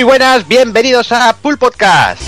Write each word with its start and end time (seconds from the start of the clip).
Muy 0.00 0.06
buenas, 0.06 0.48
bienvenidos 0.48 1.12
a 1.12 1.36
Pool 1.36 1.58
Podcast. 1.58 2.22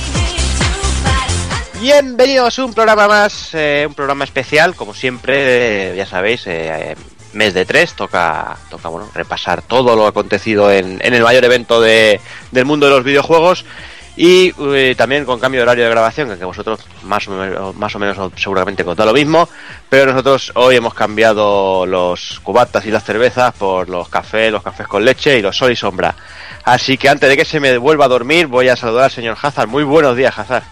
Bienvenidos 1.81 2.59
a 2.59 2.64
un 2.67 2.75
programa 2.75 3.09
más, 3.09 3.55
eh, 3.55 3.87
un 3.89 3.95
programa 3.95 4.25
especial, 4.25 4.75
como 4.75 4.92
siempre, 4.92 5.92
eh, 5.92 5.97
ya 5.97 6.05
sabéis, 6.05 6.42
eh, 6.48 6.95
mes 7.33 7.55
de 7.55 7.64
tres, 7.64 7.95
toca, 7.95 8.59
toca 8.69 8.91
bueno, 8.91 9.09
repasar 9.14 9.62
todo 9.62 9.97
lo 9.97 10.06
acontecido 10.06 10.70
en, 10.70 11.01
en 11.03 11.14
el 11.14 11.23
mayor 11.23 11.47
evento 11.47 11.81
de, 11.81 12.20
del 12.51 12.67
mundo 12.67 12.84
de 12.84 12.92
los 12.92 13.05
videojuegos 13.05 13.64
y 14.16 14.52
eh, 14.74 14.94
también 14.96 15.24
con 15.24 15.41
cambio 15.41 15.60
de 15.60 15.62
horario 15.62 15.84
de 15.84 15.91
grabación, 15.91 16.38
que 16.38 16.44
vosotros 16.44 16.80
más 17.05 17.27
o, 17.28 17.30
menos, 17.32 17.74
más 17.77 17.94
o 17.94 17.98
menos 17.98 18.32
seguramente 18.36 18.84
contado 18.84 19.10
lo 19.10 19.14
mismo, 19.14 19.48
pero 19.88 20.12
nosotros 20.12 20.52
hoy 20.55 20.77
hemos 20.77 20.94
cambiado 20.94 21.86
los 21.86 22.40
cubatas 22.40 22.84
y 22.84 22.90
las 22.90 23.05
cervezas 23.05 23.55
por 23.55 23.88
los 23.88 24.08
cafés, 24.08 24.52
los 24.52 24.62
cafés 24.62 24.86
con 24.86 25.05
leche 25.05 25.38
y 25.38 25.42
los 25.42 25.56
sol 25.56 25.72
y 25.72 25.77
sombra. 25.77 26.14
Así 26.64 26.98
que 26.98 27.08
antes 27.08 27.28
de 27.28 27.36
que 27.36 27.44
se 27.44 27.58
me 27.58 27.77
vuelva 27.78 28.05
a 28.05 28.08
dormir, 28.08 28.46
voy 28.46 28.68
a 28.68 28.77
saludar 28.77 29.05
al 29.05 29.10
señor 29.10 29.36
Hazard. 29.40 29.68
Muy 29.68 29.83
buenos 29.83 30.16
días, 30.16 30.38
Hazard. 30.38 30.64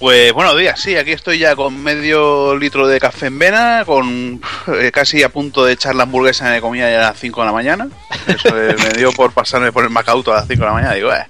Pues 0.00 0.32
buenos 0.32 0.56
días, 0.56 0.80
sí, 0.80 0.96
aquí 0.96 1.12
estoy 1.12 1.38
ya 1.38 1.54
con 1.54 1.82
medio 1.82 2.56
litro 2.56 2.88
de 2.88 2.98
café 2.98 3.26
en 3.26 3.38
vena, 3.38 3.82
con 3.84 4.40
eh, 4.68 4.90
casi 4.90 5.22
a 5.22 5.28
punto 5.28 5.62
de 5.62 5.74
echar 5.74 5.94
la 5.94 6.04
hamburguesa 6.04 6.56
en 6.56 6.62
comida 6.62 6.90
ya 6.90 7.00
a 7.00 7.10
las 7.10 7.20
5 7.20 7.38
de 7.38 7.46
la 7.46 7.52
mañana. 7.52 7.88
Eso 8.26 8.48
eh, 8.48 8.74
me 8.78 8.98
dio 8.98 9.12
por 9.12 9.32
pasarme 9.32 9.72
por 9.72 9.84
el 9.84 9.90
Macauto 9.90 10.32
a 10.32 10.36
las 10.36 10.48
5 10.48 10.58
de 10.58 10.66
la 10.66 10.72
mañana, 10.72 10.94
digo, 10.94 11.12
eh. 11.12 11.26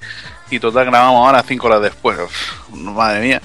Y 0.50 0.58
total 0.58 0.86
grabamos 0.86 1.26
ahora 1.26 1.44
5 1.46 1.66
horas 1.66 1.82
después, 1.82 2.18
Uf, 2.18 2.68
madre 2.70 3.20
mía. 3.20 3.42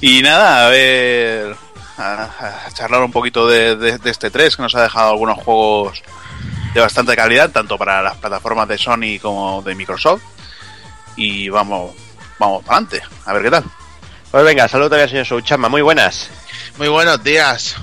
Y 0.00 0.22
nada, 0.22 0.66
a 0.66 0.70
ver, 0.70 1.54
a, 1.98 2.30
a 2.66 2.70
charlar 2.72 3.02
un 3.02 3.12
poquito 3.12 3.46
de, 3.46 3.76
de, 3.76 3.98
de 3.98 4.10
este 4.10 4.30
3, 4.30 4.56
que 4.56 4.62
nos 4.62 4.74
ha 4.74 4.82
dejado 4.82 5.10
algunos 5.10 5.38
juegos 5.38 6.02
de 6.74 6.80
bastante 6.80 7.14
calidad, 7.16 7.50
tanto 7.50 7.78
para 7.78 8.02
las 8.02 8.16
plataformas 8.16 8.68
de 8.68 8.78
Sony 8.78 9.18
como 9.20 9.62
de 9.62 9.74
Microsoft. 9.74 10.22
Y 11.16 11.48
vamos, 11.48 11.94
vamos 12.38 12.64
para 12.64 12.78
adelante, 12.78 13.02
a 13.24 13.32
ver 13.32 13.42
qué 13.42 13.50
tal. 13.50 13.64
Pues 14.30 14.44
venga, 14.44 14.68
saludos 14.68 14.90
también 14.90 15.04
al 15.04 15.10
señor 15.10 15.26
Souchama, 15.26 15.68
muy 15.68 15.82
buenas. 15.82 16.28
Muy 16.78 16.88
buenos 16.88 17.22
días. 17.24 17.76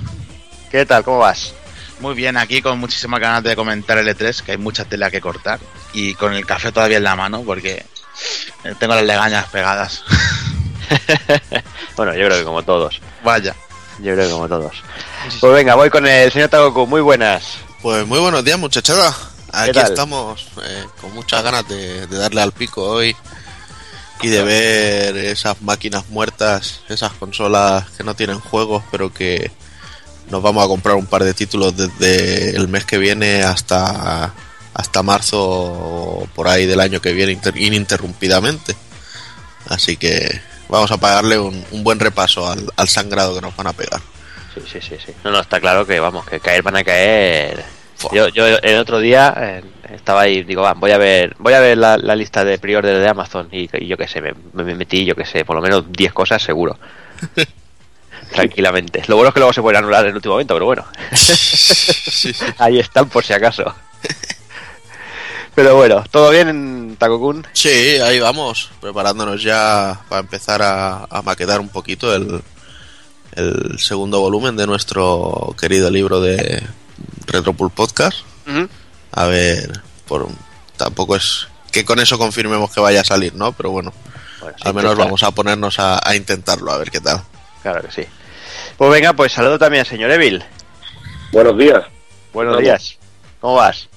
¿Qué 0.70 0.86
tal? 0.86 1.02
¿Cómo 1.02 1.18
vas? 1.18 1.54
Muy 2.00 2.14
bien, 2.14 2.36
aquí 2.36 2.60
con 2.62 2.78
muchísimas 2.78 3.20
ganas 3.20 3.42
de 3.42 3.56
comentar 3.56 3.98
el 3.98 4.06
E3, 4.08 4.42
que 4.42 4.52
hay 4.52 4.58
mucha 4.58 4.84
tela 4.84 5.10
que 5.10 5.20
cortar. 5.20 5.58
Y 5.92 6.14
con 6.14 6.32
el 6.32 6.46
café 6.46 6.70
todavía 6.70 6.98
en 6.98 7.04
la 7.04 7.16
mano, 7.16 7.42
porque 7.42 7.84
tengo 8.78 8.94
las 8.94 9.04
legañas 9.04 9.46
pegadas. 9.48 10.02
bueno, 11.96 12.14
yo 12.14 12.26
creo 12.26 12.38
que 12.38 12.44
como 12.44 12.62
todos. 12.62 13.00
Vaya. 13.22 13.54
Yo 14.00 14.14
creo 14.14 14.26
que 14.26 14.32
como 14.32 14.48
todos. 14.48 14.82
Pues 15.40 15.52
venga, 15.52 15.74
voy 15.74 15.90
con 15.90 16.06
el 16.06 16.32
señor 16.32 16.48
Tagoku, 16.48 16.86
muy 16.86 17.00
buenas. 17.00 17.58
Pues 17.82 18.06
muy 18.06 18.18
buenos 18.18 18.44
días, 18.44 18.58
muchachada. 18.58 19.14
Aquí 19.52 19.78
estamos 19.78 20.48
eh, 20.64 20.84
con 21.00 21.14
muchas 21.14 21.42
ganas 21.44 21.68
de, 21.68 22.06
de, 22.08 22.16
darle 22.16 22.42
al 22.42 22.52
pico 22.52 22.82
hoy 22.82 23.14
y 24.20 24.28
de 24.28 24.42
ver 24.42 25.16
esas 25.16 25.62
máquinas 25.62 26.08
muertas, 26.08 26.80
esas 26.88 27.12
consolas 27.12 27.88
que 27.90 28.02
no 28.02 28.14
tienen 28.14 28.40
juegos, 28.40 28.82
pero 28.90 29.12
que 29.12 29.52
nos 30.30 30.42
vamos 30.42 30.64
a 30.64 30.68
comprar 30.68 30.96
un 30.96 31.06
par 31.06 31.22
de 31.22 31.34
títulos 31.34 31.76
desde 31.76 32.56
el 32.56 32.68
mes 32.68 32.84
que 32.84 32.98
viene 32.98 33.42
hasta 33.42 34.32
hasta 34.74 35.02
marzo 35.02 36.28
por 36.34 36.48
ahí 36.48 36.66
del 36.66 36.80
año 36.80 37.00
que 37.00 37.12
viene 37.12 37.38
ininterrumpidamente. 37.54 38.74
Así 39.68 39.96
que 39.96 40.40
vamos 40.68 40.90
a 40.90 40.98
pagarle 40.98 41.38
un, 41.38 41.64
un 41.70 41.84
buen 41.84 42.00
repaso 42.00 42.50
al, 42.50 42.70
al, 42.76 42.88
sangrado 42.88 43.34
que 43.34 43.40
nos 43.40 43.56
van 43.56 43.68
a 43.68 43.72
pegar. 43.72 44.00
Sí, 44.54 44.60
sí, 44.70 44.80
sí, 44.80 44.96
sí. 45.04 45.12
No, 45.24 45.30
no, 45.30 45.40
está 45.40 45.60
claro 45.60 45.86
que 45.86 45.98
vamos, 46.00 46.26
que 46.26 46.40
caer 46.40 46.62
van 46.62 46.76
a 46.76 46.84
caer. 46.84 47.64
Yo, 48.12 48.28
yo 48.28 48.46
el 48.46 48.78
otro 48.78 48.98
día 48.98 49.34
eh, 49.38 49.62
estaba 49.94 50.22
ahí, 50.22 50.42
digo, 50.42 50.62
va, 50.62 50.74
voy 50.74 50.90
a 50.90 50.98
ver, 50.98 51.34
voy 51.38 51.54
a 51.54 51.60
ver 51.60 51.78
la, 51.78 51.96
la 51.96 52.14
lista 52.14 52.44
de 52.44 52.58
pre-order 52.58 52.98
de 52.98 53.08
Amazon 53.08 53.48
y, 53.50 53.68
y, 53.72 53.86
yo 53.86 53.96
qué 53.96 54.08
sé, 54.08 54.20
me, 54.20 54.34
me, 54.52 54.74
metí, 54.74 55.04
yo 55.04 55.14
qué 55.14 55.24
sé, 55.24 55.44
por 55.44 55.56
lo 55.56 55.62
menos 55.62 55.90
10 55.90 56.12
cosas 56.12 56.42
seguro. 56.42 56.76
Tranquilamente. 58.32 59.02
Lo 59.06 59.16
bueno 59.16 59.28
es 59.28 59.34
que 59.34 59.40
luego 59.40 59.52
se 59.52 59.62
pueden 59.62 59.78
anular 59.78 60.04
en 60.04 60.10
el 60.10 60.16
último 60.16 60.34
momento, 60.34 60.54
pero 60.54 60.66
bueno. 60.66 60.84
sí, 61.14 62.32
sí. 62.32 62.44
Ahí 62.58 62.78
están 62.80 63.08
por 63.08 63.24
si 63.24 63.32
acaso. 63.32 63.74
Pero 65.54 65.76
bueno, 65.76 66.02
¿todo 66.10 66.30
bien 66.30 66.48
en 66.48 66.96
Takokun? 66.96 67.46
Sí, 67.52 67.98
ahí 67.98 68.18
vamos, 68.18 68.70
preparándonos 68.80 69.42
ya 69.42 70.00
para 70.08 70.20
empezar 70.20 70.62
a, 70.62 71.04
a 71.04 71.22
maquetar 71.22 71.60
un 71.60 71.68
poquito 71.68 72.14
el, 72.14 72.42
el, 73.32 73.78
segundo 73.78 74.20
volumen 74.20 74.56
de 74.56 74.66
nuestro 74.66 75.54
querido 75.58 75.90
libro 75.90 76.20
de 76.20 76.62
Retropool 77.26 77.70
Podcast. 77.70 78.20
Uh 78.46 78.50
-huh. 78.50 78.68
A 79.12 79.26
ver, 79.26 79.80
por 80.08 80.28
tampoco 80.76 81.14
es 81.14 81.46
que 81.70 81.84
con 81.84 82.00
eso 82.00 82.18
confirmemos 82.18 82.72
que 82.72 82.80
vaya 82.80 83.02
a 83.02 83.04
salir, 83.04 83.34
¿no? 83.34 83.52
Pero 83.52 83.70
bueno, 83.70 83.92
bueno 84.40 84.56
sí, 84.58 84.68
al 84.68 84.74
menos 84.74 84.96
vamos 84.96 85.22
a 85.22 85.30
ponernos 85.30 85.78
a, 85.78 86.00
a, 86.04 86.16
intentarlo, 86.16 86.72
a 86.72 86.78
ver 86.78 86.90
qué 86.90 87.00
tal. 87.00 87.22
Claro 87.62 87.80
que 87.82 87.92
sí. 87.92 88.08
Pues 88.76 88.90
venga, 88.90 89.12
pues 89.12 89.32
saludo 89.32 89.58
también 89.58 89.82
al 89.82 89.86
señor 89.86 90.10
Evil. 90.10 90.42
Buenos 91.32 91.56
días. 91.56 91.84
Buenos 92.32 92.58
días. 92.58 92.98
¿Cómo 93.40 93.54
vas? 93.54 93.88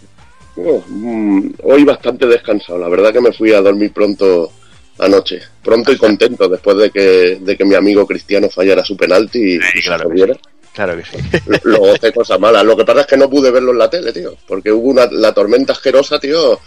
Oh, 0.58 0.84
mm, 0.88 1.54
hoy 1.64 1.84
bastante 1.84 2.26
descansado. 2.26 2.80
La 2.80 2.90
verdad 2.90 3.14
que 3.14 3.22
me 3.22 3.32
fui 3.32 3.54
a 3.54 3.62
dormir 3.62 3.94
pronto 3.94 4.52
anoche. 5.00 5.40
Pronto 5.64 5.92
y 5.92 5.98
contento 5.98 6.50
después 6.50 6.78
de 6.78 6.90
que, 6.90 7.38
de 7.40 7.58
que 7.58 7.66
mi 7.66 7.76
amigo 7.76 8.08
Cristiano 8.08 8.50
fallara 8.50 8.84
su 8.84 8.98
penalti 8.98 9.40
y, 9.40 9.60
sí, 9.60 9.80
y 9.80 9.82
claro, 9.82 10.10
se. 10.10 10.26
Que 10.26 10.40
claro 10.74 10.98
que 10.98 11.06
sí. 11.06 11.18
Lo 11.64 11.80
gocé 11.80 12.12
cosas 12.12 12.40
malas. 12.40 12.66
Lo 12.66 12.76
que 12.76 12.86
pasa 12.86 13.02
es 13.02 13.08
que 13.08 13.18
no 13.18 13.30
pude 13.30 13.52
verlo 13.52 13.72
en 13.72 13.78
la 13.78 13.90
tele, 13.90 14.12
tío. 14.12 14.36
Porque 14.48 14.72
hubo 14.72 14.90
una, 14.90 15.08
la 15.12 15.32
tormenta 15.32 15.74
asquerosa, 15.74 16.20
tío. 16.20 16.60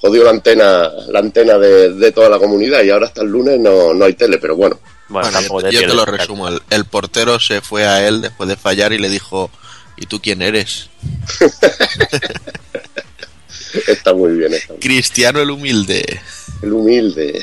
Jodió 0.00 0.24
la 0.24 0.30
antena, 0.30 0.90
la 1.08 1.18
antena 1.18 1.58
de, 1.58 1.94
de 1.94 2.12
toda 2.12 2.28
la 2.28 2.38
comunidad 2.38 2.82
y 2.82 2.90
ahora 2.90 3.06
hasta 3.06 3.22
el 3.22 3.28
lunes 3.28 3.58
no, 3.58 3.94
no 3.94 4.04
hay 4.04 4.14
tele, 4.14 4.38
pero 4.38 4.54
bueno. 4.56 4.78
Bueno, 5.08 5.28
bueno 5.48 5.70
yo, 5.70 5.80
yo 5.80 5.88
te 5.88 5.94
lo 5.94 6.04
resumo. 6.04 6.48
El, 6.48 6.60
el 6.70 6.84
portero 6.86 7.38
se 7.40 7.60
fue 7.60 7.86
a 7.86 8.06
él 8.06 8.20
después 8.20 8.48
de 8.48 8.56
fallar 8.56 8.92
y 8.92 8.98
le 8.98 9.08
dijo, 9.08 9.50
¿y 9.96 10.06
tú 10.06 10.20
quién 10.20 10.42
eres? 10.42 10.90
está 13.86 14.14
muy 14.14 14.32
bien. 14.32 14.54
Está 14.54 14.72
muy 14.72 14.80
Cristiano 14.80 15.40
el 15.40 15.50
humilde. 15.50 16.20
El 16.62 16.72
humilde. 16.72 17.42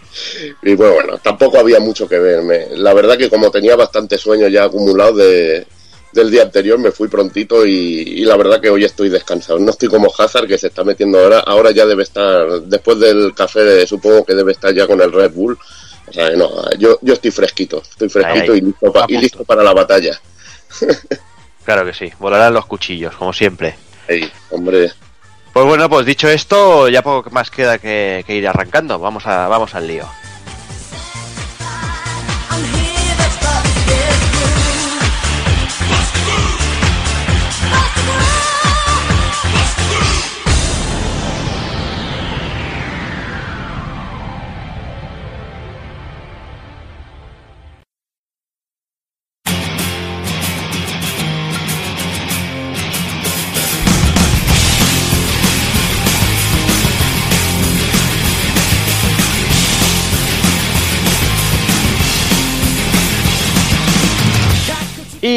y 0.62 0.74
bueno, 0.74 0.94
bueno, 0.94 1.18
tampoco 1.18 1.58
había 1.58 1.80
mucho 1.80 2.08
que 2.08 2.18
verme. 2.18 2.68
La 2.76 2.94
verdad 2.94 3.16
que 3.16 3.30
como 3.30 3.50
tenía 3.50 3.76
bastante 3.76 4.18
sueño 4.18 4.48
ya 4.48 4.64
acumulado 4.64 5.16
de, 5.16 5.66
del 6.12 6.30
día 6.30 6.42
anterior, 6.42 6.78
me 6.78 6.92
fui 6.92 7.08
prontito 7.08 7.66
y, 7.66 7.72
y, 7.72 8.24
la 8.24 8.36
verdad 8.36 8.60
que 8.60 8.70
hoy 8.70 8.84
estoy 8.84 9.08
descansado. 9.08 9.58
No 9.58 9.70
estoy 9.70 9.88
como 9.88 10.12
Hazard 10.16 10.46
que 10.46 10.58
se 10.58 10.68
está 10.68 10.84
metiendo 10.84 11.18
ahora. 11.18 11.40
Ahora 11.40 11.70
ya 11.70 11.86
debe 11.86 12.02
estar, 12.02 12.62
después 12.62 12.98
del 13.00 13.34
café, 13.34 13.86
supongo 13.86 14.24
que 14.24 14.34
debe 14.34 14.52
estar 14.52 14.74
ya 14.74 14.86
con 14.86 15.00
el 15.00 15.12
Red 15.12 15.32
Bull. 15.32 15.58
O 16.06 16.12
sea, 16.12 16.30
no, 16.30 16.50
yo, 16.78 16.98
yo 17.00 17.14
estoy 17.14 17.30
fresquito, 17.30 17.82
estoy 17.82 18.08
fresquito. 18.08 18.54
Y, 18.54 18.60
listo 18.60 18.92
pa, 18.92 19.06
y 19.08 19.16
listo 19.16 19.44
para 19.44 19.62
la 19.62 19.72
batalla. 19.72 20.20
claro 21.64 21.86
que 21.86 21.94
sí, 21.94 22.12
volarán 22.18 22.52
los 22.52 22.66
cuchillos, 22.66 23.14
como 23.16 23.32
siempre. 23.32 23.76
Hey, 24.06 24.30
hombre. 24.50 24.92
Pues 25.52 25.66
bueno, 25.66 25.90
pues 25.90 26.06
dicho 26.06 26.28
esto, 26.28 26.88
ya 26.88 27.02
poco 27.02 27.28
más 27.30 27.50
queda 27.50 27.78
que, 27.78 28.24
ir 28.26 28.48
arrancando. 28.48 28.98
Vamos, 28.98 29.26
a, 29.26 29.48
vamos 29.48 29.74
al 29.74 29.86
lío. 29.86 30.06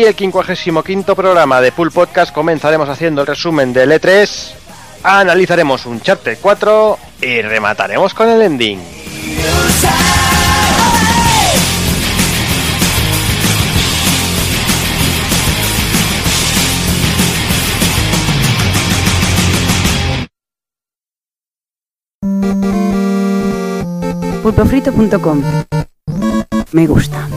El 0.05 0.13
55 0.13 1.15
programa 1.15 1.59
de 1.61 1.71
Pool 1.71 1.91
Podcast 1.91 2.31
comenzaremos 2.31 2.87
haciendo 2.87 3.21
el 3.21 3.27
resumen 3.27 3.73
del 3.73 3.91
E3, 3.91 4.51
analizaremos 5.01 5.87
un 5.87 5.99
Chapter 5.99 6.37
4 6.39 6.99
y 7.23 7.41
remataremos 7.41 8.13
con 8.13 8.29
el 8.29 8.43
ending. 8.43 8.79
pulpofrito.com 24.43 25.41
Me 26.73 26.85
gusta. 26.85 27.27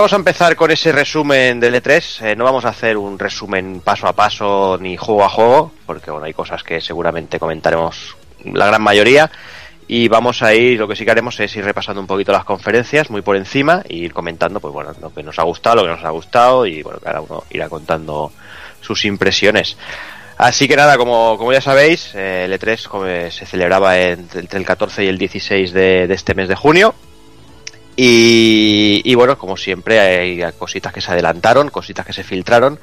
Vamos 0.00 0.14
a 0.14 0.16
empezar 0.16 0.56
con 0.56 0.70
ese 0.70 0.92
resumen 0.92 1.60
del 1.60 1.74
E3. 1.74 2.24
Eh, 2.24 2.34
no 2.34 2.44
vamos 2.44 2.64
a 2.64 2.70
hacer 2.70 2.96
un 2.96 3.18
resumen 3.18 3.82
paso 3.84 4.06
a 4.06 4.14
paso 4.14 4.78
ni 4.80 4.96
juego 4.96 5.22
a 5.22 5.28
juego, 5.28 5.72
porque 5.84 6.10
bueno, 6.10 6.24
hay 6.24 6.32
cosas 6.32 6.62
que 6.62 6.80
seguramente 6.80 7.38
comentaremos 7.38 8.16
la 8.44 8.64
gran 8.64 8.80
mayoría. 8.80 9.30
Y 9.86 10.08
vamos 10.08 10.42
a 10.42 10.54
ir, 10.54 10.78
lo 10.78 10.88
que 10.88 10.96
sí 10.96 11.04
que 11.04 11.10
haremos 11.10 11.38
es 11.38 11.54
ir 11.54 11.66
repasando 11.66 12.00
un 12.00 12.06
poquito 12.06 12.32
las 12.32 12.44
conferencias, 12.44 13.10
muy 13.10 13.20
por 13.20 13.36
encima, 13.36 13.82
e 13.86 13.96
ir 13.96 14.14
comentando, 14.14 14.58
pues 14.58 14.72
bueno, 14.72 14.92
lo 15.02 15.12
que 15.12 15.22
nos 15.22 15.38
ha 15.38 15.42
gustado, 15.42 15.76
lo 15.76 15.82
que 15.82 15.88
nos 15.88 16.04
ha 16.04 16.10
gustado, 16.10 16.64
y 16.64 16.82
bueno, 16.82 16.98
cada 16.98 17.20
uno 17.20 17.44
irá 17.50 17.68
contando 17.68 18.32
sus 18.80 19.04
impresiones. 19.04 19.76
Así 20.38 20.66
que 20.66 20.76
nada, 20.76 20.96
como, 20.96 21.36
como 21.36 21.52
ya 21.52 21.60
sabéis, 21.60 22.14
eh, 22.14 22.46
el 22.46 22.58
E3 22.58 23.30
se 23.30 23.44
celebraba 23.44 23.98
entre 23.98 24.58
el 24.58 24.64
14 24.64 25.04
y 25.04 25.08
el 25.08 25.18
16 25.18 25.74
de, 25.74 26.06
de 26.06 26.14
este 26.14 26.34
mes 26.34 26.48
de 26.48 26.54
junio. 26.56 26.94
Y, 28.02 29.02
y, 29.04 29.14
bueno, 29.14 29.36
como 29.36 29.58
siempre, 29.58 30.00
hay 30.00 30.42
cositas 30.56 30.90
que 30.90 31.02
se 31.02 31.12
adelantaron, 31.12 31.68
cositas 31.68 32.06
que 32.06 32.14
se 32.14 32.24
filtraron. 32.24 32.78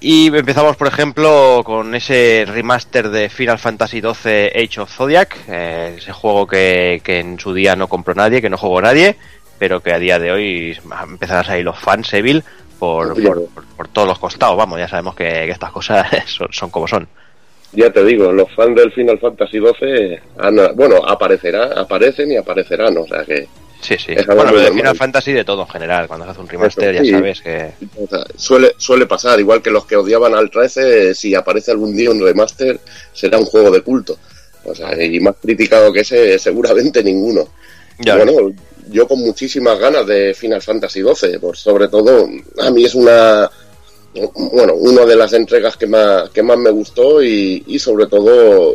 Y 0.00 0.34
empezamos, 0.34 0.78
por 0.78 0.86
ejemplo, 0.86 1.60
con 1.62 1.94
ese 1.94 2.46
remaster 2.48 3.10
de 3.10 3.28
Final 3.28 3.58
Fantasy 3.58 4.00
XII 4.00 4.50
Age 4.64 4.80
of 4.80 4.90
Zodiac, 4.90 5.36
eh, 5.46 5.96
ese 5.98 6.12
juego 6.12 6.46
que, 6.46 7.02
que, 7.04 7.18
en 7.18 7.38
su 7.38 7.52
día 7.52 7.76
no 7.76 7.86
compró 7.86 8.14
nadie, 8.14 8.40
que 8.40 8.48
no 8.48 8.56
jugó 8.56 8.80
nadie, 8.80 9.16
pero 9.58 9.82
que 9.82 9.92
a 9.92 9.98
día 9.98 10.18
de 10.18 10.32
hoy 10.32 10.78
empezarán 11.02 11.44
a 11.44 11.46
salir 11.46 11.66
los 11.66 11.78
fans 11.78 12.10
Evil 12.14 12.42
por, 12.78 13.12
por, 13.22 13.48
por, 13.50 13.64
por, 13.76 13.88
todos 13.88 14.08
los 14.08 14.18
costados. 14.18 14.56
Vamos, 14.56 14.78
ya 14.78 14.88
sabemos 14.88 15.16
que, 15.16 15.28
que 15.28 15.50
estas 15.50 15.70
cosas 15.70 16.06
son, 16.24 16.48
son, 16.50 16.70
como 16.70 16.88
son. 16.88 17.06
Ya 17.72 17.92
te 17.92 18.02
digo, 18.06 18.32
los 18.32 18.50
fans 18.54 18.74
del 18.74 18.90
Final 18.90 19.18
Fantasy 19.18 19.58
XII, 19.58 20.18
han, 20.38 20.74
bueno, 20.76 20.96
aparecerá, 21.06 21.78
aparecen 21.78 22.32
y 22.32 22.36
aparecerán, 22.38 22.96
o 22.96 23.06
sea 23.06 23.22
que 23.26 23.46
Sí, 23.80 23.96
sí. 23.98 24.12
Es 24.12 24.26
bueno, 24.26 24.44
pero 24.46 24.60
de 24.60 24.72
Final 24.72 24.96
Fantasy 24.96 25.32
de 25.32 25.44
todo 25.44 25.62
en 25.62 25.68
general. 25.68 26.08
Cuando 26.08 26.24
se 26.26 26.32
hace 26.32 26.40
un 26.40 26.48
remaster, 26.48 26.94
Eso, 26.94 27.04
sí. 27.04 27.10
ya 27.10 27.18
sabes 27.18 27.40
que. 27.40 27.72
Suele, 28.36 28.72
suele 28.76 29.06
pasar, 29.06 29.38
igual 29.38 29.62
que 29.62 29.70
los 29.70 29.86
que 29.86 29.96
odiaban 29.96 30.34
al 30.34 30.50
13, 30.50 31.14
si 31.14 31.34
aparece 31.34 31.70
algún 31.70 31.96
día 31.96 32.10
un 32.10 32.20
remaster, 32.20 32.80
será 33.12 33.38
un 33.38 33.44
juego 33.44 33.70
de 33.70 33.82
culto. 33.82 34.18
O 34.64 34.74
sea, 34.74 35.00
y 35.02 35.20
más 35.20 35.36
criticado 35.40 35.92
que 35.92 36.00
ese, 36.00 36.38
seguramente 36.38 37.02
ninguno. 37.02 37.48
Ya 37.98 38.16
bueno, 38.16 38.52
yo 38.90 39.06
con 39.06 39.20
muchísimas 39.20 39.78
ganas 39.78 40.06
de 40.06 40.34
Final 40.34 40.62
Fantasy 40.62 41.02
XII, 41.02 41.38
por 41.38 41.56
sobre 41.56 41.88
todo, 41.88 42.28
a 42.58 42.70
mí 42.70 42.84
es 42.84 42.94
una. 42.94 43.50
Bueno, 44.34 44.74
una 44.74 45.04
de 45.04 45.14
las 45.14 45.32
entregas 45.34 45.76
que 45.76 45.86
más, 45.86 46.30
que 46.30 46.42
más 46.42 46.58
me 46.58 46.70
gustó 46.70 47.22
y, 47.22 47.62
y 47.66 47.78
sobre 47.78 48.06
todo 48.06 48.74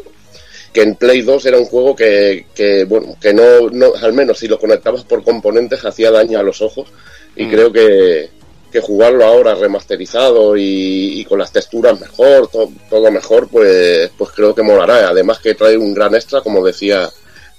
que 0.74 0.82
en 0.82 0.96
Play 0.96 1.22
2 1.22 1.46
era 1.46 1.60
un 1.60 1.66
juego 1.66 1.96
que, 1.96 2.48
que 2.56 2.84
bueno, 2.86 3.16
que 3.22 3.34
no, 3.34 3.70
no, 3.72 3.94
al 4.02 4.12
menos 4.12 4.40
si 4.40 4.48
lo 4.48 4.60
conectabas 4.60 5.04
por 5.04 5.24
componentes 5.24 5.86
hacía 5.86 6.10
daño 6.10 6.40
a 6.40 6.44
los 6.44 6.62
ojos 6.62 6.88
y 7.36 7.46
mm. 7.46 7.52
creo 7.52 7.72
que, 7.72 8.30
que, 8.72 8.82
jugarlo 8.82 9.24
ahora 9.24 9.54
remasterizado 9.54 10.58
y, 10.58 11.20
y 11.20 11.26
con 11.26 11.38
las 11.38 11.52
texturas 11.52 12.00
mejor, 12.00 12.48
to, 12.48 12.72
todo 12.90 13.12
mejor, 13.12 13.48
pues, 13.50 14.10
pues 14.18 14.32
creo 14.32 14.56
que 14.56 14.64
molará. 14.64 15.10
Además 15.10 15.40
que 15.40 15.54
trae 15.54 15.78
un 15.78 15.94
gran 15.94 16.16
extra, 16.16 16.42
como 16.42 16.66
decía, 16.66 17.10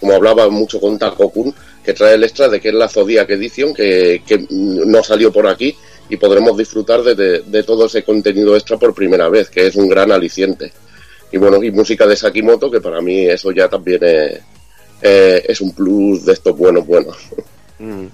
como 0.01 0.15
hablaba 0.15 0.49
mucho 0.49 0.81
con 0.81 0.99
Taco 0.99 1.31
Kun, 1.31 1.55
que 1.85 1.95
trae 1.95 2.15
el 2.15 2.25
extra 2.25 2.49
de 2.49 2.61
que 2.61 2.69
es 2.69 2.75
la 2.75 2.89
Zodiac 2.89 3.31
Edition, 3.31 3.73
que, 3.73 4.23
que 4.27 4.45
no 4.51 5.05
salió 5.05 5.33
por 5.33 5.47
aquí 5.47 5.77
y 6.09 6.17
podremos 6.17 6.57
disfrutar 6.57 7.03
de, 7.03 7.15
de, 7.15 7.41
de 7.41 7.63
todo 7.63 7.87
ese 7.87 8.03
contenido 8.03 8.57
extra 8.57 8.77
por 8.77 8.93
primera 8.93 9.29
vez, 9.29 9.51
que 9.51 9.69
es 9.69 9.77
un 9.77 9.89
gran 9.89 10.11
aliciente 10.11 10.73
y 11.35 11.37
bueno, 11.37 11.61
y 11.65 11.73
música 11.73 12.07
de 12.07 12.17
Sakimoto, 12.17 12.71
que 12.71 12.81
para 12.81 13.01
mí 13.01 13.27
eso 13.27 13.51
ya 13.51 13.69
también 13.69 13.99
es, 14.05 14.41
eh, 15.03 15.45
es 15.49 15.61
un 15.61 15.75
plus 15.75 16.25
de 16.25 16.33
estos 16.33 16.57
buenos, 16.57 16.87
buenos. 16.87 17.17
Mm. 17.77 18.07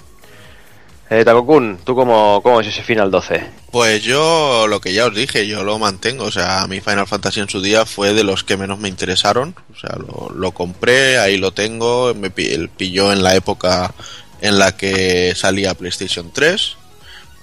Eh, 1.10 1.22
Takokun, 1.22 1.80
¿tú 1.84 1.94
cómo, 1.94 2.40
cómo 2.42 2.62
es 2.62 2.68
ese 2.68 2.82
Final 2.82 3.10
12? 3.10 3.44
Pues 3.70 4.02
yo, 4.02 4.66
lo 4.68 4.80
que 4.80 4.94
ya 4.94 5.04
os 5.04 5.14
dije, 5.14 5.46
yo 5.46 5.62
lo 5.64 5.78
mantengo. 5.78 6.24
O 6.24 6.30
sea, 6.30 6.66
mi 6.66 6.80
Final 6.80 7.06
Fantasy 7.06 7.40
en 7.40 7.50
su 7.50 7.60
día 7.60 7.84
fue 7.84 8.14
de 8.14 8.24
los 8.24 8.42
que 8.42 8.56
menos 8.56 8.78
me 8.78 8.88
interesaron. 8.88 9.54
O 9.70 9.78
sea, 9.78 9.96
lo, 9.98 10.30
lo 10.34 10.52
compré, 10.52 11.18
ahí 11.18 11.36
lo 11.36 11.52
tengo. 11.52 12.14
Me 12.14 12.30
pilló 12.30 13.12
en 13.12 13.22
la 13.22 13.34
época 13.34 13.92
en 14.40 14.58
la 14.58 14.74
que 14.74 15.34
salía 15.36 15.74
PlayStation 15.74 16.30
3. 16.32 16.76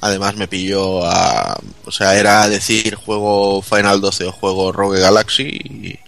Además 0.02 0.36
me 0.36 0.48
pilló 0.48 1.06
a... 1.06 1.60
O 1.86 1.92
sea, 1.92 2.18
era 2.18 2.48
decir 2.48 2.96
juego 2.96 3.62
Final 3.62 4.02
12 4.02 4.26
o 4.26 4.32
juego 4.32 4.72
Rogue 4.72 5.00
Galaxy 5.00 5.44
y, 5.44 6.00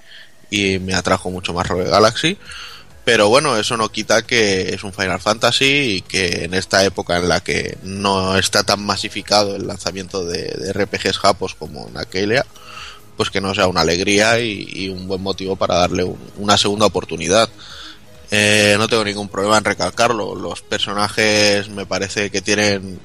y, 0.49 0.79
me 0.79 0.93
atrajo 0.93 1.31
mucho 1.31 1.53
más 1.53 1.67
Rogue 1.67 1.89
Galaxy. 1.89 2.37
Pero 3.05 3.29
bueno, 3.29 3.57
eso 3.57 3.75
no 3.75 3.89
quita 3.89 4.21
que 4.21 4.73
es 4.73 4.83
un 4.83 4.93
Final 4.93 5.19
Fantasy 5.19 5.65
y 5.65 6.01
que 6.01 6.43
en 6.43 6.53
esta 6.53 6.83
época 6.83 7.17
en 7.17 7.27
la 7.27 7.39
que 7.39 7.77
no 7.81 8.37
está 8.37 8.63
tan 8.63 8.85
masificado 8.85 9.55
el 9.55 9.65
lanzamiento 9.65 10.23
de, 10.25 10.43
de 10.43 10.73
RPGs 10.73 11.17
japos 11.17 11.55
como 11.55 11.87
en 11.87 11.97
aquella, 11.97 12.45
pues 13.17 13.31
que 13.31 13.41
no 13.41 13.55
sea 13.55 13.67
una 13.67 13.81
alegría 13.81 14.39
y, 14.39 14.67
y 14.71 14.89
un 14.89 15.07
buen 15.07 15.23
motivo 15.23 15.55
para 15.55 15.75
darle 15.75 16.03
un, 16.03 16.19
una 16.37 16.57
segunda 16.57 16.85
oportunidad. 16.85 17.49
Eh, 18.31 18.75
no 18.77 18.87
tengo 18.87 19.03
ningún 19.03 19.29
problema 19.29 19.57
en 19.57 19.65
recalcarlo. 19.65 20.35
Los 20.35 20.61
personajes 20.61 21.69
me 21.69 21.85
parece 21.85 22.29
que 22.29 22.41
tienen 22.41 22.99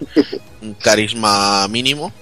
un 0.63 0.75
carisma 0.75 1.67
mínimo. 1.69 2.13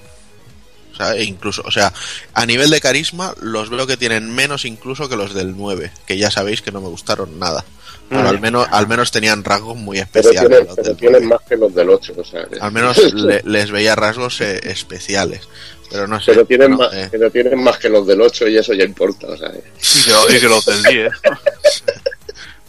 O 0.93 0.95
sea, 0.95 1.15
e 1.15 1.23
incluso, 1.23 1.63
o 1.65 1.71
sea, 1.71 1.91
a 2.33 2.45
nivel 2.45 2.69
de 2.69 2.79
carisma, 2.79 3.33
los 3.41 3.69
veo 3.71 3.87
que 3.87 3.97
tienen 3.97 4.33
menos 4.33 4.63
incluso 4.63 5.09
que 5.09 5.15
los 5.15 5.33
del 5.33 5.57
9, 5.57 5.91
que 6.05 6.17
ya 6.17 6.29
sabéis 6.29 6.61
que 6.61 6.71
no 6.71 6.81
me 6.81 6.87
gustaron 6.87 7.39
nada. 7.39 7.65
Pero 8.09 8.29
al 8.29 8.39
menos, 8.39 8.67
al 8.69 8.87
menos 8.87 9.11
tenían 9.11 9.43
rasgos 9.43 9.75
muy 9.75 9.97
especiales. 9.97 10.43
Pero 10.43 10.75
tienen, 10.75 10.75
pero 10.75 10.95
tienen 10.95 11.27
más 11.27 11.41
que 11.47 11.57
los 11.57 11.73
del 11.73 11.89
8, 11.89 12.13
o 12.15 12.23
sea, 12.23 12.47
Al 12.59 12.71
menos 12.71 13.13
le, 13.13 13.41
les 13.43 13.71
veía 13.71 13.95
rasgos 13.95 14.39
eh, 14.41 14.59
especiales. 14.65 15.47
Pero 15.89 16.07
no 16.07 16.19
sé. 16.19 16.33
Pero 16.33 16.45
tienen, 16.45 16.71
no, 16.71 16.77
más, 16.77 16.93
eh. 16.93 17.07
pero 17.11 17.31
tienen 17.31 17.63
más 17.63 17.77
que 17.77 17.89
los 17.89 18.05
del 18.05 18.21
8 18.21 18.47
y 18.49 18.57
eso 18.57 18.73
ya 18.73 18.83
importa, 18.83 19.27
o 19.27 19.37
sea. 19.37 19.49
Y 19.49 20.29
que, 20.29 20.35
y 20.35 20.39
que 20.39 20.47
los 20.47 20.65
del 20.65 20.83
10. 20.83 21.11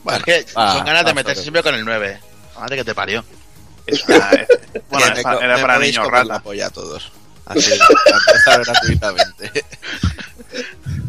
Bueno, 0.04 0.18
es 0.18 0.24
que 0.24 0.46
ah, 0.54 0.74
son 0.76 0.86
ganas 0.86 1.04
de 1.04 1.14
meterse 1.14 1.42
siempre 1.42 1.62
con 1.62 1.74
el 1.74 1.84
9. 1.84 2.20
Madre 2.60 2.76
que 2.76 2.84
te 2.84 2.94
parió. 2.94 3.24
Es 3.86 4.04
bueno, 4.06 5.14
me, 5.14 5.20
era, 5.20 5.60
para 5.60 5.78
niños 5.78 6.06
rata. 6.06 6.36
apoya 6.36 6.66
a 6.66 6.70
todos. 6.70 7.10
Así, 7.46 7.72
a 7.72 8.30
empezar 8.30 8.64
gratuitamente. 8.64 9.64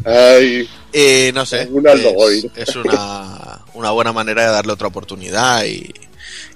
Ay, 0.04 0.68
y 0.92 1.30
no 1.34 1.46
sé, 1.46 1.66
una 1.70 1.92
es, 1.92 2.46
es 2.54 2.76
una, 2.76 3.60
una, 3.74 3.90
buena 3.90 4.12
manera 4.12 4.46
de 4.46 4.52
darle 4.52 4.72
otra 4.72 4.88
oportunidad 4.88 5.64
y, 5.64 5.94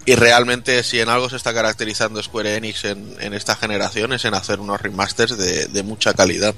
y, 0.04 0.14
realmente 0.16 0.82
si 0.82 1.00
en 1.00 1.08
algo 1.08 1.30
se 1.30 1.36
está 1.36 1.54
caracterizando 1.54 2.22
Square 2.22 2.56
Enix 2.56 2.84
en, 2.84 3.16
en 3.20 3.32
esta 3.32 3.56
generación 3.56 4.12
es 4.12 4.24
en 4.26 4.34
hacer 4.34 4.60
unos 4.60 4.80
remasters 4.82 5.38
de, 5.38 5.66
de 5.66 5.82
mucha 5.82 6.12
calidad. 6.12 6.54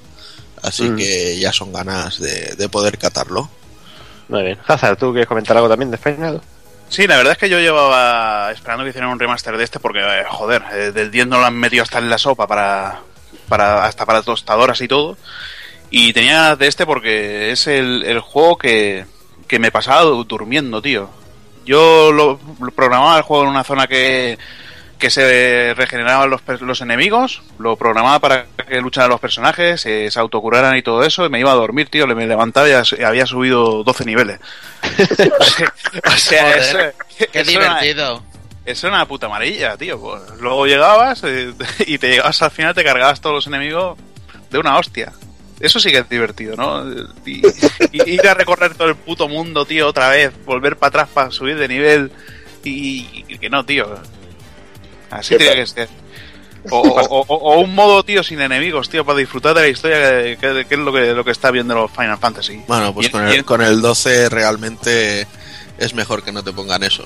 Así 0.63 0.85
mm. 0.85 0.97
que 0.97 1.39
ya 1.39 1.53
son 1.53 1.73
ganas 1.73 2.19
de, 2.19 2.55
de 2.57 2.69
poder 2.69 2.99
catarlo. 2.99 3.51
Muy 4.33 4.45
bien. 4.45 4.59
Hazard, 4.67 4.97
¿tú 4.97 5.11
quieres 5.13 5.29
comentar 5.29 5.55
algo 5.59 5.69
también 5.69 5.91
de 5.91 5.99
Final? 5.99 6.41
Sí, 6.89 7.07
la 7.07 7.19
verdad 7.19 7.33
es 7.33 7.39
que 7.39 7.51
yo 7.51 7.61
llevaba 7.61 8.51
esperando 8.51 8.83
que 8.83 8.89
hicieran 8.89 9.11
un 9.11 9.19
remaster 9.19 9.59
de 9.59 9.65
este 9.65 9.79
porque, 9.79 9.99
eh, 10.01 10.25
joder, 10.27 10.63
eh, 10.73 10.91
del 10.91 11.11
10 11.11 11.27
no 11.27 11.39
lo 11.39 11.45
han 11.45 11.55
metido 11.55 11.83
hasta 11.83 11.99
en 11.99 12.09
la 12.09 12.17
sopa 12.17 12.47
para, 12.47 13.01
para 13.51 13.85
hasta 13.85 14.07
para 14.07 14.23
tostadoras 14.23 14.81
y 14.81 14.89
todo. 14.89 15.19
Y 15.91 16.15
tenía 16.15 16.57
de 16.57 16.67
este 16.67 16.87
porque 16.87 17.53
es 17.53 17.67
el, 17.67 18.21
juego 18.21 18.57
que, 18.57 19.05
que 19.47 19.59
me 19.59 19.71
pasaba 19.71 20.01
durmiendo, 20.01 20.81
tío. 20.81 21.11
Yo 21.67 22.11
lo, 22.11 22.41
programaba 22.75 23.19
el 23.19 23.25
juego 23.25 23.45
en 23.45 23.51
una 23.51 23.65
zona 23.65 23.87
que, 23.87 24.39
que 25.03 25.11
se 25.11 25.75
regeneraban 25.77 26.31
los, 26.31 26.43
los 26.61 26.81
enemigos, 26.81 27.43
lo 27.59 27.75
programaba 27.75 28.21
para 28.21 28.47
que 28.69 28.81
lucharan 28.81 29.11
los 29.11 29.19
personajes, 29.19 29.85
eh, 29.85 30.09
se 30.13 30.21
autocuraran 30.21 30.77
y 30.77 30.83
todo 30.83 31.03
eso, 31.03 31.27
y 31.27 31.29
me 31.29 31.41
iba 31.41 31.51
a 31.51 31.57
dormir, 31.57 31.89
tío, 31.89 32.07
me 32.07 32.25
levantaba 32.25 32.69
y 32.69 33.03
había 33.03 33.27
subido 33.27 33.83
12 33.83 34.05
niveles. 34.05 34.39
o 36.07 36.11
sea, 36.17 36.43
Joder, 36.45 36.59
eso, 36.59 36.79
qué 37.33 37.41
eso 37.41 37.51
divertido. 37.51 38.23
Era, 38.23 38.23
eso 38.65 38.87
era 38.87 38.95
una 38.95 39.09
puta 39.09 39.27
amarilla, 39.27 39.77
tío. 39.77 40.01
Pues, 40.01 40.23
luego 40.39 40.67
llegabas 40.67 41.25
eh, 41.25 41.53
y 41.81 41.99
te 41.99 42.11
llegabas 42.11 42.41
al 42.41 42.53
final, 42.53 42.73
te 42.73 42.85
cargabas 42.85 43.21
todos 43.21 43.35
los 43.35 43.47
enemigos 43.49 43.99
de 44.53 44.59
una 44.61 44.79
hostia. 44.79 45.13
Eso 45.59 45.81
sí 45.81 45.91
que 45.91 45.99
es 45.99 46.09
divertido, 46.09 46.55
¿no? 46.55 46.89
Y, 47.27 47.43
y 47.91 48.09
ir 48.09 48.29
a 48.29 48.35
recorrer 48.35 48.75
todo 48.75 48.87
el 48.87 48.95
puto 48.95 49.27
mundo, 49.27 49.67
tío, 49.67 49.89
otra 49.89 50.11
vez, 50.11 50.33
volver 50.45 50.77
para 50.77 50.89
atrás 50.91 51.09
para 51.13 51.31
subir 51.33 51.59
de 51.59 51.67
nivel 51.67 52.13
y, 52.63 53.25
y 53.27 53.39
que 53.39 53.51
no, 53.51 53.67
tío. 53.67 53.99
Así 55.13 55.37
tiene 55.37 55.55
que 55.55 55.67
ser. 55.67 55.89
O, 56.71 56.79
o, 56.79 57.23
o, 57.23 57.37
o, 57.55 57.61
un 57.61 57.75
modo, 57.75 58.05
tío, 58.05 58.23
sin 58.23 58.41
enemigos, 58.41 58.89
tío, 58.89 59.05
para 59.05 59.19
disfrutar 59.19 59.55
de 59.55 59.63
la 59.63 59.69
historia, 59.69 59.99
que, 59.99 60.39
que, 60.41 60.65
que 60.65 60.75
es 60.75 60.81
lo 60.81 60.93
que, 60.93 61.13
lo 61.13 61.25
que 61.25 61.33
está 61.33 61.51
viendo 61.51 61.75
los 61.75 61.91
Final 61.91 62.19
Fantasy. 62.19 62.63
Bueno, 62.69 62.95
pues 62.95 63.11
con, 63.11 63.27
el, 63.27 63.45
con 63.45 63.61
el 63.63 63.83
12 63.83 64.29
realmente 64.29 65.27
es 65.79 65.95
mejor 65.95 66.23
que 66.23 66.31
no 66.31 66.45
te 66.45 66.53
pongan 66.53 66.85
eso. 66.85 67.05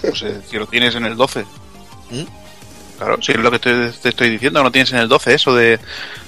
Pues 0.00 0.22
eh, 0.22 0.40
si 0.48 0.56
lo 0.56 0.66
tienes 0.66 0.94
en 0.96 1.04
el 1.04 1.16
12. 1.16 1.44
¿Mm? 2.10 2.22
Claro, 2.98 3.22
si 3.22 3.32
es 3.32 3.38
lo 3.38 3.50
que 3.50 3.58
te, 3.58 3.90
te, 3.90 4.08
estoy 4.08 4.30
diciendo, 4.30 4.62
no 4.62 4.72
tienes 4.72 4.92
en 4.92 4.98
el 4.98 5.08
12 5.08 5.34
eso 5.34 5.54
de, 5.54 5.78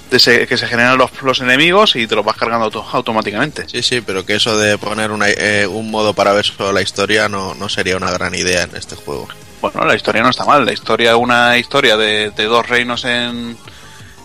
de 0.09 0.19
se, 0.19 0.47
que 0.47 0.55
se 0.55 0.67
generan 0.67 0.97
los, 0.97 1.09
los, 1.21 1.41
enemigos 1.41 1.95
y 1.95 2.07
te 2.07 2.15
los 2.15 2.23
vas 2.23 2.37
cargando 2.37 2.65
auto, 2.65 2.85
automáticamente. 2.93 3.67
Sí, 3.67 3.81
sí, 3.83 4.01
pero 4.01 4.25
que 4.25 4.35
eso 4.35 4.57
de 4.57 4.77
poner 4.77 5.11
una, 5.11 5.29
eh, 5.29 5.67
un 5.67 5.91
modo 5.91 6.13
para 6.13 6.31
ver 6.31 6.45
solo 6.45 6.71
la 6.71 6.81
historia 6.81 7.27
no, 7.27 7.55
no 7.55 7.67
sería 7.67 7.97
una 7.97 8.11
gran 8.11 8.35
idea 8.35 8.63
en 8.63 8.75
este 8.75 8.95
juego. 8.95 9.27
Bueno, 9.61 9.85
la 9.85 9.95
historia 9.95 10.23
no 10.23 10.29
está 10.29 10.45
mal. 10.45 10.65
La 10.65 10.73
historia, 10.73 11.17
una 11.17 11.57
historia 11.57 11.97
de, 11.97 12.31
de 12.31 12.43
dos 12.45 12.67
reinos 12.67 13.03
en, 13.05 13.57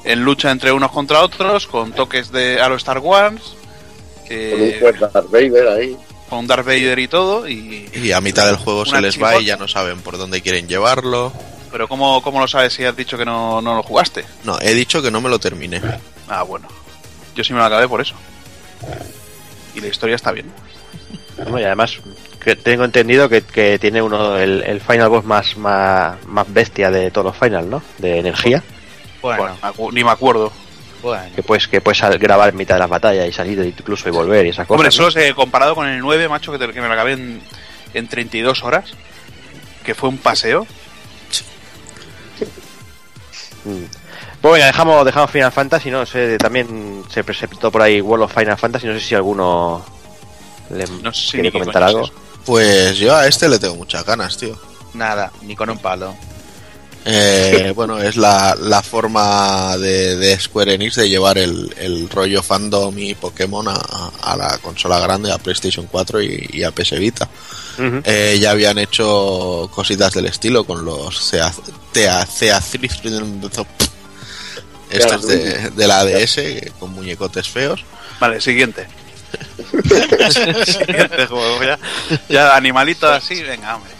en 0.04 0.24
lucha 0.24 0.50
entre 0.50 0.72
unos 0.72 0.92
contra 0.92 1.22
otros, 1.22 1.66
con 1.66 1.92
toques 1.92 2.30
de 2.30 2.60
a 2.60 2.68
los 2.68 2.78
Star 2.78 2.98
Wars. 2.98 3.56
Con 4.28 4.60
un 4.62 5.00
Darth 5.12 5.30
Vader 5.30 5.68
ahí. 5.68 5.96
Con 6.30 6.38
un 6.40 6.46
Darth 6.46 6.64
Vader 6.66 6.98
y 6.98 7.08
todo. 7.08 7.48
Y, 7.48 7.90
Y 7.94 8.12
a 8.12 8.20
mitad 8.20 8.46
del 8.46 8.56
juego 8.56 8.86
se 8.86 9.00
les 9.00 9.20
va 9.22 9.40
y 9.40 9.44
ya 9.46 9.56
no 9.56 9.68
saben 9.68 10.00
por 10.00 10.18
dónde 10.18 10.40
quieren 10.40 10.68
llevarlo. 10.68 11.32
Pero 11.70 11.88
¿cómo, 11.88 12.22
¿cómo 12.22 12.38
lo 12.38 12.46
sabes 12.46 12.72
si 12.72 12.84
has 12.84 12.96
dicho 12.96 13.18
que 13.18 13.24
no, 13.24 13.60
no 13.60 13.74
lo 13.74 13.82
jugaste? 13.82 14.24
No, 14.44 14.58
he 14.60 14.74
dicho 14.74 15.02
que 15.02 15.10
no 15.10 15.20
me 15.20 15.28
lo 15.28 15.40
terminé. 15.40 15.82
Ah, 16.28 16.44
bueno. 16.44 16.68
Yo 17.34 17.42
sí 17.42 17.52
me 17.52 17.58
lo 17.58 17.64
acabé 17.64 17.88
por 17.88 18.00
eso. 18.00 18.14
Y 19.74 19.80
la 19.80 19.88
historia 19.88 20.14
está 20.14 20.30
bien. 20.30 20.52
Bueno, 21.36 21.58
y 21.58 21.64
además 21.64 21.98
que 22.44 22.56
tengo 22.56 22.84
entendido 22.84 23.28
que, 23.28 23.42
que 23.42 23.78
tiene 23.78 24.02
uno 24.02 24.36
el, 24.38 24.62
el 24.64 24.80
Final 24.80 25.08
Boss 25.08 25.24
más, 25.24 25.56
más, 25.56 26.22
más 26.26 26.52
bestia 26.52 26.90
de 26.90 27.10
todos 27.10 27.26
los 27.26 27.36
Final, 27.36 27.68
¿no? 27.70 27.82
De 27.98 28.18
energía. 28.18 28.62
Bueno, 29.22 29.56
Bueno, 29.76 29.90
ni 29.92 30.04
me 30.04 30.10
acuerdo. 30.10 30.52
bueno. 31.02 31.22
Que 31.34 31.42
puedes, 31.42 31.66
que 31.66 31.80
puedes 31.80 32.00
grabar 32.18 32.50
en 32.50 32.56
mitad 32.56 32.74
de 32.74 32.80
la 32.80 32.86
batalla 32.86 33.26
y 33.26 33.32
salir 33.32 33.58
incluso 33.60 34.08
y 34.08 34.12
volver 34.12 34.44
y 34.46 34.50
esas 34.50 34.66
cosas. 34.66 34.78
Hombre, 34.78 34.88
¿no? 34.88 34.92
solo 34.92 35.10
se 35.10 35.32
comparado 35.34 35.74
con 35.74 35.88
el 35.88 35.98
9, 36.00 36.28
macho, 36.28 36.52
que, 36.52 36.58
te- 36.58 36.72
que 36.72 36.80
me 36.80 36.86
lo 36.88 36.92
acabé 36.92 37.12
en, 37.12 37.40
en 37.94 38.08
32 38.08 38.62
horas. 38.64 38.92
Que 39.84 39.94
fue 39.94 40.08
un 40.10 40.18
paseo. 40.18 40.66
Mm. 43.64 43.84
Pues 44.40 44.54
venga, 44.54 44.66
dejamos, 44.66 45.04
dejamos 45.06 45.30
Final 45.30 45.52
Fantasy, 45.52 45.90
¿no? 45.90 46.04
sé, 46.04 46.36
también 46.36 47.02
se 47.08 47.24
presentó 47.24 47.70
por 47.70 47.80
ahí 47.80 48.00
World 48.02 48.24
of 48.24 48.34
Final 48.34 48.58
Fantasy, 48.58 48.86
no 48.86 48.92
sé 48.92 49.00
si 49.00 49.14
alguno 49.14 49.82
le 50.70 50.84
No 51.02 51.12
sé 51.14 51.32
quiere 51.40 51.50
comentar 51.52 51.82
algo. 51.82 52.04
es. 52.04 52.12
Pues 52.46 52.96
yo 52.98 53.14
a 53.16 53.26
este 53.26 53.48
le 53.48 53.58
tengo 53.58 53.76
muchas 53.76 54.04
ganas, 54.04 54.36
tío. 54.36 54.58
Nada, 54.94 55.32
ni 55.42 55.56
con 55.56 55.70
un 55.70 55.78
palo. 55.78 56.14
Eh, 57.06 57.72
bueno, 57.76 58.00
es 58.00 58.16
la, 58.16 58.56
la 58.60 58.82
forma 58.82 59.76
de, 59.78 60.16
de 60.16 60.38
Square 60.38 60.74
Enix 60.74 60.94
de 60.96 61.08
llevar 61.08 61.36
el, 61.38 61.74
el 61.78 62.08
rollo 62.08 62.42
fandom 62.42 62.98
y 62.98 63.14
Pokémon 63.14 63.66
a, 63.68 63.74
a 64.22 64.36
la 64.36 64.58
consola 64.58 64.98
grande, 65.00 65.30
a 65.32 65.38
PlayStation 65.38 65.86
4 65.90 66.22
y, 66.22 66.48
y 66.52 66.62
a 66.62 66.70
PS 66.70 66.98
Vita. 66.98 67.28
Eh, 68.04 68.38
ya 68.40 68.52
habían 68.52 68.78
hecho 68.78 69.68
cositas 69.74 70.14
del 70.14 70.26
estilo 70.26 70.64
con 70.64 70.84
los 70.84 71.32
CA3 71.32 72.60
estos 74.90 75.26
de, 75.26 75.70
de 75.70 75.86
la 75.88 76.00
ADS 76.00 76.34
que- 76.36 76.72
con 76.78 76.92
muñecotes 76.92 77.48
feos. 77.48 77.84
Vale, 78.20 78.40
siguiente. 78.40 78.86
siguiente 80.66 81.26
juego. 81.26 81.62
Ya, 81.62 81.78
ya 82.28 82.56
animalito 82.56 83.08
así, 83.08 83.42
venga, 83.42 83.76
hombre. 83.76 83.92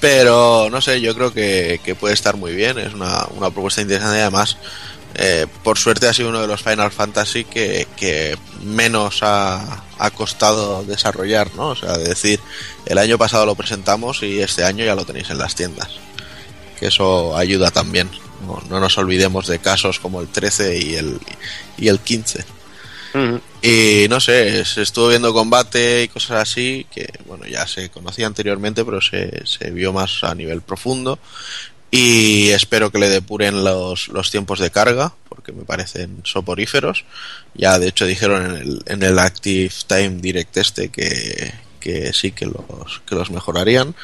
Pero 0.00 0.68
no 0.70 0.80
sé, 0.80 1.00
yo 1.00 1.14
creo 1.14 1.32
que, 1.32 1.80
que 1.84 1.94
puede 1.94 2.14
estar 2.14 2.36
muy 2.36 2.54
bien. 2.54 2.78
Es 2.78 2.94
una, 2.94 3.26
una 3.30 3.50
propuesta 3.50 3.80
interesante 3.80 4.18
y 4.18 4.20
además, 4.20 4.56
eh, 5.14 5.46
por 5.64 5.78
suerte, 5.78 6.06
ha 6.06 6.14
sido 6.14 6.28
uno 6.28 6.40
de 6.40 6.46
los 6.46 6.62
Final 6.62 6.92
Fantasy 6.92 7.44
que, 7.44 7.88
que 7.96 8.38
menos 8.62 9.22
ha, 9.22 9.82
ha 9.98 10.10
costado 10.10 10.84
desarrollar, 10.84 11.54
¿no? 11.56 11.70
O 11.70 11.76
sea, 11.76 11.96
de 11.98 12.08
decir, 12.10 12.40
el 12.86 12.98
año 12.98 13.18
pasado 13.18 13.44
lo 13.44 13.56
presentamos 13.56 14.22
y 14.22 14.40
este 14.40 14.64
año 14.64 14.84
ya 14.84 14.94
lo 14.94 15.04
tenéis 15.04 15.30
en 15.30 15.38
las 15.38 15.54
tiendas. 15.54 15.88
Que 16.78 16.86
eso 16.86 17.36
ayuda 17.36 17.70
también. 17.72 18.08
No, 18.46 18.62
no 18.70 18.78
nos 18.78 18.96
olvidemos 18.98 19.48
de 19.48 19.58
casos 19.58 19.98
como 19.98 20.20
el 20.20 20.28
13 20.28 20.78
y 20.78 20.94
el, 20.94 21.18
y 21.76 21.88
el 21.88 21.98
15. 21.98 22.44
Y 23.62 24.06
no 24.08 24.20
sé, 24.20 24.64
se 24.64 24.82
estuvo 24.82 25.08
viendo 25.08 25.32
combate 25.32 26.04
y 26.04 26.08
cosas 26.08 26.42
así 26.42 26.86
que, 26.92 27.08
bueno, 27.26 27.46
ya 27.46 27.66
se 27.66 27.88
conocía 27.88 28.26
anteriormente, 28.26 28.84
pero 28.84 29.00
se, 29.00 29.46
se 29.46 29.70
vio 29.70 29.92
más 29.92 30.22
a 30.24 30.34
nivel 30.34 30.62
profundo. 30.62 31.18
Y 31.90 32.50
espero 32.50 32.90
que 32.90 32.98
le 32.98 33.08
depuren 33.08 33.64
los, 33.64 34.08
los 34.08 34.30
tiempos 34.30 34.58
de 34.58 34.70
carga, 34.70 35.14
porque 35.28 35.52
me 35.52 35.64
parecen 35.64 36.20
soporíferos. 36.24 37.04
Ya 37.54 37.78
de 37.78 37.88
hecho 37.88 38.04
dijeron 38.04 38.44
en 38.44 38.56
el, 38.56 38.82
en 38.86 39.02
el 39.02 39.18
Active 39.18 39.72
Time 39.86 40.16
Direct 40.20 40.56
este 40.58 40.90
que, 40.90 41.54
que 41.80 42.12
sí 42.12 42.32
que 42.32 42.44
los, 42.44 43.00
que 43.06 43.14
los 43.14 43.30
mejorarían. 43.30 43.94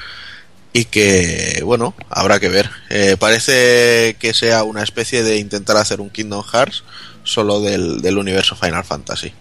Y 0.73 0.87
que, 0.87 1.61
bueno, 1.63 1.95
habrá 2.09 2.41
que 2.41 2.49
ver. 2.49 2.69
Eh, 2.91 3.17
parece 3.17 4.17
que 4.19 4.35
sea 4.35 4.65
una 4.65 4.83
especie 4.83 5.23
de 5.23 5.37
intentar 5.37 5.77
hacer 5.77 6.01
un 6.01 6.11
Kingdom 6.11 6.43
Hearts 6.43 6.83
solo 7.25 7.61
del, 7.61 8.01
del 8.01 8.19
universo 8.19 8.55
Final 8.55 8.85
Fantasy. 8.85 9.33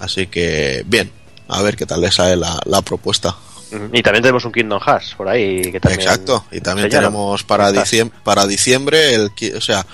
Así 0.00 0.26
que, 0.26 0.84
bien, 0.86 1.10
a 1.48 1.62
ver 1.62 1.76
qué 1.76 1.86
tal 1.86 2.02
le 2.02 2.10
sale 2.10 2.36
la, 2.36 2.60
la 2.66 2.82
propuesta. 2.82 3.34
Y 3.90 4.02
también 4.02 4.22
tenemos 4.22 4.44
un 4.44 4.52
Kingdom 4.52 4.80
Hearts 4.80 5.14
por 5.16 5.28
ahí 5.28 5.72
que 5.72 5.80
también 5.80 6.00
Exacto, 6.00 6.44
y 6.50 6.60
también 6.60 6.90
tenemos 6.90 7.42
para, 7.42 7.72
diciembre, 7.72 8.18
para 8.22 8.46
diciembre, 8.46 9.14
el, 9.14 9.30
o 9.56 9.60
sea, 9.62 9.86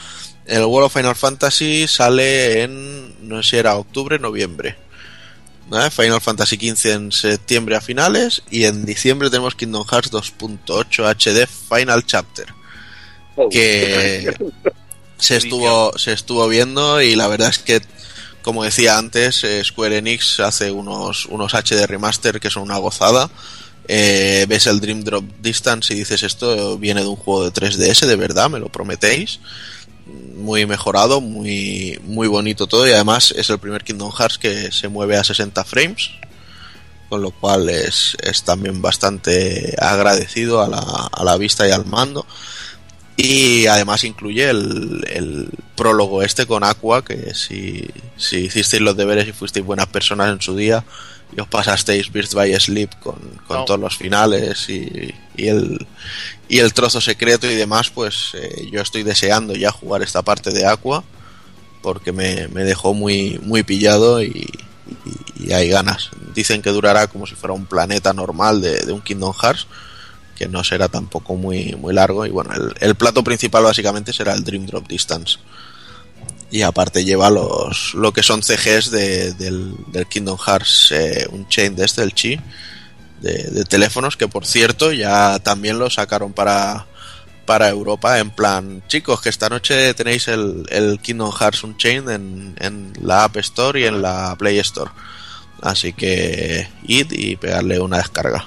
el 0.46 0.64
World 0.64 0.86
of 0.86 0.94
Final 0.94 1.14
Fantasy 1.14 1.86
sale 1.86 2.62
en, 2.62 3.28
no 3.28 3.40
sé 3.40 3.50
si 3.50 3.56
era 3.56 3.76
octubre, 3.76 4.18
noviembre. 4.18 4.76
Final 5.90 6.20
Fantasy 6.20 6.56
XV 6.56 6.86
en 6.92 7.12
septiembre 7.12 7.76
a 7.76 7.82
finales 7.82 8.42
y 8.50 8.64
en 8.64 8.86
diciembre 8.86 9.28
tenemos 9.28 9.54
Kingdom 9.54 9.84
Hearts 9.84 10.10
2.8 10.10 11.14
HD 11.14 11.46
Final 11.46 12.04
Chapter. 12.06 12.46
Oh. 13.36 13.48
que 13.48 14.34
se 15.18 15.36
estuvo 15.36 15.96
se 15.98 16.12
estuvo 16.12 16.46
viendo 16.48 17.02
y 17.02 17.16
la 17.16 17.28
verdad 17.28 17.48
es 17.48 17.58
que 17.58 17.82
como 18.42 18.64
decía 18.64 18.98
antes 18.98 19.44
eh, 19.44 19.62
Square 19.64 19.98
Enix 19.98 20.40
hace 20.40 20.70
unos 20.70 21.26
unos 21.26 21.54
HD 21.54 21.86
remaster 21.86 22.40
que 22.40 22.50
son 22.50 22.62
una 22.62 22.78
gozada. 22.78 23.30
Eh, 23.90 24.44
ves 24.48 24.66
el 24.66 24.80
Dream 24.80 25.02
Drop 25.02 25.24
Distance 25.40 25.94
y 25.94 25.96
dices 25.96 26.22
esto 26.22 26.76
viene 26.78 27.00
de 27.00 27.06
un 27.06 27.16
juego 27.16 27.48
de 27.48 27.52
3DS 27.52 28.06
de 28.06 28.16
verdad 28.16 28.48
me 28.50 28.58
lo 28.58 28.68
prometéis. 28.68 29.40
Muy 30.36 30.66
mejorado 30.66 31.20
muy 31.20 31.98
muy 32.04 32.28
bonito 32.28 32.66
todo 32.66 32.86
y 32.86 32.92
además 32.92 33.34
es 33.36 33.50
el 33.50 33.58
primer 33.58 33.84
Kingdom 33.84 34.12
Hearts 34.12 34.38
que 34.38 34.72
se 34.72 34.88
mueve 34.88 35.16
a 35.16 35.24
60 35.24 35.64
frames 35.64 36.10
con 37.08 37.22
lo 37.22 37.30
cual 37.30 37.70
es, 37.70 38.16
es 38.22 38.42
también 38.42 38.82
bastante 38.82 39.74
agradecido 39.80 40.62
a 40.62 40.68
la, 40.68 40.78
a 40.78 41.24
la 41.24 41.36
vista 41.38 41.66
y 41.66 41.70
al 41.70 41.86
mando 41.86 42.26
y 43.20 43.66
además 43.66 44.04
incluye 44.04 44.48
el, 44.48 45.04
el 45.10 45.48
prólogo 45.76 46.22
este 46.22 46.46
con 46.46 46.62
Aqua, 46.62 47.04
que 47.04 47.34
si, 47.34 47.84
si 48.16 48.36
hicisteis 48.44 48.80
los 48.80 48.96
deberes 48.96 49.26
y 49.28 49.32
fuisteis 49.32 49.66
buenas 49.66 49.88
personas 49.88 50.30
en 50.32 50.40
su 50.40 50.54
día 50.56 50.84
y 51.36 51.40
os 51.40 51.48
pasasteis 51.48 52.12
Birth 52.12 52.32
by 52.34 52.54
Sleep 52.60 52.90
con, 53.00 53.16
con 53.48 53.58
No. 53.58 53.64
todos 53.64 53.80
los 53.80 53.96
finales 53.96 54.68
y, 54.70 55.12
y 55.36 55.48
el, 55.48 55.84
y 56.48 56.58
el 56.60 56.72
trozo 56.72 57.00
secreto 57.00 57.50
y 57.50 57.56
demás, 57.56 57.90
pues 57.90 58.30
eh, 58.34 58.68
yo 58.70 58.80
estoy 58.80 59.02
deseando 59.02 59.54
ya 59.54 59.72
jugar 59.72 60.02
esta 60.02 60.22
parte 60.22 60.50
de 60.52 60.64
Aqua 60.64 61.02
porque 61.82 62.12
me, 62.12 62.46
me 62.48 62.62
dejó 62.62 62.94
muy, 62.94 63.40
muy 63.42 63.64
pillado 63.64 64.22
y, 64.22 64.28
y- 64.28 65.48
y 65.48 65.52
hay 65.52 65.68
ganas. 65.68 66.10
Dicen 66.34 66.62
que 66.62 66.70
durará 66.70 67.08
como 67.08 67.26
si 67.26 67.34
fuera 67.34 67.52
un 67.52 67.66
planeta 67.66 68.12
normal 68.12 68.60
de, 68.60 68.78
de 68.86 68.92
un 68.92 69.00
Kingdom 69.02 69.34
Hearts 69.34 69.66
que 70.38 70.48
no 70.48 70.62
será 70.62 70.88
tampoco 70.88 71.34
muy, 71.34 71.74
muy 71.74 71.92
largo. 71.92 72.24
Y 72.24 72.30
bueno, 72.30 72.50
el, 72.80 72.94
plato 72.94 73.24
principal 73.24 73.64
básicamente 73.64 74.12
será 74.12 74.32
el 74.34 74.44
Dream 74.44 74.66
Drop 74.66 74.86
Distance. 74.86 75.38
Y 76.50 76.62
aparte 76.62 77.04
lleva 77.04 77.28
los 77.28 77.92
lo 77.94 78.12
que 78.12 78.22
son 78.22 78.42
CGs 78.42 78.90
de- 78.90 79.32
del, 79.34 79.74
Kingdom 80.08 80.38
Hearts 80.38 80.92
eh, 80.92 81.26
chain 81.48 81.76
de 81.76 81.84
este, 81.84 82.02
el 82.02 82.14
Chi, 82.14 82.40
de, 83.20 83.64
teléfonos, 83.64 84.16
que 84.16 84.28
por 84.28 84.46
cierto 84.46 84.92
ya 84.92 85.38
también 85.40 85.78
lo 85.78 85.90
sacaron 85.90 86.32
para, 86.32 86.86
para 87.44 87.68
Europa, 87.68 88.18
en 88.18 88.30
plan, 88.30 88.82
chicos, 88.86 89.20
que 89.20 89.28
esta 89.28 89.48
noche 89.48 89.92
tenéis 89.94 90.28
el, 90.28 90.64
el 90.70 91.00
Kingdom 91.00 91.32
Hearts 91.32 91.64
Unchained 91.64 92.08
en, 92.08 92.56
en 92.60 92.92
la 93.02 93.24
App 93.24 93.36
Store 93.38 93.80
y 93.80 93.84
en 93.84 94.00
la 94.00 94.34
Play 94.38 94.58
Store. 94.60 94.90
Así 95.60 95.92
que 95.92 96.68
id 96.86 97.10
y 97.10 97.36
pegarle 97.36 97.80
una 97.80 97.98
descarga. 97.98 98.46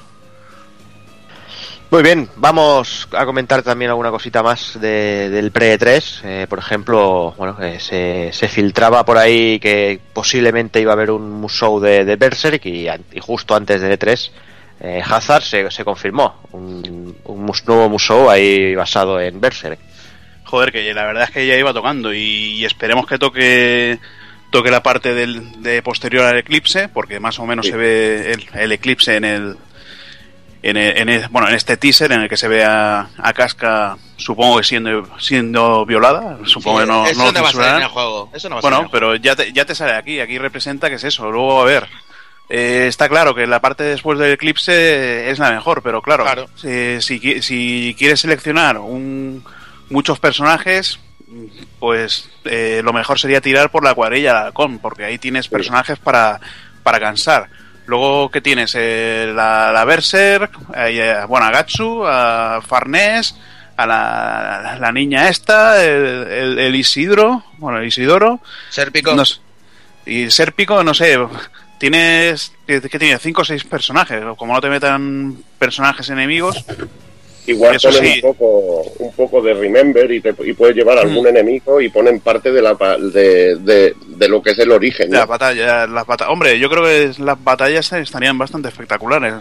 Muy 1.92 2.04
bien, 2.04 2.30
vamos 2.38 3.10
a 3.12 3.26
comentar 3.26 3.64
también 3.64 3.90
alguna 3.92 4.12
cosita 4.12 4.42
más 4.42 4.80
de- 4.80 5.30
del 5.30 5.52
pre-3. 5.52 6.22
Eh, 6.24 6.48
por 6.50 6.58
ejemplo, 6.58 7.34
bueno, 7.38 7.58
eh, 7.62 7.80
se, 7.82 8.30
se 8.32 8.48
filtraba 8.48 9.04
por 9.04 9.18
ahí 9.18 9.60
que 9.60 10.00
posiblemente 10.14 10.80
iba 10.80 10.92
a 10.92 10.96
haber 10.96 11.12
un 11.12 11.30
musou 11.30 11.82
de, 11.82 12.06
de 12.06 12.16
Berserk 12.16 12.66
y, 12.66 12.88
justo 13.20 13.56
antes 13.56 13.82
del 13.82 14.00
E3, 14.00 14.32
eh, 14.80 15.02
Hazard 15.06 15.44
se, 15.44 15.70
se 15.70 15.84
confirmó 15.84 16.40
un, 16.54 17.14
un 17.26 17.46
nuevo 17.68 17.90
musou 17.90 18.30
ahí 18.30 18.74
basado 18.74 19.20
en 19.20 19.42
Berserk. 19.42 19.78
Joder, 20.46 20.72
que 20.72 20.94
la 20.94 21.04
verdad 21.06 21.24
es 21.26 21.32
que 21.32 21.46
ya 21.46 21.58
iba 21.58 21.74
tocando 21.74 22.14
y, 22.14 22.20
y 22.56 22.64
esperemos 22.66 23.06
que 23.06 23.18
toque 23.18 24.00
toque 24.50 24.72
la 24.72 24.84
parte 24.84 25.14
del, 25.14 25.62
de 25.62 25.82
posterior 25.82 26.26
al 26.26 26.38
eclipse, 26.38 26.88
porque 26.90 27.20
más 27.22 27.38
o 27.40 27.46
menos 27.46 27.66
Sí. 27.66 27.72
se 27.72 27.78
ve 27.78 28.32
el, 28.34 28.46
el 28.60 28.72
eclipse 28.74 29.16
en 29.16 29.24
el, 29.24 29.58
en 30.64 30.78
el- 30.78 30.98
en 30.98 31.10
el- 31.10 31.28
bueno 31.30 31.48
en 31.50 31.56
este 31.56 31.78
teaser 31.78 32.12
en 32.12 32.22
el 32.22 32.30
que 32.30 32.38
se 32.38 32.48
ve 32.48 32.64
a, 32.64 33.10
a 33.18 33.34
Casca 33.34 33.98
supongo 34.18 34.58
que 34.58 34.64
siendo 34.64 35.08
siendo 35.20 35.86
violada, 35.86 36.38
supongo 36.46 36.80
que 36.82 36.86
no, 36.86 37.06
eso 37.08 37.20
no 37.20 37.26
lo 37.26 37.32
no 37.32 37.42
va 37.44 37.50
a 37.50 37.52
salir 37.52 37.76
en 37.78 37.82
el 37.82 37.88
juego. 37.88 38.30
Eso 38.34 38.50
no 38.50 38.56
va 38.56 38.60
a 38.60 38.62
salir 38.62 38.76
en 38.76 38.84
Bueno, 38.84 38.90
pero 38.92 39.16
ya 39.16 39.36
te, 39.36 39.52
ya 39.52 39.66
te 39.66 39.74
sale 39.76 39.94
aquí, 39.94 40.20
aquí 40.20 40.38
representa 40.38 40.90
que 40.90 40.96
es 40.96 41.04
eso. 41.04 41.32
Luego, 41.32 41.62
a 41.62 41.66
ver, 41.66 41.88
Eh, 42.54 42.88
está 42.88 43.08
claro 43.08 43.34
que 43.34 43.48
la 43.48 43.62
parte 43.62 43.84
después 43.84 44.20
del 44.20 44.34
eclipse 44.34 45.30
es 45.32 45.40
la 45.40 45.52
mejor, 45.52 45.82
pero 45.82 46.02
claro, 46.02 46.26
Claro. 46.26 46.50
Si, 46.56 47.02
si, 47.02 47.42
si 47.42 47.96
quieres 47.98 48.20
seleccionar 48.20 48.78
un, 48.78 49.42
muchos 49.90 50.20
personajes, 50.20 51.00
pues 51.80 52.30
eh, 52.44 52.82
lo 52.84 52.92
mejor 52.92 53.20
sería 53.20 53.40
tirar 53.40 53.72
por 53.72 53.86
la 53.86 53.94
cuadrilla 53.96 54.34
del 54.34 54.44
halcón, 54.48 54.80
porque 54.80 55.06
ahí 55.06 55.18
tienes 55.18 55.48
personajes 55.48 55.98
para, 56.00 56.42
para 56.84 57.00
cansar. 57.00 57.48
Luego, 57.92 58.32
¿qué 58.32 58.40
tienes? 58.40 58.74
Eh, 58.80 59.34
la, 59.36 59.74
la 59.74 59.84
Berserk, 59.84 60.50
eh, 60.78 61.14
bueno, 61.28 61.46
a 61.46 61.52
Gatsu, 61.52 62.06
a 62.08 62.62
Farnés, 62.66 63.36
a 63.76 63.86
la, 63.86 64.78
la 64.80 64.92
niña 64.94 65.28
esta, 65.28 65.84
el, 65.84 66.26
el- 66.28 66.60
el 66.60 66.76
Isidro, 66.78 67.44
bueno, 67.58 67.80
el 67.80 67.88
Isidoro, 67.88 68.40
Serpico. 68.70 69.14
no 69.14 69.24
y 70.06 70.32
Serpico, 70.32 70.84
no 70.86 70.94
sé, 70.94 71.18
tienes, 71.78 72.54
¿qué 72.66 72.80
qué 72.82 72.98
tiene? 72.98 73.20
Cinco 73.20 73.42
o 73.42 73.46
seis 73.46 73.66
personajes, 73.66 74.24
o 74.24 74.36
como 74.38 74.54
no 74.54 74.62
te 74.62 74.70
metan 74.70 75.36
personajes 75.60 76.10
enemigos, 76.10 76.64
Igual 77.48 77.76
Eso 77.76 77.90
ponen 77.90 78.06
sí. 78.14 78.22
un, 78.24 78.34
poco, 78.34 78.82
un 79.00 79.12
poco 79.14 79.42
de 79.42 79.54
Remember 79.56 80.12
y, 80.12 80.22
te, 80.22 80.34
y 80.46 80.54
puedes 80.54 80.76
llevar 80.76 81.00
a 81.00 81.02
algún 81.02 81.26
enemigo 81.28 81.82
y 81.82 81.90
ponen 81.90 82.20
parte 82.20 82.52
de, 82.52 82.62
la, 82.62 82.76
pa- 82.76 82.98
de, 83.00 83.56
de, 83.56 83.96
de 84.06 84.28
lo 84.30 84.42
que 84.44 84.52
es 84.52 84.60
el 84.60 84.72
origen. 84.72 85.10
¿no? 85.10 85.18
las 85.18 85.28
batallas, 85.28 85.90
las 85.90 86.06
bata- 86.06 86.30
hombre, 86.30 86.60
yo 86.60 86.70
creo 86.70 86.84
que 86.84 87.12
las 87.22 87.44
batallas 87.44 87.92
estarían 87.94 88.38
bastante 88.38 88.68
espectaculares. 88.70 89.34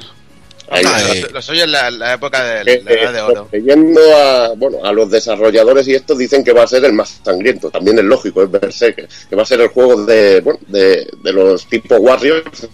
Ahí, 0.73 0.83
Ah, 0.87 0.97
ahí. 0.97 1.21
lo, 1.23 1.29
lo 1.31 1.43
suyo 1.43 1.65
es 1.65 1.69
la, 1.71 1.91
la 1.91 2.15
época 2.15 2.43
de 2.45 2.65
la 2.65 2.73
edad 2.93 3.13
de 3.13 3.19
eh, 3.19 3.23
oro. 3.23 3.49
Leyendo 3.53 4.01
a, 4.17 4.55
bueno, 4.57 4.79
a 4.85 4.93
los 4.93 5.11
desarrolladores 5.11 5.87
y 5.89 5.95
estos 5.95 6.17
dicen 6.17 6.43
que 6.45 6.53
va 6.53 6.63
a 6.63 6.67
ser 6.69 6.85
el 6.85 6.93
más 6.95 7.21
sangriento. 7.25 7.71
También 7.71 7.99
es 7.99 8.05
lógico, 8.05 8.43
es 8.45 8.51
Berserk, 8.51 9.09
que 9.29 9.37
va 9.37 9.43
a 9.43 9.47
ser 9.47 9.61
el 9.61 9.69
juego 9.69 10.05
de, 10.07 10.41
bueno, 10.41 10.61
de, 10.69 11.07
de 11.23 11.33
los 11.33 11.67
tipo 11.67 11.97
Warriors 11.97 12.69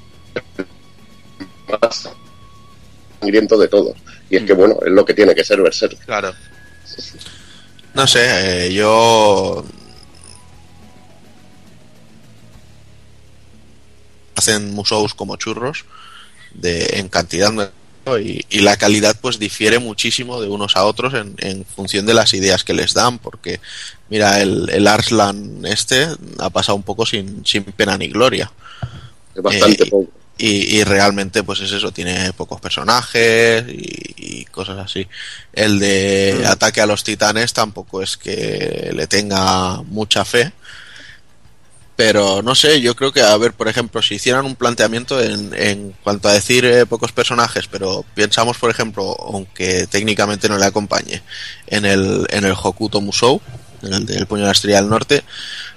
más 1.83 2.11
sangriento 3.21 3.59
de 3.59 3.69
todos. 3.69 3.97
Y 4.31 4.37
es 4.37 4.43
que, 4.45 4.53
bueno, 4.55 4.77
es 4.85 4.91
lo 4.93 5.05
que 5.05 5.15
tiene 5.15 5.35
que 5.35 5.45
ser 5.45 5.61
Berserk. 5.63 5.99
Claro. 6.05 6.35
No 7.95 8.07
sé, 8.07 8.67
eh, 8.67 8.73
yo. 8.75 9.65
Hacen 14.35 14.75
museos 14.75 15.15
como 15.15 15.37
churros 15.37 15.85
de, 16.53 16.99
en 16.99 17.09
cantidad 17.09 17.53
y, 18.21 18.45
y 18.51 18.61
la 18.61 18.77
calidad 18.77 19.17
pues 19.21 19.39
difiere 19.39 19.79
muchísimo 19.79 20.41
de 20.41 20.49
unos 20.49 20.77
a 20.77 20.85
otros 20.85 21.15
en, 21.15 21.35
en 21.39 21.65
función 21.65 22.05
de 22.07 22.15
las 22.15 22.35
ideas 22.35 22.63
que 22.63 22.75
les 22.75 22.93
dan 22.93 23.19
porque 23.19 23.61
mira 24.11 24.41
el, 24.41 24.69
el 24.71 24.87
Arslan 24.87 25.65
este 25.65 26.07
ha 26.39 26.51
pasado 26.51 26.77
un 26.77 26.83
poco 26.85 27.05
sin, 27.07 27.45
sin 27.47 27.65
pena 27.65 27.97
ni 27.99 28.09
gloria 28.09 28.53
Es 29.35 29.43
bastante 29.43 29.85
Eh, 29.85 29.91
poco. 29.91 30.11
Y, 30.39 30.77
y 30.77 30.85
realmente 30.85 31.43
pues 31.43 31.61
es 31.61 31.73
eso, 31.73 31.93
tiene 31.93 32.33
pocos 32.33 32.61
personajes 32.61 33.65
y, 33.69 34.15
y 34.17 34.45
cosas 34.47 34.79
así. 34.79 35.07
El 35.53 35.79
de 35.79 36.45
ataque 36.47 36.81
a 36.81 36.87
los 36.87 37.05
titanes 37.05 37.53
tampoco 37.53 38.03
es 38.03 38.17
que 38.17 38.91
le 38.95 39.07
tenga 39.07 39.83
mucha 39.83 40.25
fe. 40.25 40.53
Pero 41.97 42.43
no 42.43 42.55
sé, 42.55 42.83
yo 42.83 42.95
creo 42.95 43.11
que, 43.11 43.23
a 43.23 43.35
ver, 43.39 43.55
por 43.55 43.69
ejemplo, 43.69 44.03
si 44.03 44.17
hicieran 44.17 44.45
un 44.45 44.55
planteamiento 44.55 45.19
en, 45.23 45.55
en 45.55 45.95
cuanto 46.05 46.29
a 46.29 46.35
decir 46.35 46.67
eh, 46.67 46.85
pocos 46.85 47.11
personajes, 47.13 47.69
pero 47.69 48.05
pensamos, 48.15 48.59
por 48.59 48.71
ejemplo, 48.71 49.17
aunque 49.19 49.87
técnicamente 49.87 50.47
no 50.51 50.59
le 50.59 50.67
acompañe, 50.67 51.23
en 51.67 51.87
el, 51.87 52.27
en 52.29 52.45
el 52.45 52.53
Hokuto 52.53 53.01
Musou, 53.01 53.41
en 53.83 53.95
el 53.95 54.05
del 54.05 54.27
Puño 54.27 54.43
de 54.43 54.49
la 54.49 54.53
Estrella 54.53 54.83
del 54.83 54.91
Norte, 54.91 55.25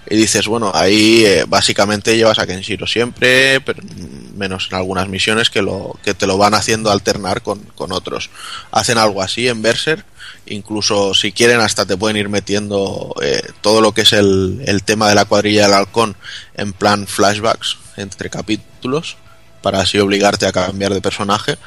y 0.10 0.18
dices, 0.18 0.46
bueno, 0.48 0.74
ahí 0.76 1.24
eh, 1.26 1.46
básicamente 1.48 2.18
llevas 2.18 2.40
a 2.40 2.46
Kenshiro 2.46 2.86
siempre, 2.86 3.62
pero 3.62 3.82
mm, 3.82 4.19
menos 4.40 4.70
en 4.72 4.78
algunas 4.78 5.08
misiones 5.08 5.52
que, 5.52 5.62
lo, 5.62 6.00
que 6.04 6.16
te 6.16 6.26
lo 6.26 6.38
van 6.38 6.56
haciendo 6.56 6.90
alternar 6.90 7.44
con, 7.44 7.60
con 7.76 7.92
otros. 7.92 8.32
Hacen 8.72 8.98
algo 8.98 9.22
así 9.22 9.48
en 9.48 9.62
Berserk, 9.62 10.06
incluso 10.48 11.14
si 11.14 11.32
quieren 11.32 11.60
hasta 11.60 11.86
te 11.86 11.98
pueden 11.98 12.18
ir 12.18 12.30
metiendo 12.30 13.14
eh, 13.22 13.44
todo 13.62 13.82
lo 13.82 13.92
que 13.92 14.02
es 14.02 14.14
el, 14.14 14.64
el 14.66 14.84
tema 14.84 15.10
de 15.10 15.16
la 15.16 15.26
cuadrilla 15.26 15.64
del 15.64 15.74
halcón 15.74 16.16
en 16.56 16.74
plan 16.74 17.06
flashbacks 17.06 17.78
entre 17.98 18.30
capítulos 18.30 19.18
para 19.62 19.82
así 19.82 20.00
obligarte 20.00 20.48
a 20.48 20.52
cambiar 20.52 20.94
de 20.94 21.02
personaje 21.02 21.58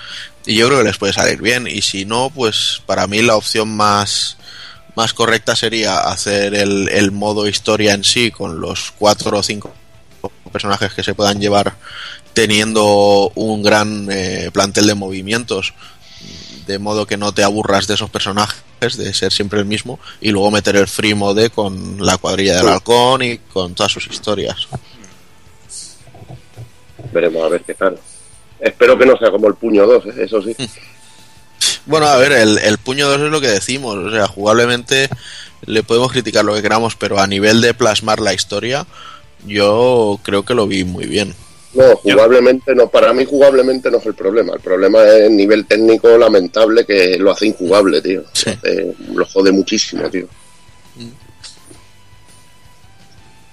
y 0.46 0.56
yo 0.56 0.66
creo 0.66 0.78
que 0.78 0.85
les 0.85 0.98
puede 0.98 1.12
salir 1.12 1.40
bien 1.40 1.66
y 1.66 1.82
si 1.82 2.04
no 2.04 2.30
pues 2.35 2.82
para 2.87 3.06
mí 3.06 3.22
la 3.22 3.37
opción 3.37 3.76
más 3.76 4.38
más 4.94 5.12
correcta 5.12 5.56
sería 5.56 6.00
hacer 6.00 6.54
el, 6.54 6.88
el 6.88 7.12
modo 7.12 7.46
historia 7.46 7.94
en 7.94 8.04
sí 8.04 8.30
con 8.30 8.61
los 8.61 8.92
cuatro 8.98 9.38
o 9.38 9.42
cinco 9.42 9.72
personajes 10.52 10.92
que 10.92 11.02
se 11.02 11.14
puedan 11.14 11.40
llevar 11.40 11.74
teniendo 12.35 13.31
un 13.35 13.62
gran 13.62 14.09
eh, 14.11 14.51
plantel 14.53 14.87
de 14.87 14.95
movimientos 14.95 15.75
de 16.66 16.79
modo 16.79 17.07
que 17.07 17.16
no 17.16 17.33
te 17.33 17.42
aburras 17.42 17.87
de 17.87 17.95
esos 17.95 18.11
personajes 18.11 18.62
de 18.97 19.12
ser 19.14 19.33
siempre 19.33 19.61
el 19.61 19.66
mismo 19.66 19.99
y 20.21 20.31
luego 20.31 20.51
meter 20.51 20.77
el 20.77 20.88
free 20.88 21.14
mode 21.14 21.51
con 21.51 22.05
la 22.05 22.18
cuadrilla 22.18 22.57
del 22.57 22.68
halcón 22.68 23.23
y 23.23 23.38
con 23.38 23.75
todas 23.75 23.92
sus 23.92 24.07
historias 24.07 24.68
Veremos 27.12 27.45
a 27.45 27.49
ver 27.49 27.62
qué 27.62 27.75
tal. 27.75 27.99
Espero 28.61 28.97
que 28.97 29.07
no 29.07 29.16
sea 29.18 29.31
como 29.31 29.49
el 29.49 29.55
puño 29.55 29.87
2, 29.87 30.07
¿eh? 30.07 30.25
eso 30.25 30.42
sí. 30.42 30.55
Bueno, 31.85 32.07
a 32.07 32.16
ver, 32.16 32.33
el, 32.33 32.59
el 32.59 32.79
puño 32.79 33.09
2 33.09 33.23
es 33.23 33.31
lo 33.31 33.40
que 33.40 33.49
decimos, 33.49 33.97
o 33.97 34.11
sea, 34.11 34.29
jugablemente 34.29 35.09
le 35.66 35.83
podemos 35.83 36.12
criticar 36.12 36.45
lo 36.45 36.55
que 36.55 36.62
queramos, 36.62 36.95
pero 36.95 37.18
a 37.18 37.27
nivel 37.27 37.61
de 37.61 37.75
plasmar 37.75 38.21
la 38.21 38.35
historia, 38.35 38.87
yo 39.47 40.18
creo 40.23 40.45
que 40.45 40.55
lo 40.55 40.66
vi 40.66 40.85
muy 40.85 41.07
bien. 41.07 41.35
No, 41.74 41.96
jugablemente 41.96 42.74
no. 42.74 42.88
Para 42.88 43.12
mí 43.12 43.24
jugablemente 43.24 43.90
no 43.90 43.98
es 43.98 44.06
el 44.06 44.14
problema. 44.14 44.54
El 44.54 44.61
problema 44.61 45.02
es 45.04 45.22
el 45.22 45.37
nivel 45.37 45.66
técnico 45.66 46.16
lamentable 46.18 46.85
que 46.85 47.16
lo 47.18 47.30
hace 47.30 47.46
injugable, 47.46 48.02
tío. 48.02 48.24
Sí. 48.32 48.50
Eh, 48.62 48.92
lo 49.14 49.24
jode 49.24 49.52
muchísimo, 49.52 50.08
tío. 50.11 50.26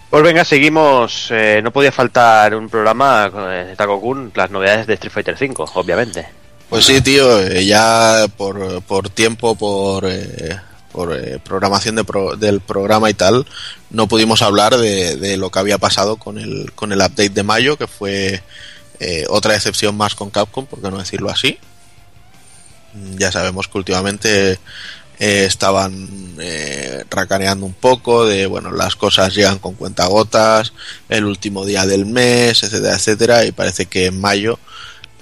Pues 0.10 0.24
venga, 0.24 0.44
seguimos. 0.44 1.28
eh, 1.32 1.62
no 1.64 1.72
podía 1.72 1.92
faltar 1.92 2.56
un 2.56 2.68
programa 2.68 3.32
eh, 3.52 3.66
de 3.70 3.76
Taco 3.76 4.02
Kun, 4.02 4.32
las 4.34 4.50
novedades 4.50 4.88
de 4.88 4.96
Street 4.96 5.14
Fighter 5.14 5.36
V, 5.40 5.66
obviamente. 5.76 6.28
Pues 6.70 6.86
sí, 6.86 7.02
tío, 7.02 7.40
eh, 7.42 7.66
ya 7.66 8.26
por, 8.36 8.82
por 8.84 9.10
tiempo, 9.10 9.56
por, 9.56 10.06
eh, 10.08 10.60
por 10.92 11.16
eh, 11.16 11.40
programación 11.44 11.96
de 11.96 12.04
pro- 12.04 12.36
del 12.36 12.62
programa 12.62 13.10
y 13.10 13.14
tal, 13.14 13.46
no 13.90 14.08
pudimos 14.08 14.42
hablar 14.42 14.78
de, 14.78 15.38
lo 15.38 15.52
que 15.52 15.60
había 15.60 15.78
pasado 15.78 16.18
con 16.18 16.38
el, 16.38 16.72
con 16.74 16.92
el 16.92 17.00
update 17.00 17.30
de 17.30 17.44
mayo, 17.44 17.78
que 17.78 17.88
fue 17.88 18.42
eh, 19.00 19.26
otra 19.30 19.56
excepción 19.56 19.96
más 19.96 20.16
con 20.16 20.30
Capcom, 20.30 20.66
por 20.66 20.82
qué 20.82 20.90
no 20.90 20.98
decirlo 20.98 21.30
así. 21.30 21.58
Ya 23.18 23.32
sabemos 23.32 23.68
que 23.68 23.78
últimamente 23.78 24.60
eh, 25.20 25.46
estaban 25.46 26.38
racaneando 27.10 27.66
un 27.66 27.74
poco 27.74 28.26
de, 28.26 28.48
bueno, 28.48 28.72
las 28.72 28.96
cosas 28.96 29.36
llegan 29.36 29.60
con 29.60 29.76
cuentagotas, 29.76 30.74
el 31.10 31.26
último 31.26 31.66
día 31.66 31.86
del 31.86 32.06
mes, 32.06 32.64
etcétera, 32.64 32.96
etcétera, 32.96 33.46
y 33.46 33.52
parece 33.52 33.86
que 33.86 34.08
en 34.08 34.20
mayo 34.20 34.58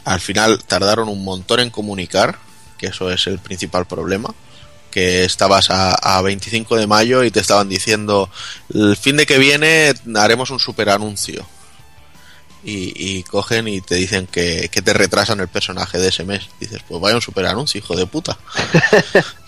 al 0.05 0.21
final 0.21 0.63
tardaron 0.63 1.09
un 1.09 1.23
montón 1.25 1.59
en 1.59 1.69
comunicar, 1.69 2.37
que 2.77 2.87
eso 2.87 3.11
es 3.11 3.27
el 3.27 3.39
principal 3.39 3.85
problema, 3.85 4.33
que 4.97 5.25
estabas 5.25 5.69
a, 5.69 5.93
a 5.93 6.23
25 6.23 6.75
de 6.75 6.87
mayo 6.87 7.23
y 7.23 7.29
te 7.29 7.39
estaban 7.39 7.69
diciendo, 7.69 8.31
el 8.73 8.97
fin 8.97 9.15
de 9.15 9.27
que 9.27 9.37
viene 9.37 9.93
haremos 10.15 10.49
un 10.49 10.59
super 10.59 10.89
anuncio. 10.89 11.45
Y, 12.63 12.93
y 12.95 13.21
cogen 13.21 13.67
y 13.67 13.79
te 13.79 13.93
dicen 13.93 14.25
que, 14.25 14.69
que 14.71 14.81
te 14.81 14.93
retrasan 14.93 15.39
el 15.39 15.49
personaje 15.49 15.99
de 15.99 16.07
ese 16.07 16.23
mes. 16.23 16.49
Dices, 16.59 16.81
pues 16.87 16.99
vaya 16.99 17.13
un 17.13 17.21
super 17.21 17.45
anuncio, 17.45 17.77
hijo 17.77 17.95
de 17.95 18.07
puta. 18.07 18.39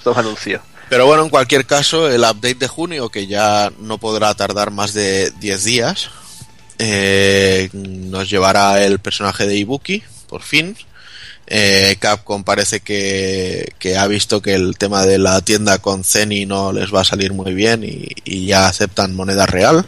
Pero 0.88 1.08
bueno, 1.08 1.24
en 1.24 1.30
cualquier 1.30 1.66
caso, 1.66 2.08
el 2.12 2.22
update 2.22 2.54
de 2.54 2.68
junio, 2.68 3.10
que 3.10 3.26
ya 3.26 3.72
no 3.80 3.98
podrá 3.98 4.36
tardar 4.36 4.70
más 4.70 4.94
de 4.94 5.32
10 5.40 5.64
días, 5.64 6.12
eh, 6.78 7.72
nos 7.74 8.30
llevará 8.30 8.84
el 8.84 9.00
personaje 9.00 9.48
de 9.48 9.56
Ibuki, 9.56 10.04
por 10.28 10.44
fin. 10.44 10.78
Eh, 11.52 11.96
Capcom 12.00 12.44
parece 12.44 12.80
que, 12.82 13.74
que 13.80 13.98
ha 13.98 14.06
visto 14.06 14.40
que 14.42 14.54
el 14.54 14.78
tema 14.78 15.06
de 15.08 15.18
la 15.18 15.42
tienda 15.42 15.80
con 15.80 16.04
Zeni 16.04 16.46
no 16.46 16.72
les 16.72 16.94
va 16.94 17.02
a 17.02 17.06
salir 17.06 17.34
muy 17.34 17.56
bien 17.56 17.84
y, 17.84 18.08
y 18.24 18.46
ya 18.46 18.68
aceptan 18.68 19.16
moneda 19.16 19.46
real. 19.48 19.86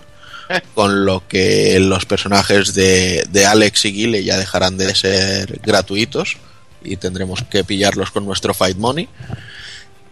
Con 0.74 1.06
lo 1.06 1.26
que 1.28 1.80
los 1.80 2.06
personajes 2.06 2.74
de, 2.74 3.26
de 3.30 3.45
Alex 3.45 3.86
y 3.86 3.91
Guile 3.93 4.24
ya 4.24 4.38
dejarán 4.38 4.78
de 4.78 4.93
ser 4.95 5.60
gratuitos 5.63 6.36
y 6.84 6.97
tendremos 6.97 7.43
que 7.43 7.63
pillarlos 7.63 8.12
con 8.12 8.26
nuestro 8.26 8.54
Fight 8.54 8.76
Money. 8.78 9.08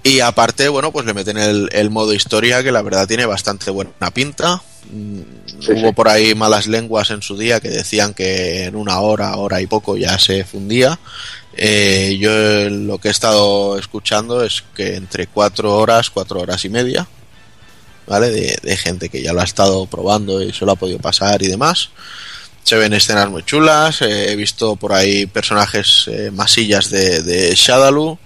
Y 0.01 0.21
aparte, 0.21 0.69
bueno, 0.69 0.93
pues 0.93 1.05
le 1.05 1.13
meten 1.13 1.38
el, 1.38 1.67
el 1.73 1.89
modo 1.89 2.13
historia 2.13 2.63
que 2.63 2.71
la 2.71 2.81
verdad 2.81 3.05
tiene 3.07 3.25
bastante 3.25 3.69
buena 3.71 4.12
pinta. 4.13 4.62
Mm, 4.91 5.21
Sí, 5.59 5.73
Hubo 5.73 5.89
sí. 5.89 5.93
por 5.93 6.07
ahí 6.07 6.35
malas 6.35 6.67
lenguas 6.67 7.09
en 7.12 7.21
su 7.21 7.38
día 7.38 7.59
que 7.59 7.67
decían 7.67 8.13
que 8.13 8.63
en 8.63 8.77
una 8.77 8.99
hora, 9.01 9.35
hora 9.35 9.59
y 9.59 9.67
poco 9.67 9.97
ya 9.97 10.17
se 10.17 10.45
fundía. 10.45 10.97
Eh, 11.62 12.17
yo 12.19 12.32
lo 12.69 13.00
que 13.00 13.10
he 13.10 13.12
estado 13.12 13.78
escuchando 13.78 14.43
es 14.45 14.63
que 14.76 14.95
entre 14.95 15.28
cuatro 15.28 15.76
horas, 15.76 16.10
cuatro 16.10 16.39
horas 16.39 16.63
y 16.63 16.69
media, 16.69 17.06
¿vale? 18.08 18.30
De, 18.30 18.58
de 18.63 18.78
gente 18.78 19.10
que 19.10 19.22
ya 19.22 19.34
lo 19.34 19.41
ha 19.41 19.43
estado 19.43 19.86
probando 19.86 20.41
y 20.41 20.54
se 20.54 20.65
lo 20.65 20.72
ha 20.72 20.76
podido 20.78 21.00
pasar 21.00 21.41
y 21.43 21.48
demás. 21.48 21.89
Se 22.63 22.78
ven 22.78 22.93
escenas 22.93 23.30
muy 23.30 23.43
chulas. 23.43 24.02
eh, 24.02 24.32
he 24.32 24.36
visto 24.38 24.78
por 24.78 24.93
ahí 24.93 25.26
personajes 25.26 26.06
eh, 26.08 26.32
masillas 26.32 26.89
de, 26.89 27.22
de 27.24 27.54
Shadaloo. 27.56 28.17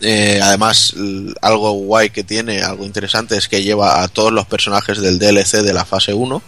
Eh, 0.00 0.38
además, 0.42 0.94
algo 1.40 1.72
guay 1.72 2.10
que 2.10 2.22
tiene, 2.22 2.62
algo 2.62 2.84
interesante, 2.84 3.36
es 3.36 3.48
que 3.48 3.62
lleva 3.62 4.02
a 4.02 4.08
todos 4.08 4.30
los 4.32 4.46
personajes 4.46 5.00
del 5.00 5.18
DLC 5.18 5.62
de 5.62 5.72
la 5.72 5.84
fase 5.86 6.12
1. 6.12 6.42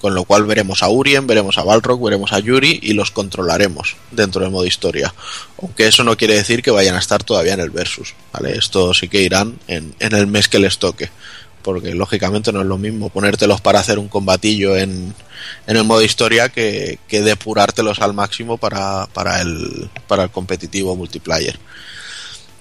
Con 0.00 0.14
lo 0.14 0.24
cual 0.24 0.44
veremos 0.44 0.82
a 0.82 0.88
Urien, 0.88 1.26
veremos 1.26 1.56
a 1.58 1.64
Balrog, 1.64 2.02
veremos 2.04 2.32
a 2.32 2.38
Yuri 2.38 2.78
y 2.82 2.92
los 2.92 3.10
controlaremos 3.10 3.96
dentro 4.10 4.42
del 4.42 4.50
modo 4.50 4.66
historia. 4.66 5.14
Aunque 5.60 5.86
eso 5.86 6.04
no 6.04 6.16
quiere 6.16 6.34
decir 6.34 6.62
que 6.62 6.70
vayan 6.70 6.96
a 6.96 6.98
estar 6.98 7.24
todavía 7.24 7.54
en 7.54 7.60
el 7.60 7.70
Versus. 7.70 8.14
¿vale? 8.32 8.56
Esto 8.56 8.92
sí 8.92 9.08
que 9.08 9.22
irán 9.22 9.58
en, 9.68 9.94
en 9.98 10.14
el 10.14 10.26
mes 10.26 10.48
que 10.48 10.58
les 10.58 10.78
toque. 10.78 11.10
Porque 11.62 11.94
lógicamente 11.94 12.52
no 12.52 12.60
es 12.60 12.66
lo 12.66 12.78
mismo 12.78 13.08
ponértelos 13.08 13.60
para 13.60 13.80
hacer 13.80 13.98
un 13.98 14.08
combatillo 14.08 14.76
en, 14.76 15.14
en 15.66 15.76
el 15.76 15.84
modo 15.84 16.02
historia 16.02 16.48
que, 16.48 16.98
depurártelos 17.10 18.00
al 18.00 18.14
máximo 18.14 18.56
para, 18.58 19.06
para, 19.12 19.40
el, 19.40 19.90
para 20.06 20.24
el 20.24 20.30
competitivo 20.30 20.94
multiplayer. 20.96 21.58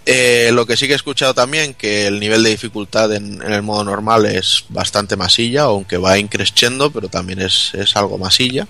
Eh, 0.06 0.52
lo 0.54 0.68
que 0.68 0.78
sí 0.78 0.86
que 0.86 0.94
he 0.94 0.96
escuchado 0.96 1.34
también 1.34 1.74
que 1.74 2.06
el 2.06 2.20
nivel 2.20 2.44
de 2.44 2.52
dificultad 2.52 3.12
en, 3.14 3.42
el 3.42 3.64
modo 3.64 3.84
normal 3.84 4.26
es 4.26 4.66
bastante 4.70 5.16
masilla, 5.16 5.64
aunque 5.64 5.98
va 5.98 6.20
increciendo, 6.20 6.92
pero 6.92 7.10
también 7.10 7.42
es, 7.42 7.72
es 7.74 7.96
algo 7.96 8.18
masilla. 8.18 8.68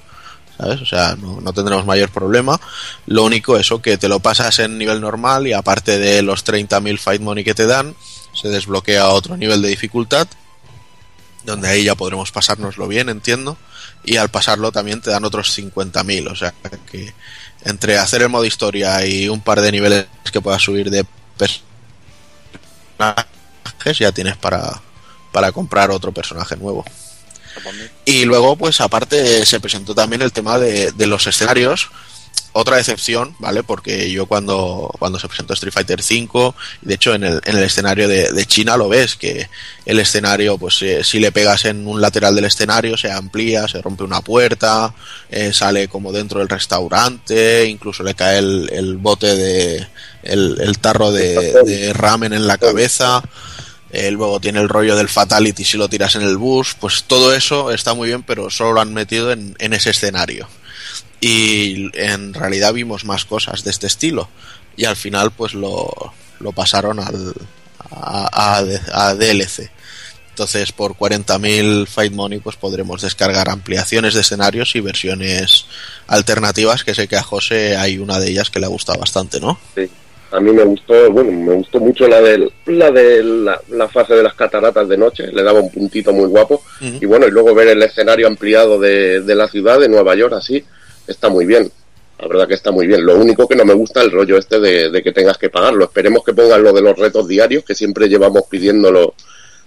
¿Sabes? 0.58 0.82
O 0.82 0.86
sea, 0.86 1.18
no, 1.18 1.42
no 1.42 1.52
tendremos 1.52 1.86
mayor 1.86 2.10
problema. 2.10 2.58
Lo 3.08 3.26
único 3.26 3.58
eso 3.58 3.82
que 3.82 3.98
te 3.98 4.08
lo 4.08 4.22
pasas 4.22 4.60
en 4.60 4.78
nivel 4.78 5.02
normal 5.02 5.46
y 5.48 5.52
aparte 5.52 6.00
de 6.00 6.22
los 6.22 6.46
30.000 6.46 6.98
fight 6.98 7.22
money 7.22 7.44
que 7.44 7.54
te 7.54 7.66
dan, 7.66 7.94
se 8.34 8.48
desbloquea 8.48 9.10
otro 9.10 9.36
nivel 9.36 9.62
de 9.62 9.68
dificultad, 9.68 10.30
donde 11.44 11.68
ahí 11.68 11.84
ya 11.84 11.96
podremos 11.96 12.32
pasárnoslo 12.32 12.88
bien, 12.88 13.10
entiendo. 13.10 13.58
Y 14.06 14.16
al 14.16 14.30
pasarlo 14.30 14.72
también 14.72 15.02
te 15.02 15.10
dan 15.10 15.26
otros 15.26 15.58
50.000, 15.58 16.32
o 16.32 16.36
sea 16.36 16.54
que 16.90 17.14
entre 17.66 17.98
hacer 17.98 18.22
el 18.22 18.30
modo 18.30 18.46
historia 18.46 19.06
y 19.06 19.28
un 19.28 19.42
par 19.42 19.60
de 19.60 19.72
niveles 19.72 20.06
que 20.32 20.40
puedas 20.40 20.62
subir 20.62 20.90
de 20.90 21.06
personajes 21.38 21.66
ya 24.00 24.12
tienes 24.12 24.38
para, 24.38 24.82
para 25.32 25.52
comprar 25.52 25.92
otro 25.92 26.12
personaje 26.12 26.56
nuevo. 26.56 26.84
Y 28.04 28.26
luego, 28.26 28.56
pues 28.56 28.82
aparte, 28.82 29.46
se 29.46 29.60
presentó 29.60 29.96
también 29.96 30.22
el 30.22 30.34
tema 30.34 30.60
de, 30.60 30.92
de 30.92 31.08
los 31.08 31.26
escenarios. 31.28 31.90
Otra 32.58 32.80
excepción, 32.80 33.36
¿vale? 33.40 33.64
Porque 33.64 34.10
yo 34.10 34.28
cuando, 34.28 34.90
cuando 34.98 35.20
se 35.20 35.28
presentó 35.28 35.54
Street 35.54 35.74
Fighter 35.74 36.00
V, 36.00 36.54
de 36.84 36.94
hecho 36.94 37.14
en 37.14 37.26
el, 37.26 37.42
en 37.44 37.58
el 37.58 37.64
escenario 37.66 38.08
de, 38.08 38.32
de 38.32 38.46
China 38.46 38.78
lo 38.78 38.88
ves, 38.88 39.18
que 39.18 39.50
el 39.86 40.00
escenario, 40.00 40.58
pues 40.58 40.82
eh, 40.82 41.04
si 41.04 41.20
le 41.20 41.34
pegas 41.34 41.66
en 41.66 41.86
un 41.86 42.00
lateral 42.00 42.34
del 42.34 42.46
escenario, 42.46 42.96
se 42.96 43.12
amplía, 43.12 43.68
se 43.68 43.82
rompe 43.82 44.06
una 44.06 44.22
puerta, 44.22 44.96
eh, 45.30 45.52
sale 45.52 45.90
como 45.90 46.14
dentro 46.14 46.40
del 46.40 46.48
restaurante, 46.48 47.66
incluso 47.66 48.04
le 48.04 48.14
cae 48.14 48.38
el, 48.38 48.70
el 48.72 48.96
bote 48.96 49.36
de, 49.36 49.88
el, 50.24 50.58
el 50.62 50.80
tarro 50.80 51.12
de, 51.12 51.62
de 51.66 51.92
ramen 51.92 52.32
en 52.32 52.48
la 52.48 52.58
cabeza. 52.58 53.22
Eh, 53.92 54.12
luego 54.12 54.40
tiene 54.40 54.60
el 54.60 54.70
rollo 54.70 54.96
del 54.96 55.10
fatality 55.10 55.64
si 55.66 55.78
lo 55.78 55.90
tiras 55.90 56.16
en 56.16 56.22
el 56.22 56.38
bus. 56.38 56.76
Pues 56.80 57.04
todo 57.04 57.34
eso 57.34 57.72
está 57.72 57.94
muy 57.94 58.08
bien, 58.08 58.24
pero 58.24 58.50
solo 58.50 58.74
lo 58.74 58.82
han 58.82 58.94
metido 58.94 59.34
en, 59.34 59.56
en 59.60 59.74
ese 59.74 59.90
escenario. 59.90 60.48
Y 61.22 61.90
en 61.94 62.34
realidad 62.34 62.74
vimos 62.74 63.06
más 63.06 63.26
cosas 63.26 63.64
de 63.64 63.72
este 63.72 63.88
estilo. 63.88 64.30
Y 64.78 64.86
al 64.86 64.96
final, 64.96 65.32
pues 65.32 65.54
lo, 65.54 65.90
lo 66.40 66.52
pasaron 66.52 67.00
al, 67.00 67.34
a, 67.92 68.60
a, 68.60 69.08
a 69.08 69.16
DLC. 69.16 69.72
Entonces, 70.30 70.74
por 70.74 70.96
40.000 70.96 71.88
Fight 71.88 72.12
Money, 72.12 72.40
pues 72.40 72.58
podremos 72.58 73.02
descargar 73.02 73.50
ampliaciones 73.50 74.14
de 74.14 74.22
escenarios 74.22 74.76
y 74.76 74.82
versiones 74.82 75.66
alternativas. 76.08 76.84
Que 76.84 76.94
sé 76.94 77.08
que 77.08 77.16
a 77.16 77.24
José 77.24 77.78
hay 77.78 77.98
una 77.98 78.20
de 78.20 78.30
ellas 78.32 78.50
que 78.50 78.60
le 78.60 78.66
ha 78.66 78.70
gustado 78.70 79.00
bastante, 79.00 79.40
¿no? 79.40 79.58
Sí. 79.76 79.90
A 80.32 80.40
mí 80.42 80.52
me 80.52 80.64
gustó, 80.64 81.10
bueno, 81.12 81.32
me 81.32 81.54
gustó 81.54 81.80
mucho 81.80 82.08
la 82.10 82.20
de 82.20 82.52
la 82.66 82.92
de 82.92 83.24
la, 83.24 83.62
la 83.70 83.88
fase 83.88 84.16
de 84.16 84.24
las 84.24 84.34
cataratas 84.34 84.90
de 84.90 84.98
noche, 84.98 85.28
le 85.32 85.44
daba 85.44 85.62
un 85.62 85.72
puntito 85.72 86.12
muy 86.12 86.28
guapo. 86.28 86.62
Uh 86.82 86.84
-huh. 86.84 87.00
Y 87.02 87.06
bueno, 87.06 87.28
y 87.28 87.32
luego 87.32 87.54
ver 87.56 87.70
el 87.70 87.82
escenario 87.82 88.28
ampliado 88.28 88.78
de, 88.78 89.22
de 89.22 89.36
la 89.36 89.48
ciudad 89.48 89.80
de 89.80 89.88
Nueva 89.88 90.14
York 90.16 90.34
así, 90.34 90.66
está 91.08 91.30
muy 91.30 91.46
bien. 91.46 91.72
La 92.20 92.28
verdad 92.28 92.48
que 92.48 92.54
está 92.54 92.72
muy 92.72 92.88
bien. 92.88 93.06
Lo 93.06 93.16
único 93.16 93.48
que 93.48 93.56
no 93.56 93.66
me 93.66 93.74
gusta 93.74 94.00
es 94.00 94.06
el 94.06 94.12
rollo 94.12 94.38
este 94.38 94.60
de, 94.60 94.90
de, 94.90 95.04
que 95.04 95.12
tengas 95.12 95.38
que 95.38 95.50
pagarlo. 95.50 95.86
Esperemos 95.86 96.24
que 96.24 96.34
pongan 96.34 96.64
lo 96.64 96.72
de 96.72 96.82
los 96.82 96.98
retos 96.98 97.28
diarios, 97.28 97.66
que 97.66 97.76
siempre 97.76 98.08
llevamos 98.08 98.44
pidiéndolo. 98.50 99.14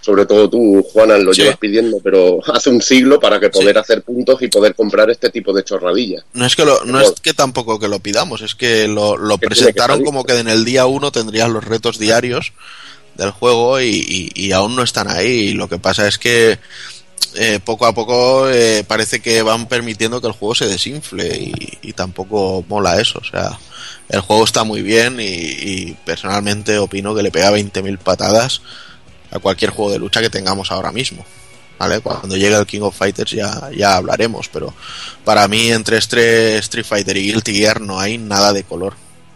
Sobre 0.01 0.27
todo 0.27 0.49
tú, 0.49 0.83
Juanan, 0.93 1.25
lo 1.25 1.35
sí. 1.35 1.43
llevas 1.43 1.59
pidiendo, 1.59 1.99
pero 2.03 2.39
hace 2.55 2.71
un 2.71 2.81
siglo 2.81 3.21
para 3.21 3.39
que 3.39 3.51
poder 3.51 3.75
sí. 3.75 3.81
hacer 3.81 4.03
puntos 4.03 4.41
y 4.41 4.49
poder 4.49 4.75
comprar 4.75 5.11
este 5.11 5.29
tipo 5.29 5.53
de 5.53 5.65
chorradillas. 5.65 6.25
No 6.33 6.47
es 6.47 6.57
que 6.57 6.65
lo, 6.65 6.85
no 6.85 7.01
es 7.01 7.13
que 7.21 7.35
tampoco 7.35 7.79
que 7.79 7.89
lo 7.89 7.99
pidamos, 7.99 8.41
es 8.41 8.55
que 8.55 8.89
lo, 8.89 9.17
presentaron 9.39 9.99
que 9.99 10.05
como 10.05 10.25
que 10.25 10.39
en 10.39 10.49
el 10.49 10.65
día 10.65 10.87
uno 10.87 11.11
tendrías 11.13 11.51
los 11.51 11.65
retos 11.65 11.99
diarios 11.99 12.53
del 13.17 13.33
juego 13.33 13.81
y, 13.81 13.87
y, 13.87 14.31
y 14.35 14.53
aún 14.53 14.77
no 14.77 14.85
están 14.85 15.11
ahí. 15.11 15.49
Y 15.49 15.53
lo 15.55 15.69
que 15.69 15.79
pasa 15.79 16.07
es 16.07 16.17
que 16.17 16.59
eh, 17.35 17.61
poco 17.65 17.87
a 17.87 17.95
poco 17.95 18.49
eh, 18.49 18.85
parece 18.87 19.21
que 19.21 19.43
van 19.43 19.67
permitiendo 19.67 20.21
que 20.21 20.27
el 20.27 20.33
juego 20.33 20.55
se 20.55 20.67
desinfle 20.67 21.37
y, 21.37 21.79
y 21.83 21.93
tampoco 21.93 22.65
mola 22.69 23.01
eso. 23.01 23.19
O 23.21 23.25
sea, 23.25 23.59
el 24.09 24.21
juego 24.21 24.45
está 24.45 24.65
muy 24.65 24.83
bien 24.83 25.21
y, 25.21 25.25
y 25.25 25.97
personalmente 26.05 26.79
opino 26.79 27.15
que 27.15 27.23
le 27.23 27.31
pega 27.31 27.53
20.000 27.53 27.99
patadas 27.99 28.63
a 29.31 29.39
cualquier 29.39 29.71
juego 29.71 29.91
de 29.91 29.99
lucha 29.99 30.21
que 30.21 30.31
tengamos 30.31 30.71
ahora 30.71 30.93
mismo. 30.93 31.25
¿Vale? 31.79 32.01
Cuando 32.01 32.37
llegue 32.37 32.57
el 32.57 32.67
King 32.67 32.81
of 32.81 32.97
Fighters 32.97 33.31
ya, 33.31 33.71
ya 33.73 33.95
hablaremos, 33.95 34.49
pero 34.49 34.75
para 35.25 35.47
mí 35.47 35.71
entre 35.71 35.99
Street 35.99 36.85
Fighter 36.85 37.17
y 37.17 37.31
Guilty 37.31 37.55
Gear 37.55 37.81
no 37.81 38.01
hay 38.01 38.19
nada 38.19 38.53
de 38.53 38.65
color, 38.65 38.95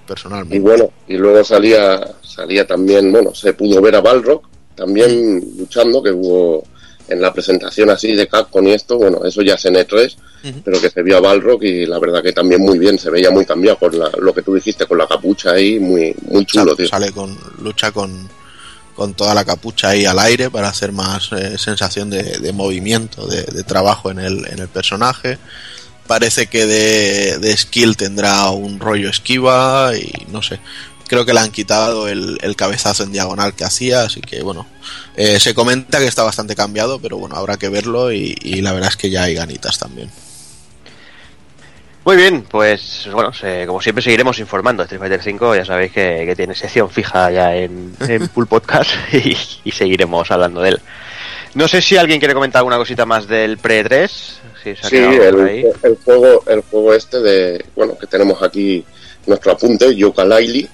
personalmente. 0.09 0.57
Y 0.57 0.59
bueno, 0.59 0.91
y 1.07 1.19
luego 1.19 1.45
salía, 1.45 2.01
salía 2.21 2.67
también, 2.67 3.13
bueno, 3.13 3.33
se 3.33 3.53
pudo 3.53 3.81
ver 3.81 3.95
a 3.95 4.01
Balrog 4.01 4.43
también 4.75 5.41
luchando, 5.57 6.03
que 6.03 6.11
hubo 6.11 6.65
en 7.09 7.21
la 7.21 7.33
presentación 7.33 7.91
así 7.91 8.15
de 8.15 8.29
Capcom 8.29 8.67
y 8.67 8.73
esto, 8.73 8.99
bueno, 8.99 9.25
eso 9.25 9.43
ya 9.43 9.55
es 9.55 9.65
en 9.65 9.75
E3, 9.75 10.17
uh 10.45 10.47
-huh. 10.47 10.63
pero 10.65 10.81
que 10.81 10.91
se 10.91 11.03
vio 11.03 11.17
a 11.17 11.21
Balrog 11.21 11.63
y 11.65 11.87
la 11.87 11.99
verdad 11.99 12.23
que 12.23 12.33
también 12.33 12.61
muy 12.61 12.79
bien, 12.79 12.99
se 12.99 13.11
veía 13.11 13.31
muy 13.31 13.45
cambiado 13.45 13.79
con 13.79 13.99
la, 13.99 14.11
lo 14.19 14.35
que 14.35 14.43
tú 14.43 14.55
dijiste, 14.55 14.87
con 14.87 14.99
la 14.99 15.07
capucha 15.07 15.53
ahí, 15.53 15.79
muy, 15.79 16.15
muy 16.29 16.45
chulo, 16.47 16.65
sale, 16.65 16.77
tío. 16.77 16.89
Sale 16.89 17.13
con, 17.13 17.37
lucha 17.61 17.93
con, 17.93 18.29
con 18.95 19.15
toda 19.15 19.35
la 19.35 19.45
capucha 19.45 19.91
ahí 19.91 20.05
al 20.05 20.19
aire 20.19 20.51
para 20.51 20.69
hacer 20.69 20.93
más 20.93 21.31
eh, 21.33 21.59
sensación 21.59 22.11
de, 22.11 22.23
de 22.23 22.53
movimiento, 22.53 23.27
de, 23.27 23.43
de, 23.43 23.63
trabajo 23.65 24.11
en 24.11 24.19
el, 24.19 24.47
en 24.49 24.59
el 24.59 24.69
personaje. 24.69 25.39
Parece 26.07 26.47
que 26.49 26.67
de, 26.67 27.39
de, 27.39 27.57
skill 27.57 27.97
tendrá 27.97 28.51
un 28.51 28.81
rollo 28.81 29.09
esquiva 29.09 29.93
y 29.97 30.11
no 30.31 30.43
sé. 30.43 30.61
Creo 31.13 31.27
que 31.27 31.35
le 31.35 31.41
han 31.41 31.51
quitado 31.51 32.09
el, 32.09 32.39
el 32.41 32.57
cabezazo 32.57 33.03
en 33.03 33.13
diagonal 33.13 33.53
que 33.53 33.65
hacía, 33.65 34.05
así 34.05 34.23
que 34.23 34.43
bueno. 34.43 34.67
Eh, 35.15 35.39
se 35.39 35.53
comenta 35.53 35.99
que 35.99 36.07
está 36.07 36.23
bastante 36.23 36.57
cambiado, 36.57 37.01
pero 37.01 37.19
bueno, 37.19 37.37
habrá 37.37 37.59
que 37.59 37.69
verlo 37.69 38.11
y, 38.11 38.35
y 38.41 38.63
la 38.63 38.73
verdad 38.73 38.89
es 38.89 38.97
que 38.97 39.11
ya 39.11 39.25
hay 39.25 39.35
ganitas 39.35 39.79
también. 39.79 40.11
Muy 42.07 42.17
bien, 42.17 42.47
pues 42.51 43.11
bueno, 43.13 43.31
se, 43.35 43.67
como 43.67 43.83
siempre 43.83 44.03
seguiremos 44.03 44.39
informando. 44.39 44.85
Street 44.85 45.01
Fighter 45.01 45.23
5 45.23 45.55
ya 45.55 45.67
sabéis 45.67 45.93
que, 45.93 46.25
que, 46.25 46.35
tiene 46.35 46.55
sección 46.55 46.89
fija 46.89 47.31
ya 47.31 47.57
en, 47.57 47.95
en 48.09 48.29
Pool 48.35 48.47
Podcast 48.47 48.93
y, 49.13 49.37
y, 49.65 49.71
seguiremos 49.71 50.31
hablando 50.31 50.63
de 50.63 50.71
él. 50.71 50.81
No 51.53 51.69
sé 51.69 51.83
si 51.83 51.99
alguien 51.99 52.21
quiere 52.21 52.33
comentar 52.33 52.61
alguna 52.61 52.79
cosita 52.79 53.05
más 53.05 53.29
del 53.29 53.59
Pre-3. 53.59 54.09
Si 54.65 54.77
sí, 54.77 54.97
el, 54.97 55.67
el, 55.83 55.99
juego, 56.07 56.43
el 56.47 56.63
juego 56.63 56.95
este 56.95 57.21
de, 57.21 57.67
bueno, 57.77 57.99
que 57.99 58.07
tenemos 58.07 58.43
aquí 58.43 58.83
nuestro 59.27 59.53
apunte, 59.53 59.95
Yooka-Laylee. 59.95 60.71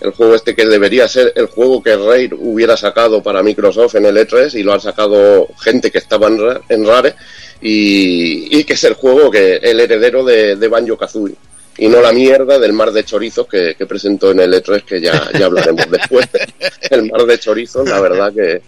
El 0.00 0.10
juego 0.10 0.34
este 0.34 0.54
que 0.54 0.66
debería 0.66 1.08
ser 1.08 1.32
el 1.36 1.46
juego 1.46 1.82
que 1.82 1.96
Rare 1.96 2.30
hubiera 2.38 2.76
sacado 2.76 3.22
para 3.22 3.42
Microsoft 3.42 3.94
en 3.94 4.06
el 4.06 4.16
E3 4.16 4.54
y 4.54 4.62
lo 4.62 4.72
han 4.72 4.80
sacado 4.80 5.48
gente 5.60 5.90
que 5.90 5.98
estaba 5.98 6.28
en, 6.28 6.38
en 6.68 6.86
Rare 6.86 7.14
y, 7.60 8.58
y, 8.58 8.64
que 8.64 8.74
es 8.74 8.84
el 8.84 8.94
juego 8.94 9.30
que 9.30 9.56
el 9.56 9.80
heredero 9.80 10.24
de, 10.24 10.68
Banjo 10.68 10.98
Kazooie 10.98 11.36
y 11.78 11.88
no 11.88 12.00
la 12.00 12.12
mierda 12.12 12.58
del 12.58 12.72
mar 12.72 12.92
de 12.92 13.04
chorizos 13.04 13.46
que, 13.46 13.74
que 13.76 13.86
presentó 13.86 14.30
en 14.30 14.40
el 14.40 14.52
E3 14.52 14.84
que 14.84 15.00
ya, 15.00 15.30
ya 15.36 15.46
hablaremos 15.46 15.90
después. 15.90 16.28
El 16.90 17.10
mar 17.10 17.24
de 17.24 17.38
chorizos, 17.38 17.88
la 17.88 18.00
verdad 18.00 18.32
que 18.32 18.62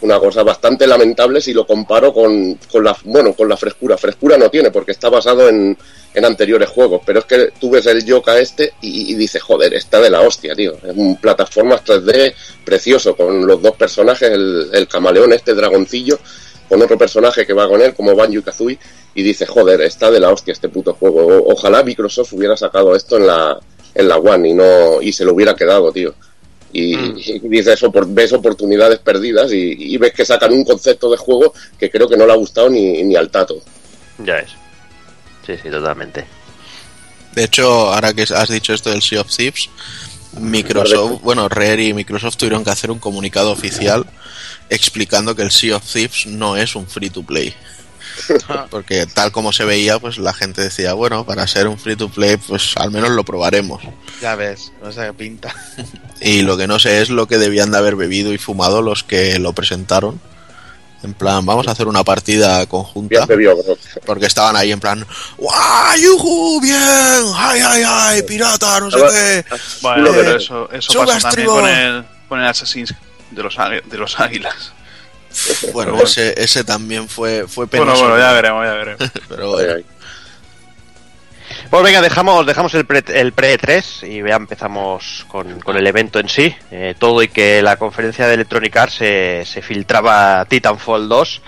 una 0.00 0.18
cosa 0.18 0.42
bastante 0.42 0.86
lamentable 0.86 1.40
si 1.40 1.52
lo 1.52 1.66
comparo 1.66 2.12
con, 2.12 2.54
con 2.70 2.84
la 2.84 2.96
bueno 3.04 3.32
con 3.32 3.48
la 3.48 3.56
frescura. 3.56 3.96
Frescura 3.96 4.36
no 4.36 4.50
tiene 4.50 4.70
porque 4.70 4.92
está 4.92 5.08
basado 5.08 5.48
en, 5.48 5.76
en 6.12 6.24
anteriores 6.24 6.68
juegos, 6.68 7.02
pero 7.04 7.20
es 7.20 7.24
que 7.24 7.52
tú 7.58 7.70
ves 7.70 7.86
el 7.86 8.04
Yoka 8.04 8.38
este 8.38 8.74
y, 8.80 9.12
y 9.12 9.14
dices, 9.14 9.42
joder, 9.42 9.74
está 9.74 10.00
de 10.00 10.10
la 10.10 10.20
hostia, 10.20 10.54
tío. 10.54 10.74
Es 10.82 10.96
un 10.96 11.16
plataformas 11.16 11.84
3D 11.84 12.34
precioso 12.64 13.16
con 13.16 13.46
los 13.46 13.62
dos 13.62 13.76
personajes, 13.76 14.30
el, 14.30 14.68
el 14.72 14.88
camaleón 14.88 15.32
este 15.32 15.54
dragoncillo 15.54 16.18
con 16.68 16.80
otro 16.82 16.96
personaje 16.96 17.46
que 17.46 17.52
va 17.52 17.68
con 17.68 17.80
él, 17.82 17.94
como 17.94 18.14
Banjo 18.14 18.38
y 18.38 18.42
Kazooie, 18.42 18.78
y 19.14 19.22
dice, 19.22 19.46
joder, 19.46 19.82
está 19.82 20.10
de 20.10 20.20
la 20.20 20.30
hostia 20.30 20.52
este 20.52 20.68
puto 20.68 20.94
juego. 20.94 21.44
Ojalá 21.46 21.82
Microsoft 21.82 22.32
hubiera 22.32 22.56
sacado 22.56 22.96
esto 22.96 23.16
en 23.16 23.26
la, 23.26 23.58
en 23.94 24.08
la 24.08 24.16
One 24.16 24.48
y 24.48 24.54
no 24.54 25.00
y 25.00 25.12
se 25.12 25.24
lo 25.24 25.34
hubiera 25.34 25.54
quedado, 25.54 25.92
tío. 25.92 26.14
Y, 26.76 26.96
mm. 26.96 27.18
y 27.18 27.38
dice 27.48 27.74
eso, 27.74 27.92
por, 27.92 28.06
ves 28.08 28.32
oportunidades 28.32 28.98
perdidas 28.98 29.52
y, 29.52 29.76
y, 29.78 29.96
ves 29.96 30.12
que 30.12 30.24
sacan 30.24 30.52
un 30.52 30.64
concepto 30.64 31.08
de 31.08 31.16
juego 31.16 31.54
que 31.78 31.88
creo 31.88 32.08
que 32.08 32.16
no 32.16 32.26
le 32.26 32.32
ha 32.32 32.36
gustado 32.36 32.68
ni, 32.68 33.04
ni 33.04 33.14
al 33.14 33.30
tato. 33.30 33.62
Ya 34.18 34.38
es. 34.40 34.50
Sí, 35.46 35.54
sí, 35.62 35.70
totalmente. 35.70 36.26
De 37.32 37.44
hecho, 37.44 37.92
ahora 37.92 38.12
que 38.12 38.22
has 38.22 38.48
dicho 38.48 38.74
esto 38.74 38.90
del 38.90 39.02
Sea 39.02 39.20
of 39.20 39.34
Thieves, 39.34 39.70
Microsoft, 40.40 41.22
bueno, 41.22 41.48
Rare 41.48 41.84
y 41.84 41.94
Microsoft 41.94 42.36
tuvieron 42.36 42.64
que 42.64 42.70
hacer 42.70 42.90
un 42.90 42.98
comunicado 42.98 43.52
oficial 43.52 44.04
explicando 44.68 45.36
que 45.36 45.42
el 45.42 45.52
Sea 45.52 45.76
of 45.76 45.84
Thieves 45.84 46.26
no 46.26 46.56
es 46.56 46.74
un 46.74 46.88
free 46.88 47.10
to 47.10 47.22
play. 47.22 47.54
Porque 48.70 49.06
tal 49.06 49.32
como 49.32 49.52
se 49.52 49.64
veía, 49.64 49.98
pues 49.98 50.18
la 50.18 50.32
gente 50.32 50.62
decía, 50.62 50.94
bueno, 50.94 51.24
para 51.24 51.46
ser 51.46 51.68
un 51.68 51.78
free 51.78 51.96
to 51.96 52.08
play, 52.08 52.36
pues 52.36 52.74
al 52.76 52.90
menos 52.90 53.10
lo 53.10 53.24
probaremos. 53.24 53.82
Ya 54.20 54.34
ves, 54.34 54.72
no 54.82 54.92
sé 54.92 55.02
qué 55.06 55.12
pinta. 55.12 55.54
Y 56.20 56.42
lo 56.42 56.56
que 56.56 56.66
no 56.66 56.78
sé 56.78 57.02
es 57.02 57.10
lo 57.10 57.26
que 57.26 57.38
debían 57.38 57.70
de 57.70 57.78
haber 57.78 57.96
bebido 57.96 58.32
y 58.32 58.38
fumado 58.38 58.82
los 58.82 59.04
que 59.04 59.38
lo 59.38 59.52
presentaron. 59.52 60.20
En 61.02 61.12
plan, 61.12 61.44
vamos 61.44 61.68
a 61.68 61.72
hacer 61.72 61.86
una 61.86 62.02
partida 62.02 62.64
conjunta. 62.64 63.26
Porque 64.06 64.24
estaban 64.24 64.56
ahí 64.56 64.72
en 64.72 64.80
plan, 64.80 65.06
¡Guau! 65.36 65.98
¡Yuhu! 65.98 66.60
¡Bien! 66.62 66.78
¡Ay, 67.34 67.60
ay, 67.62 67.82
ay! 67.86 68.22
¡Pirata! 68.22 68.80
No 68.80 68.90
sé 68.90 68.96
qué. 68.96 69.44
Bueno, 69.82 70.10
pero 70.12 70.36
eso, 70.36 70.70
eso 70.72 71.04
pasó 71.04 71.28
también 71.28 71.48
con 71.48 71.68
el, 71.68 72.04
con 72.26 72.40
el 72.40 72.46
Assassin's 72.46 72.94
de 73.30 73.42
los, 73.42 73.54
de 73.84 73.98
los 73.98 74.18
Águilas. 74.18 74.72
Bueno, 75.72 76.00
ese, 76.02 76.34
ese 76.36 76.64
también 76.64 77.08
fue, 77.08 77.46
fue 77.48 77.66
penoso. 77.66 77.90
Bueno, 77.90 78.08
bueno, 78.08 78.18
ya 78.18 78.32
veremos, 78.32 78.64
ya 78.64 78.72
veremos. 78.72 79.10
Pero 79.28 79.50
bueno. 79.50 79.84
Pues 81.70 81.82
venga, 81.82 82.00
dejamos, 82.02 82.46
dejamos 82.46 82.74
el 82.74 82.84
pre, 82.84 83.02
el 83.08 83.32
pre 83.32 83.58
3 83.58 84.04
y 84.04 84.22
ya 84.22 84.36
empezamos 84.36 85.24
con, 85.28 85.60
con 85.60 85.76
el 85.76 85.86
evento 85.86 86.20
en 86.20 86.28
sí. 86.28 86.54
Eh, 86.70 86.94
todo 86.98 87.22
y 87.22 87.28
que 87.28 87.62
la 87.62 87.76
conferencia 87.76 88.26
de 88.26 88.34
Electronic 88.34 88.76
Arts 88.76 88.94
se, 88.94 89.42
se 89.44 89.62
filtraba 89.62 90.44
Titanfall 90.44 91.08
2, 91.08 91.42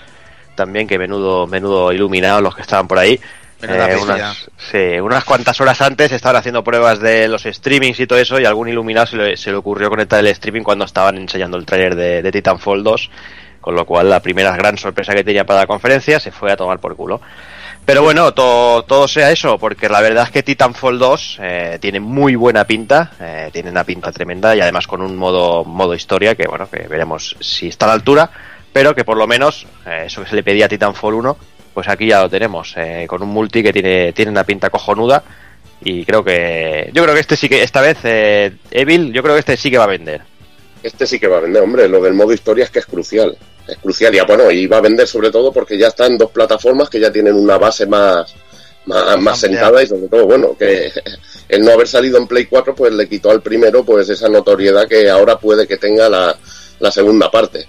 también 0.55 0.87
que 0.87 0.97
menudo, 0.97 1.47
menudo 1.47 1.93
iluminados 1.93 2.41
los 2.41 2.55
que 2.55 2.61
estaban 2.61 2.87
por 2.87 2.97
ahí. 2.99 3.19
Eh, 3.61 3.97
unas, 3.99 4.49
sí, 4.57 4.99
unas 4.99 5.23
cuantas 5.23 5.59
horas 5.61 5.81
antes 5.81 6.11
estaban 6.11 6.35
haciendo 6.35 6.63
pruebas 6.63 6.99
de 6.99 7.27
los 7.27 7.43
streamings 7.43 7.99
y 7.99 8.05
todo 8.05 8.19
eso 8.19 8.39
y 8.39 8.45
algún 8.45 8.69
iluminado 8.69 9.07
se 9.07 9.15
le, 9.15 9.37
se 9.37 9.49
le 9.49 9.57
ocurrió 9.57 9.89
conectar 9.89 10.19
el 10.19 10.27
streaming 10.27 10.61
cuando 10.61 10.85
estaban 10.85 11.17
enseñando 11.17 11.57
el 11.57 11.65
trailer 11.65 11.95
de, 11.95 12.21
de 12.21 12.31
Titanfall 12.31 12.83
2 12.83 13.09
con 13.67 13.75
lo 13.75 13.85
cual 13.85 14.09
la 14.09 14.21
primera 14.21 14.55
gran 14.55 14.77
sorpresa 14.77 15.13
que 15.13 15.25
tenía 15.25 15.45
para 15.45 15.59
la 15.59 15.67
conferencia 15.67 16.21
se 16.21 16.31
fue 16.31 16.53
a 16.53 16.55
tomar 16.55 16.79
por 16.79 16.95
culo. 16.95 17.19
Pero 17.83 18.01
bueno, 18.01 18.33
todo, 18.33 18.83
todo 18.83 19.09
sea 19.09 19.29
eso, 19.29 19.57
porque 19.57 19.89
la 19.89 19.99
verdad 19.99 20.23
es 20.23 20.31
que 20.31 20.41
Titanfall 20.41 20.97
2 20.97 21.39
eh, 21.41 21.77
tiene 21.81 21.99
muy 21.99 22.35
buena 22.35 22.63
pinta, 22.63 23.11
eh, 23.19 23.49
tiene 23.51 23.69
una 23.69 23.83
pinta 23.83 24.09
tremenda 24.13 24.55
y 24.55 24.61
además 24.61 24.87
con 24.87 25.01
un 25.01 25.17
modo, 25.17 25.65
modo 25.65 25.93
historia 25.93 26.33
que 26.33 26.47
bueno, 26.47 26.69
que 26.69 26.87
veremos 26.87 27.35
si 27.41 27.67
está 27.67 27.83
a 27.83 27.89
la 27.89 27.95
altura, 27.95 28.31
pero 28.71 28.95
que 28.95 29.03
por 29.03 29.17
lo 29.17 29.27
menos 29.27 29.67
eh, 29.85 30.03
eso 30.05 30.23
que 30.23 30.29
se 30.29 30.37
le 30.37 30.43
pedía 30.43 30.67
a 30.67 30.69
Titanfall 30.69 31.15
1, 31.15 31.37
pues 31.73 31.89
aquí 31.89 32.07
ya 32.07 32.21
lo 32.21 32.29
tenemos, 32.29 32.73
con 33.07 33.21
un 33.21 33.27
multi 33.27 33.61
que 33.61 33.73
tiene, 33.73 34.13
tiene 34.13 34.31
una 34.31 34.45
pinta 34.45 34.69
cojonuda 34.69 35.21
y 35.81 36.05
creo 36.05 36.23
que, 36.23 36.89
yo 36.93 37.03
creo 37.03 37.13
que 37.13 37.19
este 37.19 37.35
sí 37.35 37.49
que, 37.49 37.63
esta 37.63 37.81
vez, 37.81 37.97
Evil, 38.71 39.11
yo 39.11 39.21
creo 39.21 39.35
que 39.35 39.41
este 39.41 39.57
sí 39.57 39.69
que 39.69 39.77
va 39.77 39.83
a 39.83 39.87
vender. 39.87 40.21
Este 40.83 41.05
sí 41.05 41.19
que 41.19 41.27
va 41.27 41.37
a 41.37 41.41
vender, 41.41 41.63
hombre, 41.63 41.87
lo 41.87 42.01
del 42.01 42.13
modo 42.13 42.33
historia 42.33 42.65
es 42.65 42.71
que 42.71 42.79
es 42.79 42.85
crucial 42.85 43.37
es 43.67 43.77
crucial. 43.77 44.15
Y 44.15 44.19
bueno, 44.21 44.49
y 44.49 44.67
va 44.67 44.77
a 44.77 44.81
vender 44.81 45.07
sobre 45.07 45.31
todo 45.31 45.51
porque 45.51 45.77
ya 45.77 45.87
está 45.87 46.05
en 46.05 46.17
dos 46.17 46.31
plataformas 46.31 46.89
que 46.89 46.99
ya 46.99 47.11
tienen 47.11 47.35
una 47.35 47.57
base 47.57 47.85
más, 47.85 48.33
más, 48.85 49.19
más 49.19 49.39
sentada 49.39 49.83
y 49.83 49.87
sobre 49.87 50.07
todo, 50.07 50.25
bueno, 50.25 50.55
que 50.57 50.91
el 51.49 51.61
no 51.61 51.71
haber 51.71 51.87
salido 51.87 52.17
en 52.17 52.27
Play 52.27 52.45
4 52.45 52.75
pues 52.75 52.93
le 52.93 53.07
quitó 53.07 53.31
al 53.31 53.41
primero 53.41 53.83
pues 53.83 54.09
esa 54.09 54.29
notoriedad 54.29 54.87
que 54.87 55.09
ahora 55.09 55.37
puede 55.37 55.67
que 55.67 55.77
tenga 55.77 56.09
la, 56.09 56.37
la 56.79 56.91
segunda 56.91 57.29
parte. 57.29 57.67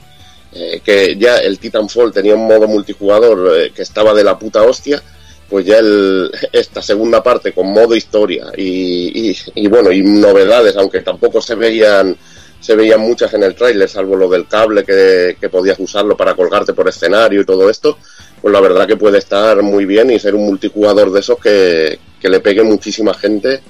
Eh, 0.50 0.80
que 0.82 1.14
ya 1.16 1.38
el 1.38 1.58
Titanfall 1.58 2.10
tenía 2.10 2.34
un 2.34 2.46
modo 2.46 2.66
multijugador 2.66 3.54
eh, 3.54 3.72
que 3.74 3.82
estaba 3.82 4.14
de 4.14 4.24
la 4.24 4.38
puta 4.38 4.62
hostia, 4.62 5.02
pues 5.48 5.66
ya 5.66 5.76
el, 5.76 6.30
esta 6.52 6.80
segunda 6.80 7.22
parte 7.22 7.52
con 7.52 7.70
modo 7.70 7.94
historia 7.94 8.46
y, 8.56 9.30
y, 9.30 9.36
y 9.54 9.66
bueno, 9.68 9.92
y 9.92 10.02
novedades, 10.02 10.74
aunque 10.76 11.00
tampoco 11.00 11.42
se 11.42 11.54
veían 11.54 12.16
se 12.60 12.74
veían 12.74 13.00
muchas 13.00 13.32
en 13.34 13.42
el 13.42 13.54
tráiler, 13.54 13.88
salvo 13.88 14.16
lo 14.16 14.28
del 14.28 14.46
cable 14.46 14.84
que, 14.84 15.36
que, 15.40 15.48
podías 15.48 15.78
usarlo 15.78 16.16
para 16.16 16.34
colgarte 16.34 16.72
por 16.72 16.88
escenario 16.88 17.40
y 17.40 17.44
todo 17.44 17.70
esto, 17.70 17.98
pues 18.40 18.52
la 18.52 18.60
verdad 18.60 18.86
que 18.86 18.96
puede 18.96 19.18
estar 19.18 19.62
muy 19.62 19.84
bien 19.84 20.10
y 20.10 20.18
ser 20.18 20.34
un 20.34 20.46
multijugador 20.46 21.12
de 21.12 21.20
esos 21.20 21.38
que, 21.38 21.98
que 22.20 22.28
le 22.28 22.40
pegue 22.40 22.62
muchísima 22.62 23.14
gente. 23.14 23.60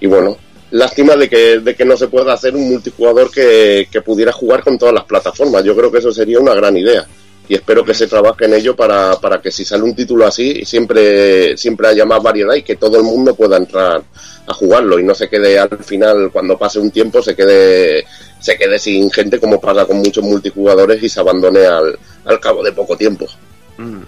Y 0.00 0.06
bueno, 0.06 0.36
lástima 0.72 1.16
de 1.16 1.28
que, 1.28 1.60
de 1.60 1.74
que 1.74 1.84
no 1.84 1.96
se 1.96 2.08
pueda 2.08 2.32
hacer 2.32 2.54
un 2.54 2.68
multijugador 2.68 3.30
que, 3.30 3.88
que 3.90 4.02
pudiera 4.02 4.32
jugar 4.32 4.62
con 4.62 4.78
todas 4.78 4.94
las 4.94 5.04
plataformas. 5.04 5.64
Yo 5.64 5.76
creo 5.76 5.90
que 5.92 5.98
eso 5.98 6.12
sería 6.12 6.40
una 6.40 6.54
gran 6.54 6.76
idea. 6.76 7.06
Y 7.48 7.54
espero 7.54 7.84
que 7.84 7.92
se 7.92 8.06
trabaje 8.06 8.44
en 8.44 8.54
ello 8.54 8.76
para, 8.76 9.16
para 9.16 9.40
que 9.40 9.50
si 9.50 9.64
sale 9.64 9.82
un 9.82 9.94
título 9.94 10.26
así, 10.26 10.64
siempre, 10.64 11.56
siempre 11.56 11.88
haya 11.88 12.04
más 12.04 12.22
variedad 12.22 12.54
y 12.54 12.62
que 12.62 12.76
todo 12.76 12.96
el 12.96 13.02
mundo 13.02 13.34
pueda 13.34 13.56
entrar 13.56 14.02
a 14.46 14.54
jugarlo 14.54 14.98
y 14.98 15.04
no 15.04 15.14
se 15.14 15.28
quede 15.28 15.58
al 15.58 15.84
final, 15.84 16.30
cuando 16.32 16.56
pase 16.58 16.78
un 16.78 16.90
tiempo, 16.90 17.22
se 17.22 17.34
quede 17.34 18.04
se 18.40 18.56
quede 18.56 18.78
sin 18.78 19.10
gente 19.10 19.38
como 19.38 19.60
pasa 19.60 19.86
con 19.86 19.98
muchos 19.98 20.24
multijugadores 20.24 21.02
y 21.02 21.08
se 21.08 21.20
abandone 21.20 21.64
al, 21.64 21.98
al 22.24 22.40
cabo 22.40 22.62
de 22.62 22.72
poco 22.72 22.96
tiempo. 22.96 23.26
Mm. 23.78 24.02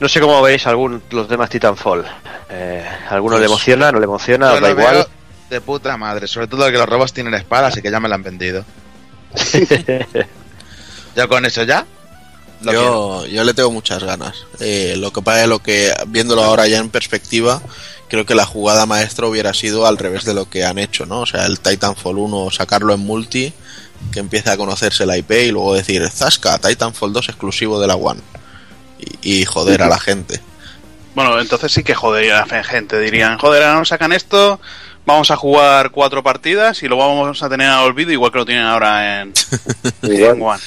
No 0.00 0.08
sé 0.08 0.20
cómo 0.20 0.42
veis 0.42 0.66
algún, 0.66 1.02
los 1.10 1.28
demás 1.28 1.48
Titanfall. 1.48 2.04
Eh, 2.50 2.84
¿Alguno 3.08 3.36
pues, 3.36 3.40
le 3.40 3.46
emociona? 3.46 3.92
¿No 3.92 3.98
le 3.98 4.04
emociona? 4.04 4.52
¿Os 4.52 4.60
da 4.60 4.70
igual? 4.70 5.06
De 5.48 5.60
puta 5.60 5.96
madre, 5.96 6.26
sobre 6.26 6.48
todo 6.48 6.66
que 6.66 6.72
los 6.72 6.88
robos 6.88 7.12
tienen 7.12 7.34
espadas 7.34 7.76
y 7.76 7.82
que 7.82 7.90
ya 7.90 8.00
me 8.00 8.08
la 8.08 8.16
han 8.16 8.22
vendido. 8.22 8.64
¿Ya 11.14 11.26
con 11.26 11.44
eso 11.44 11.62
ya? 11.64 11.86
Yo, 12.62 13.26
yo, 13.26 13.44
le 13.44 13.54
tengo 13.54 13.70
muchas 13.70 14.04
ganas. 14.04 14.46
Eh, 14.60 14.94
lo 14.96 15.12
que 15.12 15.20
pasa 15.20 15.42
es 15.42 15.48
lo 15.48 15.58
que, 15.60 15.92
viéndolo 16.06 16.44
ahora 16.44 16.68
ya 16.68 16.78
en 16.78 16.90
perspectiva, 16.90 17.60
creo 18.08 18.24
que 18.24 18.34
la 18.34 18.46
jugada 18.46 18.86
maestra 18.86 19.26
hubiera 19.26 19.52
sido 19.52 19.86
al 19.86 19.98
revés 19.98 20.24
de 20.24 20.34
lo 20.34 20.48
que 20.48 20.64
han 20.64 20.78
hecho, 20.78 21.04
¿no? 21.04 21.20
O 21.20 21.26
sea, 21.26 21.46
el 21.46 21.58
Titanfall 21.58 22.18
1 22.18 22.50
sacarlo 22.52 22.94
en 22.94 23.00
multi, 23.00 23.52
que 24.12 24.20
empiece 24.20 24.50
a 24.50 24.56
conocerse 24.56 25.06
la 25.06 25.16
IP 25.16 25.30
y 25.32 25.50
luego 25.50 25.74
decir, 25.74 26.08
Zasca, 26.08 26.58
Titanfall 26.58 27.12
2 27.12 27.30
exclusivo 27.30 27.80
de 27.80 27.86
la 27.88 27.96
One. 27.96 28.20
Y, 29.22 29.40
y 29.40 29.44
joder 29.44 29.82
a 29.82 29.88
la 29.88 29.98
gente. 29.98 30.40
Bueno, 31.14 31.40
entonces 31.40 31.72
sí 31.72 31.82
que 31.82 31.94
jodería 31.94 32.42
a 32.42 32.46
la 32.46 32.64
gente. 32.64 32.98
Dirían, 33.00 33.38
joder, 33.38 33.64
ahora 33.64 33.78
nos 33.78 33.88
sacan 33.88 34.12
esto, 34.12 34.60
vamos 35.04 35.30
a 35.30 35.36
jugar 35.36 35.90
cuatro 35.90 36.22
partidas 36.22 36.82
y 36.82 36.88
lo 36.88 36.96
vamos 36.96 37.42
a 37.42 37.48
tener 37.48 37.68
al 37.68 37.84
olvido 37.84 38.12
igual 38.12 38.32
que 38.32 38.38
lo 38.38 38.46
tienen 38.46 38.64
ahora 38.64 39.22
en, 39.22 39.32
en 40.02 40.42
One. 40.42 40.60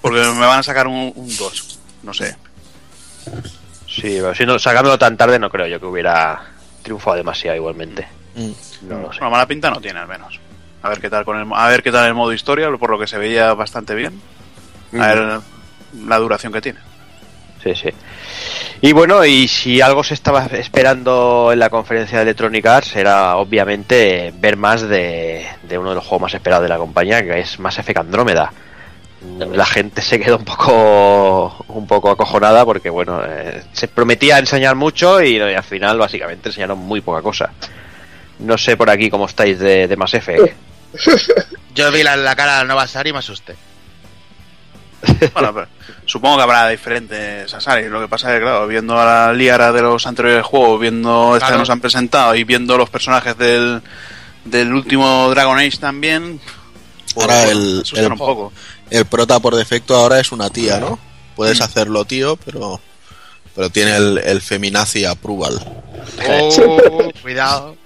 Porque 0.00 0.20
me 0.20 0.46
van 0.46 0.60
a 0.60 0.62
sacar 0.62 0.86
un 0.86 1.12
2, 1.14 1.78
no 2.04 2.14
sé. 2.14 2.36
Sí, 3.86 4.18
pero 4.20 4.34
si 4.34 4.46
no, 4.46 4.58
sacándolo 4.58 4.98
tan 4.98 5.16
tarde 5.16 5.38
no 5.38 5.50
creo 5.50 5.66
yo 5.66 5.80
que 5.80 5.86
hubiera 5.86 6.40
triunfado 6.82 7.16
demasiado 7.16 7.56
igualmente. 7.56 8.06
Mm. 8.36 8.88
No, 8.88 8.98
no 9.00 9.12
sé. 9.12 9.20
Una 9.20 9.30
mala 9.30 9.46
pinta 9.46 9.70
no 9.70 9.80
tiene 9.80 9.98
al 9.98 10.08
menos. 10.08 10.38
A 10.82 10.88
ver 10.88 11.00
qué 11.00 11.10
tal 11.10 11.24
con 11.24 11.38
el 11.38 11.46
a 11.52 11.68
ver 11.68 11.82
qué 11.82 11.90
tal 11.90 12.06
el 12.06 12.14
modo 12.14 12.32
historia, 12.32 12.70
por 12.78 12.90
lo 12.90 12.98
que 12.98 13.08
se 13.08 13.18
veía 13.18 13.52
bastante 13.54 13.94
bien. 13.94 14.20
A 14.98 15.06
ver 15.08 15.40
la 16.06 16.18
duración 16.18 16.52
que 16.52 16.60
tiene. 16.60 16.78
Sí, 17.62 17.74
sí. 17.74 17.88
Y 18.80 18.92
bueno, 18.92 19.24
y 19.24 19.48
si 19.48 19.80
algo 19.80 20.04
se 20.04 20.14
estaba 20.14 20.46
esperando 20.46 21.50
en 21.52 21.58
la 21.58 21.68
conferencia 21.68 22.18
de 22.18 22.22
Electronic 22.22 22.64
Arts 22.64 22.94
era 22.94 23.36
obviamente 23.36 24.32
ver 24.38 24.56
más 24.56 24.82
de, 24.82 25.44
de 25.64 25.78
uno 25.78 25.88
de 25.88 25.94
los 25.96 26.04
juegos 26.04 26.22
más 26.22 26.34
esperados 26.34 26.62
de 26.62 26.68
la 26.68 26.78
compañía, 26.78 27.20
que 27.24 27.40
es 27.40 27.58
Mass 27.58 27.80
Effect 27.80 27.98
Andrómeda 27.98 28.52
la 29.20 29.66
gente 29.66 30.00
se 30.00 30.20
quedó 30.20 30.38
un 30.38 30.44
poco 30.44 31.64
un 31.68 31.86
poco 31.86 32.10
acojonada 32.10 32.64
porque 32.64 32.88
bueno 32.88 33.20
eh, 33.26 33.64
se 33.72 33.88
prometía 33.88 34.38
enseñar 34.38 34.76
mucho 34.76 35.20
y, 35.20 35.36
y, 35.36 35.40
al 35.40 35.64
final 35.64 35.98
básicamente 35.98 36.50
enseñaron 36.50 36.78
muy 36.78 37.00
poca 37.00 37.22
cosa. 37.22 37.50
No 38.38 38.56
sé 38.56 38.76
por 38.76 38.88
aquí 38.90 39.10
cómo 39.10 39.26
estáis 39.26 39.58
de, 39.58 39.88
de 39.88 39.96
Mass 39.96 40.14
Effect. 40.14 40.54
Yo 41.74 41.90
vi 41.90 42.02
la, 42.02 42.16
la 42.16 42.36
cara 42.36 42.52
de 42.52 42.58
la 42.58 42.64
nueva 42.64 42.86
Sari 42.86 43.10
y 43.10 43.12
me 43.12 43.18
asusté. 43.18 43.56
Bueno, 45.32 45.54
pero 45.54 45.68
supongo 46.06 46.36
que 46.36 46.42
habrá 46.42 46.68
diferentes 46.68 47.52
Asari. 47.52 47.88
Lo 47.88 48.00
que 48.00 48.08
pasa 48.08 48.30
es 48.30 48.38
que, 48.38 48.42
claro, 48.42 48.66
viendo 48.66 48.98
a 48.98 49.04
la 49.04 49.32
Liara 49.32 49.72
de 49.72 49.82
los 49.82 50.06
anteriores 50.06 50.44
juegos, 50.44 50.80
viendo 50.80 51.36
este 51.36 51.52
que 51.52 51.58
nos 51.58 51.70
han 51.70 51.80
presentado 51.80 52.34
y 52.34 52.44
viendo 52.44 52.76
los 52.76 52.90
personajes 52.90 53.36
del, 53.38 53.80
del 54.44 54.72
último 54.72 55.28
Dragon 55.30 55.58
Age 55.58 55.78
también, 55.78 56.40
pues, 57.14 57.26
ahora 57.26 57.44
el, 57.44 57.82
el, 57.94 58.12
un 58.12 58.18
poco 58.18 58.52
el 58.90 59.04
prota 59.06 59.40
por 59.40 59.54
defecto 59.54 59.96
ahora 59.96 60.20
es 60.20 60.32
una 60.32 60.50
tía, 60.50 60.78
¿no? 60.78 60.98
Puedes 61.36 61.60
hacerlo 61.60 62.04
tío, 62.04 62.36
pero 62.36 62.80
pero 63.54 63.70
tiene 63.70 63.96
el, 63.96 64.18
el 64.18 64.40
feminazi 64.40 65.04
approval. 65.04 65.60
Oh, 66.28 67.10
cuidado. 67.20 67.76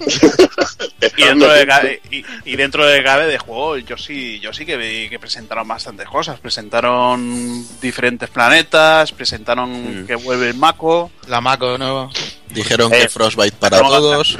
y 1.16 1.24
dentro 1.24 1.52
de 1.52 1.66
cabe, 1.66 2.02
y, 2.10 2.24
y, 2.44 2.56
dentro 2.56 2.86
de 2.86 3.02
cabe 3.04 3.26
de 3.26 3.38
juego 3.38 3.76
yo 3.76 3.98
sí 3.98 4.40
yo 4.40 4.52
sí 4.52 4.64
que 4.64 4.78
vi 4.78 5.08
que 5.08 5.18
presentaron 5.18 5.68
bastantes 5.68 6.08
cosas. 6.08 6.40
Presentaron 6.40 7.64
diferentes 7.80 8.28
planetas 8.28 9.12
presentaron 9.12 10.02
mm. 10.02 10.06
que 10.06 10.16
vuelve 10.16 10.48
el 10.48 10.54
Mako. 10.54 11.10
La 11.28 11.40
Mako 11.40 11.78
nueva 11.78 12.10
dijeron 12.48 12.92
eh, 12.92 13.02
que 13.02 13.08
Frostbite 13.08 13.56
para 13.56 13.78
todos. 13.78 14.38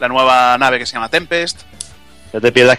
La 0.00 0.08
nueva 0.08 0.56
nave 0.56 0.78
que 0.78 0.86
se 0.86 0.94
llama 0.94 1.10
Tempest. 1.10 1.62
No 2.32 2.40
te 2.40 2.50
pierdas 2.50 2.78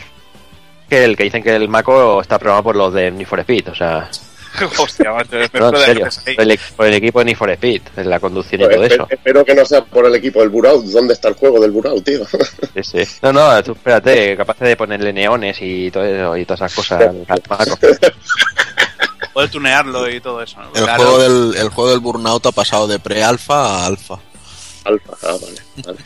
que 0.90 1.04
el 1.04 1.16
que 1.18 1.24
dicen 1.26 1.44
que 1.44 1.56
el 1.56 1.68
Mako 1.70 2.22
está 2.22 2.38
programado 2.40 2.64
por 2.64 2.76
los 2.76 2.94
de 2.94 3.12
Need 3.12 3.28
for 3.28 3.40
Speed, 3.40 3.70
o 3.70 3.76
sea. 3.76 4.10
Hostia, 4.80 5.12
macho, 5.12 5.36
No, 5.60 5.70
en 5.70 5.86
serio, 5.86 6.08
por 6.38 6.44
el, 6.50 6.60
por 6.78 6.86
el 6.88 6.94
equipo 6.94 7.20
de 7.20 7.26
Need 7.26 7.36
for 7.38 7.50
Speed, 7.52 7.82
en 7.98 8.10
la 8.10 8.20
conducción 8.22 8.62
y 8.62 8.64
Pues 8.66 8.76
todo 8.78 8.86
eso. 8.86 9.08
espero 9.10 9.44
que 9.44 9.54
no 9.54 9.66
sea 9.66 9.84
por 9.84 10.06
el 10.06 10.16
equipo 10.16 10.40
del 10.40 10.48
Burao. 10.50 10.82
¿Dónde 10.82 11.14
está 11.14 11.28
el 11.28 11.34
juego 11.36 11.60
del 11.60 11.72
Burao, 11.72 12.00
tío? 12.02 12.22
Sí, 12.82 13.04
sí. 13.04 13.18
No, 13.22 13.34
no, 13.34 13.64
tú 13.64 13.74
espérate, 13.74 14.36
capaz 14.38 14.58
de 14.60 14.76
ponerle 14.78 15.12
neones 15.12 15.58
y 15.62 15.92
todo 15.92 16.04
eso, 16.06 16.38
y 16.38 16.46
todas 16.46 16.60
esas 16.62 16.74
cosas 16.76 17.14
al 17.28 17.42
Paco. 17.42 17.78
Poder 19.34 19.50
tunearlo 19.50 20.10
y 20.10 20.22
todo 20.22 20.42
eso. 20.42 20.58
¿no? 20.62 20.68
El, 20.74 20.84
Claro. 20.84 21.04
juego 21.04 21.20
del, 21.20 21.58
el 21.58 21.70
juego 21.70 21.90
del 21.92 22.00
Burnout 22.00 22.46
ha 22.46 22.52
pasado 22.54 22.88
de 22.88 23.00
pre-alfa 23.00 23.56
a 23.82 23.86
alfa. 23.88 24.16
Alfa, 24.86 25.14
ah, 25.24 25.36
vale, 25.42 25.62
vale. 25.86 25.98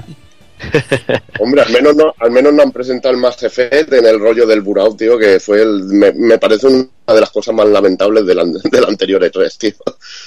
Hombre, 1.40 1.62
al 1.62 1.72
menos 1.72 1.96
no, 1.96 2.14
al 2.20 2.32
menos 2.32 2.54
no 2.54 2.64
han 2.64 2.72
presentado 2.72 3.14
el 3.14 3.20
Mass 3.22 3.42
Effect 3.44 3.94
en 3.94 4.06
el 4.06 4.20
rollo 4.20 4.46
del 4.46 4.62
Burao, 4.62 4.96
tío, 4.96 5.18
que 5.18 5.40
fue 5.40 5.62
el, 5.62 5.84
me, 5.86 6.38
parece 6.38 6.68
una 6.68 6.88
de 7.08 7.22
las 7.22 7.30
cosas 7.30 7.56
más 7.56 7.68
lamentables 7.68 8.26
del, 8.26 8.40
an- 8.40 8.54
del 8.54 8.86
anterior 8.86 9.22
E3, 9.24 9.58
tío. 9.58 9.74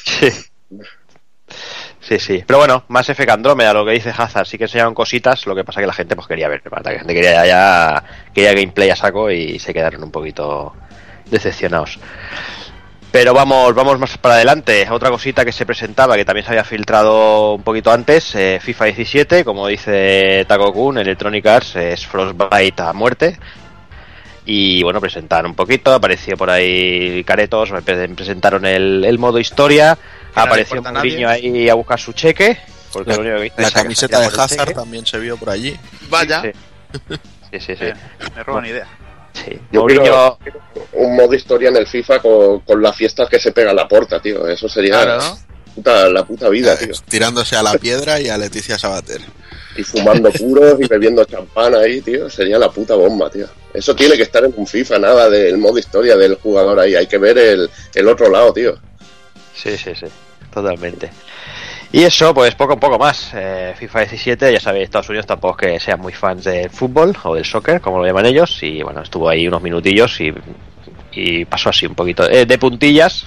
Sí. 0.05 0.29
Sí, 2.01 2.19
sí. 2.19 2.43
Pero 2.47 2.59
bueno, 2.59 2.85
más 2.89 3.09
F 3.09 3.25
que 3.25 3.31
Andrómeda, 3.31 3.73
lo 3.73 3.85
que 3.87 3.93
dice 3.93 4.13
Hazard, 4.17 4.47
sí 4.47 4.59
que 4.59 4.65
enseñaron 4.65 4.95
cositas, 4.95 5.47
lo 5.47 5.55
que 5.55 5.65
pasa 5.65 5.81
que 5.81 5.87
la 5.87 5.93
gente 5.93 6.17
pues 6.17 6.27
quería 6.27 6.49
ver, 6.49 6.61
la 6.85 6.91
gente 6.99 7.15
quería 7.15 7.47
ya 7.47 8.05
quería 8.35 8.53
gameplay 8.55 8.91
a 8.91 8.97
saco 8.97 9.31
y 9.31 9.59
se 9.61 9.73
quedaron 9.73 10.03
un 10.03 10.11
poquito 10.11 10.73
decepcionados. 11.31 11.99
Pero 13.13 13.35
vamos, 13.35 13.75
vamos 13.75 13.99
más 13.99 14.17
para 14.17 14.37
adelante. 14.37 14.89
Otra 14.91 15.11
cosita 15.11 15.45
que 15.45 15.53
se 15.53 15.67
presentaba, 15.67 16.17
que 16.17 16.25
también 16.25 16.45
se 16.47 16.53
había 16.53 16.65
filtrado 16.65 17.55
un 17.55 17.63
poquito 17.63 17.93
antes, 17.93 18.35
eh, 18.35 18.59
FIFA 18.61 18.87
17, 18.87 19.45
como 19.45 19.67
dice 19.69 20.45
Taco 20.49 20.73
Kun, 20.73 20.97
Electronic 20.97 21.45
Arts 21.47 21.77
es 21.77 22.07
Frostbite 22.07 22.81
a 22.83 22.93
muerte. 22.95 23.39
Y 24.47 24.83
bueno, 24.83 24.99
presentaron 25.01 25.51
un 25.51 25.55
poquito, 25.55 25.93
apareció 25.93 26.37
por 26.39 26.49
ahí 26.51 27.23
Caretos, 27.25 27.71
pre- 27.85 28.09
presentaron 28.09 28.65
el, 28.65 29.05
el 29.05 29.19
modo 29.19 29.39
historia, 29.39 29.97
no 30.35 30.43
apareció 30.43 30.81
a 30.85 30.93
Mourinho 30.93 31.29
ahí 31.29 31.69
a 31.69 31.75
buscar 31.75 32.01
su 32.01 32.13
cheque, 32.15 32.59
porque 32.95 33.11
La, 33.11 33.17
lo 33.17 33.23
único 33.23 33.37
que 33.41 33.47
hizo 33.49 33.61
la 33.61 33.71
camiseta 33.71 34.21
de 34.21 34.27
Hazard 34.27 34.73
también 34.73 35.05
se 35.07 35.19
vio 35.19 35.37
por 35.37 35.51
allí. 35.51 35.79
Vaya. 36.09 36.41
Sí, 36.43 36.51
sí, 37.53 37.61
sí. 37.61 37.77
sí. 37.77 37.85
Eh, 37.85 37.95
me 38.35 38.43
roban 38.43 38.65
idea. 38.67 38.87
Sí. 39.33 39.59
Yo 39.71 39.81
Mourinho, 39.81 40.39
Un 40.93 41.17
modo 41.17 41.35
historia 41.35 41.69
en 41.71 41.77
el 41.77 41.87
FIFA 41.87 42.21
con, 42.21 42.61
con 42.61 42.83
las 42.83 42.95
fiestas 42.97 43.29
que 43.29 43.39
se 43.39 43.53
pega 43.53 43.73
la 43.73 43.87
porta, 43.89 44.21
tío. 44.21 44.47
Eso 44.49 44.69
sería 44.69 45.03
Claro. 45.03 45.39
puta- 45.75 46.09
la 46.09 46.25
puta 46.25 46.49
vida, 46.49 46.77
tío. 46.77 46.95
Tirándose 47.09 47.57
a 47.57 47.63
la 47.63 47.75
piedra 47.75 48.21
y 48.21 48.29
a 48.29 48.37
Leticia 48.39 48.79
Sabater. 48.79 49.21
Y 49.77 49.83
fumando 49.85 50.31
puros 50.33 50.77
y 50.81 50.87
bebiendo 50.87 51.25
champán 51.25 51.75
ahí, 51.75 52.03
tío. 52.03 52.29
Sería 52.29 52.59
la 52.59 52.71
puta 52.71 52.95
bomba, 52.95 53.31
tío. 53.31 53.47
Eso 53.73 53.95
tiene 53.97 54.17
que 54.17 54.23
estar 54.25 54.45
en 54.45 54.53
un 54.55 54.67
FIFA, 54.67 54.99
nada 54.99 55.31
del 55.31 55.57
modo 55.57 55.79
historia 55.79 56.15
del 56.17 56.35
jugador 56.35 56.79
ahí. 56.79 56.95
Hay 56.95 57.07
que 57.07 57.17
ver 57.17 57.39
el, 57.39 57.71
el 57.95 58.09
otro 58.09 58.29
lado, 58.31 58.53
tío. 58.53 58.79
Sí, 59.55 59.77
sí, 59.79 59.93
sí, 59.99 60.07
totalmente. 60.53 61.11
Y 61.95 62.03
eso, 62.05 62.33
pues 62.33 62.55
poco 62.55 62.73
a 62.75 62.81
poco 62.81 62.99
más. 62.99 63.31
Eh, 63.35 63.75
FIFA 63.79 64.01
17, 64.01 64.53
ya 64.53 64.61
sabéis, 64.61 64.85
Estados 64.85 65.09
Unidos 65.11 65.27
tampoco 65.27 65.61
es 65.67 65.73
que 65.75 65.81
sean 65.81 66.01
muy 66.01 66.13
fans 66.15 66.45
del 66.45 66.71
fútbol 66.71 67.15
o 67.25 67.35
del 67.35 67.45
soccer, 67.45 67.81
como 67.83 67.99
lo 67.99 68.07
llaman 68.07 68.27
ellos. 68.27 68.59
Y 68.63 68.83
bueno, 68.83 69.03
estuvo 69.03 69.29
ahí 69.29 69.47
unos 69.47 69.61
minutillos 69.63 70.19
y, 70.21 70.33
y 71.13 71.45
pasó 71.45 71.69
así 71.69 71.85
un 71.87 71.95
poquito 71.95 72.29
eh, 72.29 72.47
de 72.47 72.59
puntillas. 72.59 73.27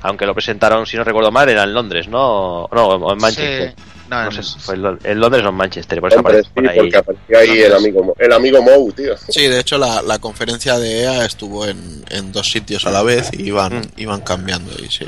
Aunque 0.00 0.24
lo 0.26 0.32
presentaron, 0.34 0.86
si 0.86 0.96
no 0.96 1.04
recuerdo 1.04 1.30
mal, 1.32 1.48
era 1.48 1.64
en 1.64 1.74
Londres, 1.74 2.08
¿no? 2.08 2.68
No, 2.72 2.86
o 2.86 3.12
en 3.12 3.18
Manchester. 3.18 3.74
Sí. 3.76 3.82
No, 4.08 4.22
No 4.22 4.30
en- 4.30 4.42
sé, 4.42 4.58
fue 4.60 4.74
en 4.76 4.82
Lon- 4.82 4.98
en 5.04 5.20
Londres 5.20 5.44
o 5.44 5.48
en 5.50 5.54
Manchester, 5.56 6.00
por 6.00 6.08
eso 6.10 6.20
Hombre, 6.20 6.32
aparece 6.38 6.48
sí, 6.48 6.54
por 6.54 6.68
ahí. 6.70 6.78
porque 6.78 6.96
aparecía 6.96 7.38
ahí 7.40 7.58
el 7.60 7.74
amigo, 7.74 8.04
Mo- 8.04 8.14
el 8.18 8.32
amigo 8.32 8.62
Mou, 8.62 8.90
tío. 8.92 9.14
Sí, 9.28 9.48
de 9.48 9.58
hecho 9.60 9.76
la, 9.76 10.00
la 10.00 10.18
conferencia 10.18 10.78
de 10.78 11.02
EA 11.02 11.26
estuvo 11.26 11.66
en, 11.66 12.04
en 12.08 12.32
dos 12.32 12.50
sitios 12.50 12.86
a 12.86 12.90
la 12.90 13.02
vez 13.02 13.28
y 13.34 13.42
iban, 13.48 13.80
Mm. 13.80 13.82
iban 13.98 14.20
cambiando 14.22 14.72
y 14.82 14.88
sí. 14.88 15.04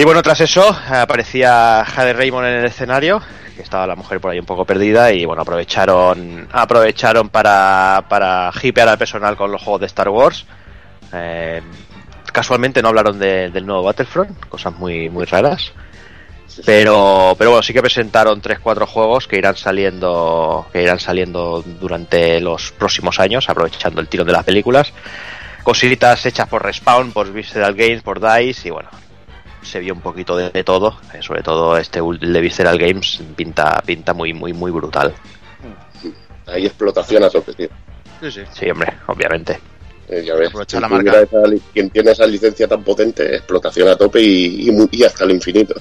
Y 0.00 0.04
bueno, 0.04 0.22
tras 0.22 0.40
eso 0.40 0.74
aparecía 0.88 1.84
Jade 1.84 2.14
Raymond 2.14 2.46
en 2.46 2.54
el 2.60 2.64
escenario, 2.64 3.20
que 3.54 3.60
estaba 3.60 3.86
la 3.86 3.96
mujer 3.96 4.18
por 4.18 4.30
ahí 4.30 4.38
un 4.38 4.46
poco 4.46 4.64
perdida 4.64 5.12
y 5.12 5.26
bueno, 5.26 5.42
aprovecharon 5.42 6.48
aprovecharon 6.50 7.28
para, 7.28 8.06
para 8.08 8.50
hipear 8.62 8.88
al 8.88 8.96
personal 8.96 9.36
con 9.36 9.52
los 9.52 9.62
juegos 9.62 9.80
de 9.82 9.86
Star 9.88 10.08
Wars. 10.08 10.46
Eh, 11.12 11.60
casualmente 12.32 12.80
no 12.80 12.88
hablaron 12.88 13.18
de- 13.18 13.50
del 13.50 13.66
nuevo 13.66 13.82
Battlefront, 13.82 14.46
cosas 14.46 14.72
muy 14.78 15.10
muy 15.10 15.26
raras. 15.26 15.70
Pero, 16.64 17.34
pero 17.36 17.50
bueno, 17.50 17.62
sí 17.62 17.74
que 17.74 17.82
presentaron 17.82 18.40
3-4 18.40 18.86
juegos 18.86 19.28
que 19.28 19.36
irán 19.36 19.56
saliendo 19.56 20.66
que 20.72 20.82
irán 20.82 20.98
saliendo 20.98 21.62
durante 21.62 22.40
los 22.40 22.72
próximos 22.72 23.20
años, 23.20 23.50
aprovechando 23.50 24.00
el 24.00 24.08
tirón 24.08 24.26
de 24.26 24.32
las 24.32 24.44
películas. 24.44 24.94
Cositas 25.62 26.24
hechas 26.24 26.48
por 26.48 26.64
Respawn, 26.64 27.12
por 27.12 27.30
Visceral 27.30 27.74
Games, 27.74 28.00
por 28.00 28.18
DICE 28.18 28.68
y 28.68 28.70
bueno, 28.70 28.88
se 29.62 29.78
vio 29.80 29.94
un 29.94 30.00
poquito 30.00 30.36
de, 30.36 30.50
de 30.50 30.64
todo, 30.64 30.98
eh, 31.14 31.22
sobre 31.22 31.42
todo 31.42 31.76
este 31.76 32.00
de 32.00 32.40
Visceral 32.40 32.78
Games 32.78 33.20
pinta 33.36 33.80
pinta 33.84 34.12
muy 34.14 34.32
muy 34.32 34.52
muy 34.52 34.70
brutal. 34.70 35.12
Ahí 36.46 36.66
explotación 36.66 37.22
a 37.24 37.30
tope, 37.30 37.52
tío. 37.54 37.68
Sí, 38.20 38.30
sí. 38.30 38.40
Sí, 38.52 38.70
hombre, 38.70 38.92
obviamente. 39.06 39.60
Eh, 40.08 40.24
ya 40.26 40.34
ves, 40.34 40.48
Aprovechar 40.48 40.80
la 40.82 40.88
quien 40.88 41.04
marca. 41.04 41.20
esa 41.20 41.62
quien 41.72 41.90
tiene 41.90 42.10
esa 42.10 42.26
licencia 42.26 42.66
tan 42.66 42.82
potente, 42.82 43.36
explotación 43.36 43.86
a 43.88 43.94
tope 43.96 44.20
y, 44.20 44.68
y 44.68 44.70
mu- 44.72 44.88
y 44.90 45.04
hasta 45.04 45.22
el 45.24 45.30
infinito. 45.30 45.74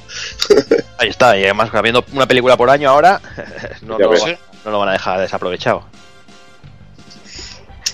Ahí 1.00 1.10
está, 1.10 1.36
y 1.36 1.44
además 1.46 1.72
habiendo 1.74 2.06
una 2.14 2.28
película 2.28 2.56
por 2.56 2.70
año 2.70 2.90
ahora, 2.92 3.20
lo, 3.82 3.98
no 3.98 4.72
lo 4.72 4.80
van 4.80 4.90
a 4.90 4.94
dejar 4.94 5.20
desaprovechado. 5.20 5.86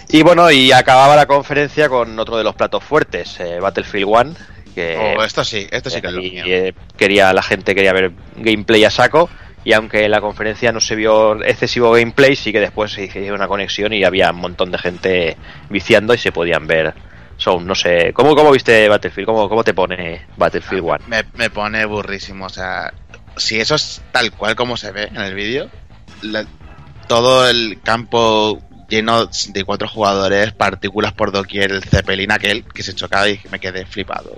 Y 0.09 0.21
bueno, 0.23 0.51
y 0.51 0.71
acababa 0.71 1.15
la 1.15 1.25
conferencia 1.25 1.89
con 1.89 2.17
otro 2.19 2.37
de 2.37 2.43
los 2.43 2.55
platos 2.55 2.83
fuertes, 2.83 3.39
eh, 3.39 3.59
Battlefield 3.59 4.05
1, 4.07 4.35
que 4.75 5.15
Oh, 5.17 5.23
esto 5.23 5.43
sí, 5.43 5.65
esto 5.71 5.89
sí 5.89 6.01
que 6.01 6.07
es 6.07 6.13
lo 6.13 6.21
mío. 6.21 6.43
eh, 6.45 6.73
quería 6.97 7.33
la 7.33 7.41
gente 7.41 7.73
quería 7.73 7.93
ver 7.93 8.11
gameplay 8.35 8.83
a 8.83 8.91
saco 8.91 9.29
y 9.63 9.73
aunque 9.73 10.05
en 10.05 10.11
la 10.11 10.21
conferencia 10.21 10.71
no 10.71 10.79
se 10.79 10.95
vio 10.95 11.41
excesivo 11.43 11.91
gameplay 11.93 12.35
sí 12.35 12.51
que 12.51 12.59
después 12.59 12.91
se 12.91 13.05
hizo 13.05 13.33
una 13.33 13.47
conexión 13.47 13.93
y 13.93 14.03
había 14.03 14.29
un 14.29 14.37
montón 14.41 14.69
de 14.71 14.77
gente 14.77 15.37
viciando 15.69 16.13
y 16.13 16.19
se 16.19 16.31
podían 16.31 16.67
ver 16.67 16.93
son 17.37 17.65
no 17.65 17.73
sé 17.73 18.13
cómo 18.13 18.35
cómo 18.35 18.51
viste 18.51 18.87
Battlefield 18.87 19.25
cómo, 19.25 19.49
cómo 19.49 19.63
te 19.63 19.73
pone 19.73 20.27
Battlefield 20.37 20.83
1 20.83 20.97
Me, 21.07 21.23
me 21.33 21.49
pone 21.49 21.83
burrísimo. 21.85 22.45
O 22.45 22.49
sea, 22.49 22.93
si 23.37 23.59
eso 23.59 23.75
es 23.75 24.01
tal 24.11 24.31
cual 24.31 24.55
como 24.55 24.77
se 24.77 24.91
ve 24.91 25.05
en 25.05 25.17
el 25.17 25.33
vídeo, 25.33 25.69
todo 27.07 27.49
el 27.49 27.81
campo 27.81 28.61
lleno 28.87 29.25
de 29.49 29.63
cuatro 29.63 29.87
jugadores, 29.87 30.53
partículas 30.53 31.13
por 31.13 31.31
doquier, 31.31 31.71
el 31.71 31.83
Zeppelin 31.83 32.31
aquel 32.31 32.63
que 32.65 32.83
se 32.83 32.93
chocaba 32.93 33.27
y 33.27 33.39
me 33.51 33.59
quedé 33.59 33.85
flipado. 33.85 34.37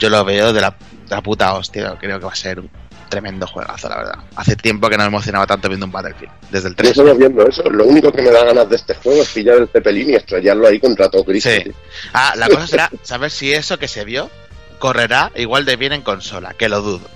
Yo 0.00 0.10
lo 0.10 0.24
veo 0.24 0.52
de 0.52 0.60
la, 0.60 0.70
de 0.70 1.14
la 1.14 1.22
puta 1.22 1.54
hostia, 1.54 1.96
creo 2.00 2.18
que 2.18 2.26
va 2.26 2.32
a 2.32 2.36
ser 2.36 2.58
un 2.58 2.70
tremendo 3.08 3.46
juegazo, 3.46 3.88
la 3.88 3.98
verdad. 3.98 4.18
Hace 4.36 4.56
tiempo 4.56 4.88
que 4.88 4.96
no 4.96 5.02
me 5.02 5.08
emocionaba 5.08 5.46
tanto 5.46 5.68
viendo 5.68 5.84
un 5.84 5.92
Battlefield, 5.92 6.32
desde 6.50 6.68
el 6.68 6.74
Yo 6.76 6.82
3. 6.82 6.96
solo 6.96 7.14
viendo 7.14 7.46
eso, 7.46 7.62
lo 7.68 7.84
único 7.84 8.10
que 8.10 8.22
me 8.22 8.30
da 8.30 8.44
ganas 8.44 8.68
de 8.70 8.76
este 8.76 8.94
juego 8.94 9.20
es 9.22 9.28
pillar 9.28 9.58
el 9.58 9.68
Zeppelin 9.68 10.10
y 10.10 10.14
estrellarlo 10.14 10.66
ahí 10.66 10.80
contra 10.80 11.10
todo 11.10 11.24
Cristo. 11.24 11.50
Sí. 11.50 11.70
Ah, 12.14 12.32
la 12.36 12.48
cosa 12.50 12.66
será 12.66 12.90
saber 13.02 13.30
si 13.30 13.52
eso 13.52 13.78
que 13.78 13.88
se 13.88 14.04
vio 14.04 14.30
correrá 14.78 15.30
igual 15.36 15.66
de 15.66 15.76
bien 15.76 15.92
en 15.92 16.02
consola, 16.02 16.54
que 16.56 16.68
lo 16.70 16.80
dudo. 16.80 17.06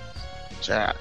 O 0.59 0.63
sea, 0.63 0.95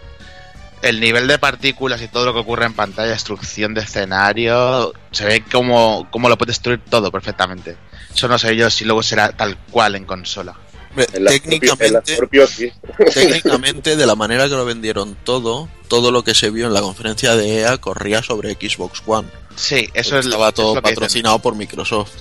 el 0.80 1.00
nivel 1.00 1.26
de 1.26 1.38
partículas 1.38 2.00
y 2.02 2.08
todo 2.08 2.26
lo 2.26 2.32
que 2.32 2.40
ocurre 2.40 2.66
en 2.66 2.74
pantalla, 2.74 3.10
destrucción 3.10 3.74
de 3.74 3.82
escenario, 3.82 4.92
se 5.10 5.24
ve 5.24 5.44
como, 5.50 6.08
como 6.10 6.28
lo 6.28 6.38
puede 6.38 6.50
destruir 6.50 6.80
todo 6.88 7.10
perfectamente. 7.10 7.76
Eso 8.14 8.28
no 8.28 8.38
sé 8.38 8.54
yo 8.56 8.70
si 8.70 8.84
luego 8.84 9.02
será 9.02 9.32
tal 9.32 9.56
cual 9.70 9.96
en 9.96 10.04
consola. 10.04 10.54
Técnicamente, 10.94 12.16
sí. 12.48 12.72
técnicamente, 13.14 13.96
de 13.96 14.06
la 14.06 14.14
manera 14.14 14.44
que 14.44 14.54
lo 14.54 14.64
vendieron 14.64 15.16
todo, 15.24 15.68
todo 15.88 16.10
lo 16.10 16.22
que 16.24 16.34
se 16.34 16.50
vio 16.50 16.66
en 16.66 16.74
la 16.74 16.80
conferencia 16.80 17.34
de 17.36 17.60
EA 17.60 17.78
corría 17.78 18.22
sobre 18.22 18.52
Xbox 18.54 19.02
One. 19.06 19.28
Sí, 19.56 19.88
eso 19.94 20.18
es, 20.18 20.24
lo- 20.26 20.30
Estaba 20.32 20.48
es 20.48 20.54
todo 20.54 20.74
lo 20.74 20.82
que 20.82 20.88
dicen. 20.88 20.94
patrocinado 20.94 21.38
por 21.40 21.54
Microsoft. 21.56 22.12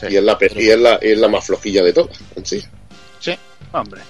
Sí. 0.00 0.06
Y 0.10 0.16
es 0.16 0.22
la, 0.24 0.36
y 0.56 0.68
es 0.70 0.78
la, 0.80 0.98
y 1.02 1.10
es 1.12 1.18
la 1.18 1.28
más 1.28 1.46
flojilla 1.46 1.82
de 1.82 1.92
todas, 1.92 2.18
en 2.36 2.44
sí. 2.46 2.64
Hombre. 3.74 4.02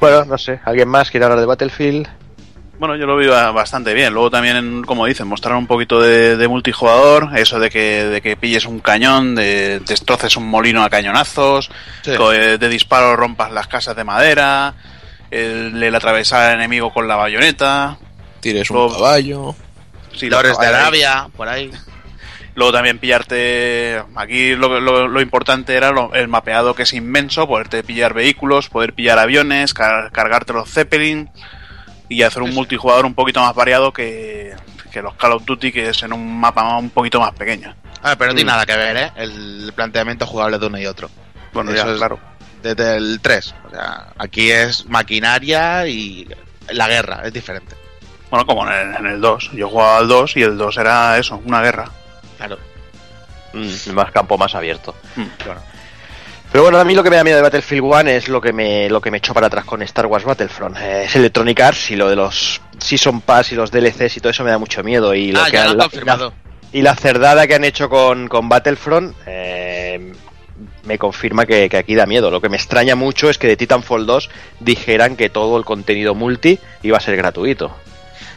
bueno 0.00 0.24
no 0.26 0.38
sé 0.38 0.60
alguien 0.64 0.86
más 0.88 1.10
quiere 1.10 1.24
hablar 1.24 1.40
de 1.40 1.46
Battlefield 1.46 2.06
Bueno, 2.78 2.94
yo 2.94 3.06
lo 3.06 3.16
vi 3.16 3.26
ba- 3.26 3.50
bastante 3.50 3.92
bien. 3.92 4.12
Luego 4.14 4.30
también, 4.30 4.82
como 4.84 5.04
dicen, 5.06 5.26
mostraron 5.26 5.58
un 5.58 5.66
poquito 5.66 6.00
de, 6.00 6.36
de 6.36 6.48
multijugador, 6.48 7.30
eso 7.36 7.58
de 7.58 7.70
que, 7.70 8.04
de 8.04 8.20
que 8.20 8.36
pilles 8.36 8.66
un 8.66 8.78
cañón, 8.78 9.34
de 9.34 9.80
destroces 9.80 10.36
un 10.36 10.46
molino 10.48 10.84
a 10.84 10.90
cañonazos, 10.90 11.70
Sí. 12.02 12.12
eh, 12.12 12.56
de 12.58 12.68
disparo 12.68 13.16
rompas 13.16 13.50
las 13.50 13.66
casas 13.66 13.96
de 13.96 14.04
madera, 14.04 14.74
el, 15.32 15.82
el 15.82 15.94
atravesar 15.94 16.50
al 16.50 16.54
enemigo 16.54 16.92
con 16.92 17.08
la 17.08 17.16
bayoneta. 17.16 17.96
Tires 18.40 18.70
un 18.70 18.88
caballo. 18.92 19.56
Sí, 20.14 20.30
los 20.30 20.38
Flores 20.40 20.58
de. 20.58 20.66
Arabia, 20.66 21.28
por 21.36 21.48
ahí. 21.48 21.70
Luego 22.54 22.72
también 22.72 22.98
pillarte. 22.98 24.02
Aquí 24.14 24.54
lo, 24.54 24.78
lo- 24.80 25.08
lo 25.08 25.20
importante 25.20 25.74
era 25.74 25.90
lo- 25.90 26.14
el 26.14 26.28
mapeado 26.28 26.74
que 26.76 26.84
es 26.84 26.92
inmenso, 26.92 27.48
poderte 27.48 27.82
pillar 27.82 28.14
vehículos, 28.14 28.68
poder 28.68 28.92
pillar 28.94 29.18
aviones, 29.18 29.74
car- 29.74 30.12
cargarte 30.12 30.52
los 30.52 30.70
Zeppelin 30.70 31.28
y 32.08 32.22
hacer 32.22 32.42
un 32.42 32.54
multijugador 32.54 33.06
un 33.06 33.14
poquito 33.14 33.40
más 33.40 33.54
variado 33.54 33.92
que, 33.92 34.54
que 34.90 35.02
los 35.02 35.14
Call 35.14 35.32
of 35.32 35.44
Duty, 35.44 35.72
que 35.72 35.88
es 35.90 36.02
en 36.02 36.12
un 36.12 36.40
mapa 36.40 36.76
un 36.76 36.90
poquito 36.90 37.20
más 37.20 37.32
pequeño. 37.34 37.74
Ah, 38.02 38.14
pero 38.16 38.30
no 38.30 38.34
tiene 38.34 38.50
mm. 38.50 38.54
nada 38.54 38.66
que 38.66 38.76
ver, 38.76 38.96
¿eh? 38.96 39.12
El 39.16 39.72
planteamiento 39.74 40.26
jugable 40.26 40.58
de 40.58 40.66
uno 40.66 40.78
y 40.78 40.86
otro. 40.86 41.10
Bueno, 41.52 41.72
Eso 41.72 41.84
ya, 41.84 41.92
es, 41.92 41.98
claro. 41.98 42.18
Desde 42.62 42.96
el 42.96 43.20
3. 43.20 43.54
O 43.66 43.70
sea, 43.70 44.08
aquí 44.16 44.50
es 44.50 44.86
maquinaria 44.86 45.86
y 45.86 46.28
la 46.70 46.88
guerra, 46.88 47.22
es 47.24 47.32
diferente. 47.32 47.74
Bueno, 48.30 48.46
como 48.46 48.70
en 48.70 49.06
el, 49.06 49.20
2. 49.20 49.52
Yo 49.52 49.68
jugaba 49.68 49.98
al 49.98 50.08
2 50.08 50.36
y 50.36 50.42
el 50.42 50.58
2 50.58 50.76
era 50.78 51.18
eso, 51.18 51.40
una 51.44 51.62
guerra. 51.62 51.90
Claro. 52.36 52.58
Mm, 53.52 53.92
más 53.92 54.12
campo 54.12 54.36
más 54.36 54.54
abierto. 54.54 54.94
Mm. 55.16 55.24
Claro. 55.38 55.62
Pero 56.50 56.64
bueno, 56.64 56.78
a 56.78 56.84
mí 56.84 56.94
lo 56.94 57.02
que 57.02 57.10
me 57.10 57.16
da 57.16 57.24
miedo 57.24 57.36
de 57.36 57.42
Battlefield 57.42 57.84
1 57.84 58.10
es 58.10 58.28
lo 58.28 58.40
que 58.40 58.52
me 58.52 58.88
lo 58.88 59.00
que 59.00 59.10
me 59.10 59.18
echó 59.18 59.34
para 59.34 59.48
atrás 59.48 59.64
con 59.64 59.82
Star 59.82 60.06
Wars 60.06 60.24
Battlefront. 60.24 60.76
Eh, 60.78 61.04
es 61.04 61.14
Electronic 61.14 61.60
Arts 61.60 61.90
y 61.90 61.96
lo 61.96 62.08
de 62.08 62.16
los 62.16 62.60
Season 62.78 63.20
Pass 63.20 63.52
y 63.52 63.54
los 63.54 63.70
DLCs 63.70 64.16
y 64.16 64.20
todo 64.20 64.30
eso 64.30 64.44
me 64.44 64.50
da 64.50 64.58
mucho 64.58 64.82
miedo. 64.82 65.14
Y 65.14 65.32
lo 65.32 65.40
ah, 65.40 65.46
que 65.46 65.52
ya 65.52 65.72
lo 65.72 65.78
confirmado. 65.78 66.32
Y 66.72 66.82
la, 66.82 66.94
cerdada 66.94 67.46
que 67.46 67.54
han 67.54 67.64
hecho 67.64 67.88
con, 67.88 68.28
con 68.28 68.48
Battlefront 68.48 69.14
eh, 69.26 70.12
me 70.84 70.98
confirma 70.98 71.46
que, 71.46 71.70
aquí 71.76 71.94
da 71.94 72.06
miedo. 72.06 72.30
Lo 72.30 72.40
que 72.40 72.48
me 72.48 72.56
extraña 72.56 72.94
mucho 72.94 73.30
es 73.30 73.38
que 73.38 73.46
de 73.46 73.56
Titanfall 73.56 74.06
2 74.06 74.30
dijeran 74.60 75.16
que 75.16 75.28
todo 75.30 75.56
el 75.58 75.64
contenido 75.64 76.14
multi 76.14 76.58
iba 76.82 76.96
a 76.96 77.00
ser 77.00 77.16
gratuito. 77.16 77.74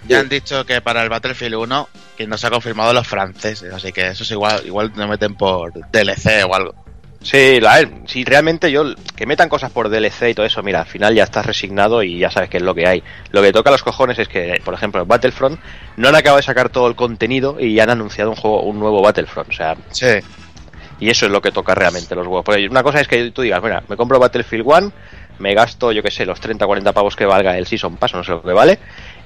Ya 0.07 0.20
han 0.20 0.30
dicho 0.30 0.66
que 0.66 0.82
para 0.82 1.03
el 1.03 1.09
Battlefield 1.09 1.55
1 1.55 1.89
que 2.18 2.28
no 2.28 2.38
se 2.38 2.47
ha 2.47 2.49
confirmado 2.49 2.93
los 2.93 3.07
franceses, 3.07 3.72
así 3.74 3.91
que 3.91 4.07
eso 4.07 4.24
es 4.24 4.32
igual, 4.32 4.62
igual 4.66 4.91
me 4.95 5.07
meten 5.07 5.36
por 5.36 5.72
DLC 5.91 6.43
o 6.47 6.55
algo. 6.55 6.76
Sí, 7.24 7.59
la, 7.59 7.88
si 8.07 8.24
realmente 8.24 8.72
yo 8.72 8.95
que 9.15 9.28
metan 9.28 9.47
cosas 9.47 9.72
por 9.72 9.89
DLC 9.89 10.30
y 10.30 10.34
todo 10.34 10.45
eso, 10.45 10.63
mira, 10.63 10.80
al 10.80 10.88
final 10.88 11.13
ya 11.13 11.24
estás 11.24 11.45
resignado 11.45 12.01
y 12.01 12.17
ya 12.17 12.32
sabes 12.32 12.49
qué 12.49 12.57
es 12.57 12.63
lo 12.63 12.74
que 12.74 12.88
hay. 12.88 13.03
Lo 13.30 13.43
que 13.43 13.51
toca 13.51 13.69
a 13.69 13.74
los 13.74 13.84
cojones 13.84 14.17
es 14.17 14.28
que, 14.28 14.59
por 14.65 14.74
ejemplo, 14.74 15.03
en 15.03 15.07
Battlefront 15.07 15.59
no 15.97 16.07
han 16.09 16.15
acabado 16.15 16.38
de 16.38 16.43
sacar 16.43 16.69
todo 16.69 16.88
el 16.88 16.95
contenido 16.95 17.57
y 17.59 17.76
ya 17.76 17.84
han 17.84 17.91
anunciado 17.91 18.32
un 18.32 18.36
juego, 18.36 18.63
un 18.63 18.80
nuevo 18.80 19.03
Battlefront, 19.03 19.49
o 19.49 19.53
sea, 19.53 19.78
sí. 19.91 20.07
Y 20.99 21.09
eso 21.09 21.26
es 21.28 21.32
lo 21.32 21.41
que 21.41 21.51
toca 21.51 21.76
realmente 21.76 22.15
los 22.15 22.26
juegos. 22.26 22.55
una 22.69 22.84
cosa 22.84 23.01
es 23.01 23.07
que 23.07 23.32
tú 23.32 23.43
digas, 23.43 23.61
mira, 23.61 23.84
me 23.88 23.97
compro 23.97 24.19
Battlefield 24.19 24.65
1, 24.65 24.91
me 25.39 25.53
gasto, 25.53 25.91
yo 25.91 26.01
que 26.01 26.11
sé, 26.11 26.26
los 26.26 26.39
30 26.39 26.65
40 26.65 26.91
pavos 26.91 27.15
que 27.15 27.26
valga 27.26 27.57
el 27.57 27.67
Season 27.67 27.97
Pass, 27.97 28.13
no 28.13 28.24
sé 28.24 28.32
lo 28.32 28.41
que 28.41 28.53
vale, 28.53 28.80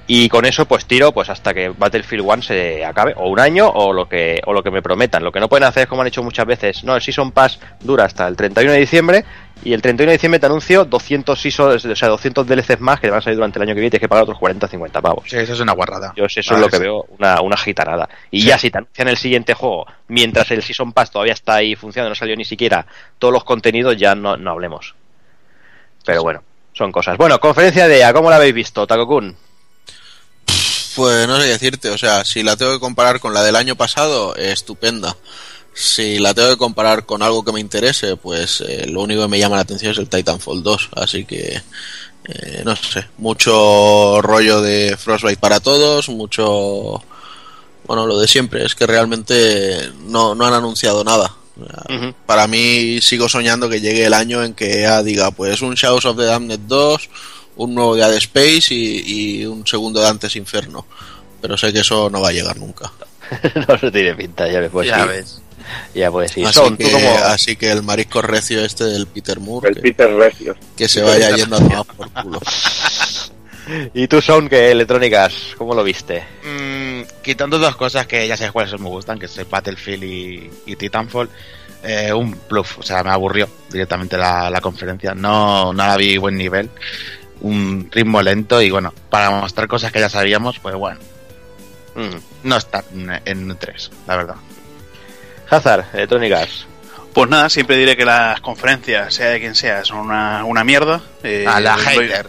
y 0.08 0.28
con 0.28 0.44
eso 0.44 0.66
pues 0.66 0.86
tiro 0.86 1.12
pues 1.12 1.28
hasta 1.30 1.52
que 1.52 1.70
Battlefield 1.70 2.24
1 2.24 2.42
se 2.42 2.84
acabe 2.84 3.14
o 3.16 3.28
un 3.28 3.40
año 3.40 3.68
o 3.68 3.92
lo 3.92 4.08
que 4.08 4.40
o 4.46 4.52
lo 4.52 4.62
que 4.62 4.70
me 4.70 4.82
prometan. 4.82 5.24
Lo 5.24 5.32
que 5.32 5.40
no 5.40 5.48
pueden 5.48 5.64
hacer 5.64 5.84
es 5.84 5.88
como 5.88 6.02
han 6.02 6.08
hecho 6.08 6.22
muchas 6.22 6.46
veces 6.46 6.84
no 6.84 6.94
el 6.94 7.02
Season 7.02 7.32
Pass 7.32 7.58
dura 7.80 8.04
hasta 8.04 8.28
el 8.28 8.36
31 8.36 8.72
de 8.72 8.78
diciembre 8.78 9.24
y 9.64 9.72
el 9.72 9.82
31 9.82 10.10
de 10.10 10.16
diciembre 10.16 10.38
te 10.38 10.46
anuncio 10.46 10.84
200 10.84 11.40
seasons, 11.40 11.84
o 11.84 11.96
sea 11.96 12.08
200 12.08 12.46
DLCs 12.46 12.80
más 12.80 13.00
que 13.00 13.08
te 13.08 13.10
van 13.10 13.18
a 13.18 13.22
salir 13.22 13.36
durante 13.36 13.58
el 13.58 13.64
año 13.64 13.74
que 13.74 13.80
viene 13.80 13.88
y 13.88 13.90
tienes 13.90 14.02
que 14.02 14.08
pagar 14.08 14.22
otros 14.22 14.38
40 14.38 14.68
50 14.68 15.00
pavos. 15.00 15.24
Sí 15.26 15.36
eso 15.36 15.54
es 15.54 15.60
una 15.60 15.72
guarrada. 15.72 16.12
Yo 16.16 16.26
eso 16.26 16.40
es 16.40 16.60
lo 16.60 16.68
que 16.68 16.78
veo 16.78 17.06
una, 17.18 17.40
una 17.40 17.56
gitanada. 17.56 18.08
Y 18.30 18.44
ya 18.44 18.58
si 18.58 18.70
te 18.70 18.78
anuncian 18.78 19.08
el 19.08 19.16
siguiente 19.16 19.54
juego 19.54 19.86
mientras 20.08 20.50
el 20.52 20.62
Season 20.62 20.92
Pass 20.92 21.10
todavía 21.10 21.32
está 21.32 21.56
ahí 21.56 21.74
funcionando 21.74 22.10
no 22.10 22.14
salió 22.14 22.36
ni 22.36 22.44
siquiera 22.44 22.86
todos 23.18 23.32
los 23.32 23.44
contenidos 23.44 23.96
ya 23.96 24.14
no, 24.14 24.36
no 24.36 24.52
hablemos. 24.52 24.94
Pero 26.04 26.22
bueno 26.22 26.42
son 26.74 26.92
cosas. 26.92 27.16
Bueno 27.16 27.40
conferencia 27.40 27.88
de 27.88 27.98
EA 27.98 28.12
¿cómo 28.12 28.30
la 28.30 28.36
habéis 28.36 28.54
visto 28.54 28.86
Takokun? 28.86 29.45
Pues 30.96 31.28
no 31.28 31.36
sé 31.36 31.42
qué 31.42 31.52
decirte, 31.52 31.90
o 31.90 31.98
sea, 31.98 32.24
si 32.24 32.42
la 32.42 32.56
tengo 32.56 32.72
que 32.72 32.80
comparar 32.80 33.20
con 33.20 33.34
la 33.34 33.44
del 33.44 33.54
año 33.54 33.76
pasado, 33.76 34.34
estupenda. 34.34 35.16
Si 35.74 36.18
la 36.18 36.32
tengo 36.32 36.48
que 36.48 36.56
comparar 36.56 37.04
con 37.04 37.22
algo 37.22 37.44
que 37.44 37.52
me 37.52 37.60
interese, 37.60 38.16
pues 38.16 38.62
eh, 38.66 38.86
lo 38.88 39.02
único 39.02 39.22
que 39.22 39.28
me 39.28 39.38
llama 39.38 39.56
la 39.56 39.62
atención 39.62 39.92
es 39.92 39.98
el 39.98 40.08
Titanfall 40.08 40.62
2, 40.62 40.90
así 40.96 41.26
que 41.26 41.60
eh, 42.24 42.62
no 42.64 42.74
sé, 42.74 43.06
mucho 43.18 44.22
rollo 44.22 44.62
de 44.62 44.96
Frostbite 44.96 45.36
para 45.36 45.60
todos, 45.60 46.08
mucho 46.08 47.02
bueno, 47.86 48.06
lo 48.06 48.18
de 48.18 48.26
siempre, 48.26 48.64
es 48.64 48.74
que 48.74 48.86
realmente 48.86 49.92
no, 50.06 50.34
no 50.34 50.46
han 50.46 50.54
anunciado 50.54 51.04
nada. 51.04 51.32
Para 52.26 52.46
mí 52.46 53.00
sigo 53.00 53.28
soñando 53.28 53.68
que 53.68 53.80
llegue 53.80 54.04
el 54.04 54.12
año 54.12 54.42
en 54.42 54.54
que 54.54 54.82
EA 54.82 55.02
diga, 55.02 55.30
pues 55.30 55.62
un 55.62 55.74
Shadows 55.74 56.04
of 56.04 56.16
the 56.16 56.24
Damned 56.24 56.60
2, 56.66 57.08
un 57.56 57.74
nuevo 57.74 57.94
día 57.96 58.08
de 58.08 58.18
Space 58.18 58.74
y, 58.74 59.44
un 59.46 59.66
segundo 59.66 60.00
de 60.00 60.08
Antes 60.08 60.36
Inferno. 60.36 60.86
Pero 61.40 61.56
sé 61.56 61.72
que 61.72 61.80
eso 61.80 62.10
no 62.10 62.20
va 62.20 62.28
a 62.28 62.32
llegar 62.32 62.56
nunca. 62.56 62.92
no 63.68 63.78
se 63.78 63.90
tiene 63.90 64.14
pinta, 64.14 64.48
ya 64.48 64.60
ves. 64.60 64.70
Ya 64.86 65.04
ves. 65.04 65.42
Ya 65.94 66.10
puedes 66.10 66.36
ir. 66.36 66.46
Así, 66.46 66.76
que, 66.76 66.90
como... 66.90 67.10
así 67.24 67.56
que 67.56 67.70
el 67.72 67.82
marisco 67.82 68.22
recio 68.22 68.64
este 68.64 68.84
del 68.84 69.06
Peter 69.06 69.40
Moore. 69.40 69.68
El 69.70 69.74
que, 69.76 69.80
Peter 69.82 70.14
recio. 70.14 70.54
Que 70.76 70.88
se 70.88 71.02
vaya 71.02 71.34
yendo 71.34 71.56
a 71.56 71.84
por 71.84 72.10
culo. 72.10 72.40
¿Y 73.94 74.06
tú, 74.06 74.22
Son, 74.22 74.48
que 74.48 74.70
electrónicas, 74.70 75.34
cómo 75.58 75.74
lo 75.74 75.82
viste? 75.82 76.22
Mm, 76.44 77.02
quitando 77.20 77.58
dos 77.58 77.74
cosas 77.74 78.06
que 78.06 78.26
ya 78.28 78.36
sé 78.36 78.52
cuáles 78.52 78.78
me 78.78 78.88
gustan, 78.88 79.18
que 79.18 79.26
es 79.26 79.50
Battlefield 79.50 80.04
y, 80.04 80.76
Titanfall, 80.76 81.28
eh, 81.82 82.12
un 82.12 82.38
bluff, 82.48 82.78
o 82.78 82.82
sea, 82.82 83.02
me 83.02 83.10
aburrió 83.10 83.48
directamente 83.68 84.16
la, 84.16 84.48
la 84.50 84.60
conferencia. 84.60 85.14
No, 85.14 85.72
no 85.72 85.84
la 85.84 85.96
vi 85.96 86.16
buen 86.16 86.36
nivel 86.36 86.70
un 87.40 87.88
ritmo 87.90 88.22
lento 88.22 88.62
y 88.62 88.70
bueno, 88.70 88.92
para 89.10 89.30
mostrar 89.30 89.68
cosas 89.68 89.92
que 89.92 90.00
ya 90.00 90.08
sabíamos, 90.08 90.58
pues 90.58 90.74
bueno, 90.74 90.98
mm, 91.94 92.48
no 92.48 92.56
está 92.56 92.84
en 93.24 93.56
3, 93.58 93.90
la 94.06 94.16
verdad. 94.16 94.36
Hazard, 95.48 95.86
electrónicas. 95.94 96.66
Pues 97.12 97.30
nada, 97.30 97.48
siempre 97.48 97.76
diré 97.76 97.96
que 97.96 98.04
las 98.04 98.40
conferencias, 98.40 99.14
sea 99.14 99.30
de 99.30 99.40
quien 99.40 99.54
sea, 99.54 99.84
son 99.84 99.98
una, 99.98 100.44
una 100.44 100.64
mierda. 100.64 101.00
Eh, 101.22 101.46
a 101.48 101.60
la 101.60 101.76
hater. 101.76 102.28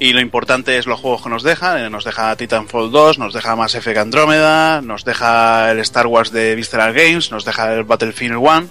Y 0.00 0.12
lo 0.12 0.20
importante 0.20 0.78
es 0.78 0.86
los 0.86 1.00
juegos 1.00 1.22
que 1.22 1.28
nos 1.28 1.42
deja. 1.42 1.84
Eh, 1.84 1.90
nos 1.90 2.04
deja 2.04 2.36
Titanfall 2.36 2.92
2, 2.92 3.18
nos 3.18 3.34
deja 3.34 3.56
Mass 3.56 3.74
Effect 3.74 3.98
Andrómeda, 3.98 4.80
nos 4.80 5.04
deja 5.04 5.72
el 5.72 5.80
Star 5.80 6.06
Wars 6.06 6.30
de 6.30 6.54
Visceral 6.54 6.92
Games, 6.92 7.32
nos 7.32 7.44
deja 7.44 7.74
el 7.74 7.82
Battlefield 7.82 8.36
1. 8.36 8.68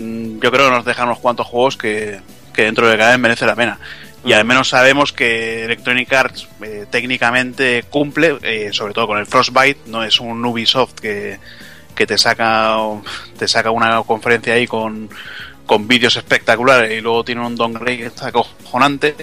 Mm, 0.00 0.40
yo 0.40 0.50
creo 0.50 0.68
que 0.68 0.74
nos 0.74 0.84
deja 0.84 1.04
unos 1.04 1.20
cuantos 1.20 1.46
juegos 1.46 1.76
que, 1.76 2.20
que 2.52 2.62
dentro 2.62 2.88
de 2.88 2.98
cada 2.98 3.10
vez 3.10 3.20
merece 3.20 3.46
la 3.46 3.54
pena 3.54 3.78
y 4.24 4.32
al 4.32 4.44
menos 4.44 4.70
sabemos 4.70 5.12
que 5.12 5.64
Electronic 5.64 6.12
Arts 6.12 6.48
eh, 6.62 6.86
técnicamente 6.90 7.84
cumple, 7.90 8.38
eh, 8.42 8.70
sobre 8.72 8.94
todo 8.94 9.06
con 9.06 9.18
el 9.18 9.26
Frostbite, 9.26 9.80
no 9.86 10.02
es 10.02 10.18
un 10.20 10.44
Ubisoft 10.44 10.94
que, 10.94 11.38
que 11.94 12.06
te 12.06 12.16
saca 12.16 12.76
te 13.38 13.46
saca 13.46 13.70
una 13.70 14.02
conferencia 14.02 14.54
ahí 14.54 14.66
con, 14.66 15.10
con 15.66 15.86
vídeos 15.86 16.16
espectaculares 16.16 16.92
y 16.92 17.00
luego 17.00 17.24
tiene 17.24 17.46
un 17.46 17.56
downgrade 17.56 18.12
acojonante. 18.22 19.14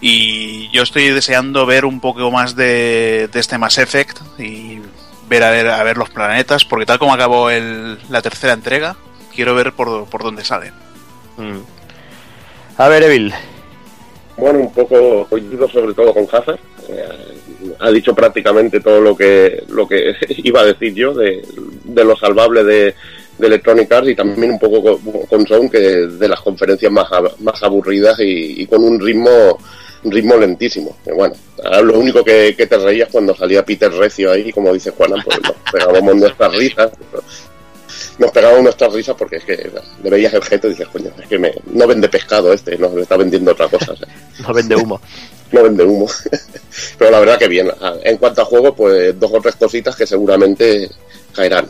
Y 0.00 0.70
yo 0.72 0.82
estoy 0.82 1.08
deseando 1.08 1.64
ver 1.64 1.86
un 1.86 2.00
poco 2.00 2.30
más 2.30 2.54
de, 2.54 3.28
de 3.32 3.40
este 3.40 3.56
Mass 3.56 3.78
Effect 3.78 4.18
y 4.38 4.80
ver 5.28 5.42
a, 5.42 5.50
ver 5.50 5.68
a 5.68 5.82
ver 5.82 5.96
los 5.96 6.10
planetas 6.10 6.64
porque 6.64 6.86
tal 6.86 6.98
como 6.98 7.14
acabó 7.14 7.50
el, 7.50 7.98
la 8.10 8.22
tercera 8.22 8.52
entrega 8.52 8.96
quiero 9.34 9.54
ver 9.54 9.72
por, 9.72 10.06
por 10.06 10.22
dónde 10.22 10.44
salen 10.44 10.72
mm. 11.36 11.58
a 12.78 12.88
ver 12.88 13.02
Evil 13.02 13.34
bueno, 14.36 14.60
un 14.60 14.72
poco 14.72 15.26
coincido 15.28 15.68
sobre 15.68 15.94
todo 15.94 16.12
con 16.12 16.24
Hazard. 16.24 16.58
Eh, 16.88 17.04
ha 17.78 17.90
dicho 17.90 18.14
prácticamente 18.14 18.80
todo 18.80 19.00
lo 19.00 19.16
que 19.16 19.64
lo 19.68 19.88
que 19.88 20.14
iba 20.28 20.60
a 20.60 20.66
decir 20.66 20.94
yo 20.94 21.14
de, 21.14 21.42
lo 21.84 22.16
salvable 22.16 22.64
de, 22.64 22.94
Electronic 23.38 23.92
Arts 23.92 24.08
y 24.08 24.14
también 24.14 24.52
un 24.52 24.58
poco 24.58 24.98
con, 25.28 25.46
Son, 25.46 25.68
que 25.68 25.78
de 25.78 26.28
las 26.28 26.40
conferencias 26.40 26.90
más, 26.90 27.06
más 27.40 27.62
aburridas 27.62 28.16
y, 28.20 28.66
con 28.66 28.82
un 28.82 28.98
ritmo 28.98 29.58
ritmo 30.04 30.36
lentísimo. 30.36 30.96
bueno, 31.14 31.34
lo 31.82 31.98
único 31.98 32.24
que, 32.24 32.54
te 32.54 32.78
reías 32.78 33.10
cuando 33.10 33.36
salía 33.36 33.64
Peter 33.64 33.92
Recio 33.92 34.30
ahí, 34.30 34.52
como 34.52 34.72
dice 34.72 34.92
Juana, 34.92 35.16
pues 35.22 35.38
nos 35.42 35.52
pegábamos 35.70 36.16
nuestras 36.16 36.56
risas 36.56 36.92
nos 38.18 38.30
pegaba 38.30 38.58
nuestras 38.60 38.92
risas 38.92 39.14
porque 39.16 39.36
es 39.36 39.44
que 39.44 39.70
le 40.02 40.10
veías 40.10 40.32
el 40.32 40.42
jeto 40.42 40.68
y 40.68 40.70
dices, 40.70 40.88
coño, 40.88 41.10
es 41.20 41.28
que 41.28 41.38
me, 41.38 41.52
no 41.66 41.86
vende 41.86 42.08
pescado 42.08 42.52
este, 42.52 42.78
no, 42.78 42.90
me 42.90 43.02
está 43.02 43.16
vendiendo 43.16 43.52
otra 43.52 43.68
cosa. 43.68 43.94
no 44.46 44.54
vende 44.54 44.76
humo. 44.76 45.00
no 45.52 45.62
vende 45.62 45.84
humo. 45.84 46.06
Pero 46.98 47.10
la 47.10 47.20
verdad 47.20 47.38
que 47.38 47.48
bien. 47.48 47.70
Ah, 47.80 47.94
en 48.02 48.16
cuanto 48.16 48.42
a 48.42 48.44
juego, 48.44 48.74
pues 48.74 49.18
dos 49.18 49.30
o 49.32 49.40
tres 49.40 49.56
cositas 49.56 49.96
que 49.96 50.06
seguramente 50.06 50.90
caerán. 51.34 51.68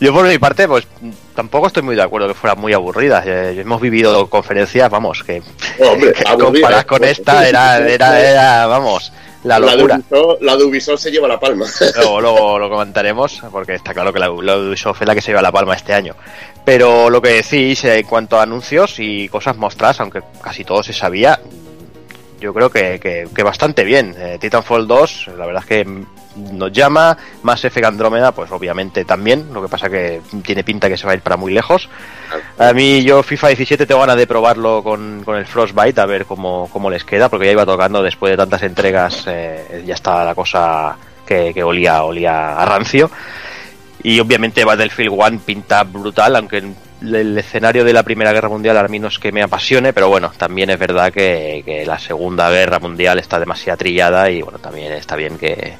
Yo 0.00 0.12
por 0.12 0.26
mi 0.26 0.38
parte, 0.38 0.66
pues 0.66 0.86
tampoco 1.34 1.68
estoy 1.68 1.82
muy 1.82 1.96
de 1.96 2.02
acuerdo 2.02 2.28
que 2.28 2.34
fueran 2.34 2.60
muy 2.60 2.72
aburridas. 2.72 3.24
Eh, 3.26 3.60
hemos 3.60 3.80
vivido 3.80 4.28
conferencias, 4.28 4.90
vamos, 4.90 5.22
que, 5.22 5.42
Hombre, 5.78 6.12
comparadas 6.38 6.84
con 6.84 7.04
esta 7.04 7.48
era, 7.48 7.78
era, 7.78 8.20
era, 8.20 8.66
vamos, 8.66 9.12
la 9.44 9.58
locura. 9.58 10.00
La 10.40 10.56
de, 10.56 10.64
Ubisoft, 10.64 11.00
se 11.00 11.10
lleva 11.10 11.28
la 11.28 11.38
palma. 11.38 11.66
Luego, 12.20 12.58
lo 12.58 12.68
comentaremos, 12.68 13.42
porque 13.50 13.74
está 13.74 13.94
claro 13.94 14.12
que 14.12 14.18
la, 14.18 14.26
de 14.26 14.68
Ubisoft 14.68 15.02
es 15.02 15.08
la 15.08 15.14
que 15.14 15.20
se 15.20 15.30
lleva 15.30 15.42
la 15.42 15.52
palma 15.52 15.74
este 15.74 15.92
año. 15.92 16.14
Pero 16.64 17.10
lo 17.10 17.20
que 17.20 17.42
decís 17.42 17.84
en 17.84 18.06
cuanto 18.06 18.38
a 18.38 18.42
anuncios 18.42 18.96
y 18.98 19.28
cosas 19.28 19.56
mostradas, 19.56 20.00
aunque 20.00 20.22
casi 20.42 20.64
todo 20.64 20.82
se 20.82 20.92
sabía, 20.92 21.38
yo 22.40 22.52
creo 22.52 22.70
que, 22.70 22.98
que, 23.00 23.42
bastante 23.42 23.84
bien. 23.84 24.14
Eh, 24.18 24.38
Titanfall 24.40 24.86
2, 24.86 25.30
la 25.38 25.46
verdad 25.46 25.62
es 25.62 25.68
que 25.68 26.04
nos 26.36 26.72
llama. 26.72 27.16
Más 27.42 27.64
Effect 27.64 27.86
Andrómeda, 27.86 28.32
pues 28.32 28.50
obviamente 28.50 29.04
también. 29.04 29.52
Lo 29.52 29.62
que 29.62 29.68
pasa 29.68 29.88
que 29.88 30.20
tiene 30.44 30.64
pinta 30.64 30.88
que 30.88 30.96
se 30.96 31.06
va 31.06 31.12
a 31.12 31.14
ir 31.16 31.20
para 31.20 31.36
muy 31.36 31.52
lejos. 31.52 31.88
A 32.58 32.72
mí, 32.72 33.02
yo 33.02 33.22
FIFA 33.22 33.48
17 33.48 33.86
tengo 33.86 34.00
ganas 34.00 34.16
de 34.16 34.26
probarlo 34.26 34.82
con, 34.82 35.22
con 35.24 35.36
el 35.36 35.46
Frostbite, 35.46 36.00
a 36.00 36.06
ver 36.06 36.24
cómo, 36.26 36.68
cómo, 36.72 36.90
les 36.90 37.04
queda, 37.04 37.28
porque 37.28 37.46
ya 37.46 37.52
iba 37.52 37.66
tocando 37.66 38.02
después 38.02 38.30
de 38.30 38.36
tantas 38.36 38.62
entregas, 38.62 39.24
eh, 39.26 39.82
ya 39.86 39.94
está 39.94 40.24
la 40.24 40.34
cosa 40.34 40.96
que, 41.26 41.52
que 41.54 41.62
olía, 41.62 42.02
olía 42.02 42.56
a 42.56 42.64
rancio. 42.64 43.10
Y 44.02 44.20
obviamente 44.20 44.64
Battlefield 44.64 45.12
1 45.12 45.40
pinta 45.44 45.82
brutal, 45.84 46.36
aunque 46.36 46.62
el 47.12 47.38
escenario 47.38 47.84
de 47.84 47.92
la 47.92 48.02
Primera 48.02 48.32
Guerra 48.32 48.48
Mundial 48.48 48.76
a 48.76 48.88
mí 48.88 48.98
no 48.98 49.08
es 49.08 49.18
que 49.18 49.32
me 49.32 49.42
apasione, 49.42 49.92
pero 49.92 50.08
bueno, 50.08 50.32
también 50.36 50.70
es 50.70 50.78
verdad 50.78 51.12
que, 51.12 51.62
que 51.64 51.86
la 51.86 51.98
Segunda 51.98 52.50
Guerra 52.50 52.78
Mundial 52.78 53.18
está 53.18 53.38
demasiado 53.38 53.78
trillada 53.78 54.30
y 54.30 54.42
bueno, 54.42 54.58
también 54.58 54.92
está 54.92 55.16
bien 55.16 55.38
que, 55.38 55.74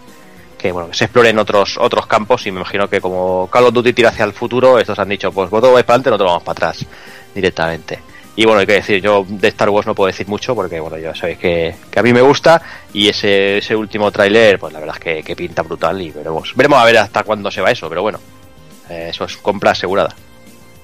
que 0.65 0.73
bueno 0.73 0.89
que 0.89 0.95
se 0.95 1.05
exploren 1.05 1.39
otros 1.39 1.77
otros 1.77 2.07
campos 2.07 2.47
y 2.47 2.51
me 2.51 2.61
imagino 2.61 2.89
que 2.89 2.99
como 2.99 3.51
Call 3.53 3.67
of 3.67 3.75
Duty 3.75 3.93
tira 3.93 4.09
hacia 4.09 4.25
el 4.25 4.33
futuro, 4.33 4.79
estos 4.79 4.99
han 4.99 5.11
dicho, 5.11 5.31
pues 5.31 5.51
vosotros 5.51 5.75
vais 5.75 5.85
para 5.85 5.97
adelante, 5.97 6.09
nosotros 6.09 6.31
vamos 6.31 6.43
para 6.43 6.53
atrás 6.53 6.87
directamente. 7.35 7.99
Y 8.35 8.47
bueno, 8.47 8.61
hay 8.61 8.67
que 8.67 8.73
decir, 8.73 9.03
yo 9.03 9.27
de 9.29 9.49
Star 9.49 9.69
Wars 9.69 9.87
no 9.87 9.95
puedo 9.95 10.07
decir 10.07 10.27
mucho 10.27 10.55
porque, 10.55 10.81
bueno, 10.81 10.97
ya 10.97 11.15
sabéis 11.15 11.37
que, 11.37 11.75
a 11.95 12.03
mí 12.03 12.15
me 12.15 12.23
gusta 12.23 12.63
y 12.95 13.09
ese, 13.09 13.59
ese 13.59 13.77
último 13.77 14.11
tráiler, 14.11 14.59
pues 14.59 14.73
la 14.73 14.81
verdad 14.81 14.97
es 14.97 15.05
que, 15.05 15.23
que, 15.23 15.37
pinta 15.37 15.61
brutal 15.61 16.01
y 16.01 16.11
veremos. 16.11 16.55
Veremos 16.57 16.79
a 16.79 16.85
ver 16.87 16.97
hasta 16.97 17.25
cuándo 17.25 17.51
se 17.51 17.61
va 17.61 17.71
eso, 17.71 17.87
pero 17.91 18.01
bueno, 18.01 18.19
eh, 18.89 19.09
eso 19.11 19.25
es 19.27 19.37
compra 19.37 19.73
asegurada. 19.73 20.15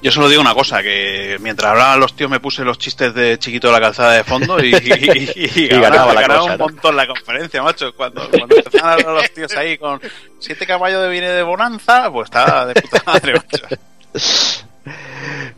Yo 0.03 0.11
solo 0.11 0.29
digo 0.29 0.41
una 0.41 0.55
cosa, 0.55 0.83
que 0.83 1.37
mientras 1.41 1.73
hablaban 1.73 2.01
los 2.01 2.17
tíos 2.17 2.31
me 2.31 2.41
puse 2.41 2.65
los 2.65 2.79
chistes 2.79 3.13
de 3.13 3.39
chiquito 3.39 3.67
de 3.67 3.75
la 3.75 3.81
calzada 3.81 4.13
de 4.13 4.25
fondo 4.25 4.59
y, 4.65 4.71
y, 4.75 5.31
y, 5.35 5.65
y 5.65 5.69
ganaba, 5.69 6.15
la 6.15 6.23
ganaba 6.23 6.41
cosa, 6.41 6.53
un 6.53 6.59
¿no? 6.59 6.65
montón 6.65 6.97
la 6.97 7.07
conferencia, 7.07 7.63
macho. 7.63 7.95
Cuando, 7.95 8.27
cuando 8.31 8.57
empezaron 8.57 8.89
a 8.89 8.93
hablar 8.95 9.15
los 9.15 9.31
tíos 9.33 9.55
ahí 9.57 9.77
con 9.77 10.01
siete 10.39 10.67
caballos 10.67 11.03
de 11.03 11.09
vine 11.11 11.29
de 11.29 11.43
bonanza, 11.43 12.11
pues 12.11 12.27
estaba 12.27 12.67
de 12.67 12.81
puta 12.81 13.03
madre, 13.07 13.35
macho. 13.35 13.67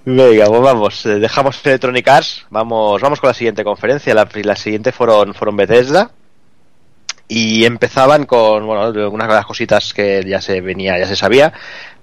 Venga, 0.04 0.46
pues 0.46 0.60
vamos, 0.60 1.02
dejamos 1.04 1.64
Electronic 1.64 2.08
Arts, 2.08 2.46
vamos, 2.50 3.00
vamos 3.00 3.20
con 3.20 3.28
la 3.28 3.34
siguiente 3.34 3.62
conferencia. 3.62 4.12
La, 4.14 4.28
la 4.34 4.56
siguiente 4.56 4.90
fueron, 4.90 5.34
fueron 5.34 5.56
Bethesda 5.56 6.10
y 7.28 7.64
empezaban 7.64 8.26
con 8.26 8.66
bueno, 8.66 9.08
unas 9.10 9.28
de 9.28 9.34
las 9.34 9.46
cositas 9.46 9.94
que 9.94 10.22
ya 10.26 10.40
se 10.42 10.60
venía, 10.60 10.98
ya 10.98 11.06
se 11.06 11.16
sabía, 11.16 11.52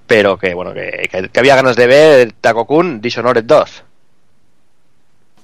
pero 0.09 0.39
que 0.39 0.55
bueno, 0.55 0.73
que, 0.73 1.07
que, 1.09 1.29
que 1.29 1.39
había 1.39 1.55
ganas 1.55 1.75
de 1.75 1.85
ver 1.85 2.33
Taco 2.41 2.65
Kun 2.65 2.99
Dishonored 2.99 3.43
2. 3.43 3.69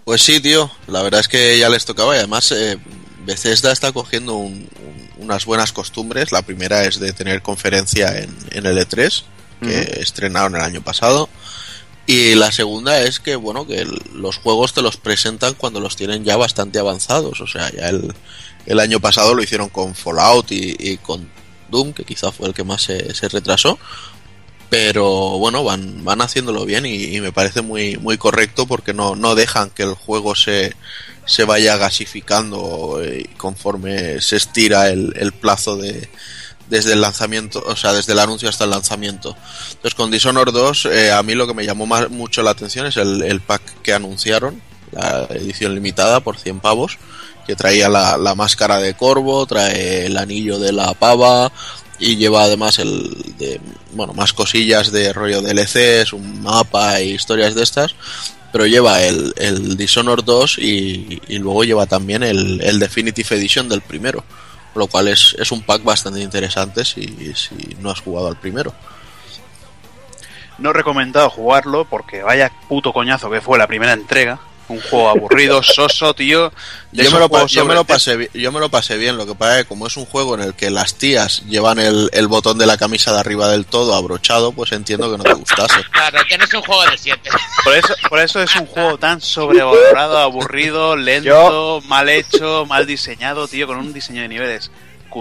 Pues 0.04 0.24
sí, 0.24 0.42
tío, 0.42 0.72
la 0.88 1.04
verdad 1.04 1.20
es 1.20 1.28
que 1.28 1.58
ya 1.60 1.70
les 1.70 1.86
tocaba 1.86 2.16
y 2.16 2.18
además 2.18 2.52
eh, 2.52 2.78
Bethesda 3.26 3.72
está 3.72 3.92
cogiendo 3.92 4.34
un, 4.34 4.68
un, 4.80 5.24
unas 5.24 5.46
buenas 5.46 5.72
costumbres. 5.72 6.32
La 6.32 6.42
primera 6.42 6.84
es 6.84 7.00
de 7.00 7.14
tener 7.14 7.44
conferencia 7.44 8.18
en, 8.18 8.36
en 8.52 8.66
el 8.66 8.78
E3, 8.80 9.24
que 9.62 9.68
uh 9.68 9.70
-huh. 9.70 9.98
estrenaron 10.00 10.56
el 10.56 10.62
año 10.62 10.82
pasado. 10.82 11.30
Y 12.08 12.34
la 12.34 12.52
segunda 12.52 13.02
es 13.02 13.20
que, 13.20 13.36
bueno, 13.36 13.68
que 13.68 13.82
el, 13.82 14.02
los 14.14 14.38
juegos 14.38 14.74
te 14.74 14.82
los 14.82 14.98
presentan 14.98 15.54
cuando 15.54 15.80
los 15.80 15.96
tienen 15.96 16.24
ya 16.24 16.38
bastante 16.38 16.80
avanzados. 16.80 17.40
O 17.40 17.48
sea, 17.48 17.72
ya 17.72 17.90
el, 17.90 18.16
el 18.66 18.80
año 18.80 19.00
pasado 19.00 19.36
lo 19.36 19.44
hicieron 19.44 19.70
con 19.70 19.94
Fallout 19.94 20.52
y, 20.52 20.76
y 20.80 20.98
con 20.98 21.30
Doom, 21.70 21.94
que 21.94 22.04
quizá 22.04 22.32
fue 22.32 22.48
el 22.48 22.54
que 22.56 22.64
más 22.64 22.82
se, 22.82 23.14
se 23.14 23.30
retrasó. 23.30 23.78
Pero 24.70 25.38
bueno, 25.38 25.64
van, 25.64 26.04
van 26.04 26.22
haciéndolo 26.22 26.66
bien 26.66 26.86
y, 26.86 27.20
me 27.22 27.32
parece 27.32 27.62
muy, 27.62 27.98
muy 27.98 28.18
correcto 28.18 28.66
porque 28.66 28.94
no, 28.94 29.16
no 29.16 29.36
dejan 29.36 29.70
que 29.70 29.84
el 29.84 29.94
juego 29.94 30.36
se, 30.36 30.74
se 31.26 31.44
vaya 31.44 31.78
gasificando 31.78 33.00
conforme 33.38 34.22
se 34.22 34.38
estira 34.38 34.90
el, 34.90 35.14
el 35.18 35.32
plazo 35.32 35.78
de, 35.78 36.10
desde 36.70 36.94
el 36.94 37.02
lanzamiento, 37.02 37.64
o 37.66 37.76
sea, 37.76 37.94
desde 37.94 38.14
el 38.14 38.20
anuncio 38.20 38.50
hasta 38.50 38.64
el 38.64 38.72
lanzamiento. 38.72 39.36
Entonces, 39.68 39.96
con 39.96 40.12
Dishonored 40.12 40.54
2, 40.54 40.86
eh, 40.86 41.12
a 41.12 41.22
mí 41.24 41.36
lo 41.36 41.48
que 41.48 41.54
me 41.54 41.66
llamó 41.66 41.86
más, 41.86 42.10
mucho 42.10 42.42
la 42.42 42.52
atención 42.52 42.86
es 42.88 42.98
el, 42.98 43.22
el, 43.24 43.42
pack 43.42 43.82
que 43.82 43.94
anunciaron, 43.94 44.62
la 44.92 45.28
edición 45.30 45.76
limitada 45.76 46.20
por 46.22 46.38
100 46.38 46.60
pavos, 46.60 46.98
que 47.46 47.56
traía 47.56 47.90
la, 47.90 48.18
la, 48.18 48.34
máscara 48.34 48.80
de 48.80 48.96
corvo, 48.96 49.46
trae 49.46 50.08
el 50.08 50.18
anillo 50.18 50.58
de 50.58 50.72
la 50.72 50.94
pava 50.96 51.52
y 52.00 52.18
lleva 52.18 52.44
además 52.44 52.80
el 52.80 53.36
de, 53.38 53.60
bueno, 53.94 54.14
más 54.14 54.34
cosillas 54.34 54.92
de 54.92 55.14
rollo 55.14 55.42
DLCs, 55.42 56.14
un 56.14 56.42
mapa 56.42 57.00
e 57.00 57.06
historias 57.06 57.56
de 57.56 57.64
estas. 57.64 57.96
Pero 58.52 58.66
lleva 58.68 59.02
el, 59.04 59.34
el 59.38 59.76
Dishonored 59.76 60.24
2 60.24 60.60
y, 60.60 61.22
y 61.28 61.40
luego 61.40 61.64
lleva 61.64 61.86
también 61.88 62.24
el, 62.24 62.62
el 62.62 62.80
Definitive 62.80 63.36
Edition 63.36 63.68
del 63.68 63.82
primero 63.82 64.24
lo 64.76 64.88
cual 64.88 65.08
es, 65.08 65.36
es 65.40 65.52
un 65.52 65.64
pack 65.64 65.84
bastante 65.84 66.20
interesante 66.20 66.86
si, 66.86 67.34
si 67.34 67.76
no 67.80 67.90
has 67.90 68.02
jugado 68.02 68.28
al 68.28 68.38
primero. 68.38 68.74
No 70.58 70.70
he 70.70 70.74
recomendado 70.74 71.30
jugarlo 71.30 71.86
porque 71.86 72.22
vaya 72.22 72.52
puto 72.70 72.94
coñazo 72.94 73.30
que 73.30 73.42
fue 73.42 73.58
la 73.58 73.68
primera 73.68 73.94
entrega. 73.94 74.40
Un 74.68 74.82
juego 74.82 75.10
aburrido, 75.10 75.62
soso, 75.62 76.14
tío. 76.14 76.52
Yo 76.92 77.12
me, 77.12 77.20
lo, 77.20 77.48
yo, 77.48 77.66
me 77.66 77.76
lo 77.76 77.84
pasé, 77.84 78.30
yo 78.34 78.52
me 78.52 78.60
lo 78.60 78.70
pasé 78.70 78.98
bien, 78.98 79.18
lo 79.18 79.26
que 79.26 79.36
pasa 79.36 79.60
es 79.60 79.64
que 79.64 79.70
como 79.70 79.86
es 79.86 79.98
un 79.98 80.06
juego 80.06 80.36
en 80.36 80.42
el 80.42 80.54
que 80.54 80.70
las 80.70 80.96
tías 80.96 81.44
llevan 81.46 81.78
el, 81.78 82.10
el 82.14 82.28
botón 82.28 82.58
de 82.58 82.66
la 82.66 82.78
camisa 82.78 83.14
de 83.14 83.20
arriba 83.20 83.50
del 83.50 83.66
todo 83.66 83.94
abrochado, 83.94 84.54
pues 84.54 84.72
entiendo 84.72 85.12
que 85.12 85.18
no 85.18 85.24
te 85.24 85.34
gustase. 85.34 85.76
Claro, 85.92 86.20
que 86.28 86.38
no 86.38 86.46
es 86.46 86.54
un 86.54 86.62
juego 86.62 86.84
de 86.90 86.98
7. 86.98 87.30
Por 87.64 87.76
eso, 87.76 87.94
por 88.10 88.20
eso 88.20 88.42
es 88.42 88.56
un 88.56 88.66
juego 88.66 88.98
tan 88.98 89.22
sobrevalorado, 89.22 90.18
aburrido, 90.18 90.96
lento, 90.96 91.30
yo... 91.30 91.82
mal 91.88 92.10
hecho, 92.10 92.66
mal 92.66 92.86
diseñado, 92.86 93.48
tío, 93.48 93.66
con 93.68 93.78
un 93.78 93.94
diseño 93.94 94.22
de 94.22 94.28
niveles 94.28 94.72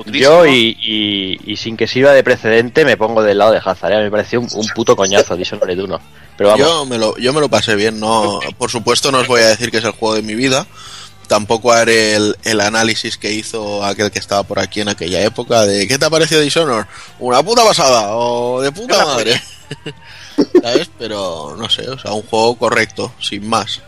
yo 0.06 0.46
y, 0.46 0.76
y, 0.80 1.40
y, 1.44 1.56
sin 1.56 1.76
que 1.76 1.86
sirva 1.86 2.12
de 2.12 2.24
precedente 2.24 2.84
me 2.84 2.96
pongo 2.96 3.22
del 3.22 3.38
lado 3.38 3.52
de 3.52 3.60
Hazard. 3.64 3.92
¿eh? 3.92 4.02
Me 4.02 4.10
pareció 4.10 4.40
un, 4.40 4.48
un 4.52 4.66
puto 4.74 4.96
coñazo 4.96 5.36
Dishonored 5.36 5.78
1. 5.78 6.00
Pero 6.36 6.50
vamos. 6.50 6.66
Yo 6.66 6.86
me, 6.86 6.98
lo, 6.98 7.16
yo 7.16 7.32
me 7.32 7.40
lo 7.40 7.48
pasé 7.48 7.74
bien. 7.74 8.00
no 8.00 8.40
Por 8.58 8.70
supuesto 8.70 9.12
no 9.12 9.18
os 9.18 9.28
voy 9.28 9.42
a 9.42 9.48
decir 9.48 9.70
que 9.70 9.78
es 9.78 9.84
el 9.84 9.92
juego 9.92 10.14
de 10.14 10.22
mi 10.22 10.34
vida. 10.34 10.66
Tampoco 11.28 11.72
haré 11.72 12.14
el, 12.14 12.36
el 12.44 12.60
análisis 12.60 13.16
que 13.16 13.32
hizo 13.32 13.82
aquel 13.84 14.10
que 14.10 14.18
estaba 14.18 14.42
por 14.42 14.58
aquí 14.58 14.80
en 14.82 14.88
aquella 14.88 15.22
época 15.22 15.64
de 15.64 15.88
¿qué 15.88 15.98
te 15.98 16.04
ha 16.04 16.10
parecido 16.10 16.40
Dishonored? 16.40 16.86
Una 17.18 17.42
puta 17.42 17.64
pasada 17.64 18.14
o 18.14 18.60
de 18.60 18.70
puta 18.72 19.04
madre. 19.04 19.40
¿Sabes? 20.62 20.90
Pero 20.98 21.56
no 21.56 21.68
sé, 21.70 21.88
o 21.88 21.98
sea, 21.98 22.12
un 22.12 22.22
juego 22.22 22.56
correcto, 22.56 23.12
sin 23.20 23.48
más. 23.48 23.80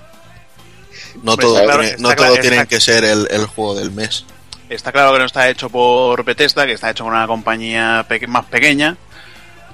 No 1.22 1.36
todo, 1.36 1.62
claro, 1.62 1.82
tiene, 1.82 1.97
no 1.99 2.14
todo 2.14 2.36
tiene 2.36 2.66
que 2.66 2.80
ser 2.80 3.05
el, 3.05 3.28
el 3.30 3.47
juego 3.47 3.74
del 3.74 3.90
mes. 3.90 4.24
Está 4.68 4.92
claro 4.92 5.12
que 5.12 5.18
no 5.18 5.24
está 5.24 5.49
hecho 5.49 5.68
por 5.70 6.24
Bethesda, 6.24 6.66
que 6.66 6.72
está 6.72 6.90
hecho 6.90 7.05
por 7.05 7.12
una 7.12 7.26
compañía 7.26 8.05
pe 8.09 8.26
más 8.26 8.47
pequeña. 8.47 8.97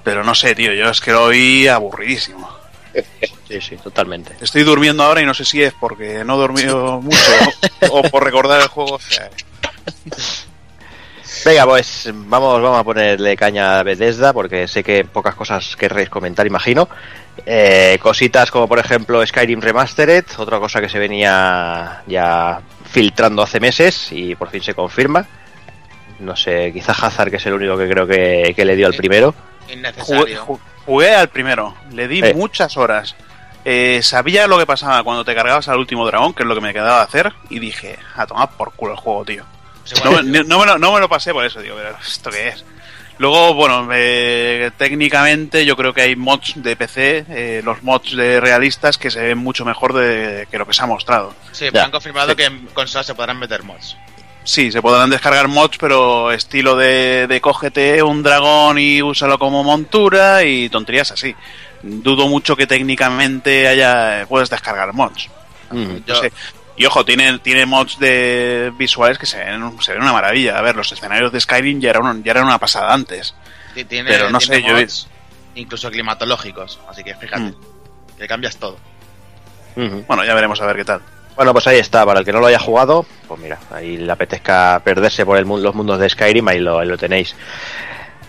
Pero 0.05 0.25
no 0.25 0.35
sé, 0.35 0.55
tío, 0.55 0.73
yo 0.73 0.89
es 0.89 1.01
que 1.01 1.13
lo 1.13 1.25
oí 1.25 1.69
aburridísimo. 1.69 2.62
Sí, 3.49 3.61
sí, 3.61 3.77
totalmente. 3.77 4.35
Estoy 4.41 4.63
durmiendo 4.63 5.03
ahora 5.03 5.21
y 5.21 5.27
no 5.27 5.35
sé 5.35 5.45
si 5.45 5.63
es 5.63 5.75
porque 5.75 6.25
no 6.25 6.35
he 6.35 6.39
dormido 6.39 7.01
mucho 7.01 7.19
o 7.91 8.03
por 8.03 8.25
recordar 8.25 8.61
el 8.61 8.69
juego. 8.69 8.99
Venga, 11.45 11.67
pues 11.67 12.09
vamos, 12.13 12.63
vamos 12.63 12.79
a 12.79 12.85
ponerle 12.85 13.37
caña 13.37 13.81
a 13.81 13.83
Bethesda 13.83 14.33
porque 14.33 14.69
sé 14.69 14.85
que 14.85 15.05
pocas 15.05 15.35
cosas 15.35 15.75
querréis 15.77 16.09
comentar, 16.09 16.47
imagino. 16.47 16.89
Eh, 17.45 17.99
cositas 18.01 18.51
como 18.51 18.69
por 18.69 18.79
ejemplo 18.79 19.27
Skyrim 19.27 19.61
Remastered, 19.61 20.25
otra 20.39 20.59
cosa 20.59 20.81
que 20.81 20.89
se 20.89 20.99
venía 20.99 22.03
ya 22.07 22.61
filtrando 22.91 23.43
hace 23.43 23.59
meses 23.59 24.09
y 24.13 24.35
por 24.35 24.51
fin 24.51 24.63
se 24.63 24.75
confirma. 24.75 25.27
No 26.21 26.37
sé, 26.37 26.73
quizá 26.73 26.93
Hazard, 26.93 27.31
que 27.31 27.37
es 27.39 27.47
el 27.47 27.55
único 27.55 27.77
que 27.77 27.89
creo 27.89 28.07
que, 28.07 28.53
que 28.55 28.65
le 28.65 28.77
dio 28.77 28.87
al 28.87 28.95
primero. 28.95 29.35
Jugué, 29.99 30.37
jugué, 30.85 31.15
al 31.15 31.29
primero, 31.29 31.75
le 31.93 32.09
di 32.09 32.21
eh. 32.23 32.35
muchas 32.35 32.77
horas. 32.77 33.15
Eh, 33.65 34.01
sabía 34.03 34.47
lo 34.47 34.59
que 34.59 34.67
pasaba 34.67 35.03
cuando 35.05 35.25
te 35.25 35.35
cargabas 35.35 35.69
al 35.69 35.79
último 35.79 36.07
dragón, 36.07 36.35
que 36.35 36.43
es 36.43 36.49
lo 36.49 36.55
que 36.55 36.61
me 36.61 36.73
quedaba 36.73 36.99
de 36.99 37.05
hacer, 37.05 37.33
y 37.49 37.59
dije, 37.59 37.99
a 38.17 38.27
tomar 38.27 38.51
por 38.51 38.73
culo 38.73 38.93
el 38.93 38.99
juego, 38.99 39.25
tío. 39.25 39.45
No, 40.05 40.23
no, 40.23 40.43
no, 40.45 40.59
me 40.59 40.67
lo, 40.67 40.79
no, 40.79 40.93
me 40.93 41.01
lo, 41.01 41.09
pasé 41.09 41.33
por 41.33 41.45
eso, 41.45 41.61
digo, 41.61 41.77
pero 41.77 41.97
¿esto 42.05 42.31
qué 42.31 42.49
es? 42.49 42.65
Luego, 43.19 43.55
bueno, 43.55 43.89
eh, 43.93 44.71
técnicamente 44.77 45.65
yo 45.65 45.77
creo 45.77 45.93
que 45.93 46.03
hay 46.03 46.17
mods 46.17 46.55
de 46.57 46.77
PC, 46.77 47.25
eh, 47.29 47.63
los 47.65 47.83
mods 47.83 48.17
de 48.17 48.41
realistas 48.41 48.99
que 48.99 49.11
se 49.11 49.21
ven 49.21 49.39
mucho 49.39 49.65
mejor 49.65 49.93
de, 49.93 50.49
que 50.51 50.59
lo 50.59 50.67
que 50.67 50.73
se 50.73 50.83
ha 50.83 50.87
mostrado. 50.87 51.35
Sí, 51.53 51.67
pero 51.71 51.85
han 51.85 51.91
confirmado 51.91 52.31
sí. 52.31 52.37
que 52.37 52.45
en 52.47 52.67
consolas 52.75 53.07
se 53.07 53.15
podrán 53.15 53.39
meter 53.39 53.63
mods. 53.63 53.97
Sí, 54.45 54.73
se 54.73 54.83
podrán 54.83 55.11
descargar 55.11 55.49
mods, 55.49 55.79
pero 55.79 56.33
estilo 56.33 56.77
de, 56.77 57.27
de 57.29 57.41
cógete 57.41 58.03
un 58.03 58.23
dragón 58.23 58.79
y 58.79 59.01
úsalo 59.01 59.39
como 59.39 59.63
montura 59.63 60.43
y 60.45 60.69
tonterías 60.69 61.13
así. 61.13 61.35
Dudo 61.83 62.29
mucho 62.29 62.57
que 62.57 62.67
técnicamente 62.67 63.69
haya 63.69 64.27
puedes 64.29 64.51
descargar 64.51 64.93
mods. 64.93 65.29
Mm, 65.71 65.99
yo, 66.07 66.17
sé. 66.17 66.33
Y 66.77 66.87
ojo, 66.87 67.05
tiene, 67.05 67.39
tiene 67.39 67.67
mods 67.67 67.99
de 67.99 68.73
visuales 68.77 69.19
que 69.19 69.27
se 69.27 69.39
ven, 69.39 69.81
se 69.81 69.93
ven 69.93 70.03
una 70.03 70.13
maravilla. 70.13 70.59
A 70.59 70.63
ver, 70.63 70.75
los 70.75 70.91
escenarios 70.91 71.33
de 71.33 71.41
Skyrim 71.41 71.81
ya 71.81 71.91
eran, 71.91 72.25
ya 72.25 72.33
eran 72.33 72.45
una 72.45 72.59
pasada 72.59 72.93
antes. 72.93 73.35
Tiene, 73.89 74.11
pero 74.11 74.31
no 74.31 74.39
tiene 74.39 74.67
sé, 74.67 74.73
mods. 74.73 75.09
Incluso 75.55 75.91
climatológicos, 75.91 76.81
así 76.89 77.05
que 77.05 77.15
fíjate, 77.15 77.43
mm. 77.43 77.57
que 78.19 78.27
cambias 78.27 78.57
todo. 78.57 78.79
Bueno, 79.75 80.25
ya 80.25 80.35
veremos 80.35 80.61
a 80.61 80.67
ver 80.67 80.77
qué 80.77 80.85
tal. 80.85 81.01
Bueno, 81.37 81.53
pues 81.53 81.67
ahí 81.67 81.79
está, 81.79 82.05
para 82.05 82.21
el 82.21 82.25
que 82.25 82.33
no 82.33 82.41
lo 82.41 82.47
haya 82.47 82.59
jugado, 82.59 83.07
pues 83.27 83.41
mira, 83.41 83.59
ahí 83.71 83.97
le 83.97 84.13
apetezca 84.13 84.81
perderse 84.85 85.25
por 85.25 85.39
el, 85.39 85.47
los 85.47 85.75
mundos 85.75 85.99
de 85.99 86.09
Skyrim, 86.09 86.47
ahí 86.49 86.61
lo, 86.61 86.79
ahí 86.79 86.89
lo 86.89 86.99
tenéis. 86.99 87.35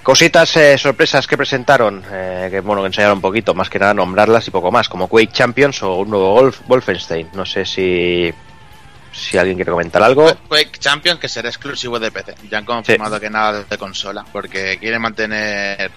Cositas, 0.04 0.58
eh, 0.58 0.78
sorpresas 0.78 1.28
que 1.28 1.38
presentaron, 1.38 2.04
eh, 2.12 2.50
que 2.52 2.60
bueno, 2.60 2.82
que 2.82 2.88
enseñaron 2.88 3.18
un 3.18 3.22
poquito, 3.22 3.54
más 3.54 3.70
que 3.70 3.80
nada 3.80 3.94
nombrarlas 3.94 4.48
y 4.48 4.52
poco 4.52 4.72
más, 4.72 4.90
como 4.90 5.08
Quake 5.08 5.32
Champions 5.32 5.82
o 5.84 5.96
un 5.96 6.10
nuevo 6.10 6.34
Wolf, 6.34 6.62
Wolfenstein. 6.68 7.30
No 7.34 7.46
sé 7.46 7.66
si 7.66 8.34
si 9.14 9.38
alguien 9.38 9.56
quiere 9.56 9.72
comentar 9.72 10.04
algo. 10.04 10.34
Quake 10.50 10.80
Champions 10.80 11.20
que 11.20 11.30
será 11.30 11.48
exclusivo 11.48 12.00
de 12.00 12.12
PC. 12.12 12.36
Ya 12.50 12.58
han 12.58 12.66
confirmado 12.66 13.16
sí. 13.16 13.22
que 13.22 13.30
nada 13.30 13.64
de 13.64 13.78
consola, 13.78 14.26
porque 14.32 14.78
quieren 14.80 15.02
mantener 15.02 15.92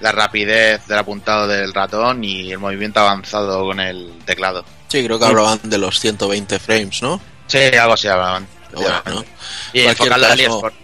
la 0.00 0.12
rapidez 0.12 0.86
del 0.86 0.98
apuntado 0.98 1.46
del 1.46 1.74
ratón 1.74 2.24
y 2.24 2.52
el 2.52 2.58
movimiento 2.58 3.00
avanzado 3.00 3.64
con 3.64 3.80
el 3.80 4.12
teclado. 4.24 4.64
Sí, 4.92 5.02
creo 5.02 5.18
que 5.18 5.24
hablaban 5.24 5.58
de 5.62 5.78
los 5.78 5.98
120 6.00 6.58
frames, 6.58 7.00
¿no? 7.00 7.18
Sí, 7.46 7.56
algo 7.80 7.94
así 7.94 8.08
hablaban. 8.08 8.46
Bueno, 8.74 9.24
y 9.72 9.80
enfocar 9.80 10.20
la 10.20 10.34
eSport. 10.34 10.74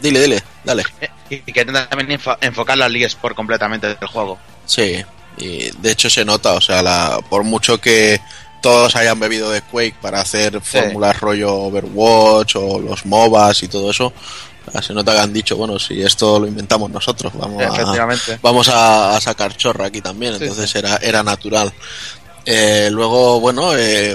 Dile, 0.00 0.20
dile, 0.20 0.42
dale. 0.62 0.84
Y 1.28 1.40
que 1.40 1.64
también 1.64 2.20
enfocar 2.42 2.78
la 2.78 2.86
eSport 2.86 3.34
completamente 3.34 3.88
del 3.88 4.06
juego. 4.06 4.38
Sí, 4.66 5.04
y 5.36 5.68
de 5.78 5.90
hecho 5.90 6.08
se 6.08 6.24
nota, 6.24 6.52
o 6.52 6.60
sea, 6.60 6.80
la, 6.80 7.18
por 7.28 7.42
mucho 7.42 7.80
que 7.80 8.20
todos 8.62 8.94
hayan 8.94 9.18
bebido 9.18 9.50
de 9.50 9.62
Quake 9.62 9.96
para 10.00 10.20
hacer 10.20 10.60
fórmulas 10.60 11.18
rollo 11.18 11.52
Overwatch 11.52 12.54
o 12.54 12.78
los 12.78 13.04
MOBAs 13.04 13.64
y 13.64 13.68
todo 13.68 13.90
eso, 13.90 14.12
se 14.80 14.94
nota 14.94 15.12
que 15.12 15.18
han 15.18 15.32
dicho, 15.32 15.56
bueno, 15.56 15.76
si 15.80 16.00
esto 16.02 16.38
lo 16.38 16.46
inventamos 16.46 16.88
nosotros, 16.88 17.32
vamos 17.36 17.64
a, 17.64 18.38
vamos 18.40 18.68
a, 18.72 19.20
sacar 19.20 19.56
chorra 19.56 19.86
aquí 19.86 20.00
también, 20.00 20.34
entonces 20.34 20.72
Era, 20.76 20.98
era 20.98 21.24
natural. 21.24 21.72
Eh, 22.48 22.90
luego, 22.92 23.40
bueno, 23.40 23.76
eh, 23.76 24.14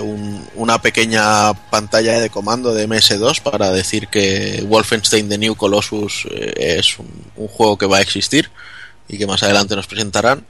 una 0.56 0.82
pequeña 0.82 1.54
pantalla 1.70 2.18
de 2.22 2.30
comando 2.30 2.74
de 2.74 2.88
MS2 2.88 3.42
para 3.42 3.72
decir 3.72 4.08
que 4.08 4.64
Wolfenstein 4.66 5.28
The 5.28 5.38
New 5.38 5.56
Colossus 5.56 6.28
eh, 6.32 6.78
es 6.78 6.98
un, 6.98 7.10
juego 7.50 7.78
que 7.78 7.88
va 7.88 7.98
a 7.98 8.02
existir 8.02 8.50
y 9.10 9.18
que 9.18 9.28
más 9.28 9.44
adelante 9.44 9.76
nos 9.76 9.88
presentarán. 9.88 10.46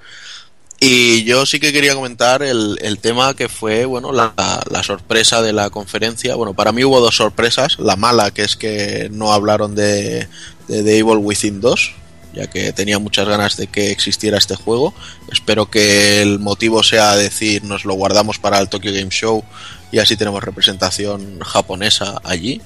Y 0.80 1.24
yo 1.24 1.48
sí 1.48 1.60
que 1.60 1.74
quería 1.74 1.96
comentar 1.96 2.44
el, 2.44 2.78
el 2.82 3.00
tema 3.00 3.34
que 3.34 3.50
fue, 3.50 3.86
bueno, 3.86 4.12
la, 4.12 4.34
la, 4.70 4.84
sorpresa 4.84 5.42
de 5.42 5.54
la 5.54 5.72
conferencia. 5.72 6.36
Bueno, 6.36 6.54
para 6.54 6.72
mí 6.72 6.84
hubo 6.84 7.00
dos 7.00 7.16
sorpresas. 7.16 7.80
La 7.80 7.96
mala, 7.96 8.30
que 8.32 8.44
es 8.44 8.56
que 8.56 9.10
no 9.12 9.32
hablaron 9.32 9.74
de, 9.74 10.28
de 10.68 10.84
The 10.84 11.00
Evil 11.00 11.18
Within 11.18 11.62
2, 11.62 11.94
ya 12.34 12.48
que 12.48 12.74
tenía 12.74 13.00
muchas 13.00 13.28
ganas 13.28 13.58
de 13.58 13.68
que 13.68 13.92
existiera 13.92 14.38
este 14.38 14.56
juego. 14.56 14.94
Espero 15.32 15.70
que 15.70 16.22
el 16.22 16.40
motivo 16.40 16.84
sea 16.84 17.16
decir, 17.16 17.64
nos 17.64 17.86
lo 17.86 17.94
guardamos 17.94 18.40
para 18.40 18.60
el 18.60 18.70
Tokyo 18.70 18.92
Game 18.94 19.10
Show 19.10 19.44
y 19.92 20.00
así 20.00 20.16
tenemos 20.16 20.44
representación 20.44 21.40
japonesa 21.42 22.22
allí. 22.24 22.62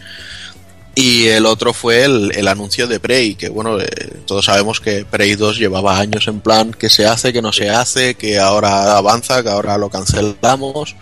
Y 0.97 1.28
el 1.28 1.45
otro 1.45 1.74
fue 1.74 2.05
el, 2.05 2.47
anuncio 2.47 2.88
de 2.88 3.01
Prey, 3.01 3.36
que 3.36 3.49
bueno, 3.49 3.82
eh, 3.82 3.86
todos 4.26 4.45
sabemos 4.45 4.80
que 4.80 5.03
Prey 5.03 5.36
2 5.36 5.57
llevaba 5.57 5.99
años 5.99 6.30
en 6.30 6.39
plan 6.39 6.72
que 6.72 6.89
se 6.89 7.05
hace, 7.05 7.34
que 7.34 7.41
no 7.41 7.51
se 7.51 7.70
hace, 7.70 8.16
que 8.16 8.39
ahora 8.39 8.95
avanza, 8.95 9.43
que 9.43 9.49
ahora 9.49 9.78
lo 9.78 9.89
cancelamos. 9.89 10.95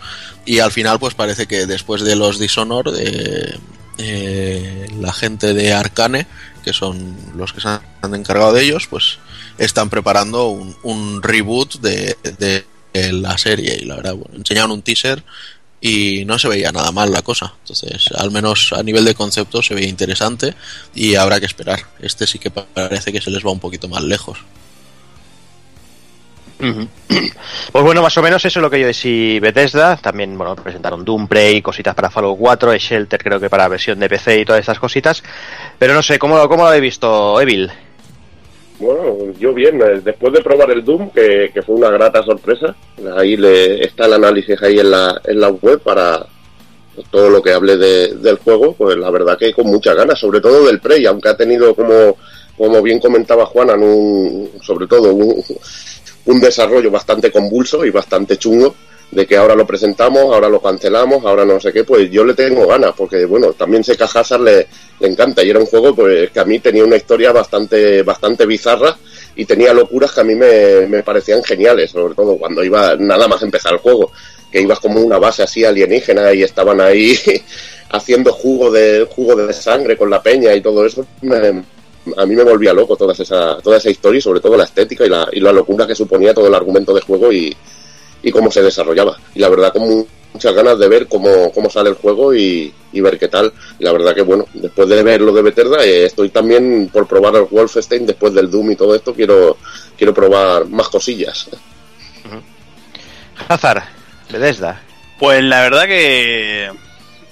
Y 0.44 0.58
al 0.58 0.72
final 0.72 0.98
pues 0.98 1.14
parece 1.14 1.46
que 1.46 1.66
después 1.66 2.02
de 2.02 2.16
los 2.16 2.40
Dishonor, 2.40 2.90
de, 2.90 3.56
eh, 3.98 4.88
la 4.98 5.12
gente 5.12 5.54
de 5.54 5.72
Arcane, 5.72 6.26
que 6.64 6.72
son 6.72 7.16
los 7.36 7.52
que 7.52 7.60
se 7.60 7.68
han 7.68 8.14
encargado 8.14 8.52
de 8.52 8.64
ellos, 8.64 8.86
pues 8.88 9.18
están 9.58 9.90
preparando 9.90 10.48
un, 10.48 11.22
reboot 11.22 11.76
de, 11.80 12.16
de, 12.38 12.64
la 13.12 13.36
serie. 13.38 13.78
Y 13.80 13.84
la 13.84 13.96
verdad, 13.96 14.14
bueno, 14.14 14.36
enseñaron 14.36 14.70
un 14.72 14.82
teaser 14.82 15.22
y 15.80 16.24
no 16.24 16.38
se 16.38 16.48
veía 16.48 16.72
nada 16.72 16.90
mal 16.92 17.12
la 17.12 17.22
cosa. 17.22 17.54
Entonces, 17.60 18.08
al 18.16 18.30
menos 18.30 18.72
a 18.72 18.82
nivel 18.82 19.04
de 19.04 19.14
concepto 19.14 19.62
se 19.62 19.74
veía 19.74 19.88
interesante 19.88 20.54
y 20.94 21.14
habrá 21.14 21.40
que 21.40 21.46
esperar. 21.46 21.80
Este 22.00 22.26
sí 22.26 22.38
que 22.38 22.50
parece 22.50 23.12
que 23.12 23.20
se 23.20 23.30
les 23.30 23.44
va 23.44 23.50
un 23.50 23.60
poquito 23.60 23.88
más 23.88 24.02
lejos. 24.02 24.38
Pues 27.72 27.84
bueno, 27.84 28.02
más 28.02 28.16
o 28.16 28.22
menos 28.22 28.44
eso 28.44 28.58
es 28.58 28.62
lo 28.62 28.70
que 28.70 28.80
yo 28.80 28.86
decía 28.86 29.40
Bethesda. 29.40 29.96
También, 29.96 30.36
bueno, 30.38 30.54
presentaron 30.54 31.04
Doom 31.04 31.26
Prey, 31.26 31.60
cositas 31.60 31.94
para 31.94 32.10
Fallout 32.10 32.38
4, 32.38 32.76
Shelter 32.76 33.22
creo 33.22 33.40
que 33.40 33.50
para 33.50 33.68
versión 33.68 33.98
de 33.98 34.08
PC 34.08 34.40
y 34.40 34.44
todas 34.44 34.60
estas 34.60 34.78
cositas. 34.78 35.22
Pero 35.78 35.92
no 35.94 36.02
sé, 36.02 36.18
¿cómo, 36.18 36.48
cómo 36.48 36.62
lo 36.62 36.68
habéis 36.68 36.82
visto, 36.82 37.40
Evil? 37.40 37.70
Bueno, 38.78 39.32
yo 39.38 39.52
bien, 39.54 39.80
eh, 39.80 40.00
después 40.04 40.32
de 40.32 40.42
probar 40.42 40.70
el 40.70 40.84
Doom, 40.84 41.10
que, 41.10 41.50
fue 41.64 41.76
una 41.76 41.90
grata 41.90 42.22
sorpresa, 42.22 42.74
ahí 43.16 43.36
le, 43.36 43.84
está 43.84 44.06
el 44.06 44.14
análisis 44.14 44.60
ahí 44.62 44.78
en 44.78 44.90
la, 44.90 45.20
en 45.24 45.40
la 45.40 45.48
web 45.48 45.80
para 45.80 46.26
todo 47.10 47.28
lo 47.28 47.42
que 47.42 47.52
hable 47.52 47.76
del 47.76 48.36
juego, 48.38 48.74
pues 48.74 48.96
la 48.96 49.10
verdad 49.10 49.36
que 49.38 49.52
con 49.52 49.66
muchas 49.66 49.96
ganas, 49.96 50.18
sobre 50.18 50.40
todo 50.40 50.64
del 50.64 50.80
Prey, 50.80 51.06
aunque 51.06 51.28
ha 51.28 51.36
tenido 51.36 51.74
como, 51.74 52.16
como 52.56 52.82
bien 52.82 53.00
comentaba 53.00 53.46
Juana, 53.46 53.74
un, 53.74 54.50
sobre 54.62 54.86
todo 54.86 55.12
un, 55.12 55.42
un 56.26 56.40
desarrollo 56.40 56.90
bastante 56.90 57.30
convulso 57.30 57.84
y 57.84 57.90
bastante 57.90 58.36
chungo, 58.36 58.74
de 59.10 59.26
que 59.26 59.36
ahora 59.36 59.54
lo 59.54 59.66
presentamos, 59.66 60.22
ahora 60.22 60.48
lo 60.48 60.60
cancelamos, 60.60 61.24
ahora 61.24 61.44
no 61.44 61.60
sé 61.60 61.72
qué, 61.72 61.84
pues 61.84 62.10
yo 62.10 62.24
le 62.24 62.34
tengo 62.34 62.66
ganas, 62.66 62.92
porque 62.96 63.24
bueno, 63.24 63.52
también 63.52 63.84
sé 63.84 63.96
que 63.96 64.04
a 64.04 64.06
Hazard 64.06 64.40
le, 64.40 64.66
le 64.98 65.08
encanta 65.08 65.42
y 65.42 65.50
era 65.50 65.60
un 65.60 65.66
juego 65.66 65.94
pues 65.94 66.30
que 66.30 66.40
a 66.40 66.44
mí 66.44 66.58
tenía 66.58 66.84
una 66.84 66.96
historia 66.96 67.30
bastante, 67.30 68.02
bastante 68.02 68.44
bizarra 68.46 68.96
y 69.36 69.44
tenía 69.44 69.72
locuras 69.72 70.12
que 70.12 70.20
a 70.20 70.24
mí 70.24 70.34
me, 70.34 70.86
me 70.88 71.02
parecían 71.02 71.44
geniales, 71.44 71.90
sobre 71.90 72.14
todo 72.14 72.36
cuando 72.36 72.64
iba 72.64 72.96
nada 72.96 73.28
más 73.28 73.42
empezar 73.42 73.74
el 73.74 73.78
juego, 73.78 74.10
que 74.50 74.60
ibas 74.60 74.80
como 74.80 75.00
una 75.00 75.18
base 75.18 75.42
así 75.42 75.64
alienígena 75.64 76.32
y 76.32 76.42
estaban 76.42 76.80
ahí 76.80 77.16
haciendo 77.90 78.32
jugo 78.32 78.70
de, 78.70 79.06
jugo 79.14 79.36
de 79.36 79.52
sangre 79.52 79.96
con 79.96 80.10
la 80.10 80.22
peña 80.22 80.54
y 80.54 80.60
todo 80.60 80.84
eso, 80.84 81.06
a 82.16 82.26
mí 82.26 82.34
me 82.34 82.42
volvía 82.42 82.72
loco 82.72 82.96
toda 82.96 83.12
esa, 83.12 83.58
toda 83.58 83.78
esa 83.78 83.90
historia 83.90 84.18
y 84.18 84.22
sobre 84.22 84.40
todo 84.40 84.56
la 84.56 84.64
estética 84.64 85.06
y 85.06 85.08
la, 85.08 85.28
y 85.32 85.40
la 85.40 85.52
locura 85.52 85.86
que 85.86 85.94
suponía 85.94 86.34
todo 86.34 86.46
el 86.48 86.54
argumento 86.54 86.94
de 86.94 87.00
juego 87.00 87.32
y, 87.32 87.54
y 88.22 88.30
cómo 88.30 88.50
se 88.50 88.62
desarrollaba. 88.62 89.18
Y 89.34 89.40
la 89.40 89.48
verdad, 89.48 89.72
con 89.72 90.06
muchas 90.32 90.54
ganas 90.54 90.78
de 90.78 90.88
ver 90.88 91.06
cómo, 91.06 91.52
cómo 91.52 91.70
sale 91.70 91.90
el 91.90 91.96
juego 91.96 92.34
y, 92.34 92.72
ver 92.92 93.18
qué 93.18 93.28
tal. 93.28 93.52
Y 93.78 93.84
la 93.84 93.92
verdad 93.92 94.14
que, 94.14 94.22
bueno, 94.22 94.46
después 94.54 94.88
de 94.88 95.02
ver 95.02 95.20
lo 95.20 95.32
de 95.32 95.42
Bethesda, 95.42 95.84
eh, 95.84 96.06
estoy 96.06 96.30
también 96.30 96.90
por 96.92 97.06
probar 97.06 97.36
el 97.36 97.44
Wolfenstein, 97.44 98.06
después 98.06 98.32
del 98.34 98.50
Doom 98.50 98.72
y 98.72 98.76
todo 98.76 98.94
esto, 98.94 99.14
quiero, 99.14 99.58
quiero 99.96 100.14
probar 100.14 100.66
más 100.66 100.88
cosillas. 100.88 101.48
Hazard, 103.48 103.82
Bethesda. 104.30 104.82
Pues 105.18 105.42
la 105.44 105.60
verdad 105.60 105.86
que 105.86 106.70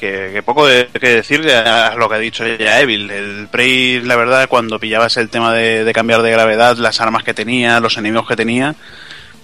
que, 0.02 0.42
poco 0.42 0.66
de, 0.66 0.88
que 0.88 1.08
decir 1.10 1.48
a 1.48 1.94
lo 1.94 2.08
que 2.08 2.14
ha 2.16 2.18
dicho 2.18 2.44
ya 2.44 2.80
Evil. 2.80 3.10
El 3.10 3.48
Prey, 3.48 4.00
la 4.00 4.16
verdad, 4.16 4.48
cuando 4.48 4.80
pillabas 4.80 5.16
el 5.16 5.28
tema 5.28 5.52
de, 5.52 5.90
cambiar 5.94 6.22
de 6.22 6.32
gravedad, 6.32 6.76
las 6.76 7.00
armas 7.00 7.22
que 7.22 7.34
tenía, 7.34 7.78
los 7.78 7.96
enemigos 7.96 8.26
que 8.26 8.34
tenía, 8.34 8.74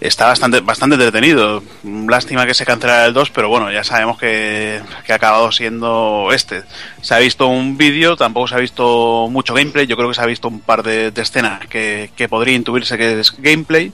está 0.00 0.26
bastante, 0.26 0.60
bastante 0.60 0.96
entretenido. 0.96 1.62
Lástima 1.84 2.44
que 2.44 2.54
se 2.54 2.66
cancelara 2.66 3.06
el 3.06 3.14
2, 3.14 3.30
pero 3.30 3.48
bueno, 3.48 3.70
ya 3.70 3.84
sabemos 3.84 4.18
que, 4.18 4.80
que 5.06 5.12
ha 5.12 5.16
acabado 5.16 5.52
siendo 5.52 6.30
este. 6.32 6.64
Se 7.02 7.14
ha 7.14 7.18
visto 7.18 7.46
un 7.46 7.78
vídeo, 7.78 8.16
tampoco 8.16 8.48
se 8.48 8.56
ha 8.56 8.58
visto 8.58 9.28
mucho 9.30 9.54
gameplay, 9.54 9.86
yo 9.86 9.96
creo 9.96 10.08
que 10.08 10.16
se 10.16 10.22
ha 10.22 10.26
visto 10.26 10.48
un 10.48 10.60
par 10.60 10.82
de, 10.82 11.12
escenas 11.14 11.66
que, 11.68 12.10
que, 12.16 12.28
podría 12.28 12.56
intuirse 12.56 12.98
que 12.98 13.20
es 13.20 13.32
gameplay, 13.38 13.92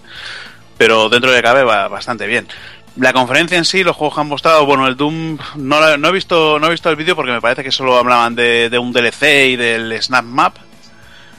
pero 0.79 1.11
dentro 1.11 1.31
de 1.31 1.43
cabe 1.43 1.63
va 1.63 1.89
bastante 1.89 2.27
bien. 2.27 2.49
La 2.97 3.13
conferencia 3.13 3.59
en 3.59 3.65
sí, 3.65 3.83
los 3.83 3.97
juegos 3.97 4.15
que 4.15 4.21
han 4.21 4.29
mostrado, 4.29 4.67
bueno, 4.67 4.87
el 4.87 4.97
Doom 4.97 5.39
no, 5.57 5.97
no 5.97 6.09
he 6.09 6.13
visto 6.13 6.61
no 6.61 6.69
he 6.69 6.71
visto 6.71 6.91
el 6.91 6.97
vídeo 6.97 7.17
porque 7.17 7.33
me 7.33 7.41
parece 7.41 7.65
que 7.65 7.73
solo 7.73 7.97
hablaban 7.97 8.37
de, 8.37 8.71
de 8.71 8.79
un 8.79 8.93
DLC 8.93 9.23
y 9.51 9.57
del 9.57 10.01
Snap 10.01 10.25
Map. 10.25 10.57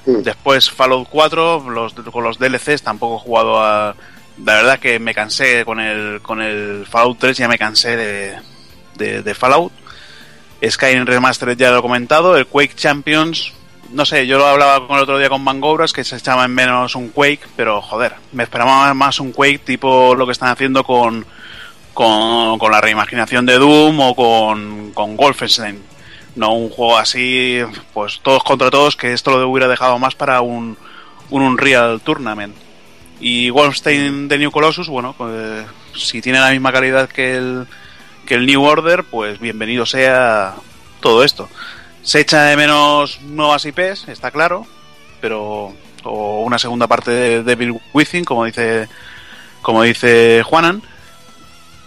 Después 0.06 0.70
Fallout 0.70 1.08
4, 1.10 1.70
los, 1.70 1.94
con 1.94 2.24
los 2.24 2.38
DLCs 2.38 2.84
tampoco 2.84 3.16
he 3.16 3.20
jugado 3.20 3.64
a, 3.64 3.96
la 4.44 4.54
verdad 4.54 4.80
que 4.80 5.00
me 5.00 5.14
cansé 5.14 5.66
con 5.66 5.80
el, 5.80 6.22
con 6.22 6.42
el 6.42 6.86
Fallout 6.86 7.18
3, 7.20 7.38
ya 7.38 7.48
me 7.48 7.58
cansé 7.58 7.96
de, 7.96 9.22
de, 9.24 9.36
Fallout. 9.36 9.72
Skyrim 10.64 11.06
Remastered 11.06 11.58
ya 11.58 11.72
lo 11.72 11.80
he 11.80 11.82
comentado, 11.82 12.38
el 12.38 12.48
Quake 12.48 12.76
Champions, 12.76 13.54
no 13.92 14.06
sé, 14.06 14.28
yo 14.28 14.38
lo 14.38 14.46
hablaba 14.46 14.88
con 14.88 14.98
el 14.98 15.04
otro 15.04 15.18
día 15.18 15.30
con 15.30 15.44
Mangobras, 15.44 15.94
que 15.94 16.04
se 16.04 16.18
echaba 16.18 16.46
en 16.46 16.54
menos 16.54 16.96
un 16.96 17.10
Quake, 17.10 17.48
pero 17.56 17.82
joder, 17.82 18.16
me 18.32 18.44
esperaba 18.44 18.94
más 18.94 19.20
un 19.20 19.32
Quake 19.32 19.60
tipo 19.60 20.16
lo 20.16 20.26
que 20.26 20.32
están 20.32 20.50
haciendo 20.50 20.84
con, 20.84 21.26
con, 21.96 22.60
con 22.60 22.72
la 22.72 22.82
reimaginación 22.82 23.48
de 23.48 23.58
Doom 23.58 24.00
o 24.00 24.16
con, 24.16 24.92
con 24.92 25.18
Wolfenstein. 25.18 25.82
No 26.36 26.54
un 26.54 26.70
juego 26.70 26.98
así, 26.98 27.62
pues 27.94 28.20
todos 28.22 28.44
contra 28.44 28.70
todos, 28.70 28.96
que 28.96 29.14
esto 29.14 29.40
lo 29.40 29.50
hubiera 29.50 29.68
dejado 29.68 29.98
más 29.98 30.14
para 30.14 30.42
un, 30.42 30.78
un 31.32 31.42
Unreal 31.42 32.02
Tournament. 32.02 32.56
Y 33.20 33.50
Wolfenstein 33.50 34.28
de 34.28 34.38
New 34.38 34.52
Colossus, 34.52 34.90
bueno, 34.90 35.16
pues 35.18 35.66
si 35.96 36.22
tiene 36.22 36.40
la 36.40 36.52
misma 36.52 36.74
calidad 36.74 37.10
que 37.10 37.38
el, 37.38 37.66
que 38.28 38.36
el 38.36 38.46
New 38.46 38.62
Order, 38.62 39.06
pues 39.06 39.40
bienvenido 39.40 39.86
sea 39.86 40.56
todo 41.00 41.24
esto. 41.24 41.50
Se 42.04 42.20
echa 42.20 42.44
de 42.44 42.58
menos 42.58 43.22
nuevas 43.22 43.66
IPs, 43.66 44.10
está 44.10 44.30
claro, 44.32 44.68
pero 45.22 45.74
o 46.04 46.44
una 46.44 46.60
segunda 46.60 46.88
parte 46.88 47.10
de 47.10 47.44
Devil 47.44 47.80
Within, 47.94 48.26
como 48.26 48.46
dice 48.46 48.88
como 49.62 49.82
dice 49.82 50.44
Juanan, 50.44 50.84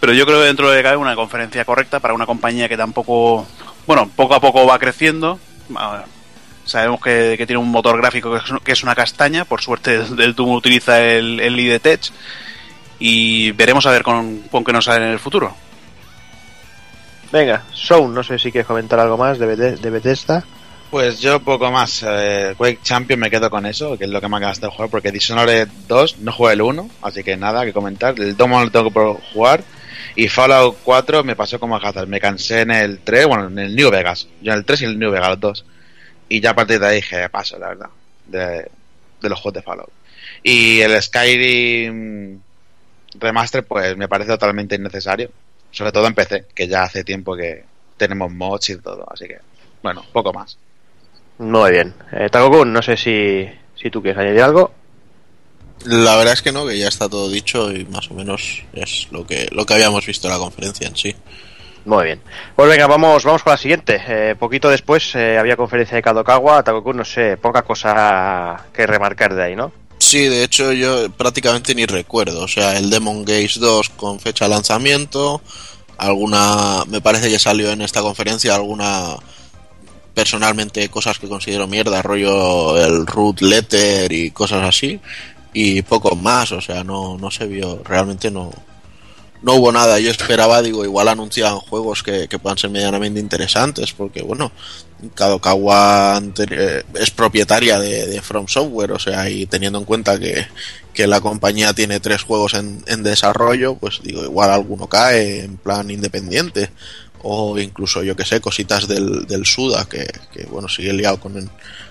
pero 0.01 0.13
yo 0.13 0.27
creo 0.27 0.41
que 0.41 0.47
dentro 0.47 0.71
de 0.71 0.83
cabe 0.83 0.97
una 0.97 1.15
conferencia 1.15 1.65
correcta 1.65 2.01
para 2.01 2.15
una 2.15 2.27
compañía 2.27 2.69
que 2.69 2.77
tampoco, 2.77 3.47
bueno, 3.87 4.11
poco 4.15 4.35
a 4.35 4.41
poco 4.41 4.67
va 4.67 4.79
creciendo. 4.79 5.39
Sabemos 6.65 7.01
que, 7.01 7.37
tiene 7.47 7.59
un 7.59 7.71
motor 7.71 7.97
gráfico 7.99 8.39
que 8.63 8.73
es, 8.73 8.83
una 8.83 8.95
castaña, 8.95 9.45
por 9.45 9.61
suerte 9.61 9.97
el 10.19 10.35
Doom 10.35 10.51
utiliza 10.51 11.01
el, 11.01 11.41
el 11.41 11.81
Tech 11.81 12.01
y 12.99 13.53
veremos 13.53 13.87
a 13.87 13.91
ver 13.91 14.03
con, 14.03 14.41
con 14.51 14.65
qué 14.65 14.73
nos 14.73 14.85
sale 14.85 15.05
en 15.05 15.13
el 15.13 15.19
futuro. 15.19 15.55
Venga, 17.31 17.65
Sound, 17.73 18.15
no 18.15 18.23
sé 18.23 18.39
si 18.39 18.51
quieres 18.51 18.67
comentar 18.67 18.99
algo 18.99 19.17
más 19.17 19.39
de, 19.39 19.77
de 19.77 19.91
Bethesda. 19.91 20.45
Pues 20.91 21.21
yo 21.21 21.41
poco 21.41 21.71
más. 21.71 22.03
Eh, 22.07 22.55
Quake 22.57 22.81
Champion 22.83 23.21
me 23.21 23.31
quedo 23.31 23.51
con 23.51 23.67
eso, 23.67 23.99
que 23.99 24.05
es 24.05 24.11
lo 24.11 24.21
que 24.21 24.29
me 24.29 24.37
ha 24.37 24.41
quedado 24.41 24.53
este 24.55 24.69
juego, 24.69 24.91
porque 24.91 25.13
Dishonored 25.13 25.69
2 25.87 26.19
no 26.21 26.33
jugué 26.33 26.55
el 26.55 26.63
1, 26.63 26.89
así 27.03 27.23
que 27.23 27.37
nada 27.37 27.65
que 27.65 27.75
comentar. 27.75 28.19
El 28.19 28.37
Domo 28.37 28.63
lo 28.63 28.71
tengo 28.71 28.91
por 28.91 29.21
jugar. 29.35 29.63
Y 30.15 30.29
Fallout 30.29 30.79
4 30.85 31.25
me 31.25 31.37
pasó 31.37 31.59
como 31.59 31.77
a 31.77 31.79
Hazard. 31.79 32.09
Me 32.09 32.21
cansé 32.21 32.63
en 32.63 32.71
el 32.71 33.01
3, 33.01 33.27
bueno, 33.27 33.47
en 33.49 33.59
el 33.59 33.77
New 33.77 33.91
Vegas. 33.91 34.29
Yo 34.41 34.53
en 34.53 34.59
el 34.59 34.65
3 34.65 34.83
y 34.83 34.85
el 34.85 34.99
New 34.99 35.11
Vegas, 35.11 35.29
los 35.31 35.41
dos. 35.41 35.65
Y 36.29 36.41
ya 36.41 36.51
a 36.51 36.55
partir 36.55 36.79
de 36.79 36.87
ahí 36.87 36.97
dije, 36.97 37.29
paso, 37.29 37.59
la 37.59 37.69
verdad, 37.69 37.89
de, 38.27 38.71
de 39.21 39.29
los 39.29 39.41
juegos 39.41 39.55
de 39.55 39.63
Fallout. 39.63 39.91
Y 40.43 40.81
el 40.81 41.01
Skyrim 41.03 42.41
Remaster, 43.15 43.65
pues 43.65 43.97
me 43.97 44.09
parece 44.09 44.31
totalmente 44.31 44.77
innecesario. 44.77 45.31
Sobre 45.71 45.93
todo 45.93 46.07
en 46.07 46.15
PC, 46.15 46.47
que 46.55 46.67
ya 46.67 46.85
hace 46.85 47.05
tiempo 47.05 47.37
que 47.37 47.65
tenemos 47.97 48.33
mods 48.33 48.71
y 48.71 48.77
todo. 48.79 49.07
Así 49.11 49.27
que, 49.27 49.39
bueno, 49.83 50.05
poco 50.13 50.33
más. 50.33 50.59
Muy 51.39 51.71
bien. 51.73 51.95
Eh, 52.13 52.29
Takokun, 52.31 52.73
no 52.73 52.83
sé 52.83 52.97
si, 52.97 53.49
si 53.77 53.91
tú 53.91 54.03
quieres 54.03 54.21
añadir 54.21 54.43
algo. 54.43 54.73
La 55.85 56.17
verdad 56.17 56.35
es 56.35 56.43
que 56.43 56.53
no, 56.53 56.67
que 56.67 56.79
ya 56.79 56.89
está 56.89 57.09
todo 57.09 57.31
dicho 57.31 57.73
y 57.73 57.85
más 57.87 58.11
o 58.11 58.15
menos 58.15 58.63
es 58.73 59.09
lo 59.11 59.27
que, 59.27 59.49
lo 59.53 59.65
que 59.65 59.75
habíamos 59.75 60.05
visto 60.07 60.27
en 60.27 60.35
la 60.35 60.39
conferencia 60.39 60.87
en 60.89 60.97
sí. 60.97 61.15
Muy 61.85 62.05
bien. 62.05 62.21
Pues 62.55 62.69
venga, 62.69 62.87
vamos, 62.87 63.25
vamos 63.25 63.43
con 63.43 63.53
la 63.53 63.57
siguiente. 63.57 64.01
Eh, 64.07 64.35
poquito 64.39 64.69
después 64.69 65.15
eh, 65.15 65.39
había 65.39 65.57
conferencia 65.57 65.97
de 65.97 66.03
Kadokawa. 66.03 66.63
Takokun, 66.63 66.99
no 66.99 67.05
sé, 67.05 67.37
poca 67.37 67.63
cosa 67.63 68.67
que 68.73 68.87
remarcar 68.87 69.35
de 69.35 69.45
ahí, 69.45 69.57
¿no? 69.57 69.73
Sí, 69.99 70.27
de 70.27 70.45
hecho 70.45 70.73
yo 70.73 71.11
prácticamente 71.11 71.75
ni 71.75 71.87
recuerdo. 71.87 72.43
O 72.43 72.49
sea, 72.49 72.77
el 72.77 72.91
Demon 72.91 73.25
Gaze 73.25 73.61
2 73.61 73.91
con 73.91 74.21
fecha 74.21 74.45
de 74.45 74.51
lanzamiento. 74.51 75.41
Alguna, 75.97 76.85
me 76.89 77.01
parece 77.01 77.31
que 77.31 77.39
salió 77.39 77.71
en 77.71 77.83
esta 77.83 78.03
conferencia 78.03 78.55
alguna 78.55 79.17
personalmente 80.15 80.89
cosas 80.89 81.19
que 81.19 81.29
considero 81.29 81.69
mierda, 81.69 82.03
rollo 82.03 82.77
el 82.77 83.07
root 83.07 83.41
letter 83.41 84.13
y 84.13 84.33
cosas 84.33 84.65
así 84.65 85.01
y 85.53 85.83
poco 85.83 86.15
más, 86.17 86.53
o 86.53 86.61
sea, 86.61 86.85
no, 86.85 87.17
no 87.19 87.31
se 87.31 87.47
vio, 87.47 87.83
realmente 87.85 88.31
no, 88.31 88.51
no 89.43 89.55
hubo 89.55 89.73
nada. 89.73 89.99
Yo 90.01 90.11
esperaba, 90.11 90.63
digo, 90.63 90.85
igual 90.85 91.09
anunciaban 91.09 91.59
juegos 91.59 92.03
que, 92.03 92.29
que 92.29 92.39
puedan 92.39 92.59
ser 92.59 92.71
medianamente 92.71 93.21
interesantes, 93.21 93.93
porque 93.93 94.23
bueno, 94.23 94.53
Kadokawa 95.15 96.21
eh, 96.51 96.83
es 96.95 97.11
propietaria 97.11 97.79
de, 97.79 98.21
From 98.21 98.49
Software, 98.49 98.93
o 98.93 98.99
sea, 98.99 99.29
y 99.31 99.47
teniendo 99.47 99.79
en 99.79 99.85
cuenta 99.85 100.19
que, 100.19 100.47
que 100.93 101.07
la 101.07 101.21
compañía 101.21 101.73
tiene 101.73 102.01
tres 102.01 102.23
juegos 102.23 102.55
en, 102.55 102.83
en, 102.87 103.03
desarrollo, 103.03 103.77
pues 103.77 104.01
digo, 104.03 104.25
igual 104.25 104.51
alguno 104.51 104.89
cae 104.89 105.45
en 105.45 105.57
plan 105.57 105.91
independiente, 105.91 106.71
o 107.23 107.59
incluso, 107.59 108.03
yo 108.03 108.17
que 108.17 108.25
sé, 108.25 108.41
cositas 108.41 108.87
del, 108.87 109.27
del 109.27 109.45
Suda, 109.45 109.89
que, 109.89 110.07
que 110.33 110.45
bueno, 110.47 110.69
sigue 110.69 110.93
liado 110.93 111.19
con 111.21 111.37
el 111.37 111.49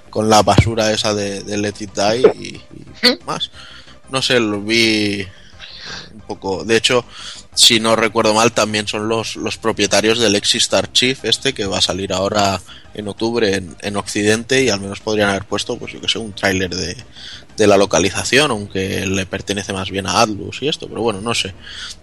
con 0.10 0.30
la 0.30 0.42
basura 0.44 0.92
esa 0.92 1.14
de, 1.14 1.44
de 1.44 1.58
Let 1.58 1.76
It 1.80 1.92
Die 1.94 2.32
y, 2.40 2.48
y, 2.48 3.20
más. 3.26 3.52
No 4.10 4.22
sé, 4.22 4.40
lo 4.40 4.62
vi 4.62 5.28
un 6.14 6.22
poco. 6.22 6.64
De 6.64 6.78
hecho, 6.78 7.06
si 7.54 7.80
no 7.80 7.96
recuerdo 7.96 8.34
mal, 8.34 8.52
también 8.52 8.88
son 8.88 9.10
los, 9.10 9.36
los 9.36 9.58
propietarios 9.58 10.20
del 10.20 10.36
Existar 10.36 10.92
Chief, 10.92 11.26
este 11.26 11.54
que 11.54 11.66
va 11.66 11.80
a 11.80 11.82
salir 11.82 12.14
ahora 12.14 12.62
en 12.94 13.08
octubre 13.08 13.56
en, 13.56 13.76
en 13.82 13.98
Occidente 13.98 14.64
y 14.64 14.70
al 14.70 14.80
menos 14.80 15.00
podrían 15.00 15.30
haber 15.30 15.46
puesto, 15.46 15.78
pues 15.78 15.94
yo 15.94 16.02
que 16.02 16.08
sé, 16.08 16.20
un 16.20 16.34
tráiler 16.34 16.70
de, 16.70 16.98
de 17.58 17.68
la 17.68 17.78
localización, 17.78 18.52
aunque 18.52 19.06
le 19.06 19.26
pertenece 19.26 19.74
más 19.74 19.90
bien 19.90 20.08
a 20.08 20.22
Atlus 20.22 20.62
y 20.62 20.68
esto, 20.68 20.88
pero 20.88 21.02
bueno, 21.02 21.22
no 21.22 21.34
sé. 21.34 21.54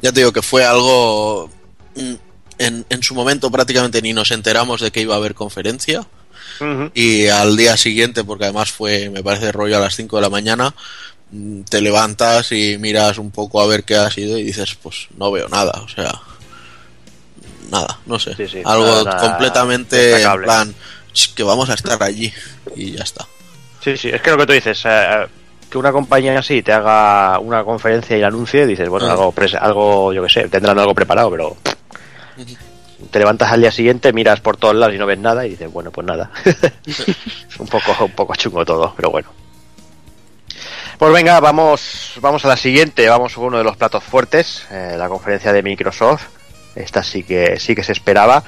Ya 0.02 0.12
te 0.12 0.20
digo 0.20 0.32
que 0.32 0.42
fue 0.42 0.64
algo. 0.64 1.50
Mm, 1.96 2.14
en, 2.59 2.86
en 2.88 3.02
su 3.02 3.14
momento 3.14 3.50
prácticamente 3.50 4.00
ni 4.00 4.12
nos 4.12 4.30
enteramos 4.30 4.80
de 4.80 4.92
que 4.92 5.00
iba 5.00 5.14
a 5.14 5.18
haber 5.18 5.34
conferencia 5.34 6.07
Uh 6.61 6.64
-huh. 6.64 6.90
Y 6.94 7.28
al 7.28 7.57
día 7.57 7.76
siguiente, 7.76 8.24
porque 8.24 8.44
además 8.44 8.70
fue, 8.72 9.11
me 9.11 9.22
parece, 9.22 9.52
rollo 9.52 9.76
a 9.76 9.80
las 9.80 9.96
5 9.96 10.16
de 10.16 10.22
la 10.22 10.30
mañana, 10.30 10.74
mm, 11.30 11.62
te 11.62 11.80
levantas 11.80 12.52
y 12.52 12.76
miras 12.78 13.18
un 13.18 13.30
poco 13.30 13.61
a 13.61 13.66
ver 13.66 13.84
qué 13.84 13.96
ha 13.96 14.11
sido 14.11 14.38
y 14.38 14.42
dices, 14.44 14.76
pues 14.82 15.09
no 15.16 15.30
veo 15.32 15.48
nada, 15.48 15.72
o 15.84 15.88
sea, 15.88 16.12
nada, 17.70 17.98
no 18.07 18.18
sé. 18.18 18.34
Sí, 18.36 18.46
sí, 18.48 18.62
Algo 18.64 19.05
completamente 19.20 19.96
destacable. 19.96 20.42
en 20.42 20.44
plan, 20.44 20.74
"Ch, 21.12 21.34
que 21.34 21.42
vamos 21.42 21.70
a 21.70 21.74
estar 21.74 22.02
allí 22.02 22.32
y 22.76 22.92
ya 22.92 23.02
está. 23.05 23.26
Sí, 23.82 23.96
sí, 23.96 24.09
es 24.09 24.20
que 24.22 24.30
lo 24.30 24.38
que 24.38 24.46
tú 24.46 24.52
dices, 24.52 24.80
eh, 24.84 25.26
que 25.70 25.78
una 25.78 25.92
compañía 25.92 26.38
así 26.38 26.62
te 26.62 26.72
haga 26.72 27.38
una 27.40 27.64
conferencia 27.64 28.16
y 28.16 28.20
la 28.20 28.28
anuncie, 28.28 28.66
dices, 28.66 28.88
bueno, 28.88 29.07
Ah. 29.07 29.12
algo, 29.12 29.34
algo, 29.61 30.12
yo 30.12 30.22
que 30.22 30.28
sé, 30.28 30.48
tendrán 30.48 30.78
algo 30.78 30.94
preparado, 30.94 31.30
pero 31.30 31.57
te 33.11 33.18
levantas 33.18 33.52
al 33.52 33.61
día 33.61 33.70
siguiente, 33.70 34.12
miras 34.12 34.40
por 34.40 34.57
todos 34.57 34.74
lados 34.74 34.94
y 34.94 34.98
no 34.98 35.07
ves 35.07 35.18
nada 35.18 35.46
y 35.46 35.50
dices, 35.50 35.72
bueno, 35.72 35.90
pues 35.90 36.07
nada. 36.07 36.30
un 37.59 37.66
poco, 37.66 38.05
un 38.05 38.12
poco 38.12 38.34
chungo 38.36 38.64
todo, 38.64 38.92
pero 38.96 39.11
bueno. 39.11 39.28
Pues 40.98 41.12
venga, 41.12 41.40
vamos, 41.40 42.12
vamos 42.20 42.44
a 42.44 42.48
la 42.48 42.57
siguiente, 42.57 43.09
vamos 43.09 43.34
con 43.34 43.44
uno 43.44 43.59
de 43.59 43.64
los 43.64 43.76
platos 43.76 44.05
fuertes, 44.05 44.66
eh, 44.70 44.94
la 44.96 45.09
conferencia 45.09 45.52
de 45.52 45.62
Microsoft. 45.62 46.26
Esta 46.76 47.02
sí 47.02 47.22
que 47.22 47.59
sí 47.59 47.74
que 47.74 47.82
se 47.82 47.92
esperaba. 47.92 48.42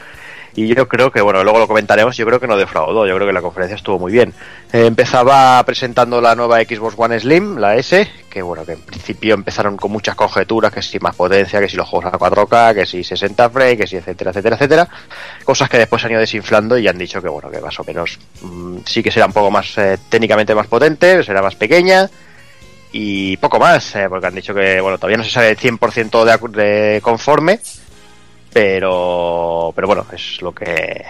Y 0.56 0.74
yo 0.74 0.88
creo 0.88 1.12
que, 1.12 1.20
bueno, 1.20 1.44
luego 1.44 1.58
lo 1.58 1.68
comentaremos, 1.68 2.16
yo 2.16 2.24
creo 2.24 2.40
que 2.40 2.46
no 2.46 2.56
defraudó, 2.56 3.06
yo 3.06 3.14
creo 3.14 3.26
que 3.26 3.32
la 3.34 3.42
conferencia 3.42 3.76
estuvo 3.76 3.98
muy 3.98 4.10
bien. 4.10 4.32
Eh, 4.72 4.86
empezaba 4.86 5.62
presentando 5.64 6.18
la 6.22 6.34
nueva 6.34 6.60
Xbox 6.62 6.94
One 6.96 7.20
Slim, 7.20 7.58
la 7.58 7.76
S, 7.76 8.10
que 8.30 8.40
bueno, 8.40 8.64
que 8.64 8.72
en 8.72 8.80
principio 8.80 9.34
empezaron 9.34 9.76
con 9.76 9.92
muchas 9.92 10.14
conjeturas, 10.14 10.72
que 10.72 10.80
si 10.80 10.98
más 10.98 11.14
potencia, 11.14 11.60
que 11.60 11.68
si 11.68 11.76
los 11.76 11.86
juegos 11.86 12.10
a 12.12 12.18
4K, 12.18 12.74
que 12.74 12.86
si 12.86 13.04
60 13.04 13.50
frames, 13.50 13.76
que 13.76 13.86
si 13.86 13.96
etcétera, 13.96 14.30
etcétera, 14.30 14.56
etcétera. 14.56 14.88
Cosas 15.44 15.68
que 15.68 15.76
después 15.76 16.00
se 16.00 16.06
han 16.06 16.12
ido 16.12 16.20
desinflando 16.20 16.78
y 16.78 16.88
han 16.88 16.96
dicho 16.96 17.20
que 17.20 17.28
bueno, 17.28 17.50
que 17.50 17.60
más 17.60 17.78
o 17.78 17.84
menos 17.84 18.18
mm, 18.40 18.78
sí 18.86 19.02
que 19.02 19.10
será 19.10 19.26
un 19.26 19.34
poco 19.34 19.50
más 19.50 19.76
eh, 19.76 19.98
técnicamente 20.08 20.54
más 20.54 20.68
potente, 20.68 21.22
será 21.22 21.42
más 21.42 21.54
pequeña 21.54 22.08
y 22.92 23.36
poco 23.36 23.58
más, 23.58 23.94
eh, 23.94 24.06
porque 24.08 24.26
han 24.26 24.34
dicho 24.34 24.54
que 24.54 24.80
bueno, 24.80 24.96
todavía 24.96 25.18
no 25.18 25.24
se 25.24 25.30
sabe 25.30 25.50
el 25.50 25.58
100% 25.58 26.24
de, 26.24 26.62
de 26.62 27.00
conforme, 27.02 27.60
pero 28.60 29.70
pero 29.76 29.86
bueno, 29.86 30.06
es 30.14 30.40
lo 30.40 30.54
que 30.54 31.04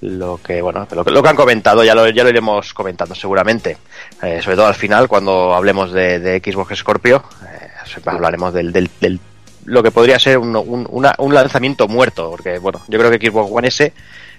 lo 0.00 0.40
que 0.42 0.60
bueno 0.60 0.86
lo 0.90 1.04
que, 1.04 1.10
lo 1.12 1.22
que 1.22 1.28
han 1.28 1.36
comentado 1.36 1.84
ya 1.84 1.94
lo, 1.94 2.08
ya 2.08 2.24
lo 2.24 2.30
iremos 2.30 2.74
comentando 2.74 3.14
seguramente. 3.14 3.76
Eh, 4.20 4.40
sobre 4.42 4.56
todo 4.56 4.66
al 4.66 4.74
final 4.74 5.06
cuando 5.06 5.54
hablemos 5.54 5.92
de, 5.92 6.42
Xbox 6.44 6.76
Scorpio 6.76 7.22
eh, 7.44 7.68
hablaremos 8.06 8.52
del, 8.52 8.72
del, 8.72 8.90
del- 9.00 9.20
lo 9.66 9.80
que 9.82 9.92
podría 9.92 10.18
ser 10.18 10.38
un, 10.38 10.56
un, 10.56 10.86
un 11.18 11.34
lanzamiento 11.34 11.86
muerto 11.86 12.30
porque 12.30 12.58
bueno 12.58 12.80
yo 12.88 12.98
creo 12.98 13.10
que 13.12 13.24
Xbox 13.24 13.50
One 13.52 13.68
S 13.68 13.92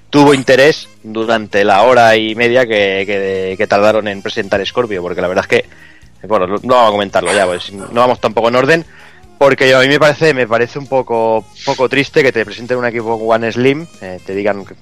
tuvo 0.09 0.33
interés 0.33 0.89
durante 1.03 1.63
la 1.63 1.83
hora 1.83 2.15
y 2.17 2.35
media 2.35 2.65
que, 2.65 3.03
que, 3.05 3.55
que 3.57 3.67
tardaron 3.67 4.07
en 4.09 4.21
presentar 4.21 4.65
Scorpio 4.65 5.01
porque 5.01 5.21
la 5.21 5.27
verdad 5.29 5.45
es 5.49 5.61
que 5.63 6.27
bueno 6.27 6.45
no 6.47 6.55
no 6.63 6.75
vamos 6.75 6.89
a 6.89 6.91
comentarlo 6.91 7.33
ya 7.33 7.45
pues 7.45 7.71
no 7.71 7.87
vamos 7.93 8.19
tampoco 8.19 8.49
en 8.49 8.55
orden 8.55 8.85
porque 9.37 9.73
a 9.73 9.79
mí 9.79 9.87
me 9.87 9.99
parece 9.99 10.33
me 10.33 10.47
parece 10.47 10.79
un 10.79 10.87
poco 10.87 11.45
poco 11.65 11.89
triste 11.89 12.23
que 12.23 12.31
te 12.31 12.45
presenten 12.45 12.77
un 12.77 12.85
Xbox 12.85 13.23
One 13.25 13.51
Slim 13.51 13.87
eh, 14.01 14.19
te 14.25 14.33
digan 14.33 14.65
que 14.65 14.75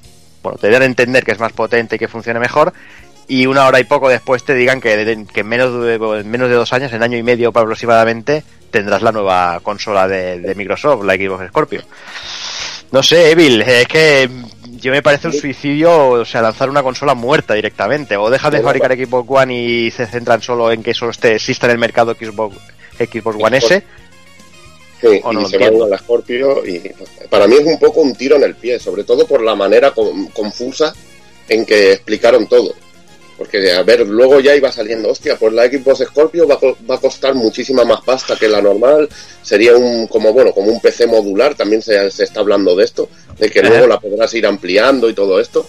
bueno, 0.46 0.60
te 0.60 0.70
dan 0.70 0.84
a 0.84 0.86
entender 0.86 1.26
que 1.26 1.32
es 1.32 1.40
más 1.40 1.54
potente 1.54 1.96
y 1.96 2.00
que 2.00 2.08
funcione 2.08 2.40
mejor, 2.40 2.72
y 3.28 3.48
una 3.48 3.66
hora 3.66 3.80
y 3.80 3.84
poco 3.84 4.10
después 4.10 4.44
te 4.44 4.54
digan 4.54 4.80
que, 4.80 4.94
en, 5.02 5.48
menos 5.48 5.84
de, 5.84 5.96
en 5.96 6.30
menos 6.30 6.50
de 6.50 6.56
dos 6.56 6.72
años, 6.72 6.94
en 6.94 7.02
año 7.02 7.18
y 7.18 7.24
medio 7.24 7.50
aproximadamente, 7.50 8.44
tendrás 8.70 9.02
la 9.02 9.12
nueva 9.12 9.60
consola 9.64 10.08
de, 10.08 10.40
de 10.40 10.54
Microsoft, 10.54 11.04
la 11.04 11.16
Xbox 11.16 11.48
Scorpio. 11.48 11.82
No 12.92 13.02
sé, 13.02 13.32
Evil, 13.32 13.64
es 13.64 13.88
que 13.88 14.30
yo 14.80 14.92
me 14.92 15.02
parece 15.02 15.28
un 15.28 15.34
suicidio, 15.34 16.10
o 16.10 16.26
sea, 16.26 16.44
lanzar 16.44 16.70
una 16.70 16.84
consola 16.84 17.16
muerta 17.16 17.56
directamente, 17.56 18.16
o 18.16 18.30
dejas 18.30 18.52
de 18.52 18.62
fabricar 18.62 18.96
Xbox 18.96 19.28
One 19.28 19.56
y 19.56 19.90
se 19.90 20.06
centran 20.06 20.44
solo 20.44 20.72
en 20.72 20.84
que 20.84 20.94
solo 20.94 21.10
esté, 21.10 21.34
exista 21.34 21.66
en 21.66 21.72
el 21.72 21.80
mercado 21.80 22.14
Xbox, 22.14 22.56
Xbox 23.00 23.38
One 23.40 23.58
S. 23.58 23.84
Sí, 25.02 25.08
O 25.24 25.34
y 25.34 25.46
se 25.46 25.58
van 25.58 25.68
entiendo. 25.68 25.86
a 25.86 25.90
la 25.90 25.98
Scorpio 25.98 26.66
y 26.66 26.82
para 27.30 27.48
mí 27.48 27.56
es 27.60 27.66
un 27.66 27.78
poco 27.78 28.02
un 28.02 28.16
tiro 28.16 28.38
en 28.38 28.44
el 28.44 28.56
pie, 28.56 28.80
sobre 28.80 29.04
todo 29.04 29.28
por 29.28 29.42
la 29.44 29.54
manera 29.56 29.92
con- 29.92 30.28
confusa 30.28 30.94
en 31.50 31.66
que 31.66 31.92
explicaron 31.94 32.48
todo. 32.48 32.74
Porque, 33.38 33.74
a 33.74 33.84
ver, 33.84 34.08
luego 34.08 34.40
ya 34.40 34.56
iba 34.56 34.72
saliendo, 34.72 35.10
hostia, 35.10 35.36
pues 35.38 35.52
la 35.52 35.66
Xbox 35.68 36.00
Scorpio 36.06 36.48
va, 36.48 36.58
va 36.90 36.96
a 36.96 37.02
costar 37.02 37.36
muchísima 37.36 37.84
más 37.84 38.00
pasta 38.06 38.38
que 38.38 38.48
la 38.48 38.62
normal, 38.62 39.10
sería 39.44 39.76
un, 39.76 40.08
como 40.08 40.32
bueno, 40.32 40.54
como 40.54 40.72
un 40.72 40.80
PC 40.80 41.06
modular, 41.08 41.54
también 41.54 41.82
se, 41.82 42.10
se 42.12 42.24
está 42.24 42.40
hablando 42.40 42.74
de 42.78 42.86
esto, 42.86 43.10
de 43.38 43.50
que 43.50 43.60
Ajá. 43.60 43.68
luego 43.68 43.88
la 43.88 44.00
podrás 44.00 44.34
ir 44.36 44.46
ampliando 44.46 45.10
y 45.10 45.14
todo 45.14 45.38
esto. 45.42 45.68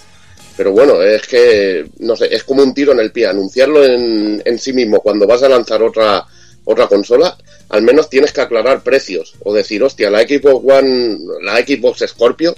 Pero 0.56 0.70
bueno, 0.70 1.02
es 1.02 1.26
que, 1.26 1.84
no 1.98 2.14
sé, 2.16 2.32
es 2.32 2.44
como 2.44 2.62
un 2.62 2.72
tiro 2.72 2.92
en 2.92 3.00
el 3.00 3.10
pie. 3.10 3.26
Anunciarlo 3.26 3.84
en, 3.84 4.40
en 4.44 4.58
sí 4.60 4.72
mismo 4.72 5.00
cuando 5.00 5.26
vas 5.26 5.42
a 5.42 5.48
lanzar 5.48 5.82
otra, 5.82 6.24
otra 6.66 6.86
consola, 6.88 7.36
al 7.70 7.80
menos 7.82 8.10
tienes 8.10 8.32
que 8.32 8.42
aclarar 8.42 8.82
precios. 8.82 9.34
O 9.42 9.54
decir, 9.54 9.82
hostia, 9.82 10.10
la 10.10 10.20
Xbox 10.20 10.62
One, 10.70 11.18
la 11.42 11.56
Xbox 11.58 12.04
Scorpio 12.06 12.54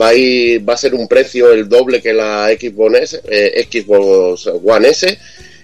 va 0.00 0.08
a, 0.08 0.14
ir- 0.14 0.66
va 0.68 0.74
a 0.74 0.78
ser 0.78 0.94
un 0.94 1.08
precio 1.08 1.50
el 1.50 1.68
doble 1.68 2.00
que 2.00 2.12
la 2.12 2.48
Xbox, 2.50 2.94
S, 3.00 3.20
eh, 3.28 3.66
Xbox 3.70 4.46
One 4.64 4.88
S. 4.90 5.18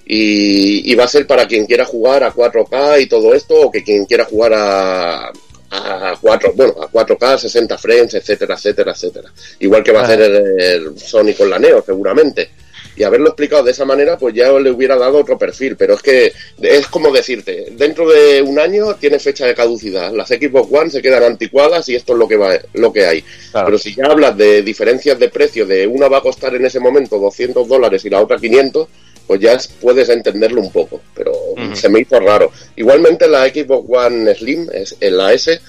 Y, 0.06 0.90
y 0.92 0.94
va 0.96 1.04
a 1.04 1.08
ser 1.08 1.26
para 1.26 1.46
quien 1.48 1.64
quiera 1.64 1.86
jugar 1.86 2.24
a 2.24 2.32
4K 2.34 3.00
y 3.02 3.06
todo 3.06 3.32
esto, 3.32 3.54
o 3.58 3.70
que 3.70 3.82
quien 3.82 4.04
quiera 4.04 4.26
jugar 4.26 4.52
a, 4.54 5.28
a 5.70 6.18
4, 6.20 6.52
bueno, 6.54 6.74
a 6.82 6.90
4K, 6.90 7.38
60 7.38 7.78
frames, 7.78 8.12
etcétera, 8.14 8.54
etcétera, 8.54 8.92
etcétera. 8.92 9.32
Igual 9.60 9.82
que 9.82 9.92
va 9.92 10.00
a 10.00 10.04
hacer 10.04 10.20
el, 10.20 10.60
el 10.60 10.98
Sony 10.98 11.32
con 11.36 11.48
la 11.48 11.58
Neo, 11.58 11.82
seguramente. 11.84 12.50
Y 12.96 13.02
haberlo 13.02 13.28
explicado 13.28 13.64
de 13.64 13.72
esa 13.72 13.84
manera, 13.84 14.16
pues 14.18 14.34
ya 14.34 14.52
le 14.52 14.70
hubiera 14.70 14.96
dado 14.96 15.18
otro 15.18 15.38
perfil. 15.38 15.76
Pero 15.76 15.94
es 15.94 16.02
que 16.02 16.32
es 16.60 16.86
como 16.86 17.10
decirte, 17.10 17.68
dentro 17.72 18.08
de 18.08 18.42
un 18.42 18.58
año 18.58 18.94
tiene 18.96 19.18
fecha 19.18 19.46
de 19.46 19.54
caducidad, 19.54 20.12
las 20.12 20.28
Xbox 20.28 20.72
One 20.72 20.90
se 20.90 21.02
quedan 21.02 21.22
anticuadas 21.22 21.88
y 21.88 21.94
esto 21.94 22.12
es 22.12 22.18
lo 22.18 22.28
que 22.28 22.36
va, 22.36 22.58
lo 22.74 22.92
que 22.92 23.06
hay. 23.06 23.24
Pero 23.52 23.78
si 23.78 23.94
ya 23.94 24.06
hablas 24.06 24.36
de 24.36 24.62
diferencias 24.62 25.18
de 25.18 25.28
precio, 25.28 25.66
de 25.66 25.86
una 25.86 26.08
va 26.08 26.18
a 26.18 26.22
costar 26.22 26.54
en 26.54 26.66
ese 26.66 26.80
momento 26.80 27.18
200 27.18 27.66
dólares 27.68 28.04
y 28.04 28.10
la 28.10 28.20
otra 28.20 28.38
500, 28.38 28.88
pues 29.26 29.40
ya 29.40 29.58
puedes 29.80 30.08
entenderlo 30.08 30.60
un 30.60 30.70
poco, 30.70 31.00
pero 31.14 31.32
se 31.72 31.88
me 31.88 32.00
hizo 32.00 32.20
raro. 32.20 32.52
Igualmente 32.76 33.26
la 33.26 33.48
Xbox 33.48 33.88
One 33.88 34.34
Slim, 34.34 34.68
es, 34.72 34.96
en 35.00 35.16
la 35.16 35.32
S, 35.32 35.60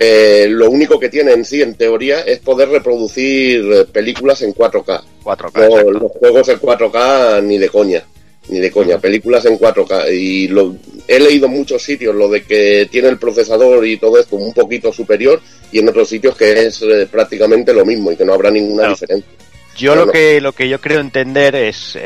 eh, 0.00 0.46
lo 0.48 0.70
único 0.70 1.00
que 1.00 1.08
tiene 1.08 1.32
en 1.32 1.44
sí, 1.44 1.60
en 1.60 1.74
teoría, 1.74 2.20
es 2.20 2.38
poder 2.38 2.68
reproducir 2.68 3.72
eh, 3.72 3.84
películas 3.84 4.40
en 4.42 4.54
4K. 4.54 5.02
4K 5.24 5.90
los 5.90 6.12
juegos 6.12 6.48
en 6.48 6.60
4K 6.60 7.42
ni 7.42 7.58
de 7.58 7.68
coña, 7.68 8.04
ni 8.48 8.60
de 8.60 8.70
coña, 8.70 8.98
películas 9.00 9.44
en 9.46 9.58
4K. 9.58 10.14
Y 10.14 10.46
lo, 10.46 10.76
he 11.08 11.18
leído 11.18 11.46
en 11.46 11.52
muchos 11.52 11.82
sitios 11.82 12.14
lo 12.14 12.28
de 12.28 12.44
que 12.44 12.86
tiene 12.88 13.08
el 13.08 13.18
procesador 13.18 13.84
y 13.84 13.96
todo 13.96 14.20
esto 14.20 14.36
un 14.36 14.54
poquito 14.54 14.92
superior 14.92 15.40
y 15.72 15.80
en 15.80 15.88
otros 15.88 16.08
sitios 16.08 16.36
que 16.36 16.66
es 16.66 16.80
eh, 16.82 17.08
prácticamente 17.10 17.74
lo 17.74 17.84
mismo 17.84 18.12
y 18.12 18.16
que 18.16 18.24
no 18.24 18.34
habrá 18.34 18.52
ninguna 18.52 18.90
diferencia. 18.90 19.28
Yo 19.76 19.96
lo 19.96 20.12
que 20.12 20.40
lo 20.40 20.52
que 20.52 20.68
yo 20.68 20.80
creo 20.80 21.00
entender 21.00 21.56
es 21.56 21.96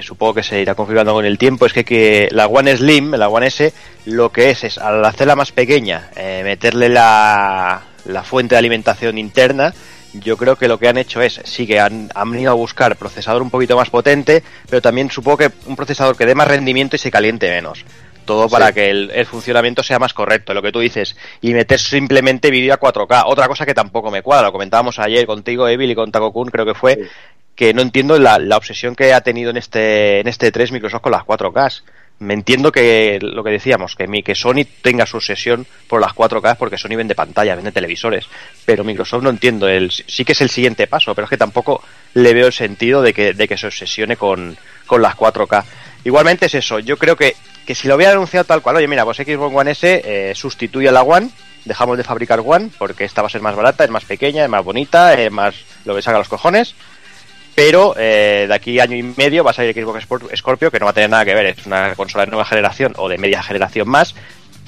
que 0.00 0.06
supongo 0.06 0.34
que 0.34 0.42
se 0.42 0.60
irá 0.60 0.74
configurando 0.74 1.12
con 1.12 1.24
el 1.24 1.38
tiempo, 1.38 1.66
es 1.66 1.72
que, 1.72 1.84
que 1.84 2.28
la 2.32 2.46
One 2.46 2.76
Slim, 2.76 3.12
la 3.12 3.28
One 3.28 3.46
S, 3.46 3.72
lo 4.06 4.32
que 4.32 4.50
es 4.50 4.64
es 4.64 4.78
al 4.78 5.04
hacerla 5.04 5.36
más 5.36 5.52
pequeña, 5.52 6.10
eh, 6.16 6.40
meterle 6.42 6.88
la, 6.88 7.82
la 8.06 8.24
fuente 8.24 8.54
de 8.54 8.58
alimentación 8.58 9.18
interna, 9.18 9.74
yo 10.14 10.36
creo 10.36 10.56
que 10.56 10.68
lo 10.68 10.78
que 10.78 10.88
han 10.88 10.96
hecho 10.96 11.20
es, 11.20 11.40
sí 11.44 11.66
que 11.66 11.78
han, 11.78 12.10
han 12.14 12.30
venido 12.30 12.50
a 12.50 12.54
buscar 12.54 12.96
procesador 12.96 13.42
un 13.42 13.50
poquito 13.50 13.76
más 13.76 13.90
potente, 13.90 14.42
pero 14.68 14.82
también 14.82 15.10
supongo 15.10 15.36
que 15.36 15.50
un 15.66 15.76
procesador 15.76 16.16
que 16.16 16.26
dé 16.26 16.34
más 16.34 16.48
rendimiento 16.48 16.96
y 16.96 16.98
se 16.98 17.10
caliente 17.10 17.48
menos. 17.50 17.84
Todo 18.24 18.48
para 18.48 18.72
que 18.72 18.90
el, 18.90 19.10
el, 19.12 19.26
funcionamiento 19.26 19.82
sea 19.82 19.98
más 19.98 20.14
correcto, 20.14 20.54
lo 20.54 20.62
que 20.62 20.70
tú 20.70 20.78
dices, 20.78 21.16
y 21.40 21.52
meter 21.52 21.80
simplemente 21.80 22.50
vídeo 22.50 22.72
a 22.72 22.78
4K. 22.78 23.24
Otra 23.26 23.48
cosa 23.48 23.66
que 23.66 23.74
tampoco 23.74 24.10
me 24.10 24.22
cuadra, 24.22 24.46
lo 24.46 24.52
comentábamos 24.52 24.98
ayer 24.98 25.26
contigo, 25.26 25.66
Evil, 25.66 25.90
y 25.90 25.94
con 25.94 26.12
Taco 26.12 26.32
Kun, 26.32 26.48
creo 26.48 26.64
que 26.64 26.74
fue, 26.74 27.08
que 27.54 27.74
no 27.74 27.82
entiendo 27.82 28.18
la, 28.18 28.38
la, 28.38 28.56
obsesión 28.56 28.96
que 28.96 29.12
ha 29.12 29.20
tenido 29.20 29.50
en 29.50 29.56
este, 29.56 30.20
en 30.20 30.28
este 30.28 30.50
3 30.50 30.72
Microsoft 30.72 31.02
con 31.02 31.12
las 31.12 31.24
4K. 31.24 31.82
Me 32.20 32.34
entiendo 32.34 32.70
que 32.70 33.18
lo 33.20 33.42
que 33.42 33.50
decíamos, 33.50 33.96
que, 33.96 34.06
mi, 34.06 34.22
que 34.22 34.34
Sony 34.34 34.66
tenga 34.82 35.06
su 35.06 35.16
obsesión 35.16 35.66
por 35.88 36.00
las 36.00 36.12
4K 36.12 36.56
porque 36.58 36.76
Sony 36.76 36.96
vende 36.96 37.14
pantalla, 37.14 37.54
vende 37.54 37.72
televisores, 37.72 38.26
pero 38.66 38.84
Microsoft 38.84 39.22
no 39.22 39.30
entiendo, 39.30 39.68
el, 39.68 39.90
sí 39.90 40.24
que 40.24 40.32
es 40.32 40.40
el 40.42 40.50
siguiente 40.50 40.86
paso, 40.86 41.14
pero 41.14 41.24
es 41.24 41.30
que 41.30 41.38
tampoco 41.38 41.82
le 42.12 42.34
veo 42.34 42.46
el 42.46 42.52
sentido 42.52 43.00
de 43.00 43.14
que, 43.14 43.32
de 43.32 43.48
que 43.48 43.56
se 43.56 43.66
obsesione 43.66 44.16
con, 44.16 44.56
con 44.86 45.00
las 45.00 45.16
4K. 45.16 45.64
Igualmente 46.04 46.46
es 46.46 46.54
eso, 46.54 46.78
yo 46.78 46.98
creo 46.98 47.16
que, 47.16 47.36
que 47.64 47.74
si 47.74 47.88
lo 47.88 47.96
hubiera 47.96 48.12
anunciado 48.12 48.44
tal 48.44 48.60
cual, 48.60 48.76
oye 48.76 48.88
mira, 48.88 49.04
pues 49.04 49.16
Xbox 49.16 49.54
One 49.54 49.70
S 49.70 50.02
eh, 50.04 50.34
sustituye 50.34 50.90
a 50.90 50.92
la 50.92 51.02
One, 51.02 51.30
dejamos 51.64 51.96
de 51.96 52.04
fabricar 52.04 52.42
One 52.44 52.70
porque 52.78 53.04
esta 53.04 53.22
va 53.22 53.28
a 53.28 53.30
ser 53.30 53.40
más 53.40 53.56
barata, 53.56 53.84
es 53.84 53.90
más 53.90 54.04
pequeña, 54.04 54.44
es 54.44 54.50
más 54.50 54.64
bonita, 54.64 55.14
es 55.14 55.30
más 55.30 55.54
lo 55.86 55.94
que 55.94 56.02
saca 56.02 56.18
los 56.18 56.28
cojones 56.28 56.74
pero 57.60 57.94
eh, 57.98 58.46
de 58.48 58.54
aquí 58.54 58.80
año 58.80 58.96
y 58.96 59.02
medio 59.02 59.44
va 59.44 59.50
a 59.50 59.52
salir 59.52 59.74
Xbox 59.74 60.06
Scorpio, 60.34 60.70
que 60.70 60.78
no 60.78 60.86
va 60.86 60.92
a 60.92 60.94
tener 60.94 61.10
nada 61.10 61.26
que 61.26 61.34
ver, 61.34 61.44
es 61.44 61.66
una 61.66 61.94
consola 61.94 62.24
de 62.24 62.30
nueva 62.30 62.46
generación 62.46 62.94
o 62.96 63.06
de 63.06 63.18
media 63.18 63.42
generación 63.42 63.86
más, 63.86 64.14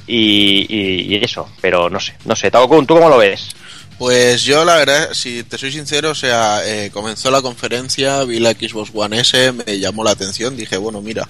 y, 0.07 1.19
eso, 1.25 1.49
pero 1.63 1.89
no 1.89 1.99
sé, 1.99 2.13
no 2.27 2.37
sé, 2.37 2.51
Kun, 2.51 2.87
¿tú 2.87 2.97
cómo 2.97 3.09
lo 3.09 3.17
ves? 3.17 3.57
Pues 3.97 4.43
yo 4.43 4.67
la 4.67 4.77
verdad, 4.77 5.09
si 5.15 5.43
te 5.43 5.57
soy 5.57 5.73
sincero, 5.73 6.11
o 6.11 6.15
sea, 6.15 6.61
eh, 6.67 6.91
comenzó 6.93 7.31
la 7.31 7.41
conferencia, 7.41 8.25
vi 8.25 8.39
la 8.41 8.51
Xbox 8.51 8.91
One 8.93 9.21
S, 9.21 9.53
me 9.53 9.79
llamó 9.79 10.05
la 10.05 10.11
atención, 10.11 10.55
dije, 10.55 10.77
bueno, 10.77 11.01
mira, 11.01 11.27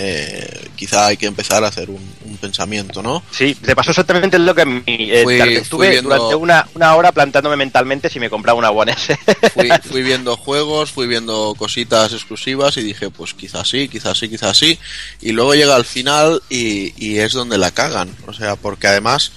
eh, 0.00 0.68
quizá 0.76 1.06
hay 1.06 1.16
que 1.16 1.26
empezar 1.26 1.64
a 1.64 1.66
hacer 1.66 1.90
un, 1.90 2.00
un, 2.24 2.36
pensamiento, 2.36 3.02
¿no? 3.02 3.20
Sí, 3.32 3.56
te 3.56 3.74
pasó 3.74 3.90
exactamente 3.90 4.38
lo 4.38 4.54
que 4.54 4.64
mi, 4.64 4.82
eh, 4.86 5.24
fui, 5.24 5.40
estuve 5.40 5.90
viendo... 5.90 6.08
durante 6.08 6.36
una, 6.36 6.68
una, 6.76 6.94
hora 6.94 7.10
plantándome 7.10 7.56
mentalmente 7.56 8.08
si 8.08 8.20
me 8.20 8.30
compraba 8.30 8.56
una 8.56 8.70
One 8.70 8.92
S. 8.92 9.18
fui, 9.54 9.68
fui, 9.90 10.02
viendo 10.02 10.36
juegos, 10.36 10.92
fui 10.92 11.08
viendo 11.08 11.52
cositas 11.58 12.12
exclusivas 12.12 12.76
y 12.76 12.82
dije, 12.82 13.10
pues 13.10 13.34
quizás 13.34 13.68
sí, 13.68 13.88
quizás 13.88 14.16
sí, 14.16 14.28
quizás 14.28 14.56
sí. 14.56 14.78
Y 15.20 15.32
luego 15.32 15.56
llega 15.56 15.74
al 15.74 15.84
final 15.84 16.44
y, 16.48 16.94
y 16.96 17.18
es 17.18 17.32
donde 17.32 17.58
la 17.58 17.72
cagan. 17.72 18.14
O 18.28 18.32
sea, 18.32 18.54
porque 18.54 18.86
además... 18.86 19.32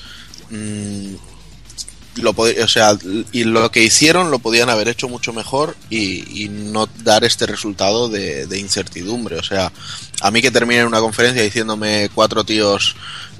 Mmm, 0.51 1.15
lo 2.15 2.31
o 2.31 2.67
sea, 2.67 2.97
y 3.31 3.45
lo 3.45 3.71
que 3.71 3.83
hicieron 3.83 4.31
lo 4.31 4.39
podían 4.39 4.69
haber 4.69 4.89
hecho 4.89 5.07
mucho 5.07 5.31
mejor 5.33 5.77
y, 5.89 6.43
y 6.43 6.49
no 6.49 6.87
dar 7.03 7.23
este 7.23 7.45
resultado 7.45 8.09
de, 8.09 8.47
de, 8.47 8.59
incertidumbre. 8.59 9.37
O 9.37 9.43
sea, 9.43 9.71
a 10.21 10.31
mí 10.31 10.41
que 10.41 10.51
termine 10.51 10.85
una 10.85 10.99
conferencia 10.99 11.41
diciéndome 11.41 12.09
cuatro 12.13 12.43
tíos 12.43 12.95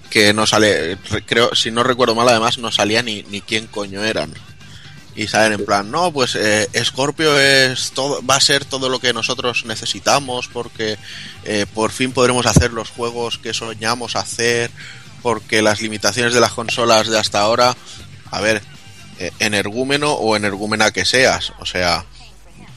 que 0.09 0.33
no 0.33 0.45
sale, 0.45 0.97
creo, 1.25 1.53
si 1.55 1.71
no 1.71 1.83
recuerdo 1.83 2.15
mal, 2.15 2.29
además 2.29 2.57
no 2.57 2.71
salía 2.71 3.01
ni, 3.03 3.23
ni 3.23 3.41
quién 3.41 3.67
coño 3.67 4.03
eran. 4.03 4.33
Y 5.15 5.27
salen 5.27 5.59
en 5.59 5.65
plan, 5.65 5.91
no, 5.91 6.11
pues 6.13 6.35
eh, 6.35 6.69
Scorpio 6.83 7.37
es 7.37 7.91
todo, 7.91 8.25
va 8.25 8.35
a 8.35 8.41
ser 8.41 8.63
todo 8.63 8.87
lo 8.87 8.99
que 8.99 9.11
nosotros 9.11 9.65
necesitamos 9.65 10.47
porque 10.47 10.97
eh, 11.43 11.65
por 11.73 11.91
fin 11.91 12.13
podremos 12.13 12.45
hacer 12.45 12.71
los 12.71 12.89
juegos 12.89 13.37
que 13.37 13.53
soñamos 13.53 14.15
hacer 14.15 14.71
porque 15.21 15.61
las 15.61 15.81
limitaciones 15.81 16.33
de 16.33 16.39
las 16.39 16.53
consolas 16.53 17.07
de 17.07 17.19
hasta 17.19 17.41
ahora 17.41 17.75
a 18.31 18.41
ver, 18.41 18.61
eh, 19.19 19.31
energúmeno 19.39 20.13
o 20.13 20.35
energúmena 20.35 20.91
que 20.91 21.05
seas, 21.05 21.53
o 21.59 21.65
sea, 21.65 22.05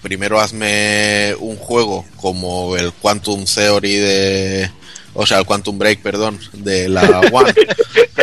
primero 0.02 0.40
hazme 0.40 1.34
un 1.38 1.56
juego 1.56 2.04
como 2.16 2.76
el 2.76 2.92
Quantum 2.92 3.44
Theory 3.46 3.96
de 3.96 4.70
o 5.14 5.24
sea, 5.26 5.38
el 5.38 5.46
Quantum 5.46 5.78
Break, 5.78 6.00
perdón, 6.02 6.40
de 6.52 6.88
la 6.88 7.02
One, 7.32 7.54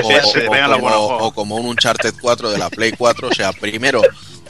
o, 0.04 0.08
o, 0.08 0.80
como, 0.80 1.18
o, 1.18 1.34
como, 1.34 1.56
un 1.56 1.68
Uncharted 1.68 2.14
4 2.22 2.52
de 2.52 2.58
la 2.58 2.70
Play 2.70 2.92
4, 2.92 3.30
o 3.30 3.34
sea, 3.34 3.54
primero 3.54 4.02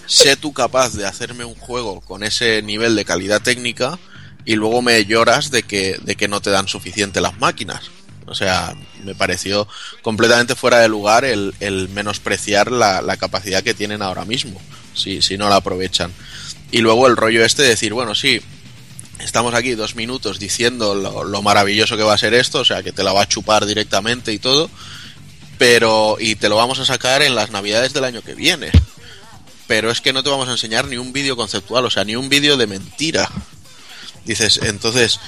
sé 0.07 0.35
tú 0.35 0.51
capaz 0.51 0.93
de 0.93 1.05
hacerme 1.05 1.45
un 1.45 1.55
juego 1.55 2.01
con 2.01 2.23
ese 2.23 2.61
nivel 2.63 2.95
de 2.95 3.05
calidad 3.05 3.41
técnica 3.41 3.97
y 4.43 4.55
luego 4.55 4.81
me 4.81 5.05
lloras 5.05 5.51
de 5.51 5.63
que, 5.63 5.97
de 6.01 6.15
que 6.15 6.27
no 6.27 6.41
te 6.41 6.49
dan 6.49 6.67
suficiente 6.67 7.21
las 7.21 7.39
máquinas. 7.39 7.91
O 8.27 8.35
sea, 8.35 8.75
me 9.03 9.15
pareció 9.15 9.67
completamente 10.01 10.55
fuera 10.55 10.79
de 10.79 10.87
lugar 10.87 11.25
el, 11.25 11.53
el 11.59 11.89
menospreciar 11.89 12.71
la, 12.71 13.01
la, 13.01 13.17
capacidad 13.17 13.63
que 13.63 13.73
tienen 13.73 14.01
ahora 14.01 14.25
mismo, 14.25 14.61
si, 14.93 15.21
si 15.21 15.37
no 15.37 15.49
la 15.49 15.57
aprovechan. 15.57 16.11
Y 16.71 16.79
luego 16.79 17.07
el 17.07 17.17
rollo 17.17 17.43
este 17.43 17.63
de 17.63 17.69
decir, 17.69 17.93
bueno, 17.93 18.15
sí, 18.15 18.41
estamos 19.19 19.53
aquí 19.53 19.75
dos 19.75 19.95
minutos 19.95 20.39
diciendo 20.39 20.95
lo, 20.95 21.23
lo, 21.23 21.41
maravilloso 21.41 21.97
que 21.97 22.03
va 22.03 22.13
a 22.13 22.17
ser 22.17 22.33
esto, 22.33 22.59
o 22.59 22.65
sea, 22.65 22.83
que 22.83 22.91
te 22.91 23.03
la 23.03 23.13
va 23.13 23.23
a 23.23 23.27
chupar 23.27 23.65
directamente 23.65 24.31
y 24.31 24.39
todo, 24.39 24.69
pero, 25.57 26.17
y 26.19 26.35
te 26.35 26.49
lo 26.49 26.55
vamos 26.55 26.79
a 26.79 26.85
sacar 26.85 27.21
en 27.21 27.35
las 27.35 27.51
navidades 27.51 27.93
del 27.93 28.05
año 28.05 28.21
que 28.21 28.33
viene. 28.33 28.71
Pero 29.67 29.91
es 29.91 30.01
que 30.01 30.11
no 30.11 30.23
te 30.23 30.29
vamos 30.29 30.49
a 30.49 30.53
enseñar 30.53 30.87
ni 30.87 30.97
un 30.97 31.13
vídeo 31.13 31.37
conceptual, 31.37 31.85
o 31.85 31.89
sea, 31.89 32.03
ni 32.03 32.15
un 32.15 32.29
vídeo 32.29 32.57
de 32.57 32.67
mentira. 32.67 33.29
Dices, 34.25 34.59
entonces, 34.63 35.19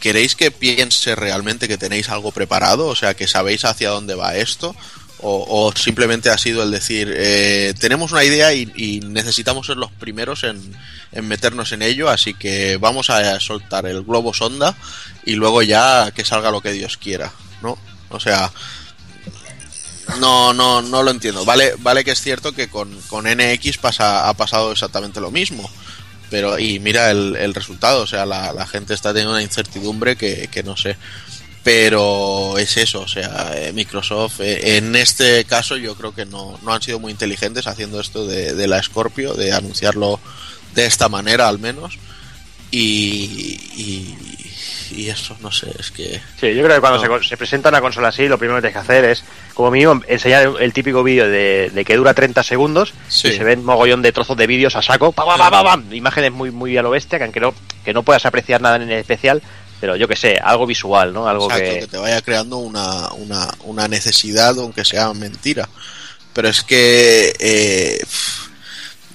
¿queréis 0.00 0.34
que 0.34 0.50
piense 0.50 1.14
realmente 1.14 1.68
que 1.68 1.78
tenéis 1.78 2.08
algo 2.08 2.32
preparado? 2.32 2.86
O 2.86 2.94
sea, 2.94 3.14
que 3.14 3.26
sabéis 3.26 3.64
hacia 3.64 3.90
dónde 3.90 4.14
va 4.14 4.36
esto. 4.36 4.74
O, 5.20 5.72
simplemente 5.74 6.30
ha 6.30 6.38
sido 6.38 6.62
el 6.62 6.70
decir, 6.70 7.12
eh, 7.12 7.74
tenemos 7.80 8.12
una 8.12 8.22
idea 8.22 8.54
y, 8.54 9.00
necesitamos 9.00 9.66
ser 9.66 9.76
los 9.76 9.90
primeros 9.90 10.44
en, 10.44 10.76
en, 11.10 11.26
meternos 11.26 11.72
en 11.72 11.82
ello, 11.82 12.08
así 12.08 12.34
que 12.34 12.76
vamos 12.76 13.10
a 13.10 13.40
soltar 13.40 13.86
el 13.86 14.04
globo 14.04 14.32
sonda 14.32 14.76
y 15.24 15.34
luego 15.34 15.62
ya 15.62 16.12
que 16.12 16.24
salga 16.24 16.52
lo 16.52 16.60
que 16.60 16.70
Dios 16.70 16.96
quiera, 16.98 17.32
¿no? 17.62 17.76
O 18.10 18.20
sea, 18.20 18.52
no, 20.20 20.52
no, 20.54 20.82
no 20.82 21.02
lo 21.02 21.10
entiendo. 21.10 21.44
Vale, 21.44 21.74
vale 21.78 22.04
que 22.04 22.12
es 22.12 22.20
cierto 22.20 22.52
que 22.52 22.68
con, 22.68 22.96
con 23.08 23.24
NX 23.24 23.78
pasa, 23.78 24.28
ha 24.28 24.34
pasado 24.34 24.70
exactamente 24.70 25.20
lo 25.20 25.32
mismo 25.32 25.68
pero 26.30 26.58
y 26.58 26.78
mira 26.78 27.10
el, 27.10 27.36
el 27.36 27.54
resultado, 27.54 28.02
o 28.02 28.06
sea, 28.06 28.26
la, 28.26 28.52
la, 28.52 28.66
gente 28.66 28.94
está 28.94 29.10
teniendo 29.10 29.32
una 29.32 29.42
incertidumbre 29.42 30.16
que, 30.16 30.48
que, 30.48 30.62
no 30.62 30.76
sé. 30.76 30.96
Pero 31.64 32.56
es 32.58 32.76
eso, 32.76 33.00
o 33.00 33.08
sea, 33.08 33.52
eh, 33.54 33.72
Microsoft 33.72 34.40
eh, 34.40 34.78
en 34.78 34.96
este 34.96 35.44
caso 35.44 35.76
yo 35.76 35.94
creo 35.96 36.14
que 36.14 36.24
no, 36.24 36.58
no 36.62 36.72
han 36.72 36.80
sido 36.80 36.98
muy 36.98 37.12
inteligentes 37.12 37.66
haciendo 37.66 38.00
esto 38.00 38.26
de, 38.26 38.54
de, 38.54 38.66
la 38.68 38.82
Scorpio, 38.82 39.34
de 39.34 39.52
anunciarlo 39.52 40.20
de 40.74 40.86
esta 40.86 41.08
manera 41.08 41.48
al 41.48 41.58
menos. 41.58 41.98
Y, 42.70 43.60
y, 43.76 44.16
y 44.92 45.08
eso, 45.08 45.36
no 45.40 45.50
sé, 45.50 45.70
es 45.78 45.90
que... 45.90 46.20
Sí, 46.40 46.54
yo 46.54 46.62
creo 46.62 46.76
que 46.76 46.80
cuando 46.80 47.06
no. 47.06 47.22
se, 47.22 47.28
se, 47.28 47.36
presenta 47.36 47.68
una 47.68 47.80
consola 47.80 48.08
así, 48.08 48.28
lo 48.28 48.38
primero 48.38 48.58
que 48.58 48.68
tienes 48.68 48.74
que 48.74 48.92
hacer 48.92 49.04
es, 49.04 49.24
como 49.54 49.70
mínimo, 49.70 50.00
enseñar 50.06 50.52
el 50.60 50.72
típico 50.72 51.02
vídeo 51.02 51.28
de, 51.28 51.70
de, 51.72 51.84
que 51.84 51.96
dura 51.96 52.14
30 52.14 52.42
segundos 52.42 52.94
sí. 53.08 53.28
y 53.28 53.32
se 53.32 53.44
ven 53.44 53.64
mogollón 53.64 54.02
de 54.02 54.12
trozos 54.12 54.36
de 54.36 54.46
vídeos 54.46 54.76
a 54.76 54.82
saco, 54.82 55.12
pa, 55.12 55.24
pa, 55.24 55.36
pa, 55.36 55.50
pa, 55.50 55.62
pa, 55.62 55.82
imágenes 55.94 56.32
muy, 56.32 56.50
muy 56.50 56.76
a 56.76 56.82
lo 56.82 56.90
bestia, 56.90 57.18
que 57.18 57.24
aunque 57.24 57.40
no, 57.40 57.54
que 57.84 57.92
no 57.92 58.02
puedas 58.02 58.26
apreciar 58.26 58.60
nada 58.60 58.76
en 58.76 58.90
especial, 58.90 59.42
pero 59.80 59.96
yo 59.96 60.08
que 60.08 60.16
sé, 60.16 60.38
algo 60.42 60.66
visual, 60.66 61.12
¿no? 61.12 61.28
Algo 61.28 61.44
Exacto, 61.44 61.72
que... 61.72 61.80
que... 61.80 61.86
te 61.86 61.98
vaya 61.98 62.20
creando 62.22 62.58
una, 62.58 63.08
una, 63.12 63.48
una 63.64 63.88
necesidad, 63.88 64.58
aunque 64.58 64.84
sea 64.84 65.12
mentira. 65.14 65.68
Pero 66.32 66.48
es 66.48 66.62
que... 66.62 67.34
Eh, 67.38 68.04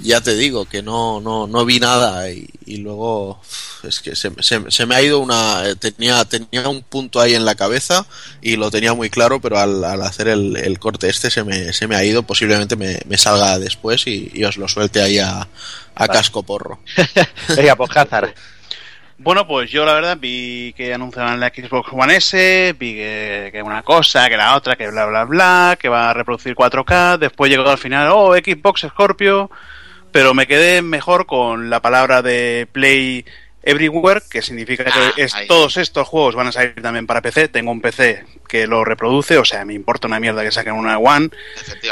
ya 0.03 0.21
te 0.21 0.35
digo 0.35 0.65
que 0.65 0.83
no, 0.83 1.21
no, 1.21 1.47
no 1.47 1.65
vi 1.65 1.79
nada 1.79 2.29
y, 2.29 2.47
luego 2.77 3.39
es 3.83 3.99
que 3.99 4.15
se, 4.15 4.31
se, 4.41 4.85
me 4.85 4.95
ha 4.95 5.01
ido 5.01 5.19
una 5.19 5.63
tenía 5.79 6.25
tenía 6.25 6.67
un 6.67 6.81
punto 6.81 7.21
ahí 7.21 7.33
en 7.35 7.45
la 7.45 7.55
cabeza 7.55 8.05
y 8.41 8.55
lo 8.55 8.71
tenía 8.71 8.93
muy 8.93 9.09
claro 9.09 9.39
pero 9.39 9.59
al, 9.59 9.83
hacer 10.01 10.27
el, 10.27 10.79
corte 10.79 11.09
este 11.09 11.29
se 11.29 11.43
me, 11.43 11.71
se 11.73 11.87
me 11.87 11.95
ha 11.95 12.03
ido 12.03 12.23
posiblemente 12.23 12.75
me, 12.75 13.17
salga 13.17 13.59
después 13.59 14.05
y, 14.07 14.43
os 14.43 14.57
lo 14.57 14.67
suelte 14.67 15.01
ahí 15.01 15.19
a, 15.19 15.47
casco 15.95 16.43
porro. 16.43 16.79
Venga 17.55 17.75
pues 17.75 17.91
bueno, 19.23 19.47
pues 19.47 19.71
yo 19.71 19.85
la 19.85 19.93
verdad 19.93 20.17
vi 20.19 20.73
que 20.73 20.93
anunciaban 20.93 21.39
la 21.39 21.47
Xbox 21.47 21.89
One 21.93 22.17
S, 22.17 22.75
vi 22.77 22.95
que, 22.95 23.49
que, 23.53 23.61
una 23.61 23.81
cosa, 23.81 24.27
que 24.27 24.35
la 24.35 24.55
otra, 24.55 24.75
que 24.75 24.89
bla 24.89 25.05
bla 25.05 25.23
bla, 25.23 25.77
que 25.79 25.87
va 25.87 26.09
a 26.09 26.13
reproducir 26.13 26.55
4K, 26.55 27.19
después 27.19 27.49
llegó 27.49 27.69
al 27.69 27.77
final, 27.77 28.09
oh, 28.11 28.35
Xbox 28.35 28.81
Scorpio, 28.81 29.49
pero 30.13 30.33
me 30.33 30.47
quedé 30.47 30.81
mejor 30.81 31.25
con 31.25 31.69
la 31.69 31.81
palabra 31.81 32.21
de 32.21 32.67
Play 32.71 33.25
Everywhere, 33.63 34.21
que 34.29 34.41
significa 34.41 34.83
que 34.83 34.91
ah, 34.93 35.13
es, 35.17 35.33
todos 35.47 35.77
estos 35.77 36.07
juegos 36.07 36.35
van 36.35 36.47
a 36.47 36.51
salir 36.51 36.75
también 36.81 37.07
para 37.07 37.21
PC. 37.21 37.47
Tengo 37.47 37.71
un 37.71 37.81
PC 37.81 38.23
que 38.47 38.67
lo 38.67 38.85
reproduce, 38.85 39.37
o 39.39 39.45
sea, 39.45 39.65
me 39.65 39.73
importa 39.73 40.07
una 40.07 40.19
mierda 40.19 40.43
que 40.43 40.51
saquen 40.51 40.73
una 40.73 40.99
One. 40.99 41.29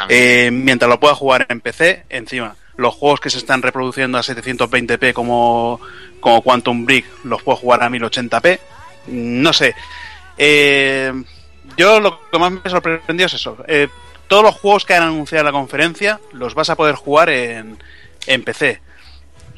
Eh, 0.07 0.51
mientras 0.53 0.87
lo 0.87 0.99
pueda 0.99 1.15
jugar 1.15 1.47
en 1.49 1.61
PC, 1.61 2.03
encima, 2.09 2.55
los 2.77 2.93
juegos 2.93 3.19
que 3.19 3.31
se 3.31 3.39
están 3.39 3.63
reproduciendo 3.63 4.17
a 4.17 4.21
720p 4.21 5.13
como 5.13 5.81
como 6.19 6.43
Quantum 6.43 6.85
Break 6.85 7.05
los 7.23 7.41
puedo 7.41 7.57
jugar 7.57 7.81
a 7.81 7.89
1080p. 7.89 8.59
No 9.07 9.51
sé. 9.51 9.73
Eh, 10.37 11.11
yo 11.75 11.99
lo 11.99 12.29
que 12.29 12.37
más 12.37 12.51
me 12.51 12.69
sorprendió 12.69 13.25
es 13.25 13.33
eso. 13.33 13.57
Eh, 13.67 13.87
todos 14.27 14.43
los 14.43 14.55
juegos 14.55 14.85
que 14.85 14.93
han 14.93 15.03
anunciado 15.03 15.41
en 15.41 15.45
la 15.47 15.51
conferencia 15.51 16.19
los 16.31 16.53
vas 16.53 16.69
a 16.69 16.75
poder 16.75 16.95
jugar 16.95 17.29
en, 17.29 17.77
en 18.27 18.43
PC. 18.43 18.81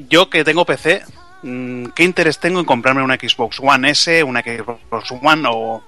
Yo 0.09 0.29
que 0.29 0.43
tengo 0.43 0.65
PC, 0.65 1.03
mm, 1.43 1.87
¿qué 1.95 2.03
interés 2.03 2.39
tengo 2.39 2.59
en 2.59 2.65
comprarme 2.65 3.03
una 3.03 3.15
Xbox 3.15 3.59
One 3.59 3.89
S, 3.91 4.23
una 4.23 4.41
Xbox 4.41 5.11
One 5.21 5.43
o, 5.49 5.83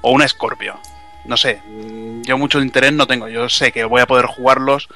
o 0.00 0.10
una 0.10 0.26
Scorpio? 0.28 0.78
No 1.26 1.36
sé, 1.36 1.60
mm, 1.66 2.22
yo 2.22 2.38
mucho 2.38 2.60
interés 2.60 2.92
no 2.92 3.06
tengo. 3.06 3.28
Yo 3.28 3.48
sé 3.48 3.72
que 3.72 3.84
voy 3.84 4.00
a 4.00 4.06
poder 4.06 4.26
jugarlos 4.26 4.88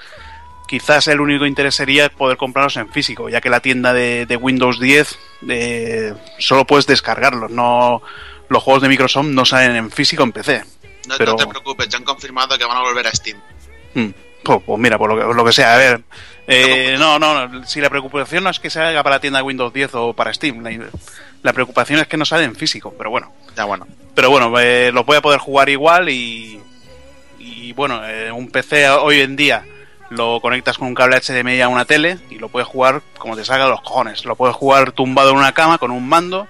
quizás 0.67 1.07
el 1.09 1.21
único 1.21 1.47
interés 1.47 1.75
sería 1.75 2.09
poder 2.09 2.37
comprarlos 2.37 2.77
en 2.77 2.89
físico, 2.89 3.29
ya 3.29 3.41
que 3.41 3.51
la 3.51 3.61
tienda 3.61 3.93
de, 3.93 4.39
Windows 4.41 4.81
10 4.81 5.19
eh, 5.49 6.15
solo 6.39 6.67
puedes 6.67 6.87
descargarlos, 6.87 7.51
no 7.51 8.03
los 8.49 8.63
juegos 8.63 8.83
de 8.83 8.89
Microsoft 8.89 9.27
no 9.27 9.45
salen 9.45 9.77
en 9.77 9.91
físico 9.91 10.23
en 10.23 10.33
PC. 10.33 10.65
No, 11.09 11.17
te 11.17 11.47
preocupes, 11.47 11.89
ya 11.89 11.99
han 11.99 12.05
confirmado 12.05 12.57
que 12.57 12.65
van 12.65 12.77
a 12.77 12.81
volver 12.81 13.07
a 13.07 13.11
Steam. 13.11 13.39
Hmm. 13.95 14.11
Pues, 14.43 14.63
pues, 14.65 14.79
mira, 14.79 14.99
por 14.99 15.35
lo 15.35 15.45
que, 15.45 15.53
sea, 15.53 15.75
a 15.75 15.79
ver. 15.79 16.03
Eh, 16.47 16.97
no, 16.99 17.19
no, 17.19 17.65
si 17.67 17.81
la 17.81 17.89
preocupación 17.89 18.45
no 18.45 18.51
es 18.51 18.61
que 18.61 18.71
salga 18.71 19.03
para 19.03 19.17
la 19.17 19.21
tienda 19.21 19.39
de 19.39 19.45
Windows 19.45 19.73
10 19.73 19.95
o 19.95 20.13
para 20.13 20.33
Steam, 20.35 20.63
la, 21.43 21.53
preocupación 21.53 22.01
es 22.01 22.07
que 22.07 22.17
no 22.17 22.25
sale 22.25 22.45
en 22.45 22.55
físico, 22.55 22.95
pero 22.97 23.11
bueno. 23.11 23.33
Ya 23.57 23.65
bueno. 23.65 23.87
Pero 24.15 24.31
bueno, 24.31 24.53
eh, 24.59 24.91
lo 24.93 25.05
voy 25.05 25.17
a 25.17 25.23
poder 25.23 25.41
jugar 25.41 25.69
igual 25.69 26.09
y, 26.09 26.61
y 27.39 27.73
bueno, 27.73 28.03
un 28.35 28.51
PC 28.51 28.89
hoy 28.91 29.21
en 29.21 29.37
día 29.37 29.65
lo 30.11 30.41
conectas 30.41 30.79
con 30.79 30.89
un 30.89 30.95
cable 30.95 31.21
HDMI 31.21 31.61
a 31.61 31.69
una 31.69 31.85
tele 31.85 32.19
y 32.31 32.37
lo 32.37 32.49
puedes 32.49 32.69
jugar 32.69 33.03
como 33.19 33.37
te 33.37 33.45
salga 33.45 33.65
de 33.65 33.71
los 33.71 33.81
cojones. 33.81 34.25
Lo 34.25 34.37
puedes 34.37 34.55
jugar 34.57 34.93
tumbado 34.93 35.31
en 35.31 35.37
una 35.37 35.53
cama 35.53 35.79
con 35.79 35.91
un 35.91 36.09
mando 36.09 36.47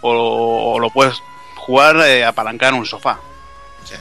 o, 0.00 0.78
lo 0.80 0.90
puedes 0.90 1.20
jugar 1.56 1.96
eh, 1.96 2.24
apalancado 2.24 2.74
en 2.74 2.80
un 2.80 2.86
sofá. 2.86 3.18
Sí. 3.84 3.94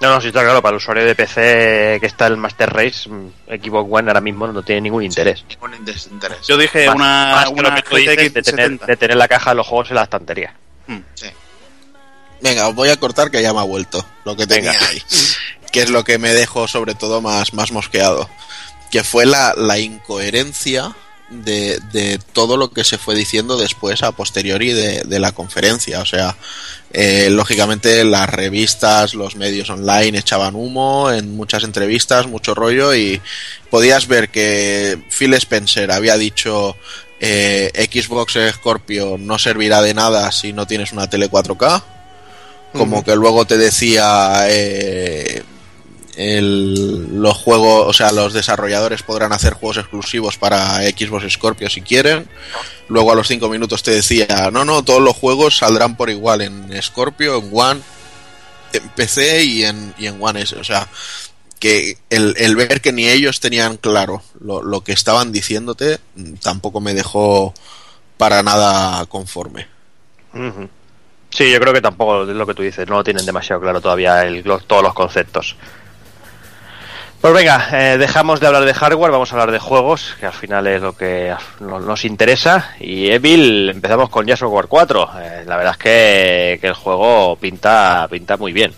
No, 0.00 0.08
no, 0.08 0.20
sí 0.20 0.28
está 0.28 0.42
claro, 0.42 0.62
para 0.62 0.72
el 0.72 0.76
usuario 0.78 1.04
de 1.04 1.14
PC 1.14 1.98
que 2.00 2.06
está 2.06 2.26
el 2.26 2.38
Master 2.38 2.72
Race, 2.72 3.08
mm, 3.08 3.28
Xbox 3.62 3.88
One 3.90 4.08
ahora 4.08 4.20
mismo 4.20 4.46
no 4.46 4.62
tiene 4.62 4.80
ningún 4.80 5.02
interés. 5.02 5.44
ningún 5.48 5.74
interés. 5.74 6.10
Yo 6.46 6.56
dije 6.56 6.88
una, 6.88 7.46
una 7.50 7.74
de, 7.74 8.30
tener, 8.42 8.78
de 8.80 8.96
tener 8.96 9.16
la 9.16 9.28
caja 9.28 9.50
de 9.50 9.56
los 9.56 9.66
juegos 9.66 9.90
en 9.90 9.96
la 9.96 10.04
estantería. 10.04 10.54
Mm. 10.86 10.98
Sí. 11.14 11.26
Venga, 12.40 12.68
os 12.68 12.74
voy 12.74 12.88
a 12.88 12.96
cortar 12.96 13.30
que 13.30 13.42
ya 13.42 13.52
me 13.52 13.60
ha 13.60 13.64
vuelto 13.64 14.04
lo 14.24 14.34
que 14.34 14.46
tenía 14.46 14.70
ahí. 14.70 15.02
que 15.70 15.82
es 15.82 15.90
lo 15.90 16.02
que 16.02 16.18
me 16.18 16.32
dejó 16.32 16.66
sobre 16.66 16.94
todo 16.94 17.20
más, 17.20 17.52
más 17.52 17.70
mosqueado, 17.70 18.28
que 18.90 19.04
fue 19.04 19.26
la, 19.26 19.54
la 19.56 19.78
incoherencia 19.78 20.94
de, 21.30 21.78
de, 21.92 22.18
todo 22.32 22.56
lo 22.56 22.70
que 22.72 22.84
se 22.84 22.98
fue 22.98 23.14
diciendo 23.14 23.56
después 23.56 24.02
a 24.02 24.12
posteriori 24.12 24.72
de, 24.72 25.02
de 25.04 25.18
la 25.18 25.32
conferencia. 25.32 26.00
O 26.00 26.06
sea, 26.06 26.36
eh, 26.92 27.28
lógicamente 27.30 28.04
las 28.04 28.28
revistas, 28.28 29.14
los 29.14 29.36
medios 29.36 29.70
online 29.70 30.18
echaban 30.18 30.56
humo 30.56 31.10
en 31.10 31.36
muchas 31.36 31.62
entrevistas, 31.62 32.26
mucho 32.26 32.54
rollo 32.54 32.94
y 32.94 33.20
podías 33.70 34.08
ver 34.08 34.30
que 34.30 34.98
Phil 35.16 35.34
Spencer 35.34 35.92
había 35.92 36.16
dicho 36.16 36.76
eh, 37.20 37.70
Xbox 37.92 38.38
Scorpio 38.54 39.16
no 39.18 39.38
servirá 39.38 39.82
de 39.82 39.94
nada 39.94 40.32
si 40.32 40.52
no 40.52 40.66
tienes 40.66 40.92
una 40.92 41.08
tele 41.08 41.30
4K. 41.30 41.82
Como 42.72 43.04
que 43.04 43.16
luego 43.16 43.46
te 43.46 43.58
decía 43.58 44.46
eh, 44.48 45.42
los 46.22 47.36
juegos, 47.36 47.88
o 47.88 47.92
sea, 47.92 48.12
los 48.12 48.32
desarrolladores 48.32 49.02
podrán 49.02 49.32
hacer 49.32 49.54
juegos 49.54 49.78
exclusivos 49.78 50.36
para 50.36 50.82
Xbox 50.82 51.32
Scorpio 51.32 51.70
si 51.70 51.80
quieren. 51.80 52.28
Luego 52.88 53.12
a 53.12 53.14
los 53.14 53.28
5 53.28 53.48
minutos 53.48 53.82
te 53.82 53.92
decía, 53.92 54.50
no, 54.52 54.64
no, 54.64 54.82
todos 54.82 55.00
los 55.00 55.16
juegos 55.16 55.58
saldrán 55.58 55.96
por 55.96 56.10
igual 56.10 56.42
en 56.42 56.82
Scorpio, 56.82 57.38
en 57.38 57.50
One, 57.52 57.80
en 58.72 58.88
PC 58.90 59.44
y 59.44 59.64
en, 59.64 59.94
One 60.20 60.42
S. 60.42 60.56
O 60.56 60.64
sea, 60.64 60.88
que 61.58 61.96
el, 62.10 62.56
ver 62.56 62.80
que 62.80 62.92
ni 62.92 63.08
ellos 63.08 63.40
tenían 63.40 63.76
claro 63.76 64.22
lo, 64.40 64.80
que 64.82 64.92
estaban 64.92 65.32
diciéndote 65.32 66.00
tampoco 66.42 66.80
me 66.80 66.94
dejó 66.94 67.54
para 68.16 68.42
nada 68.42 69.06
conforme. 69.06 69.68
Sí, 71.30 71.50
yo 71.50 71.60
creo 71.60 71.72
que 71.72 71.80
tampoco 71.80 72.22
es 72.22 72.28
lo 72.28 72.46
que 72.46 72.54
tú 72.54 72.62
dices, 72.62 72.88
no 72.88 72.96
lo 72.96 73.04
tienen 73.04 73.24
demasiado 73.24 73.62
claro 73.62 73.80
todavía 73.80 74.24
el, 74.24 74.42
todos 74.66 74.82
los 74.82 74.94
conceptos. 74.94 75.56
Pues 77.20 77.34
venga, 77.34 77.68
eh, 77.74 77.98
dejamos 77.98 78.40
de 78.40 78.46
hablar 78.46 78.64
de 78.64 78.72
hardware, 78.72 79.12
vamos 79.12 79.30
a 79.30 79.34
hablar 79.34 79.52
de 79.52 79.58
juegos, 79.58 80.16
que 80.18 80.24
al 80.24 80.32
final 80.32 80.66
es 80.66 80.80
lo 80.80 80.96
que 80.96 81.34
nos 81.60 82.04
interesa. 82.06 82.74
Y 82.80 83.10
Evil, 83.10 83.68
empezamos 83.68 84.08
con 84.08 84.26
Jazz 84.26 84.40
War 84.40 84.68
4. 84.68 85.10
Eh, 85.20 85.44
la 85.46 85.58
verdad 85.58 85.72
es 85.72 86.58
que, 86.58 86.66
el 86.66 86.72
juego 86.72 87.36
pinta, 87.36 88.08
pinta 88.10 88.38
muy 88.38 88.54
bien. 88.54 88.72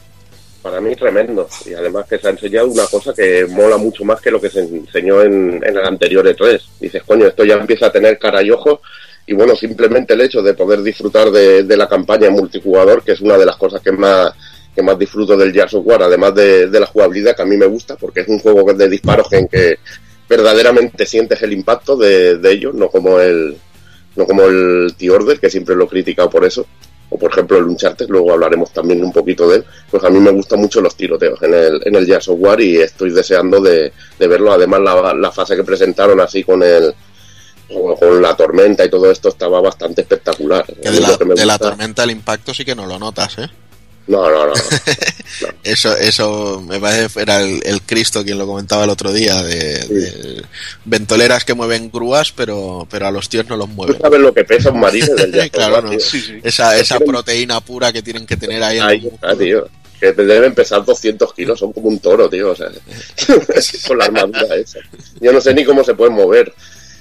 Para 0.61 0.81
mí 0.81 0.97
tremendo. 0.97 1.49
Y 1.65 1.75
además 1.75 2.05
que 2.09 2.19
se 2.19 2.27
ha 2.27 2.31
enseñado 2.31 2.67
una 2.67 2.87
cosa 2.87 3.15
que 3.15 3.47
mola 3.49 3.77
mucho 3.77 4.05
más 4.05 4.21
que 4.21 4.33
lo 4.33 4.41
que 4.41 4.51
se 4.51 4.59
enseñó 4.59 5.23
en, 5.23 5.63
el 5.65 5.79
anterior 5.79 6.27
E3. 6.27 6.61
Dices, 6.81 7.05
coño, 7.05 7.29
esto 7.29 7.45
ya 7.45 7.55
empieza 7.55 7.87
a 7.87 7.93
tener 7.93 8.19
cara 8.19 8.43
y 8.43 8.51
ojo. 8.51 8.81
Y 9.25 9.35
bueno, 9.35 9.55
simplemente 9.55 10.15
el 10.15 10.21
hecho 10.21 10.43
de 10.43 10.55
poder 10.55 10.83
disfrutar 10.83 11.31
de, 11.31 11.63
de 11.63 11.77
la 11.77 11.89
campaña 11.89 12.29
multijugador, 12.29 13.05
que 13.05 13.13
es 13.13 13.21
una 13.21 13.39
de 13.39 13.47
las 13.47 13.57
cosas 13.57 13.81
que 13.81 13.93
más 13.93 14.35
que 14.75 14.83
más 14.83 14.99
disfruto 14.99 15.37
del 15.37 15.53
Gears 15.53 15.75
of 15.75 15.87
War, 15.87 16.03
además 16.03 16.35
de, 16.35 16.69
la 16.69 16.87
jugabilidad 16.87 17.37
que 17.37 17.43
a 17.43 17.47
mí 17.47 17.57
me 17.57 17.67
gusta, 17.67 17.97
porque 17.97 18.21
es 18.21 18.29
un 18.29 18.39
juego 18.39 18.73
de 18.73 18.89
disparos 18.89 19.33
en 19.33 19.49
que 19.49 19.79
verdaderamente 20.29 21.05
sientes 21.05 21.43
el 21.43 21.53
impacto 21.53 21.97
de, 21.97 22.39
de 22.39 22.51
ellos, 22.51 22.75
no 22.75 22.89
como 22.89 23.21
el 23.21 23.57
no 24.15 24.27
como 24.27 24.43
el 24.45 24.95
T-Order, 24.97 25.41
que 25.41 25.51
siempre 25.51 25.75
lo 25.75 25.85
he 25.85 25.89
criticado 25.89 26.29
por 26.29 26.45
eso, 26.45 26.67
o 27.09 27.19
por 27.19 27.31
ejemplo 27.31 27.59
el 27.59 27.65
Uncharted, 27.65 28.09
luego 28.09 28.33
hablaremos 28.33 28.73
también 28.73 29.03
un 29.03 29.13
poquito 29.13 29.49
de 29.49 29.59
él, 29.59 29.65
pues 29.91 30.03
a 30.05 30.11
mí 30.11 30.19
me 30.19 30.31
gustan 30.31 30.61
mucho 30.61 30.81
los 30.81 30.97
tiroteos 30.97 31.43
en 31.43 31.55
el, 31.55 31.81
en 31.85 31.95
el 31.95 32.07
Gears 32.07 32.29
of 32.29 32.39
War 32.39 32.61
y 32.61 32.77
estoy 32.77 33.11
deseando 33.11 33.61
de, 33.61 33.93
verlo, 34.19 34.53
además 34.53 34.81
la, 34.81 35.15
la, 35.15 35.31
fase 35.31 35.57
que 35.57 35.65
presentaron 35.65 36.21
así 36.21 36.45
con 36.45 36.63
el 36.63 36.95
con 37.69 38.21
la 38.21 38.37
tormenta 38.37 38.85
y 38.85 38.91
todo 38.91 39.11
esto 39.11 39.31
estaba 39.31 39.61
bastante 39.63 40.03
espectacular. 40.03 40.67
de, 40.67 41.01
la, 41.01 41.17
de 41.17 41.47
la 41.47 41.59
tormenta 41.59 42.05
el 42.05 42.11
impacto 42.11 42.53
sí 42.53 42.67
que 42.67 42.75
no 42.75 42.87
lo 42.87 42.99
notas, 42.99 43.39
¿eh? 43.39 43.49
No, 44.07 44.29
no, 44.31 44.47
no. 44.47 44.53
eso, 45.65 45.97
eso 45.97 46.61
me 46.67 46.81
parece 46.81 47.21
era 47.21 47.41
el, 47.41 47.83
Cristo 47.87 48.25
quien 48.25 48.39
lo 48.39 48.47
comentaba 48.47 48.85
el 48.85 48.91
otro 48.91 49.13
día 49.13 49.43
de, 49.43 50.43
ventoleras 50.85 51.45
que 51.45 51.55
mueven 51.55 51.91
grúas, 51.91 52.33
pero, 52.33 52.87
pero 52.91 53.07
a 53.07 53.11
los 53.11 53.29
tíos 53.29 53.47
no 53.49 53.57
los 53.57 53.69
mueven. 53.69 53.97
¿Tú 53.97 54.03
sabes 54.03 54.21
lo 54.21 54.35
que 54.35 54.45
pesa 54.45 54.71
un 54.71 54.81
marine 54.81 55.15
del 55.15 55.51
Claro, 55.51 55.91
esa, 56.43 56.77
esa 56.77 56.99
proteína 57.01 57.61
pura 57.61 57.93
que 57.93 58.03
tienen 58.03 58.27
que 58.27 58.37
tener 58.37 58.63
ahí. 58.63 58.79
Ahí 58.81 59.07
está, 59.07 59.37
tío. 59.37 59.69
Que 60.01 60.13
deben 60.13 60.53
pesar 60.53 60.85
200 60.85 61.33
kilos, 61.33 61.61
son 61.61 61.73
como 61.73 61.87
un 61.87 62.01
toro, 62.01 62.29
tío. 62.29 62.51
O 62.51 62.57
sea, 62.57 62.67
con 63.87 63.99
la 63.99 64.07
armadura 64.07 64.57
esa. 64.57 64.81
Yo 65.21 65.33
no 65.33 65.41
sé 65.41 65.55
ni 65.55 65.65
cómo 65.65 65.85
se 65.85 65.95
pueden 65.95 66.15
mover. 66.15 66.53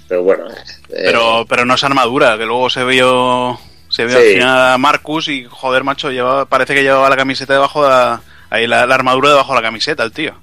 Pero 0.08 0.24
bueno. 0.24 0.48
Eh, 0.52 0.56
pero, 0.90 1.46
pero 1.50 1.66
no 1.66 1.74
es 1.74 1.84
armadura, 1.84 2.38
que 2.38 2.46
luego 2.46 2.70
se 2.70 2.84
vio 2.84 3.60
se 3.92 4.06
ve 4.06 4.16
al 4.16 4.24
final 4.24 4.74
a 4.74 4.78
Marcus 4.78 5.28
y, 5.28 5.46
joder, 5.50 5.84
macho, 5.84 6.10
llevaba, 6.10 6.46
parece 6.46 6.74
que 6.74 6.82
llevaba 6.82 7.10
la 7.10 7.18
camiseta 7.18 7.54
debajo 7.54 7.84
de 7.84 7.90
la, 7.90 8.22
ahí 8.50 8.66
la, 8.66 8.84
armadura 8.84 9.30
debajo 9.30 9.54
de 9.54 9.60
la 9.60 9.68
camiseta, 9.68 10.04
el 10.04 10.14
tío. 10.14 10.34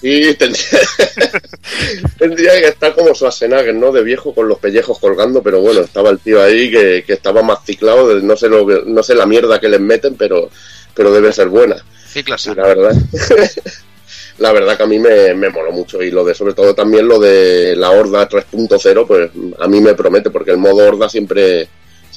sí, 0.00 0.34
tendría, 2.18 2.52
que 2.52 2.68
estar 2.68 2.94
como 2.94 3.14
Schwarzenegger, 3.14 3.74
¿no? 3.74 3.92
De 3.92 4.02
viejo 4.02 4.34
con 4.34 4.48
los 4.48 4.58
pellejos 4.58 4.98
colgando, 4.98 5.42
pero 5.42 5.60
bueno, 5.60 5.80
estaba 5.80 6.08
el 6.10 6.18
tío 6.20 6.42
ahí 6.42 6.70
que, 6.70 7.04
que 7.06 7.12
estaba 7.12 7.42
más 7.42 7.58
ciclado, 7.64 8.18
no 8.20 8.36
sé, 8.36 8.48
lo, 8.48 8.64
no 8.84 9.02
sé 9.02 9.14
la 9.14 9.26
mierda 9.26 9.60
que 9.60 9.68
les 9.68 9.80
meten, 9.80 10.14
pero, 10.14 10.48
pero 10.94 11.12
debe 11.12 11.32
ser 11.32 11.48
buena. 11.48 11.76
Sí, 12.08 12.24
clase. 12.24 12.54
La 12.54 12.66
verdad. 12.66 12.92
la 14.38 14.52
verdad 14.52 14.76
que 14.76 14.82
a 14.82 14.86
mí 14.86 14.98
me, 14.98 15.34
me 15.34 15.50
moló 15.50 15.70
mucho 15.70 16.02
y 16.02 16.10
lo 16.10 16.24
de 16.24 16.34
sobre 16.34 16.54
todo 16.54 16.74
también 16.74 17.06
lo 17.06 17.18
de 17.18 17.76
la 17.76 17.90
Horda 17.90 18.26
3.0 18.26 19.06
pues 19.06 19.30
a 19.58 19.68
mí 19.68 19.80
me 19.80 19.94
promete 19.94 20.30
porque 20.30 20.50
el 20.52 20.56
modo 20.56 20.88
Horda 20.88 21.10
siempre 21.10 21.68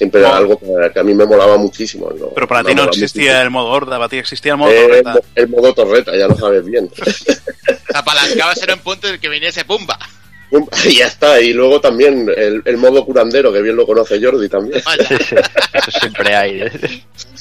siempre 0.04 0.20
era 0.22 0.36
algo 0.36 0.60
que, 0.60 0.99
a 0.99 1.04
mí 1.04 1.14
me 1.14 1.26
molaba 1.26 1.58
muchísimo. 1.58 2.10
Pero 2.36 2.47
para 2.47 2.64
ti 2.64 2.76
no 2.76 2.84
existía 2.84 3.41
el 3.41 3.49
modo 3.49 3.70
Horda, 3.70 3.97
para 3.97 4.10
ti 4.10 4.18
existía 4.18 4.51
el 4.54 4.58
modo 4.58 4.72
Eh, 4.72 4.88
torreta. 4.88 5.20
el 5.36 5.47
modo 5.47 5.74
torreta, 5.74 6.18
ya 6.18 6.28
lo 6.28 6.36
sabes 6.36 6.66
bien. 6.66 6.89
Apalancabas 7.93 8.62
en 8.64 8.72
un 8.72 8.80
punto 8.80 9.08
en 9.08 9.14
el 9.14 9.20
que 9.20 9.30
viniese 9.30 9.64
pumba. 9.64 9.97
y 10.86 10.97
ya 10.97 11.08
está, 11.08 11.39
y 11.39 11.54
luego 11.54 11.80
también 11.80 12.30
el, 12.36 12.62
el 12.66 12.78
modo 12.78 13.06
curandero, 13.06 13.51
que 13.54 13.62
bien 13.62 13.76
lo 13.76 13.86
conoce 13.86 14.22
Jordi 14.22 14.49
también. 14.49 14.82
Vaya. 14.86 15.04
Eso 15.74 15.91
siempre 15.99 16.36
hay. 16.36 16.62
¿eh? 16.64 16.72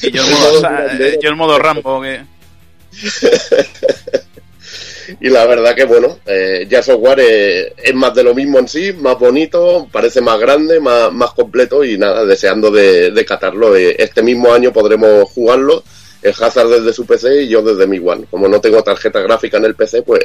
Y 0.02 0.10
yo 0.12 0.22
el 0.22 0.28
el 0.28 0.34
modo, 0.34 0.68
eh, 1.00 1.18
yo 1.20 1.28
el 1.30 1.36
modo 1.36 1.58
Rambo, 1.58 2.00
que... 2.00 2.22
Y 5.20 5.28
la 5.28 5.46
verdad 5.46 5.74
que 5.74 5.84
bueno, 5.84 6.18
eh, 6.26 6.66
ya 6.68 6.82
Software 6.82 7.20
eh, 7.20 7.72
es 7.82 7.94
más 7.94 8.14
de 8.14 8.24
lo 8.24 8.34
mismo 8.34 8.58
en 8.58 8.68
sí, 8.68 8.92
más 8.92 9.18
bonito, 9.18 9.88
parece 9.90 10.20
más 10.20 10.38
grande, 10.38 10.80
más, 10.80 11.12
más 11.12 11.32
completo 11.32 11.84
y 11.84 11.98
nada, 11.98 12.24
deseando 12.24 12.70
de, 12.70 13.10
de 13.10 13.24
catarlo. 13.24 13.76
Eh, 13.76 13.96
este 13.98 14.22
mismo 14.22 14.52
año 14.52 14.72
podremos 14.72 15.30
jugarlo, 15.30 15.82
el 16.22 16.32
Hazard 16.38 16.68
desde 16.68 16.92
su 16.92 17.04
PC 17.06 17.42
y 17.42 17.48
yo 17.48 17.62
desde 17.62 17.86
mi 17.86 17.98
One. 17.98 18.26
Como 18.30 18.48
no 18.48 18.60
tengo 18.60 18.82
tarjeta 18.82 19.20
gráfica 19.20 19.56
en 19.58 19.64
el 19.64 19.74
PC, 19.74 20.02
pues 20.02 20.20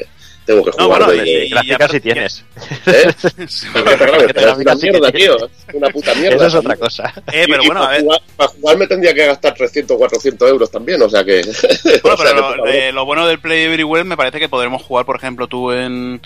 tengo 0.45 0.63
que 0.63 0.71
No, 0.77 0.85
jugar 0.85 1.05
bueno, 1.05 1.21
de- 1.23 1.45
y- 1.45 1.49
sí 1.91 1.99
tienes. 1.99 2.43
¿eh? 2.85 3.11
Es 3.37 3.65
una 3.75 3.95
gráfica 3.95 4.75
mierda, 4.75 5.11
tío. 5.11 5.35
Es 5.45 5.73
una 5.73 5.89
puta 5.89 6.13
mierda. 6.15 6.35
Eso 6.37 6.45
es 6.47 6.53
otra 6.55 6.75
cosa. 6.77 7.13
Eh, 7.31 7.45
pero 7.47 7.63
Y- 7.63 7.65
bueno, 7.67 7.81
a 7.81 7.85
para 7.85 7.91
ver... 7.97 8.03
Jugar, 8.03 8.21
para 8.37 8.49
jugar 8.51 8.77
me 8.77 8.87
tendría 8.87 9.13
que 9.13 9.25
gastar 9.25 9.53
300 9.55 9.97
400 9.97 10.49
euros 10.49 10.71
también, 10.71 11.01
o 11.01 11.09
sea 11.09 11.23
que. 11.25 11.41
Bueno, 12.03 12.17
pero 12.17 12.29
que, 12.63 12.91
lo, 12.91 13.01
eh, 13.01 13.05
bueno 13.05 13.27
del 13.27 13.39
Play 13.39 13.63
Everywhere 13.63 14.03
me 14.05 14.15
parece 14.17 14.39
que 14.39 14.47
podremos 14.49 14.81
jugar, 14.83 15.05
por 15.05 15.15
ejemplo, 15.17 15.47
tú 15.47 15.71
en, 15.71 16.21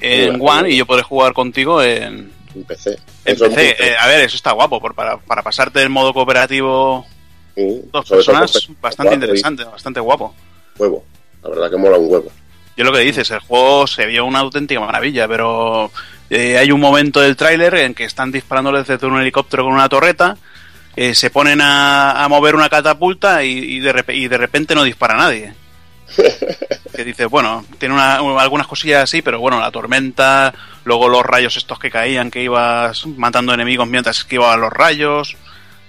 en 0.00 0.38
One 0.40 0.70
y 0.70 0.76
yo 0.76 0.86
podré 0.86 1.02
jugar 1.02 1.32
contigo 1.32 1.82
en, 1.82 2.30
en 2.54 2.64
PC. 2.64 2.98
en 3.24 3.36
PC. 3.38 3.70
Eh, 3.80 3.94
a 3.98 4.06
ver, 4.06 4.20
eso 4.20 4.36
está 4.36 4.52
guapo, 4.52 4.80
por, 4.80 4.94
para, 4.94 5.16
para 5.18 5.42
pasarte 5.42 5.80
el 5.82 5.88
modo 5.90 6.12
cooperativo 6.12 7.06
Dos 7.92 8.08
personas, 8.08 8.52
bastante 8.80 8.80
cuatro 8.80 9.10
y 9.12 9.14
interesante, 9.14 9.64
bastante 9.64 10.00
guapo. 10.00 10.34
Huevo. 10.78 11.04
La 11.42 11.50
verdad 11.50 11.70
que 11.70 11.76
mola 11.76 11.98
un 11.98 12.10
huevo. 12.10 12.30
Yo 12.76 12.84
lo 12.84 12.92
que 12.92 13.00
dices, 13.00 13.30
el 13.30 13.38
juego 13.40 13.86
se 13.86 14.06
vio 14.06 14.24
una 14.24 14.40
auténtica 14.40 14.80
maravilla, 14.80 15.28
pero 15.28 15.90
eh, 16.30 16.58
hay 16.58 16.72
un 16.72 16.80
momento 16.80 17.20
del 17.20 17.36
tráiler 17.36 17.74
en 17.76 17.94
que 17.94 18.04
están 18.04 18.32
disparándoles 18.32 18.86
desde 18.86 19.06
un 19.06 19.20
helicóptero 19.20 19.62
con 19.64 19.72
una 19.74 19.88
torreta, 19.88 20.36
eh, 20.96 21.14
se 21.14 21.30
ponen 21.30 21.60
a, 21.60 22.24
a 22.24 22.28
mover 22.28 22.56
una 22.56 22.68
catapulta 22.68 23.44
y, 23.44 23.50
y 23.58 23.80
de 23.80 23.92
repe- 23.94 24.16
y 24.16 24.26
de 24.26 24.38
repente 24.38 24.74
no 24.74 24.82
dispara 24.82 25.16
nadie. 25.16 25.54
que 26.94 27.04
dices, 27.04 27.28
bueno, 27.28 27.64
tiene 27.78 27.94
una- 27.94 28.16
algunas 28.40 28.66
cosillas 28.66 29.04
así, 29.04 29.22
pero 29.22 29.38
bueno, 29.40 29.60
la 29.60 29.70
tormenta, 29.70 30.52
luego 30.84 31.08
los 31.08 31.22
rayos 31.24 31.56
estos 31.56 31.78
que 31.78 31.90
caían, 31.90 32.30
que 32.30 32.42
ibas 32.42 33.06
matando 33.06 33.54
enemigos 33.54 33.86
mientras 33.88 34.18
esquivaban 34.18 34.60
los 34.60 34.72
rayos. 34.72 35.36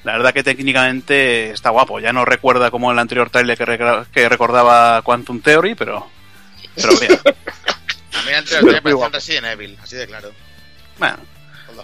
La 0.05 0.13
verdad 0.13 0.33
que 0.33 0.43
técnicamente 0.43 1.49
está 1.51 1.71
guapo. 1.71 1.99
Ya 1.99 2.13
no 2.13 2.23
recuerda 2.25 2.71
como 2.71 2.91
el 2.91 2.99
anterior 2.99 3.29
trailer 3.29 3.57
que, 3.57 4.03
que 4.13 4.29
recordaba 4.29 5.01
Quantum 5.01 5.41
Theory, 5.41 5.75
pero, 5.75 6.07
pero 6.75 6.97
bien. 6.99 7.19
A 7.25 8.21
mí 8.27 8.31
antes 8.33 8.63
me 8.63 8.81
pareció 8.81 9.09
Resident 9.09 9.45
Evil, 9.47 9.77
así 9.83 9.95
de 9.97 10.07
claro. 10.07 10.31
Bueno. 10.97 11.17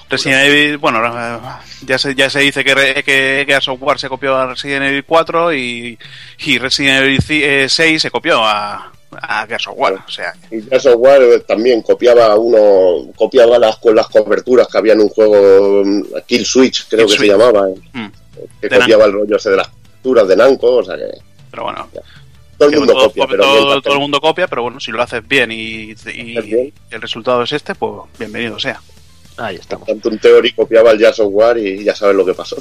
Resident 0.09 0.43
Evil, 0.45 0.77
bueno, 0.77 1.01
eh, 1.05 1.39
ya 1.81 1.97
se, 1.97 2.15
ya 2.15 2.29
se 2.29 2.39
dice 2.39 2.63
que, 2.63 2.73
re- 2.75 3.03
que, 3.03 3.43
que 3.45 3.55
a 3.55 3.59
Software 3.61 3.99
se 3.99 4.07
copió 4.07 4.37
a 4.37 4.47
Resident 4.47 4.85
Evil 4.85 5.03
4 5.05 5.53
y, 5.53 5.97
y 6.39 6.57
Resident 6.59 7.03
Evil 7.03 7.19
ci- 7.19 7.41
eh, 7.43 7.67
6 7.69 8.01
se 8.01 8.11
copió 8.11 8.45
a, 8.45 8.91
a 9.21 9.45
Gears 9.47 9.67
of 9.67 9.73
War. 9.77 9.93
O 9.93 10.09
sea, 10.11 10.33
Y 10.49 10.61
ya 10.69 10.79
Software 10.79 11.21
eh, 11.23 11.39
también 11.41 11.81
copiaba 11.81 12.35
uno, 12.35 13.11
copiaba 13.15 13.57
las 13.59 13.77
con 13.77 13.95
las 13.95 14.07
coberturas 14.07 14.67
que 14.67 14.77
había 14.77 14.93
en 14.93 15.01
un 15.01 15.09
juego 15.09 15.83
mm, 15.85 16.03
Kill 16.27 16.45
Switch, 16.45 16.87
creo 16.89 17.05
Kill 17.05 17.17
que 17.17 17.17
Switch. 17.25 17.31
se 17.31 17.37
llamaba, 17.37 17.69
eh, 17.69 17.75
mm, 17.93 18.07
que 18.61 18.69
De 18.69 18.79
copiaba 18.79 19.05
el 19.05 19.13
rollo 19.13 19.35
ese 19.35 19.49
de 19.49 19.57
las 19.57 19.67
coberturas 19.67 20.27
de 20.27 20.35
Nanco, 20.37 20.75
o 20.77 20.83
sea 20.83 20.95
que 20.95 21.05
pero 21.51 21.63
bueno, 21.63 21.89
todo 22.57 22.69
el 22.69 22.77
mundo 22.77 22.93
todo, 22.93 23.03
copia, 23.07 23.27
pero 23.29 23.43
todo- 23.43 23.55
mientras 23.55 23.83
todo 23.83 23.93
el 23.95 23.99
mundo 23.99 24.21
copia, 24.21 24.47
pero 24.47 24.61
bueno, 24.63 24.79
si 24.79 24.91
lo 24.91 25.01
haces 25.01 25.27
bien 25.27 25.51
y, 25.51 25.89
y 25.91 26.37
Haces 26.37 26.45
bien. 26.45 26.73
el 26.91 27.01
resultado 27.01 27.43
es 27.43 27.51
este, 27.51 27.75
pues 27.75 28.03
bienvenido 28.17 28.57
sea. 28.59 28.79
Ahí 29.37 29.55
estamos. 29.55 29.87
tanto 29.87 30.09
un 30.09 30.19
Theory 30.19 30.53
copiaba 30.53 30.91
el 30.91 30.99
Jazz 30.99 31.15
Software 31.15 31.57
y 31.57 31.83
ya 31.83 31.95
sabes 31.95 32.15
lo 32.15 32.25
que 32.25 32.33
pasó. 32.33 32.55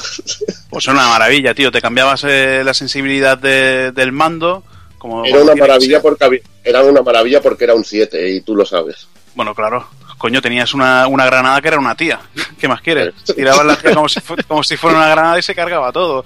Pues 0.71 0.85
es 0.85 0.89
una 0.89 1.09
maravilla, 1.09 1.53
tío. 1.53 1.71
Te 1.71 1.81
cambiabas 1.83 2.25
eh, 2.27 2.63
la 2.65 2.73
sensibilidad 2.73 3.37
de- 3.37 3.93
del 3.93 4.13
mando. 4.13 4.63
Como, 5.01 5.25
era 5.25 5.39
como 5.41 5.51
una 5.53 5.55
maravilla 5.57 6.01
porque 6.01 6.25
había- 6.25 6.41
era 6.63 6.83
una 6.83 7.01
maravilla 7.03 7.41
porque 7.41 7.65
era 7.65 7.75
un 7.75 7.83
7 7.85 8.31
y 8.31 8.43
tú 8.43 8.55
lo 8.55 8.65
sabes. 8.65 9.09
Bueno, 9.35 9.55
claro. 9.55 9.89
Coño, 10.19 10.43
tenías 10.43 10.75
una, 10.75 11.07
una 11.07 11.25
granada 11.25 11.61
que 11.63 11.69
era 11.69 11.79
una 11.79 11.97
tía. 11.97 12.21
¿Qué 12.61 12.69
más 12.69 12.83
quieres? 12.83 13.15
Tirabas 13.35 13.65
la 13.65 13.77
tía 13.77 13.95
como 13.95 14.09
si, 14.09 14.21
fu- 14.21 14.37
como 14.47 14.63
si 14.63 14.77
fuera 14.77 14.99
una 14.99 15.09
granada 15.09 15.39
y 15.39 15.43
se 15.43 15.55
cargaba 15.55 15.91
todo. 15.91 16.25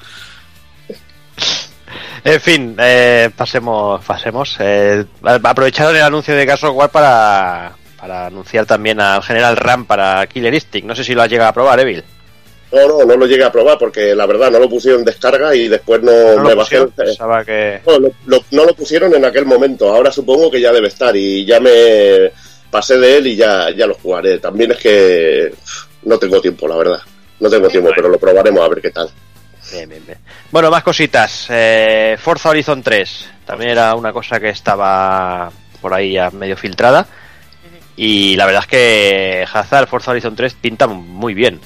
En 2.25 2.41
fin, 2.41 2.75
eh, 2.79 3.31
pasemos, 3.37 4.03
pasemos. 4.05 4.57
Eh, 4.59 5.05
aprovecharon 5.23 5.95
el 5.95 6.03
anuncio 6.03 6.35
de 6.35 6.47
Gas 6.47 6.63
War 6.65 6.91
para, 6.91 7.73
para 7.99 8.27
anunciar 8.27 8.65
también 8.67 8.99
al 9.01 9.23
General 9.23 9.57
Ram 9.57 9.85
para 9.85 10.27
Killer 10.27 10.55
Instinct. 10.55 10.89
No 10.89 10.97
sé 10.97 11.05
si 11.05 11.15
lo 11.15 11.23
has 11.23 11.29
llegado 11.31 11.51
a 11.51 11.55
probar, 11.55 11.79
Evil. 11.81 12.03
No, 12.75 13.05
no 13.05 13.17
lo 13.17 13.27
llegué 13.27 13.45
a 13.45 13.53
probar 13.53 13.79
porque 13.79 14.15
la 14.15 14.27
verdad 14.27 14.51
no 14.51 14.59
lo 14.59 14.69
pusieron 14.69 15.01
en 15.01 15.05
descarga 15.07 15.55
y 15.55 15.69
después 15.69 16.03
no, 16.03 16.13
No 16.37 16.43
me 16.43 16.55
bajé. 16.55 16.79
pusieron, 16.79 16.91
pensaba 16.91 17.45
que... 17.45 17.81
No, 17.87 17.99
lo, 17.99 18.11
lo- 18.27 18.45
no 18.51 18.65
lo 18.65 18.75
pusieron 18.75 19.15
en 19.15 19.25
aquel 19.25 19.45
momento, 19.47 19.89
ahora 19.95 20.11
supongo 20.13 20.51
que 20.51 20.61
ya 20.61 20.73
debe 20.73 20.89
estar 20.89 21.15
y 21.17 21.45
ya 21.45 21.61
me 21.61 22.31
pasé 22.71 22.99
de 22.99 23.17
él 23.19 23.27
y 23.29 23.37
ya, 23.37 23.71
ya 23.71 23.87
lo 23.87 23.95
jugaré. 23.95 24.39
También 24.39 24.73
es 24.73 24.79
que 24.79 25.55
no 26.03 26.19
tengo 26.19 26.41
tiempo, 26.41 26.67
la 26.69 26.77
verdad. 26.77 26.99
No 27.41 27.49
tengo 27.51 27.69
tiempo, 27.69 27.91
pero 27.95 28.09
lo 28.09 28.19
probaremos 28.19 28.63
a 28.65 28.69
ver 28.69 28.81
qué 28.81 28.91
tal. 28.91 29.09
Bien, 29.73 29.89
bien, 29.89 30.03
bien. 30.07 30.19
Bueno, 30.51 30.71
más 30.71 30.83
cositas. 30.83 31.47
Eh, 31.51 32.17
Forza 32.21 32.51
Horizon 32.51 32.83
3. 32.83 33.29
También 33.47 33.71
era 33.71 33.95
una 33.95 34.13
cosa 34.13 34.39
que 34.41 34.51
estaba 34.51 35.51
por 35.81 35.93
ahí 35.95 36.13
ya 36.13 36.31
medio 36.31 36.57
filtrada. 36.57 37.07
Y 37.97 38.35
la 38.37 38.47
verdad 38.47 38.63
es 38.63 38.69
que 38.69 39.45
Hazard 39.53 39.87
Forza 39.89 40.11
Horizon 40.11 40.35
3 40.35 40.55
pinta 40.55 40.87
muy 40.87 41.33
bien. 41.35 41.61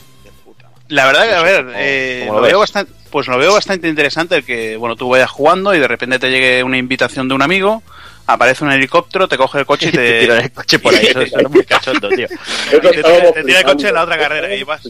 La 0.89 1.07
verdad 1.07 1.25
que, 1.29 1.35
a 1.35 1.43
ver, 1.43 1.67
eh, 1.77 2.25
lo 2.27 2.35
lo 2.37 2.41
veo 2.41 2.59
bastante, 2.61 2.93
pues 3.11 3.27
lo 3.29 3.37
veo 3.39 3.53
bastante 3.53 3.89
interesante 3.89 4.37
el 4.37 4.45
que, 4.45 4.77
bueno, 4.77 4.97
tú 4.97 5.09
vayas 5.09 5.31
jugando 5.31 5.75
y 5.75 5.79
de 5.79 5.89
repente 5.89 6.19
te 6.19 6.31
llegue 6.31 6.63
una 6.63 6.79
invitación 6.79 7.29
de 7.29 7.35
un 7.35 7.43
amigo, 7.43 7.83
aparece 8.27 8.65
un 8.65 8.73
helicóptero, 8.73 9.29
te 9.29 9.37
coge 9.37 9.61
el 9.61 9.67
coche 9.67 9.89
y 9.89 9.93
te 9.93 9.99
te, 9.99 10.21
tiran 10.21 10.41
el 10.45 10.53
coche 10.53 10.79
por 10.79 10.95
ahí. 10.95 11.07
Eso, 11.07 11.21
eso 11.23 11.39
es 11.41 11.51
muy 11.51 11.65
cachondo, 11.65 12.09
tío. 12.09 12.27
Te 12.71 12.81
tira- 12.81 13.33
te 13.33 13.45
tira 13.45 13.59
el 13.61 13.65
coche 13.67 13.89
en 13.89 13.95
la 13.95 14.05
otra 14.05 14.19
carrera 14.19 14.55
y 14.55 14.63
vas. 14.65 14.89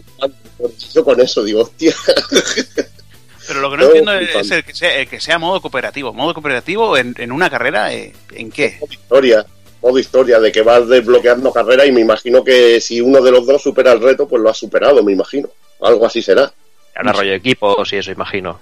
Yo 0.95 1.05
con 1.05 1.21
eso 1.21 1.43
digo, 1.45 1.63
hostia. 1.63 1.95
Pero 3.49 3.61
lo 3.63 3.71
que 3.71 3.77
no 3.79 3.85
entiendo 3.87 4.13
es 4.15 4.51
el 4.51 4.63
que 4.63 4.75
sea, 4.75 4.95
el 4.99 5.09
que 5.09 5.21
sea 5.21 5.39
modo 5.39 5.61
cooperativo. 5.63 6.13
¿Modo 6.13 6.35
cooperativo 6.35 6.97
en, 6.99 7.15
en 7.19 7.33
una 7.33 7.49
carrera? 7.49 7.93
eh, 7.95 8.13
¿En 8.35 8.51
qué? 8.51 8.77
modo 8.81 8.93
historia, 8.93 9.47
modo 9.83 9.99
historia 9.99 10.39
de 10.39 10.53
que 10.53 10.61
vas 10.61 10.87
desbloqueando 10.87 11.51
carrera 11.51 11.87
y 11.87 11.93
me 11.93 12.03
imagino 12.03 12.45
que 12.45 12.79
si 12.81 13.01
uno 13.01 13.23
de 13.23 13.31
los 13.31 13.47
dos 13.47 13.63
supera 13.63 13.93
el 13.93 14.01
reto, 14.03 14.29
pues 14.29 14.43
lo 14.43 14.51
has 14.51 14.59
superado, 14.59 15.03
me 15.03 15.13
imagino. 15.13 15.49
Algo 15.83 16.07
así 16.07 16.23
será. 16.23 16.51
Ahora 16.95 17.13
rollo 17.13 17.33
equipos 17.35 17.93
y 17.93 17.97
eso, 17.97 18.11
imagino. 18.11 18.59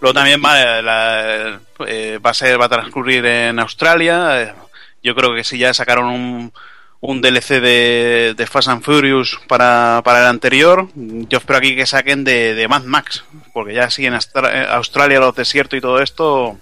Luego 0.00 0.14
también 0.14 0.42
va, 0.44 0.82
la- 0.82 1.60
eh, 1.86 2.18
va 2.24 2.30
a 2.30 2.34
ser, 2.34 2.60
va 2.60 2.66
a 2.66 2.68
transcurrir 2.70 3.24
en 3.26 3.58
Australia. 3.58 4.54
Yo 5.02 5.14
creo 5.14 5.34
que 5.34 5.44
si 5.44 5.58
ya 5.58 5.72
sacaron 5.74 6.06
un, 6.06 6.52
un 7.00 7.20
DLC 7.20 7.60
de, 7.60 8.34
de 8.36 8.46
Fast 8.46 8.68
and 8.68 8.82
Furious 8.82 9.38
para, 9.48 10.00
para 10.04 10.20
el 10.20 10.26
anterior, 10.26 10.88
yo 10.94 11.38
espero 11.38 11.58
aquí 11.58 11.76
que 11.76 11.86
saquen 11.86 12.24
de, 12.24 12.54
de 12.54 12.68
Mad 12.68 12.84
Max, 12.84 13.24
porque 13.52 13.74
ya 13.74 13.90
sí 13.90 14.06
en 14.06 14.14
Astra- 14.14 14.50
eh, 14.52 14.66
Australia 14.70 15.20
los 15.20 15.34
desiertos 15.36 15.76
y 15.78 15.82
todo 15.82 16.00
esto, 16.00 16.58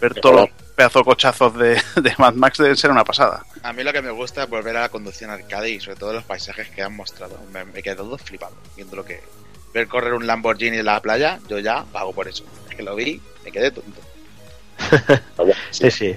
ver 0.00 0.14
todos 0.14 0.34
los 0.42 0.71
pedazos 0.82 1.00
de 1.00 1.04
cochazos 1.04 1.54
de, 1.54 1.82
de 2.02 2.14
Mad 2.18 2.34
Max 2.34 2.58
debe 2.58 2.76
ser 2.76 2.90
una 2.90 3.04
pasada. 3.04 3.44
A 3.62 3.72
mí 3.72 3.84
lo 3.84 3.92
que 3.92 4.02
me 4.02 4.10
gusta 4.10 4.44
es 4.44 4.50
volver 4.50 4.76
a 4.76 4.82
la 4.82 4.88
conducción 4.88 5.30
arcade 5.30 5.70
y 5.70 5.80
sobre 5.80 5.96
todo 5.96 6.12
los 6.12 6.24
paisajes 6.24 6.68
que 6.70 6.82
han 6.82 6.96
mostrado. 6.96 7.38
Me, 7.52 7.64
me 7.64 7.82
quedé 7.82 7.96
todo 7.96 8.18
flipado 8.18 8.56
viendo 8.74 8.96
lo 8.96 9.04
que... 9.04 9.20
Ver 9.72 9.88
correr 9.88 10.12
un 10.12 10.26
Lamborghini 10.26 10.78
en 10.78 10.84
la 10.84 11.00
playa, 11.00 11.38
yo 11.48 11.58
ya 11.58 11.84
pago 11.92 12.12
por 12.12 12.28
eso. 12.28 12.44
Es 12.68 12.74
que 12.74 12.82
lo 12.82 12.94
vi, 12.94 13.20
me 13.44 13.52
quedé 13.52 13.70
tonto. 13.70 14.00
Sí, 15.70 15.90
sí. 15.90 16.16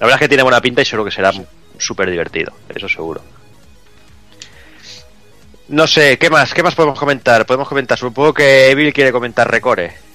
La 0.00 0.06
verdad 0.06 0.14
es 0.14 0.20
que 0.20 0.28
tiene 0.28 0.42
buena 0.42 0.60
pinta 0.60 0.82
y 0.82 0.84
seguro 0.84 1.04
que 1.04 1.14
será 1.14 1.32
súper 1.78 2.10
divertido. 2.10 2.52
Eso 2.74 2.88
seguro. 2.88 3.20
No 5.68 5.86
sé, 5.86 6.18
¿qué 6.18 6.30
más? 6.30 6.54
¿Qué 6.54 6.62
más 6.62 6.74
podemos 6.74 6.98
comentar? 6.98 7.44
Podemos 7.46 7.68
comentar, 7.68 7.98
supongo 7.98 8.32
que 8.34 8.70
Evil 8.70 8.92
quiere 8.92 9.12
comentar 9.12 9.50
Recore. 9.50 10.05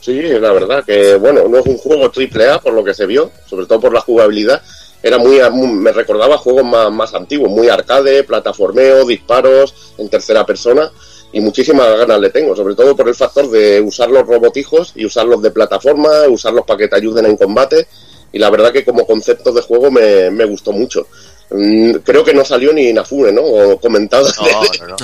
Sí, 0.00 0.22
la 0.22 0.52
verdad 0.52 0.84
que, 0.84 1.16
bueno, 1.16 1.48
no 1.48 1.58
es 1.58 1.66
un 1.66 1.76
juego 1.76 2.10
triple 2.10 2.48
A 2.48 2.60
por 2.60 2.72
lo 2.72 2.84
que 2.84 2.94
se 2.94 3.04
vio, 3.06 3.30
sobre 3.48 3.66
todo 3.66 3.80
por 3.80 3.92
la 3.92 4.00
jugabilidad. 4.00 4.62
Era 5.02 5.18
muy, 5.18 5.38
muy- 5.50 5.68
me 5.68 5.92
recordaba 5.92 6.38
juegos 6.38 6.64
más, 6.64 6.90
más 6.90 7.14
antiguos, 7.14 7.50
muy 7.50 7.68
arcade, 7.68 8.24
plataformeo, 8.24 9.04
disparos 9.04 9.74
en 9.98 10.08
tercera 10.08 10.44
persona 10.46 10.90
y 11.32 11.40
muchísimas 11.40 11.86
ganas 11.98 12.18
le 12.20 12.30
tengo, 12.30 12.56
sobre 12.56 12.74
todo 12.74 12.96
por 12.96 13.08
el 13.08 13.14
factor 13.14 13.50
de 13.50 13.80
usar 13.80 14.08
los 14.10 14.26
robotijos 14.26 14.92
y 14.96 15.04
usarlos 15.04 15.42
de 15.42 15.50
plataforma, 15.50 16.10
usarlos 16.28 16.64
para 16.64 16.78
que 16.78 16.88
te 16.88 16.96
ayuden 16.96 17.26
en 17.26 17.36
combate. 17.36 17.86
y 18.32 18.38
la 18.38 18.50
verdad 18.50 18.72
que 18.72 18.84
como 18.84 19.06
concepto 19.06 19.52
de 19.52 19.62
juego 19.62 19.90
me, 19.90 20.30
me 20.30 20.44
gustó 20.44 20.70
mucho. 20.72 21.06
Mm, 21.50 21.92
Creo 22.04 22.22
que 22.24 22.34
no 22.34 22.44
salió 22.44 22.72
ni 22.74 22.88
Inafune, 22.90 23.32
¿no? 23.32 23.40
O 23.42 23.80
comentado. 23.80 24.26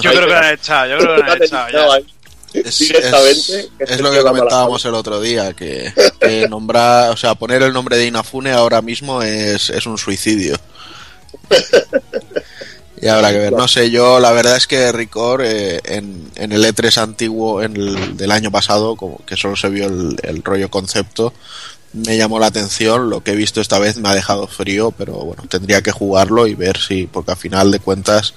Yo 0.03 0.11
creo 0.11 0.21
que 0.27 0.27
lo 0.27 0.37
han 0.37 0.55
echado, 0.55 0.87
yo 0.91 0.99
creo 0.99 1.17
que 1.17 1.23
lo 1.23 1.33
han 1.33 1.43
echado 1.43 1.69
ya. 1.73 1.87
Es, 2.55 2.79
Directamente, 2.79 3.39
es- 3.39 3.69
que 3.79 3.85
es 3.85 3.91
se 3.97 4.03
lo 4.03 4.11
que 4.13 4.23
comentábamos 4.23 4.85
el 4.85 4.95
otro 4.95 5.21
día, 5.21 5.53
que, 5.55 5.93
que 6.21 6.49
nombrar, 6.49 7.11
o 7.11 7.17
sea, 7.17 7.35
poner 7.35 7.63
el 7.63 7.73
nombre 7.73 7.97
de 7.97 8.07
Inafune 8.07 8.53
ahora 8.53 8.81
mismo 8.81 9.23
es, 9.23 9.71
es 9.71 9.87
un 9.87 9.99
suicidio. 9.99 10.57
Y 13.01 13.09
habrá 13.09 13.33
que 13.33 13.39
ver, 13.39 13.53
no 13.53 13.69
sé, 13.69 13.91
yo 13.91 14.19
la 14.21 14.33
verdad 14.33 14.57
es 14.57 14.67
que 14.67 14.91
Ricor 14.93 15.43
eh, 15.45 15.81
en, 15.85 16.31
en 16.37 16.53
el 16.53 16.65
E3 16.65 16.97
antiguo 17.03 17.61
en 17.61 17.77
el, 17.77 18.17
del 18.17 18.31
año 18.31 18.51
pasado, 18.51 18.97
como 18.97 19.19
que 19.27 19.37
solo 19.37 19.57
se 19.57 19.69
vio 19.69 19.87
el, 19.87 20.17
el 20.23 20.43
rollo 20.43 20.71
concepto, 20.71 21.35
me 21.93 22.17
llamó 22.17 22.39
la 22.39 22.47
atención, 22.47 23.11
lo 23.11 23.23
que 23.23 23.33
he 23.33 23.37
visto 23.37 23.61
esta 23.61 23.79
vez 23.79 23.99
me 23.99 24.09
ha 24.09 24.15
dejado 24.15 24.47
frío, 24.47 24.91
pero 24.97 25.13
bueno, 25.15 25.43
tendría 25.49 25.83
que 25.83 25.93
jugarlo 25.93 26.47
y 26.47 26.55
ver 26.55 26.79
si, 26.79 27.07
porque 27.07 27.33
a 27.33 27.37
final 27.37 27.71
de 27.73 27.81
cuentas, 27.81 28.35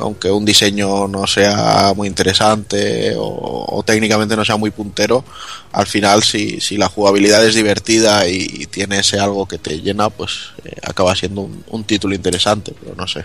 aunque 0.00 0.30
un 0.30 0.44
diseño 0.44 1.06
no 1.08 1.26
sea 1.26 1.92
muy 1.94 2.08
interesante 2.08 3.14
o, 3.16 3.66
o 3.68 3.82
técnicamente 3.82 4.36
no 4.36 4.44
sea 4.44 4.56
muy 4.56 4.70
puntero, 4.70 5.24
al 5.72 5.86
final 5.86 6.22
si, 6.22 6.60
si 6.60 6.76
la 6.76 6.88
jugabilidad 6.88 7.44
es 7.46 7.54
divertida 7.54 8.26
y, 8.28 8.46
y 8.50 8.66
tiene 8.66 8.98
ese 9.00 9.18
algo 9.18 9.46
que 9.46 9.58
te 9.58 9.80
llena, 9.80 10.10
pues 10.10 10.52
eh, 10.64 10.72
acaba 10.82 11.14
siendo 11.14 11.42
un, 11.42 11.64
un 11.68 11.84
título 11.84 12.14
interesante, 12.14 12.72
pero 12.80 12.94
no 12.96 13.06
sé. 13.06 13.24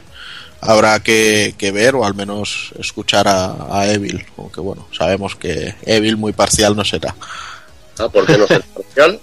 Habrá 0.61 0.99
que, 0.99 1.53
que 1.57 1.72
ver 1.72 1.95
o 1.95 2.06
al 2.06 2.15
menos 2.15 2.72
escuchar 2.80 3.27
a, 3.27 3.68
a 3.69 3.91
Evil, 3.91 4.26
aunque 4.38 4.61
bueno, 4.61 4.88
sabemos 4.97 5.35
que 5.35 5.76
Evil 5.85 6.18
muy 6.18 6.34
parcial 6.34 6.76
no 6.76 6.84
será. 6.84 7.15
Ah, 7.99 8.10
¿Por 8.10 8.26
qué 8.26 8.38
no 8.38 8.47
seré 8.47 8.64
parcial? 8.73 9.19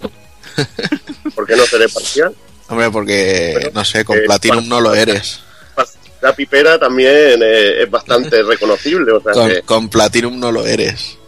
¿Por 1.35 1.47
qué 1.47 1.57
no 1.57 1.67
seré 1.67 1.89
parcial? 1.89 2.35
Hombre, 2.69 2.91
porque 2.91 3.51
Bueno, 3.55 3.71
no 3.75 3.85
sé, 3.85 4.05
con 4.05 4.19
eh, 4.19 4.23
Platinum 4.25 4.67
no 4.69 4.81
lo 4.81 4.95
eres. 4.95 5.41
La 6.23 6.35
pipera 6.35 6.79
también 6.79 7.41
eh, 7.43 7.83
es 7.83 7.91
bastante 7.91 8.43
reconocible, 8.45 9.13
o 9.13 9.21
sea 9.21 9.33
Con, 9.33 9.49
que 9.49 9.63
con 9.63 9.89
Platinum 9.89 10.39
no 10.41 10.51
lo 10.53 10.65
eres. 10.65 11.19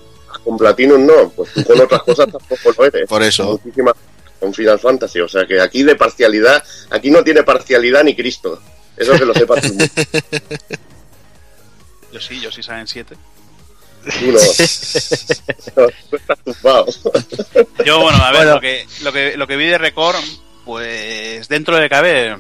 con 0.43 0.57
Platinum 0.57 1.05
no, 1.05 1.31
pues 1.31 1.53
tú 1.53 1.65
con 1.65 1.81
otras 1.81 2.03
cosas 2.07 2.27
tampoco 2.31 2.73
lo 2.79 2.85
eres. 2.87 3.09
Por 3.09 3.23
eso. 3.23 3.61
Muchísimas 3.65 3.95
con 4.41 4.53
Final 4.55 4.79
Fantasy, 4.79 5.21
o 5.21 5.29
sea 5.29 5.47
que 5.47 5.61
aquí 5.61 5.83
de 5.83 5.97
parcialidad, 5.97 6.63
aquí 6.91 7.11
no 7.11 7.23
tiene 7.25 7.43
parcialidad 7.43 8.05
ni 8.05 8.15
Cristo. 8.15 8.61
Eso 8.97 9.13
que 9.19 9.25
lo 9.25 9.35
sepas 9.35 9.63
tú. 9.63 9.77
Yo 12.13 12.21
sí, 12.21 12.39
yo 12.41 12.53
sí 12.53 12.63
saben 12.63 12.87
siete. 12.87 13.17
Tú 14.05 14.27
no. 14.31 14.39
No, 15.77 15.89
tú 16.11 16.17
estás 16.17 16.39
tumbado. 16.45 16.87
Yo, 17.85 18.01
bueno, 18.03 18.19
a 18.23 18.31
ver, 18.31 18.43
Bueno. 18.43 18.55
Lo, 18.55 18.61
que, 18.61 18.87
lo, 19.03 19.13
que, 19.13 19.37
lo 19.37 19.47
que 19.49 19.57
vi 19.57 19.67
de 19.67 19.79
Record, 19.79 20.15
pues 20.65 21.49
dentro 21.49 21.77
de 21.77 21.89
cabe, 21.89 22.37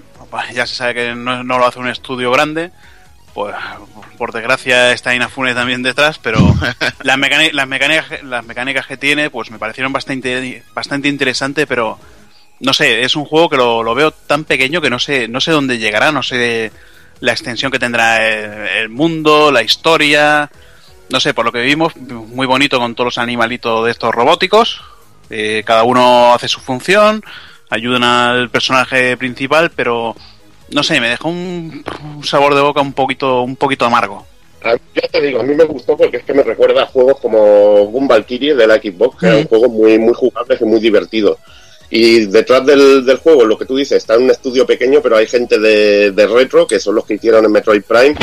ya 0.52 0.66
se 0.66 0.74
sabe 0.74 0.94
que 0.94 1.14
no, 1.14 1.44
no 1.44 1.58
lo 1.58 1.66
hace 1.66 1.78
un 1.78 1.88
estudio 1.88 2.30
grande, 2.30 2.70
pues 3.34 3.54
por 4.16 4.32
desgracia 4.32 4.92
está 4.92 5.14
Inafune 5.14 5.54
también 5.54 5.82
detrás, 5.82 6.18
pero 6.18 6.38
las, 7.02 7.18
las, 7.52 7.68
mecánicas, 7.68 8.22
las 8.22 8.44
mecánicas 8.44 8.86
que 8.86 8.96
tiene, 8.96 9.30
pues 9.30 9.50
me 9.50 9.58
parecieron 9.58 9.92
bastante, 9.92 10.62
bastante 10.74 11.08
interesantes, 11.08 11.66
pero 11.66 11.98
no 12.60 12.72
sé, 12.72 13.02
es 13.02 13.16
un 13.16 13.24
juego 13.24 13.48
que 13.48 13.56
lo, 13.56 13.82
lo 13.82 13.94
veo 13.94 14.10
tan 14.12 14.44
pequeño 14.44 14.80
que 14.80 14.90
no 14.90 14.98
sé, 14.98 15.28
no 15.28 15.40
sé 15.40 15.50
dónde 15.50 15.78
llegará, 15.78 16.12
no 16.12 16.22
sé 16.22 16.70
la 17.20 17.32
extensión 17.32 17.72
que 17.72 17.78
tendrá 17.78 18.26
el, 18.26 18.68
el 18.68 18.88
mundo, 18.88 19.50
la 19.50 19.62
historia, 19.62 20.50
no 21.10 21.20
sé, 21.20 21.34
por 21.34 21.44
lo 21.44 21.52
que 21.52 21.62
vimos, 21.62 21.96
muy 21.96 22.46
bonito 22.46 22.78
con 22.78 22.94
todos 22.94 23.06
los 23.06 23.18
animalitos 23.18 23.84
de 23.84 23.90
estos 23.90 24.14
robóticos. 24.14 24.82
Eh, 25.30 25.62
cada 25.64 25.84
uno 25.84 26.34
hace 26.34 26.48
su 26.48 26.60
función, 26.60 27.22
ayudan 27.70 28.04
al 28.04 28.50
personaje 28.50 29.16
principal, 29.16 29.70
pero 29.74 30.14
no 30.70 30.82
sé, 30.82 31.00
me 31.00 31.08
dejó 31.10 31.28
un, 31.28 31.84
un 32.16 32.24
sabor 32.24 32.54
de 32.54 32.60
boca 32.60 32.80
un 32.80 32.92
poquito, 32.92 33.42
un 33.42 33.56
poquito 33.56 33.84
amargo. 33.84 34.26
A 34.62 34.72
mí, 34.72 34.80
ya 34.94 35.08
te 35.08 35.20
digo, 35.20 35.40
a 35.40 35.42
mí 35.42 35.54
me 35.54 35.64
gustó 35.64 35.96
porque 35.96 36.16
es 36.18 36.24
que 36.24 36.32
me 36.32 36.42
recuerda 36.42 36.82
a 36.84 36.86
juegos 36.86 37.20
como 37.20 37.84
Gun 37.86 38.08
Valkyrie 38.08 38.54
de 38.54 38.66
la 38.66 38.76
Xbox, 38.76 39.18
que 39.20 39.26
eran 39.26 39.42
Mm. 39.42 39.48
juegos 39.48 39.70
muy, 39.70 39.98
muy 39.98 40.14
jugables 40.14 40.60
y 40.60 40.64
muy 40.64 40.80
divertidos. 40.80 41.38
Y 41.90 42.26
detrás 42.26 42.64
del, 42.64 43.04
del 43.04 43.18
juego, 43.18 43.44
lo 43.44 43.58
que 43.58 43.66
tú 43.66 43.76
dices, 43.76 43.98
está 43.98 44.14
en 44.14 44.22
un 44.24 44.30
estudio 44.30 44.66
pequeño, 44.66 45.00
pero 45.02 45.16
hay 45.18 45.26
gente 45.26 45.58
de, 45.58 46.12
de 46.12 46.26
retro, 46.26 46.66
que 46.66 46.80
son 46.80 46.94
los 46.94 47.04
que 47.04 47.14
hicieron 47.14 47.44
en 47.44 47.52
Metroid 47.52 47.82
Prime, 47.82 48.16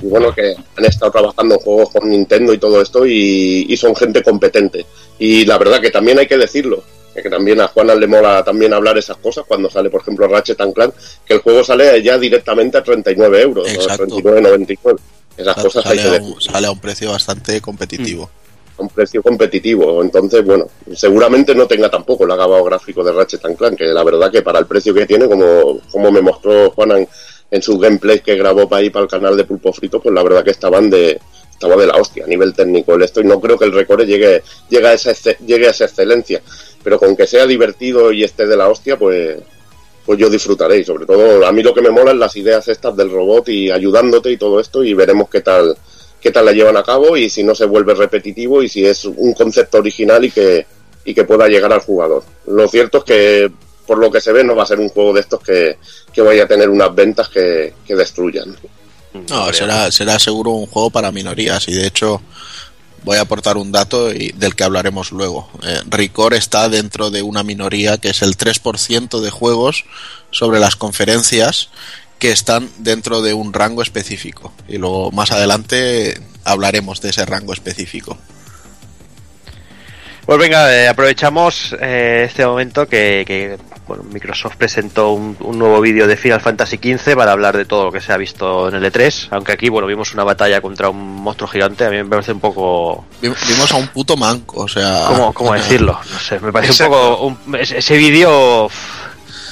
y 0.00 0.06
bueno, 0.06 0.32
que 0.32 0.54
han 0.76 0.84
estado 0.84 1.10
trabajando 1.10 1.56
en 1.56 1.60
juegos 1.60 1.90
con 1.90 2.08
Nintendo 2.08 2.54
y 2.54 2.58
todo 2.58 2.80
esto, 2.80 3.04
y, 3.04 3.66
y 3.68 3.76
son 3.76 3.94
gente 3.96 4.22
competente. 4.22 4.86
Y 5.18 5.44
la 5.46 5.58
verdad 5.58 5.80
que 5.80 5.90
también 5.90 6.18
hay 6.20 6.28
que 6.28 6.38
decirlo, 6.38 6.84
que 7.22 7.30
también 7.30 7.60
a 7.60 7.68
Juana 7.68 7.94
le 7.94 8.06
mola 8.06 8.42
también 8.44 8.72
hablar 8.72 8.98
esas 8.98 9.16
cosas 9.18 9.44
cuando 9.46 9.70
sale, 9.70 9.90
por 9.90 10.02
ejemplo, 10.02 10.28
Ratchet 10.28 10.60
and 10.60 10.74
Clank, 10.74 10.94
que 11.24 11.34
el 11.34 11.40
juego 11.40 11.64
sale 11.64 12.02
ya 12.02 12.18
directamente 12.18 12.78
a 12.78 12.82
39 12.82 13.42
euros. 13.42 13.72
¿no? 13.72 13.80
39,99. 13.80 14.98
Esas 15.38 15.54
cosas 15.54 15.86
hay 15.86 15.98
Sale 15.98 16.10
que 16.10 16.16
a, 16.16 16.26
un, 16.26 16.40
sale 16.40 16.66
a 16.66 16.70
un 16.72 16.80
precio 16.80 17.12
bastante 17.12 17.60
competitivo. 17.60 18.28
a 18.76 18.82
un 18.82 18.88
precio 18.88 19.22
competitivo. 19.22 20.02
Entonces, 20.02 20.44
bueno, 20.44 20.66
seguramente 20.94 21.54
no 21.54 21.66
tenga 21.66 21.88
tampoco 21.88 22.24
el 22.24 22.32
acabado 22.32 22.64
gráfico 22.64 23.04
de 23.04 23.12
Ratchet 23.12 23.44
and 23.44 23.56
Clank, 23.56 23.78
que 23.78 23.84
la 23.84 24.02
verdad 24.02 24.32
que 24.32 24.42
para 24.42 24.58
el 24.58 24.66
precio 24.66 24.92
que 24.92 25.06
tiene, 25.06 25.28
como, 25.28 25.80
como 25.92 26.10
me 26.10 26.20
mostró 26.20 26.72
Juan 26.72 27.06
en, 27.50 27.62
sus 27.62 27.80
gameplays 27.80 28.22
que 28.22 28.34
grabó 28.34 28.68
para 28.68 28.80
ahí 28.80 28.90
para 28.90 29.04
el 29.04 29.10
canal 29.10 29.36
de 29.36 29.44
Pulpo 29.44 29.72
Frito, 29.72 30.00
pues 30.00 30.14
la 30.14 30.22
verdad 30.22 30.44
que 30.44 30.50
estaban 30.50 30.90
de 30.90 31.18
estaba 31.58 31.74
de 31.76 31.88
la 31.88 31.96
hostia 31.96 32.24
a 32.24 32.28
nivel 32.28 32.54
técnico 32.54 32.94
el 32.94 33.02
esto 33.02 33.20
y 33.20 33.24
no 33.24 33.40
creo 33.40 33.58
que 33.58 33.64
el 33.64 33.72
recore 33.72 34.06
llegue 34.06 34.44
llegue 34.68 34.86
a 34.86 34.92
esa 34.92 35.12
llegue 35.44 35.66
a 35.66 35.70
esa 35.70 35.86
excelencia 35.86 36.40
pero 36.82 36.98
con 36.98 37.16
que 37.16 37.26
sea 37.26 37.46
divertido 37.46 38.12
y 38.12 38.24
esté 38.24 38.46
de 38.46 38.56
la 38.56 38.68
hostia 38.68 38.98
pues 38.98 39.38
pues 40.04 40.18
yo 40.18 40.30
disfrutaré 40.30 40.78
y 40.78 40.84
sobre 40.84 41.04
todo 41.04 41.46
a 41.46 41.52
mí 41.52 41.62
lo 41.62 41.74
que 41.74 41.82
me 41.82 41.90
mola 41.90 42.12
es 42.12 42.16
las 42.16 42.34
ideas 42.36 42.66
estas 42.68 42.96
del 42.96 43.10
robot 43.10 43.48
y 43.50 43.70
ayudándote 43.70 44.30
y 44.30 44.38
todo 44.38 44.58
esto 44.58 44.82
y 44.82 44.94
veremos 44.94 45.28
qué 45.28 45.42
tal 45.42 45.76
qué 46.20 46.30
tal 46.30 46.46
la 46.46 46.52
llevan 46.52 46.76
a 46.76 46.82
cabo 46.82 47.16
y 47.16 47.30
si 47.30 47.42
no 47.42 47.54
se 47.54 47.66
vuelve 47.66 47.94
repetitivo 47.94 48.62
y 48.62 48.68
si 48.68 48.84
es 48.84 49.04
un 49.04 49.32
concepto 49.34 49.78
original 49.78 50.24
y 50.24 50.30
que, 50.30 50.66
y 51.04 51.14
que 51.14 51.24
pueda 51.24 51.48
llegar 51.48 51.72
al 51.72 51.80
jugador. 51.80 52.24
Lo 52.46 52.68
cierto 52.68 52.98
es 52.98 53.04
que 53.04 53.52
por 53.86 53.98
lo 53.98 54.10
que 54.10 54.20
se 54.20 54.32
ve 54.32 54.44
no 54.44 54.54
va 54.54 54.64
a 54.64 54.66
ser 54.66 54.80
un 54.80 54.88
juego 54.88 55.12
de 55.14 55.20
estos 55.20 55.40
que, 55.40 55.78
que 56.12 56.20
vaya 56.20 56.44
a 56.44 56.48
tener 56.48 56.68
unas 56.68 56.94
ventas 56.94 57.28
que, 57.28 57.74
que 57.86 57.94
destruyan. 57.94 58.56
No, 59.30 59.52
será, 59.52 59.90
será 59.90 60.18
seguro 60.18 60.50
un 60.50 60.66
juego 60.66 60.90
para 60.90 61.10
minorías 61.10 61.66
y 61.68 61.74
de 61.74 61.86
hecho 61.86 62.20
voy 63.04 63.18
a 63.18 63.22
aportar 63.22 63.56
un 63.56 63.72
dato 63.72 64.12
y, 64.12 64.32
del 64.32 64.54
que 64.54 64.64
hablaremos 64.64 65.12
luego. 65.12 65.50
Eh, 65.62 65.80
Record 65.88 66.34
está 66.34 66.68
dentro 66.68 67.10
de 67.10 67.22
una 67.22 67.42
minoría 67.42 67.98
que 67.98 68.10
es 68.10 68.22
el 68.22 68.36
3% 68.36 69.20
de 69.20 69.30
juegos 69.30 69.84
sobre 70.30 70.60
las 70.60 70.76
conferencias 70.76 71.70
que 72.18 72.32
están 72.32 72.68
dentro 72.78 73.22
de 73.22 73.32
un 73.34 73.52
rango 73.52 73.82
específico 73.82 74.52
y 74.66 74.78
luego 74.78 75.10
más 75.12 75.30
adelante 75.30 76.20
hablaremos 76.44 77.00
de 77.00 77.10
ese 77.10 77.24
rango 77.24 77.52
específico. 77.52 78.18
Pues 80.28 80.38
venga, 80.38 80.70
eh, 80.76 80.88
aprovechamos 80.88 81.74
eh, 81.80 82.26
este 82.28 82.44
momento 82.44 82.86
que, 82.86 83.24
que, 83.26 83.56
bueno, 83.88 84.04
Microsoft 84.12 84.56
presentó 84.56 85.10
un, 85.12 85.36
un 85.40 85.58
nuevo 85.58 85.80
vídeo 85.80 86.06
de 86.06 86.16
Final 86.16 86.40
Fantasy 86.40 86.76
XV 86.76 87.16
para 87.16 87.32
hablar 87.32 87.56
de 87.56 87.64
todo 87.64 87.86
lo 87.86 87.90
que 87.92 88.00
se 88.00 88.12
ha 88.12 88.16
visto 88.16 88.68
en 88.68 88.74
el 88.76 88.84
E3. 88.92 89.28
Aunque 89.32 89.52
aquí, 89.52 89.68
bueno, 89.68 89.88
vimos 89.88 90.12
una 90.14 90.22
batalla 90.24 90.60
contra 90.60 90.90
un 90.90 91.16
monstruo 91.22 91.48
gigante. 91.48 91.84
A 91.86 91.90
mí 91.90 91.96
me 91.96 92.04
parece 92.04 92.32
un 92.32 92.40
poco. 92.40 93.06
Vi- 93.20 93.28
Vimos 93.48 93.72
a 93.72 93.76
un 93.76 93.88
puto 93.88 94.16
manco, 94.16 94.62
o 94.62 94.68
sea. 94.68 95.04
¿Cómo, 95.08 95.32
cómo 95.32 95.52
decirlo? 95.54 95.98
No 96.12 96.18
sé, 96.20 96.38
me 96.38 96.52
parece 96.52 96.72
Exacto. 96.72 97.24
un 97.26 97.36
poco. 97.36 97.48
un- 97.48 97.56
ese 97.56 97.96
vídeo. 97.96 98.70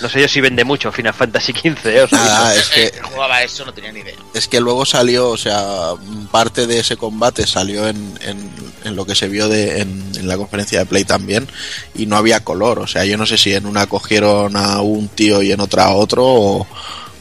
No 0.03 0.09
sé 0.09 0.21
yo 0.21 0.29
si 0.29 0.41
vende 0.41 0.65
mucho 0.65 0.93
Final 0.93 1.15
Fantasy 1.15 1.53
XV. 1.53 1.87
¿eh? 1.87 2.03
O 2.03 2.09
sea, 2.09 2.19
Nada, 2.19 2.55
es 2.55 2.69
que 2.69 2.85
Eh, 2.87 2.93
jugaba 3.03 3.43
eso, 3.43 3.65
no 3.65 3.73
tenía 3.73 3.93
ni 3.93 4.01
idea. 4.01 4.15
es 4.35 4.47
que 4.49 4.61
luego 4.61 4.85
salió, 4.85 5.31
o 5.31 5.37
sea, 5.37 5.93
parte 6.31 6.67
de 6.67 6.81
ese 6.81 6.97
combate 6.97 7.47
salió 7.47 7.89
en, 7.89 8.19
en, 8.21 8.51
en 8.85 8.97
lo 8.97 9.07
que 9.07 9.15
se 9.15 9.29
vio 9.29 9.49
de, 9.49 9.81
en, 9.81 10.13
en 10.17 10.29
la 10.29 10.37
conferencia 10.37 10.79
de 10.81 10.87
Play 10.87 11.05
también 11.05 11.49
y 11.95 12.07
no 12.07 12.17
había 12.17 12.45
color, 12.45 12.79
o 12.81 12.87
sea, 12.87 13.05
yo 13.05 13.17
no 13.17 13.25
sé 13.27 13.39
si 13.39 13.55
en 13.55 13.67
una 13.67 13.87
cogieron 13.87 14.57
a 14.57 14.81
un 14.83 15.09
tío 15.09 15.41
y 15.43 15.53
en 15.53 15.61
otra 15.61 15.87
a 15.87 15.95
otro 15.95 16.25
o, 16.27 16.67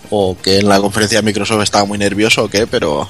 o 0.10 0.38
que 0.42 0.60
en 0.60 0.68
la 0.70 0.80
conferencia 0.80 1.20
de 1.20 1.24
Microsoft 1.26 1.62
estaba 1.64 1.86
muy 1.86 1.98
nervioso 1.98 2.44
o 2.44 2.50
qué, 2.50 2.68
pero 2.68 3.08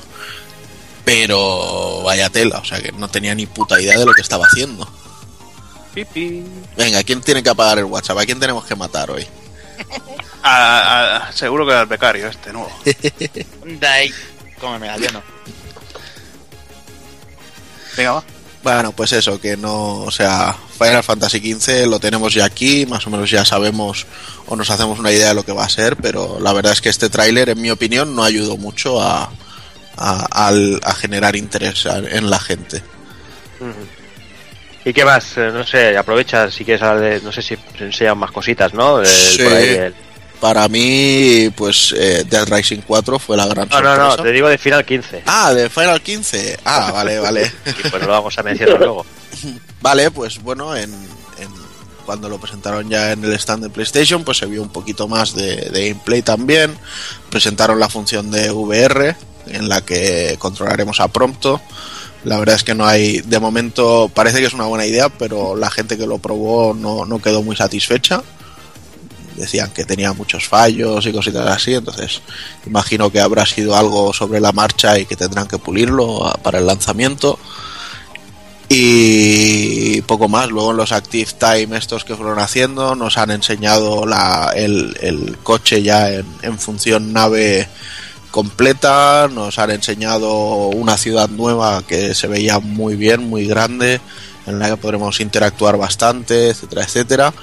pero 1.04 2.02
vaya 2.04 2.30
tela, 2.30 2.60
o 2.60 2.66
sea, 2.66 2.82
que 2.82 2.92
no 2.92 3.08
tenía 3.08 3.36
ni 3.36 3.46
puta 3.46 3.80
idea 3.80 3.98
de 3.98 4.06
lo 4.06 4.14
que 4.14 4.22
estaba 4.22 4.46
haciendo. 4.46 4.88
Pipi. 5.94 6.44
Venga, 6.78 7.04
¿quién 7.04 7.22
tiene 7.22 7.42
que 7.44 7.50
apagar 7.50 7.78
el 7.80 7.86
WhatsApp? 7.86 8.18
¿A 8.18 8.26
quién 8.26 8.40
tenemos 8.40 8.66
que 8.66 8.76
matar 8.76 9.12
hoy? 9.12 9.26
Seguro 11.34 11.66
que 11.66 11.74
al 11.74 11.86
becario 11.88 12.28
este 12.28 12.54
nuevo. 12.54 12.72
Dai, 13.80 14.12
como 14.60 14.78
medallano. 14.80 15.22
Venga, 17.98 18.12
va. 18.14 18.24
Bueno, 18.64 18.92
pues 18.94 19.12
eso, 19.14 19.40
que 19.40 19.56
no, 19.56 20.02
o 20.02 20.12
sea, 20.12 20.56
Final 20.80 21.04
Fantasy 21.04 21.40
XV 21.54 21.86
lo 21.88 22.00
tenemos 22.00 22.34
ya 22.34 22.46
aquí, 22.46 22.88
más 22.88 23.06
o 23.06 23.12
menos 23.12 23.30
ya 23.30 23.46
sabemos 23.46 24.08
o 24.48 24.56
nos 24.56 24.72
hacemos 24.72 24.98
una 24.98 25.12
idea 25.12 25.30
de 25.30 25.34
lo 25.36 25.44
que 25.44 25.52
va 25.52 25.66
a 25.66 25.70
ser, 25.70 25.96
pero 25.98 26.40
la 26.40 26.52
verdad 26.52 26.72
es 26.74 26.82
que 26.82 26.90
este 26.90 27.10
tráiler, 27.10 27.50
en 27.50 27.62
mi 27.62 27.70
opinión, 27.70 28.16
no 28.16 28.24
ayudó 28.24 28.58
mucho 28.58 29.00
a, 29.00 29.30
a, 29.98 30.26
al- 30.48 30.82
a 30.84 30.96
generar 30.96 31.36
interés 31.36 31.86
en 31.86 32.30
la 32.32 32.40
gente. 32.40 32.82
Ujú. 33.60 33.72
¿Y 34.86 34.94
qué 34.94 35.04
más? 35.04 35.36
Eh, 35.38 35.50
No 35.52 35.66
sé, 35.66 35.98
aprovecha 35.98 36.50
si 36.52 36.64
quieres 36.64 36.82
hablar 36.84 37.02
de. 37.04 37.22
No 37.22 37.32
sé 37.32 37.42
si 37.42 37.58
se 37.78 37.84
enseñan 37.86 38.18
más 38.18 38.32
cositas, 38.32 38.74
¿no? 38.74 39.00
El- 39.00 39.08
Sí. 39.08 39.44
por 39.44 39.54
ahí 39.54 39.66
el- 39.70 39.96
Para 40.40 40.68
mí, 40.68 41.50
pues 41.56 41.94
eh, 41.98 42.24
Dead 42.30 42.46
Rising 42.48 42.82
4 42.86 43.18
fue 43.18 43.36
la 43.38 43.48
gran 43.48 43.68
No, 43.70 43.82
no, 43.82 43.96
no, 43.98 44.16
te 44.18 44.32
digo 44.32 44.48
de 44.48 44.58
Final 44.58 44.86
15. 44.86 45.24
Ah, 45.26 45.54
de 45.54 45.70
Final 45.70 46.02
15. 46.02 46.60
Ah, 46.66 46.92
vale, 46.94 47.20
vale. 47.20 47.52
Y 47.66 47.90
pues 47.90 48.04
lo 48.04 48.10
vamos 48.10 48.38
a 48.38 48.44
mencionar 48.44 48.78
luego. 48.80 49.06
Vale, 49.82 50.10
pues 50.12 50.42
bueno, 50.42 50.76
en, 50.76 50.92
en- 50.94 51.66
cuando 52.06 52.28
lo 52.30 52.38
presentaron 52.40 52.90
ya 52.90 53.12
en 53.14 53.24
el 53.24 53.34
stand 53.34 53.64
de 53.64 53.70
PlayStation, 53.70 54.24
pues 54.24 54.38
se 54.38 54.46
vio 54.46 54.62
un 54.62 54.70
poquito 54.70 55.08
más 55.08 55.34
de, 55.36 55.56
de 55.70 55.90
gameplay 55.90 56.22
también. 56.22 56.76
Presentaron 57.30 57.80
la 57.80 57.90
función 57.90 58.30
de 58.32 58.52
VR, 58.52 59.16
en 59.48 59.68
la 59.70 59.82
que 59.82 60.36
controlaremos 60.40 61.00
a 61.00 61.08
Prompto. 61.08 61.62
La 62.26 62.40
verdad 62.40 62.56
es 62.56 62.64
que 62.64 62.74
no 62.74 62.88
hay, 62.88 63.22
de 63.22 63.40
momento 63.40 64.10
parece 64.14 64.40
que 64.40 64.48
es 64.48 64.54
una 64.54 64.66
buena 64.66 64.88
idea, 64.88 65.10
pero 65.10 65.56
la 65.56 65.70
gente 65.70 65.96
que 65.96 66.08
lo 66.08 66.18
probó 66.18 66.74
no, 66.74 67.06
no 67.06 67.20
quedó 67.20 67.44
muy 67.44 67.56
satisfecha. 67.56 68.24
Decían 69.36 69.70
que 69.72 69.86
tenía 69.86 70.12
muchos 70.12 70.48
fallos 70.48 71.06
y 71.06 71.12
cositas 71.12 71.46
así, 71.48 71.76
entonces 71.76 72.22
imagino 72.66 73.12
que 73.12 73.20
habrá 73.20 73.46
sido 73.46 73.76
algo 73.76 74.12
sobre 74.12 74.40
la 74.40 74.52
marcha 74.54 74.98
y 74.98 75.06
que 75.06 75.16
tendrán 75.16 75.48
que 75.48 75.60
pulirlo 75.60 76.34
para 76.42 76.58
el 76.58 76.66
lanzamiento 76.66 77.38
y 78.70 80.02
poco 80.02 80.28
más. 80.28 80.50
Luego 80.50 80.72
en 80.72 80.78
los 80.78 80.92
Active 80.94 81.30
Time 81.38 81.78
estos 81.78 82.06
que 82.06 82.16
fueron 82.16 82.40
haciendo 82.40 82.96
nos 82.96 83.20
han 83.20 83.30
enseñado 83.30 84.08
la, 84.08 84.52
el, 84.56 84.98
el 85.02 85.38
coche 85.44 85.84
ya 85.84 86.12
en, 86.12 86.26
en 86.42 86.58
función 86.58 87.14
nave 87.14 87.68
completa, 88.36 89.30
nos 89.32 89.58
han 89.60 89.72
enseñado 89.72 90.68
una 90.68 90.98
ciudad 90.98 91.30
nueva 91.30 91.84
que 91.88 92.14
se 92.14 92.28
veía 92.28 92.60
muy 92.60 92.98
bien, 92.98 93.30
muy 93.30 93.48
grande, 93.48 94.02
en 94.46 94.60
la 94.60 94.68
que 94.72 94.76
podremos 94.76 95.22
interactuar 95.22 95.78
bastante, 95.78 96.50
etcétera, 96.50 96.84
etcétera. 96.84 97.34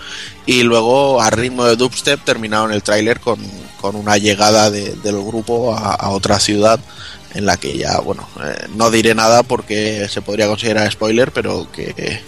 Y 0.44 0.64
luego 0.64 1.22
a 1.22 1.30
ritmo 1.30 1.64
de 1.64 1.76
dubstep 1.76 2.22
terminaron 2.22 2.74
el 2.74 2.82
tráiler 2.82 3.20
con, 3.20 3.38
con 3.80 3.96
una 3.96 4.18
llegada 4.18 4.70
de- 4.70 4.94
del 4.96 5.16
grupo 5.24 5.74
a, 5.74 6.10
otra 6.10 6.38
ciudad 6.38 6.78
en 7.32 7.46
la 7.46 7.56
que 7.56 7.78
ya, 7.78 7.98
bueno, 8.00 8.28
eh, 8.44 8.66
no 8.76 8.90
diré 8.90 9.14
nada 9.14 9.42
porque 9.44 10.06
se 10.10 10.20
podría 10.20 10.46
considerar 10.46 10.92
spoiler, 10.92 11.32
pero 11.32 11.72
que 11.72 12.20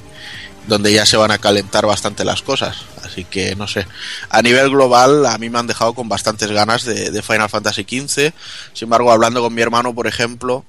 donde 0.66 0.92
ya 0.92 1.04
se 1.06 1.16
van 1.16 1.30
a 1.30 1.38
calentar 1.38 1.86
bastante 1.86 2.24
las 2.24 2.42
cosas. 2.42 2.76
Así 3.02 3.24
que 3.24 3.54
no 3.56 3.68
sé. 3.68 3.86
A 4.30 4.42
nivel 4.42 4.70
global, 4.70 5.26
a 5.26 5.38
mí 5.38 5.50
me 5.50 5.58
han 5.58 5.66
dejado 5.66 5.94
con 5.94 6.08
bastantes 6.08 6.50
ganas 6.50 6.84
de, 6.84 7.10
de 7.10 7.22
Final 7.22 7.48
Fantasy 7.48 7.82
XV. 7.82 8.32
Sin 8.72 8.86
embargo, 8.86 9.12
hablando 9.12 9.42
con 9.42 9.54
mi 9.54 9.62
hermano, 9.62 9.94
por 9.94 10.06
ejemplo, 10.06 10.64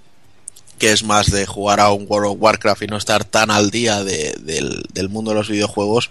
que 0.78 0.92
es 0.92 1.04
más 1.04 1.32
de 1.32 1.46
jugar 1.46 1.80
a 1.80 1.92
un 1.92 2.06
World 2.08 2.32
of 2.32 2.38
Warcraft 2.40 2.82
y 2.82 2.88
no 2.88 2.98
estar 2.98 3.24
tan 3.24 3.50
al 3.50 3.72
día 3.72 4.04
de- 4.04 4.36
del, 4.42 5.10
mundo 5.10 5.32
de 5.32 5.36
los 5.38 5.48
videojuegos 5.50 6.10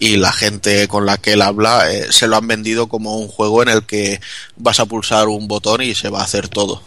y 0.00 0.16
la 0.16 0.32
gente 0.32 0.88
con 0.88 1.06
la 1.06 1.16
que 1.16 1.34
él 1.34 1.42
habla 1.42 1.92
eh, 1.92 2.08
se 2.10 2.26
lo 2.26 2.36
han 2.36 2.48
vendido 2.48 2.88
como 2.88 3.16
un 3.18 3.28
juego 3.28 3.62
en 3.62 3.68
el 3.68 3.86
que 3.86 4.20
vas 4.56 4.80
a 4.80 4.86
pulsar 4.86 5.28
un 5.28 5.46
botón 5.46 5.82
y 5.82 5.94
se 5.94 6.08
va 6.08 6.20
a 6.22 6.24
hacer 6.24 6.48
todo 6.48 6.82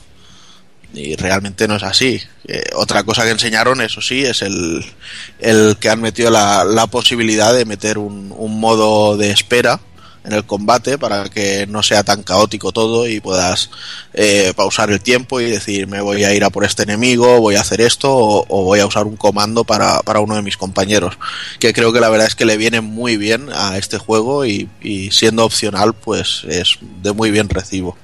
y 0.93 1.15
realmente 1.15 1.67
no 1.67 1.75
es 1.75 1.83
así. 1.83 2.21
Eh, 2.47 2.63
otra 2.75 3.03
cosa 3.03 3.23
que 3.23 3.31
enseñaron, 3.31 3.81
eso 3.81 4.01
sí, 4.01 4.23
es 4.23 4.41
el, 4.41 4.85
el 5.39 5.77
que 5.79 5.89
han 5.89 6.01
metido 6.01 6.29
la, 6.29 6.63
la 6.63 6.87
posibilidad 6.87 7.53
de 7.53 7.65
meter 7.65 7.97
un, 7.97 8.33
modo 8.59 9.17
de 9.17 9.31
espera 9.31 9.79
en 10.23 10.31
el 10.31 10.45
combate 10.45 10.97
para 10.97 11.27
que 11.27 11.67
no 11.67 11.83
sea 11.83 12.03
tan 12.03 12.23
caótico 12.23 12.71
todo 12.71 13.07
y 13.07 13.19
puedas 13.19 13.69
eh, 14.13 14.53
pausar 14.55 14.89
el 14.89 15.01
tiempo 15.01 15.41
y 15.41 15.49
decir 15.49 15.87
me 15.87 15.99
voy 15.99 16.23
a 16.23 16.33
ir 16.33 16.45
a 16.45 16.49
por 16.49 16.63
este 16.63 16.83
enemigo, 16.83 17.41
voy 17.41 17.55
a 17.55 17.61
hacer 17.61 17.81
esto 17.81 18.15
o, 18.15 18.45
o 18.47 18.63
voy 18.63 18.79
a 18.79 18.85
usar 18.85 19.05
un 19.05 19.17
comando 19.17 19.65
para, 19.65 19.99
para 20.01 20.21
uno 20.21 20.35
de 20.35 20.41
mis 20.41 20.55
compañeros. 20.55 21.17
Que 21.59 21.73
creo 21.73 21.91
que 21.91 21.99
la 21.99 22.09
verdad 22.09 22.27
es 22.27 22.35
que 22.35 22.45
le 22.45 22.55
viene 22.55 22.79
muy 22.79 23.17
bien 23.17 23.49
a 23.53 23.77
este 23.77 23.97
juego 23.97 24.45
y 24.45 24.69
siendo 25.11 25.43
opcional 25.43 25.93
pues 25.93 26.43
es 26.47 26.77
de 27.01 27.11
muy 27.11 27.31
bien 27.31 27.49
recibo. 27.49 27.97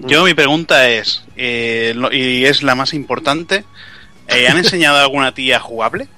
Yo 0.00 0.24
mi 0.24 0.34
pregunta 0.34 0.88
es, 0.88 1.24
eh, 1.36 1.92
lo- 1.96 2.12
y 2.12 2.44
es 2.44 2.62
la 2.62 2.74
más 2.74 2.94
importante, 2.94 3.64
eh, 4.28 4.48
¿han 4.48 4.56
enseñado 4.58 4.98
alguna 4.98 5.34
tía 5.34 5.58
jugable? 5.60 6.08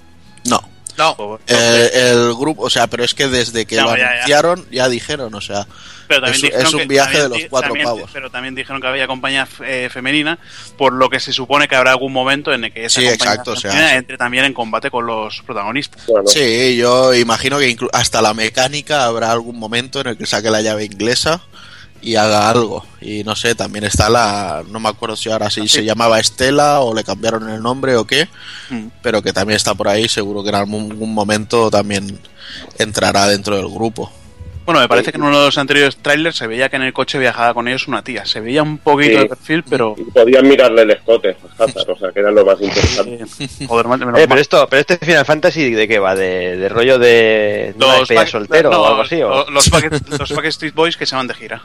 No. 0.44 0.60
No. 0.98 1.38
Eh, 1.46 1.90
el 2.12 2.34
grupo, 2.34 2.64
o 2.64 2.68
sea, 2.70 2.86
pero 2.86 3.04
es 3.04 3.14
que 3.14 3.28
desde 3.28 3.64
que 3.64 3.76
No, 3.76 3.84
lo 3.92 3.96
ya, 3.96 4.08
anunciaron 4.10 4.66
ya 4.70 4.86
dijeron, 4.90 5.32
o 5.34 5.40
sea, 5.40 5.66
Pero 6.08 6.26
es, 6.26 6.42
un 6.74 6.86
viaje 6.88 7.20
también 7.20 7.30
de 7.32 7.38
los 7.38 7.48
cuatro 7.48 7.68
también- 7.68 7.86
pavos. 7.86 8.10
Pero 8.12 8.30
también 8.30 8.54
dijeron 8.54 8.82
que 8.82 8.88
había 8.88 9.06
compañía 9.06 9.48
eh, 9.64 9.88
femenina, 9.90 10.38
por 10.76 10.92
lo 10.92 11.08
que 11.08 11.18
se 11.18 11.32
supone 11.32 11.68
que 11.68 11.76
habrá 11.76 11.92
algún 11.92 12.12
momento 12.12 12.52
en 12.52 12.64
el 12.64 12.72
que 12.72 12.84
esa 12.84 13.00
Sí, 13.00 13.06
compañía 13.06 13.30
exacto, 13.32 13.52
o 13.52 13.56
sea, 13.56 13.70
femenina 13.70 13.92
sí. 13.92 13.96
entre 13.98 14.18
también 14.18 14.44
en 14.44 14.52
combate 14.52 14.90
con 14.90 15.06
los 15.06 15.40
protagonistas. 15.46 16.02
Sí, 16.26 16.76
yo 16.76 17.14
imagino 17.14 17.58
que 17.58 17.74
hasta 17.94 18.20
la 18.20 18.34
mecánica 18.34 19.04
habrá 19.06 19.32
algún 19.32 19.58
momento 19.58 20.00
en 20.02 20.08
el 20.08 20.18
que 20.18 20.26
saque 20.26 20.50
la 20.50 20.60
llave 20.60 20.84
inglesa 20.84 21.40
y 22.02 22.16
haga 22.16 22.48
algo. 22.50 22.84
Y 23.00 23.24
no 23.24 23.34
sé, 23.36 23.54
también 23.54 23.84
está 23.84 24.08
la. 24.08 24.62
No 24.68 24.80
me 24.80 24.88
acuerdo 24.88 25.16
si 25.16 25.30
ahora 25.30 25.50
sí 25.50 25.66
se 25.68 25.84
llamaba 25.84 26.18
Estela 26.20 26.80
o 26.80 26.94
le 26.94 27.04
cambiaron 27.04 27.48
el 27.50 27.62
nombre 27.62 27.96
o 27.96 28.06
qué, 28.06 28.28
Mm. 28.70 28.86
pero 29.02 29.20
que 29.22 29.32
también 29.32 29.56
está 29.56 29.74
por 29.74 29.88
ahí. 29.88 30.08
Seguro 30.08 30.42
que 30.42 30.48
en 30.50 30.54
algún, 30.54 30.90
algún 30.92 31.12
momento 31.14 31.70
también 31.70 32.18
entrará 32.78 33.26
dentro 33.26 33.56
del 33.56 33.68
grupo. 33.68 34.10
Bueno, 34.70 34.82
me 34.82 34.88
parece 34.88 35.10
que 35.10 35.18
en 35.18 35.24
uno 35.24 35.36
de 35.40 35.46
los 35.46 35.58
anteriores 35.58 35.96
trailers 35.96 36.36
se 36.36 36.46
veía 36.46 36.68
que 36.68 36.76
en 36.76 36.82
el 36.82 36.92
coche 36.92 37.18
viajaba 37.18 37.52
con 37.54 37.66
ellos 37.66 37.88
una 37.88 38.04
tía. 38.04 38.24
Se 38.24 38.38
veía 38.38 38.62
un 38.62 38.78
poquito 38.78 39.10
Sí. 39.16 39.18
de 39.18 39.26
perfil, 39.26 39.64
pero... 39.68 39.96
Y 39.98 40.04
podían 40.12 40.46
mirarle 40.46 40.82
el 40.82 40.90
escote 40.92 41.36
o 41.58 41.98
sea, 41.98 42.12
que 42.12 42.20
era 42.20 42.30
lo 42.30 42.44
más 42.44 42.60
interesante. 42.60 43.24
Joder, 43.66 43.88
me- 43.88 43.96
menos 43.96 44.20
Eh, 44.20 44.26
pero 44.28 44.40
esto, 44.40 44.68
pero 44.70 44.80
este 44.80 44.96
Final 44.98 45.24
Fantasy 45.24 45.70
de 45.72 45.88
qué 45.88 45.98
va, 45.98 46.14
de, 46.14 46.56
de 46.56 46.68
rollo 46.68 47.00
de, 47.00 47.74
una 47.76 47.96
despedida 47.96 48.26
soltero 48.28 48.70
no, 48.70 48.80
o 48.82 48.86
algo 48.86 49.02
así, 49.02 49.20
o 49.22 49.50
Los, 49.50 49.68
los 50.20 50.32
Backstreet 50.36 50.72
Boys 50.74 50.96
que 50.96 51.04
se 51.06 51.16
van 51.16 51.26
de 51.26 51.34
gira. 51.34 51.62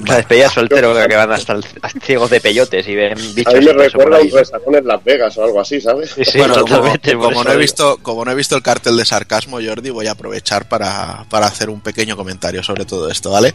una 0.00 0.16
despedida 0.16 0.48
soltero 0.48 0.94
que 1.06 1.14
van 1.16 1.30
hasta 1.32 1.52
el- 1.52 1.64
hasta 1.82 2.00
ciegos 2.00 2.30
de 2.30 2.40
peyotes 2.40 2.88
y 2.88 2.94
ven 2.94 3.14
bichos. 3.34 3.54
A 3.54 3.58
mí 3.58 3.66
me 3.66 3.72
recuerda 3.74 4.20
un 4.20 4.30
resacón 4.30 4.74
en 4.74 4.86
Las 4.86 5.04
Vegas 5.04 5.36
o 5.36 5.44
algo 5.44 5.60
así, 5.60 5.80
¿sabes? 5.82 6.10
Sí, 6.12 6.24
sí, 6.24 6.38
bueno, 6.38 6.54
como, 6.54 6.66
totalmente. 6.66 7.14
como 7.14 7.44
no 7.44 7.52
he 7.52 7.56
visto, 7.58 7.98
como 8.02 8.24
no 8.24 8.30
he 8.30 8.34
visto 8.34 8.56
el 8.56 8.62
cartel 8.62 8.96
de 8.96 9.04
sarcasmo, 9.04 9.58
Jordi, 9.62 9.90
voy 9.90 10.06
a 10.06 10.12
aprovechar 10.12 10.66
para, 10.68 11.24
para 11.28 11.46
hacer 11.46 11.68
un 11.68 11.80
pequeño 11.80 12.05
comentario 12.14 12.62
sobre 12.62 12.84
todo 12.84 13.10
esto, 13.10 13.30
¿vale? 13.30 13.54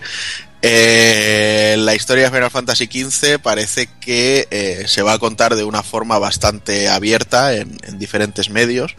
Eh, 0.63 1.75
la 1.79 1.95
historia 1.95 2.25
de 2.25 2.31
Final 2.31 2.51
Fantasy 2.51 2.85
XV 2.85 3.39
parece 3.39 3.87
que 4.01 4.47
eh, 4.51 4.83
se 4.87 5.03
va 5.03 5.13
a 5.13 5.19
contar 5.19 5.55
de 5.55 5.63
una 5.63 5.83
forma 5.83 6.19
bastante 6.19 6.89
abierta 6.89 7.55
en, 7.55 7.77
en 7.83 7.99
diferentes 7.99 8.49
medios. 8.49 8.95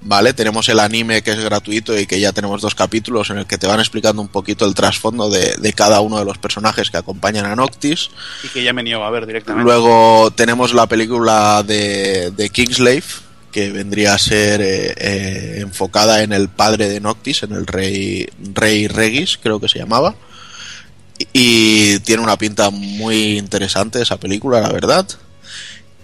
Vale, 0.00 0.32
tenemos 0.32 0.68
el 0.68 0.78
anime 0.78 1.22
que 1.22 1.32
es 1.32 1.40
gratuito 1.40 1.98
y 1.98 2.06
que 2.06 2.20
ya 2.20 2.32
tenemos 2.32 2.62
dos 2.62 2.74
capítulos 2.74 3.30
en 3.30 3.38
el 3.38 3.46
que 3.46 3.58
te 3.58 3.66
van 3.66 3.80
explicando 3.80 4.22
un 4.22 4.28
poquito 4.28 4.64
el 4.64 4.74
trasfondo 4.74 5.28
de, 5.28 5.56
de 5.56 5.72
cada 5.72 6.00
uno 6.00 6.18
de 6.18 6.24
los 6.24 6.38
personajes 6.38 6.90
que 6.90 6.98
acompañan 6.98 7.46
a 7.46 7.56
Noctis. 7.56 8.10
Y 8.44 8.48
que 8.48 8.62
ya 8.62 8.72
me 8.72 8.84
niego 8.84 9.02
a 9.02 9.10
ver 9.10 9.26
directamente. 9.26 9.64
Luego 9.64 10.30
tenemos 10.30 10.72
la 10.72 10.86
película 10.86 11.64
de, 11.64 12.30
de 12.30 12.50
Kingslave, 12.50 13.02
que 13.52 13.70
vendría 13.70 14.14
a 14.14 14.18
ser 14.18 14.60
eh, 14.60 14.94
eh, 14.96 15.58
enfocada 15.60 16.22
en 16.22 16.32
el 16.32 16.48
padre 16.48 16.88
de 16.88 17.00
Noctis, 17.00 17.42
en 17.42 17.52
el 17.52 17.66
rey, 17.66 18.28
rey 18.54 18.88
Regis, 18.88 19.38
creo 19.42 19.60
que 19.60 19.68
se 19.68 19.78
llamaba. 19.78 20.14
Y, 21.32 21.98
tiene 22.00 22.22
una 22.22 22.38
pinta 22.38 22.70
muy 22.70 23.38
interesante 23.38 24.00
esa 24.00 24.18
película, 24.18 24.60
la 24.60 24.70
verdad. 24.70 25.06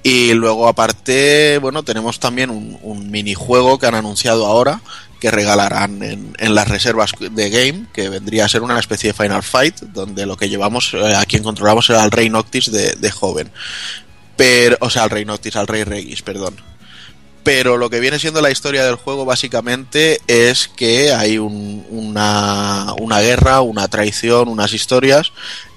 Y 0.03 0.35
luego 0.35 0.69
aparte, 0.69 1.59
bueno, 1.62 1.83
tenemos 1.83 2.19
también 2.21 2.51
un, 2.51 2.79
un 2.83 3.11
minijuego 3.11 3.79
que 3.79 3.87
han 3.87 3.95
anunciado 3.95 4.47
ahora 4.47 4.81
que 5.25 5.31
regalarán 5.31 6.03
en, 6.03 6.37
en 6.39 6.55
las 6.55 6.69
reservas 6.69 7.12
de 7.19 7.49
game, 7.49 7.87
que 7.95 8.11
vendría 8.11 8.45
a 8.45 8.49
ser 8.51 8.61
una 8.61 8.79
especie 8.79 9.09
de 9.09 9.15
Final 9.15 9.43
Fight, 9.43 9.81
donde 9.81 10.27
lo 10.27 10.37
que 10.37 10.51
llevamos, 10.51 10.93
eh, 10.93 11.15
a 11.16 11.25
quien 11.25 11.43
controlamos 11.43 11.89
era 11.89 12.03
al 12.03 12.11
Rey 12.11 12.29
Noctis 12.29 12.71
de, 12.71 12.93
de 12.93 13.11
joven. 13.11 13.51
Pero, 14.37 14.77
o 14.81 14.91
sea, 14.91 15.05
al 15.05 15.11
Rey 15.11 15.25
Noctis, 15.25 15.57
al 15.57 15.66
Rey 15.66 15.85
Regis, 15.85 16.21
perdón. 16.21 16.57
Pero 17.45 17.77
lo 17.77 17.91
que 17.91 18.01
viene 18.01 18.19
siendo 18.19 18.41
la 18.41 18.51
historia 18.51 18.85
del 18.85 18.95
juego 18.97 19.25
básicamente 19.27 20.21
es 20.27 20.66
que 20.69 21.12
hay 21.12 21.39
un- 21.39 21.87
una, 21.91 22.95
una 22.99 23.21
guerra, 23.21 23.61
una 23.61 23.87
traición, 23.89 24.49
unas 24.49 24.73
historias 24.73 25.33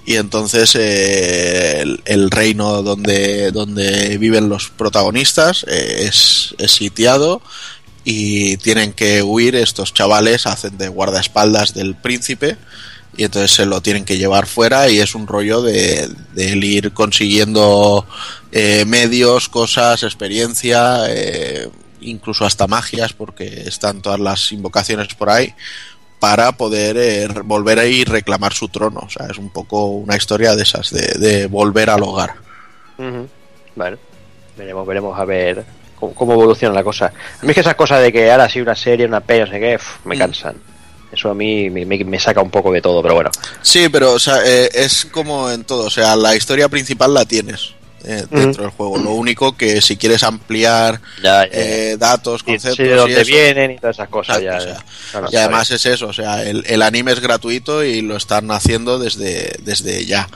y 0.05 0.15
entonces 0.15 0.73
eh, 0.79 1.83
el, 2.05 2.31
reino 2.31 2.81
donde, 2.81 3.51
donde 3.51 4.17
viven 4.17 4.47
los 4.47 4.69
protagonistas 4.69 5.65
eh, 5.67 6.05
es, 6.07 6.55
es 6.57 6.71
sitiado 6.71 7.41
y 8.05 8.55
tienen 8.57 8.93
que 8.93 9.21
huir 9.21 9.57
estos 9.57 9.93
chavales, 9.93 10.47
hacen 10.47 10.77
de 10.77 10.87
guardaespaldas 10.87 11.73
del 11.73 11.95
príncipe 11.95 12.55
y 13.15 13.23
entonces 13.23 13.51
se 13.51 13.65
lo 13.65 13.81
tienen 13.81 14.05
que 14.05 14.17
llevar 14.17 14.45
fuera 14.45 14.89
y 14.89 14.99
es 14.99 15.15
un 15.15 15.27
rollo 15.27 15.61
de, 15.61 16.07
de 16.33 16.51
él 16.51 16.63
ir 16.63 16.93
consiguiendo 16.93 18.05
eh, 18.51 18.85
medios, 18.85 19.49
cosas, 19.49 20.03
experiencia, 20.03 21.03
eh, 21.07 21.69
incluso 22.01 22.45
hasta 22.45 22.67
magias 22.67 23.13
porque 23.13 23.63
están 23.65 24.01
todas 24.01 24.19
las 24.19 24.51
invocaciones 24.51 25.13
por 25.15 25.29
ahí 25.29 25.53
para 26.19 26.51
poder 26.51 26.97
eh, 26.97 27.27
volver 27.43 27.79
ahí 27.79 28.01
y 28.01 28.03
reclamar 28.05 28.53
su 28.53 28.67
trono. 28.69 29.01
O 29.05 29.09
sea, 29.09 29.27
es 29.27 29.37
un 29.37 29.49
poco 29.49 29.85
una 29.87 30.15
historia 30.15 30.55
de 30.55 30.63
esas, 30.63 30.91
de, 30.91 31.07
de 31.19 31.47
volver 31.47 31.89
al 31.89 32.03
hogar. 32.03 32.35
Ujú. 32.97 33.27
Bueno, 33.75 33.97
veremos, 34.57 34.87
veremos 34.87 35.19
a 35.19 35.25
ver 35.25 35.63
cómo, 35.99 36.13
cómo 36.13 36.33
evoluciona 36.33 36.73
la 36.73 36.83
cosa. 36.83 37.07
A 37.07 37.45
mí 37.45 37.49
es 37.49 37.55
que 37.55 37.61
esas 37.61 37.75
cosas 37.75 38.01
de 38.01 38.11
que 38.11 38.31
ahora 38.31 38.49
sí 38.49 38.61
una 38.61 38.75
serie, 38.75 39.05
una 39.05 39.21
peli, 39.21 39.41
no 39.41 39.47
sé 39.47 39.59
qué, 39.59 39.79
me 40.05 40.15
Mm. 40.15 40.19
Eso 41.11 41.29
a 41.29 41.33
mí 41.33 41.69
me, 41.69 41.85
me- 41.85 42.03
me 42.03 42.19
saca 42.19 42.41
un 42.41 42.51
poco 42.51 42.71
de 42.71 42.81
todo, 42.81 43.01
pero 43.01 43.15
bueno. 43.15 43.31
Sí, 43.61 43.87
pero 43.89 44.13
o 44.13 44.19
sea, 44.19 44.39
eh, 44.45 44.69
es 44.73 45.05
como 45.05 45.49
en 45.49 45.63
todo, 45.63 45.85
o 45.85 45.89
sea, 45.89 46.15
la 46.15 46.35
historia 46.35 46.67
principal 46.69 47.13
la 47.13 47.23
tienes 47.25 47.75
eh, 48.03 48.25
dentro 48.29 48.63
del 48.63 48.71
juego. 48.71 48.97
Lo 48.97 49.11
único 49.11 49.55
que 49.55 49.81
si 49.81 49.95
quieres 49.97 50.23
ampliar 50.23 51.01
Ya, 51.23 51.45
ya, 51.49 51.63
ya. 51.63 51.75
eh, 51.91 51.97
datos, 51.97 52.43
conceptos 52.43 52.75
sí, 52.75 52.83
de 52.83 52.93
y 52.93 52.95
dónde 52.95 53.21
eso, 53.21 53.31
vienen 53.31 53.71
y 53.71 53.77
todas 53.79 53.95
esas 53.95 54.09
cosas. 54.09 54.39
Exacto, 54.39 54.43
ya, 54.43 54.57
o 54.57 54.61
sea, 54.61 54.85
No, 55.13 55.21
no, 55.21 55.27
y 55.31 55.35
además 55.37 55.71
es 55.71 55.85
eso, 55.85 56.07
o 56.07 56.13
sea, 56.13 56.43
el, 56.43 56.63
el 56.67 56.81
anime 56.81 57.13
es 57.13 57.19
gratuito 57.21 57.83
y 57.83 58.01
lo 58.01 58.17
están 58.17 58.51
haciendo 58.51 58.99
desde, 58.99 59.55
desde 59.63 60.05
ya. 60.05 60.27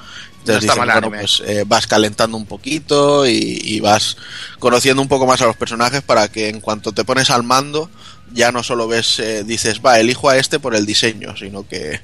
No 0.46 0.54
Entonces 0.54 0.62
está 0.62 0.74
dicen, 0.74 0.86
mal 0.88 0.88
bueno, 0.88 1.08
anime. 1.08 1.20
pues 1.20 1.44
eh, 1.46 1.64
vas 1.68 1.86
calentando 1.86 2.36
un 2.36 2.48
poquito 2.48 3.28
y, 3.28 3.60
y 3.64 3.80
vas 3.80 4.18
conociendo 4.58 5.02
un 5.02 5.08
poco 5.08 5.28
más 5.28 5.42
a 5.42 5.46
los 5.46 5.56
personajes 5.56 6.02
para 6.02 6.30
que 6.30 6.50
en 6.50 6.62
cuanto 6.62 6.94
te 6.94 7.04
pones 7.06 7.30
al 7.30 7.44
mando 7.44 7.92
ya 8.34 8.52
no 8.52 8.64
solo 8.64 8.88
ves, 8.88 9.20
eh, 9.20 9.44
dices, 9.44 9.82
va, 9.86 10.00
elijo 10.00 10.30
a 10.30 10.38
este 10.38 10.60
por 10.60 10.76
el 10.76 10.86
diseño, 10.86 11.36
sino 11.38 11.68
que, 11.68 12.00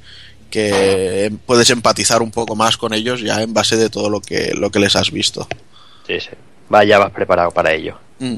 que 0.50 1.32
puedes 1.46 1.70
empatizar 1.70 2.22
un 2.22 2.32
poco 2.32 2.56
más 2.56 2.78
con 2.78 2.94
ellos 2.94 3.22
ya 3.22 3.42
en 3.42 3.54
base 3.54 3.76
de 3.78 3.90
todo 3.90 4.10
lo 4.10 4.22
que, 4.22 4.54
lo 4.56 4.70
que 4.72 4.80
les 4.80 4.96
has 4.96 5.12
visto. 5.12 5.48
Sí, 6.06 6.20
sí. 6.20 6.30
Vaya, 6.70 6.98
vas 7.00 7.12
preparado 7.12 7.52
para 7.52 7.72
ello. 7.74 7.98
Mm. 8.20 8.36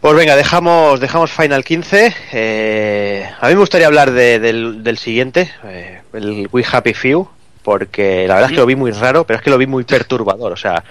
Pues 0.00 0.14
venga, 0.16 0.36
dejamos, 0.36 1.00
dejamos 1.00 1.32
Final 1.32 1.64
15. 1.64 2.14
Eh, 2.32 3.30
a 3.40 3.48
mí 3.48 3.54
me 3.54 3.60
gustaría 3.60 3.86
hablar 3.86 4.12
de- 4.12 4.38
del, 4.38 4.82
del 4.84 4.98
siguiente, 4.98 5.50
eh, 5.64 6.00
el 6.12 6.46
We 6.52 6.64
Happy 6.70 6.92
Few, 6.92 7.26
porque 7.62 8.26
la 8.28 8.34
verdad 8.34 8.50
es 8.50 8.54
que 8.54 8.60
lo 8.60 8.66
vi 8.66 8.76
muy 8.76 8.90
raro, 8.92 9.26
pero 9.26 9.38
es 9.38 9.42
que 9.42 9.48
lo 9.50 9.56
vi 9.56 9.66
muy 9.66 9.84
perturbador. 9.84 10.52
O 10.52 10.56
sea, 10.56 10.84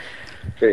Sí. 0.59 0.67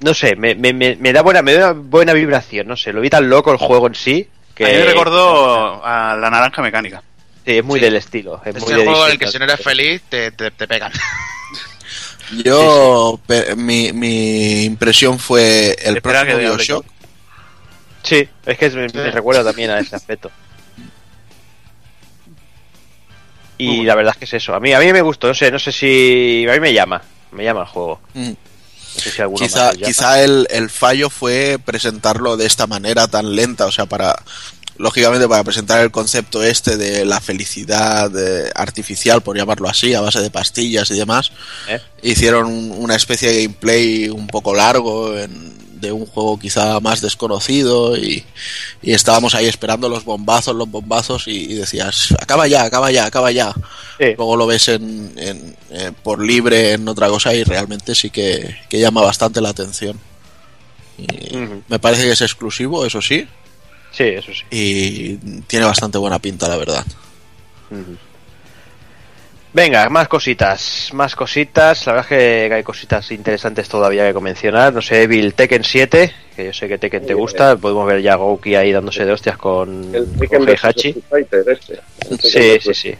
no 0.00 0.14
sé, 0.14 0.36
me, 0.36 0.54
me, 0.54 0.72
me, 0.72 0.96
me 0.96 1.12
da 1.12 1.22
buena, 1.22 1.42
me 1.42 1.54
da 1.54 1.72
buena 1.72 2.12
vibración, 2.12 2.66
no 2.68 2.76
sé, 2.76 2.92
lo 2.92 3.00
vi 3.00 3.10
tan 3.10 3.28
loco 3.28 3.50
el 3.52 3.58
juego 3.58 3.86
en 3.86 3.94
sí 3.94 4.28
que 4.54 4.64
A 4.64 4.68
mí 4.68 4.74
me 4.74 4.84
recordó 4.84 5.84
a 5.84 6.16
la 6.16 6.30
naranja 6.30 6.60
mecánica. 6.62 7.02
Sí, 7.46 7.58
es 7.58 7.64
muy 7.64 7.78
Sí. 7.78 7.84
del 7.86 7.94
estilo. 7.96 8.42
Es 8.44 8.56
Es 8.56 8.62
muy 8.62 8.72
el 8.72 8.84
juego 8.84 9.06
en 9.06 9.12
el 9.12 9.18
que 9.18 9.28
si 9.28 9.38
no 9.38 9.44
eres 9.44 9.60
feliz 9.60 10.02
te, 10.08 10.32
te, 10.32 10.50
te 10.50 10.66
pegan. 10.66 10.92
Yo, 12.44 13.20
mi, 13.56 13.92
mi 13.92 14.64
impresión 14.64 15.18
fue 15.18 15.76
el 15.82 15.96
Espera 15.96 16.24
próximo. 16.24 16.38
Bioshock. 16.38 16.84
Sí, 18.02 18.28
es 18.44 18.58
que 18.58 18.70
me, 18.70 18.88
me 18.88 19.10
recuerda 19.10 19.44
también 19.44 19.70
a 19.70 19.78
ese 19.78 19.96
aspecto. 19.96 20.30
Y 23.56 23.82
la 23.84 23.94
verdad 23.94 24.12
es 24.14 24.18
que 24.18 24.24
es 24.24 24.34
eso. 24.34 24.54
A 24.54 24.60
mí, 24.60 24.72
a 24.72 24.78
mí 24.78 24.92
me 24.92 25.00
gustó, 25.02 25.26
no 25.28 25.34
sé, 25.34 25.50
no 25.50 25.58
sé 25.58 25.72
si. 25.72 26.46
A 26.48 26.52
mí 26.52 26.60
me 26.60 26.72
llama. 26.72 27.02
Me 27.32 27.44
llama 27.44 27.60
el 27.62 27.66
juego. 27.66 28.00
Mm. 28.14 28.32
No 28.98 29.02
sé 29.04 29.10
si 29.10 29.22
alguno 29.22 29.44
Quizá, 29.46 29.70
quizá 29.86 30.22
el, 30.22 30.46
el 30.50 30.70
fallo 30.70 31.08
fue 31.10 31.58
presentarlo 31.64 32.36
de 32.36 32.46
esta 32.46 32.66
manera 32.66 33.08
tan 33.08 33.34
lenta, 33.34 33.66
o 33.66 33.72
sea, 33.72 33.86
para, 33.86 34.20
lógicamente 34.76 35.26
para 35.28 35.44
presentar 35.44 35.80
el 35.80 35.90
concepto 35.90 36.42
este 36.42 36.76
de 36.76 37.04
la 37.04 37.20
felicidad 37.20 38.10
eh, 38.16 38.50
artificial, 38.54 39.22
por 39.22 39.36
llamarlo 39.36 39.68
así, 39.68 39.94
a 39.94 40.00
base 40.00 40.20
de 40.20 40.30
pastillas 40.30 40.90
y 40.90 40.98
demás, 40.98 41.32
¿Eh? 41.68 41.80
hicieron 42.02 42.46
un- 42.46 42.72
una 42.72 42.94
especie 42.96 43.28
de 43.30 43.42
gameplay 43.44 44.08
un 44.08 44.26
poco 44.26 44.54
largo 44.54 45.16
en- 45.16 45.56
de 45.80 45.92
un 45.92 46.06
juego 46.06 46.38
quizá 46.38 46.80
más 46.80 47.00
desconocido 47.00 47.96
y, 47.96 48.24
y 48.82 48.92
estábamos 48.92 49.34
ahí 49.34 49.46
esperando 49.46 49.88
los 49.88 50.04
bombazos, 50.04 50.54
los 50.54 50.70
bombazos 50.70 51.26
y, 51.28 51.52
y 51.52 51.54
decías, 51.54 52.14
acaba 52.20 52.46
ya, 52.46 52.64
acaba 52.64 52.90
ya, 52.90 53.06
acaba 53.06 53.30
ya. 53.32 53.52
Sí. 53.98 54.14
Luego 54.16 54.36
lo 54.36 54.46
ves 54.46 54.68
en, 54.68 55.12
en, 55.16 55.56
eh, 55.70 55.92
por 56.02 56.24
libre 56.24 56.72
en 56.72 56.86
otra 56.88 57.08
cosa 57.08 57.34
y 57.34 57.42
realmente 57.44 57.94
sí 57.94 58.10
que, 58.10 58.56
que 58.68 58.80
llama 58.80 59.00
bastante 59.02 59.40
la 59.40 59.48
atención. 59.50 59.98
Y. 60.98 61.36
Me 61.68 61.78
parece 61.78 62.02
que 62.02 62.12
es 62.12 62.20
exclusivo, 62.20 62.84
eso 62.84 63.00
sí, 63.00 63.26
Sí, 63.92 64.04
eso 64.04 64.32
sí. 64.32 64.44
y 64.50 65.16
tiene 65.46 65.64
bastante 65.64 65.98
buena 65.98 66.18
pinta, 66.18 66.48
la 66.48 66.56
verdad. 66.56 66.84
Venga, 69.52 69.88
más 69.88 70.08
cositas, 70.08 70.90
más 70.92 71.16
cositas. 71.16 71.86
La 71.86 71.94
verdad 71.94 72.12
es 72.12 72.18
que 72.18 72.54
hay 72.54 72.62
cositas 72.62 73.10
interesantes 73.10 73.68
todavía 73.68 74.12
que 74.12 74.20
mencionar. 74.20 74.72
No 74.72 74.82
sé, 74.82 75.02
Evil 75.02 75.34
Tekken 75.34 75.64
7, 75.64 76.12
que 76.36 76.44
yo 76.44 76.52
sé 76.52 76.68
que 76.68 76.78
Tekken 76.78 77.06
te 77.06 77.14
gusta. 77.14 77.56
Podemos 77.56 77.86
ver 77.86 78.02
ya 78.02 78.12
a 78.12 78.16
Gouki 78.16 78.54
ahí 78.54 78.72
dándose 78.72 79.04
de 79.04 79.12
hostias 79.12 79.38
con, 79.38 79.94
El 79.94 80.06
Tekken. 80.18 80.48
Heihachi. 80.48 80.92
Fighter 81.08 81.44
este. 81.48 81.80
El 82.10 82.18
Tekken 82.18 82.30
Sí, 82.30 82.58
sí, 82.60 82.74
sí. 82.74 82.94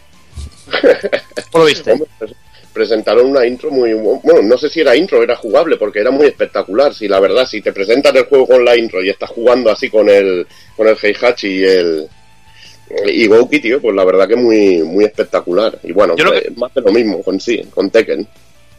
¿Cómo 1.51 1.63
lo 1.63 1.65
viste? 1.65 1.93
Pues, 2.17 2.31
presentaron 2.73 3.31
una 3.31 3.45
intro 3.45 3.71
muy 3.71 3.93
bueno 3.93 4.41
no 4.43 4.57
sé 4.57 4.69
si 4.69 4.79
era 4.79 4.95
intro 4.95 5.23
era 5.23 5.35
jugable 5.35 5.75
porque 5.75 5.99
era 5.99 6.11
muy 6.11 6.27
espectacular 6.27 6.93
si 6.93 7.07
la 7.07 7.19
verdad 7.19 7.45
si 7.45 7.61
te 7.61 7.73
presentan 7.73 8.15
el 8.15 8.25
juego 8.25 8.47
con 8.47 8.63
la 8.63 8.77
intro 8.77 9.03
y 9.03 9.09
estás 9.09 9.31
jugando 9.31 9.71
así 9.71 9.89
con 9.89 10.07
el 10.07 10.45
con 10.77 10.87
el 10.87 10.95
Heihachi 11.01 11.47
y 11.47 11.63
el 11.63 12.09
y 13.07 13.27
Gouki 13.27 13.59
tío 13.59 13.81
pues 13.81 13.95
la 13.95 14.03
verdad 14.03 14.27
que 14.27 14.35
muy 14.35 14.79
muy 14.83 15.05
espectacular 15.05 15.77
y 15.83 15.91
bueno 15.91 16.15
Yo 16.17 16.25
lo 16.25 16.31
pues, 16.31 16.57
más 16.57 16.73
de 16.73 16.81
lo 16.81 16.91
mismo 16.91 17.21
con 17.21 17.39
sí 17.39 17.61
con 17.73 17.89
Tekken 17.91 18.27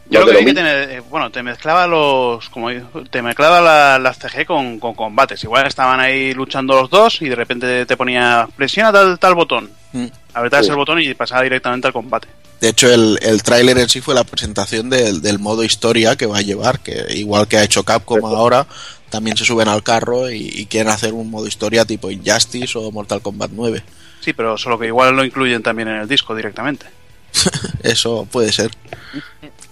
Yo 0.09 0.19
Más 0.19 0.27
lo 0.27 0.33
que 0.39 0.45
vi 0.45 0.53
que 0.53 0.61
te, 0.61 0.95
eh, 0.97 1.01
bueno, 1.09 1.31
te 1.31 1.41
mezclaba 1.41 1.87
los, 1.87 2.49
como 2.49 2.67
te 3.09 3.21
mezclaba 3.21 3.61
la- 3.61 3.97
las 3.97 4.17
CG 4.19 4.45
con, 4.45 4.77
con 4.77 4.93
combates. 4.93 5.41
Igual 5.45 5.65
estaban 5.67 6.01
ahí 6.01 6.33
luchando 6.33 6.73
los 6.81 6.89
dos 6.89 7.21
y 7.21 7.29
de 7.29 7.35
repente 7.35 7.85
te 7.85 7.95
ponía 7.95 8.45
presiona 8.57 8.91
tal, 8.91 9.17
tal 9.19 9.35
botón. 9.35 9.69
Mm. 9.93 10.07
Apretabas 10.33 10.65
Sí. 10.65 10.71
el 10.71 10.75
botón 10.75 10.99
y 11.01 11.13
pasaba 11.13 11.43
directamente 11.43 11.87
al 11.87 11.93
combate. 11.93 12.27
De 12.59 12.67
hecho, 12.69 12.93
el, 12.93 13.19
el 13.21 13.41
tráiler 13.41 13.77
en 13.77 13.87
sí 13.87 14.01
fue 14.01 14.13
la 14.13 14.25
presentación 14.25 14.89
del, 14.89 15.21
del 15.21 15.39
modo 15.39 15.63
historia 15.63 16.17
que 16.17 16.25
va 16.25 16.39
a 16.39 16.41
llevar, 16.41 16.79
que 16.81 17.05
igual 17.15 17.47
que 17.47 17.55
ha 17.57 17.63
hecho 17.63 17.83
Capcom 17.83 18.25
ahora, 18.25 18.67
también 19.11 19.37
se 19.37 19.45
suben 19.45 19.67
al 19.67 19.83
carro 19.83 20.31
y, 20.31 20.47
y 20.55 20.65
quieren 20.65 20.91
hacer 20.91 21.13
un 21.13 21.29
modo 21.29 21.45
historia 21.45 21.85
tipo 21.85 22.09
Injustice 22.09 22.75
o 22.79 22.89
Mortal 22.91 23.21
Kombat 23.21 23.51
9. 23.53 23.83
Sí, 24.21 24.33
pero 24.33 24.57
solo 24.57 24.79
que 24.79 24.87
igual 24.87 25.15
lo 25.15 25.23
incluyen 25.23 25.61
también 25.61 25.87
en 25.89 25.97
el 25.97 26.07
disco 26.07 26.35
directamente. 26.35 26.85
Eso 27.83 28.27
puede 28.31 28.51
ser. 28.51 28.71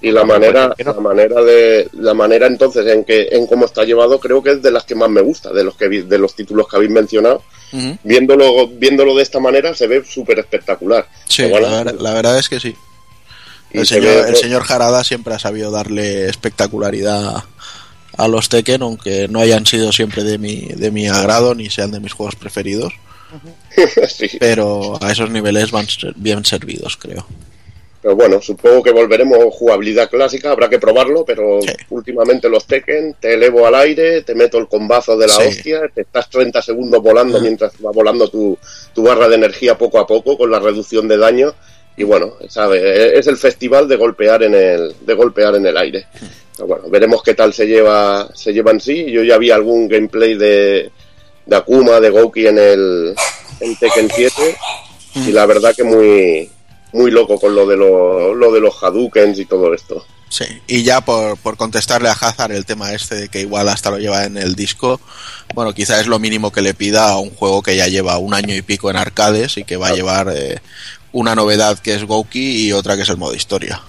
y 0.01 0.11
la 0.11 0.23
manera 0.23 0.73
la 0.77 0.93
manera 0.93 1.41
de 1.41 1.89
la 1.93 2.13
manera 2.13 2.47
entonces 2.47 2.87
en 2.87 3.03
que 3.03 3.27
en 3.31 3.47
cómo 3.47 3.65
está 3.65 3.83
llevado 3.83 4.19
creo 4.19 4.41
que 4.41 4.51
es 4.51 4.61
de 4.61 4.71
las 4.71 4.85
que 4.85 4.95
más 4.95 5.09
me 5.09 5.19
gusta 5.21 5.51
de 5.51 5.63
los 5.65 5.75
que 5.75 5.89
vi- 5.89 6.03
de 6.03 6.17
los 6.17 6.35
títulos 6.35 6.67
que 6.69 6.77
habéis 6.77 6.91
mencionado 6.91 7.43
viéndolo 8.03 8.67
viéndolo 8.69 9.13
de 9.15 9.23
esta 9.23 9.39
manera 9.41 9.73
se 9.75 9.87
ve 9.87 10.03
súper 10.05 10.39
espectacular 10.39 11.05
Sí, 11.27 11.43
la, 11.49 11.83
ver- 11.83 12.01
la 12.01 12.13
verdad 12.13 12.39
es 12.39 12.47
que 12.47 12.59
sí. 12.61 12.75
El 13.71 13.85
se 13.85 13.95
señor, 13.95 14.23
ve- 14.23 14.29
el 14.29 14.35
señor 14.37 14.63
Harada 14.67 15.03
siempre 15.03 15.33
ha 15.33 15.39
sabido 15.39 15.69
darle 15.69 16.27
espectacularidad 16.29 17.43
a 18.19 18.27
los 18.27 18.49
Tekken, 18.49 18.81
aunque 18.81 19.27
no 19.29 19.39
hayan 19.39 19.65
sido 19.65 19.91
siempre 19.91 20.23
de 20.23 20.37
mi, 20.37 20.67
de 20.75 20.91
mi 20.91 21.07
agrado 21.07 21.55
ni 21.55 21.69
sean 21.69 21.91
de 21.91 21.99
mis 21.99 22.13
juegos 22.13 22.35
preferidos, 22.35 22.93
sí. 24.09 24.29
pero 24.39 24.97
a 25.01 25.11
esos 25.11 25.29
niveles 25.29 25.71
van 25.71 25.87
bien 26.15 26.43
servidos, 26.45 26.97
creo. 26.97 27.25
Pero 28.01 28.15
bueno, 28.15 28.41
supongo 28.41 28.81
que 28.81 28.91
volveremos 28.91 29.37
jugabilidad 29.51 30.09
clásica, 30.09 30.51
habrá 30.51 30.69
que 30.69 30.79
probarlo, 30.79 31.25
pero 31.25 31.61
Sí. 31.61 31.71
últimamente 31.89 32.47
los 32.49 32.65
Tekken, 32.65 33.15
te 33.19 33.33
elevo 33.33 33.65
al 33.67 33.75
aire, 33.75 34.21
te 34.21 34.35
meto 34.35 34.57
el 34.57 34.67
combazo 34.69 35.17
de 35.17 35.27
la 35.27 35.33
Sí. 35.33 35.43
hostia, 35.49 35.81
te 35.93 36.01
estás 36.01 36.29
30 36.29 36.61
segundos 36.61 37.01
volando 37.03 37.41
mientras 37.41 37.73
va 37.85 37.91
volando 37.91 38.29
tu, 38.29 38.57
tu 38.93 39.03
barra 39.03 39.27
de 39.27 39.35
energía 39.35 39.77
poco 39.77 39.99
a 39.99 40.07
poco 40.07 40.37
con 40.37 40.49
la 40.49 40.59
reducción 40.59 41.07
de 41.09 41.17
daño. 41.17 41.53
Y 41.97 42.03
bueno, 42.03 42.33
¿sabes? 42.47 42.81
Es 42.83 43.27
el 43.27 43.37
festival 43.37 43.87
de 43.87 43.97
golpear 43.97 44.43
en 44.43 44.53
el, 44.53 44.95
de 45.01 45.13
golpear 45.13 45.55
en 45.55 45.65
el 45.65 45.77
aire. 45.77 46.07
Pero 46.55 46.67
bueno, 46.67 46.89
veremos 46.89 47.21
qué 47.23 47.33
tal 47.33 47.53
se 47.53 47.67
lleva, 47.67 48.29
se 48.33 48.53
lleva 48.53 48.71
en 48.71 48.79
sí. 48.79 49.11
Yo 49.11 49.23
ya 49.23 49.37
vi 49.37 49.51
algún 49.51 49.87
gameplay 49.87 50.35
de, 50.35 50.91
de 51.45 51.55
Akuma, 51.55 51.99
de 51.99 52.09
Gouki 52.09 52.47
en 52.47 52.57
el 52.57 53.15
en 53.59 53.75
Tekken 53.75 54.09
7 54.09 54.57
y 55.15 55.31
la 55.31 55.45
verdad 55.45 55.75
que 55.75 55.83
muy 55.83 56.49
muy 56.91 57.11
loco 57.11 57.39
con 57.39 57.53
lo 57.53 57.67
de 57.67 57.77
los, 57.77 58.35
lo 58.35 58.51
de 58.51 58.59
los 58.59 58.81
Hadoukens 58.81 59.37
y 59.39 59.45
todo 59.45 59.73
esto. 59.73 60.05
Sí, 60.29 60.45
y 60.67 60.83
ya 60.83 61.01
por, 61.01 61.37
por 61.37 61.57
contestarle 61.57 62.09
a 62.09 62.13
Hazard 62.13 62.51
el 62.51 62.65
tema 62.65 62.93
este 62.93 63.15
de 63.15 63.29
que 63.29 63.41
igual 63.41 63.67
hasta 63.67 63.89
lo 63.89 63.97
lleva 63.97 64.25
en 64.25 64.37
el 64.37 64.55
disco, 64.55 64.99
bueno, 65.55 65.73
quizá 65.73 65.99
es 65.99 66.07
lo 66.07 66.19
mínimo 66.19 66.51
que 66.51 66.61
le 66.61 66.75
pida 66.75 67.09
a 67.09 67.19
un 67.19 67.31
juego 67.31 67.63
que 67.63 67.75
ya 67.75 67.87
lleva 67.87 68.17
un 68.19 68.33
año 68.33 68.55
y 68.55 68.61
pico 68.61 68.89
en 68.89 68.95
arcades 68.95 69.57
y 69.57 69.63
que 69.63 69.77
va 69.77 69.87
a 69.87 69.93
llevar 69.93 70.31
eh, 70.35 70.59
una 71.11 71.35
novedad 71.35 71.79
que 71.79 71.95
es 71.95 72.03
Gouki 72.03 72.67
y 72.67 72.71
otra 72.73 72.95
que 72.95 73.03
es 73.03 73.09
el 73.09 73.17
modo 73.17 73.33
historia. 73.35 73.81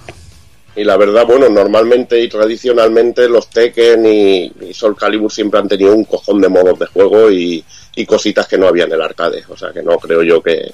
Y 0.77 0.85
la 0.85 0.97
verdad, 0.97 1.27
bueno, 1.27 1.49
normalmente 1.49 2.21
y 2.21 2.29
tradicionalmente 2.29 3.29
los 3.29 3.51
Tekken 3.51 4.07
y, 4.07 4.53
y 4.69 4.73
Soul 4.73 4.97
Calibur 4.97 5.31
siempre 5.31 5.59
han 5.61 5.69
tenido 5.69 5.95
un 5.95 6.05
cojón 6.05 6.41
de 6.41 6.49
modos 6.49 6.79
de 6.79 6.87
juego 6.87 7.31
y, 7.31 7.63
y 7.97 8.07
cositas 8.07 8.47
que 8.47 8.57
no 8.57 8.69
había 8.69 8.85
en 8.85 8.93
el 8.93 9.03
arcade. 9.03 9.43
O 9.49 9.57
sea 9.57 9.73
que 9.73 9.83
no 9.83 9.99
creo 9.99 10.23
yo 10.23 10.41
que, 10.43 10.73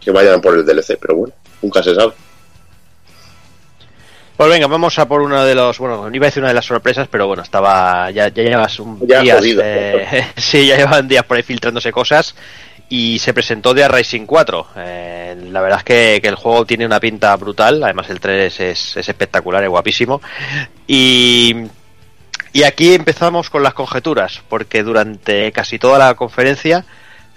que 0.00 0.10
vayan 0.10 0.40
por 0.40 0.54
el 0.54 0.64
DLC, 0.66 0.98
pero 1.00 1.16
bueno, 1.16 1.34
nunca 1.62 1.82
se 1.82 1.94
sabe. 1.94 2.12
Pues 4.36 4.50
venga, 4.50 4.66
vamos 4.66 4.98
a 4.98 5.08
por 5.08 5.22
uno 5.22 5.42
de 5.46 5.54
los, 5.54 5.78
bueno, 5.78 6.10
no 6.10 6.14
iba 6.14 6.26
a 6.26 6.28
decir 6.28 6.42
una 6.42 6.48
de 6.48 6.54
las 6.56 6.66
sorpresas, 6.66 7.08
pero 7.10 7.26
bueno, 7.26 7.42
estaba, 7.42 8.10
ya, 8.10 8.28
ya 8.28 8.42
llevas 8.42 8.78
un 8.78 9.00
Ya 9.08 9.22
días, 9.22 9.38
jodido. 9.38 9.62
eh, 9.64 10.26
sí, 10.36 10.66
ya 10.66 10.76
llevan 10.76 11.08
días 11.08 11.24
por 11.24 11.38
ahí 11.38 11.42
filtrándose 11.42 11.90
cosas 11.90 12.34
y 12.88 13.18
se 13.18 13.34
presentó 13.34 13.74
de 13.74 13.86
Racing 13.88 14.26
4. 14.26 14.66
Eh, 14.76 15.48
la 15.50 15.60
verdad 15.60 15.78
es 15.78 15.84
que, 15.84 16.16
el 16.16 16.34
juego 16.36 16.64
tiene 16.64 16.86
una 16.86 17.00
pinta 17.00 17.34
brutal, 17.36 17.82
además 17.82 18.08
el 18.10 18.20
3 18.20 18.60
es, 18.60 18.96
es 18.96 19.08
espectacular, 19.08 19.62
es 19.64 19.70
guapísimo. 19.70 20.20
Y, 20.86 21.54
y 22.52 22.62
aquí 22.62 22.94
empezamos 22.94 23.50
con 23.50 23.62
las 23.62 23.74
conjeturas, 23.74 24.42
porque 24.48 24.82
durante 24.82 25.52
casi 25.52 25.78
toda 25.78 25.98
la 25.98 26.14
conferencia 26.14 26.84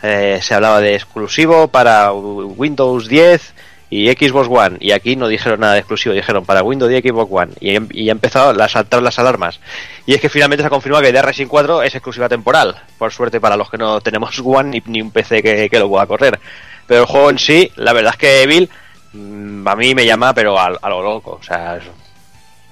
eh, 0.01 0.39
se 0.41 0.53
hablaba 0.53 0.79
de 0.79 0.95
exclusivo 0.95 1.67
para 1.67 2.13
Windows 2.13 3.07
10 3.07 3.53
y 3.89 4.09
Xbox 4.11 4.47
One. 4.49 4.77
Y 4.79 4.91
aquí 4.91 5.15
no 5.15 5.27
dijeron 5.27 5.59
nada 5.59 5.73
de 5.73 5.79
exclusivo, 5.79 6.13
dijeron 6.13 6.45
para 6.45 6.63
Windows 6.63 6.89
10 6.89 7.05
y 7.05 7.09
Xbox 7.09 7.31
One. 7.31 7.53
Y, 7.59 7.75
em, 7.75 7.87
y 7.91 8.09
ha 8.09 8.11
empezado 8.11 8.61
a 8.61 8.69
saltar 8.69 9.01
las 9.01 9.17
alarmas. 9.19 9.59
Y 10.05 10.13
es 10.13 10.21
que 10.21 10.29
finalmente 10.29 10.63
se 10.63 10.67
ha 10.67 10.69
confirmado 10.69 11.03
que 11.03 11.11
Dead 11.11 11.23
Racing 11.23 11.47
4 11.47 11.83
es 11.83 11.95
exclusiva 11.95 12.29
temporal. 12.29 12.75
Por 12.97 13.11
suerte 13.11 13.41
para 13.41 13.57
los 13.57 13.69
que 13.69 13.77
no 13.77 14.01
tenemos 14.01 14.39
One 14.43 14.69
ni, 14.69 14.83
ni 14.85 15.01
un 15.01 15.11
PC 15.11 15.41
que, 15.41 15.69
que, 15.69 15.79
lo 15.79 15.89
pueda 15.89 16.05
correr. 16.05 16.39
Pero 16.87 17.01
el 17.01 17.07
juego 17.07 17.29
en 17.29 17.39
sí, 17.39 17.71
la 17.75 17.93
verdad 17.93 18.13
es 18.13 18.19
que 18.19 18.43
Evil 18.43 18.69
mm, 19.13 19.67
a 19.67 19.75
mí 19.75 19.95
me 19.95 20.05
llama, 20.05 20.33
pero 20.33 20.59
a, 20.59 20.67
a 20.81 20.89
lo 20.89 21.01
loco. 21.01 21.37
O 21.39 21.43
sea, 21.43 21.79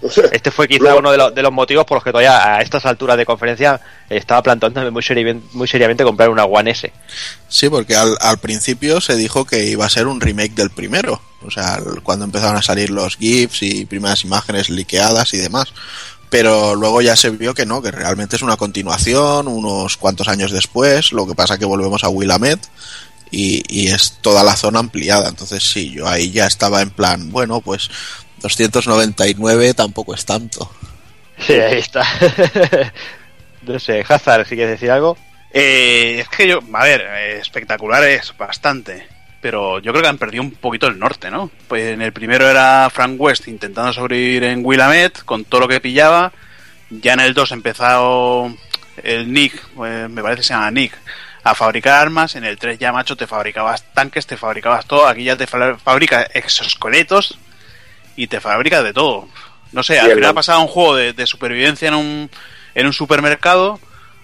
Este 0.32 0.52
fue 0.52 0.68
quizá 0.68 0.96
uno 0.96 1.12
de, 1.12 1.18
los, 1.18 1.34
de 1.34 1.42
los 1.42 1.52
motivos 1.52 1.86
por 1.86 1.98
los 1.98 2.04
que 2.04 2.12
todavía 2.12 2.56
a 2.56 2.62
estas 2.62 2.86
alturas 2.86 3.18
de 3.18 3.26
conferencia 3.26 3.80
estaba 4.10 4.44
planteándome 4.44 4.92
muy, 4.92 5.02
seri 5.02 5.34
muy 5.54 5.68
seriamente 5.68 6.04
comprar 6.04 6.30
una 6.30 6.46
One 6.46 6.72
S. 6.72 6.92
Sí, 7.50 7.70
porque 7.70 7.96
al, 7.96 8.18
al, 8.22 8.38
principio 8.38 9.02
se 9.02 9.16
dijo 9.16 9.46
que 9.46 9.66
iba 9.66 9.86
a 9.86 9.90
ser 9.90 10.08
un 10.08 10.22
remake 10.22 10.54
del 10.54 10.70
primero. 10.70 11.22
O 11.46 11.52
sea, 11.52 11.80
cuando 12.04 12.26
empezaron 12.26 12.58
a 12.58 12.62
salir 12.62 12.90
los 12.90 13.18
GIFs 13.18 13.64
y 13.64 13.86
primeras 13.86 14.24
imágenes 14.24 14.70
liqueadas 14.70 15.34
y 15.34 15.38
demás. 15.38 15.74
Pero 16.30 16.76
luego 16.76 17.02
ya 17.02 17.16
se 17.16 17.30
vio 17.30 17.54
que 17.54 17.66
no, 17.66 17.82
que 17.82 17.90
realmente 17.90 18.36
es 18.36 18.42
una 18.42 18.58
continuación, 18.58 19.48
unos 19.48 19.96
cuantos 19.98 20.28
años 20.28 20.52
después. 20.52 21.14
Lo 21.14 21.26
que 21.26 21.36
pasa 21.36 21.58
que 21.58 21.66
volvemos 21.66 22.04
a 22.04 22.10
Willamette 22.10 22.68
y, 23.32 23.64
y 23.68 23.88
es 23.88 24.18
toda 24.22 24.44
la 24.44 24.56
zona 24.56 24.80
ampliada. 24.80 25.30
Entonces 25.30 25.64
sí, 25.64 25.92
yo 25.92 26.08
ahí 26.08 26.32
ya 26.32 26.46
estaba 26.46 26.82
en 26.82 26.90
plan, 26.90 27.32
bueno, 27.32 27.62
pues 27.62 27.90
299 28.42 29.74
tampoco 29.74 30.14
es 30.14 30.26
tanto. 30.26 30.72
Sí, 31.40 31.54
ahí 31.54 31.80
está. 31.80 32.04
no 33.64 33.80
sé, 33.80 34.04
Hazard, 34.08 34.48
si 34.48 34.56
quieres 34.56 34.80
decir 34.80 34.92
algo. 34.92 35.18
Eh, 35.54 36.20
es 36.20 36.30
que 36.30 36.48
yo, 36.48 36.60
a 36.74 36.84
ver, 36.84 37.02
espectacular 37.40 38.04
es 38.04 38.36
bastante. 38.38 39.08
Pero 39.42 39.80
yo 39.80 39.92
creo 39.92 40.02
que 40.02 40.10
han 40.10 40.18
perdido 40.18 40.44
un 40.44 40.52
poquito 40.52 40.88
el 40.88 40.98
norte, 40.98 41.30
¿no? 41.30 41.52
Pues 41.68 41.94
en 41.94 42.02
el 42.02 42.12
primero 42.12 42.50
era 42.50 42.90
Frank 42.92 43.20
West 43.20 43.48
intentando 43.48 43.94
sobrevivir 43.94 44.44
en 44.44 44.66
Willamette 44.66 45.24
con 45.24 45.46
todo 45.46 45.62
lo 45.62 45.68
que 45.68 45.80
pillaba. 45.80 46.32
Ya 46.90 47.14
en 47.14 47.20
el 47.20 47.34
2 47.34 47.52
empezado 47.52 48.52
el 49.04 49.32
Nick, 49.32 49.62
pues 49.76 50.10
me 50.10 50.24
parece 50.24 50.42
que 50.42 50.48
se 50.48 50.54
llama 50.54 50.72
Nick, 50.72 50.98
a 51.44 51.54
fabricar 51.54 52.02
armas. 52.02 52.36
En 52.36 52.46
el 52.46 52.58
3 52.58 52.80
ya, 52.80 52.92
macho, 52.92 53.16
te 53.16 53.28
fabricabas 53.28 53.84
tanques, 53.94 54.26
te 54.26 54.38
fabricabas 54.38 54.88
todo. 54.88 55.08
Aquí 55.08 55.24
ya 55.24 55.38
te 55.38 55.46
fabrica 55.46 56.24
exoesqueletos 56.24 57.38
y 58.18 58.28
te 58.28 58.42
fabrica 58.42 58.84
de 58.84 58.92
todo. 58.92 59.30
No 59.72 59.84
sé, 59.84 60.00
al 60.00 60.12
final 60.12 60.32
ha 60.32 60.34
pasado 60.34 60.60
un 60.62 60.68
juego 60.68 60.96
de, 60.96 61.14
de, 61.14 61.26
supervivencia 61.26 61.88
en 61.88 61.94
un, 61.94 62.30
en 62.76 62.86
un 62.86 62.94
supermercado 62.94 63.80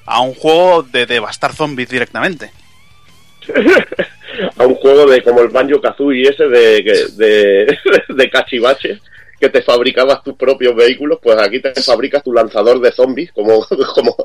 a 0.06 0.20
un 0.20 0.34
juego 0.34 0.84
de 0.84 1.06
devastar 1.06 1.54
zombies 1.54 1.90
directamente. 1.90 2.52
a 4.58 4.66
un 4.66 4.76
juego 4.76 5.06
de 5.06 5.22
como 5.24 5.42
el 5.42 5.50
Banjo 5.50 5.80
Kazooie 5.80 6.30
ese 6.30 6.48
de, 6.48 7.08
de, 7.16 7.78
de 8.14 8.30
cachivache 8.30 9.00
que 9.44 9.50
te 9.50 9.62
fabricabas 9.62 10.24
tus 10.24 10.36
propios 10.36 10.74
vehículos, 10.74 11.20
pues 11.22 11.38
aquí 11.38 11.60
te 11.60 11.74
fabricas 11.82 12.24
tu 12.24 12.32
lanzador 12.32 12.80
de 12.80 12.94
zombies 12.94 13.34
como, 13.34 13.66
como, 13.94 14.16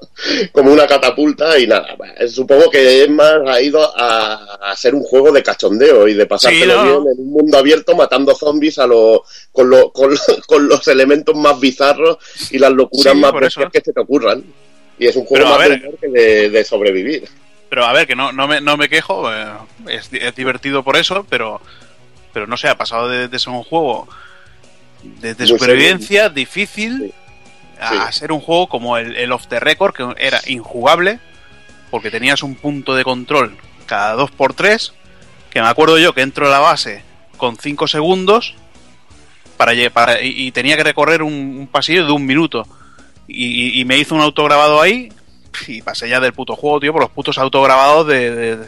como 0.53 0.73
una 0.73 0.87
catapulta 0.87 1.59
y 1.59 1.67
nada. 1.67 1.97
Supongo 2.29 2.71
que 2.71 3.03
es 3.03 3.11
más 3.11 3.41
ha 3.49 3.61
ido 3.61 3.81
a, 3.97 4.73
ser 4.77 4.95
un 4.95 5.03
juego 5.03 5.33
de 5.33 5.43
cachondeo 5.43 6.07
y 6.07 6.15
de 6.15 6.27
pasártelo 6.27 6.73
sí, 6.73 6.79
¿no? 6.79 6.85
bien 6.85 7.15
en 7.15 7.21
un 7.25 7.33
mundo 7.33 7.59
abierto 7.59 7.97
matando 7.97 8.33
zombies 8.33 8.79
a 8.79 8.87
lo, 8.87 9.25
con, 9.51 9.69
lo, 9.69 9.91
con, 9.91 10.17
con 10.47 10.69
los 10.69 10.87
elementos 10.87 11.35
más 11.35 11.59
bizarros 11.59 12.19
y 12.53 12.59
las 12.59 12.71
locuras 12.71 13.13
sí, 13.13 13.19
más 13.19 13.33
bestias 13.33 13.73
que 13.73 13.81
se 13.81 13.93
te 13.93 14.01
ocurran. 14.01 14.45
Y 15.01 15.07
es 15.07 15.17
un 15.17 15.25
juego 15.25 15.47
Pero, 15.47 15.59
más 15.59 15.69
ver, 15.69 15.99
de, 16.13 16.51
de, 16.51 16.65
sobrevivir. 16.65 17.29
Pero 17.69 17.85
a 17.85 17.93
ver, 17.93 18.07
que 18.07 18.15
no, 18.15 18.31
no, 18.31 18.47
me, 18.47 18.61
no 18.61 18.77
me 18.77 18.89
quejo, 18.89 19.33
eh, 19.33 19.47
es, 19.89 20.11
es, 20.13 20.35
divertido 20.37 20.85
por 20.85 20.97
eso, 20.97 21.27
pero, 21.29 21.61
pero 22.33 22.47
no 22.47 22.57
sé, 22.57 22.69
ha 22.69 22.79
pasado 22.79 23.09
de, 23.09 23.27
de 23.27 23.39
ser 23.41 23.53
un 23.53 23.65
juego 23.65 24.09
de, 25.03 25.35
de 25.35 25.47
supervivencia 25.47 26.29
difícil 26.29 27.13
sí. 27.13 27.13
a 27.81 28.13
sí. 28.13 28.21
ser 28.21 28.33
un 28.33 28.41
juego 28.41 28.69
como 28.69 28.97
el, 28.97 29.17
el 29.17 29.33
Off 29.33 29.47
the 29.49 29.61
Record, 29.61 29.95
que 29.95 30.07
era 30.19 30.41
injugable, 30.47 31.21
porque 31.91 32.11
tenías 32.11 32.43
un 32.43 32.55
punto 32.55 32.95
de 32.95 33.05
control 33.05 33.57
cada 33.87 34.17
2x3, 34.17 34.93
que 35.51 35.63
me 35.63 35.69
acuerdo 35.69 35.99
yo 35.99 36.13
que 36.13 36.21
entro 36.23 36.47
a 36.47 36.51
la 36.51 36.59
base 36.59 37.03
con 37.37 37.57
5 37.57 37.87
segundos 37.89 38.55
para, 39.57 39.73
para 39.91 40.23
y, 40.23 40.47
y, 40.47 40.53
tenía 40.53 40.77
que 40.77 40.85
recorrer 40.85 41.23
un, 41.23 41.33
un, 41.33 41.67
pasillo 41.67 42.07
de 42.07 42.13
un 42.13 42.25
minuto. 42.25 42.67
Y, 43.27 43.81
y, 43.81 43.85
me 43.85 43.99
hizo 43.99 44.15
un 44.15 44.23
autograbado 44.23 44.81
ahí 44.81 45.13
y 45.67 45.83
pasé 45.83 46.09
ya 46.09 46.21
del 46.21 46.33
puto 46.33 46.57
juego, 46.57 46.81
tío, 46.81 46.93
por 46.93 47.03
los 47.03 47.11
putos 47.11 47.37
autograbados 47.39 48.07
de, 48.07 48.31
de, 48.31 48.67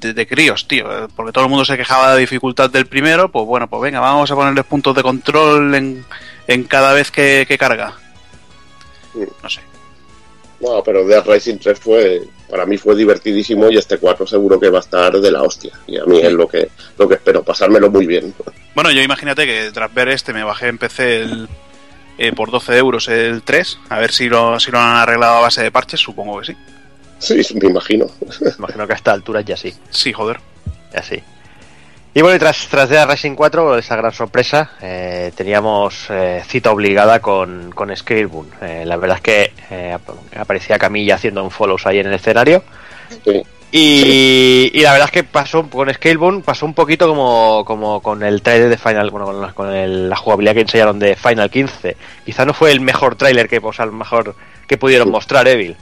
de, 0.00 0.26
críos, 0.26 0.66
tío. 0.66 1.08
Porque 1.14 1.32
todo 1.32 1.44
el 1.44 1.50
mundo 1.50 1.64
se 1.64 1.76
quejaba 1.76 2.08
de 2.08 2.14
la 2.14 2.20
dificultad 2.20 2.70
del 2.70 2.86
primero, 2.86 3.30
pues 3.30 3.46
bueno, 3.46 3.68
pues 3.68 3.82
venga, 3.82 4.00
vamos 4.00 4.30
a 4.30 4.34
ponerles 4.34 4.64
puntos 4.64 4.94
de 4.94 5.02
control 5.02 5.74
en, 5.74 6.04
en 6.46 6.64
cada 6.64 6.92
vez 6.92 7.10
que, 7.10 7.44
que 7.46 7.58
carga. 7.58 7.94
No 9.42 9.48
sé. 9.48 9.60
No, 10.60 10.82
pero 10.82 11.06
Death 11.06 11.26
Rising 11.26 11.56
3 11.58 11.78
fue, 11.78 12.22
para 12.48 12.66
mí 12.66 12.76
fue 12.76 12.94
divertidísimo 12.94 13.70
y 13.70 13.78
este 13.78 13.96
4 13.96 14.26
seguro 14.26 14.60
que 14.60 14.68
va 14.68 14.78
a 14.78 14.82
estar 14.82 15.12
de 15.12 15.30
la 15.30 15.42
hostia. 15.42 15.72
Y 15.86 15.98
a 15.98 16.04
mí 16.04 16.20
sí. 16.20 16.26
es 16.26 16.32
lo 16.32 16.46
que, 16.46 16.68
lo 16.98 17.08
que 17.08 17.14
espero, 17.14 17.42
pasármelo 17.42 17.90
muy 17.90 18.06
bien. 18.06 18.34
Bueno, 18.74 18.90
yo 18.90 19.00
imagínate 19.00 19.46
que 19.46 19.70
tras 19.72 19.92
ver 19.94 20.08
este 20.08 20.34
me 20.34 20.44
bajé 20.44 20.68
en 20.68 20.76
PC 20.76 21.22
el, 21.22 21.48
eh, 22.18 22.32
por 22.32 22.50
12 22.50 22.76
euros 22.76 23.08
el 23.08 23.42
3, 23.42 23.78
a 23.88 23.98
ver 23.98 24.12
si 24.12 24.28
lo, 24.28 24.60
si 24.60 24.70
lo 24.70 24.78
han 24.78 24.96
arreglado 24.96 25.38
a 25.38 25.40
base 25.40 25.62
de 25.62 25.70
parches, 25.70 26.00
supongo 26.00 26.40
que 26.40 26.46
sí. 26.46 26.56
Sí, 27.20 27.40
me 27.60 27.68
imagino. 27.68 28.06
Me 28.40 28.50
imagino 28.58 28.86
que 28.86 28.92
a 28.94 28.96
esta 28.96 29.12
altura 29.12 29.42
ya 29.42 29.56
sí. 29.56 29.72
Sí, 29.90 30.12
joder. 30.12 30.40
Ya 30.92 31.02
sí. 31.02 31.22
Y 32.12 32.22
bueno, 32.22 32.34
y 32.34 32.40
tras, 32.40 32.66
tras 32.66 32.88
de 32.88 33.04
Racing 33.04 33.36
4, 33.36 33.78
esa 33.78 33.94
gran 33.94 34.12
sorpresa, 34.12 34.72
eh, 34.80 35.30
teníamos 35.36 36.06
eh, 36.10 36.42
cita 36.44 36.72
obligada 36.72 37.20
con, 37.20 37.70
con. 37.70 37.90
Eh, 37.92 38.82
la 38.84 38.96
verdad 38.96 39.18
es 39.18 39.22
que 39.22 39.52
eh, 39.70 39.96
aparecía 40.36 40.76
Camilla 40.76 41.14
haciendo 41.14 41.44
un 41.44 41.52
follows 41.52 41.86
ahí 41.86 42.00
en 42.00 42.08
el 42.08 42.14
escenario. 42.14 42.64
Sí. 43.24 43.42
Y, 43.72 44.70
y, 44.74 44.80
la 44.80 44.90
verdad 44.90 45.06
es 45.06 45.12
que 45.12 45.22
pasó 45.22 45.70
con 45.70 45.92
Scalebound, 45.94 46.42
pasó 46.42 46.66
un 46.66 46.74
poquito 46.74 47.06
como, 47.06 47.64
como 47.64 48.02
con 48.02 48.24
el 48.24 48.42
trailer 48.42 48.68
de 48.68 48.76
Final, 48.76 49.10
bueno, 49.10 49.26
con, 49.26 49.40
la, 49.40 49.52
con 49.52 49.72
el, 49.72 50.08
la 50.08 50.16
jugabilidad 50.16 50.54
que 50.54 50.62
enseñaron 50.62 50.98
de 50.98 51.14
Final 51.14 51.48
15. 51.48 51.96
Quizá 52.24 52.44
no 52.44 52.52
fue 52.52 52.72
el 52.72 52.80
mejor 52.80 53.14
trailer 53.14 53.48
que, 53.48 53.60
o 53.62 53.72
sea, 53.72 53.84
el 53.84 53.92
mejor 53.92 54.34
que 54.66 54.76
pudieron 54.76 55.06
sí. 55.06 55.12
mostrar, 55.12 55.46
Evil. 55.46 55.76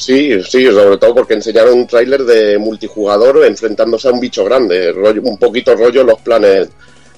Sí, 0.00 0.42
sí, 0.42 0.64
sobre 0.64 0.96
todo 0.96 1.14
porque 1.14 1.34
enseñaron 1.34 1.74
un 1.74 1.86
tráiler 1.86 2.24
de 2.24 2.56
multijugador 2.56 3.44
enfrentándose 3.44 4.08
a 4.08 4.12
un 4.12 4.18
bicho 4.18 4.42
grande, 4.46 4.92
rollo, 4.92 5.20
un 5.22 5.36
poquito 5.36 5.76
rollo 5.76 6.02
los 6.02 6.18
planes 6.22 6.70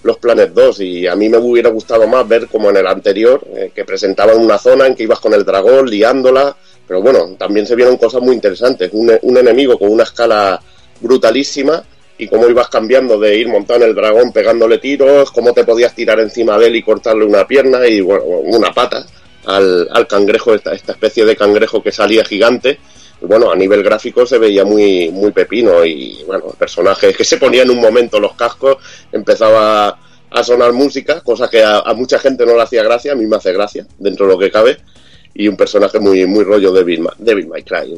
los 0.03 0.19
planes 0.19 0.53
2 0.53 0.81
y 0.81 1.07
a 1.07 1.15
mí 1.15 1.29
me 1.29 1.39
hubiera 1.39 1.71
gustado 1.71 2.09
más 2.09 2.27
ver 2.27 2.49
como 2.49 2.71
en 2.71 2.79
el 2.79 2.87
anterior, 2.89 3.41
eh, 3.55 3.71
que 3.73 3.85
presentaban 3.85 4.37
una 4.37 4.59
zona 4.59 4.89
en 4.89 4.97
que 4.97 5.05
ibas 5.05 5.21
con 5.21 5.33
el 5.33 5.45
dragón 5.45 5.89
liándola, 5.89 6.57
pero 6.85 7.01
bueno, 7.01 7.37
también 7.39 7.69
se 7.69 7.77
vieron 7.77 7.97
cosas 7.99 8.21
muy 8.21 8.35
interesantes, 8.35 8.91
un, 8.93 9.13
un 9.23 9.37
enemigo 9.37 9.79
con 9.79 9.89
una 9.89 10.03
escala 10.03 10.61
brutalísima 11.01 11.85
y 12.19 12.27
cómo 12.27 12.49
ibas 12.49 12.69
cambiando 12.69 13.17
de 13.17 13.37
ir 13.37 13.47
montado 13.47 13.85
en 13.85 13.91
el 13.91 13.95
dragón 13.95 14.33
pegándole 14.33 14.79
tiros, 14.79 15.31
cómo 15.31 15.53
te 15.53 15.63
podías 15.63 15.95
tirar 15.95 16.19
encima 16.19 16.59
de 16.59 16.67
él 16.67 16.75
y 16.75 16.83
cortarle 16.83 17.25
una 17.25 17.47
pierna 17.47 17.87
y 17.87 18.01
una 18.01 18.73
pata 18.73 19.07
al, 19.47 19.89
al 19.91 20.07
cangrejo, 20.07 20.55
esta, 20.55 20.73
esta, 20.73 20.93
especie 20.93 21.25
de 21.25 21.37
cangrejo 21.37 21.83
que 21.83 21.93
salía 21.93 22.25
gigante. 22.25 22.79
Bueno, 23.21 23.53
a 23.53 23.57
nivel 23.57 23.83
gráfico 23.83 24.27
se 24.27 24.39
veía 24.39 24.65
muy, 24.65 25.11
muy 25.11 25.31
pepino 25.31 25.85
y 25.85 26.25
bueno, 26.27 26.47
personajes 26.59 27.17
que 27.17 27.25
se 27.25 27.37
ponían 27.37 27.71
en 27.71 27.77
un 27.77 27.81
momento 27.81 28.19
los 28.19 28.35
cascos, 28.35 28.79
empezaba 29.13 29.97
a 30.33 30.43
sonar 30.43 30.73
música, 30.73 31.21
cosa 31.21 31.49
que 31.49 31.63
a, 31.63 31.85
mucha 31.95 32.19
gente 32.19 32.45
no 32.45 32.57
le 32.57 32.63
hacía 32.63 32.83
gracia, 32.83 33.13
a 33.13 33.15
mí 33.15 33.27
me 33.27 33.37
hace 33.37 33.53
gracia, 33.53 33.87
dentro 33.99 34.27
de 34.27 34.33
lo 34.33 34.39
que 34.39 34.51
cabe, 34.51 34.79
y 35.35 35.47
un 35.47 35.57
personaje 35.57 36.01
muy, 36.01 36.27
muy 36.27 36.43
rollo 36.43 36.73
de 36.73 36.85
Bill, 36.85 37.07
Devil 37.19 37.49
May 37.49 37.63
Cry, 37.63 37.95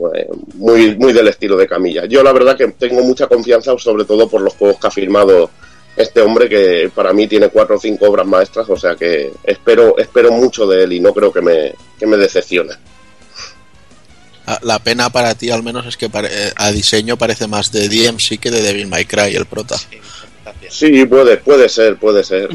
muy, 0.55 0.97
muy 0.97 1.13
del 1.13 1.29
estilo 1.29 1.57
de 1.57 1.67
Camilla. 1.67 2.05
Yo 2.07 2.23
la 2.23 2.33
verdad 2.33 2.57
que 2.57 2.69
tengo 2.69 3.03
mucha 3.03 3.27
confianza, 3.27 3.77
sobre 3.79 4.05
todo 4.05 4.29
por 4.29 4.41
los 4.41 4.55
juegos 4.55 4.79
que 4.79 4.87
ha 4.89 4.91
firmado 4.91 5.51
este 5.97 6.21
hombre 6.21 6.49
que 6.49 6.91
para 6.95 7.13
mí 7.13 7.27
tiene 7.27 7.49
cuatro 7.49 7.77
o 7.77 7.81
cinco 7.81 8.09
obras 8.09 8.27
maestras, 8.27 8.69
o 8.69 8.77
sea 8.77 8.97
que 8.97 9.33
espero, 9.45 9.97
espero 9.99 10.33
mucho 10.33 10.67
de 10.67 10.85
él 10.85 10.93
y 10.93 11.01
no 11.01 11.13
creo 11.13 11.33
que 11.33 11.41
me, 11.41 11.75
que 11.99 12.07
me 12.07 12.17
decepcione. 12.17 12.75
La 14.63 14.79
pena 14.79 15.09
para 15.09 15.35
ti 15.35 15.51
al 15.51 15.63
menos 15.63 15.87
es 15.87 15.97
que 15.97 16.11
a 16.57 16.73
diseño 16.73 17.17
parece 17.17 17.47
más 17.47 17.73
de 17.73 17.89
DMC 17.89 18.39
que 18.39 18.51
de 18.51 18.61
Devil 18.61 18.89
May 18.89 19.07
Cry, 19.07 19.35
el 19.35 19.47
prota. 19.47 19.77
Sí, 20.69 21.07
puede, 21.07 21.39
puede 21.39 21.69
ser, 21.69 21.97
puede 21.97 22.25
ser. 22.25 22.51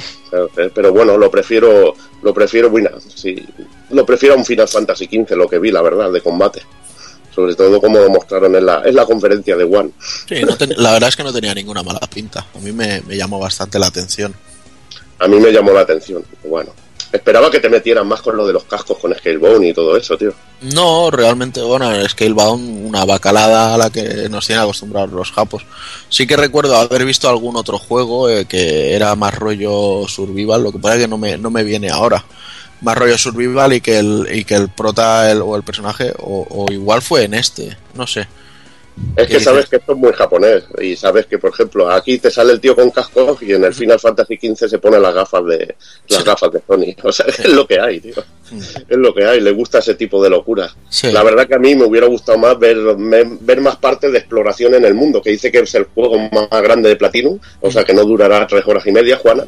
Pero 0.75 0.91
bueno, 0.91 1.17
lo 1.17 1.31
prefiero, 1.31 1.95
lo 2.21 2.33
prefiero, 2.33 2.69
bueno, 2.69 2.89
sí, 3.15 3.43
lo 3.89 4.05
prefiero 4.05 4.35
a 4.35 4.37
un 4.37 4.45
Final 4.45 4.67
Fantasy 4.67 5.05
XV, 5.05 5.35
lo 5.35 5.47
que 5.47 5.57
vi, 5.57 5.71
la 5.71 5.81
verdad, 5.81 6.11
de 6.11 6.21
combate 6.21 6.61
sobre 7.39 7.55
todo 7.55 7.79
como 7.79 7.97
lo 7.99 8.09
mostraron 8.09 8.53
en 8.53 8.65
la, 8.65 8.81
en 8.83 8.93
la 8.93 9.05
conferencia 9.05 9.55
de 9.55 9.63
One. 9.63 9.91
Sí, 10.27 10.41
no 10.45 10.57
ten, 10.57 10.73
la 10.75 10.91
verdad 10.91 11.07
es 11.09 11.15
que 11.15 11.23
no 11.23 11.31
tenía 11.31 11.53
ninguna 11.53 11.83
mala 11.83 12.01
pinta. 12.01 12.45
A 12.53 12.59
mí 12.59 12.73
me, 12.73 13.01
me, 13.01 13.15
llamó 13.15 13.39
bastante 13.39 13.79
la 13.79 13.87
atención. 13.87 14.33
A 15.19 15.27
mí 15.27 15.39
me 15.39 15.51
llamó 15.51 15.71
la 15.71 15.81
atención. 15.81 16.23
Bueno, 16.43 16.71
esperaba 17.13 17.49
que 17.49 17.61
te 17.61 17.69
metieran 17.69 18.07
más 18.07 18.21
con 18.21 18.35
lo 18.35 18.45
de 18.45 18.51
los 18.51 18.65
cascos 18.65 18.97
con 18.97 19.15
Scalebone 19.15 19.69
y 19.69 19.73
todo 19.73 19.95
eso, 19.95 20.17
tío. 20.17 20.33
No, 20.73 21.09
realmente, 21.11 21.61
bueno, 21.61 21.89
Scalebound, 22.07 22.87
una 22.87 23.05
bacalada 23.05 23.75
a 23.75 23.77
la 23.77 23.89
que 23.89 24.27
nos 24.29 24.45
tienen 24.45 24.63
acostumbrados 24.63 25.11
los 25.11 25.31
japos. 25.31 25.65
Sí 26.09 26.27
que 26.27 26.35
recuerdo 26.35 26.75
haber 26.75 27.05
visto 27.05 27.29
algún 27.29 27.55
otro 27.55 27.79
juego 27.79 28.29
eh, 28.29 28.45
que 28.45 28.93
era 28.93 29.15
más 29.15 29.33
rollo 29.33 30.05
survival, 30.09 30.63
lo 30.63 30.71
que 30.73 30.79
pasa 30.79 30.95
es 30.95 31.01
que 31.03 31.07
no 31.07 31.17
me, 31.17 31.37
no 31.37 31.49
me 31.49 31.63
viene 31.63 31.89
ahora. 31.89 32.25
Más 32.81 32.97
rollo 32.97 33.17
survival 33.17 33.73
y 33.73 33.81
que 33.81 33.99
el, 33.99 34.27
y 34.31 34.45
que 34.45 34.55
el 34.55 34.69
prota 34.69 35.33
o 35.43 35.55
el 35.55 35.63
personaje, 35.63 36.13
o, 36.17 36.47
o 36.49 36.71
igual 36.71 37.01
fue 37.01 37.23
en 37.23 37.33
este, 37.33 37.77
no 37.93 38.07
sé. 38.07 38.27
Es 39.15 39.27
que 39.27 39.39
sabes 39.39 39.67
que 39.67 39.77
esto 39.77 39.93
es 39.93 39.97
muy 39.97 40.13
japonés 40.13 40.63
y 40.81 40.95
sabes 40.95 41.25
que, 41.25 41.37
por 41.37 41.51
ejemplo, 41.51 41.89
aquí 41.89 42.17
te 42.17 42.29
sale 42.29 42.53
el 42.53 42.59
tío 42.59 42.75
con 42.75 42.89
cascos 42.91 43.41
y 43.41 43.53
en 43.53 43.63
el 43.63 43.73
Final 43.73 43.99
Fantasy 43.99 44.37
XV 44.37 44.69
se 44.69 44.77
pone 44.77 44.99
las 44.99 45.13
gafas 45.13 45.45
de 45.45 45.75
las 46.09 46.23
gafas 46.23 46.51
de 46.51 46.61
Sony. 46.65 46.95
O 47.03 47.11
sea, 47.11 47.25
es 47.27 47.45
lo 47.45 47.65
que 47.65 47.79
hay, 47.79 47.99
tío. 47.99 48.15
Es 48.87 48.97
lo 48.97 49.13
que 49.13 49.25
hay. 49.25 49.41
Le 49.41 49.51
gusta 49.51 49.79
ese 49.79 49.95
tipo 49.95 50.21
de 50.21 50.29
locura. 50.29 50.73
La 51.03 51.23
verdad 51.23 51.47
que 51.47 51.55
a 51.55 51.59
mí 51.59 51.75
me 51.75 51.85
hubiera 51.85 52.07
gustado 52.07 52.37
más 52.37 52.57
ver, 52.59 52.77
ver 52.77 53.61
más 53.61 53.77
parte 53.77 54.11
de 54.11 54.19
exploración 54.19 54.75
en 54.75 54.85
el 54.85 54.93
mundo, 54.93 55.21
que 55.21 55.31
dice 55.31 55.51
que 55.51 55.59
es 55.59 55.75
el 55.75 55.85
juego 55.85 56.17
más 56.29 56.61
grande 56.61 56.89
de 56.89 56.95
Platinum, 56.95 57.39
o 57.61 57.71
sea, 57.71 57.83
que 57.83 57.93
no 57.93 58.03
durará 58.03 58.45
tres 58.47 58.63
horas 58.65 58.85
y 58.85 58.91
media, 58.91 59.17
Juana. 59.17 59.45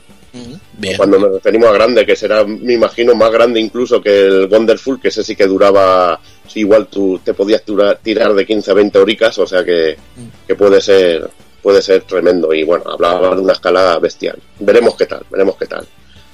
Cuando 0.98 1.20
nos 1.20 1.34
referimos 1.34 1.70
a 1.70 1.74
grande, 1.74 2.06
que 2.06 2.16
será, 2.16 2.46
me 2.46 2.74
imagino, 2.74 3.16
más 3.16 3.32
grande 3.32 3.60
incluso 3.60 4.02
que 4.02 4.22
el 4.22 4.48
Wonderful, 4.48 5.00
que 5.00 5.10
ese 5.10 5.24
sí 5.24 5.36
que 5.36 5.46
duraba, 5.46 6.20
sí, 6.48 6.62
igual 6.62 6.88
tú 6.88 7.20
te 7.24 7.34
podías 7.34 7.64
tirar 8.02 8.34
de 8.34 8.46
15 8.46 8.72
a 8.72 8.74
20 8.74 9.00
horicas, 9.00 9.38
o 9.40 9.48
sea 9.48 9.64
que, 9.66 9.98
que 10.48 10.56
puede 10.56 10.80
ser 10.82 11.30
puede 11.62 11.82
ser 11.82 12.04
tremendo. 12.04 12.54
Y 12.54 12.64
bueno, 12.64 12.86
hablaba 12.92 13.36
de 13.36 13.42
una 13.42 13.54
escala 13.54 14.00
bestial. 14.00 14.40
Veremos 14.60 14.96
qué 14.96 15.06
tal, 15.06 15.26
veremos 15.30 15.56
qué 15.58 15.68
tal. 15.68 15.88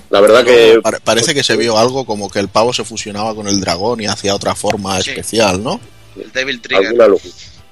La 0.10 0.22
verdad 0.22 0.45
que... 0.45 0.80
Parece 1.03 1.34
que 1.34 1.44
se 1.44 1.57
vio 1.57 1.78
algo 1.78 2.06
como 2.06 2.30
que 2.30 2.40
el 2.40 2.48
pavo 2.48 2.72
se 2.72 2.86
fusionaba 2.86 3.36
con 3.36 3.48
el 3.48 3.60
dragón 3.60 3.99
y 4.02 4.07
hacía 4.07 4.36
otra 4.36 4.56
forma 4.56 4.99
especial, 4.99 5.61
¿no? 5.61 5.80
El 6.15 6.32
Devil 6.32 6.61
Trigger. 6.61 6.95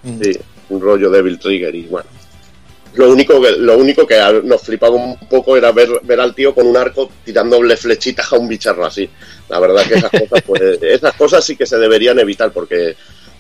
Sí, 0.04 0.38
un 0.70 0.82
rollo 0.82 1.10
Devil 1.10 1.40
Trigger 1.40 1.74
y 1.74 1.84
bueno. 1.84 2.08
Lo 2.96 3.12
único 3.12 3.42
que, 3.42 3.52
lo 3.52 3.78
único 3.78 4.08
que 4.08 4.42
nos 4.44 4.62
flipaba 4.62 4.96
un 4.96 5.18
poco 5.30 5.58
era 5.58 5.72
ver, 5.72 5.90
ver 6.04 6.20
al 6.20 6.34
tío 6.34 6.56
con 6.56 6.66
un 6.66 6.78
arco 6.78 7.10
tirándole 7.24 7.76
flechitas 7.76 8.32
a 8.32 8.38
un 8.38 8.48
bicharro 8.48 8.86
así. 8.86 9.10
La 9.50 9.60
verdad 9.60 9.86
que 9.86 9.96
esas 9.96 10.12
cosas, 10.12 10.44
pues, 10.46 10.62
esas 10.82 11.14
cosas 11.14 11.46
sí 11.46 11.56
que 11.56 11.66
se 11.66 11.78
deberían 11.78 12.20
evitar 12.20 12.52
porque 12.52 12.96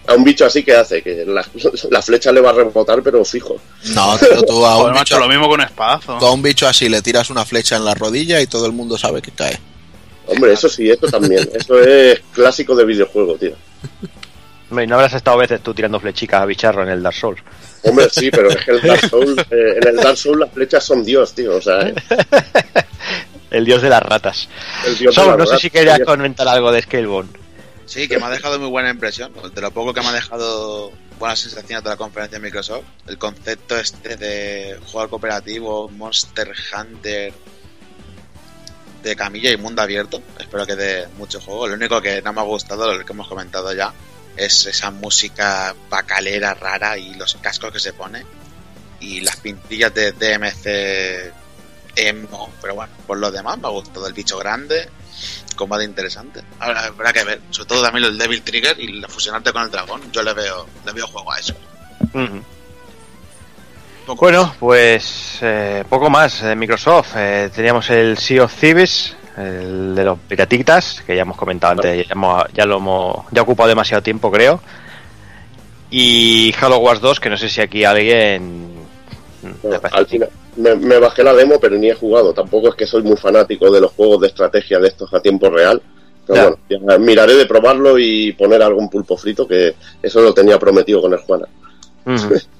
a 0.07 0.13
un 0.13 0.23
bicho 0.23 0.45
así 0.45 0.63
que 0.63 0.75
hace 0.75 1.01
que 1.01 1.25
la, 1.89 2.01
flecha 2.01 2.31
le 2.31 2.41
va 2.41 2.49
a 2.49 2.53
rebotar 2.53 3.01
pero 3.01 3.23
fijo. 3.23 3.59
No 3.93 4.17
tú 4.45 4.65
a 4.65 4.77
un 4.85 4.93
bicho 4.93 5.19
lo 5.19 5.27
mismo 5.27 5.47
con 5.47 5.61
espadazo. 5.61 6.17
tú 6.19 6.25
a 6.25 6.31
un 6.33 6.41
bicho 6.41 6.67
así 6.67 6.89
le 6.89 7.01
tiras 7.01 7.29
una 7.29 7.45
flecha 7.45 7.77
en 7.77 7.85
la 7.85 7.93
rodilla 7.93 8.41
y 8.41 8.47
todo 8.47 8.65
el 8.65 8.73
mundo 8.73 8.97
sabe 8.97 9.21
que 9.21 9.31
cae. 9.31 9.59
Hombre 10.27 10.53
eso 10.53 10.67
sí 10.67 10.89
esto 10.89 11.07
también. 11.07 11.47
Eso 11.53 11.79
es 11.79 12.19
clásico 12.33 12.75
de 12.75 12.85
videojuego 12.85 13.35
tío. 13.35 13.53
Hombre 14.69 14.87
no 14.87 14.95
habrás 14.95 15.13
estado 15.13 15.37
veces 15.37 15.61
tú 15.61 15.73
tirando 15.73 15.99
flechicas 15.99 16.41
a 16.41 16.45
bicharro 16.45 16.83
en 16.83 16.89
el 16.89 17.01
Dark 17.01 17.15
Souls 17.15 17.41
Hombre, 17.85 18.09
sí, 18.09 18.31
pero 18.31 18.49
es 18.49 18.57
que 18.57 18.71
el 18.71 18.81
Dark 18.81 19.09
Souls, 19.09 19.41
eh, 19.51 19.79
en 19.81 19.87
el 19.87 19.95
Dark 19.95 20.17
Souls 20.17 20.39
las 20.39 20.51
flechas 20.51 20.83
son 20.83 21.03
Dios, 21.03 21.33
tío, 21.33 21.55
o 21.55 21.61
sea, 21.61 21.81
¿eh? 21.81 21.95
El 23.51 23.63
dios 23.63 23.81
de 23.81 23.89
las 23.89 24.03
ratas. 24.03 24.49
no 25.01 25.45
sé 25.45 25.57
si 25.57 25.69
querías 25.69 25.99
comentar 26.01 26.47
algo 26.47 26.71
de 26.71 26.81
Scalebone. 26.81 27.29
Sí, 27.85 28.07
que 28.07 28.17
me 28.17 28.25
ha 28.25 28.29
dejado 28.29 28.59
muy 28.59 28.69
buena 28.69 28.89
impresión. 28.89 29.31
De 29.53 29.61
lo 29.61 29.71
poco 29.71 29.93
que 29.93 30.01
me 30.01 30.07
ha 30.07 30.11
dejado 30.11 30.91
buenas 31.19 31.39
sensaciones 31.39 31.83
de 31.83 31.89
la 31.89 31.95
conferencia 31.95 32.39
de 32.39 32.43
Microsoft. 32.43 32.83
El 33.07 33.17
concepto 33.17 33.77
este 33.77 34.17
de 34.17 34.77
jugar 34.85 35.07
cooperativo, 35.07 35.87
Monster 35.87 36.51
Hunter 36.73 37.33
de 39.03 39.15
camilla 39.15 39.51
y 39.51 39.57
mundo 39.57 39.83
abierto. 39.83 40.21
Espero 40.39 40.65
que 40.65 40.75
dé 40.75 41.07
mucho 41.17 41.39
juego. 41.39 41.67
Lo 41.67 41.75
único 41.75 42.01
que 42.01 42.21
no 42.23 42.33
me 42.33 42.41
ha 42.41 42.43
gustado, 42.43 42.91
lo 42.91 43.05
que 43.05 43.13
hemos 43.13 43.27
comentado 43.27 43.71
ya, 43.71 43.93
es 44.37 44.65
esa 44.65 44.91
música 44.91 45.75
bacalera 45.89 46.53
rara 46.53 46.97
y 46.97 47.13
los 47.15 47.35
cascos 47.35 47.71
que 47.71 47.79
se 47.79 47.93
pone 47.93 48.23
y 48.99 49.21
las 49.21 49.37
pintillas 49.37 49.93
de 49.93 50.11
DMC 50.11 51.33
emo, 51.95 52.51
pero 52.61 52.75
bueno, 52.75 52.91
por 53.07 53.17
lo 53.17 53.31
demás 53.31 53.57
me 53.57 53.67
ha 53.67 53.71
gustado 53.71 54.07
el 54.07 54.13
bicho 54.13 54.37
grande, 54.37 54.89
combate 55.55 55.85
interesante. 55.85 56.41
Ahora 56.59 56.85
habrá 56.85 57.13
que 57.13 57.23
ver, 57.23 57.41
sobre 57.49 57.69
todo 57.69 57.83
también 57.83 58.05
el 58.05 58.17
Devil 58.17 58.41
Trigger 58.41 58.79
y 58.79 58.99
la 58.99 59.07
fusionarte 59.07 59.51
con 59.53 59.63
el 59.63 59.71
dragón, 59.71 60.11
yo 60.11 60.21
le 60.23 60.33
veo, 60.33 60.67
le 60.85 60.91
veo 60.91 61.07
juego 61.07 61.31
a 61.31 61.39
eso. 61.39 61.55
Bueno, 64.07 64.55
pues 64.59 65.39
eh, 65.41 65.83
poco 65.89 66.09
más 66.09 66.41
de 66.41 66.55
Microsoft. 66.55 67.13
Eh, 67.15 67.49
teníamos 67.53 67.89
el 67.89 68.17
Sea 68.17 68.43
of 68.43 68.53
Thieves, 68.53 69.15
el 69.37 69.95
de 69.95 70.03
los 70.03 70.19
piratitas, 70.19 71.03
que 71.05 71.15
ya 71.15 71.23
hemos 71.23 71.37
comentado 71.37 71.73
antes, 71.73 72.07
ya, 72.07 72.65
lo 72.65 72.77
hemos 72.77 73.17
ya 73.31 73.41
ocupado 73.41 73.69
demasiado 73.69 74.01
tiempo, 74.01 74.31
creo. 74.31 74.61
Y 75.91 76.53
Halo 76.59 76.77
Wars 76.77 77.01
2, 77.01 77.19
que 77.19 77.29
no 77.29 77.37
sé 77.37 77.49
si 77.49 77.61
aquí 77.61 77.83
alguien. 77.83 78.73
al 79.91 80.05
final, 80.05 80.29
me, 80.55 80.99
bajé 80.99 81.23
la 81.23 81.33
demo, 81.33 81.59
pero 81.59 81.77
ni 81.77 81.89
he 81.89 81.95
jugado. 81.95 82.33
Tampoco 82.33 82.69
es 82.69 82.75
que 82.75 82.85
soy 82.85 83.03
muy 83.03 83.17
fanático 83.17 83.69
de 83.71 83.81
los 83.81 83.91
juegos 83.91 84.21
de 84.21 84.27
estrategia 84.27 84.79
de 84.79 84.87
estos 84.87 85.13
a 85.13 85.19
tiempo 85.19 85.49
real. 85.49 85.81
Pero 86.25 86.57
bueno, 86.69 86.99
miraré 86.99 87.35
de 87.35 87.45
probarlo 87.45 87.99
y 87.99 88.31
poner 88.33 88.63
algún 88.63 88.89
pulpo 88.89 89.15
frito, 89.15 89.47
que 89.47 89.75
eso 90.01 90.21
lo 90.21 90.33
tenía 90.33 90.57
prometido 90.57 91.01
con 91.01 91.13
el 91.13 91.19
Juana. 91.19 91.47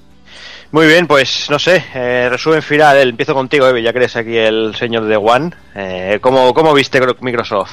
Muy 0.72 0.86
bien, 0.86 1.06
pues 1.06 1.48
no 1.48 1.58
sé, 1.58 1.84
eh, 1.94 2.28
resumen 2.28 2.60
final, 2.60 2.96
empiezo 3.08 3.34
contigo, 3.34 3.68
Evi, 3.68 3.82
ya 3.82 3.92
que 3.92 3.98
eres 3.98 4.16
aquí 4.16 4.36
el 4.36 4.74
señor 4.74 5.04
de 5.04 5.16
One. 5.16 5.50
Eh, 5.74 6.18
¿cómo, 6.20 6.52
¿Cómo 6.52 6.74
viste 6.74 7.00
Microsoft? 7.20 7.70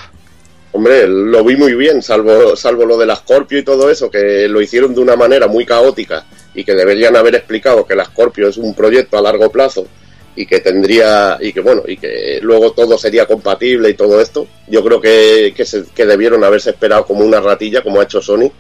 Hombre, 0.74 1.08
lo 1.08 1.44
vi 1.44 1.56
muy 1.56 1.74
bien, 1.76 2.02
salvo, 2.02 2.56
salvo 2.56 2.86
lo 2.86 3.04
la 3.06 3.16
Scorpio 3.16 3.60
y 3.60 3.64
todo 3.64 3.90
eso, 3.90 4.10
que 4.10 4.48
lo 4.48 4.62
hicieron 4.62 4.94
de 4.94 5.02
una 5.02 5.16
manera 5.16 5.48
muy 5.48 5.66
caótica 5.66 6.26
y 6.54 6.64
que 6.64 6.74
deberían 6.74 7.16
haber 7.16 7.36
explicado 7.36 7.86
que 7.86 7.96
la 7.96 8.06
Scorpio 8.06 8.48
es 8.48 8.58
un 8.58 8.74
proyecto 8.74 9.18
a 9.18 9.22
largo 9.22 9.52
plazo 9.52 9.88
y 10.36 10.46
que 10.46 10.62
tendría 10.62 11.38
y 11.40 11.54
que 11.54 11.60
bueno 11.60 11.84
y 11.88 11.98
que 11.98 12.40
luego 12.42 12.72
todo 12.72 12.98
sería 12.98 13.28
compatible 13.28 13.90
y 13.90 13.94
todo 13.94 14.20
esto 14.20 14.48
yo 14.68 14.84
creo 14.84 15.00
que, 15.00 15.54
que, 15.56 15.64
se, 15.64 15.84
que 15.94 16.08
debieron 16.08 16.44
haberse 16.44 16.72
esperado 16.72 17.06
como 17.06 17.24
una 17.24 17.40
ratilla 17.40 17.84
como 17.84 18.00
ha 18.00 18.06
hecho 18.06 18.20
Sony 18.20 18.52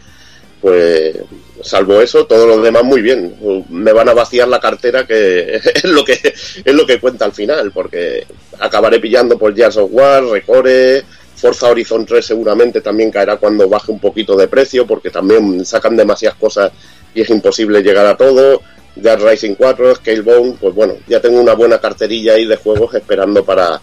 pues 0.63 1.13
salvo 1.61 2.01
eso, 2.01 2.25
todo 2.25 2.47
lo 2.47 2.61
demás 2.61 2.85
muy 2.85 3.01
bien. 3.01 3.35
Me 3.67 3.91
van 3.91 4.07
a 4.07 4.13
vaciar 4.13 4.47
la 4.47 4.61
cartera, 4.61 5.05
que 5.05 5.55
es 5.75 5.83
lo 5.83 6.05
que 6.05 6.13
es 6.23 6.73
lo 6.73 6.85
que 6.85 7.01
cuenta 7.01 7.25
al 7.25 7.33
final, 7.33 7.73
porque 7.73 8.25
acabaré 8.59 9.01
pillando 9.01 9.37
por 9.37 9.53
Jazz 9.53 9.75
of 9.75 9.89
War, 9.91 10.23
Recore, 10.23 11.03
Forza 11.35 11.67
Horizon 11.67 12.05
3 12.05 12.25
seguramente 12.25 12.79
también 12.79 13.11
caerá 13.11 13.35
cuando 13.35 13.67
baje 13.67 13.91
un 13.91 13.99
poquito 13.99 14.37
de 14.37 14.47
precio, 14.47 14.87
porque 14.87 15.09
también 15.09 15.65
sacan 15.65 15.97
demasiadas 15.97 16.37
cosas 16.37 16.71
y 17.13 17.19
es 17.19 17.29
imposible 17.29 17.83
llegar 17.83 18.05
a 18.05 18.15
todo. 18.15 18.61
Dead 18.95 19.19
Rising 19.19 19.55
4, 19.55 19.95
Scalebone, 19.95 20.55
pues 20.61 20.73
bueno, 20.73 20.93
ya 21.09 21.19
tengo 21.19 21.41
una 21.41 21.55
buena 21.55 21.77
carterilla 21.79 22.35
ahí 22.35 22.45
de 22.45 22.55
juegos 22.55 22.95
esperando 22.95 23.43
para, 23.43 23.81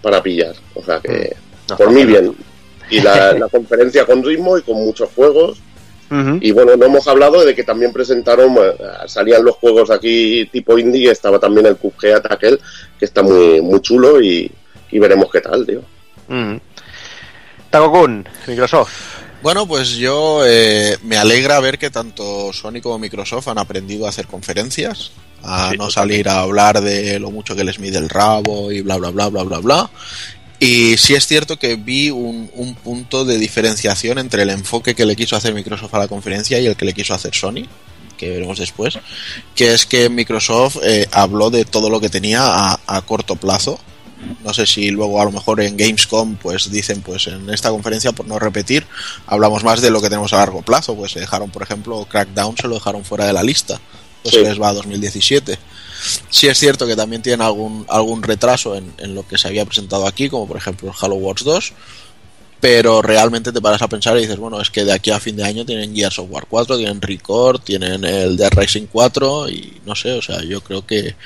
para 0.00 0.22
pillar. 0.22 0.54
O 0.72 0.82
sea 0.82 0.98
que, 0.98 1.36
mm. 1.68 1.76
por 1.76 1.90
mí 1.90 2.06
bien. 2.06 2.34
Y 2.88 3.02
la, 3.02 3.34
la 3.34 3.48
conferencia 3.48 4.06
con 4.06 4.24
ritmo 4.24 4.56
y 4.56 4.62
con 4.62 4.76
muchos 4.76 5.10
juegos 5.14 5.58
y 6.40 6.52
bueno, 6.52 6.76
no 6.76 6.86
hemos 6.86 7.08
hablado 7.08 7.44
de 7.44 7.54
que 7.54 7.64
también 7.64 7.92
presentaron, 7.92 8.56
eh, 8.56 8.74
salían 9.06 9.44
los 9.44 9.56
juegos 9.56 9.90
aquí 9.90 10.46
tipo 10.52 10.78
indie, 10.78 11.10
estaba 11.10 11.38
también 11.38 11.66
el 11.66 11.76
Cuphead 11.76 12.22
aquel, 12.30 12.60
que 12.98 13.04
está 13.04 13.22
muy, 13.22 13.60
muy 13.62 13.80
chulo 13.80 14.20
y, 14.20 14.50
veremos 14.92 15.30
qué 15.32 15.40
tal, 15.40 15.66
tío. 15.66 15.82
Uh 16.28 16.58
Microsoft. 18.46 18.92
Bueno, 19.42 19.66
pues 19.66 19.96
yo 19.96 20.42
eh, 20.46 20.98
me 21.02 21.16
alegra 21.16 21.58
ver 21.60 21.78
que 21.78 21.90
tanto 21.90 22.52
Sony 22.52 22.80
como 22.82 22.98
Microsoft 22.98 23.48
han 23.48 23.58
aprendido 23.58 24.06
a 24.06 24.10
hacer 24.10 24.26
conferencias, 24.26 25.12
a 25.42 25.72
no 25.76 25.90
salir 25.90 26.28
a 26.28 26.40
hablar 26.40 26.80
de 26.80 27.18
lo 27.18 27.30
mucho 27.30 27.56
que 27.56 27.64
les 27.64 27.80
mide 27.80 27.98
el 27.98 28.08
rabo 28.08 28.70
y 28.70 28.82
bla, 28.82 28.98
bla, 28.98 29.10
bla, 29.10 29.28
bla, 29.28 29.42
bla, 29.42 29.58
bla, 29.58 29.90
y 30.62 30.96
sí 30.96 31.14
es 31.14 31.26
cierto 31.26 31.58
que 31.58 31.74
vi 31.74 32.10
un, 32.10 32.48
punto 32.84 33.24
de 33.24 33.36
diferenciación 33.36 34.18
entre 34.18 34.44
el 34.44 34.50
enfoque 34.50 34.94
que 34.94 35.04
le 35.04 35.16
quiso 35.16 35.34
hacer 35.34 35.54
Microsoft 35.54 35.92
a 35.92 35.98
la 35.98 36.06
conferencia 36.06 36.60
y 36.60 36.66
el 36.66 36.76
que 36.76 36.84
le 36.84 36.92
quiso 36.92 37.14
hacer 37.14 37.34
Sony, 37.34 37.66
que 38.16 38.30
veremos 38.30 38.60
después, 38.60 38.96
que 39.56 39.74
es 39.74 39.86
que 39.86 40.08
Microsoft 40.08 40.76
eh, 40.84 41.08
habló 41.10 41.50
de 41.50 41.64
todo 41.64 41.90
lo 41.90 42.00
que 42.00 42.08
tenía 42.08 42.42
a, 42.44 43.02
corto 43.02 43.34
plazo. 43.34 43.80
No 44.44 44.54
sé 44.54 44.66
si 44.66 44.92
luego 44.92 45.20
a 45.20 45.24
lo 45.24 45.32
mejor 45.32 45.60
en 45.60 45.76
Gamescom 45.76 46.36
pues 46.36 46.70
dicen 46.70 47.02
pues 47.02 47.26
en 47.26 47.50
esta 47.50 47.70
conferencia 47.70 48.12
por 48.12 48.28
no 48.28 48.38
repetir 48.38 48.86
hablamos 49.26 49.64
más 49.64 49.80
de 49.80 49.90
lo 49.90 50.00
que 50.00 50.10
tenemos 50.10 50.32
a 50.32 50.36
largo 50.36 50.62
plazo, 50.62 50.94
pues 50.94 51.10
se 51.10 51.18
dejaron 51.18 51.50
por 51.50 51.64
ejemplo 51.64 52.06
Crackdown 52.08 52.56
se 52.56 52.68
lo 52.68 52.74
dejaron 52.74 53.04
fuera 53.04 53.26
de 53.26 53.32
la 53.32 53.42
lista, 53.42 53.80
pues 54.22 54.36
les 54.36 54.62
va 54.62 54.68
a 54.68 54.74
2017 54.74 55.58
Sí 56.30 56.48
es 56.48 56.58
cierto 56.58 56.86
que 56.86 56.96
también 56.96 57.22
tienen 57.22 57.42
algún, 57.42 57.86
algún 57.88 58.22
retraso 58.22 58.74
en, 58.74 58.92
en 58.98 59.14
lo 59.14 59.26
que 59.26 59.38
se 59.38 59.48
había 59.48 59.64
presentado 59.64 60.06
aquí, 60.06 60.28
como 60.28 60.46
por 60.46 60.56
ejemplo 60.56 60.88
el 60.88 60.94
Halo 61.00 61.14
Wars 61.16 61.44
2, 61.44 61.72
pero 62.60 63.02
realmente 63.02 63.52
te 63.52 63.60
paras 63.60 63.82
a 63.82 63.88
pensar 63.88 64.16
y 64.16 64.22
dices, 64.22 64.38
bueno, 64.38 64.60
es 64.60 64.70
que 64.70 64.84
de 64.84 64.92
aquí 64.92 65.10
a 65.10 65.20
fin 65.20 65.36
de 65.36 65.44
año 65.44 65.64
tienen 65.64 65.94
Gears 65.94 66.18
of 66.18 66.30
War 66.30 66.46
4, 66.48 66.78
tienen 66.78 67.00
Record, 67.00 67.60
tienen 67.60 68.04
el 68.04 68.36
Dead 68.36 68.52
Racing 68.52 68.86
4 68.90 69.50
y 69.50 69.80
no 69.84 69.94
sé, 69.94 70.12
o 70.12 70.22
sea, 70.22 70.42
yo 70.42 70.60
creo 70.60 70.86
que, 70.86 71.16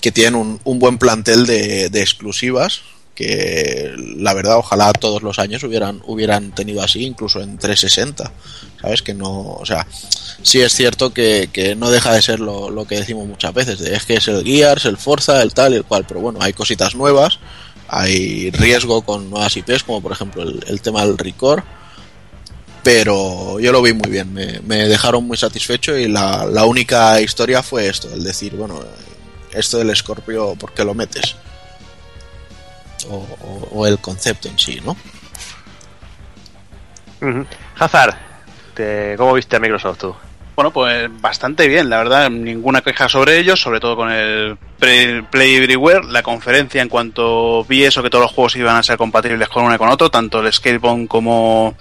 que 0.00 0.12
tienen 0.12 0.34
un, 0.34 0.60
un 0.64 0.78
buen 0.78 0.98
plantel 0.98 1.46
de, 1.46 1.88
de 1.90 2.00
exclusivas 2.00 2.80
que 3.18 3.92
la 4.16 4.32
verdad 4.32 4.58
ojalá 4.58 4.92
todos 4.92 5.24
los 5.24 5.40
años 5.40 5.64
hubieran 5.64 6.00
hubieran 6.06 6.54
tenido 6.54 6.82
así 6.82 7.04
incluso 7.04 7.40
en 7.40 7.58
360 7.58 8.30
sabes 8.80 9.02
que 9.02 9.12
no 9.12 9.54
o 9.54 9.66
sea 9.66 9.88
sí 10.44 10.60
es 10.60 10.72
cierto 10.72 11.12
que, 11.12 11.50
que 11.52 11.74
no 11.74 11.90
deja 11.90 12.12
de 12.12 12.22
ser 12.22 12.38
lo, 12.38 12.70
lo, 12.70 12.86
que 12.86 12.94
decimos 12.94 13.26
muchas 13.26 13.52
veces 13.52 13.80
de, 13.80 13.96
es 13.96 14.04
que 14.04 14.14
es 14.14 14.28
el 14.28 14.44
Gears 14.44 14.84
el 14.84 14.98
Forza 14.98 15.42
el 15.42 15.52
tal 15.52 15.72
y 15.72 15.78
el 15.78 15.84
cual 15.84 16.04
pero 16.06 16.20
bueno 16.20 16.38
hay 16.40 16.52
cositas 16.52 16.94
nuevas 16.94 17.40
hay 17.88 18.52
riesgo 18.52 19.02
con 19.02 19.30
nuevas 19.30 19.56
IPs 19.56 19.82
como 19.82 20.00
por 20.00 20.12
ejemplo 20.12 20.44
el, 20.44 20.80
tema 20.80 21.04
del 21.04 21.18
Record 21.18 21.64
pero 22.84 23.58
yo 23.58 23.72
lo 23.72 23.82
vi 23.82 23.94
muy 23.94 24.12
bien 24.12 24.32
me, 24.32 24.60
me 24.60 24.86
dejaron 24.86 25.26
muy 25.26 25.36
satisfecho 25.36 25.98
y 25.98 26.06
la, 26.06 26.46
la 26.46 26.66
única 26.66 27.20
historia 27.20 27.64
fue 27.64 27.88
esto 27.88 28.14
el 28.14 28.22
decir 28.22 28.54
bueno 28.54 28.80
esto 29.52 29.78
del 29.78 29.96
Scorpio 29.96 30.54
¿por 30.54 30.72
qué 30.72 30.84
lo 30.84 30.94
metes? 30.94 31.34
O, 33.08 33.16
o, 33.16 33.68
o, 33.72 33.86
el 33.86 33.98
concepto 33.98 34.48
en 34.48 34.58
sí, 34.58 34.80
¿no? 34.84 34.96
Uh 37.20 37.26
-huh. 37.26 37.46
Hazard, 37.78 38.16
te, 38.74 39.14
¿cómo 39.16 39.34
viste 39.34 39.56
a 39.56 39.60
Microsoft 39.60 39.98
tú? 39.98 40.14
Bueno, 40.58 40.72
pues 40.72 41.08
bastante 41.20 41.68
bien, 41.68 41.88
la 41.88 41.98
verdad, 41.98 42.30
ninguna 42.30 42.80
queja 42.80 43.08
sobre 43.08 43.38
ellos, 43.38 43.60
sobre 43.60 43.78
todo 43.78 43.94
con 43.94 44.10
el 44.10 44.56
Play 44.76 45.54
Everywhere, 45.54 46.04
la 46.08 46.24
conferencia 46.24 46.82
en 46.82 46.88
cuanto 46.88 47.62
vi 47.62 47.84
eso, 47.84 48.02
que 48.02 48.10
todos 48.10 48.24
los 48.24 48.32
juegos 48.32 48.56
iban 48.56 48.74
a 48.74 48.82
ser 48.82 48.98
compatibles 48.98 49.48
con 49.48 49.62
uno 49.62 49.76
y 49.76 49.78
con 49.78 49.88
otro, 49.88 50.10
tanto 50.10 50.40
el 50.40 50.52
Scalebone 50.52 51.06
como, 51.06 51.76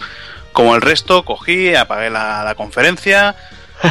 como 0.53 0.75
el 0.75 0.83
resto, 0.83 1.25
cogí, 1.25 1.73
apagué 1.73 2.11
la, 2.11 2.43
la 2.43 2.53
conferencia, 2.53 3.35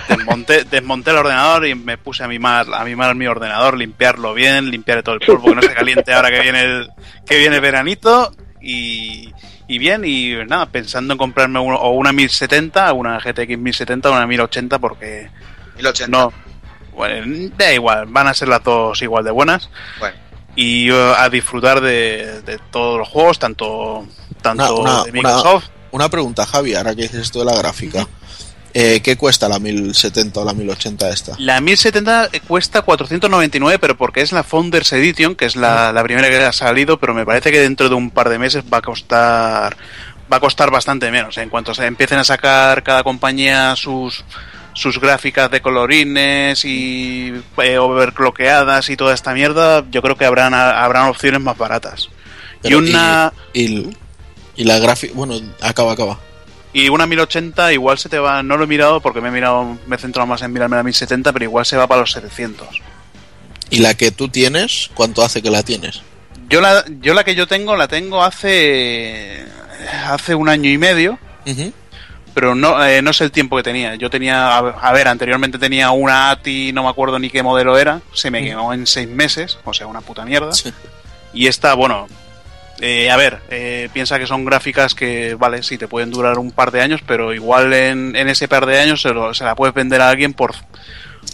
desmonté, 0.09 0.65
desmonté 0.65 1.11
el 1.11 1.17
ordenador 1.17 1.67
y 1.67 1.75
me 1.75 1.99
puse 1.99 2.25
a 2.25 2.29
mimar, 2.29 2.67
a 2.73 2.85
mimar 2.85 3.15
mi 3.15 3.27
ordenador, 3.27 3.77
limpiarlo 3.77 4.35
bien, 4.35 4.71
limpiar 4.71 5.03
todo 5.03 5.15
el 5.15 5.21
polvo 5.21 5.49
que 5.49 5.55
no 5.55 5.63
se 5.63 5.75
caliente 5.75 6.13
ahora 6.13 6.31
que 6.31 6.41
viene 6.41 6.63
el, 6.63 6.91
que 7.27 7.39
viene 7.39 7.57
el 7.57 7.63
veranito 7.63 8.33
y, 8.61 9.33
y 9.69 9.79
bien, 9.79 10.05
y 10.05 10.35
nada, 10.47 10.67
pensando 10.67 11.15
en 11.15 11.19
comprarme 11.19 11.59
uno, 11.59 11.77
o 11.77 11.91
una 11.93 12.13
1070, 12.13 12.93
una 12.93 13.19
GTX 13.19 13.59
1070 13.59 14.11
o 14.11 14.13
una 14.13 14.27
1080 14.27 14.79
porque 14.79 15.31
1080. 15.77 16.17
no, 16.17 16.33
bueno, 16.97 17.51
da 17.57 17.73
igual, 17.73 18.07
van 18.07 18.27
a 18.27 18.35
ser 18.35 18.49
las 18.49 18.65
dos 18.65 19.01
igual 19.03 19.25
de 19.25 19.31
buenas. 19.31 19.69
Bueno. 19.99 20.17
Y 20.59 20.91
uh, 20.91 21.13
a 21.19 21.29
disfrutar 21.29 21.83
de, 21.83 22.41
de, 22.41 22.59
todos 22.71 22.99
los 22.99 23.09
juegos, 23.09 23.39
tanto, 23.39 24.07
tanto 24.41 24.81
una, 24.81 24.95
una, 24.95 25.05
de 25.05 25.13
Microsoft. 25.13 25.67
Una, 25.67 26.05
una, 26.05 26.09
pregunta, 26.09 26.47
Javi, 26.47 26.75
ahora 26.75 26.95
que 26.95 27.03
dices 27.03 27.21
esto 27.21 27.41
de 27.41 27.45
la 27.45 27.57
gráfica. 27.57 28.09
Eh, 28.79 29.01
¿Qué 29.01 29.17
cuesta 29.17 29.49
la 29.49 29.59
1070 29.59 30.39
o 30.39 30.45
la 30.45 30.53
1080 30.53 31.09
esta? 31.09 31.35
La 31.39 31.63
1070 31.63 32.29
cuesta 32.47 32.83
499, 32.83 33.79
pero 33.79 33.97
porque 33.97 34.21
es 34.21 34.33
la 34.33 34.43
Founders 34.43 34.93
Edition, 34.93 35.35
que 35.35 35.47
es 35.47 35.57
la, 35.57 35.95
la, 35.95 36.03
primera 36.03 36.29
que 36.29 36.37
ha 36.37 36.53
salido, 36.53 37.01
pero 37.01 37.15
me 37.15 37.25
parece 37.25 37.51
que 37.51 37.59
dentro 37.59 37.89
de 37.89 37.95
un 37.95 38.11
par 38.11 38.29
de 38.29 38.39
meses 38.39 38.65
va 38.71 38.77
a 38.77 38.83
costar 38.83 39.79
va 40.31 40.37
a 40.37 40.41
costar 40.41 40.71
bastante 40.71 41.11
menos. 41.11 41.39
En 41.39 41.49
cuanto 41.49 41.73
se 41.73 41.87
empiecen 41.87 42.19
a 42.19 42.25
sacar 42.25 42.83
cada 42.83 43.03
compañía 43.03 43.75
sus 43.77 44.27
sus 44.75 45.01
gráficas 45.01 45.51
de 45.51 45.63
colorines 45.63 46.63
y 46.67 47.33
eh, 47.57 47.79
overclockeadas 47.79 48.91
y 48.91 48.97
toda 48.99 49.15
esta 49.15 49.33
mierda, 49.33 49.87
yo 49.91 50.03
creo 50.03 50.19
que 50.19 50.27
habrán 50.27 50.53
habrán 50.53 51.09
opciones 51.09 51.41
más 51.41 51.57
baratas. 51.57 52.11
Pero 52.61 52.77
y 52.77 52.91
una 52.91 53.33
y, 53.55 53.63
y, 53.63 53.97
y 54.57 54.65
la 54.65 54.79
gráfica, 54.79 55.15
bueno, 55.17 55.41
acaba, 55.63 55.93
acaba. 55.93 56.26
Y 56.77 56.91
una 56.91 57.07
1080 57.07 57.73
igual 57.73 57.97
se 57.97 58.11
te 58.11 58.19
va, 58.19 58.43
no 58.43 58.59
lo 58.59 58.65
he 58.65 58.67
mirado 58.67 59.01
porque 59.01 59.23
me 59.23 59.29
he 59.29 59.31
mirado, 59.31 59.79
me 59.87 59.97
he 59.97 59.99
centrado 59.99 60.27
más 60.27 60.43
en 60.43 60.53
mirarme 60.53 60.77
la 60.77 60.83
1070, 60.83 61.33
pero 61.33 61.47
igual 61.47 61.65
se 61.65 61.79
va 61.79 61.87
para 61.87 62.03
los 62.03 62.13
700. 62.13 62.69
¿Y 63.71 63.79
la 63.79 63.95
que 63.95 64.11
tú 64.11 64.29
tienes, 64.29 64.91
cuánto 64.93 65.25
hace 65.25 65.41
que 65.41 65.51
la 65.51 65.63
tienes? 65.63 66.03
Yo 66.51 66.61
la, 66.61 66.85
yo 67.01 67.15
la 67.15 67.25
que 67.25 67.35
yo 67.35 67.47
tengo 67.47 67.77
la 67.77 67.89
tengo 67.89 68.23
hace 68.23 69.47
hace 70.07 70.35
un 70.35 70.51
año 70.51 70.69
y 70.69 70.77
medio, 70.77 71.19
uh 71.47 71.51
-huh. 71.51 71.73
pero 72.35 72.55
no, 72.55 72.85
eh, 72.85 73.01
no 73.01 73.15
sé 73.15 73.25
el 73.25 73.33
tiempo 73.33 73.57
que 73.57 73.63
tenía. 73.63 73.95
Yo 73.95 74.11
tenía, 74.11 74.59
a, 74.59 74.93
ver, 74.93 75.09
anteriormente 75.09 75.59
tenía 75.59 75.93
una 75.93 76.31
ATI, 76.31 76.75
no 76.75 76.83
me 76.83 76.91
acuerdo 76.91 77.19
ni 77.19 77.31
qué 77.31 77.43
modelo 77.43 77.79
era, 77.79 78.03
se 78.13 78.31
me 78.31 78.41
uh 78.41 78.43
-huh. 78.43 78.49
quemó 78.49 78.75
en 78.75 78.87
seis 78.87 79.09
meses, 79.09 79.59
o 79.65 79.73
sea, 79.73 79.87
una 79.87 80.03
puta 80.03 80.27
mierda. 80.27 80.53
Sí. 80.53 80.71
Y 81.33 81.47
esta, 81.47 81.73
bueno, 81.73 82.07
eh, 82.81 83.11
a 83.11 83.17
ver, 83.17 83.41
eh, 83.51 83.89
piensa 83.93 84.19
que 84.19 84.27
son 84.27 84.45
gráficas 84.45 84.95
que, 84.95 85.35
vale, 85.35 85.63
sí, 85.63 85.79
te 85.79 85.89
pueden 85.89 86.11
durar 86.11 86.39
un 86.39 86.51
par 86.51 86.71
de 86.71 86.83
años, 86.83 87.01
pero 87.07 87.33
igual 87.33 87.73
en, 87.73 88.15
en 88.15 88.29
ese 88.29 88.49
par 88.49 88.67
de 88.67 88.79
años 88.79 89.01
se, 89.01 89.11
lo, 89.11 89.33
se, 89.33 89.45
la 89.45 89.55
puedes 89.55 89.75
vender 89.75 90.01
a 90.01 90.11
alguien 90.11 90.35
por, 90.35 90.55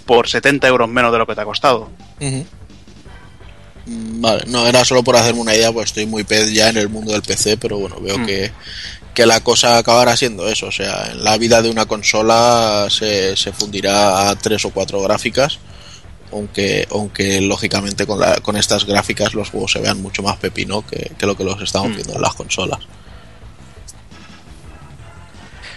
por 0.07 0.29
70 0.29 0.67
euros 0.69 0.89
menos 0.89 1.13
de 1.13 1.19
lo 1.19 1.27
que 1.27 1.35
te 1.35 1.41
ha 1.41 1.45
costado. 1.45 1.91
Uh 2.21 2.25
-huh. 2.25 2.47
Vale, 3.85 4.45
no, 4.47 4.67
era 4.67 4.85
solo 4.85 5.03
por 5.03 5.17
hacerme 5.17 5.41
una 5.41 5.55
idea, 5.55 5.73
pues 5.73 5.87
estoy 5.87 6.07
muy 6.07 6.23
pez 6.23 6.53
ya 6.53 6.69
en 6.69 6.77
el 6.77 6.89
mundo 6.89 7.13
del 7.13 7.23
PC, 7.23 7.57
pero 7.57 7.79
bueno, 7.79 7.97
veo 8.01 8.19
mm. 8.19 8.27
que, 8.27 8.53
que 9.13 9.27
la 9.27 9.41
cosa 9.41 9.79
acabará 9.79 10.17
siendo 10.17 10.49
eso, 10.49 10.67
o 10.67 10.73
sea, 10.73 11.11
en 11.11 11.25
la 11.25 11.37
vida 11.37 11.61
de 11.61 11.71
una 11.71 11.87
consola 11.87 12.87
se, 12.89 13.37
se 13.37 13.53
fundirá 13.53 14.31
a 14.31 14.37
tres 14.37 14.65
o 14.65 14.71
cuatro 14.71 15.03
gráficas 15.03 15.59
aunque 16.33 16.87
aunque 16.91 17.41
lógicamente 17.41 18.07
con, 18.07 18.19
la, 18.19 18.37
con 18.41 18.57
estas 18.57 18.85
gráficas 18.87 19.35
los 19.35 19.51
juegos 19.51 19.73
se 19.73 19.81
vean 19.81 20.01
mucho 20.01 20.23
más 20.23 20.37
pepino 20.37 20.87
que, 20.87 21.13
que 21.19 21.27
lo 21.27 21.37
que 21.37 21.45
los 21.45 21.61
estamos 21.61 21.91
mm. 21.91 21.95
viendo 21.95 22.15
en 22.15 22.23
las 22.23 22.35
consolas. 22.35 22.81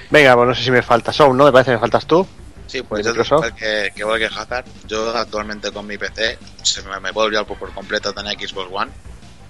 Venga, 0.09 0.35
pues 0.35 0.47
no 0.47 0.55
sé 0.55 0.63
si 0.63 0.71
me 0.71 0.81
falta 0.81 1.11
Sound, 1.11 1.37
¿no? 1.37 1.45
Me 1.45 1.51
parece 1.51 1.71
que 1.71 1.75
me 1.75 1.81
faltas 1.81 2.05
tú. 2.05 2.25
Sí, 2.67 2.81
pues 2.81 3.05
yo 3.05 3.13
igual 3.13 3.53
que, 3.55 3.91
que 3.93 3.99
igual 3.99 4.19
que 4.19 4.25
Hazard, 4.25 4.65
yo 4.87 5.15
actualmente 5.15 5.71
con 5.71 5.85
mi 5.85 5.97
PC 5.97 6.37
se 6.63 6.81
me, 6.83 6.99
me 6.99 7.13
puedo 7.13 7.27
olvidar 7.27 7.45
por, 7.45 7.57
por 7.57 7.73
completo 7.73 8.13
tener 8.13 8.37
Xbox 8.37 8.69
One. 8.71 8.91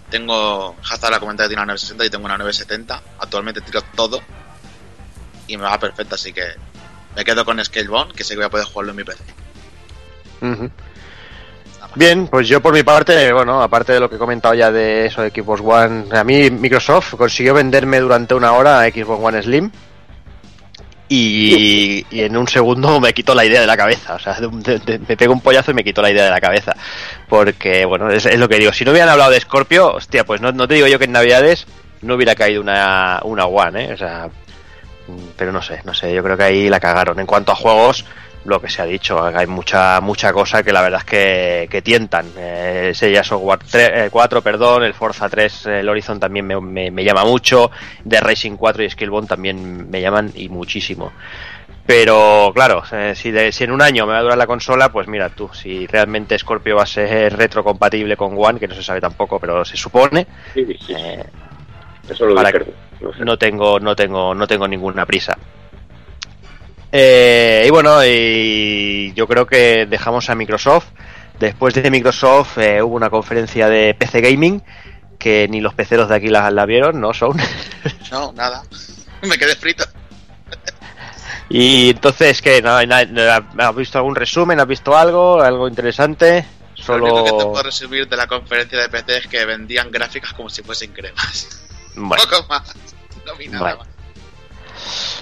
Tengo, 0.10 0.76
Hazard 0.90 1.14
ha 1.14 1.20
comentado 1.20 1.48
que 1.48 1.56
tiene 1.56 1.64
una 1.64 1.74
960 1.74 2.06
y 2.06 2.10
tengo 2.10 2.26
una 2.26 2.38
970. 2.38 3.02
Actualmente 3.20 3.62
tiro 3.62 3.82
todo 3.96 4.22
y 5.48 5.58
me 5.58 5.64
va 5.64 5.80
perfecto, 5.80 6.16
así 6.16 6.34
que 6.34 6.44
me 7.16 7.24
quedo 7.24 7.46
con 7.46 7.64
Scalebone, 7.64 8.14
que 8.14 8.24
sé 8.24 8.34
que 8.34 8.38
voy 8.38 8.46
a 8.46 8.50
poder 8.50 8.66
jugarlo 8.66 8.92
en 8.92 8.98
mi 8.98 9.04
PC. 9.04 9.24
Uh 10.42 10.46
-huh. 10.46 10.72
Bien, 11.96 12.28
pues 12.28 12.48
yo 12.48 12.62
por 12.62 12.74
mi 12.74 12.84
parte, 12.84 13.32
bueno, 13.32 13.62
aparte 13.62 13.94
de 13.94 14.02
lo 14.02 14.10
que 14.10 14.16
he 14.16 14.20
comentado 14.20 14.54
ya 14.54 14.70
de 14.70 15.06
eso 15.06 15.22
de 15.22 15.30
Xbox 15.30 15.62
One, 15.64 16.06
a 16.12 16.26
mí 16.26 16.52
Microsoft 16.52 17.16
consiguió 17.16 17.54
venderme 17.54 18.00
durante 18.00 18.34
una 18.34 18.52
hora 18.52 18.84
Xbox 18.84 19.24
One 19.24 19.42
Slim 19.42 19.72
y, 21.08 22.06
y, 22.10 22.22
en 22.22 22.36
un 22.36 22.48
segundo 22.48 23.00
me 23.00 23.14
quitó 23.14 23.34
la 23.34 23.46
idea 23.46 23.62
de 23.62 23.68
la 23.68 23.78
cabeza, 23.78 24.16
o 24.16 24.20
sea, 24.20 24.34
de, 24.34 24.80
de, 24.80 25.00
me 25.00 25.16
pegó 25.16 25.34
un 25.34 25.40
pollazo 25.40 25.72
y 25.72 25.76
me 25.76 25.84
quitó 25.84 26.02
la 26.02 26.12
idea 26.12 26.26
de 26.26 26.32
la 26.32 26.42
cabeza, 26.42 26.76
porque, 27.30 27.86
bueno, 27.86 28.10
es, 28.10 28.26
es 28.26 28.40
lo 28.40 28.50
que 28.50 28.58
digo, 28.58 28.74
si 28.74 28.84
no 28.84 28.92
hubieran 28.92 29.10
hablado 29.10 29.32
de 29.32 29.40
Scorpio, 29.40 29.94
hostia, 29.94 30.26
pues 30.26 30.42
no, 30.42 30.52
no, 30.52 30.68
te 30.68 30.74
digo 30.74 30.88
yo 30.88 30.98
que 31.00 31.06
en 31.06 31.12
Navidades 31.14 31.68
no 32.02 32.16
hubiera 32.16 32.36
caído 32.36 32.60
una, 32.60 33.22
una 33.24 33.46
One, 33.46 33.86
¿eh? 33.86 33.94
O 33.94 33.98
sea, 33.98 34.30
pero 35.38 35.52
no 35.52 35.62
sé, 35.62 35.82
no 35.84 35.94
sé, 35.94 36.14
yo 36.14 36.24
creo 36.24 36.38
que 36.38 36.44
ahí 36.44 36.70
la 36.70 36.80
cagaron. 36.80 37.20
En 37.20 37.28
cuanto 37.28 37.52
a 37.52 37.56
juegos, 37.56 38.06
lo 38.46 38.62
que 38.62 38.70
se 38.70 38.82
ha 38.82 38.86
dicho, 38.86 39.24
hay 39.24 39.48
mucha 39.48 40.00
mucha 40.02 40.32
cosa 40.32 40.64
que 40.64 40.72
la 40.72 40.82
verdad 40.82 41.00
es 41.00 41.06
que, 41.06 41.68
que 41.70 41.82
tientan. 41.82 42.28
Eh, 42.38 42.90
ese 42.92 43.12
ya 43.12 43.24
Software 43.24 43.60
3, 43.70 43.92
eh, 43.94 44.10
4, 44.12 44.42
perdón, 44.42 44.84
el 44.84 44.94
Forza 44.94 45.28
3, 45.28 45.66
el 45.68 45.90
Horizon 45.90 46.20
también 46.20 46.46
me, 46.46 46.60
me, 46.62 46.92
me, 46.92 47.04
llama 47.04 47.26
mucho, 47.26 47.72
The 48.08 48.20
Racing 48.22 48.56
4 48.56 48.84
y 48.84 48.90
Skillbone 48.90 49.28
también 49.28 49.90
me 49.90 50.02
llaman 50.02 50.32
y 50.36 50.50
muchísimo. 50.50 51.12
Pero 51.86 52.52
claro, 52.54 52.84
eh, 52.92 53.14
si, 53.16 53.30
de, 53.30 53.52
si 53.52 53.64
en 53.64 53.72
un 53.72 53.82
año 53.82 54.08
me 54.08 54.14
va 54.14 54.20
a 54.20 54.24
durar 54.24 54.38
la 54.38 54.48
consola, 54.48 54.92
pues 54.92 55.08
mira 55.08 55.30
tú, 55.30 55.50
si 55.54 55.86
realmente 55.86 56.38
Scorpio 56.38 56.78
va 56.78 56.84
a 56.84 56.88
ser 56.88 57.36
retrocompatible 57.38 58.18
con 58.18 58.34
One, 58.36 58.60
que 58.60 58.68
no 58.68 58.74
se 58.74 58.82
sabe 58.82 59.00
tampoco, 59.00 59.40
pero 59.40 59.64
se 59.64 59.78
supone. 59.78 60.26
Sí, 60.54 60.66
sí, 60.66 60.78
sí. 60.88 60.94
Eh, 60.98 61.24
Eso 62.10 62.26
lo 62.26 62.34
para, 62.34 62.52
no, 63.00 63.14
sé. 63.14 63.24
no 63.24 63.38
tengo, 63.38 63.80
no 63.80 63.96
tengo, 63.96 64.34
no 64.34 64.48
tengo 64.48 64.68
ninguna 64.68 65.06
prisa. 65.06 65.38
Eh, 66.98 67.66
y 67.68 67.70
bueno, 67.72 68.06
y 68.06 69.12
yo 69.16 69.28
creo 69.28 69.46
que 69.46 69.86
dejamos 69.86 70.30
a 70.30 70.36
Microsoft. 70.36 70.86
Después 71.38 71.74
de 71.74 71.92
Microsoft 71.92 72.58
eh, 72.58 72.82
hubo 72.82 72.96
una 72.96 73.10
conferencia 73.10 73.68
de 73.68 73.94
PC 73.94 74.22
Gaming 74.22 74.64
que 75.20 75.46
ni 75.50 75.60
los 75.60 75.74
peceros 75.74 76.08
de 76.08 76.16
aquí 76.16 76.30
la, 76.30 76.50
la 76.52 76.66
vieron, 76.66 77.02
¿no? 77.02 77.14
Son. 77.14 77.38
No, 78.12 78.32
nada. 78.32 78.64
Me 79.24 79.38
quedé 79.38 79.58
frito. 79.58 79.84
Y 81.50 81.90
entonces, 81.90 82.42
¿qué? 82.42 82.64
¿Has 82.64 83.76
visto 83.76 83.98
algún 83.98 84.16
resumen? 84.16 84.62
¿Has 84.62 84.68
visto 84.68 84.96
algo? 84.96 85.42
¿Algo 85.42 85.68
interesante? 85.68 86.46
Solo... 86.76 87.08
Lo 87.08 87.14
único 87.16 87.26
que 87.26 87.44
te 87.44 87.50
puedo 87.50 87.64
resumir 87.64 88.08
de 88.08 88.16
la 88.16 88.28
conferencia 88.28 88.80
de 88.80 88.88
PC 88.88 89.18
es 89.18 89.28
que 89.28 89.44
vendían 89.44 89.92
gráficas 89.92 90.32
como 90.32 90.50
si 90.50 90.64
fuesen 90.64 90.94
cremas. 90.94 91.62
Bueno. 91.96 92.24
Poco 92.30 92.48
más. 92.48 92.74
No 93.26 93.36
vi 93.36 93.50
nada 93.50 93.76
bueno. 93.76 93.78
más. 93.80 93.95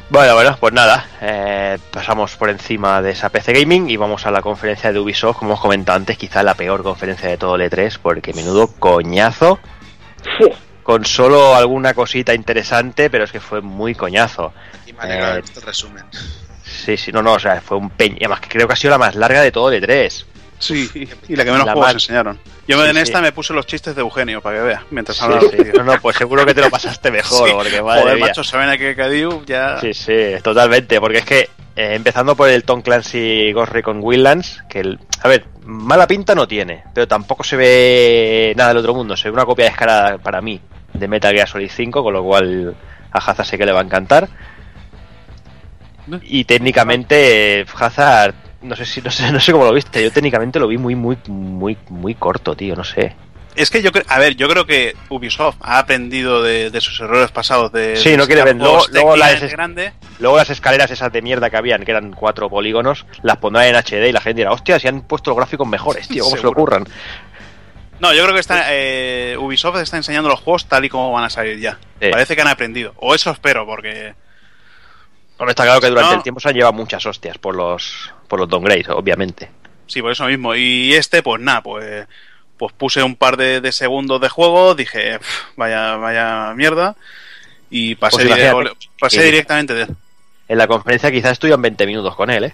Bueno, 0.10 0.36
bueno, 0.36 0.56
pues 0.60 0.74
nada, 0.74 1.08
eh, 1.22 1.78
pasamos 1.92 2.36
por 2.36 2.50
encima 2.50 3.02
de 3.02 3.12
esa 3.12 3.30
PC 3.30 3.54
Gaming 3.54 3.90
y 3.90 3.98
vamos 3.98 4.26
a 4.26 4.32
la 4.32 4.42
conferencia 4.42 4.92
de 4.92 5.00
Ubisoft, 5.00 5.38
como 5.38 5.52
hemos 5.52 5.62
comentado 5.62 5.98
antes, 5.98 6.18
quizá 6.18 6.44
la 6.44 6.54
peor 6.54 6.84
conferencia 6.84 7.30
de 7.30 7.38
todo 7.38 7.56
el 7.56 7.62
E3, 7.62 7.98
porque 8.02 8.34
menudo 8.34 8.68
coñazo, 8.68 9.60
con 10.84 11.06
solo 11.06 11.56
alguna 11.56 11.94
cosita 11.94 12.34
interesante, 12.34 13.10
pero 13.10 13.24
es 13.24 13.32
que 13.32 13.40
fue 13.40 13.62
muy 13.62 13.96
coñazo. 13.96 14.54
Y 14.86 14.94
me 14.94 15.00
eh, 15.06 15.38
el 15.38 15.62
resumen. 15.62 16.06
Sí, 16.64 16.98
sí, 16.98 17.12
no, 17.12 17.24
no, 17.24 17.34
o 17.34 17.40
sea, 17.40 17.62
fue 17.62 17.78
un 17.78 17.90
peña, 17.90 18.18
además 18.22 18.42
que 18.42 18.50
creo 18.50 18.68
que 18.68 18.74
ha 18.74 18.78
sido 18.78 18.92
la 18.92 18.98
más 18.98 19.16
larga 19.16 19.42
de 19.42 19.52
todo 19.52 19.72
el 19.72 19.82
E3. 19.82 20.26
Sí, 20.64 20.90
y 21.28 21.36
la 21.36 21.44
que 21.46 21.52
menos 21.52 21.66
La 21.66 21.74
juegos 21.74 21.94
enseñaron. 21.94 22.40
Yo 22.68 22.82
Sí, 22.82 22.90
en 22.90 22.96
sí. 22.96 23.02
esta 23.02 23.22
me 23.22 23.32
puse 23.32 23.54
los 23.54 23.66
chistes 23.66 23.96
de 23.96 24.02
Eugenio 24.02 24.42
para 24.42 24.58
que 24.60 24.64
vea, 24.64 24.84
mientras 24.92 25.22
hablaba. 25.22 25.42
sí. 25.42 25.58
No, 25.76 25.84
no, 25.84 26.00
pues 26.02 26.16
seguro 26.18 26.46
que 26.46 26.54
te 26.54 26.62
lo 26.62 26.70
pasaste 26.70 27.12
mejor, 27.12 27.48
Sí. 27.50 27.54
porque 27.56 27.82
madre 27.82 28.02
Joder, 28.02 28.16
mía. 28.18 28.26
macho, 28.28 28.44
se 28.44 28.58
ven 28.58 28.70
aquí 28.70 28.80
que 28.84 28.96
Cadiu 28.96 29.44
ya... 29.46 29.80
Sí, 29.82 29.94
sí, 29.94 30.14
totalmente, 30.42 31.00
porque 31.00 31.18
es 31.20 31.26
que 31.26 31.40
eh, 31.76 31.96
empezando 31.96 32.36
por 32.36 32.50
el 32.50 32.64
Tom 32.64 32.82
Clancy 32.82 33.52
Ghost 33.52 33.72
Recon 33.74 34.00
Wildlands, 34.02 34.64
que 34.70 34.80
el, 34.82 35.00
a 35.22 35.28
ver, 35.28 35.46
mala 35.66 36.08
pinta 36.08 36.36
no 36.36 36.48
tiene, 36.48 36.84
pero 36.94 37.08
tampoco 37.08 37.44
se 37.44 37.56
ve 37.58 38.54
nada 38.56 38.70
del 38.70 38.78
otro 38.78 38.94
mundo, 38.94 39.18
se 39.18 39.28
ve 39.30 39.34
una 39.34 39.46
copia 39.46 39.66
descarada 39.66 40.18
para 40.20 40.42
mí 40.42 40.62
de 40.94 41.08
Metal 41.08 41.34
Gear 41.34 41.48
Solid 41.50 41.72
5, 41.74 42.04
con 42.04 42.14
lo 42.14 42.24
cual 42.24 42.76
a 43.12 43.18
Hazard 43.18 43.46
sé 43.48 43.58
que 43.58 43.66
le 43.66 43.72
va 43.72 43.80
a 43.82 43.84
encantar. 43.84 44.30
Y 46.24 46.44
técnicamente 46.46 47.62
eh, 47.62 47.66
Hazard 47.80 48.36
no 48.64 48.76
sé 48.76 48.86
si 48.86 49.02
no 49.02 49.12
sé, 49.12 49.32
no 49.32 49.40
sé 49.40 49.52
cómo 49.52 49.66
lo 49.66 49.74
viste, 49.74 50.02
yo 50.04 50.12
técnicamente 50.12 50.60
lo 50.60 50.68
vi 50.68 50.78
muy 50.78 50.96
muy 50.96 51.18
muy 51.28 51.78
muy 51.90 52.16
corto, 52.16 52.56
tío, 52.56 52.76
no 52.76 52.84
sé. 52.84 53.16
Es 53.56 53.70
que 53.70 53.84
yo 53.84 53.92
creo, 53.92 54.04
a 54.08 54.18
ver, 54.18 54.36
yo 54.36 54.50
creo 54.50 54.66
que 54.66 54.96
Ubisoft 55.10 55.58
ha 55.62 55.78
aprendido 55.78 56.42
de, 56.42 56.72
de 56.72 56.82
sus 56.82 57.00
errores 57.00 57.30
pasados 57.30 57.72
de 57.72 57.96
Sí, 57.98 58.10
de 58.10 58.18
no 58.18 58.26
quiere 58.26 58.42
juegos 58.42 58.58
Luego- 58.58 58.86
luego 58.92 59.16
la 59.16 59.28
técnicamente 59.28 59.46
des- 59.46 59.52
grande. 59.54 59.94
Luego 60.18 60.38
las 60.38 60.50
escaleras 60.50 60.90
esas 60.90 61.12
de 61.14 61.22
mierda 61.22 61.52
que 61.52 61.58
habían, 61.58 61.84
que 61.86 61.92
eran 61.92 62.14
cuatro 62.14 62.50
polígonos, 62.50 63.06
las 63.22 63.38
pondrán 63.38 63.68
en 63.68 63.76
HD 63.76 64.08
y 64.10 64.12
la 64.12 64.22
gente 64.22 64.40
dirá, 64.42 64.52
hostia, 64.54 64.80
si 64.80 64.88
han 64.88 65.02
puesto 65.04 65.30
los 65.30 65.38
gráficos 65.38 65.68
mejores, 65.68 66.08
tío, 66.08 66.24
¿cómo 66.24 66.36
se 66.36 66.38
le 66.38 66.42
Seguro. 66.50 66.62
ocurran? 66.64 66.88
No, 68.00 68.12
yo 68.12 68.24
creo 68.24 68.34
que 68.34 68.40
está, 68.40 68.66
eh, 68.70 69.38
Ubisoft 69.40 69.78
está 69.78 69.98
enseñando 69.98 70.30
los 70.30 70.40
juegos 70.40 70.66
tal 70.66 70.84
y 70.86 70.90
como 70.90 71.12
van 71.12 71.26
a 71.26 71.30
salir 71.30 71.60
ya. 71.60 71.78
Sí. 72.02 72.10
Parece 72.10 72.36
que 72.36 72.42
han 72.42 72.48
aprendido. 72.48 72.94
O 72.98 73.14
eso 73.14 73.30
espero, 73.30 73.68
porque 73.68 74.16
Bueno, 75.38 75.52
está 75.52 75.64
claro 75.64 75.80
que 75.80 75.90
durante 75.90 76.12
No. 76.12 76.18
el 76.18 76.24
tiempo 76.24 76.40
se 76.40 76.50
han 76.50 76.56
llevado 76.56 76.74
muchas 76.74 77.06
hostias 77.06 77.38
por 77.38 77.56
los 77.56 78.12
por 78.28 78.40
los 78.40 78.50
downgrades, 78.50 78.90
obviamente. 78.90 79.50
sí, 79.88 80.02
por 80.02 80.12
eso 80.12 80.26
mismo. 80.26 80.56
Y 80.56 80.94
este, 80.94 81.22
pues 81.24 81.42
nada, 81.42 81.62
pues, 81.62 82.08
pues 82.58 82.74
puse 82.74 83.04
un 83.04 83.16
par 83.16 83.38
de, 83.38 83.62
de 83.62 83.72
segundos 83.72 84.20
de 84.22 84.30
juego, 84.30 84.76
dije, 84.76 85.20
"Pf, 85.20 85.54
vaya, 85.58 85.96
vaya 85.98 86.54
mierda. 86.56 86.96
Y 87.70 87.96
pasé, 87.96 88.18
Pues 88.18 88.28
dire- 88.28 88.50
imagínate 88.52 88.88
pasé 89.00 89.18
que- 89.18 89.24
directamente 89.26 89.74
de 89.74 89.82
él. 89.84 89.90
En 90.48 90.58
la 90.58 90.68
conferencia 90.68 91.12
quizás 91.12 91.32
estuvieron 91.34 91.62
20 91.62 91.86
minutos 91.88 92.16
con 92.16 92.30
él, 92.30 92.44
¿eh? 92.46 92.54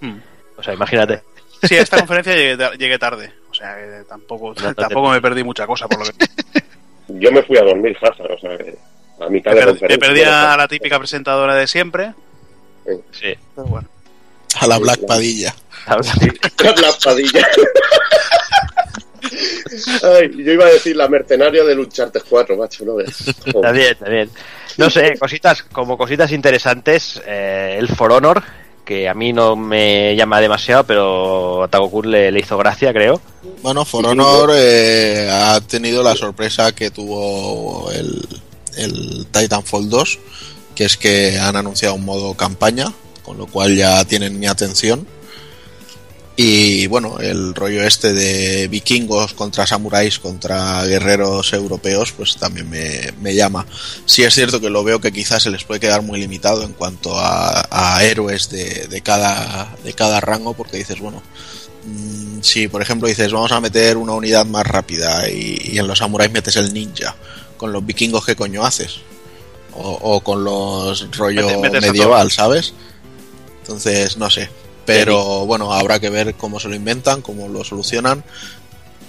Hmm. 0.00 0.18
O 0.58 0.62
sea, 0.62 0.74
imagínate. 0.74 1.22
Sí, 1.62 1.76
a 1.76 1.82
esta 1.82 1.98
conferencia 1.98 2.34
llegué, 2.34 2.56
llegué 2.78 2.98
tarde. 2.98 3.32
O 3.50 3.54
sea, 3.54 3.74
que 3.76 4.04
tampoco, 4.08 4.54
No 4.60 4.74
te- 4.74 4.82
tampoco 4.82 5.10
me 5.10 5.20
perdí 5.20 5.42
mucha 5.44 5.66
cosa, 5.66 5.88
por 5.88 5.98
lo 5.98 6.04
que 6.12 6.26
Yo 7.08 7.32
me 7.32 7.42
fui 7.42 7.56
a 7.58 7.62
dormir, 7.62 7.96
Hazard, 8.00 8.32
o 8.32 8.38
sea, 8.38 8.56
que 8.58 8.76
a 9.20 9.28
mitad 9.28 9.52
me, 9.52 9.56
de 9.60 9.64
per- 9.66 9.74
me 9.74 9.78
conferencia. 9.80 9.98
perdí 10.08 10.22
a 10.22 10.56
la 10.56 10.68
típica 10.68 10.98
presentadora 10.98 11.54
de 11.54 11.66
siempre. 11.66 12.12
Sí. 13.12 13.34
Pero 13.54 13.66
bueno. 13.68 13.88
A 14.56 14.66
la 14.66 14.78
Black 14.78 15.06
Padilla. 15.06 15.54
la 15.86 16.92
padilla. 17.04 17.46
Ay, 20.02 20.30
yo 20.44 20.52
iba 20.52 20.66
a 20.66 20.70
decir 20.70 20.96
la 20.96 21.08
mercenaria 21.08 21.64
del 21.64 21.78
Uncharted 21.78 22.22
4, 22.28 22.56
macho, 22.56 22.84
no 22.84 22.96
veas. 22.96 23.28
Está 23.28 23.72
bien, 23.72 23.92
está 23.92 24.08
bien. 24.08 24.30
No 24.76 24.90
sé, 24.90 25.16
cositas, 25.18 25.62
como 25.62 25.96
cositas 25.96 26.32
interesantes, 26.32 27.20
eh, 27.26 27.76
el 27.78 27.88
For 27.88 28.12
Honor, 28.12 28.42
que 28.84 29.08
a 29.08 29.14
mí 29.14 29.32
no 29.32 29.56
me 29.56 30.16
llama 30.16 30.40
demasiado, 30.40 30.84
pero 30.84 31.64
a 31.64 31.68
Tagokur 31.68 32.06
le, 32.06 32.32
le 32.32 32.40
hizo 32.40 32.56
gracia, 32.58 32.92
creo. 32.92 33.20
Bueno, 33.62 33.84
For 33.84 34.06
Honor 34.06 34.50
eh, 34.54 35.28
ha 35.30 35.60
tenido 35.60 36.02
la 36.02 36.16
sorpresa 36.16 36.72
que 36.72 36.90
tuvo 36.90 37.90
el, 37.92 38.26
el 38.76 39.26
Titanfall 39.30 39.88
2, 39.88 40.18
que 40.74 40.84
es 40.84 40.96
que 40.96 41.38
han 41.38 41.56
anunciado 41.56 41.94
un 41.94 42.04
modo 42.04 42.34
campaña, 42.34 42.86
con 43.30 43.38
lo 43.38 43.46
cual 43.46 43.76
ya 43.76 44.04
tienen 44.04 44.40
mi 44.40 44.48
atención. 44.48 45.06
Y 46.36 46.86
bueno, 46.88 47.18
el 47.20 47.54
rollo 47.54 47.84
este 47.84 48.12
de 48.12 48.66
vikingos 48.66 49.34
contra 49.34 49.66
samuráis 49.68 50.18
contra 50.18 50.84
guerreros 50.84 51.52
europeos, 51.52 52.10
pues 52.12 52.36
también 52.38 52.68
me, 52.68 53.12
me 53.20 53.34
llama. 53.36 53.66
Sí 54.04 54.24
es 54.24 54.34
cierto 54.34 54.60
que 54.60 54.68
lo 54.70 54.82
veo 54.82 55.00
que 55.00 55.12
quizás 55.12 55.44
se 55.44 55.50
les 55.50 55.62
puede 55.62 55.78
quedar 55.78 56.02
muy 56.02 56.18
limitado 56.18 56.64
en 56.64 56.72
cuanto 56.72 57.16
a, 57.16 57.68
a 57.70 58.02
héroes 58.04 58.48
de, 58.50 58.88
de, 58.88 59.00
cada, 59.00 59.76
de 59.84 59.92
cada 59.92 60.20
rango, 60.20 60.54
porque 60.54 60.78
dices, 60.78 60.98
bueno, 60.98 61.22
mm, 61.86 62.40
si 62.40 62.66
por 62.66 62.82
ejemplo 62.82 63.06
dices 63.06 63.30
vamos 63.32 63.52
a 63.52 63.60
meter 63.60 63.96
una 63.96 64.14
unidad 64.14 64.44
más 64.46 64.66
rápida 64.66 65.28
y, 65.30 65.60
y 65.72 65.78
en 65.78 65.86
los 65.86 65.98
samuráis 65.98 66.32
metes 66.32 66.56
el 66.56 66.72
ninja, 66.74 67.14
con 67.58 67.70
los 67.72 67.84
vikingos 67.86 68.24
qué 68.24 68.34
coño 68.34 68.64
haces? 68.64 68.96
O, 69.74 69.90
o 70.02 70.20
con 70.20 70.42
los 70.42 71.06
rollo 71.16 71.46
Mete- 71.46 71.60
metes 71.60 71.84
a 71.84 71.86
medieval, 71.86 72.30
¿sabes? 72.32 72.72
Entonces, 73.70 74.16
no 74.16 74.28
sé. 74.28 74.50
Pero 74.84 75.46
bueno, 75.46 75.72
habrá 75.72 76.00
que 76.00 76.10
ver 76.10 76.34
cómo 76.34 76.58
se 76.58 76.68
lo 76.68 76.74
inventan, 76.74 77.22
cómo 77.22 77.46
lo 77.46 77.62
solucionan. 77.62 78.24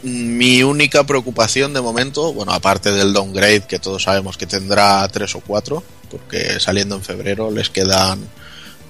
Mi 0.04 0.62
única 0.62 1.04
preocupación 1.04 1.74
de 1.74 1.82
momento, 1.82 2.32
bueno, 2.32 2.52
aparte 2.54 2.92
del 2.92 3.12
downgrade 3.12 3.62
que 3.62 3.80
todos 3.80 4.04
sabemos 4.04 4.38
que 4.38 4.46
tendrá 4.46 5.08
tres 5.08 5.34
o 5.34 5.40
cuatro, 5.40 5.84
porque 6.12 6.60
saliendo 6.60 6.96
en 6.96 7.04
febrero 7.04 7.50
les 7.50 7.72
quedan 7.72 8.20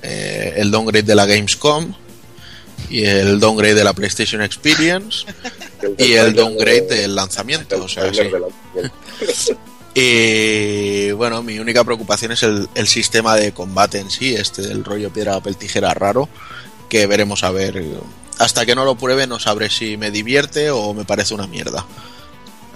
eh, 0.01 0.55
el 0.57 0.71
downgrade 0.71 1.03
de 1.03 1.15
la 1.15 1.25
Gamescom 1.25 1.93
y 2.89 3.05
el 3.05 3.39
downgrade 3.39 3.75
de 3.75 3.83
la 3.85 3.93
PlayStation 3.93 4.41
Experience 4.41 5.25
y 5.97 6.13
el 6.13 6.33
downgrade 6.33 6.81
del 6.81 7.15
lanzamiento. 7.15 7.81
O 7.81 7.87
sea, 7.87 8.13
sí. 8.13 9.53
Y 9.93 11.11
bueno, 11.11 11.43
mi 11.43 11.59
única 11.59 11.83
preocupación 11.83 12.31
es 12.31 12.43
el, 12.43 12.69
el, 12.75 12.87
sistema 12.87 13.35
de 13.35 13.51
combate 13.51 13.99
en 13.99 14.09
sí, 14.09 14.33
este 14.33 14.61
del 14.61 14.85
rollo 14.85 15.11
piedra, 15.11 15.33
papel, 15.33 15.57
tijera 15.57 15.93
raro, 15.93 16.29
que 16.89 17.07
veremos 17.07 17.43
a 17.43 17.51
ver. 17.51 17.83
Hasta 18.39 18.65
que 18.65 18.73
no 18.73 18.85
lo 18.85 18.95
pruebe 18.95 19.27
no 19.27 19.39
sabré 19.39 19.69
si 19.69 19.97
me 19.97 20.09
divierte 20.09 20.71
o 20.71 20.93
me 20.93 21.03
parece 21.03 21.33
una 21.33 21.45
mierda. 21.45 21.85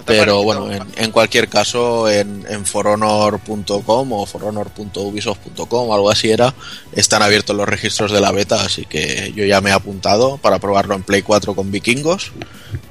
Pero 0.04 0.44
bueno, 0.44 0.70
en, 0.70 0.86
en, 0.96 1.10
cualquier 1.10 1.48
caso, 1.48 2.08
en, 2.08 2.46
en 2.48 2.64
forhonor.com 2.64 4.12
o 4.12 4.26
forhonor.ubisoft.com 4.26 5.88
o 5.88 5.94
algo 5.94 6.10
así 6.10 6.30
era, 6.30 6.54
están 6.92 7.22
abiertos 7.22 7.56
los 7.56 7.68
registros 7.68 8.12
de 8.12 8.20
la 8.20 8.30
beta, 8.30 8.62
así 8.62 8.84
que 8.84 9.32
yo 9.34 9.44
ya 9.44 9.60
me 9.60 9.70
he 9.70 9.72
apuntado 9.72 10.36
para 10.38 10.60
probarlo 10.60 10.94
en 10.94 11.02
Play 11.02 11.22
4 11.22 11.56
con 11.56 11.72
vikingos. 11.72 12.30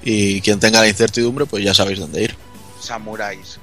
Y 0.04 0.42
quien 0.42 0.60
tenga 0.60 0.82
la 0.82 0.90
incertidumbre, 0.90 1.46
pues 1.46 1.64
ya 1.64 1.74
sabéis 1.74 2.00
dónde 2.00 2.24
ir. 2.24 2.36
Samuráis. 2.82 3.60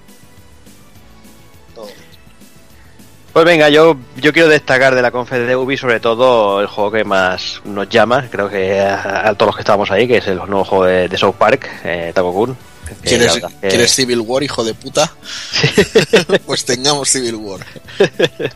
Pues 3.32 3.46
venga, 3.46 3.70
yo, 3.70 3.96
yo 4.16 4.32
quiero 4.32 4.48
destacar 4.48 4.94
de 4.94 5.00
la 5.00 5.10
conferencia 5.10 5.48
de 5.48 5.56
Ubi 5.56 5.78
sobre 5.78 6.00
todo 6.00 6.60
el 6.60 6.66
juego 6.66 6.90
que 6.90 7.04
más 7.04 7.62
nos 7.64 7.88
llama, 7.88 8.28
creo 8.30 8.50
que 8.50 8.78
a, 8.80 9.28
a 9.28 9.34
todos 9.34 9.48
los 9.48 9.56
que 9.56 9.62
estábamos 9.62 9.90
ahí, 9.90 10.06
que 10.06 10.18
es 10.18 10.26
el 10.26 10.36
nuevo 10.36 10.64
juego 10.64 10.84
de, 10.84 11.08
de 11.08 11.16
South 11.16 11.36
Park, 11.38 11.66
eh, 11.84 12.12
Takokun. 12.14 12.54
¿Quieres, 13.02 13.32
que... 13.32 13.68
¿Quieres 13.68 13.94
Civil 13.94 14.20
War, 14.20 14.42
hijo 14.42 14.62
de 14.62 14.74
puta? 14.74 15.10
pues 16.46 16.64
tengamos 16.66 17.08
Civil 17.08 17.36
War. 17.36 17.60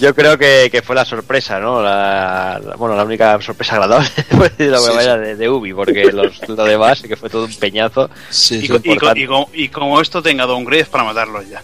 Yo 0.00 0.14
creo 0.14 0.36
que, 0.36 0.70
que, 0.72 0.82
fue 0.82 0.96
la 0.96 1.04
sorpresa, 1.04 1.60
¿no? 1.60 1.80
La, 1.80 2.60
la, 2.64 2.76
bueno, 2.76 2.96
la 2.96 3.04
única 3.04 3.40
sorpresa 3.40 3.76
agradable 3.76 4.10
de 4.58 4.66
la 4.66 4.78
sí, 4.78 4.88
manera 4.88 5.14
sí. 5.14 5.20
de, 5.20 5.36
de, 5.36 5.48
Ubi, 5.48 5.72
porque 5.72 6.10
los, 6.10 6.48
lo 6.48 6.64
demás 6.64 7.00
que 7.02 7.14
fue 7.14 7.30
todo 7.30 7.44
un 7.44 7.54
peñazo. 7.54 8.10
Sí, 8.28 8.56
y, 8.56 8.90
y, 8.90 8.92
y, 8.92 9.26
como, 9.26 9.50
y, 9.52 9.68
como, 9.68 10.00
esto 10.00 10.20
tenga 10.20 10.46
downgrades 10.46 10.88
para 10.88 11.04
matarlos 11.04 11.48
ya. 11.48 11.62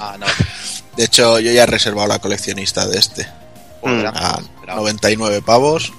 ah, 0.00 0.16
no. 0.18 0.26
De 0.96 1.04
hecho, 1.04 1.38
yo 1.40 1.52
ya 1.52 1.64
he 1.64 1.66
reservado 1.66 2.08
la 2.08 2.18
coleccionista 2.18 2.86
de 2.86 2.98
este. 2.98 3.26
Mm. 3.82 4.06
A 4.06 4.40
99 4.66 5.42
pavos. 5.42 5.92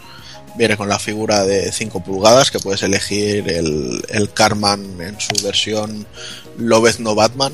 Viene 0.55 0.75
con 0.75 0.89
la 0.89 0.97
figura 0.97 1.43
de 1.43 1.71
5 1.71 2.03
pulgadas 2.03 2.49
que 2.49 2.59
puedes 2.59 2.81
elegir 2.81 3.47
el, 3.47 4.03
el 4.09 4.33
Carman 4.33 4.99
en 4.99 5.19
su 5.19 5.43
versión 5.43 6.07
Lobezno 6.57 7.13
Batman. 7.13 7.53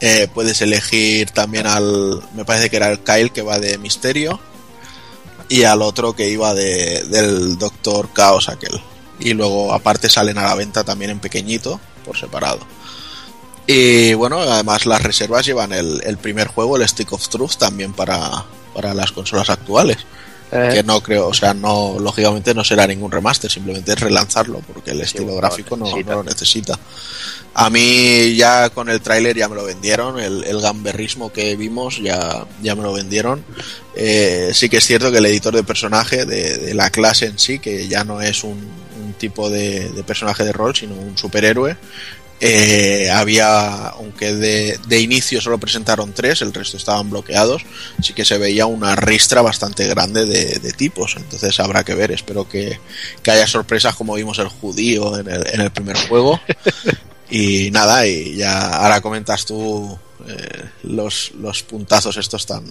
Eh, 0.00 0.28
puedes 0.32 0.60
elegir 0.62 1.30
también 1.30 1.66
al. 1.66 2.22
Me 2.34 2.44
parece 2.44 2.70
que 2.70 2.76
era 2.76 2.90
el 2.90 3.00
Kyle 3.00 3.30
que 3.30 3.42
va 3.42 3.58
de 3.58 3.78
misterio. 3.78 4.40
Y 5.48 5.64
al 5.64 5.82
otro 5.82 6.14
que 6.14 6.28
iba 6.28 6.54
de, 6.54 7.04
del 7.04 7.58
Doctor 7.58 8.08
Chaos 8.12 8.48
aquel. 8.48 8.80
Y 9.20 9.34
luego, 9.34 9.72
aparte, 9.72 10.08
salen 10.08 10.38
a 10.38 10.42
la 10.42 10.54
venta 10.54 10.82
también 10.82 11.12
en 11.12 11.20
pequeñito, 11.20 11.80
por 12.04 12.16
separado. 12.16 12.60
Y 13.66 14.14
bueno, 14.14 14.40
además 14.40 14.86
las 14.86 15.02
reservas 15.02 15.46
llevan 15.46 15.72
el, 15.72 16.02
el 16.04 16.16
primer 16.18 16.48
juego, 16.48 16.76
el 16.76 16.88
Stick 16.88 17.12
of 17.12 17.28
Truth, 17.28 17.56
también 17.58 17.92
para, 17.92 18.44
para 18.74 18.94
las 18.94 19.12
consolas 19.12 19.50
actuales. 19.50 19.98
Eh. 20.54 20.70
Que 20.74 20.82
no 20.82 21.02
creo, 21.02 21.28
o 21.28 21.34
sea, 21.34 21.54
no, 21.54 21.96
lógicamente 21.98 22.52
no 22.52 22.62
será 22.62 22.86
ningún 22.86 23.10
remaster, 23.10 23.50
simplemente 23.50 23.92
es 23.92 24.00
relanzarlo, 24.00 24.60
porque 24.60 24.90
el 24.90 25.00
estilo 25.00 25.30
sí, 25.30 25.36
gráfico 25.38 25.78
no, 25.78 25.86
no, 25.86 26.14
lo 26.16 26.22
necesita. 26.22 26.78
A 27.54 27.70
mí 27.70 28.34
ya 28.36 28.68
con 28.68 28.90
el 28.90 29.00
tráiler 29.00 29.34
ya 29.34 29.48
me 29.48 29.54
lo 29.54 29.64
vendieron, 29.64 30.20
el, 30.20 30.44
el 30.44 30.60
gamberrismo 30.60 31.32
que 31.32 31.56
vimos 31.56 32.02
ya, 32.02 32.46
ya 32.62 32.74
me 32.74 32.82
lo 32.82 32.92
vendieron. 32.92 33.42
Eh, 33.96 34.50
sí 34.52 34.68
que 34.68 34.76
es 34.76 34.86
cierto 34.86 35.10
que 35.10 35.18
el 35.18 35.26
editor 35.26 35.54
de 35.54 35.64
personaje 35.64 36.26
de, 36.26 36.58
de 36.58 36.74
la 36.74 36.90
clase 36.90 37.26
en 37.26 37.38
sí, 37.38 37.58
que 37.58 37.88
ya 37.88 38.04
no 38.04 38.20
es 38.20 38.44
un, 38.44 38.58
un 39.02 39.14
tipo 39.14 39.48
de, 39.48 39.88
de, 39.88 40.04
personaje 40.04 40.44
de 40.44 40.52
rol, 40.52 40.76
sino 40.76 40.94
un 40.94 41.16
superhéroe, 41.16 41.78
eh, 42.44 43.08
había, 43.08 43.86
aunque 43.90 44.34
de, 44.34 44.76
de, 44.88 45.00
inicio 45.00 45.40
solo 45.40 45.58
presentaron 45.58 46.12
tres, 46.12 46.42
el 46.42 46.52
resto 46.52 46.76
estaban 46.76 47.08
bloqueados, 47.08 47.62
sí 48.02 48.14
que 48.14 48.24
se 48.24 48.36
veía 48.36 48.66
una 48.66 48.96
ristra 48.96 49.42
bastante 49.42 49.86
grande 49.86 50.26
de, 50.26 50.58
de 50.58 50.72
tipos, 50.72 51.14
entonces 51.16 51.60
habrá 51.60 51.84
que 51.84 51.94
ver, 51.94 52.10
espero 52.10 52.48
que, 52.48 52.80
que, 53.22 53.30
haya 53.30 53.46
sorpresas 53.46 53.94
como 53.94 54.14
vimos 54.14 54.40
el 54.40 54.48
judío 54.48 55.20
en 55.20 55.28
el, 55.28 55.46
en 55.52 55.60
el 55.60 55.70
primer 55.70 55.96
juego. 56.08 56.40
y 57.30 57.70
nada, 57.70 58.08
y 58.08 58.34
ya 58.34 58.70
ahora 58.70 59.00
comentas 59.00 59.46
tú 59.46 59.96
eh, 60.28 60.64
los, 60.84 61.32
los 61.38 61.62
puntazos 61.62 62.16
estos 62.16 62.46
tan, 62.46 62.64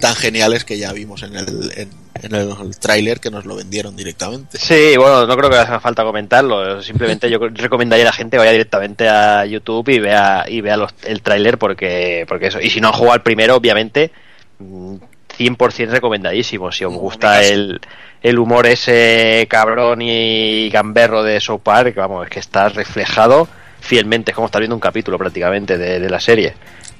tan 0.00 0.14
geniales 0.14 0.64
que 0.64 0.78
ya 0.78 0.92
vimos 0.92 1.22
en 1.22 1.36
el, 1.36 1.72
en, 1.76 1.90
en 2.22 2.34
el 2.34 2.78
tráiler 2.78 3.20
que 3.20 3.30
nos 3.30 3.44
lo 3.46 3.56
vendieron 3.56 3.96
directamente. 3.96 4.58
Sí, 4.58 4.96
bueno, 4.96 5.26
no 5.26 5.36
creo 5.36 5.50
que 5.50 5.56
haga 5.56 5.80
falta 5.80 6.04
comentarlo. 6.04 6.82
Simplemente 6.82 7.30
yo 7.30 7.38
recomendaría 7.38 8.04
a 8.04 8.10
la 8.10 8.12
gente 8.12 8.36
que 8.36 8.38
vaya 8.38 8.52
directamente 8.52 9.08
a 9.08 9.44
YouTube 9.46 9.88
y 9.88 9.98
vea 9.98 10.44
y 10.48 10.60
vea 10.60 10.76
los, 10.76 10.92
el 11.04 11.22
tráiler 11.22 11.58
porque 11.58 12.24
porque 12.28 12.48
eso. 12.48 12.60
Y 12.60 12.70
si 12.70 12.80
no 12.80 12.88
han 12.88 12.94
jugado 12.94 13.14
al 13.14 13.22
primero, 13.22 13.56
obviamente 13.56 14.12
100% 14.60 15.88
recomendadísimo. 15.88 16.72
Si 16.72 16.84
os 16.84 16.94
gusta 16.94 17.42
el, 17.42 17.80
el 18.22 18.38
humor 18.38 18.66
ese 18.66 19.46
cabrón 19.48 20.02
y 20.02 20.70
gamberro 20.70 21.22
de 21.22 21.40
South 21.40 21.60
Park, 21.62 21.94
vamos, 21.96 22.24
es 22.24 22.30
que 22.30 22.40
está 22.40 22.68
reflejado 22.68 23.48
fielmente. 23.80 24.30
Es 24.30 24.34
como 24.34 24.46
estar 24.46 24.60
viendo 24.60 24.74
un 24.74 24.80
capítulo 24.80 25.18
prácticamente 25.18 25.78
de, 25.78 26.00
de 26.00 26.10
la 26.10 26.20
serie. 26.20 26.54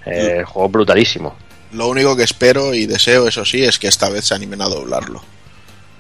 Eh, 0.07 0.45
juego 0.47 0.69
brutalísimo. 0.69 1.37
Lo 1.73 1.89
único 1.89 2.17
que 2.17 2.23
espero 2.23 2.73
y 2.75 2.87
deseo, 2.87 3.27
eso 3.27 3.45
sí, 3.45 3.65
es 3.65 3.79
que 3.79 3.89
esta 3.89 4.09
vez 4.09 4.27
se 4.27 4.35
animen 4.35 4.63
a 4.63 4.69
doblarlo. 4.69 5.23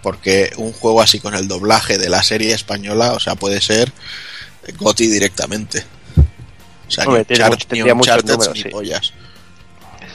Porque 0.03 0.53
un 0.57 0.73
juego 0.73 1.03
así 1.03 1.19
con 1.19 1.35
el 1.35 1.48
doblaje 1.48 1.98
de 1.98 2.09
la 2.09 2.23
serie 2.23 2.55
española, 2.55 3.12
o 3.12 3.20
sea, 3.20 3.35
puede 3.35 3.61
ser 3.61 3.93
Goti 4.78 5.09
directamente. 5.09 5.85
O 6.86 6.90
sea, 6.90 7.05
Hombre, 7.05 7.27
ni 7.28 7.35
Uncharted, 7.35 7.66
ni, 7.73 7.81
números, 7.81 8.55
ni 8.55 8.62
sí. 8.62 8.69
pollas. 8.69 9.12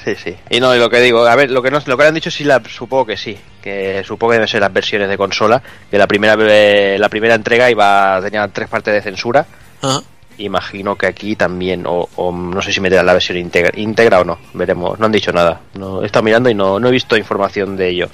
Sí, 0.05 0.15
sí. 0.15 0.35
Y 0.49 0.59
no, 0.61 0.73
y 0.73 0.79
lo 0.79 0.89
que 0.89 1.01
digo, 1.01 1.25
a 1.27 1.35
ver, 1.35 1.51
lo 1.51 1.61
que, 1.61 1.69
nos, 1.69 1.85
lo 1.87 1.97
que 1.97 2.05
han 2.05 2.13
dicho 2.13 2.31
sí, 2.31 2.45
la, 2.45 2.61
supongo 2.67 3.05
que 3.05 3.17
sí. 3.17 3.37
Que 3.61 4.03
supongo 4.07 4.31
que 4.31 4.35
deben 4.35 4.47
ser 4.47 4.61
las 4.61 4.73
versiones 4.73 5.09
de 5.09 5.17
consola. 5.17 5.61
Que 5.91 5.97
la 5.97 6.07
primera, 6.07 6.35
eh, 6.39 6.95
la 6.97 7.09
primera 7.09 7.35
entrega 7.35 7.69
iba 7.69 8.19
tenía 8.23 8.47
tres 8.47 8.69
partes 8.69 8.93
de 8.93 9.01
censura. 9.01 9.45
Imagino 10.43 10.95
que 10.97 11.07
aquí 11.07 11.35
también, 11.35 11.85
o, 11.87 12.09
o 12.15 12.31
no 12.31 12.61
sé 12.61 12.71
si 12.73 12.79
meterán 12.81 13.05
la 13.05 13.13
versión 13.13 13.37
íntegra, 13.37 13.71
íntegra 13.79 14.21
o 14.21 14.23
no, 14.23 14.39
veremos. 14.53 14.97
No 14.99 15.05
han 15.05 15.11
dicho 15.11 15.31
nada. 15.31 15.61
No, 15.75 16.01
he 16.01 16.05
estado 16.05 16.23
mirando 16.23 16.49
y 16.49 16.53
no, 16.55 16.79
no 16.79 16.87
he 16.87 16.91
visto 16.91 17.15
información 17.17 17.75
de 17.77 17.89
ello. 17.89 18.09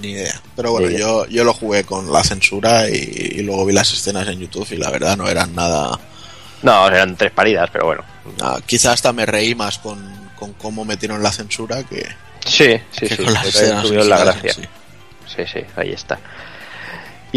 Ni 0.00 0.10
idea. 0.12 0.40
Pero 0.56 0.72
bueno, 0.72 0.90
yo, 0.90 1.26
yo 1.26 1.44
lo 1.44 1.52
jugué 1.52 1.84
con 1.84 2.12
la 2.12 2.24
censura 2.24 2.88
y, 2.88 2.94
y 3.36 3.42
luego 3.42 3.64
vi 3.66 3.72
las 3.72 3.92
escenas 3.92 4.26
en 4.28 4.40
YouTube 4.40 4.66
y 4.72 4.76
la 4.76 4.90
verdad 4.90 5.16
no 5.16 5.28
eran 5.28 5.54
nada... 5.54 5.98
No, 6.62 6.86
eran 6.88 7.14
tres 7.16 7.30
paridas, 7.30 7.68
pero 7.72 7.86
bueno. 7.86 8.02
nada. 8.40 8.60
Quizás 8.66 8.94
hasta 8.94 9.12
me 9.12 9.26
reí 9.26 9.54
más 9.54 9.78
con, 9.78 9.98
con 10.36 10.52
cómo 10.54 10.84
metieron 10.84 11.22
la 11.22 11.30
censura 11.30 11.82
que, 11.84 12.06
Sí, 12.44 12.80
sí, 12.90 13.06
que 13.06 13.16
sí. 13.16 13.22
con 13.24 13.32
las 13.34 13.46
escenas 13.46 13.82
tuvieron 13.84 14.08
la 14.08 14.18
gracia. 14.18 14.52
sí. 14.54 14.62
Sí, 15.36 15.42
sí, 15.52 15.60
ahí 15.76 15.90
está. 15.92 16.18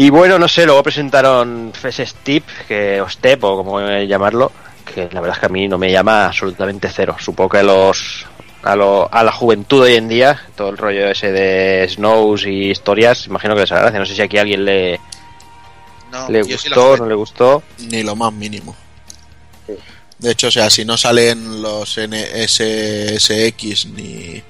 Y 0.00 0.10
bueno, 0.10 0.38
no 0.38 0.46
sé, 0.46 0.64
luego 0.64 0.84
presentaron 0.84 1.72
Fes 1.74 1.96
Step, 1.96 2.44
que, 2.68 3.00
o 3.00 3.08
Step, 3.08 3.42
o 3.42 3.56
como 3.56 3.80
llamarlo, 3.80 4.52
que 4.94 5.08
la 5.10 5.20
verdad 5.20 5.34
es 5.34 5.40
que 5.40 5.46
a 5.46 5.48
mí 5.48 5.66
no 5.66 5.76
me 5.76 5.90
llama 5.90 6.26
absolutamente 6.26 6.88
cero. 6.88 7.16
Supongo 7.18 7.50
que 7.50 7.58
a 7.58 7.62
los 7.64 8.24
a, 8.62 8.76
lo, 8.76 9.12
a 9.12 9.24
la 9.24 9.32
juventud 9.32 9.82
hoy 9.82 9.96
en 9.96 10.06
día, 10.08 10.40
todo 10.54 10.68
el 10.68 10.78
rollo 10.78 11.08
ese 11.08 11.32
de 11.32 11.88
Snows 11.88 12.46
y 12.46 12.70
historias, 12.70 13.26
imagino 13.26 13.56
que 13.56 13.62
les 13.62 13.72
hará 13.72 13.80
gracia. 13.80 13.98
No 13.98 14.06
sé 14.06 14.14
si 14.14 14.22
aquí 14.22 14.38
a 14.38 14.42
alguien 14.42 14.64
le, 14.64 15.00
No, 16.12 16.28
le 16.28 16.44
sí 16.44 16.52
gustó, 16.52 16.96
no 16.96 17.06
le 17.06 17.16
gustó. 17.16 17.64
Ni 17.90 18.04
lo 18.04 18.14
más 18.14 18.32
mínimo. 18.32 18.76
De 20.20 20.30
hecho, 20.30 20.46
o 20.46 20.52
sea, 20.52 20.70
si 20.70 20.84
no 20.84 20.96
salen 20.96 21.60
los 21.60 21.98
NSSX 21.98 23.86
ni, 23.86 24.44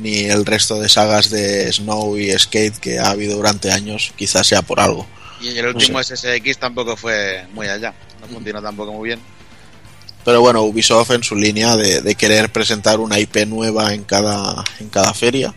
ni 0.00 0.24
el 0.24 0.44
resto 0.46 0.80
de 0.80 0.88
sagas 0.88 1.30
de 1.30 1.72
Snow 1.72 2.16
y 2.18 2.30
Skate 2.38 2.76
que 2.78 2.98
ha 2.98 3.10
habido 3.10 3.36
durante 3.36 3.70
años, 3.70 4.12
quizás 4.16 4.46
sea 4.46 4.62
por 4.62 4.80
algo. 4.80 5.06
Y 5.40 5.48
el 5.58 5.66
último 5.66 6.02
SSX 6.02 6.58
tampoco 6.58 6.96
fue 6.96 7.46
muy 7.52 7.66
allá. 7.68 7.94
No 8.20 8.28
funcionó 8.28 8.62
tampoco 8.62 8.92
muy 8.92 9.08
bien. 9.08 9.20
Pero 10.24 10.40
bueno, 10.40 10.62
Ubisoft 10.62 11.10
en 11.10 11.24
su 11.24 11.34
línea 11.34 11.74
de, 11.76 12.00
de 12.00 12.14
querer 12.14 12.50
presentar 12.52 13.00
una 13.00 13.18
IP 13.18 13.38
nueva 13.46 13.92
en 13.92 14.04
cada, 14.04 14.62
en 14.78 14.88
cada 14.88 15.12
feria. 15.14 15.52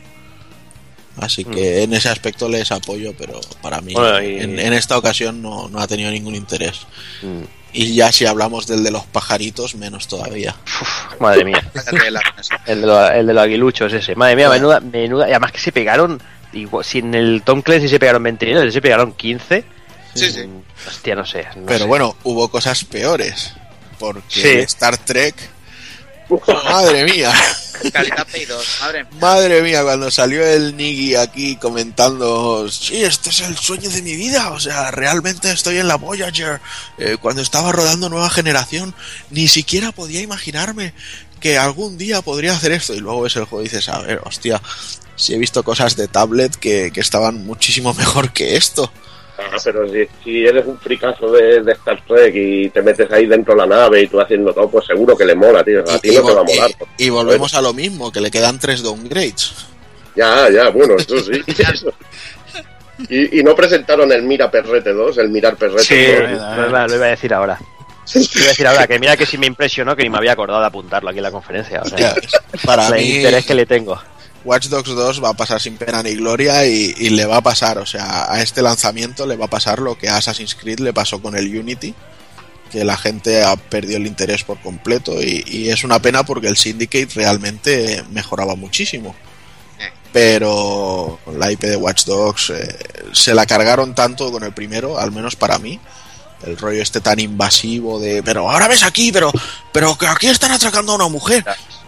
Así 1.18 1.46
que 1.46 1.84
en 1.84 1.94
ese 1.94 2.10
aspecto 2.10 2.50
les 2.50 2.72
apoyo, 2.72 3.14
pero 3.18 3.40
para 3.62 3.80
mí 3.80 3.94
Bueno, 3.94 4.22
y- 4.22 4.40
en, 4.42 4.60
en 4.60 4.74
esta 4.74 4.98
ocasión 4.98 5.42
no, 5.42 5.70
no 5.70 5.80
ha 5.80 5.88
tenido 5.88 6.12
ningún 6.12 6.36
interés. 6.36 6.80
Mm, 7.22 7.44
Y 7.78 7.94
ya 7.96 8.10
si 8.12 8.26
hablamos 8.26 8.68
del 8.68 8.84
de 8.84 8.92
los 8.92 9.06
pajaritos, 9.06 9.76
menos 9.76 10.08
todavía. 10.08 10.56
uf, 10.82 11.20
madre 11.20 11.44
mía. 11.44 11.62
Eso. 11.74 12.56
El 12.66 12.82
de, 12.82 12.88
los, 12.88 13.12
el 13.12 13.28
de 13.28 13.34
los 13.34 13.44
aguiluchos 13.44 13.92
ese. 13.92 14.16
Madre 14.16 14.38
mía, 14.38 14.50
menuda, 14.50 14.80
menuda. 14.80 15.28
Y 15.28 15.32
además 15.32 15.52
que 15.52 15.60
se 15.60 15.72
pegaron. 15.74 16.22
Igual, 16.54 16.86
si 16.86 17.00
en 17.00 17.14
el 17.14 17.42
Tom 17.44 17.62
Clancy 17.62 17.90
se 17.90 18.00
pegaron 18.00 18.24
20 18.24 18.46
minutos, 18.46 18.74
se 18.74 18.82
pegaron 18.82 19.12
15. 19.12 19.66
Sí, 20.14 20.32
sí. 20.32 20.46
Hostia, 20.88 21.16
no 21.16 21.26
sé. 21.26 21.46
no 21.58 21.66
Pero 21.66 21.80
sé. 21.80 21.86
bueno, 21.86 22.16
hubo 22.24 22.48
cosas 22.48 22.86
peores. 22.86 23.52
Porque 24.00 24.22
Sí. 24.30 24.50
Star 24.60 24.98
Trek. 24.98 25.36
Madre 26.66 27.04
mía, 27.04 27.32
Calidad 27.92 28.26
Play 28.28 28.46
2, 28.46 28.78
madre 28.82 29.04
mía. 29.04 29.14
madre 29.20 29.62
mía, 29.62 29.84
cuando 29.84 30.10
salió 30.10 30.46
el 30.46 30.76
Niggy 30.76 31.16
aquí 31.16 31.56
comentando, 31.58 32.70
sí, 32.70 33.04
este 33.04 33.30
es 33.30 33.42
el 33.42 33.58
sueño 33.58 33.90
de 33.90 34.02
mi 34.02 34.16
vida, 34.16 34.52
o 34.52 34.60
sea, 34.60 34.92
realmente 34.92 35.52
estoy 35.52 35.78
en 35.78 35.88
la 35.88 35.96
Voyager. 35.96 36.62
Eh, 36.98 37.18
cuando 37.22 37.42
estaba 37.42 37.72
rodando 37.72 38.10
Nueva 38.10 38.30
Generación, 38.30 38.96
ni 39.30 39.48
siquiera 39.48 39.92
podía 39.92 40.22
imaginarme 40.22 40.94
que 41.40 41.58
algún 41.58 41.98
día 41.98 42.22
podría 42.22 42.54
hacer 42.54 42.72
esto. 42.72 42.94
Y 42.94 43.00
luego 43.00 43.22
ves 43.22 43.36
el 43.36 43.46
juego 43.46 43.62
y 43.62 43.66
dices, 43.66 43.88
a 43.90 44.00
ver, 44.00 44.22
hostia, 44.24 44.62
si 45.16 45.34
he 45.34 45.38
visto 45.38 45.64
cosas 45.64 45.96
de 45.96 46.08
tablet 46.08 46.56
que, 46.56 46.92
que 46.92 47.02
estaban 47.02 47.46
muchísimo 47.46 47.94
mejor 47.96 48.32
que 48.32 48.58
esto. 48.58 48.92
Ah, 49.38 49.58
pero 49.64 49.88
si, 49.90 50.08
si 50.24 50.46
eres 50.46 50.66
un 50.66 50.80
fricazo 50.80 51.30
de, 51.32 51.62
de 51.62 51.72
Star 51.74 52.02
Trek 52.08 52.34
y 52.36 52.70
te 52.70 52.82
metes 52.82 53.12
ahí 53.12 53.26
dentro 53.26 53.54
de 53.54 53.60
la 53.68 53.76
nave 53.76 54.02
y 54.04 54.08
tú 54.08 54.20
haciendo 54.22 54.54
todo, 54.54 54.70
pues 54.70 54.86
seguro 54.86 55.18
que 55.18 55.26
le 55.26 55.36
mola, 55.36 55.64
tío. 55.64 55.82
A 55.90 56.00
ti 56.00 56.10
Y, 56.12 56.16
no 56.16 56.24
te 56.26 56.34
va 56.34 56.42
a 56.42 56.44
molar. 56.44 56.72
y- 56.98 57.06
y 57.06 57.10
volvemos 57.10 57.54
a 57.54 57.62
lo 57.62 57.74
mismo, 57.74 58.12
que 58.12 58.22
le 58.22 58.32
quedan 58.32 58.60
tres 58.60 58.82
downgrades. 58.82 59.52
Ya, 60.16 60.50
ya, 60.50 60.70
bueno, 60.70 60.96
eso 60.98 61.20
sí. 61.20 61.42
eso. 61.48 61.92
Y, 63.10 63.40
y 63.40 63.44
no 63.44 63.54
presentaron 63.56 64.10
el 64.14 64.24
Mira 64.24 64.50
Perrete 64.50 64.94
2, 64.94 65.18
el 65.18 65.30
Mirar 65.30 65.58
Perrete 65.58 65.84
Sí, 65.84 66.06
2. 66.06 66.30
lo 66.58 66.68
iba, 66.70 66.88
lo 66.88 66.96
iba 66.96 67.06
a 67.06 67.10
decir 67.10 67.34
ahora. 67.34 67.60
Lo 68.14 68.22
iba 68.22 68.46
a 68.46 68.48
decir 68.50 68.68
ahora, 68.68 68.88
que 68.88 69.00
mira 69.00 69.18
que 69.18 69.26
sí 69.26 69.38
me 69.38 69.48
impresionó 69.48 69.96
que 69.96 70.04
ni 70.04 70.10
me 70.10 70.18
había 70.18 70.32
acordado 70.32 70.62
de 70.62 70.68
apuntarlo 70.68 71.10
aquí 71.10 71.18
en 71.20 71.24
la 71.24 71.32
conferencia. 71.32 71.82
O 71.82 71.86
sea, 71.90 72.14
Para 72.64 72.88
el 72.88 72.94
mí, 72.94 73.16
interés 73.18 73.46
que 73.46 73.56
le 73.56 73.66
tengo. 73.66 74.00
Watch 74.46 74.68
Dogs 74.68 74.90
2 74.90 75.24
va 75.24 75.30
a 75.30 75.34
pasar 75.34 75.60
sin 75.60 75.76
pena 75.76 76.02
ni 76.04 76.16
gloria 76.16 76.66
y, 76.66 76.94
y 76.98 77.10
le 77.10 77.26
va 77.26 77.38
a 77.38 77.42
pasar, 77.42 77.80
o 77.80 77.86
sea, 77.86 78.32
a 78.32 78.42
este 78.42 78.62
lanzamiento 78.62 79.26
le 79.26 79.36
va 79.36 79.46
a 79.46 79.50
pasar 79.50 79.80
lo 79.80 79.98
que 79.98 80.08
a 80.08 80.18
Assassin's 80.18 80.56
Creed 80.56 80.80
le 80.80 80.94
pasó 80.94 81.22
con 81.22 81.36
el 81.36 81.48
Unity, 81.58 81.94
que 82.72 82.86
la 82.86 82.96
gente 82.96 83.44
ha 83.44 83.56
perdido 83.56 83.98
el 83.98 84.08
interés 84.08 84.44
por 84.44 84.62
completo 84.62 85.22
y, 85.22 85.44
y 85.48 85.70
es 85.70 85.84
una 85.84 86.00
pena 86.00 86.24
porque 86.24 86.48
el 86.48 86.58
Syndicate 86.58 87.10
realmente 87.16 88.04
mejoraba 88.12 88.56
muchísimo. 88.56 89.16
Pero 90.16 91.20
la 91.38 91.52
IP 91.52 91.64
de 91.64 91.76
Watch 91.76 92.06
Dogs 92.06 92.50
eh, 92.52 92.78
se 93.12 93.34
la 93.34 93.46
cargaron 93.46 93.94
tanto 93.94 94.32
con 94.32 94.44
el 94.44 94.54
primero, 94.54 94.98
al 94.98 95.12
menos 95.12 95.36
para 95.36 95.60
mí. 95.60 95.78
El 96.46 96.58
rollo 96.58 96.82
este 96.82 97.02
tan 97.02 97.20
invasivo 97.20 98.00
de, 98.00 98.24
pero 98.24 98.50
ahora 98.50 98.70
ves 98.70 98.84
aquí, 98.84 99.12
pero, 99.12 99.30
pero 99.74 99.98
que 99.98 100.08
aquí 100.08 100.28
están 100.28 100.54
atracando 100.54 100.94
a 100.94 100.96
una 100.96 101.10
mujer. 101.10 101.44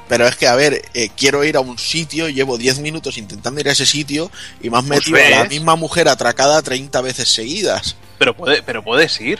Pero 0.07 0.25
es 0.27 0.35
que, 0.38 0.47
a 0.47 0.55
ver, 0.55 0.81
eh, 0.93 1.09
quiero 1.17 1.43
ir 1.43 1.57
a 1.57 1.59
un 1.59 1.77
sitio, 1.77 2.29
llevo 2.29 2.57
10 2.57 2.79
minutos 2.79 3.17
intentando 3.17 3.59
ir 3.59 3.67
a 3.69 3.73
ese 3.73 3.85
sitio 3.85 4.31
y 4.61 4.69
me 4.69 4.77
has 4.77 4.85
Pues 4.85 4.99
metido 4.99 5.17
a 5.17 5.29
la 5.29 5.41
ves. 5.43 5.49
misma 5.49 5.75
mujer 5.75 6.07
atracada 6.07 6.61
30 6.61 7.01
veces 7.01 7.27
seguidas. 7.29 7.95
Pero, 8.17 8.35
puede, 8.35 8.63
pero 8.63 8.84
puedes 8.84 9.19
ir. 9.21 9.39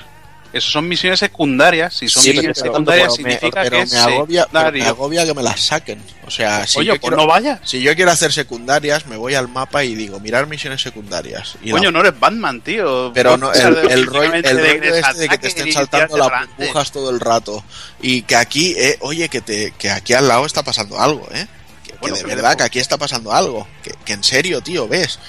Esas 0.54 0.72
son 0.72 0.88
misiones 0.88 1.20
secundarias. 1.20 1.94
Si 1.94 2.08
son 2.08 2.24
Sí, 2.24 2.30
misiones 2.32 2.58
pero- 2.60 2.72
secundarias, 2.72 3.08
pero 3.08 3.16
significa 3.16 3.62
Pero 3.64 3.78
que 3.80 3.86
me, 3.86 3.98
agobia, 4.00 4.48
pero 4.52 4.72
me 4.72 4.86
agobia 4.86 5.26
que 5.26 5.34
me 5.34 5.44
las 5.44 5.60
saquen. 5.62 6.02
O 6.26 6.32
sea, 6.32 6.66
si, 6.66 6.80
Oye, 6.80 6.88
yo 6.88 6.94
pues 6.94 7.02
quiero, 7.02 7.18
no 7.18 7.28
vayas. 7.28 7.60
si 7.64 7.82
yo 7.82 7.96
quiero 7.96 8.12
hacer 8.12 8.32
secundarias, 8.34 9.06
me 9.08 9.18
voy 9.18 9.36
al 9.36 9.48
mapa 9.48 9.84
y 9.84 9.96
digo, 9.96 10.20
mirar 10.20 10.48
misiones 10.48 10.82
secundarias. 10.82 11.56
Y 11.62 11.72
Coño, 11.72 11.86
la- 11.86 11.92
no 11.92 12.00
eres 12.08 12.20
Batman, 12.20 12.62
tío. 12.62 13.12
pero 13.14 13.38
no, 13.38 13.52
el, 13.54 13.76
de- 13.76 13.94
el 13.94 14.06
rollo, 14.06 14.34
el 14.34 14.42
de- 14.42 14.54
rollo 14.54 14.82
de- 14.82 15.00
este 15.00 15.14
de 15.20 15.30
que 15.30 15.38
te 15.38 15.48
estén 15.50 15.72
saltando 15.72 16.18
las 16.18 16.30
burbujas 16.58 16.92
todo 16.92 17.10
el 17.10 17.20
rato. 17.20 17.64
Y 18.02 18.22
que 18.24 18.36
aquí, 18.36 18.74
eh, 18.78 18.98
oye, 19.02 19.30
que, 19.30 19.42
te, 19.42 19.72
que 19.78 19.90
aquí 19.92 20.14
al 20.14 20.28
lado 20.28 20.46
está 20.46 20.64
pasando 20.64 21.00
algo, 21.00 21.28
¿eh? 21.34 21.46
Que, 21.84 21.94
que 22.08 22.12
de 22.12 22.24
verdad, 22.24 22.56
que 22.58 22.64
aquí 22.64 22.80
está 22.80 22.98
pasando 22.98 23.32
algo. 23.34 23.68
Que, 23.84 23.94
que 24.06 24.14
en 24.14 24.24
serio, 24.24 24.62
tío, 24.62 24.88
ves. 24.88 25.20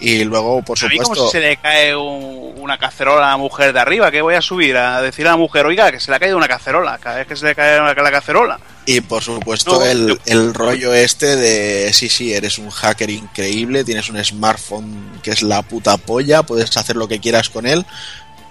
Y 0.00 0.24
luego, 0.24 0.60
por 0.62 0.76
A 0.84 0.88
mí 0.88 0.96
como 0.98 1.14
supuesto... 1.14 1.26
si 1.26 1.32
se 1.32 1.40
le 1.40 1.56
cae 1.56 1.94
un- 1.96 2.54
una 2.58 2.76
cacerola 2.78 3.26
a 3.28 3.30
la 3.30 3.36
mujer 3.36 3.72
de 3.72 3.80
arriba, 3.80 4.10
que 4.10 4.20
voy 4.22 4.34
a 4.34 4.40
subir 4.42 4.76
a 4.76 5.00
decir 5.00 5.26
a 5.26 5.30
la 5.30 5.36
mujer, 5.36 5.64
oiga, 5.66 5.90
que 5.92 6.00
se 6.00 6.10
le 6.10 6.16
ha 6.16 6.20
caído 6.20 6.36
una 6.36 6.48
cacerola, 6.48 6.98
cada 6.98 7.16
vez 7.16 7.26
que 7.26 7.36
se 7.36 7.44
le 7.46 7.54
cae 7.54 7.80
una- 7.80 7.94
la 7.94 8.10
cacerola. 8.10 8.58
Y 8.86 9.00
por 9.00 9.22
supuesto 9.22 9.76
No, 9.78 9.82
el, 9.84 10.08
yo- 10.08 10.16
el 10.26 10.52
rollo 10.52 10.92
este 10.92 11.36
de 11.36 11.92
sí, 11.94 12.08
sí, 12.08 12.34
eres 12.34 12.58
un 12.58 12.70
hacker 12.70 13.08
increíble, 13.08 13.84
tienes 13.84 14.10
un 14.10 14.22
smartphone 14.22 15.20
que 15.22 15.30
es 15.30 15.42
la 15.42 15.62
puta 15.62 15.96
polla, 15.96 16.42
puedes 16.42 16.76
hacer 16.76 16.96
lo 16.96 17.08
que 17.08 17.20
quieras 17.20 17.48
con 17.48 17.66
él, 17.66 17.86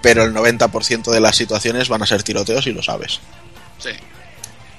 pero 0.01 0.23
el 0.23 0.33
90% 0.33 1.11
de 1.11 1.19
las 1.19 1.35
situaciones 1.35 1.87
van 1.89 2.01
a 2.01 2.07
ser 2.07 2.23
tiroteos 2.23 2.65
y 2.67 2.71
lo 2.73 2.81
sabes. 2.81 3.19
Sí. 3.77 3.89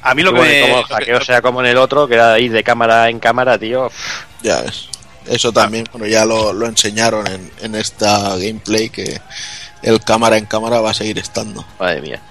A 0.02 0.14
mí 0.14 0.22
lo 0.22 0.32
que 0.32 0.38
Como- 0.38 0.50
me... 0.50 0.60
como 0.62 0.76
lo 0.78 0.86
que- 0.86 0.94
hackeo 0.94 1.20
sea 1.24 1.40
como 1.42 1.60
en 1.60 1.66
el 1.66 1.76
otro, 1.76 2.08
que 2.08 2.14
era 2.14 2.38
ir 2.38 2.50
de 2.52 2.62
cámara 2.64 3.08
en 3.08 3.18
cámara, 3.20 3.58
tío. 3.58 3.90
Ya 4.42 4.60
ves. 4.62 4.88
Eso 5.26 5.52
también, 5.52 5.86
bueno, 5.90 6.06
ya 6.06 6.24
lo, 6.24 6.52
lo 6.52 6.66
enseñaron 6.66 7.26
en, 7.26 7.50
en 7.62 7.74
esta 7.74 8.36
gameplay 8.36 8.90
que 8.90 9.20
el 9.82 10.00
cámara 10.00 10.36
en 10.36 10.46
cámara 10.46 10.80
va 10.80 10.90
a 10.90 10.94
seguir 10.94 11.18
estando. 11.18 11.64
Madre 11.78 12.00
mía. 12.00 12.22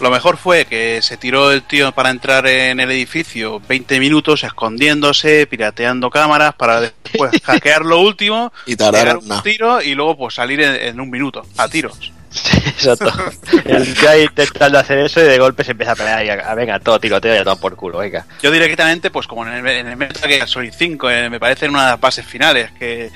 Lo 0.00 0.10
mejor 0.10 0.36
fue 0.36 0.66
que 0.66 1.00
se 1.00 1.16
tiró 1.16 1.50
el 1.52 1.62
tío 1.62 1.90
para 1.92 2.10
entrar 2.10 2.46
en 2.46 2.80
el 2.80 2.90
edificio 2.90 3.60
20 3.66 3.98
minutos 3.98 4.44
escondiéndose, 4.44 5.46
pirateando 5.46 6.10
cámaras 6.10 6.54
para 6.54 6.82
después 6.82 7.40
hackear 7.44 7.82
lo 7.82 8.00
último, 8.00 8.52
Y 8.66 8.76
tardaron 8.76 9.30
un 9.30 9.42
tiro 9.42 9.80
y 9.80 9.94
luego 9.94 10.16
pues 10.18 10.34
salir 10.34 10.60
en, 10.60 10.74
en 10.74 11.00
un 11.00 11.08
minuto, 11.08 11.46
a 11.56 11.68
tiros. 11.68 12.12
Sí, 12.36 12.58
exacto. 12.68 13.12
El 13.64 13.94
tío 13.94 14.10
ahí 14.10 14.22
intentando 14.24 14.78
hacer 14.78 14.98
eso 14.98 15.20
y 15.20 15.24
de 15.24 15.38
golpe 15.38 15.64
se 15.64 15.70
empieza 15.72 15.92
a 15.92 15.96
pelear 15.96 16.24
y 16.24 16.30
a, 16.30 16.34
a- 16.34 16.54
venga, 16.54 16.78
todo 16.80 17.00
tiroteo 17.00 17.34
y 17.34 17.38
a 17.38 17.44
todo 17.44 17.58
por 17.58 17.74
culo, 17.76 17.98
venga. 17.98 18.26
Yo 18.42 18.50
directamente, 18.50 19.10
pues 19.10 19.26
como 19.26 19.46
en 19.46 19.54
el, 19.54 19.66
en 19.66 19.86
el 19.88 19.96
Metal 19.96 20.28
Gear 20.30 20.46
Solid 20.48 20.72
5, 20.76 21.10
eh, 21.10 21.30
me 21.30 21.40
parece 21.40 21.64
en 21.66 21.70
una 21.72 21.84
de 21.86 21.90
las 21.92 22.00
bases 22.00 22.26
finales, 22.26 22.70
que, 22.78 23.10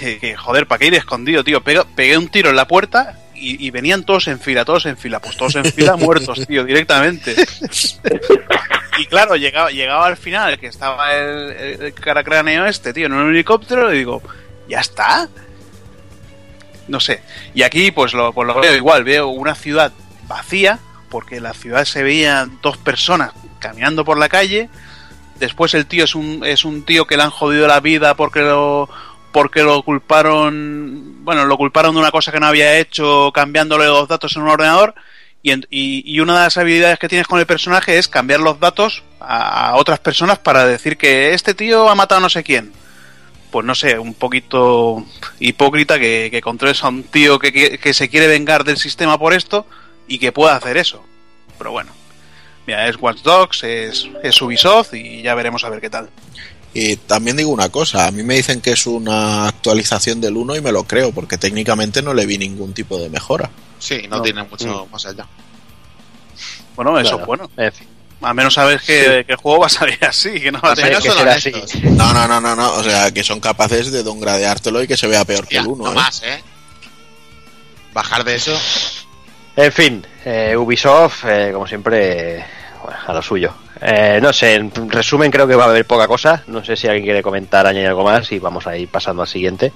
que, 0.00 0.18
que, 0.18 0.36
joder, 0.36 0.66
¿para 0.66 0.78
qué 0.80 0.86
ir 0.88 0.94
escondido, 0.94 1.44
tío? 1.44 1.62
Pega- 1.62 1.86
pegué 1.94 2.18
un 2.18 2.28
tiro 2.28 2.50
en 2.50 2.56
la 2.56 2.66
puerta 2.66 3.18
y, 3.34 3.64
y 3.64 3.70
venían 3.70 4.04
todos 4.04 4.26
en 4.28 4.40
fila, 4.40 4.64
todos 4.64 4.86
en 4.86 4.96
fila, 4.96 5.20
pues 5.20 5.36
todos 5.36 5.54
en 5.56 5.64
fila 5.66 5.96
muertos, 5.96 6.46
tío, 6.46 6.64
directamente. 6.64 7.36
Y 8.98 9.06
claro, 9.06 9.36
llegaba, 9.36 9.70
llegaba 9.70 10.06
al 10.06 10.16
final, 10.16 10.58
que 10.58 10.68
estaba 10.68 11.14
el, 11.14 11.50
el, 11.52 11.82
el 11.82 11.92
caracráneo 11.94 12.64
este, 12.66 12.92
tío, 12.94 13.06
en 13.06 13.12
un 13.12 13.30
helicóptero, 13.30 13.92
y 13.94 13.98
digo, 13.98 14.22
¿ya 14.68 14.80
está? 14.80 15.28
No 16.88 17.00
sé. 17.00 17.22
Y 17.54 17.62
aquí, 17.62 17.90
pues 17.90 18.12
lo, 18.14 18.32
pues 18.32 18.46
lo 18.46 18.60
veo 18.60 18.74
igual, 18.74 19.04
veo 19.04 19.28
una 19.28 19.54
ciudad 19.54 19.92
vacía, 20.28 20.78
porque 21.08 21.36
en 21.36 21.42
la 21.44 21.54
ciudad 21.54 21.84
se 21.84 22.02
veían 22.02 22.58
dos 22.62 22.76
personas 22.78 23.32
caminando 23.58 24.04
por 24.04 24.18
la 24.18 24.28
calle. 24.28 24.68
Después 25.38 25.74
el 25.74 25.86
tío 25.86 26.04
es 26.04 26.14
un, 26.14 26.42
es 26.44 26.64
un 26.64 26.84
tío 26.84 27.06
que 27.06 27.16
le 27.16 27.22
han 27.24 27.30
jodido 27.30 27.66
la 27.66 27.80
vida 27.80 28.14
porque 28.14 28.40
lo, 28.40 28.88
porque 29.32 29.62
lo 29.62 29.82
culparon, 29.82 31.24
bueno, 31.24 31.44
lo 31.44 31.56
culparon 31.56 31.94
de 31.94 32.00
una 32.00 32.10
cosa 32.10 32.32
que 32.32 32.40
no 32.40 32.46
había 32.46 32.78
hecho 32.78 33.30
cambiándole 33.34 33.86
los 33.86 34.08
datos 34.08 34.34
en 34.36 34.42
un 34.42 34.48
ordenador. 34.48 34.94
Y, 35.42 35.50
en- 35.52 35.66
y, 35.70 36.02
y 36.12 36.20
una 36.20 36.34
de 36.34 36.40
las 36.44 36.56
habilidades 36.56 36.98
que 36.98 37.08
tienes 37.08 37.26
con 37.28 37.38
el 37.38 37.46
personaje 37.46 37.98
es 37.98 38.08
cambiar 38.08 38.40
los 38.40 38.58
datos 38.58 39.02
a, 39.20 39.70
a 39.70 39.76
otras 39.76 39.98
personas 40.00 40.38
para 40.38 40.66
decir 40.66 40.96
que 40.96 41.34
este 41.34 41.54
tío 41.54 41.88
ha 41.88 41.94
matado 41.94 42.18
a 42.18 42.22
no 42.22 42.28
sé 42.30 42.42
quién. 42.42 42.72
Pues 43.56 43.64
no 43.64 43.74
sé, 43.74 43.98
un 43.98 44.12
poquito 44.12 45.02
hipócrita 45.40 45.98
que, 45.98 46.28
que 46.30 46.42
controles 46.42 46.84
a 46.84 46.88
un 46.88 47.04
tío 47.04 47.38
que, 47.38 47.50
que- 47.54 47.78
que 47.78 47.94
se 47.94 48.10
quiere 48.10 48.26
vengar 48.26 48.64
del 48.64 48.76
sistema 48.76 49.18
por 49.18 49.32
esto 49.32 49.64
y 50.06 50.18
que 50.18 50.30
pueda 50.30 50.54
hacer 50.56 50.76
eso. 50.76 51.02
Pero 51.56 51.70
bueno, 51.72 51.90
mira, 52.66 52.86
es 52.86 52.96
Watch 53.00 53.22
Dogs, 53.22 53.64
es, 53.64 54.10
es 54.22 54.42
Ubisoft 54.42 54.92
y 54.92 55.22
ya 55.22 55.34
veremos 55.34 55.64
a 55.64 55.70
ver 55.70 55.80
qué 55.80 55.88
tal. 55.88 56.10
Y 56.74 56.96
también 56.96 57.38
digo 57.38 57.48
una 57.48 57.70
cosa, 57.70 58.06
a 58.06 58.10
mí 58.10 58.22
me 58.22 58.34
dicen 58.34 58.60
que 58.60 58.72
es 58.72 58.86
una 58.86 59.48
actualización 59.48 60.20
del 60.20 60.36
1 60.36 60.56
y 60.56 60.60
me 60.60 60.70
lo 60.70 60.84
creo, 60.84 61.12
porque 61.12 61.38
técnicamente 61.38 62.02
no 62.02 62.12
le 62.12 62.26
vi 62.26 62.36
ningún 62.36 62.74
tipo 62.74 62.98
de 62.98 63.08
mejora. 63.08 63.48
Sí, 63.78 64.02
no, 64.10 64.16
No. 64.18 64.22
tiene 64.22 64.42
mucho 64.42 64.86
más 64.92 65.06
allá. 65.06 65.26
Bueno, 66.74 67.00
eso 67.00 67.18
es 67.18 67.24
bueno. 67.26 67.50
En 67.56 67.72
fin. 67.72 67.88
Al 68.22 68.34
menos 68.34 68.54
sabes 68.54 68.82
que, 68.82 69.24
que 69.26 69.32
el 69.32 69.36
juego 69.36 69.60
va 69.60 69.66
a 69.66 69.70
salir 69.70 69.98
así, 70.04 70.40
que 70.40 70.50
no 70.50 70.60
va 70.60 70.72
a 70.72 70.74
tener 70.74 70.98
que 70.98 71.10
será 71.10 71.34
así. 71.34 71.52
No, 71.82 72.14
no, 72.14 72.26
no, 72.26 72.40
no, 72.40 72.56
no, 72.56 72.72
o 72.72 72.82
sea, 72.82 73.12
que 73.12 73.22
son 73.22 73.40
capaces 73.40 73.92
de 73.92 74.02
dongradeártelo 74.02 74.82
y 74.82 74.86
que 74.86 74.96
se 74.96 75.06
vea 75.06 75.24
peor 75.24 75.46
que 75.46 75.58
el 75.58 75.66
1. 75.66 75.84
no 75.84 75.92
¿eh? 75.92 75.94
más, 75.94 76.22
¿eh? 76.22 76.42
Bajar 77.92 78.24
de 78.24 78.34
eso. 78.36 78.58
En 79.56 79.72
fin, 79.72 80.06
eh, 80.24 80.54
Ubisoft, 80.56 81.24
eh, 81.26 81.50
como 81.52 81.66
siempre, 81.66 82.44
bueno, 82.82 82.98
a 83.06 83.12
lo 83.14 83.22
suyo. 83.22 83.54
Eh, 83.80 84.18
no 84.22 84.32
sé, 84.32 84.54
en 84.54 84.90
resumen 84.90 85.30
creo 85.30 85.46
que 85.46 85.54
va 85.54 85.64
a 85.64 85.68
haber 85.68 85.86
poca 85.86 86.06
cosa. 86.06 86.42
No 86.46 86.64
sé 86.64 86.76
si 86.76 86.86
alguien 86.86 87.04
quiere 87.04 87.22
comentar, 87.22 87.66
añadir 87.66 87.88
algo 87.88 88.04
más 88.04 88.30
y 88.32 88.38
vamos 88.38 88.66
a 88.66 88.76
ir 88.76 88.88
pasando 88.88 89.22
al 89.22 89.28
siguiente. 89.28 89.72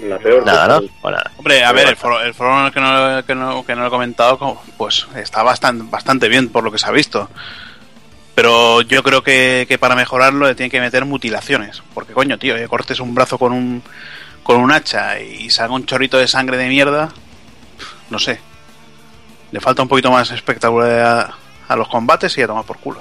La 0.00 0.18
peor 0.18 0.44
Nada, 0.44 0.68
¿no? 0.80 0.88
O 1.02 1.10
nada. 1.10 1.30
Hombre, 1.38 1.64
a 1.64 1.72
ver, 1.72 1.88
el 1.88 1.96
foro, 1.96 2.20
el 2.20 2.34
foro 2.34 2.70
que, 2.70 2.80
no, 2.80 3.24
que, 3.24 3.34
no, 3.34 3.64
que 3.64 3.74
no 3.74 3.82
lo 3.82 3.86
he 3.86 3.90
comentado, 3.90 4.60
pues 4.76 5.06
está 5.16 5.42
bastante, 5.42 5.86
bastante 5.88 6.28
bien 6.28 6.50
por 6.50 6.64
lo 6.64 6.70
que 6.70 6.78
se 6.78 6.86
ha 6.86 6.90
visto. 6.90 7.30
Pero 8.34 8.82
yo 8.82 9.02
creo 9.02 9.22
que, 9.22 9.64
que 9.66 9.78
para 9.78 9.96
mejorarlo 9.96 10.46
le 10.46 10.54
tienen 10.54 10.70
que 10.70 10.80
meter 10.80 11.06
mutilaciones. 11.06 11.82
Porque 11.94 12.12
coño, 12.12 12.38
tío, 12.38 12.54
que 12.54 12.68
cortes 12.68 13.00
un 13.00 13.14
brazo 13.14 13.38
con 13.38 13.52
un, 13.52 13.82
con 14.42 14.60
un 14.60 14.70
hacha 14.70 15.18
y 15.20 15.48
salga 15.48 15.74
un 15.74 15.86
chorrito 15.86 16.18
de 16.18 16.28
sangre 16.28 16.58
de 16.58 16.68
mierda, 16.68 17.08
no 18.10 18.18
sé. 18.18 18.38
Le 19.52 19.60
falta 19.60 19.82
un 19.82 19.88
poquito 19.88 20.10
más 20.10 20.30
espectacularidad 20.30 21.20
a, 21.20 21.38
a 21.72 21.76
los 21.76 21.88
combates 21.88 22.36
y 22.36 22.42
a 22.42 22.46
tomar 22.46 22.64
por 22.64 22.78
culo. 22.78 23.00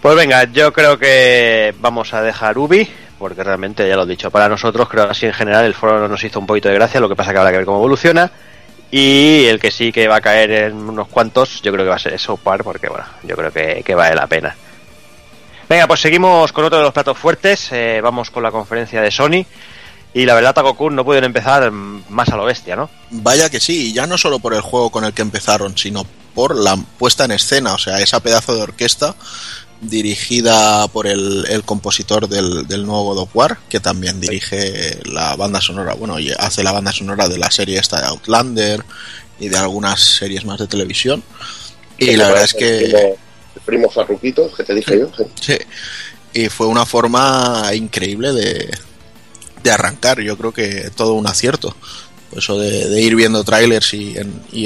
Pues 0.00 0.14
venga, 0.14 0.44
yo 0.44 0.72
creo 0.72 0.96
que 0.98 1.74
vamos 1.80 2.14
a 2.14 2.22
dejar 2.22 2.58
Ubi, 2.58 2.88
porque 3.18 3.42
realmente 3.42 3.88
ya 3.88 3.96
lo 3.96 4.02
he 4.02 4.06
dicho, 4.06 4.30
para 4.30 4.48
nosotros 4.48 4.88
creo 4.88 5.10
así 5.10 5.26
en 5.26 5.32
general 5.32 5.64
el 5.64 5.74
foro 5.74 6.08
nos 6.08 6.22
hizo 6.22 6.38
un 6.38 6.46
poquito 6.46 6.68
de 6.68 6.74
gracia, 6.74 7.00
lo 7.00 7.08
que 7.08 7.16
pasa 7.16 7.32
que 7.32 7.38
habrá 7.38 7.50
que 7.50 7.58
ver 7.58 7.66
cómo 7.66 7.78
evoluciona. 7.78 8.30
Y 8.90 9.46
el 9.46 9.58
que 9.58 9.70
sí 9.70 9.90
que 9.90 10.06
va 10.06 10.16
a 10.16 10.20
caer 10.20 10.50
en 10.50 10.76
unos 10.76 11.08
cuantos, 11.08 11.60
yo 11.60 11.72
creo 11.72 11.84
que 11.84 11.90
va 11.90 11.96
a 11.96 12.00
ser 12.00 12.18
South 12.18 12.38
Park, 12.42 12.62
porque 12.62 12.88
bueno, 12.88 13.04
yo 13.24 13.34
creo 13.36 13.52
que, 13.52 13.94
vale 13.94 14.14
la 14.14 14.26
pena. 14.26 14.54
Venga, 15.68 15.88
pues 15.88 16.00
seguimos 16.00 16.52
con 16.52 16.64
otro 16.64 16.78
de 16.78 16.84
los 16.84 16.92
platos 16.92 17.18
fuertes, 17.18 17.72
eh, 17.72 18.00
vamos 18.00 18.30
con 18.30 18.44
la 18.44 18.52
conferencia 18.52 19.02
de 19.02 19.10
Sony. 19.10 19.44
Y 20.14 20.24
la 20.24 20.34
verdad, 20.34 20.54
Takokun 20.54 20.94
no 20.94 21.04
pudieron 21.04 21.26
empezar 21.26 21.70
más 21.72 22.28
a 22.28 22.36
lo 22.36 22.44
bestia, 22.44 22.76
¿no? 22.76 22.88
Vaya 23.10 23.50
que 23.50 23.60
sí, 23.60 23.88
y 23.88 23.92
ya 23.92 24.06
no 24.06 24.16
solo 24.16 24.38
por 24.38 24.54
el 24.54 24.60
juego 24.60 24.90
con 24.90 25.04
el 25.04 25.12
que 25.12 25.22
empezaron, 25.22 25.76
sino 25.76 26.06
por 26.34 26.54
la 26.54 26.76
puesta 26.98 27.24
en 27.24 27.32
escena, 27.32 27.74
o 27.74 27.78
sea, 27.78 27.98
esa 27.98 28.20
pedazo 28.20 28.54
de 28.54 28.62
orquesta 28.62 29.14
dirigida 29.80 30.88
por 30.88 31.06
el, 31.06 31.44
el 31.48 31.62
compositor 31.64 32.28
del, 32.28 32.66
del 32.66 32.86
nuevo 32.86 33.04
God 33.14 33.18
of 33.22 33.36
War, 33.36 33.58
que 33.68 33.80
también 33.80 34.20
dirige 34.20 35.00
la 35.04 35.36
banda 35.36 35.60
sonora, 35.60 35.94
bueno, 35.94 36.18
y 36.18 36.32
hace 36.38 36.62
la 36.62 36.72
banda 36.72 36.92
sonora 36.92 37.28
de 37.28 37.38
la 37.38 37.50
serie 37.50 37.78
esta 37.78 38.00
de 38.00 38.06
Outlander 38.06 38.84
y 39.38 39.48
de 39.48 39.56
algunas 39.58 40.00
series 40.00 40.44
más 40.44 40.58
de 40.58 40.66
televisión. 40.66 41.22
Y 41.98 42.16
la 42.16 42.28
verdad 42.28 42.44
es 42.44 42.54
El 42.54 42.58
que... 42.58 42.78
primo, 42.84 42.98
el 43.54 43.60
primo 43.64 43.90
Farruquito, 43.90 44.52
que 44.54 44.64
te 44.64 44.74
dije 44.74 44.98
yo. 44.98 45.10
sí. 45.16 45.24
Sí. 45.40 45.58
Y 46.32 46.48
fue 46.50 46.66
una 46.66 46.84
forma 46.84 47.70
increíble 47.74 48.32
de, 48.34 48.70
de 49.62 49.70
arrancar. 49.70 50.20
Yo 50.20 50.36
creo 50.36 50.52
que 50.52 50.90
todo 50.94 51.14
un 51.14 51.26
acierto. 51.26 51.74
Eso 52.36 52.58
de, 52.58 52.88
de 52.88 53.00
ir 53.00 53.16
viendo 53.16 53.44
trailers 53.44 53.94
y, 53.94 54.16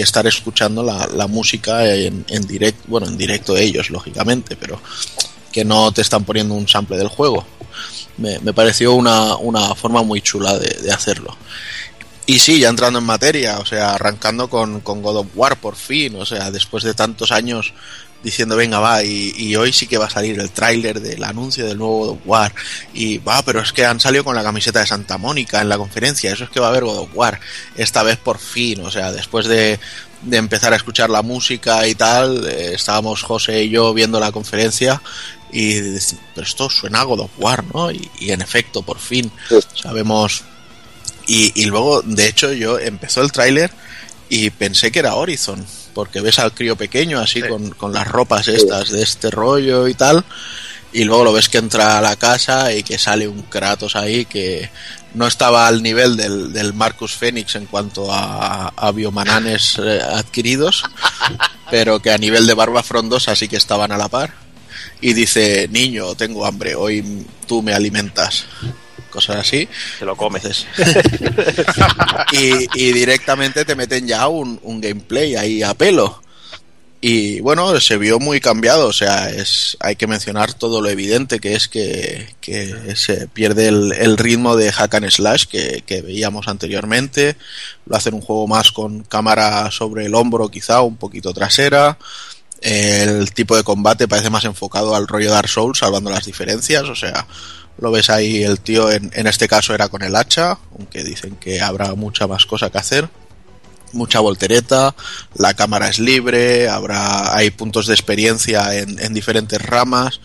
estar 0.00 0.26
escuchando 0.26 0.82
la, 0.82 1.26
música 1.26 1.86
en, 1.86 2.24
directo, 2.46 2.82
bueno, 2.88 3.06
en 3.06 3.16
directo 3.16 3.56
ellos, 3.56 3.90
lógicamente, 3.90 4.56
pero 4.56 4.80
que 5.52 5.64
no 5.64 5.92
te 5.92 6.02
están 6.02 6.24
poniendo 6.24 6.54
un 6.54 6.68
sample 6.68 6.96
del 6.96 7.08
juego. 7.08 7.46
Me, 8.16 8.38
pareció 8.52 8.94
una, 8.94 9.36
forma 9.74 10.02
muy 10.02 10.20
chula 10.20 10.58
de, 10.58 10.68
de 10.82 10.92
hacerlo. 10.92 11.36
Y 12.26 12.38
sí, 12.38 12.60
ya 12.60 12.68
entrando 12.68 13.00
en 13.00 13.04
materia, 13.04 13.58
o 13.58 13.66
sea, 13.66 13.94
arrancando 13.94 14.48
con, 14.48 14.80
con 14.80 15.02
God 15.02 15.16
of 15.16 15.26
War 15.34 15.58
por 15.58 15.74
fin, 15.74 16.14
o 16.16 16.24
sea, 16.24 16.50
después 16.50 16.84
de 16.84 16.94
tantos 16.94 17.32
años 17.32 17.72
diciendo, 18.22 18.56
venga, 18.56 18.78
va, 18.80 19.02
y, 19.02 19.32
y 19.36 19.56
hoy 19.56 19.72
sí 19.72 19.86
que 19.86 19.98
va 19.98 20.06
a 20.06 20.10
salir 20.10 20.38
el 20.38 20.50
tráiler 20.50 21.00
del 21.00 21.24
anuncio 21.24 21.66
del 21.66 21.78
nuevo 21.78 21.98
God 21.98 22.08
of 22.10 22.18
War. 22.26 22.54
Y 22.92 23.18
va, 23.18 23.42
pero 23.42 23.60
es 23.60 23.72
que 23.72 23.84
han 23.84 24.00
salido 24.00 24.24
con 24.24 24.36
la 24.36 24.42
camiseta 24.42 24.80
de 24.80 24.86
Santa 24.86 25.18
Mónica 25.18 25.60
en 25.60 25.68
la 25.68 25.78
conferencia, 25.78 26.32
eso 26.32 26.44
es 26.44 26.50
que 26.50 26.60
va 26.60 26.66
a 26.66 26.70
haber 26.70 26.84
God 26.84 26.98
of 26.98 27.10
War. 27.14 27.40
Esta 27.76 28.02
vez 28.02 28.18
por 28.18 28.38
fin, 28.38 28.80
o 28.80 28.90
sea, 28.90 29.12
después 29.12 29.46
de, 29.46 29.80
de 30.22 30.36
empezar 30.36 30.72
a 30.72 30.76
escuchar 30.76 31.10
la 31.10 31.22
música 31.22 31.86
y 31.86 31.94
tal, 31.94 32.46
eh, 32.46 32.74
estábamos 32.74 33.22
José 33.22 33.64
y 33.64 33.70
yo 33.70 33.94
viendo 33.94 34.20
la 34.20 34.32
conferencia 34.32 35.00
y 35.52 35.80
pero 36.34 36.46
esto 36.46 36.70
suena 36.70 37.00
a 37.00 37.04
God 37.04 37.20
of 37.20 37.30
War, 37.38 37.64
¿no? 37.74 37.90
Y, 37.90 38.08
y 38.18 38.30
en 38.30 38.40
efecto, 38.40 38.82
por 38.82 38.98
fin, 38.98 39.30
sabemos... 39.74 40.44
Y, 41.26 41.52
y 41.60 41.66
luego, 41.66 42.02
de 42.02 42.26
hecho, 42.26 42.52
yo 42.52 42.78
empezó 42.78 43.22
el 43.22 43.30
tráiler 43.30 43.70
y 44.28 44.50
pensé 44.50 44.90
que 44.90 44.98
era 44.98 45.14
Horizon, 45.14 45.64
porque 45.94 46.20
ves 46.20 46.38
al 46.38 46.52
crío 46.54 46.76
pequeño 46.76 47.18
así 47.20 47.40
Sí. 47.42 47.48
con, 47.48 47.70
con 47.70 47.92
las 47.92 48.06
ropas 48.08 48.48
estas 48.48 48.90
de 48.90 49.02
este 49.02 49.30
rollo 49.30 49.88
y 49.88 49.94
tal, 49.94 50.24
y 50.92 51.04
luego 51.04 51.24
lo 51.24 51.32
ves 51.32 51.48
que 51.48 51.58
entra 51.58 51.98
a 51.98 52.00
la 52.00 52.16
casa 52.16 52.72
y 52.72 52.82
que 52.82 52.98
sale 52.98 53.28
un 53.28 53.42
Kratos 53.42 53.94
ahí 53.96 54.24
que 54.24 54.70
no 55.14 55.26
estaba 55.26 55.66
al 55.66 55.82
nivel 55.82 56.16
del, 56.16 56.52
del 56.52 56.72
Marcus 56.72 57.14
Phoenix 57.14 57.54
en 57.56 57.66
cuanto 57.66 58.12
a, 58.12 58.68
a 58.68 58.92
biomananes 58.92 59.78
eh, 59.82 60.00
adquiridos, 60.02 60.84
pero 61.70 62.00
que 62.00 62.12
a 62.12 62.18
nivel 62.18 62.46
de 62.46 62.54
barba 62.54 62.82
frondosa 62.82 63.34
sí 63.36 63.48
que 63.48 63.56
estaban 63.56 63.92
a 63.92 63.98
la 63.98 64.08
par. 64.08 64.34
Y 65.02 65.14
dice, 65.14 65.66
niño, 65.70 66.14
tengo 66.14 66.44
hambre, 66.44 66.74
hoy 66.74 67.26
tú 67.46 67.62
me 67.62 67.72
alimentas. 67.72 68.44
Cosas 69.10 69.36
así. 69.36 69.68
Se 69.98 70.04
lo 70.04 70.16
comes. 70.16 70.66
Y, 72.32 72.68
y 72.80 72.92
directamente 72.92 73.64
te 73.64 73.74
meten 73.74 74.06
ya 74.06 74.28
un, 74.28 74.60
un 74.62 74.80
gameplay 74.80 75.34
ahí 75.34 75.62
a 75.62 75.74
pelo. 75.74 76.22
Y 77.02 77.40
bueno, 77.40 77.80
se 77.80 77.96
vio 77.96 78.18
muy 78.18 78.40
cambiado, 78.40 78.88
o 78.88 78.92
sea, 78.92 79.30
es, 79.30 79.74
hay 79.80 79.96
que 79.96 80.06
mencionar 80.06 80.52
todo 80.52 80.82
lo 80.82 80.90
evidente 80.90 81.40
que 81.40 81.54
es 81.54 81.66
que, 81.66 82.34
que 82.42 82.94
se 82.94 83.26
pierde 83.26 83.68
el, 83.68 83.92
el, 83.92 84.18
ritmo 84.18 84.54
de 84.54 84.70
hack 84.70 84.96
and 84.96 85.10
slash 85.10 85.46
que, 85.46 85.82
que, 85.86 86.02
veíamos 86.02 86.46
anteriormente. 86.46 87.36
Lo 87.86 87.96
hacen 87.96 88.12
un 88.12 88.20
juego 88.20 88.46
más 88.46 88.70
con 88.70 89.02
cámara 89.04 89.70
sobre 89.70 90.04
el 90.04 90.14
hombro, 90.14 90.50
quizá 90.50 90.82
un 90.82 90.98
poquito 90.98 91.32
trasera. 91.32 91.96
El 92.60 93.32
tipo 93.32 93.56
de 93.56 93.64
combate 93.64 94.06
parece 94.06 94.28
más 94.28 94.44
enfocado 94.44 94.94
al 94.94 95.08
rollo 95.08 95.30
Dark 95.30 95.48
Souls, 95.48 95.78
salvando 95.78 96.10
las 96.10 96.26
diferencias, 96.26 96.82
o 96.84 96.94
sea, 96.94 97.26
lo 97.80 97.90
ves 97.90 98.10
ahí 98.10 98.42
el 98.42 98.60
tío 98.60 98.90
en, 98.90 99.10
en 99.14 99.26
este 99.26 99.48
caso 99.48 99.74
era 99.74 99.88
con 99.88 100.02
el 100.02 100.14
hacha, 100.14 100.58
aunque 100.76 101.02
dicen 101.02 101.36
que 101.36 101.60
habrá 101.60 101.94
mucha 101.94 102.26
más 102.26 102.46
cosa 102.46 102.70
que 102.70 102.78
hacer. 102.78 103.08
Mucha 103.92 104.20
voltereta, 104.20 104.94
la 105.34 105.54
cámara 105.54 105.88
es 105.88 105.98
libre, 105.98 106.68
habrá, 106.68 107.34
hay 107.36 107.50
puntos 107.50 107.88
de 107.88 107.94
experiencia 107.94 108.76
en, 108.78 109.00
en 109.00 109.12
diferentes 109.14 109.60
ramas, 109.60 110.20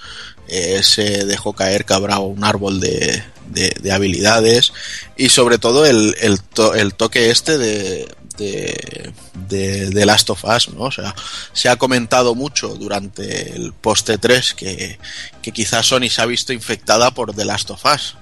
eh, 0.47 0.83
se 0.83 1.25
dejó 1.25 1.53
caer 1.53 1.83
que 1.83 1.95
habrá 1.95 2.19
un 2.19 2.43
árbol 2.43 2.79
de, 2.79 3.23
de, 3.49 3.75
de 3.81 3.91
habilidades. 3.91 4.71
Y 5.17 5.29
sobre 5.29 5.57
todo 5.57 5.83
el, 5.85 6.15
el, 6.21 6.41
to, 6.41 6.75
el 6.75 6.93
toque 6.93 7.31
este 7.31 7.57
de, 7.57 8.07
de, 8.37 9.13
de, 9.47 9.89
de, 9.89 10.05
Last 10.05 10.29
of 10.29 10.43
Us, 10.43 10.69
¿no? 10.69 10.83
O 10.83 10.91
sea, 10.91 11.15
se 11.53 11.69
ha 11.69 11.75
comentado 11.75 12.35
mucho 12.35 12.75
durante 12.75 13.55
el 13.55 13.73
poste 13.73 14.17
3 14.17 14.53
que, 14.53 14.99
que 15.41 15.51
quizás 15.51 15.87
Sony 15.87 16.09
se 16.09 16.21
ha 16.21 16.25
visto 16.25 16.53
infectada 16.53 17.11
por 17.11 17.33
The 17.33 17.45
Last 17.45 17.71
of 17.71 17.83
Us. 17.85 18.15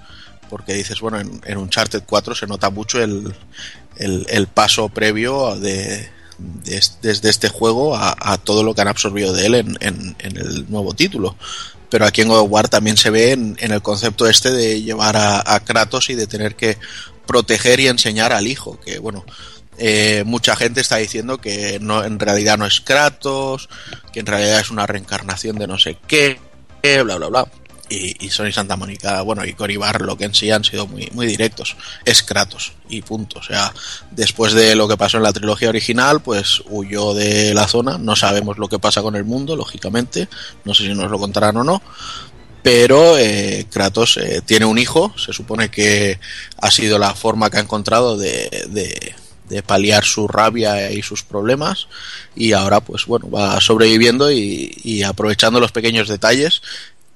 Porque 0.49 0.73
dices, 0.73 0.99
bueno, 0.99 1.19
en, 1.19 1.41
en 1.45 1.57
Uncharted 1.57 2.03
4 2.05 2.35
se 2.35 2.47
nota 2.47 2.69
mucho 2.69 3.01
el, 3.01 3.33
el, 3.97 4.47
paso 4.47 4.89
previo 4.89 5.55
de, 5.55 6.09
de, 6.37 6.83
desde 7.01 7.29
este 7.29 7.49
juego 7.49 7.95
a, 7.95 8.37
todo 8.37 8.63
lo 8.63 8.73
que 8.73 8.81
han 8.81 8.87
absorbido 8.87 9.33
de 9.33 9.45
él 9.45 9.55
en, 9.55 9.77
en, 9.79 10.37
el 10.37 10.69
nuevo 10.69 10.93
título. 10.93 11.35
Pero 11.89 12.05
aquí 12.05 12.21
en 12.21 12.27
God 12.29 12.39
of 12.39 12.51
War 12.51 12.69
también 12.69 12.97
se 12.97 13.09
ve 13.09 13.31
en, 13.31 13.57
el 13.59 13.81
concepto 13.81 14.27
este 14.27 14.51
de 14.51 14.81
llevar 14.81 15.15
a, 15.17 15.59
Kratos 15.63 16.09
y 16.09 16.15
de 16.15 16.27
tener 16.27 16.55
que 16.55 16.77
proteger 17.27 17.79
y 17.79 17.87
enseñar 17.87 18.33
al 18.33 18.47
hijo, 18.47 18.79
que 18.79 18.99
bueno, 18.99 19.25
eh, 19.77 20.23
mucha 20.25 20.55
gente 20.55 20.81
está 20.81 20.97
diciendo 20.97 21.37
que 21.37 21.79
no, 21.79 22.03
en 22.03 22.19
realidad 22.19 22.57
no 22.57 22.65
es 22.65 22.81
Kratos, 22.81 23.69
que 24.11 24.19
en 24.19 24.25
realidad 24.25 24.59
es 24.59 24.71
una 24.71 24.87
reencarnación 24.87 25.57
de 25.57 25.67
no 25.67 25.77
sé 25.77 25.97
qué, 26.07 26.39
bla 26.81 27.15
bla 27.17 27.27
bla 27.27 27.47
y, 27.89 28.25
y 28.25 28.29
Sony 28.29 28.51
Santa 28.51 28.75
Mónica, 28.75 29.21
bueno, 29.21 29.45
y 29.45 29.53
Cory 29.53 29.77
Barlow, 29.77 30.17
que 30.17 30.25
en 30.25 30.33
sí 30.33 30.49
han 30.51 30.63
sido 30.63 30.87
muy, 30.87 31.09
muy 31.13 31.27
directos. 31.27 31.75
Es 32.05 32.23
Kratos, 32.23 32.73
y 32.89 33.01
punto. 33.01 33.39
O 33.39 33.43
sea, 33.43 33.73
después 34.11 34.53
de 34.53 34.75
lo 34.75 34.87
que 34.87 34.97
pasó 34.97 35.17
en 35.17 35.23
la 35.23 35.33
trilogía 35.33 35.69
original, 35.69 36.21
pues 36.21 36.63
huyó 36.69 37.13
de 37.13 37.53
la 37.53 37.67
zona. 37.67 37.97
No 37.97 38.15
sabemos 38.15 38.57
lo 38.57 38.67
que 38.67 38.79
pasa 38.79 39.01
con 39.01 39.15
el 39.15 39.25
mundo, 39.25 39.55
lógicamente. 39.55 40.27
No 40.65 40.73
sé 40.73 40.83
si 40.83 40.93
nos 40.93 41.11
lo 41.11 41.19
contarán 41.19 41.57
o 41.57 41.63
no. 41.63 41.81
Pero 42.61 43.17
eh, 43.17 43.67
Kratos 43.69 44.17
eh, 44.17 44.41
tiene 44.45 44.65
un 44.65 44.77
hijo, 44.77 45.13
se 45.17 45.33
supone 45.33 45.69
que 45.69 46.17
ha 46.61 46.71
sido 46.71 46.97
la 46.97 47.13
forma 47.13 47.49
que 47.49 47.57
ha 47.57 47.61
encontrado 47.61 48.17
de, 48.17 49.13
de 49.49 49.63
paliar 49.63 50.03
su 50.03 50.27
rabia 50.27 50.91
y 50.91 51.01
sus 51.01 51.23
problemas 51.23 51.87
y 52.35 52.53
ahora 52.53 52.79
pues 52.79 53.05
bueno 53.05 53.29
va 53.29 53.59
sobreviviendo 53.61 54.31
y, 54.31 55.03
aprovechando 55.03 55.59
los 55.59 55.71
pequeños 55.71 56.07
detalles 56.07 56.61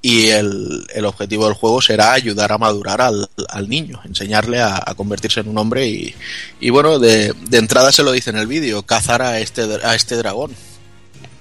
y 0.02 0.28
el, 0.28 0.86
el, 0.94 1.06
objetivo 1.06 1.45
del 1.45 1.56
juego 1.56 1.82
será 1.82 2.14
ayudar 2.14 2.52
a 2.52 2.58
madurar 2.58 3.02
al, 3.02 3.30
al 3.49 3.68
niño, 3.68 3.99
enseñarle 4.06 4.62
a, 4.62 4.94
convertirse 4.95 5.40
en 5.40 5.49
un 5.49 5.58
hombre 5.58 5.88
y, 5.88 6.16
y 6.60 6.70
bueno, 6.70 6.99
de, 6.99 7.34
de, 7.49 7.58
entrada 7.58 7.91
se 7.91 8.04
lo 8.04 8.12
dice 8.12 8.30
en 8.30 8.38
el 8.38 8.48
vídeo, 8.48 8.84
cazar 8.84 9.22
a 9.22 9.40
este, 9.40 9.64
a 9.84 9.95
este 9.95 10.16
dragón. 10.16 10.52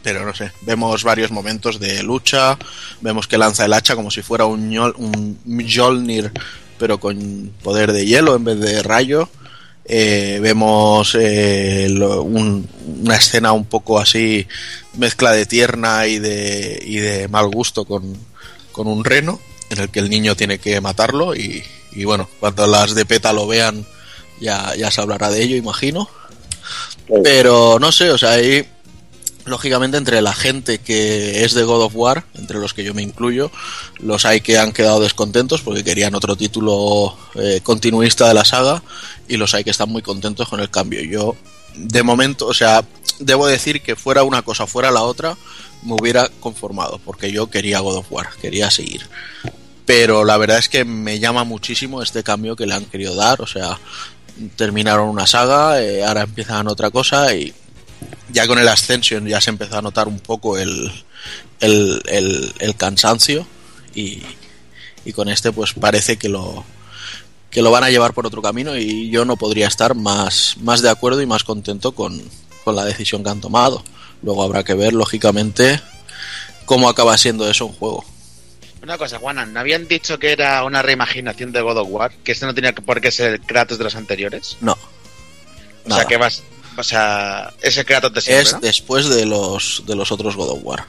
Pero 0.02 0.24
no 0.24 0.34
sé, 0.34 0.52
vemos 0.62 1.04
varios 1.04 1.30
momentos 1.32 1.78
de 1.80 2.02
lucha, 2.02 2.56
vemos 3.00 3.26
que 3.26 3.38
lanza 3.38 3.64
el 3.66 3.72
hacha 3.72 3.96
como 3.96 4.10
si 4.10 4.22
fuera 4.22 4.46
un, 4.46 4.76
un 4.78 5.38
pero 6.78 6.98
con 7.00 7.52
poder 7.62 7.92
de 7.92 8.06
hielo 8.06 8.36
en 8.36 8.44
vez 8.44 8.60
de 8.60 8.82
rayo. 8.82 9.28
Eh, 9.88 10.40
vemos 10.42 11.16
eh, 11.18 11.86
lo, 11.88 12.22
un, 12.22 12.68
una 13.02 13.16
escena 13.16 13.52
un 13.52 13.66
poco 13.66 14.00
así, 14.00 14.46
mezcla 14.94 15.30
de 15.32 15.46
tierna 15.46 16.06
y 16.06 16.18
de, 16.18 16.82
y 16.84 16.96
de 16.96 17.28
mal 17.28 17.48
gusto 17.48 17.84
con, 17.84 18.16
con 18.72 18.88
un 18.88 19.04
reno 19.04 19.40
en 19.70 19.78
el 19.78 19.88
que 19.90 20.00
el 20.00 20.10
niño 20.10 20.34
tiene 20.34 20.58
que 20.58 20.80
matarlo 20.80 21.36
y, 21.36 21.62
y 21.92 22.04
bueno, 22.04 22.28
cuando 22.40 22.66
las 22.66 22.94
de 22.94 23.06
PETA 23.06 23.32
lo 23.32 23.46
vean 23.46 23.86
ya, 24.40 24.74
ya 24.76 24.90
se 24.90 25.00
hablará 25.00 25.30
de 25.30 25.42
ello, 25.42 25.56
imagino. 25.56 26.08
Pero 27.22 27.78
no 27.78 27.92
sé, 27.92 28.10
o 28.10 28.18
sea, 28.18 28.32
ahí 28.32 28.66
lógicamente 29.46 29.96
entre 29.96 30.20
la 30.20 30.34
gente 30.34 30.78
que 30.78 31.44
es 31.44 31.54
de 31.54 31.62
God 31.62 31.84
of 31.84 31.94
War, 31.94 32.24
entre 32.34 32.58
los 32.58 32.74
que 32.74 32.84
yo 32.84 32.92
me 32.94 33.02
incluyo, 33.02 33.50
los 33.98 34.26
hay 34.26 34.40
que 34.40 34.58
han 34.58 34.72
quedado 34.72 35.00
descontentos 35.00 35.62
porque 35.62 35.84
querían 35.84 36.14
otro 36.14 36.36
título 36.36 37.16
eh, 37.36 37.60
continuista 37.62 38.28
de 38.28 38.34
la 38.34 38.44
saga 38.44 38.82
y 39.28 39.36
los 39.36 39.54
hay 39.54 39.64
que 39.64 39.70
están 39.70 39.88
muy 39.88 40.02
contentos 40.02 40.48
con 40.48 40.60
el 40.60 40.68
cambio. 40.68 41.00
Yo, 41.02 41.36
de 41.76 42.02
momento, 42.02 42.46
o 42.46 42.54
sea, 42.54 42.84
debo 43.20 43.46
decir 43.46 43.80
que 43.82 43.94
fuera 43.94 44.24
una 44.24 44.42
cosa, 44.42 44.66
fuera 44.66 44.90
la 44.90 45.02
otra, 45.02 45.36
me 45.82 45.94
hubiera 45.94 46.28
conformado, 46.40 47.00
porque 47.04 47.30
yo 47.30 47.48
quería 47.48 47.80
God 47.80 47.98
of 47.98 48.10
War, 48.10 48.28
quería 48.42 48.70
seguir. 48.70 49.02
Pero 49.84 50.24
la 50.24 50.36
verdad 50.36 50.58
es 50.58 50.68
que 50.68 50.84
me 50.84 51.20
llama 51.20 51.44
muchísimo 51.44 52.02
este 52.02 52.24
cambio 52.24 52.56
que 52.56 52.66
le 52.66 52.74
han 52.74 52.84
querido 52.86 53.14
dar, 53.14 53.40
o 53.40 53.46
sea, 53.46 53.78
terminaron 54.56 55.08
una 55.08 55.28
saga, 55.28 55.80
eh, 55.80 56.04
ahora 56.04 56.22
empiezan 56.22 56.66
otra 56.66 56.90
cosa 56.90 57.32
y 57.32 57.54
ya 58.30 58.46
con 58.46 58.58
el 58.58 58.68
Ascension 58.68 59.26
ya 59.26 59.40
se 59.40 59.50
empezó 59.50 59.78
a 59.78 59.82
notar 59.82 60.08
un 60.08 60.20
poco 60.20 60.58
el, 60.58 60.90
el, 61.60 62.02
el, 62.06 62.52
el 62.58 62.76
cansancio 62.76 63.46
y, 63.94 64.22
y, 65.04 65.12
con 65.12 65.28
este 65.28 65.52
pues 65.52 65.72
parece 65.72 66.16
que 66.16 66.28
lo 66.28 66.64
que 67.50 67.62
lo 67.62 67.70
van 67.70 67.84
a 67.84 67.90
llevar 67.90 68.12
por 68.12 68.26
otro 68.26 68.42
camino 68.42 68.76
y 68.76 69.08
yo 69.10 69.24
no 69.24 69.36
podría 69.36 69.68
estar 69.68 69.94
más, 69.94 70.56
más 70.60 70.82
de 70.82 70.90
acuerdo 70.90 71.22
y 71.22 71.26
más 71.26 71.44
contento 71.44 71.92
con, 71.92 72.22
con 72.64 72.76
la 72.76 72.84
decisión 72.84 73.24
que 73.24 73.30
han 73.30 73.40
tomado. 73.40 73.82
Luego 74.22 74.42
habrá 74.42 74.62
que 74.62 74.74
ver, 74.74 74.92
lógicamente, 74.92 75.80
cómo 76.66 76.88
acaba 76.88 77.16
siendo 77.16 77.48
eso 77.48 77.64
un 77.66 77.72
juego. 77.72 78.04
Una 78.82 78.98
cosa, 78.98 79.18
Juanan, 79.18 79.52
¿no 79.52 79.60
habían 79.60 79.88
dicho 79.88 80.18
que 80.18 80.32
era 80.32 80.62
una 80.64 80.82
reimaginación 80.82 81.50
de 81.50 81.60
God 81.60 81.78
of 81.78 81.88
War? 81.90 82.12
¿Que 82.22 82.32
este 82.32 82.44
no 82.44 82.54
tenía 82.54 82.74
por 82.74 83.00
qué 83.00 83.10
ser 83.10 83.32
el 83.32 83.40
Kratos 83.40 83.78
de 83.78 83.84
los 83.84 83.96
anteriores? 83.96 84.58
No. 84.60 84.72
O 84.72 85.88
Nada. 85.88 86.02
sea, 86.02 86.08
que 86.08 86.16
vas... 86.18 86.42
O 86.76 86.82
sea, 86.82 87.52
es 87.60 87.76
el 87.76 87.84
Kratos 87.84 88.12
de 88.12 88.20
siempre, 88.20 88.42
Es 88.42 88.52
¿no? 88.54 88.60
después 88.60 89.08
de 89.08 89.26
los, 89.26 89.82
de 89.86 89.96
los 89.96 90.12
otros 90.12 90.36
God 90.36 90.50
of 90.50 90.60
War. 90.62 90.84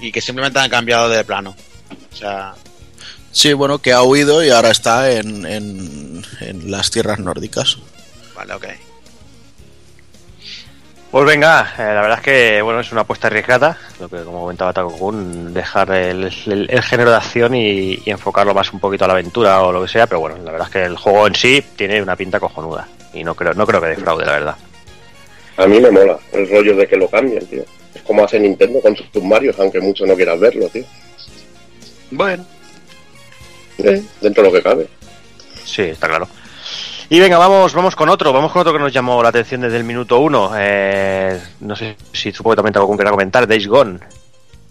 Y 0.00 0.10
que 0.10 0.20
simplemente 0.20 0.58
han 0.58 0.70
cambiado 0.70 1.08
de 1.08 1.24
plano. 1.24 1.56
O 2.12 2.16
sea... 2.16 2.54
Sí, 3.30 3.52
bueno, 3.52 3.78
que 3.78 3.92
ha 3.92 4.02
huido 4.02 4.44
y 4.44 4.50
ahora 4.50 4.70
está 4.70 5.10
en, 5.10 5.44
en, 5.44 6.24
en 6.40 6.70
las 6.70 6.90
tierras 6.90 7.18
nórdicas. 7.18 7.78
Vale, 8.34 8.54
ok. 8.54 8.66
Pues 11.14 11.26
venga, 11.26 11.72
eh, 11.78 11.94
la 11.94 12.00
verdad 12.00 12.18
es 12.18 12.24
que 12.24 12.62
bueno 12.62 12.80
es 12.80 12.90
una 12.90 13.02
apuesta 13.02 13.28
arriesgada, 13.28 13.78
lo 14.00 14.08
que 14.08 14.24
como 14.24 14.40
comentaba 14.40 14.72
Takokun, 14.72 15.54
dejar 15.54 15.92
el, 15.92 16.24
el, 16.24 16.66
el, 16.68 16.82
género 16.82 17.10
de 17.12 17.16
acción 17.16 17.54
y, 17.54 18.02
y, 18.04 18.10
enfocarlo 18.10 18.52
más 18.52 18.72
un 18.72 18.80
poquito 18.80 19.04
a 19.04 19.06
la 19.06 19.14
aventura 19.14 19.62
o 19.62 19.70
lo 19.70 19.82
que 19.82 19.86
sea, 19.86 20.08
pero 20.08 20.18
bueno, 20.18 20.38
la 20.38 20.50
verdad 20.50 20.66
es 20.66 20.72
que 20.72 20.82
el 20.82 20.96
juego 20.96 21.28
en 21.28 21.36
sí 21.36 21.64
tiene 21.76 22.02
una 22.02 22.16
pinta 22.16 22.40
cojonuda 22.40 22.88
y 23.12 23.22
no 23.22 23.36
creo, 23.36 23.54
no 23.54 23.64
creo 23.64 23.80
que 23.80 23.86
defraude, 23.86 24.26
la 24.26 24.32
verdad. 24.32 24.56
A 25.56 25.66
mí 25.66 25.80
me 25.80 25.90
mola 25.90 26.18
el 26.32 26.48
rollo 26.48 26.76
de 26.76 26.86
que 26.86 26.96
lo 26.96 27.08
cambien, 27.08 27.46
tío. 27.46 27.64
Es 27.94 28.02
como 28.02 28.24
hace 28.24 28.40
Nintendo 28.40 28.80
con 28.80 28.96
sus 28.96 29.22
Marios, 29.22 29.56
aunque 29.58 29.80
mucho 29.80 30.04
no 30.04 30.16
quieras 30.16 30.38
verlo, 30.40 30.68
tío. 30.68 30.84
Bueno. 32.10 32.44
Eh, 33.78 34.02
dentro 34.20 34.42
de 34.42 34.48
lo 34.50 34.54
que 34.54 34.62
cabe. 34.62 34.88
Sí, 35.64 35.82
está 35.82 36.08
claro. 36.08 36.28
Y 37.10 37.20
venga, 37.20 37.38
vamos, 37.38 37.72
vamos 37.74 37.94
con 37.94 38.08
otro, 38.08 38.32
vamos 38.32 38.50
con 38.50 38.60
otro 38.60 38.72
que 38.72 38.78
nos 38.78 38.92
llamó 38.92 39.22
la 39.22 39.28
atención 39.28 39.60
desde 39.60 39.76
el 39.76 39.84
minuto 39.84 40.18
uno. 40.18 40.52
Eh, 40.56 41.40
no 41.60 41.76
sé 41.76 41.96
si 42.12 42.32
supongo 42.32 42.54
que 42.54 42.56
también 42.56 42.72
tengo 42.72 42.84
algún 42.84 42.98
que 42.98 43.04
comentar, 43.04 43.46
Days 43.46 43.66
Gone. 43.66 44.00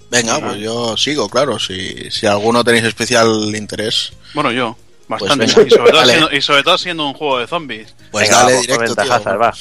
Venga, 0.09 0.39
pues 0.39 0.57
yo 0.57 0.95
sigo, 0.97 1.29
claro, 1.29 1.57
si, 1.57 2.11
si 2.11 2.27
alguno 2.27 2.63
tenéis 2.63 2.83
especial 2.83 3.27
interés. 3.55 4.13
Bueno, 4.33 4.51
yo, 4.51 4.75
bastante. 5.07 5.47
Pues 5.53 5.67
y, 5.67 5.69
sobre 5.71 5.91
todo 5.91 6.05
siendo, 6.05 6.31
y, 6.31 6.41
sobre 6.41 6.63
todo 6.63 6.77
siendo, 6.77 7.07
un 7.07 7.13
juego 7.13 7.39
de 7.39 7.47
zombies. 7.47 7.95
Pues 8.11 8.29
venga, 8.29 8.43
dale 8.43 8.61
directo, 8.61 8.95
tío, 8.95 9.39
va. 9.39 9.53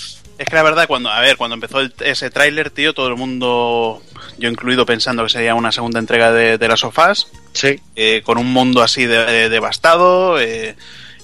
Es 0.43 0.49
que 0.49 0.57
la 0.57 0.65
verdad, 0.65 0.89
cuando, 0.89 1.09
a 1.09 1.21
ver, 1.21 1.37
cuando 1.37 1.55
empezó 1.55 1.79
el, 1.79 1.95
ese 2.01 2.29
tráiler, 2.29 2.71
tío, 2.71 2.95
todo 2.95 3.07
el 3.07 3.15
mundo, 3.15 4.03
yo 4.39 4.51
incluido 4.51 4.85
pensando 4.85 5.23
que 5.23 5.29
sería 5.29 5.55
una 5.55 5.71
segunda 5.71 6.01
entrega 6.01 6.33
de, 6.33 6.59
de 6.59 6.69
las 6.69 6.81
sofás. 6.81 7.29
Sí. 7.53 7.79
Eh, 7.95 8.23
con 8.25 8.39
un 8.39 8.53
mundo 8.53 8.83
así 8.83 9.07
de, 9.07 9.25
de, 9.25 9.49
devastado, 9.49 10.41
eh, 10.41 10.75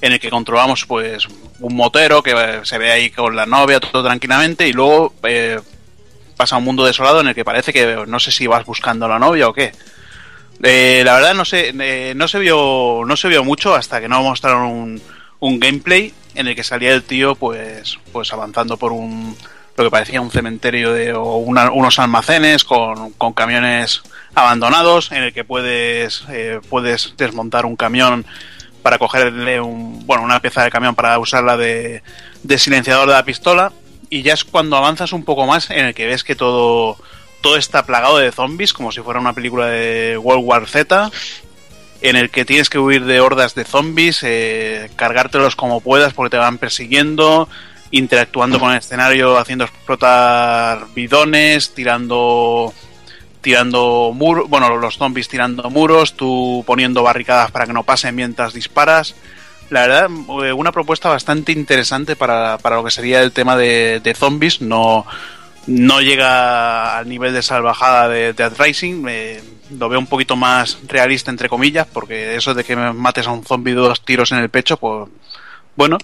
en 0.01 0.13
el 0.13 0.21
que 0.21 0.31
controlamos 0.31 0.87
pues 0.87 1.27
un 1.59 1.75
motero 1.75 2.23
que 2.23 2.61
se 2.63 2.79
ve 2.79 2.93
ahí 2.93 3.11
con 3.11 3.35
la 3.35 3.47
novia 3.47 3.81
todo 3.81 4.05
tranquilamente 4.05 4.69
y 4.69 4.73
luego 4.73 5.13
eh, 5.25 5.59
pasa 6.37 6.55
a 6.55 6.59
un 6.59 6.65
mundo 6.65 6.85
desolado 6.85 7.21
en 7.21 7.27
el 7.27 7.35
que 7.35 7.45
parece 7.45 7.73
que 7.73 8.05
no 8.07 8.21
sé 8.21 8.31
si 8.31 8.47
vas 8.47 8.65
buscando 8.65 9.07
a 9.07 9.09
la 9.09 9.19
novia 9.19 9.49
o 9.49 9.53
qué. 9.53 9.73
Eh, 10.63 11.03
la 11.05 11.15
verdad 11.15 11.35
no 11.35 11.45
sé, 11.45 11.75
eh, 11.77 12.13
no 12.15 12.29
se 12.29 12.39
vio 12.39 13.03
no 13.05 13.17
se 13.17 13.29
vio 13.29 13.43
mucho 13.43 13.75
hasta 13.75 14.01
que 14.01 14.09
no 14.09 14.23
mostraron 14.23 14.67
un, 14.67 15.03
un, 15.41 15.61
gameplay 15.61 16.13
en 16.39 16.47
el 16.47 16.55
que 16.55 16.65
salía 16.65 16.95
el 16.95 17.03
tío 17.03 17.35
pues 17.35 17.99
pues 18.13 18.33
avanzando 18.33 18.77
por 18.77 18.93
un 18.93 19.37
lo 19.77 19.85
que 19.85 19.91
parecía 19.91 20.21
un 20.21 20.31
cementerio 20.31 20.93
de, 20.93 21.13
o 21.13 21.37
unos 21.37 21.99
almacenes 21.99 22.65
con, 22.65 23.13
con, 23.13 23.33
camiones 23.33 24.03
abandonados 24.35 25.13
en 25.13 25.23
el 25.23 25.33
que 25.33 25.45
puedes, 25.45 26.25
eh, 26.31 26.61
puedes 26.69 27.15
desmontar 27.17 27.65
un 27.65 27.77
camión 27.77 28.27
para 28.83 28.99
cogerle 28.99 29.61
un, 29.61 30.05
bueno, 30.05 30.25
una 30.25 30.41
pieza 30.41 30.65
de 30.65 30.71
camión 30.71 30.97
para 30.97 31.19
usarla 31.19 31.57
de, 31.57 32.03
de 32.43 32.59
silenciador 32.59 33.07
de 33.07 33.15
la 33.15 33.25
pistola. 33.25 33.73
Y 34.11 34.23
ya 34.23 34.35
es 34.35 34.45
cuando 34.45 34.77
avanzas 34.77 35.13
un 35.13 35.25
poco 35.25 35.47
más 35.47 35.71
en 35.71 35.85
el 35.85 35.95
que 35.95 36.07
ves 36.07 36.25
que 36.25 36.35
todo 36.35 36.97
todo 37.41 37.57
está 37.57 37.87
plagado 37.87 38.19
de 38.19 38.33
zombies 38.33 38.73
como 38.73 38.91
si 38.91 39.01
fuera 39.01 39.21
una 39.21 39.33
película 39.33 39.67
de 39.67 40.19
World 40.19 40.45
War 40.45 40.67
Z 40.67 41.09
en 42.01 42.17
el 42.17 42.31
que 42.31 42.45
tienes 42.45 42.71
que 42.71 42.79
huir 42.79 43.05
de 43.05 43.21
hordas 43.21 43.55
de 43.55 43.65
zombies, 43.65 44.21
eh, 44.23 44.91
cargártelos 44.97 45.57
como 45.57 45.81
puedas 45.81 46.15
porque 46.15 46.31
te 46.31 46.37
van 46.37 46.59
persiguiendo, 46.59 47.49
interactuando 47.91 48.61
con 48.61 48.71
el 48.71 48.79
escenario, 48.79 49.39
haciendo 49.39 49.65
explotar 49.65 50.87
bidones, 50.95 51.75
tirando 51.75 52.73
tirando 53.41 54.13
muros, 54.15 54.49
bueno, 54.49 54.77
los 54.77 54.97
zombies 54.97 55.29
tirando 55.29 55.71
muros, 55.71 56.15
tú 56.15 56.65
poniendo 56.67 57.03
barricadas 57.03 57.51
para 57.51 57.67
que 57.67 57.73
no 57.73 57.85
pasen 57.85 58.15
mientras 58.15 58.53
disparas. 58.53 59.15
La 59.71 59.83
verdad, 59.83 60.11
eh, 60.45 60.53
una 60.53 60.73
propuesta 60.73 61.09
bastante 61.09 61.53
interesante 61.53 62.17
para, 62.17 62.59
para 62.59 62.77
lo 62.77 62.85
que 62.85 62.91
sería 62.91 63.23
el 63.23 63.33
tema 63.33 63.57
de, 63.57 64.01
de 64.03 64.15
zombies. 64.15 64.61
No, 64.61 65.07
no 65.67 66.01
llega 66.01 66.99
al 66.99 67.09
nivel 67.09 67.33
de 67.33 67.43
salvajada 67.43 68.09
de 68.09 68.33
Dead 68.33 68.53
Rising. 68.59 69.05
lo 69.79 69.89
veo 69.89 69.99
un 69.99 70.07
poquito 70.07 70.37
más 70.37 70.79
realista, 70.87 71.31
entre 71.31 71.49
comillas, 71.49 71.87
porque 71.93 72.37
eso 72.37 72.55
de 72.55 72.65
que 72.65 72.77
me 72.77 72.93
mates 72.93 73.27
a 73.27 73.33
un 73.33 73.45
zombie 73.45 73.75
dos 73.75 74.05
tiros 74.05 74.33
en 74.33 74.39
el 74.39 74.49
pecho, 74.49 74.77
pues 74.77 75.09
bueno. 75.77 75.99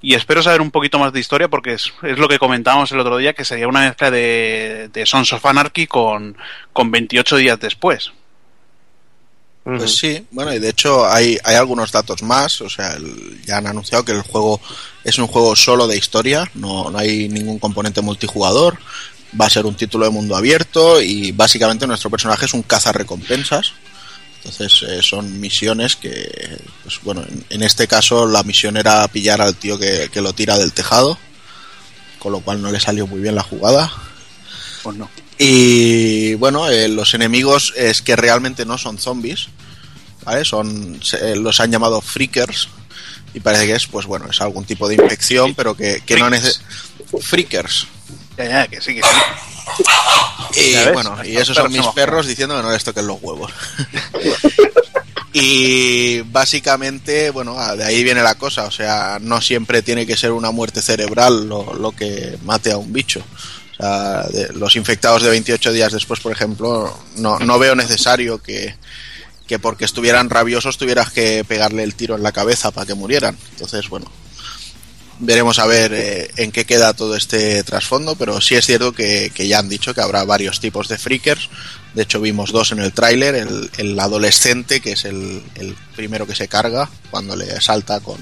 Y 0.00 0.14
espero 0.14 0.42
saber 0.42 0.60
un 0.60 0.70
poquito 0.70 0.98
más 0.98 1.12
de 1.12 1.18
historia 1.18 1.48
porque 1.48 1.72
es, 1.72 1.92
es 2.02 2.18
lo 2.18 2.28
que 2.28 2.38
comentábamos 2.38 2.92
el 2.92 3.00
otro 3.00 3.16
día, 3.16 3.32
que 3.32 3.44
sería 3.44 3.66
una 3.66 3.80
mezcla 3.80 4.10
de, 4.10 4.90
de 4.92 5.06
Sons 5.06 5.32
of 5.32 5.44
Anarchy 5.44 5.88
con, 5.88 6.36
con 6.72 6.90
28 6.90 7.36
días 7.36 7.58
después. 7.58 8.12
Pues 9.76 9.96
sí, 9.96 10.24
bueno, 10.30 10.54
y 10.54 10.58
de 10.58 10.70
hecho 10.70 11.06
hay, 11.06 11.36
hay 11.44 11.56
algunos 11.56 11.92
datos 11.92 12.22
más, 12.22 12.62
o 12.62 12.70
sea, 12.70 12.96
ya 13.44 13.58
han 13.58 13.66
anunciado 13.66 14.02
que 14.02 14.12
el 14.12 14.22
juego 14.22 14.62
es 15.04 15.18
un 15.18 15.26
juego 15.26 15.54
solo 15.54 15.86
de 15.86 15.98
historia, 15.98 16.50
no, 16.54 16.90
no 16.90 16.96
hay 16.96 17.28
ningún 17.28 17.58
componente 17.58 18.00
multijugador, 18.00 18.78
va 19.38 19.44
a 19.44 19.50
ser 19.50 19.66
un 19.66 19.74
título 19.74 20.06
de 20.06 20.10
mundo 20.10 20.36
abierto 20.36 21.02
y 21.02 21.32
básicamente 21.32 21.86
nuestro 21.86 22.08
personaje 22.08 22.46
es 22.46 22.54
un 22.54 22.62
cazarrecompensas. 22.62 23.72
Entonces 24.38 24.88
eh, 24.88 25.02
son 25.02 25.38
misiones 25.38 25.96
que, 25.96 26.58
pues 26.82 27.00
bueno, 27.02 27.22
en, 27.50 27.62
este 27.62 27.86
caso 27.86 28.24
la 28.26 28.44
misión 28.44 28.78
era 28.78 29.06
pillar 29.08 29.42
al 29.42 29.56
tío 29.56 29.78
que, 29.78 30.08
que 30.10 30.22
lo 30.22 30.32
tira 30.32 30.56
del 30.56 30.72
tejado, 30.72 31.18
con 32.18 32.32
lo 32.32 32.40
cual 32.40 32.62
no 32.62 32.72
le 32.72 32.80
salió 32.80 33.06
muy 33.06 33.20
bien 33.20 33.34
la 33.34 33.42
jugada. 33.42 33.92
Pues 34.82 34.96
no. 34.96 35.10
Y 35.38 36.34
bueno, 36.34 36.68
eh, 36.68 36.88
los 36.88 37.14
enemigos 37.14 37.72
es 37.76 38.02
que 38.02 38.16
realmente 38.16 38.66
no 38.66 38.76
son 38.76 38.98
zombies, 38.98 39.48
¿vale? 40.24 40.44
Son, 40.44 41.00
se, 41.02 41.36
los 41.36 41.60
han 41.60 41.70
llamado 41.70 42.00
freakers 42.00 42.68
y 43.34 43.40
parece 43.40 43.66
que 43.66 43.74
es, 43.74 43.86
pues 43.86 44.06
bueno, 44.06 44.26
es 44.28 44.40
algún 44.40 44.64
tipo 44.64 44.88
de 44.88 44.96
infección, 44.96 45.54
pero 45.54 45.76
que, 45.76 46.02
que 46.04 46.16
no 46.16 46.28
necesita... 46.28 46.64
Freakers. 47.20 47.86
Ya, 48.36 48.44
ya, 48.44 48.66
que 48.66 48.80
sí, 48.80 48.96
que 48.96 49.02
sí. 49.02 50.60
Y 50.60 50.92
bueno, 50.92 51.16
y 51.24 51.36
esos 51.36 51.56
son 51.56 51.70
mis 51.70 51.86
perros 51.88 52.26
diciendo 52.26 52.56
que 52.56 52.62
no 52.62 52.72
les 52.72 52.82
toquen 52.82 53.06
los 53.06 53.18
huevos. 53.22 53.52
y 55.32 56.20
básicamente, 56.22 57.30
bueno, 57.30 57.56
de 57.76 57.84
ahí 57.84 58.02
viene 58.02 58.22
la 58.22 58.34
cosa, 58.34 58.64
o 58.64 58.70
sea, 58.70 59.18
no 59.20 59.40
siempre 59.40 59.82
tiene 59.82 60.06
que 60.06 60.16
ser 60.16 60.32
una 60.32 60.50
muerte 60.50 60.82
cerebral 60.82 61.48
lo, 61.48 61.74
lo 61.74 61.92
que 61.92 62.38
mate 62.42 62.72
a 62.72 62.76
un 62.76 62.92
bicho 62.92 63.22
de 63.78 64.52
los 64.54 64.74
infectados 64.76 65.22
de 65.22 65.30
28 65.30 65.72
días 65.72 65.92
después, 65.92 66.20
por 66.20 66.32
ejemplo, 66.32 66.96
no, 67.16 67.38
no 67.38 67.58
veo 67.58 67.76
necesario 67.76 68.38
que, 68.42 68.74
que 69.46 69.58
porque 69.58 69.84
estuvieran 69.84 70.30
rabiosos 70.30 70.78
tuvieras 70.78 71.10
que 71.10 71.44
pegarle 71.44 71.82
el 71.82 71.94
tiro 71.94 72.16
en 72.16 72.22
la 72.22 72.32
cabeza 72.32 72.70
para 72.70 72.86
que 72.86 72.94
murieran. 72.94 73.36
Entonces, 73.52 73.88
bueno, 73.88 74.10
veremos 75.20 75.58
a 75.58 75.66
ver 75.66 75.92
eh, 75.94 76.30
en 76.36 76.52
qué 76.52 76.64
queda 76.64 76.92
todo 76.92 77.16
este 77.16 77.62
trasfondo, 77.64 78.14
pero 78.16 78.40
sí 78.40 78.54
es 78.54 78.66
cierto 78.66 78.92
que, 78.92 79.32
que, 79.34 79.48
ya 79.48 79.58
han 79.58 79.68
dicho 79.68 79.94
que 79.94 80.00
habrá 80.00 80.24
varios 80.24 80.60
tipos 80.60 80.88
de 80.88 80.98
freakers. 80.98 81.48
De 81.94 82.02
hecho, 82.02 82.20
vimos 82.20 82.52
dos 82.52 82.72
en 82.72 82.80
el 82.80 82.92
tráiler, 82.92 83.34
el, 83.34 83.70
el, 83.78 83.98
adolescente, 83.98 84.80
que 84.80 84.92
es 84.92 85.04
el, 85.04 85.42
el, 85.54 85.74
primero 85.96 86.26
que 86.26 86.34
se 86.34 86.46
carga 86.46 86.90
cuando 87.10 87.34
le 87.34 87.60
salta 87.60 88.00
con, 88.00 88.18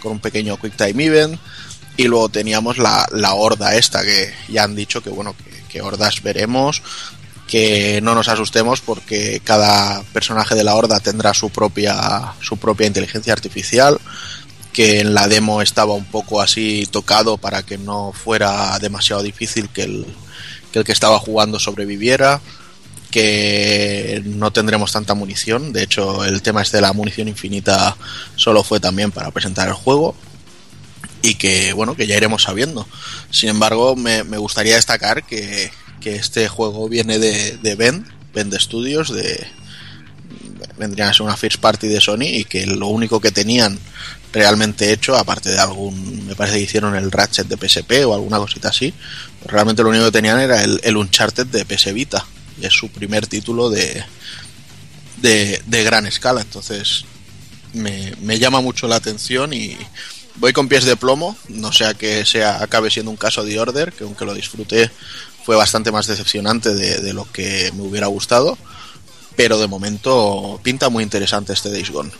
con 0.00 0.12
un 0.12 0.20
pequeño 0.20 0.56
Quick 0.56 0.76
Time 0.76 1.04
Event 1.04 1.38
y 1.96 2.04
luego 2.04 2.28
teníamos 2.28 2.78
la, 2.78 3.06
la 3.12 3.34
horda 3.34 3.76
esta 3.76 4.02
que 4.02 4.32
ya 4.48 4.64
han 4.64 4.74
dicho 4.74 5.02
que 5.02 5.10
bueno 5.10 5.34
que, 5.36 5.62
que, 5.68 5.82
hordas 5.82 6.22
veremos 6.22 6.82
que 7.46 8.00
no 8.02 8.14
nos 8.14 8.28
asustemos 8.28 8.80
porque 8.80 9.40
cada 9.44 10.02
personaje 10.12 10.54
de 10.54 10.64
la 10.64 10.74
horda 10.74 11.00
tendrá 11.00 11.34
su 11.34 11.50
propia 11.50 12.34
su 12.40 12.56
propia 12.56 12.86
inteligencia 12.86 13.32
artificial 13.32 14.00
que 14.72 15.00
en 15.00 15.12
la 15.14 15.28
demo 15.28 15.60
estaba 15.60 15.92
un 15.92 16.06
poco 16.06 16.40
así 16.40 16.88
tocado 16.90 17.36
para 17.36 17.62
que 17.62 17.76
no 17.76 18.12
fuera 18.12 18.78
demasiado 18.78 19.22
difícil 19.22 19.68
que 19.68 19.82
el 19.82 20.06
que, 20.72 20.78
el 20.78 20.84
que 20.84 20.92
estaba 20.92 21.18
jugando 21.18 21.58
sobreviviera 21.58 22.40
que 23.10 24.22
no 24.24 24.50
tendremos 24.52 24.90
tanta 24.90 25.14
munición. 25.14 25.72
De 25.72 25.82
hecho 25.82 26.24
el 26.24 26.40
tema 26.40 26.62
este 26.62 26.78
de 26.78 26.80
la 26.80 26.94
munición 26.94 27.28
infinita 27.28 27.96
solo 28.36 28.64
fue 28.64 28.80
también 28.80 29.12
para 29.12 29.30
presentar 29.30 29.68
el 29.68 29.74
juego 29.74 30.16
y 31.22 31.34
que 31.34 31.72
bueno 31.72 31.96
que 31.96 32.06
ya 32.06 32.16
iremos 32.16 32.42
sabiendo. 32.42 32.86
Sin 33.30 33.48
embargo 33.48 33.96
me, 33.96 34.24
me 34.24 34.38
gustaría 34.38 34.76
destacar 34.76 35.24
que, 35.24 35.70
que, 36.00 36.16
este 36.16 36.48
juego 36.48 36.88
viene 36.88 37.18
de, 37.18 37.58
de 37.58 37.74
Bend 37.74 38.06
Bend 38.34 38.54
Studios 38.58 39.12
de 39.12 39.46
vendrían 40.78 41.08
a 41.08 41.12
ser 41.12 41.22
una 41.22 41.36
first 41.36 41.60
party 41.60 41.88
de 41.88 42.00
Sony 42.00 42.22
y 42.22 42.44
que 42.44 42.66
lo 42.66 42.88
único 42.88 43.20
que 43.20 43.30
tenían 43.30 43.78
realmente 44.32 44.92
hecho 44.92 45.16
aparte 45.16 45.50
de 45.50 45.58
algún 45.58 46.26
me 46.26 46.34
parece 46.34 46.56
que 46.56 46.64
hicieron 46.64 46.96
el 46.96 47.12
Ratchet 47.12 47.46
de 47.46 47.56
PSP 47.56 48.06
o 48.06 48.14
alguna 48.14 48.38
cosita 48.38 48.68
así 48.68 48.94
realmente 49.44 49.82
lo 49.82 49.90
único 49.90 50.06
que 50.06 50.12
tenían 50.12 50.40
era 50.40 50.62
el, 50.62 50.80
el 50.82 50.96
Uncharted 50.96 51.46
de 51.46 51.64
PS 51.64 51.92
Vita 51.92 52.24
y 52.60 52.66
es 52.66 52.72
su 52.72 52.88
primer 52.88 53.26
título 53.26 53.70
de 53.70 54.02
de, 55.22 55.62
de 55.66 55.84
gran 55.84 56.06
escala. 56.06 56.42
Entonces 56.42 57.04
me, 57.72 58.12
me 58.20 58.38
llama 58.38 58.60
mucho 58.60 58.88
la 58.88 58.96
atención 58.96 59.54
y 59.54 59.78
voy 60.36 60.52
con 60.52 60.68
pies 60.68 60.84
de 60.84 60.96
plomo, 60.96 61.36
no 61.48 61.72
sea 61.72 61.94
que 61.94 62.24
sea 62.24 62.62
acabe 62.62 62.90
siendo 62.90 63.10
un 63.10 63.16
caso 63.16 63.44
de 63.44 63.58
Order, 63.58 63.92
que 63.92 64.04
aunque 64.04 64.24
lo 64.24 64.34
disfruté 64.34 64.90
fue 65.44 65.56
bastante 65.56 65.90
más 65.90 66.06
decepcionante 66.06 66.74
de, 66.74 67.00
de, 67.00 67.12
lo 67.12 67.24
que 67.24 67.70
me 67.74 67.82
hubiera 67.82 68.06
gustado, 68.06 68.56
pero 69.36 69.58
de 69.58 69.66
momento 69.66 70.60
pinta 70.62 70.88
muy 70.88 71.02
interesante 71.02 71.52
este 71.52 71.70
Days 71.70 71.90
Gone. 71.90 72.12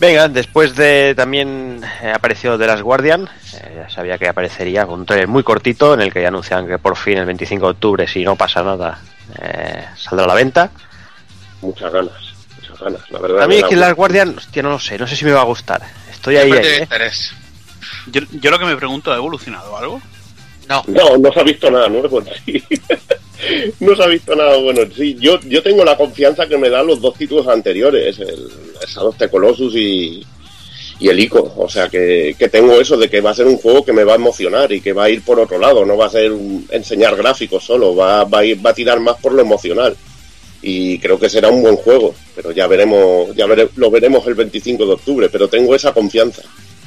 Venga, 0.00 0.26
después 0.26 0.74
de 0.74 1.14
también 1.14 1.80
eh, 2.02 2.10
apareció 2.12 2.58
The 2.58 2.66
Last 2.66 2.82
Guardian, 2.82 3.28
eh, 3.54 3.74
ya 3.76 3.88
sabía 3.88 4.18
que 4.18 4.28
aparecería 4.28 4.84
con 4.84 4.98
un 4.98 5.06
trailer 5.06 5.28
muy 5.28 5.44
cortito 5.44 5.94
en 5.94 6.00
el 6.00 6.12
que 6.12 6.22
ya 6.22 6.26
anuncian 6.26 6.66
que 6.66 6.78
por 6.78 6.96
fin 6.96 7.18
el 7.18 7.26
25 7.26 7.66
de 7.66 7.70
octubre, 7.70 8.08
si 8.08 8.24
no 8.24 8.34
pasa 8.34 8.64
nada, 8.64 9.00
eh, 9.40 9.84
saldrá 9.96 10.24
a 10.24 10.28
la 10.28 10.34
venta. 10.34 10.72
Muchas 11.60 11.92
ganas 11.92 12.21
ganas, 12.82 13.10
la 13.10 13.18
verdad. 13.18 13.42
A 13.42 13.48
mí 13.48 13.56
es 13.56 13.64
que 13.64 13.76
Last 13.76 13.96
Guardian, 13.96 14.36
hostia, 14.36 14.62
no 14.62 14.70
lo 14.70 14.78
sé, 14.78 14.98
no 14.98 15.06
sé 15.06 15.16
si 15.16 15.24
me 15.24 15.32
va 15.32 15.40
a 15.40 15.44
gustar. 15.44 15.82
Estoy 16.10 16.36
ahí. 16.36 16.52
ahí 16.52 16.60
¿eh? 16.62 16.88
yo, 18.08 18.20
yo, 18.40 18.50
lo 18.50 18.58
que 18.58 18.64
me 18.64 18.76
pregunto, 18.76 19.12
¿ha 19.12 19.16
evolucionado 19.16 19.76
algo? 19.76 20.00
No. 20.68 20.84
No, 20.86 21.16
no 21.18 21.32
se 21.32 21.40
ha 21.40 21.42
visto 21.42 21.70
nada 21.70 21.88
nuevo. 21.88 22.22
Sí. 22.46 23.74
no 23.80 23.96
se 23.96 24.04
ha 24.04 24.06
visto 24.06 24.36
nada 24.36 24.56
bueno. 24.58 24.82
Sí, 24.96 25.16
yo, 25.18 25.40
yo 25.40 25.64
tengo 25.64 25.84
la 25.84 25.96
confianza 25.96 26.46
que 26.46 26.56
me 26.56 26.70
dan 26.70 26.86
los 26.86 27.00
dos 27.00 27.14
títulos 27.14 27.48
anteriores, 27.48 28.16
el, 28.20 28.28
el 28.28 28.88
Shadow 28.88 29.08
of 29.08 29.18
the 29.18 29.28
Colossus 29.28 29.74
y, 29.74 30.24
y 31.00 31.08
el 31.08 31.18
ICO. 31.18 31.52
O 31.56 31.68
sea, 31.68 31.88
que, 31.88 32.36
que, 32.38 32.48
tengo 32.48 32.80
eso 32.80 32.96
de 32.96 33.10
que 33.10 33.20
va 33.20 33.30
a 33.30 33.34
ser 33.34 33.46
un 33.46 33.56
juego 33.56 33.84
que 33.84 33.92
me 33.92 34.04
va 34.04 34.12
a 34.12 34.16
emocionar 34.16 34.70
y 34.70 34.80
que 34.80 34.92
va 34.92 35.04
a 35.04 35.10
ir 35.10 35.24
por 35.24 35.40
otro 35.40 35.58
lado. 35.58 35.84
No 35.84 35.96
va 35.96 36.06
a 36.06 36.10
ser 36.10 36.30
un, 36.30 36.68
enseñar 36.70 37.16
gráficos 37.16 37.64
solo, 37.64 37.96
va, 37.96 38.22
va, 38.22 38.38
a 38.38 38.44
ir, 38.44 38.64
va 38.64 38.70
a 38.70 38.74
tirar 38.74 39.00
más 39.00 39.16
por 39.16 39.32
lo 39.32 39.42
emocional 39.42 39.96
y 40.62 40.98
creo 40.98 41.18
que 41.18 41.28
será 41.28 41.48
un 41.48 41.60
buen 41.60 41.76
juego, 41.76 42.14
pero 42.36 42.52
ya 42.52 42.68
veremos, 42.68 43.34
ya 43.34 43.46
vere, 43.46 43.68
lo 43.76 43.90
veremos 43.90 44.26
el 44.28 44.34
25 44.34 44.86
de 44.86 44.92
octubre, 44.92 45.28
pero 45.28 45.48
tengo 45.48 45.74
esa 45.74 45.92
confianza. 45.92 46.42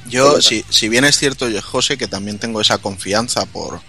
Yo, 0.10 0.42
si, 0.42 0.64
si 0.70 0.88
bien 0.88 1.04
es 1.04 1.18
cierto, 1.18 1.50
yo, 1.50 1.62
José, 1.62 1.98
que 1.98 2.08
también 2.08 2.40
tengo 2.40 2.62
esa 2.62 2.78
confianza 2.78 3.46
por, 3.46 3.82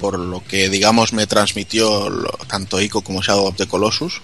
por 0.00 0.18
lo 0.18 0.42
que, 0.42 0.68
digamos, 0.68 1.12
me 1.12 1.26
transmitió 1.26 2.10
lo, 2.10 2.30
tanto 2.48 2.80
Ico 2.80 3.02
como 3.02 3.22
Shadow 3.22 3.46
of 3.46 3.56
the 3.56 3.68
Colossus, 3.68 4.20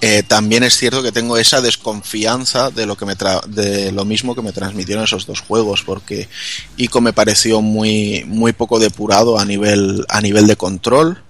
eh, 0.00 0.22
también 0.22 0.64
es 0.64 0.76
cierto 0.76 1.02
que 1.02 1.12
tengo 1.12 1.38
esa 1.38 1.62
desconfianza 1.62 2.70
de 2.70 2.84
lo 2.84 2.96
que 2.96 3.06
me 3.06 3.16
tra 3.16 3.40
de 3.46 3.90
lo 3.90 4.04
mismo 4.04 4.34
que 4.34 4.42
me 4.42 4.52
transmitieron 4.52 5.04
esos 5.04 5.24
dos 5.24 5.40
juegos 5.40 5.82
porque 5.82 6.28
Ico 6.76 7.00
me 7.00 7.14
pareció 7.14 7.62
muy 7.62 8.24
muy 8.26 8.52
poco 8.52 8.78
depurado 8.78 9.38
a 9.38 9.44
nivel 9.46 10.04
a 10.08 10.20
nivel 10.20 10.46
de 10.46 10.56
control 10.56 11.22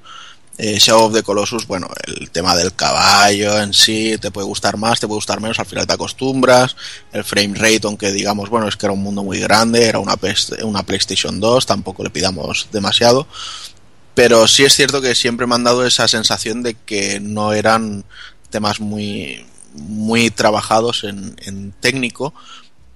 Eh, 0.57 0.79
Shadow 0.79 1.07
of 1.07 1.15
the 1.15 1.25
Colossus, 1.25 1.67
bueno, 1.67 1.89
el 2.07 2.31
tema 2.31 2.55
del 2.55 2.73
caballo 2.75 3.61
en 3.61 3.75
sí 3.75 4.17
te 4.21 4.31
puede 4.31 4.47
gustar 4.47 4.77
más, 4.77 5.01
te 5.01 5.09
puede 5.09 5.17
gustar 5.17 5.41
menos, 5.41 5.59
al 5.59 5.67
final 5.67 5.87
te 5.87 5.95
acostumbras. 5.95 6.77
El 7.13 7.25
frame 7.25 7.55
rate, 7.55 7.81
aunque 7.85 8.13
digamos, 8.13 8.51
bueno, 8.51 8.69
es 8.69 8.77
que 8.77 8.87
era 8.87 8.93
un 8.93 9.03
mundo 9.03 9.25
muy 9.25 9.41
grande, 9.41 9.87
era 9.87 9.99
una, 9.99 10.15
una 10.63 10.83
PlayStation 10.85 11.41
2, 11.41 11.67
tampoco 11.67 12.05
le 12.05 12.11
pidamos 12.11 12.69
demasiado. 12.71 13.27
Pero 14.15 14.47
sí 14.47 14.65
es 14.65 14.75
cierto 14.77 15.01
que 15.01 15.17
siempre 15.17 15.47
me 15.47 15.57
han 15.57 15.65
dado 15.65 15.85
esa 15.85 16.07
sensación 16.07 16.63
de 16.63 16.75
que 16.75 17.19
no 17.19 17.53
eran 17.53 18.05
temas 18.51 18.79
muy, 18.79 19.45
muy 19.75 20.31
trabajados 20.31 21.03
en, 21.03 21.35
en 21.45 21.73
técnico, 21.73 22.33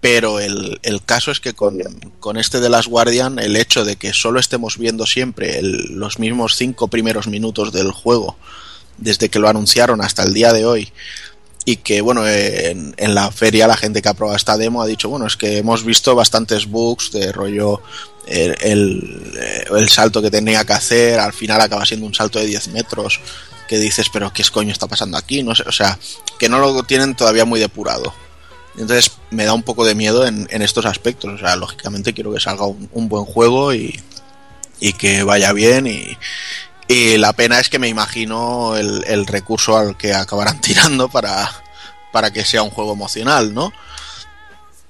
pero 0.00 0.38
el, 0.38 0.78
el, 0.82 1.02
caso 1.02 1.30
es 1.30 1.40
que 1.40 1.54
con, 1.54 1.78
con, 2.20 2.36
este 2.36 2.60
de 2.60 2.68
las 2.68 2.86
Guardian, 2.86 3.38
el 3.38 3.56
hecho 3.56 3.84
de 3.84 3.96
que 3.96 4.12
solo 4.12 4.38
estemos 4.38 4.78
viendo 4.78 5.06
siempre 5.06 5.58
el, 5.58 5.94
los 5.94 6.18
mismos 6.18 6.56
cinco 6.56 6.88
primeros 6.88 7.26
minutos 7.26 7.72
del 7.72 7.90
juego, 7.90 8.36
desde 8.96 9.28
que 9.28 9.38
lo 9.38 9.48
anunciaron 9.48 10.00
hasta 10.00 10.22
el 10.22 10.34
día 10.34 10.52
de 10.52 10.66
hoy, 10.66 10.92
y 11.64 11.76
que, 11.76 12.00
bueno, 12.00 12.26
en, 12.26 12.94
la 12.96 13.30
feria 13.30 13.66
la 13.66 13.76
gente 13.76 14.00
que 14.00 14.08
ha 14.08 14.14
probado 14.14 14.36
esta 14.36 14.56
demo 14.56 14.82
ha 14.82 14.86
dicho, 14.86 15.08
bueno, 15.08 15.26
es 15.26 15.36
que 15.36 15.58
hemos 15.58 15.84
visto 15.84 16.14
bastantes 16.14 16.66
bugs 16.66 17.10
de 17.12 17.30
rollo 17.30 17.82
el, 18.26 18.56
el, 18.60 19.38
el 19.76 19.88
salto 19.88 20.22
que 20.22 20.30
tenía 20.30 20.64
que 20.64 20.72
hacer, 20.72 21.18
al 21.18 21.32
final 21.32 21.60
acaba 21.60 21.84
siendo 21.84 22.06
un 22.06 22.14
salto 22.14 22.38
de 22.38 22.46
10 22.46 22.68
metros, 22.68 23.20
que 23.68 23.78
dices, 23.78 24.08
pero 24.10 24.32
¿qué 24.32 24.42
coño 24.50 24.72
está 24.72 24.86
pasando 24.86 25.18
aquí? 25.18 25.42
No 25.42 25.54
sé, 25.54 25.64
o 25.66 25.72
sea, 25.72 25.98
que 26.38 26.48
no 26.48 26.58
lo 26.58 26.82
tienen 26.84 27.14
todavía 27.14 27.44
muy 27.44 27.60
depurado. 27.60 28.14
Entonces 28.78 29.12
me 29.30 29.44
da 29.44 29.54
un 29.54 29.62
poco 29.62 29.84
de 29.84 29.94
miedo 29.94 30.26
en, 30.26 30.46
en 30.50 30.62
estos 30.62 30.86
aspectos. 30.86 31.34
O 31.34 31.38
sea, 31.38 31.56
lógicamente 31.56 32.14
quiero 32.14 32.32
que 32.32 32.40
salga 32.40 32.66
un, 32.66 32.88
un 32.92 33.08
buen 33.08 33.24
juego 33.24 33.74
y, 33.74 34.00
y, 34.80 34.92
que 34.92 35.24
vaya 35.24 35.52
bien. 35.52 35.86
Y, 35.86 36.16
y, 36.86 37.18
la 37.18 37.32
pena 37.32 37.58
es 37.58 37.68
que 37.68 37.78
me 37.78 37.88
imagino 37.88 38.76
el, 38.76 39.04
el, 39.06 39.26
recurso 39.26 39.76
al 39.76 39.96
que 39.96 40.14
acabarán 40.14 40.60
tirando 40.62 41.08
para, 41.08 41.50
para 42.12 42.32
que 42.32 42.44
sea 42.44 42.62
un 42.62 42.70
juego 42.70 42.92
emocional, 42.92 43.52
¿no? 43.52 43.72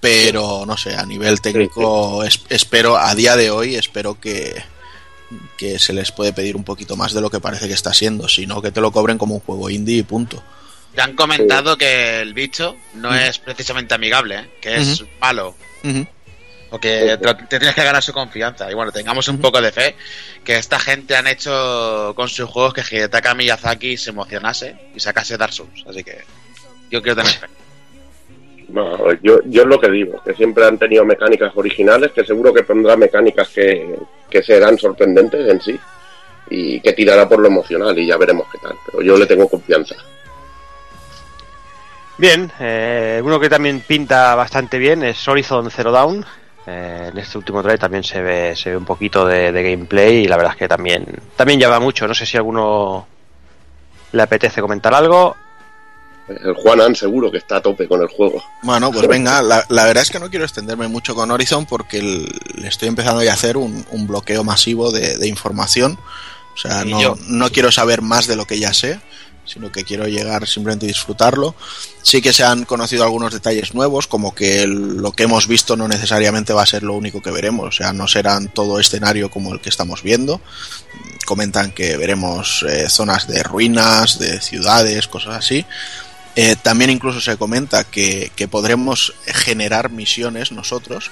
Pero 0.00 0.64
no 0.66 0.76
sé, 0.76 0.94
a 0.94 1.04
nivel 1.04 1.40
técnico 1.40 2.22
es, 2.22 2.40
espero, 2.50 2.96
a 2.96 3.14
día 3.16 3.36
de 3.36 3.50
hoy, 3.50 3.74
espero 3.74 4.20
que, 4.20 4.62
que 5.56 5.78
se 5.78 5.92
les 5.92 6.12
puede 6.12 6.32
pedir 6.32 6.54
un 6.56 6.62
poquito 6.62 6.94
más 6.94 7.12
de 7.12 7.20
lo 7.20 7.30
que 7.30 7.40
parece 7.40 7.66
que 7.66 7.74
está 7.74 7.92
siendo, 7.92 8.28
sino 8.28 8.62
que 8.62 8.70
te 8.70 8.80
lo 8.80 8.92
cobren 8.92 9.18
como 9.18 9.34
un 9.34 9.40
juego 9.40 9.70
indie 9.70 9.96
y 9.96 10.02
punto. 10.04 10.42
Te 10.98 11.02
han 11.02 11.14
comentado 11.14 11.74
sí. 11.74 11.78
que 11.78 12.20
el 12.20 12.34
bicho 12.34 12.74
no 12.94 13.10
uh 13.10 13.12
-huh. 13.12 13.28
es 13.28 13.38
precisamente 13.38 13.94
amigable, 13.94 14.34
¿eh? 14.34 14.48
que 14.60 14.74
es 14.74 15.00
uh 15.00 15.04
-huh. 15.04 15.08
malo. 15.20 15.54
Uh 15.84 15.88
-huh. 15.90 16.06
O 16.70 16.80
que 16.80 17.16
te, 17.22 17.34
te, 17.34 17.58
tienes 17.60 17.76
que 17.76 17.84
ganar 17.84 18.02
su 18.02 18.12
confianza. 18.12 18.68
Y 18.68 18.74
bueno, 18.74 18.90
tengamos 18.90 19.28
un 19.28 19.38
poco 19.40 19.60
de 19.62 19.70
fe 19.70 19.94
que 20.42 20.56
esta 20.56 20.80
gente 20.80 21.14
han 21.14 21.28
hecho 21.28 22.14
con 22.16 22.28
sus 22.28 22.50
juegos 22.50 22.74
que 22.74 22.80
Hidetaka 22.80 23.32
Miyazaki 23.36 23.96
se 23.96 24.10
emocionase 24.10 24.74
y 24.92 24.98
sacase 24.98 25.38
Dark 25.38 25.52
Souls. 25.52 25.84
Así 25.88 26.02
que 26.02 26.18
yo 26.90 27.00
quiero 27.00 27.22
tener 27.22 27.32
fe. 27.32 27.46
No, 28.70 29.12
yo, 29.22 29.38
yo 29.44 29.62
es 29.62 29.68
lo 29.68 29.78
que 29.78 29.90
digo, 29.92 30.20
que 30.24 30.34
siempre 30.34 30.66
han 30.66 30.78
tenido 30.78 31.04
mecánicas 31.04 31.52
originales, 31.54 32.10
que 32.10 32.24
seguro 32.24 32.52
que 32.52 32.64
tendrá 32.64 32.96
mecánicas 32.96 33.48
que, 33.50 33.96
que 34.28 34.42
serán 34.42 34.76
sorprendentes 34.76 35.48
en 35.48 35.60
sí 35.60 35.78
y 36.50 36.80
que 36.80 36.92
tirará 36.92 37.28
por 37.28 37.38
lo 37.38 37.46
emocional 37.46 37.96
y 37.96 38.04
ya 38.08 38.16
veremos 38.16 38.48
qué 38.50 38.58
tal. 38.58 38.74
Pero 38.84 39.00
yo 39.00 39.16
le 39.16 39.26
tengo 39.26 39.48
confianza. 39.48 39.94
Bien, 42.18 42.50
eh, 42.58 43.20
uno 43.24 43.38
que 43.38 43.48
también 43.48 43.80
pinta 43.80 44.34
bastante 44.34 44.76
bien 44.76 45.04
es 45.04 45.26
Horizon 45.26 45.70
Zero 45.70 45.92
Dawn. 45.92 46.26
Eh, 46.66 47.10
en 47.12 47.16
este 47.16 47.38
último 47.38 47.62
trailer 47.62 47.78
también 47.78 48.02
se 48.02 48.20
ve, 48.20 48.56
se 48.56 48.70
ve 48.70 48.76
un 48.76 48.84
poquito 48.84 49.24
de, 49.24 49.52
de, 49.52 49.62
gameplay 49.62 50.24
y 50.24 50.28
la 50.28 50.36
verdad 50.36 50.52
es 50.52 50.58
que 50.58 50.68
también, 50.68 51.06
también 51.36 51.60
llama 51.60 51.78
mucho. 51.78 52.08
No 52.08 52.14
sé 52.14 52.26
si 52.26 52.36
a 52.36 52.40
alguno 52.40 53.06
le 54.10 54.22
apetece 54.22 54.60
comentar 54.60 54.92
algo. 54.92 55.36
El 56.28 56.54
Juanan 56.54 56.94
seguro 56.94 57.30
que 57.30 57.38
está 57.38 57.56
a 57.56 57.62
tope 57.62 57.86
con 57.86 58.02
el 58.02 58.08
juego. 58.08 58.42
Bueno, 58.62 58.90
pues 58.90 59.06
venga, 59.06 59.40
la, 59.40 59.64
la 59.68 59.84
verdad 59.84 60.02
es 60.02 60.10
que 60.10 60.18
no 60.18 60.28
quiero 60.28 60.44
extenderme 60.44 60.88
mucho 60.88 61.14
con 61.14 61.30
Horizon 61.30 61.66
porque 61.66 62.00
el, 62.00 62.28
le 62.56 62.68
estoy 62.68 62.88
empezando 62.88 63.22
ya 63.22 63.30
a 63.30 63.34
hacer 63.34 63.56
un, 63.56 63.86
un 63.92 64.06
bloqueo 64.08 64.42
masivo 64.42 64.90
de, 64.90 65.16
de 65.16 65.28
información. 65.28 65.98
O 66.52 66.56
sea, 66.58 66.84
no, 66.84 67.16
no 67.28 67.50
quiero 67.50 67.70
saber 67.70 68.02
más 68.02 68.26
de 68.26 68.34
lo 68.34 68.44
que 68.44 68.58
ya 68.58 68.74
sé 68.74 69.00
sino 69.48 69.72
que 69.72 69.84
quiero 69.84 70.06
llegar 70.06 70.46
simplemente 70.46 70.86
a 70.86 70.88
disfrutarlo. 70.88 71.54
Sí 72.02 72.22
que 72.22 72.32
se 72.32 72.44
han 72.44 72.64
conocido 72.64 73.04
algunos 73.04 73.32
detalles 73.32 73.74
nuevos, 73.74 74.06
como 74.06 74.34
que 74.34 74.66
lo 74.66 75.12
que 75.12 75.24
hemos 75.24 75.46
visto 75.46 75.76
no 75.76 75.88
necesariamente 75.88 76.52
va 76.52 76.62
a 76.62 76.66
ser 76.66 76.82
lo 76.82 76.94
único 76.94 77.22
que 77.22 77.30
veremos, 77.30 77.68
o 77.68 77.72
sea, 77.72 77.92
no 77.92 78.06
serán 78.06 78.48
todo 78.48 78.78
escenario 78.78 79.30
como 79.30 79.52
el 79.52 79.60
que 79.60 79.68
estamos 79.68 80.02
viendo. 80.02 80.40
Comentan 81.26 81.72
que 81.72 81.96
veremos 81.96 82.64
eh, 82.68 82.88
zonas 82.88 83.26
de 83.26 83.42
ruinas, 83.42 84.18
de 84.18 84.40
ciudades, 84.40 85.08
cosas 85.08 85.36
así. 85.36 85.66
Eh, 86.36 86.56
también 86.62 86.90
incluso 86.90 87.20
se 87.20 87.36
comenta 87.36 87.84
que, 87.84 88.30
que, 88.36 88.46
podremos 88.46 89.12
generar 89.26 89.90
misiones 89.90 90.52
nosotros. 90.52 91.10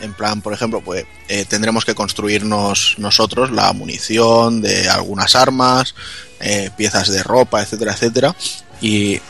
En 0.00 0.12
plan, 0.12 0.42
por 0.42 0.52
ejemplo, 0.52 0.80
pues 0.80 1.06
eh, 1.28 1.44
tendremos 1.46 1.84
que 1.84 1.94
construirnos 1.94 2.96
nosotros 2.98 3.50
la 3.50 3.72
munición 3.72 4.60
de 4.60 4.88
algunas 4.88 5.34
armas, 5.34 5.94
eh, 6.40 6.70
piezas 6.76 7.08
de 7.08 7.22
ropa, 7.22 7.62
etcétera, 7.62 7.92
etcétera. 7.92 8.36
Y 8.80 9.20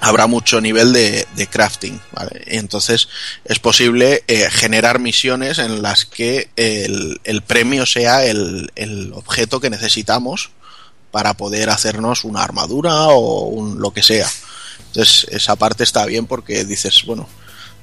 habrá 0.00 0.26
mucho 0.26 0.60
nivel 0.60 0.92
de, 0.92 1.48
crafting. 1.50 2.00
Entonces 2.46 3.08
es 3.44 3.58
posible 3.58 4.24
eh, 4.28 4.48
generar 4.50 4.98
misiones 4.98 5.58
en 5.58 5.82
las 5.82 6.04
que 6.04 6.50
el, 6.56 7.20
el 7.24 7.42
premio 7.42 7.86
sea 7.86 8.24
el, 8.24 8.70
el, 8.76 9.12
objeto 9.12 9.60
que 9.60 9.70
necesitamos 9.70 10.50
para 11.10 11.34
poder 11.34 11.70
hacernos 11.70 12.24
una 12.24 12.42
armadura 12.42 13.08
o 13.08 13.46
un, 13.46 13.80
lo 13.80 13.92
que 13.92 14.02
sea. 14.02 14.28
Entonces 14.88 15.26
esa 15.30 15.56
parte 15.56 15.84
está 15.84 16.06
bien 16.06 16.26
porque 16.26 16.64
dices, 16.64 17.02
bueno, 17.04 17.28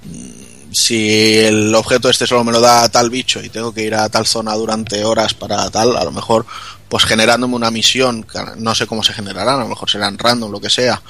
mm, 0.03 0.54
si 0.75 1.39
el 1.39 1.73
objeto 1.73 2.09
este 2.09 2.27
solo 2.27 2.43
me 2.43 2.51
lo 2.51 2.59
da 2.59 2.89
tal 2.89 3.09
bicho 3.09 3.41
y 3.41 3.47
tengo 3.47 3.73
que 3.73 3.83
ir 3.83 3.95
a 3.95 4.09
tal 4.09 4.25
zona 4.27 4.53
durante 4.55 5.05
horas 5.05 5.33
para 5.33 5.69
tal, 5.69 5.95
a 5.95 6.03
lo 6.03 6.11
mejor 6.11 6.45
pues 6.89 7.05
generándome 7.05 7.55
una 7.55 7.71
misión, 7.71 8.27
no 8.57 8.75
sé 8.75 8.85
cómo 8.85 9.01
se 9.01 9.13
generarán, 9.13 9.55
a 9.55 9.63
lo 9.63 9.69
mejor 9.69 9.89
serán 9.89 10.17
random, 10.17 10.51
lo 10.51 10.59
que 10.59 10.69
sea, 10.69 11.01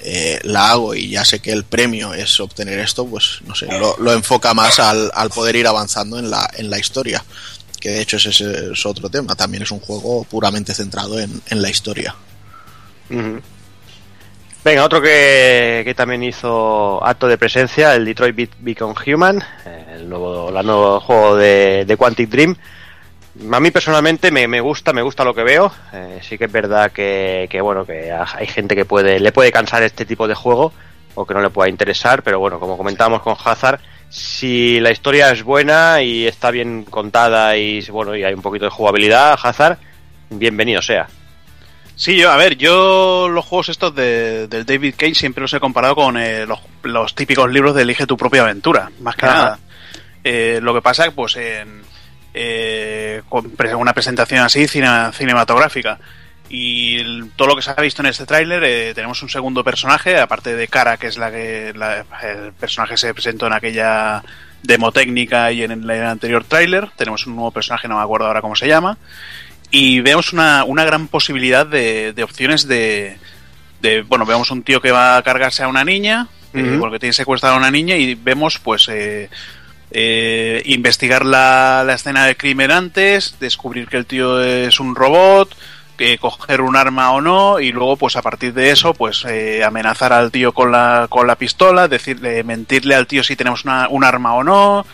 eh, 0.00 0.40
la 0.44 0.70
hago 0.70 0.94
y 0.94 1.10
ya 1.10 1.24
sé 1.26 1.40
que 1.40 1.52
el 1.52 1.64
premio 1.64 2.14
es 2.14 2.40
obtener 2.40 2.78
esto, 2.78 3.06
pues 3.06 3.40
no 3.46 3.54
sé, 3.54 3.68
lo, 3.78 4.12
enfoca 4.14 4.54
más 4.54 4.80
al, 4.80 5.10
al, 5.14 5.28
poder 5.28 5.54
ir 5.54 5.66
avanzando 5.66 6.18
en 6.18 6.30
la, 6.30 6.48
en 6.56 6.70
la 6.70 6.78
historia. 6.78 7.22
Que 7.78 7.90
de 7.90 8.00
hecho 8.00 8.16
ese 8.16 8.30
es, 8.30 8.86
otro 8.86 9.10
tema, 9.10 9.34
también 9.34 9.62
es 9.62 9.70
un 9.70 9.80
juego 9.80 10.24
puramente 10.24 10.74
centrado 10.74 11.18
en, 11.18 11.42
en 11.46 11.60
la 11.60 11.68
historia. 11.68 12.14
Venga, 14.62 14.84
otro 14.84 15.00
que, 15.00 15.80
que, 15.86 15.94
también 15.94 16.22
hizo 16.22 17.02
acto 17.02 17.26
de 17.26 17.38
presencia, 17.38 17.94
el 17.94 18.04
Detroit 18.04 18.36
Be 18.36 18.50
Become 18.58 18.94
Human, 19.06 19.42
el 19.94 20.06
nuevo, 20.06 20.50
el 20.50 20.66
nuevo 20.66 21.00
juego 21.00 21.36
de, 21.36 21.86
de 21.86 21.96
Quantic 21.96 22.28
Dream. 22.28 22.54
A 23.50 23.58
mí 23.58 23.70
personalmente 23.70 24.30
me, 24.30 24.46
me, 24.46 24.60
gusta, 24.60 24.92
me 24.92 25.00
gusta 25.00 25.24
lo 25.24 25.32
que 25.32 25.44
veo. 25.44 25.72
Eh, 25.94 26.20
sí 26.20 26.36
que 26.36 26.44
es 26.44 26.52
verdad 26.52 26.92
que, 26.92 27.48
que, 27.50 27.62
bueno, 27.62 27.86
que 27.86 28.12
hay 28.12 28.46
gente 28.48 28.76
que 28.76 28.84
puede, 28.84 29.18
le 29.18 29.32
puede 29.32 29.50
cansar 29.50 29.82
este 29.82 30.04
tipo 30.04 30.28
de 30.28 30.34
juego 30.34 30.74
o 31.14 31.24
que 31.24 31.32
no 31.32 31.40
le 31.40 31.48
pueda 31.48 31.70
interesar, 31.70 32.22
pero 32.22 32.38
bueno, 32.38 32.60
como 32.60 32.76
comentábamos 32.76 33.22
con 33.22 33.36
Hazard, 33.42 33.80
si 34.10 34.78
la 34.78 34.90
historia 34.90 35.30
es 35.30 35.42
buena 35.42 36.02
y 36.02 36.26
está 36.26 36.50
bien 36.50 36.84
contada 36.84 37.56
y 37.56 37.80
bueno, 37.90 38.14
y 38.14 38.24
hay 38.24 38.34
un 38.34 38.42
poquito 38.42 38.66
de 38.66 38.70
jugabilidad, 38.70 39.38
Hazard, 39.42 39.78
bienvenido 40.28 40.82
sea. 40.82 41.08
Sí, 42.00 42.16
yo, 42.16 42.30
a 42.30 42.36
ver, 42.38 42.56
yo 42.56 43.28
los 43.28 43.44
juegos 43.44 43.68
estos 43.68 43.94
de, 43.94 44.48
del 44.48 44.64
David 44.64 44.94
Cage 44.96 45.14
siempre 45.14 45.42
los 45.42 45.52
he 45.52 45.60
comparado 45.60 45.94
con 45.94 46.16
eh, 46.16 46.46
los, 46.46 46.58
los, 46.82 47.14
típicos 47.14 47.52
libros 47.52 47.74
de 47.74 47.82
Elige 47.82 48.06
tu 48.06 48.16
propia 48.16 48.40
aventura, 48.40 48.90
más 49.00 49.16
que 49.16 49.26
Ajá. 49.26 49.34
nada. 49.34 49.58
Eh, 50.24 50.60
lo 50.62 50.72
que 50.72 50.80
pasa 50.80 51.04
es 51.04 51.12
pues 51.12 51.36
en 51.36 51.82
eh, 52.32 53.20
con 53.28 53.52
una 53.76 53.92
presentación 53.92 54.40
así 54.42 54.66
cine, 54.66 55.12
cinematográfica 55.12 55.98
y 56.48 56.96
el, 57.00 57.32
todo 57.36 57.48
lo 57.48 57.56
que 57.56 57.60
se 57.60 57.70
ha 57.70 57.74
visto 57.74 58.00
en 58.00 58.06
este 58.06 58.24
tráiler 58.24 58.64
eh, 58.64 58.94
tenemos 58.94 59.22
un 59.22 59.28
segundo 59.28 59.62
personaje 59.62 60.18
aparte 60.18 60.56
de 60.56 60.68
Cara 60.68 60.96
que 60.96 61.08
es 61.08 61.18
la 61.18 61.30
que 61.30 61.74
la, 61.76 62.06
el 62.22 62.54
personaje 62.54 62.96
se 62.96 63.12
presentó 63.12 63.46
en 63.46 63.52
aquella 63.52 64.22
demo 64.62 64.90
técnica 64.90 65.52
y 65.52 65.64
en 65.64 65.72
el, 65.72 65.90
en 65.90 66.00
el 66.00 66.06
anterior 66.06 66.44
tráiler 66.44 66.88
tenemos 66.96 67.26
un 67.26 67.34
nuevo 67.34 67.50
personaje 67.50 67.88
no 67.88 67.96
me 67.96 68.02
acuerdo 68.02 68.26
ahora 68.26 68.40
cómo 68.40 68.56
se 68.56 68.68
llama 68.68 68.96
y 69.70 70.00
vemos 70.00 70.32
una, 70.32 70.64
una 70.64 70.84
gran 70.84 71.08
posibilidad 71.08 71.66
de, 71.66 72.12
de 72.12 72.22
opciones 72.22 72.66
de, 72.66 73.18
de, 73.80 74.02
bueno, 74.02 74.26
vemos 74.26 74.50
un 74.50 74.62
tío 74.62 74.80
que 74.80 74.90
va 74.90 75.16
a 75.16 75.22
cargarse 75.22 75.62
a 75.62 75.68
una 75.68 75.84
niña, 75.84 76.28
uh 76.52 76.58
-huh. 76.58 76.74
eh, 76.74 76.78
porque 76.78 76.98
tiene 76.98 77.12
secuestrada 77.12 77.54
a 77.54 77.58
una 77.58 77.70
niña, 77.70 77.96
y 77.96 78.14
vemos, 78.14 78.58
pues, 78.58 78.88
eh, 78.88 79.30
eh, 79.90 80.62
investigar 80.66 81.24
la, 81.24 81.82
la, 81.86 81.94
escena 81.94 82.26
del 82.26 82.36
crimen 82.36 82.70
antes, 82.70 83.36
descubrir 83.40 83.88
que 83.88 83.96
el 83.96 84.06
tío 84.06 84.42
es 84.42 84.80
un 84.80 84.94
robot, 84.94 85.56
que 85.96 86.16
coger 86.18 86.62
un 86.62 86.76
arma 86.76 87.12
o 87.12 87.20
no, 87.20 87.60
y 87.60 87.72
luego, 87.72 87.96
pues, 87.96 88.16
a 88.16 88.22
partir 88.22 88.54
de 88.54 88.70
eso, 88.70 88.94
pues, 88.94 89.24
eh, 89.26 89.62
amenazar 89.64 90.12
al 90.12 90.30
tío 90.30 90.52
con 90.52 90.72
la, 90.72 91.06
con 91.08 91.26
la 91.26 91.36
pistola, 91.36 91.88
decirle, 91.88 92.42
mentirle 92.42 92.94
al 92.94 93.06
tío 93.06 93.22
si 93.22 93.36
tenemos 93.36 93.64
una, 93.64 93.88
un 93.88 94.04
arma 94.04 94.34
o 94.34 94.42
no, 94.42 94.86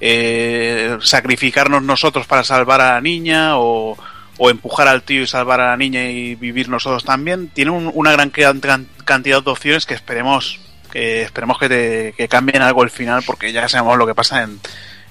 eh, 0.00 0.96
sacrificarnos 1.02 1.82
nosotros 1.82 2.26
para 2.26 2.44
salvar 2.44 2.80
a 2.80 2.94
la 2.94 3.00
niña 3.00 3.58
o, 3.58 3.96
o 4.38 4.50
empujar 4.50 4.88
al 4.88 5.02
tío 5.02 5.22
y 5.22 5.26
salvar 5.26 5.60
a 5.60 5.70
la 5.70 5.76
niña 5.76 6.08
y 6.08 6.34
vivir 6.36 6.68
nosotros 6.68 7.04
también. 7.04 7.48
Tiene 7.48 7.72
una 7.72 8.12
gran 8.12 8.30
cantidad 8.30 9.42
de 9.42 9.50
opciones 9.50 9.84
que 9.84 9.94
esperemos 9.94 10.60
que 10.90 11.20
esperemos 11.20 11.58
que, 11.58 12.14
que, 12.16 12.28
cambien 12.28 12.62
algo 12.62 12.82
el 12.82 12.88
final 12.88 13.22
porque 13.26 13.52
ya 13.52 13.68
sabemos 13.68 13.98
lo 13.98 14.06
que 14.06 14.14
pasa 14.14 14.42
en, 14.42 14.58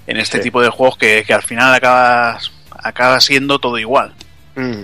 en 0.07 0.17
este 0.17 0.39
tipo 0.39 0.61
de 0.61 0.69
juegos 0.69 0.97
que, 0.97 1.23
al 1.29 1.43
final 1.43 1.73
acaba, 1.73 2.39
acaba 2.71 3.19
siendo 3.19 3.59
todo 3.59 3.77
igual. 3.77 4.13
Mm. 4.55 4.83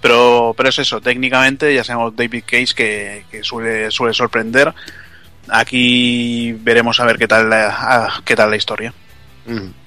Pero, 0.00 0.54
pero 0.56 0.68
es 0.68 0.78
eso, 0.78 1.00
técnicamente 1.00 1.74
ya 1.74 1.82
sabemos 1.82 2.14
David 2.14 2.44
Cage 2.46 2.74
que, 2.74 3.40
suele, 3.42 3.90
suele 3.90 4.14
sorprender. 4.14 4.72
Aquí 5.48 6.52
veremos 6.60 7.00
a 7.00 7.06
ver 7.06 7.18
qué 7.18 7.26
tal 7.26 7.50
la, 7.50 8.22
qué 8.24 8.36
tal 8.36 8.50
la 8.50 8.56
historia. 8.56 8.92
Mm. 9.46 9.79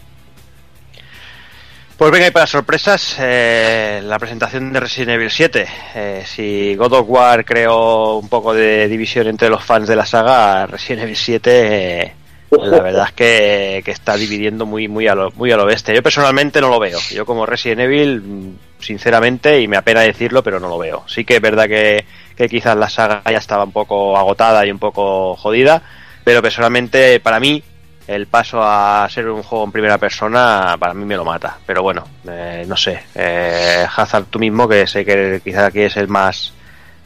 Pues 1.97 2.11
venga, 2.11 2.27
y 2.27 2.31
para 2.31 2.47
sorpresas, 2.47 3.17
eh, 3.19 4.01
la 4.03 4.19
presentación 4.19 4.73
de 4.73 4.79
Resident 4.79 5.11
Evil 5.11 5.29
7. 5.29 5.67
Eh, 5.95 6.23
si 6.25 6.75
God 6.75 6.93
of 6.93 7.05
War 7.07 7.45
creó 7.45 8.17
un 8.17 8.29
poco 8.29 8.53
de 8.53 8.87
división 8.87 9.27
entre 9.27 9.49
los 9.49 9.63
fans 9.63 9.87
de 9.87 9.95
la 9.95 10.05
saga, 10.05 10.65
Resident 10.65 11.03
Evil 11.03 11.15
7 11.15 12.15
la 12.61 12.81
verdad 12.81 13.05
es 13.07 13.13
que, 13.13 13.91
está 13.91 14.15
dividiendo 14.15 14.65
muy, 14.65 14.87
muy, 14.87 15.07
a 15.07 15.15
lo, 15.15 15.31
muy 15.31 15.51
a 15.51 15.57
lo 15.57 15.65
bestia. 15.65 15.93
Yo 15.93 16.03
personalmente 16.03 16.61
no 16.61 16.69
lo 16.69 16.79
veo. 16.79 16.99
Yo 17.11 17.25
como 17.25 17.45
Resident 17.45 17.81
Evil, 17.81 18.57
sinceramente, 18.79 19.61
y 19.61 19.67
me 19.67 19.77
apena 19.77 20.01
decirlo, 20.01 20.43
pero 20.43 20.59
no 20.59 20.69
lo 20.69 20.77
veo. 20.77 21.03
Sí 21.07 21.25
que 21.25 21.35
es 21.35 21.41
verdad 21.41 21.67
que, 21.67 22.05
quizás 22.47 22.75
la 22.75 22.89
saga 22.89 23.21
ya 23.25 23.37
estaba 23.37 23.63
un 23.63 23.71
poco 23.71 24.17
agotada 24.17 24.65
y 24.65 24.71
un 24.71 24.79
poco 24.79 25.35
jodida, 25.35 25.81
pero 26.23 26.41
personalmente 26.41 27.19
para 27.19 27.39
mí 27.39 27.63
el 28.07 28.27
paso 28.27 28.61
a 28.61 29.07
ser 29.09 29.29
un 29.29 29.43
juego 29.43 29.65
en 29.65 29.71
primera 29.71 29.97
persona 29.97 30.75
para 30.79 30.93
mí 30.93 31.05
me 31.05 31.15
lo 31.15 31.25
mata. 31.25 31.57
Pero 31.65 31.81
bueno, 31.81 32.07
eh, 32.27 32.65
no 32.67 32.77
sé. 32.77 33.03
Eh, 33.15 33.85
Hazard 33.95 34.25
tú 34.25 34.39
mismo, 34.39 34.67
que 34.67 34.87
sé 34.87 35.05
que 35.05 35.41
quizás 35.43 35.65
aquí 35.65 35.81
es 35.81 35.97
el 35.97 36.07
más, 36.07 36.53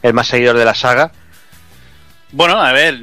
el 0.02 0.14
más 0.14 0.28
seguidor 0.28 0.58
de 0.58 0.66
la 0.66 0.76
saga. 0.76 1.12
Bueno, 2.32 2.62
a 2.62 2.74
ver, 2.74 2.96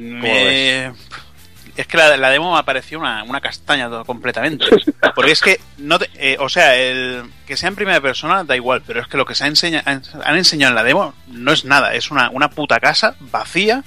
es 1.77 1.87
que 1.89 1.97
la, 1.97 2.31
demo 2.31 2.55
me 2.55 2.63
pareció 2.63 2.99
una, 2.99 3.25
una 3.25 3.41
castaña 3.41 3.91
completamente. 4.05 4.67
Porque 5.15 5.33
es 5.33 5.41
que, 5.41 5.61
no 5.79 5.99
eh, 6.15 6.37
o 6.39 6.49
sea, 6.49 6.77
el 6.77 7.25
que 7.47 7.57
sea 7.57 7.69
en 7.69 7.75
primera 7.75 8.01
persona 8.01 8.45
da 8.45 8.55
igual, 8.55 8.83
pero 8.87 9.01
es 9.01 9.09
que 9.09 9.17
lo 9.17 9.25
que 9.25 9.35
se 9.35 9.45
ha 9.45 9.47
enseña, 9.49 9.83
han, 9.85 10.03
enseñado 10.37 10.71
en 10.71 10.77
la 10.77 10.85
demo 10.85 11.15
no 11.29 11.53
es 11.53 11.65
nada, 11.65 11.95
es 11.95 12.11
una, 12.11 12.31
una 12.31 12.51
puta 12.51 12.79
casa 12.81 13.17
vacía 13.19 13.83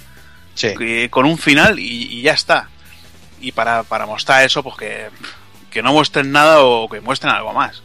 con 1.09 1.25
un 1.25 1.37
final 1.37 1.79
y, 1.79 2.21
ya 2.21 2.33
está. 2.33 2.69
Y 3.39 3.51
para, 3.51 3.83
para 3.83 4.05
mostrar 4.05 4.43
eso, 4.43 4.63
pues 4.63 4.75
que, 4.77 5.09
que 5.69 5.81
no 5.81 5.93
muestren 5.93 6.31
nada 6.31 6.61
o 6.61 6.89
que 6.89 7.01
muestren 7.01 7.33
algo 7.33 7.53
más. 7.53 7.81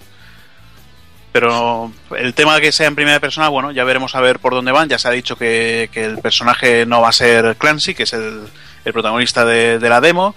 Pero 1.33 1.91
el 2.17 2.35
tema 2.35 2.55
de 2.55 2.61
que 2.61 2.73
sea 2.73 2.87
en 2.87 2.95
primera 2.95 3.19
persona, 3.19 3.49
bueno, 3.49 3.73
ya 3.73 3.85
veremos 3.85 4.15
a 4.15 4.21
ver 4.21 4.39
por 4.39 4.53
dónde 4.53 4.71
van. 4.71 4.89
Ya 4.89 4.99
se 4.99 5.09
ha 5.09 5.13
dicho 5.13 5.37
que, 5.37 5.89
que 5.91 6.05
el 6.05 6.19
personaje 6.19 6.85
no 6.85 7.01
va 7.01 7.09
a 7.09 7.13
ser 7.13 7.57
Clancy, 7.57 7.95
que 7.95 8.03
es 8.03 8.13
el, 8.13 8.49
el 8.85 8.93
protagonista 8.93 9.45
de, 9.47 9.79
la 9.81 10.03
demo. 10.03 10.35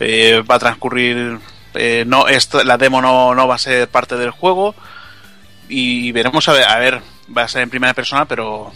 Eh, 0.00 0.42
va 0.48 0.56
a 0.56 0.58
transcurrir. 0.58 1.38
Eh, 1.74 2.04
no, 2.06 2.26
esto, 2.26 2.64
la 2.64 2.76
demo 2.76 3.00
no, 3.00 3.34
no, 3.36 3.46
va 3.46 3.54
a 3.54 3.58
ser 3.58 3.88
parte 3.88 4.16
del 4.16 4.30
juego. 4.30 4.74
Y 5.68 6.10
veremos 6.10 6.48
a 6.48 6.52
ver, 6.52 6.64
a 6.64 6.78
ver, 6.78 7.00
va 7.34 7.42
a 7.42 7.48
ser 7.48 7.62
en 7.62 7.70
primera 7.70 7.94
persona, 7.94 8.24
pero. 8.26 8.72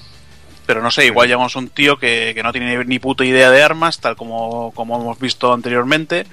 Pero 0.66 0.82
no 0.82 0.90
sé, 0.90 1.06
igual 1.06 1.28
llevamos 1.28 1.56
un 1.56 1.68
tío 1.68 1.98
que, 1.98 2.32
que 2.34 2.42
no 2.42 2.52
tiene 2.52 2.84
ni 2.84 2.98
puta 2.98 3.24
idea 3.24 3.50
de 3.50 3.62
armas, 3.62 4.00
tal 4.00 4.16
como, 4.16 4.72
como 4.72 5.00
hemos 5.00 5.18
visto 5.18 5.52
anteriormente. 5.52 6.26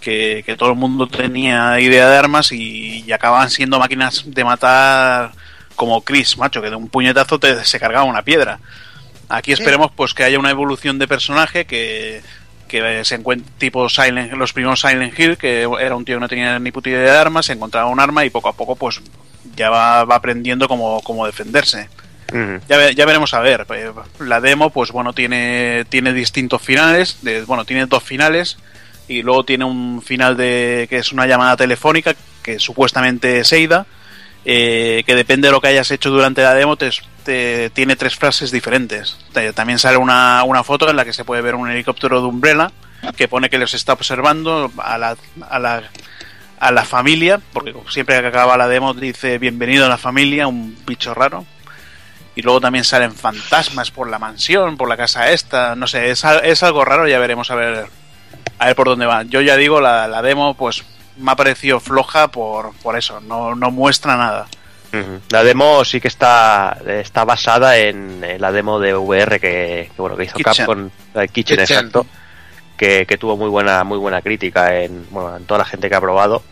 Que, 0.00 0.42
que, 0.46 0.56
todo 0.56 0.70
el 0.70 0.76
mundo 0.76 1.08
tenía 1.08 1.80
idea 1.80 2.08
de 2.08 2.16
armas 2.16 2.52
y, 2.52 3.02
y, 3.04 3.12
acababan 3.12 3.50
siendo 3.50 3.78
máquinas 3.78 4.22
de 4.26 4.44
matar 4.44 5.32
como 5.74 6.02
Chris, 6.02 6.38
macho, 6.38 6.62
que 6.62 6.70
de 6.70 6.76
un 6.76 6.88
puñetazo 6.88 7.40
te, 7.40 7.64
se 7.64 7.80
cargaba 7.80 8.04
una 8.04 8.22
piedra. 8.22 8.60
Aquí 9.28 9.52
esperemos 9.52 9.90
pues 9.94 10.14
que 10.14 10.24
haya 10.24 10.38
una 10.38 10.50
evolución 10.50 10.98
de 10.98 11.08
personaje 11.08 11.64
que, 11.66 12.22
se 13.02 13.14
encuentre 13.14 13.50
tipo 13.58 13.88
Silent, 13.88 14.32
los 14.32 14.52
primeros 14.52 14.80
Silent 14.80 15.18
Hill, 15.18 15.36
que 15.36 15.68
era 15.80 15.96
un 15.96 16.04
tío 16.04 16.16
que 16.16 16.20
no 16.20 16.28
tenía 16.28 16.58
ni 16.58 16.70
puta 16.72 16.90
idea 16.90 17.00
de 17.12 17.18
armas, 17.18 17.46
se 17.46 17.52
encontraba 17.52 17.88
un 17.88 18.00
arma 18.00 18.24
y 18.24 18.30
poco 18.30 18.48
a 18.48 18.52
poco 18.52 18.76
pues 18.76 19.00
ya 19.56 19.70
va, 19.70 20.00
aprendiendo 20.00 20.68
cómo, 20.68 21.00
cómo 21.02 21.26
defenderse. 21.26 21.88
Ya, 22.68 22.90
ya, 22.90 23.06
veremos 23.06 23.34
a 23.34 23.40
ver. 23.40 23.66
Eh, 23.74 23.92
la 24.20 24.40
demo, 24.40 24.70
pues 24.70 24.92
bueno, 24.92 25.12
tiene, 25.12 25.84
tiene 25.88 26.12
distintos 26.12 26.62
finales. 26.62 27.18
De, 27.22 27.42
bueno, 27.42 27.64
tiene 27.64 27.86
dos 27.86 28.02
finales. 28.02 28.58
Y 29.08 29.22
luego 29.22 29.44
tiene 29.44 29.64
un 29.64 30.02
final 30.02 30.36
de 30.36 30.86
que 30.90 30.98
es 30.98 31.12
una 31.12 31.26
llamada 31.26 31.56
telefónica 31.56 32.14
que 32.42 32.58
supuestamente 32.58 33.38
es 33.38 33.52
Eida 33.52 33.86
eh, 34.48 35.02
que 35.04 35.16
depende 35.16 35.48
de 35.48 35.52
lo 35.52 35.60
que 35.60 35.66
hayas 35.66 35.90
hecho 35.90 36.08
durante 36.08 36.40
la 36.40 36.54
demo, 36.54 36.76
te, 36.76 37.70
tiene 37.70 37.96
tres 37.96 38.14
frases 38.14 38.52
diferentes. 38.52 39.18
También 39.56 39.80
sale 39.80 39.96
una, 39.96 40.62
foto 40.62 40.88
en 40.88 40.94
la 40.94 41.04
que 41.04 41.12
se 41.12 41.24
puede 41.24 41.42
ver 41.42 41.56
un 41.56 41.68
helicóptero 41.68 42.20
de 42.20 42.28
Umbrella 42.28 42.70
que 43.16 43.26
pone 43.26 43.50
que 43.50 43.58
los 43.58 43.74
está 43.74 43.94
observando 43.94 44.70
a 44.78 44.98
la, 44.98 45.16
a 45.50 45.58
la, 45.58 45.82
a 46.60 46.70
la 46.70 46.84
familia, 46.84 47.40
porque 47.52 47.74
siempre 47.88 48.20
que 48.20 48.26
acaba 48.28 48.56
la 48.56 48.68
demo 48.68 48.94
dice 48.94 49.38
bienvenido 49.38 49.86
a 49.86 49.88
la 49.88 49.98
familia, 49.98 50.46
un 50.46 50.78
bicho 50.86 51.12
raro. 51.12 51.44
Y 52.36 52.42
luego 52.42 52.60
también 52.60 52.84
salen 52.84 53.12
fantasmas 53.12 53.90
por 53.90 54.08
la 54.08 54.18
mansión, 54.18 54.76
por 54.76 54.88
la 54.88 54.96
casa 54.96 55.30
esta, 55.32 55.74
no 55.74 55.86
sé, 55.86 56.10
es, 56.10 56.22
es 56.44 56.62
algo 56.62 56.84
raro, 56.84 57.08
ya 57.08 57.18
veremos 57.18 57.50
a 57.50 57.56
ver 57.56 57.86
a 58.58 58.66
ver 58.66 58.76
por 58.76 58.86
dónde 58.86 59.06
va. 59.06 59.22
Yo 59.24 59.40
ya 59.40 59.56
digo, 59.56 59.80
la, 59.80 60.06
la 60.06 60.22
demo, 60.22 60.54
pues 60.54 60.84
me 61.16 61.32
ha 61.32 61.36
parecido 61.36 61.80
floja 61.80 62.28
por, 62.28 62.74
por 62.82 62.96
eso, 62.96 63.20
no, 63.20 63.54
no 63.54 63.70
muestra 63.70 64.16
nada. 64.16 64.46
La 65.28 65.44
demo 65.44 65.84
sí 65.84 66.00
que 66.00 66.08
está, 66.08 66.78
está 66.86 67.26
basada 67.26 67.76
en, 67.76 68.24
la 68.38 68.50
demo 68.50 68.80
de 68.80 68.94
VR 68.94 69.38
que, 69.38 69.90
bueno 69.98 70.16
que 70.16 70.24
hizo 70.24 70.38
Capcom, 70.38 70.88
Kitchen, 70.88 71.28
Kitchen, 71.28 71.60
exacto, 71.60 72.06
que, 72.78 73.04
que, 73.04 73.18
tuvo 73.18 73.36
muy 73.36 73.50
buena 73.50 73.84
muy 73.84 73.98
buena 73.98 74.22
crítica 74.22 74.74
en, 74.80 75.06
bueno, 75.10 75.36
en 75.36 75.44
toda 75.44 75.58
la 75.58 75.64
gente 75.66 75.90
que 75.90 75.96
ha 75.96 76.00
probado 76.00 76.42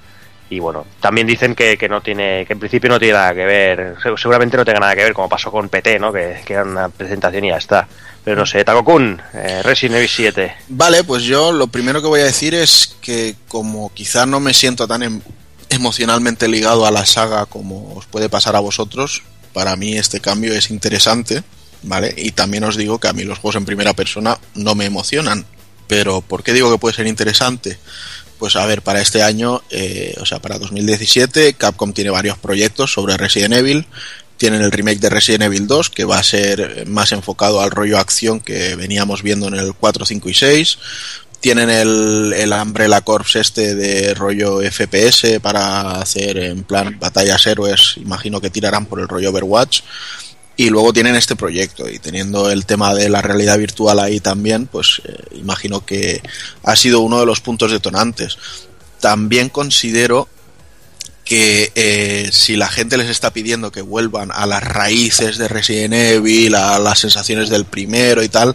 y 0.55 0.61
bueno, 0.61 0.87
también 1.01 1.27
dicen 1.27 1.55
que, 1.55 1.77
que, 1.77 1.89
no 1.89 2.01
tiene, 2.01 2.45
que 2.47 2.53
en 2.53 2.59
principio 2.61 2.89
no 2.91 2.99
tiene 2.99 3.15
nada 3.15 3.35
que 3.35 3.45
ver, 3.45 3.97
seguramente 4.17 4.57
no 4.57 4.65
tenga 4.65 4.81
nada 4.81 4.95
que 4.95 5.03
ver 5.03 5.13
como 5.13 5.29
pasó 5.29 5.51
con 5.51 5.69
PT, 5.69 5.99
¿no? 5.99 6.13
Que, 6.13 6.41
que 6.45 6.53
era 6.53 6.63
una 6.63 6.89
presentación 6.89 7.45
y 7.45 7.49
ya 7.49 7.57
está. 7.57 7.89
Pero 8.25 8.37
no 8.37 8.47
sé, 8.47 8.65
Takokun, 8.65 9.21
eh, 9.35 9.63
Resident 9.63 9.97
Evil 9.97 10.09
7. 10.09 10.55
Vale, 10.69 11.05
pues 11.05 11.25
yo 11.25 11.53
lo 11.53 11.67
primero 11.67 12.01
que 12.01 12.09
voy 12.09 12.21
a 12.21 12.25
decir 12.25 12.55
es 12.55 12.97
que 13.03 13.37
como 13.49 13.93
quizá 13.93 14.25
no 14.25 14.41
me 14.41 14.55
siento 14.55 14.89
tan 14.89 15.03
em, 15.03 15.21
emocionalmente 15.69 16.49
ligado 16.49 16.87
a 16.87 16.91
la 16.91 17.05
saga 17.05 17.45
como 17.45 17.95
os 17.95 18.07
puede 18.07 18.31
pasar 18.31 18.57
a 18.57 18.61
vosotros, 18.61 19.23
para 19.53 19.77
mí 19.77 19.99
este 19.99 20.21
cambio 20.21 20.55
es 20.55 20.71
interesante, 20.71 21.43
¿vale? 21.83 22.15
Y 22.17 22.31
también 22.31 22.65
os 22.65 22.77
digo 22.77 22.99
que 22.99 23.09
a 23.09 23.13
mí 23.13 23.25
los 23.25 23.39
juegos 23.39 23.57
en 23.57 23.67
primera 23.67 23.93
persona 23.93 24.39
no 24.55 24.75
me 24.75 24.87
emocionan. 24.87 25.45
Pero 25.87 26.23
¿por 26.23 26.43
qué 26.43 26.55
digo 26.55 26.73
que 26.73 26.79
puede 26.79 26.97
ser 26.97 27.07
interesante? 27.07 27.79
Pues 28.45 28.57
a 28.57 28.67
ver, 28.67 28.83
para 28.83 29.01
este 29.01 29.23
año, 29.23 29.63
eh, 29.71 30.15
o 30.21 30.27
sea, 30.27 30.39
para 30.39 30.59
2017, 30.59 31.55
Capcom 31.55 31.95
tiene 31.95 32.11
varios 32.11 32.37
proyectos 32.37 32.93
sobre 32.93 33.17
Resident 33.17 33.55
Evil 33.55 33.87
tienen 34.37 34.61
el 34.61 34.71
remake 34.71 35.01
de 35.01 35.09
Resident 35.09 35.45
Evil 35.45 35.67
2, 35.67 35.89
que 35.89 36.05
va 36.05 36.19
a 36.19 36.23
ser 36.23 36.87
más 36.87 37.13
enfocado 37.13 37.63
al 37.63 37.71
rollo 37.71 37.99
acción 37.99 38.41
que 38.41 38.77
veníamos 38.77 39.23
viendo 39.23 39.49
en 39.49 39.55
el 39.55 39.73
4, 39.73 40.05
5 40.05 40.29
y 40.29 40.35
6. 40.35 40.79
Tienen 41.41 41.71
el, 41.71 42.35
el 42.37 42.53
Umbrella 42.53 43.01
Corps 43.01 43.37
este 43.37 43.75
de 43.75 44.13
rollo 44.13 44.61
FPS 44.61 45.41
para 45.41 45.93
hacer 46.03 46.37
en 46.37 46.65
plan 46.65 46.99
batallas 47.01 47.47
héroes. 47.47 47.95
Imagino 47.97 48.43
que 48.43 48.51
tirarán 48.51 48.85
por 48.85 49.01
el 49.01 49.09
rollo 49.09 49.31
Overwatch. 49.31 49.81
Y 50.57 50.71
luego 50.71 50.93
tienen 50.93 51.17
este 51.17 51.35
proyecto 51.35 51.89
y 51.89 51.99
teniendo 51.99 52.51
el 52.51 52.65
tema 52.65 52.95
de 52.95 53.09
la 53.09 53.23
realidad 53.23 53.59
virtual 53.59 53.99
ahí 53.99 54.21
también, 54.21 54.67
pues 54.67 55.03
eh, 55.05 55.17
imagino 55.33 55.85
que 55.85 56.23
ha 56.63 56.77
sido 56.77 57.01
uno 57.01 57.19
de 57.19 57.27
los 57.27 57.41
puntos 57.41 57.73
detonantes. 57.73 58.39
También 59.01 59.49
considero 59.49 60.29
que 61.25 61.73
eh, 61.75 62.29
si 62.33 62.55
la 62.57 62.69
gente 62.69 62.97
les 62.97 63.09
está 63.09 63.33
pidiendo 63.33 63.73
que 63.73 63.81
vuelvan 63.81 64.31
a 64.33 64.47
las 64.47 64.63
raíces 64.63 65.39
de 65.39 65.49
Resident 65.49 65.95
Evil, 65.95 66.55
a 66.55 66.79
las 66.79 66.99
sensaciones 66.99 67.49
del 67.49 67.65
primero 67.65 68.23
y 68.23 68.29
tal, 68.29 68.55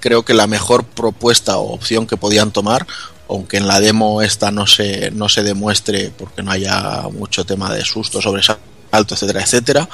creo 0.00 0.24
que 0.24 0.34
la 0.34 0.46
mejor 0.46 0.84
propuesta 0.84 1.58
o 1.58 1.74
opción 1.74 2.06
que 2.06 2.16
podían 2.16 2.52
tomar, 2.52 2.86
aunque 3.28 3.58
en 3.58 3.68
la 3.68 3.80
demo 3.80 4.22
esta 4.22 4.50
no 4.50 4.66
se, 4.66 5.10
no 5.10 5.28
se 5.28 5.42
demuestre 5.42 6.10
porque 6.16 6.42
no 6.42 6.50
haya 6.50 7.02
mucho 7.12 7.44
tema 7.44 7.72
de 7.72 7.84
susto, 7.84 8.20
sobresalto, 8.96 9.14
etcétera, 9.14 9.42
etcétera, 9.42 9.88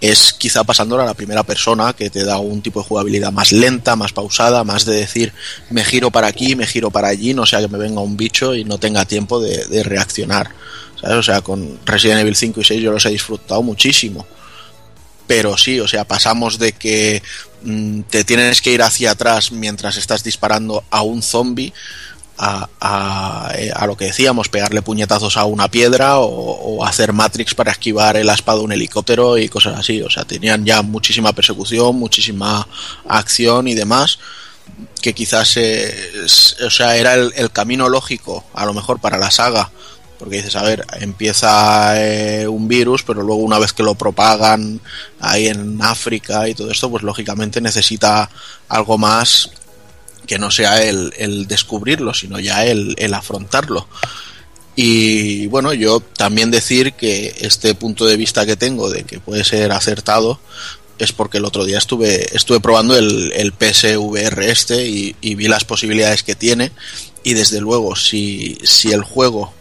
es 0.00 0.32
quizá 0.32 0.64
pasándola 0.64 1.02
a 1.02 1.06
la 1.06 1.14
primera 1.14 1.42
persona 1.42 1.92
que 1.92 2.10
te 2.10 2.24
da 2.24 2.38
un 2.38 2.62
tipo 2.62 2.80
de 2.80 2.86
jugabilidad 2.86 3.32
más 3.32 3.52
lenta, 3.52 3.96
más 3.96 4.12
pausada, 4.12 4.64
más 4.64 4.84
de 4.84 4.96
decir 4.96 5.32
me 5.70 5.84
giro 5.84 6.10
para 6.10 6.28
aquí, 6.28 6.54
me 6.54 6.66
giro 6.66 6.90
para 6.90 7.08
allí, 7.08 7.34
no 7.34 7.46
sea 7.46 7.60
que 7.60 7.68
me 7.68 7.78
venga 7.78 8.00
un 8.00 8.16
bicho 8.16 8.54
y 8.54 8.64
no 8.64 8.78
tenga 8.78 9.04
tiempo 9.04 9.40
de, 9.40 9.82
reaccionar. 9.82 10.50
O 11.02 11.22
sea, 11.22 11.40
con 11.42 11.78
Resident 11.84 12.20
Evil 12.20 12.34
5 12.34 12.60
y 12.60 12.64
6 12.64 12.82
yo 12.82 12.92
los 12.92 13.06
he 13.06 13.10
disfrutado 13.10 13.62
muchísimo. 13.62 14.26
Pero 15.28 15.56
sí, 15.56 15.78
o 15.78 15.86
sea, 15.86 16.04
pasamos 16.04 16.58
de 16.58 16.72
que 16.72 17.22
mm, 17.62 18.00
te 18.10 18.24
tienes 18.24 18.60
que 18.62 18.72
ir 18.72 18.82
hacia 18.82 19.12
atrás 19.12 19.52
mientras 19.52 19.96
estás 19.96 20.24
disparando 20.24 20.82
a 20.90 21.02
un 21.02 21.22
zombie 21.22 21.72
a, 22.38 23.52
eh, 23.56 23.70
a, 23.74 23.86
lo 23.86 23.96
que 23.96 24.06
decíamos, 24.06 24.48
pegarle 24.48 24.82
puñetazos 24.82 25.36
a 25.36 25.44
una 25.44 25.68
piedra 25.68 26.18
o, 26.18 26.84
hacer 26.84 27.12
Matrix 27.12 27.54
para 27.54 27.72
esquivar 27.72 28.16
el 28.16 28.30
aspa 28.30 28.54
de 28.54 28.60
un 28.60 28.72
helicóptero 28.72 29.36
y 29.36 29.48
cosas 29.48 29.78
así. 29.78 30.00
O 30.02 30.10
sea, 30.10 30.24
tenían 30.24 30.64
ya 30.64 30.82
muchísima 30.82 31.32
persecución, 31.32 31.96
muchísima 31.96 32.66
acción 33.08 33.68
y 33.68 33.74
demás 33.74 34.18
que 35.02 35.14
quizás 35.14 35.56
o 35.56 36.70
sea, 36.70 36.96
era 36.96 37.14
el, 37.14 37.50
camino 37.50 37.88
lógico, 37.88 38.44
a 38.52 38.66
lo 38.66 38.74
mejor 38.74 39.00
para 39.00 39.16
la 39.16 39.30
saga, 39.30 39.70
porque 40.18 40.36
dices, 40.36 40.56
a 40.56 40.62
ver, 40.62 40.84
empieza 41.00 41.92
eh, 41.96 42.48
un 42.48 42.68
virus, 42.68 43.02
pero 43.02 43.22
luego 43.22 43.40
una 43.40 43.58
vez 43.58 43.72
que 43.72 43.82
lo 43.82 43.94
propagan 43.94 44.80
ahí 45.20 45.46
en 45.46 45.80
África 45.80 46.48
y 46.48 46.54
todo 46.54 46.70
esto, 46.70 46.90
pues 46.90 47.02
lógicamente 47.02 47.60
necesita 47.60 48.28
algo 48.68 48.98
más 48.98 49.50
que 50.28 50.38
no 50.38 50.52
sea 50.52 50.84
el, 50.84 51.48
descubrirlo, 51.48 52.14
sino 52.14 52.38
ya 52.38 52.64
el, 52.66 53.14
afrontarlo. 53.14 53.88
Y 54.76 55.48
bueno, 55.48 55.72
yo 55.72 56.00
también 56.00 56.52
decir 56.52 56.92
que 56.92 57.34
este 57.40 57.74
punto 57.74 58.04
de 58.06 58.16
vista 58.16 58.46
que 58.46 58.54
tengo 58.54 58.90
de 58.90 59.02
que 59.02 59.18
puede 59.18 59.42
ser 59.42 59.72
acertado 59.72 60.38
es 60.98 61.12
porque 61.12 61.38
el 61.38 61.46
otro 61.46 61.64
día 61.64 61.78
estuve, 61.78 62.36
estuve 62.36 62.60
probando 62.60 62.96
el, 62.96 63.32
el 63.32 63.52
PSVR 63.52 64.42
este 64.44 64.86
y, 64.86 65.34
vi 65.34 65.48
las 65.48 65.64
posibilidades 65.64 66.22
que 66.22 66.36
tiene 66.36 66.70
y 67.24 67.34
desde 67.34 67.60
luego 67.60 67.96
si, 67.96 68.58
si 68.62 68.92
el 68.92 69.02
juego 69.02 69.52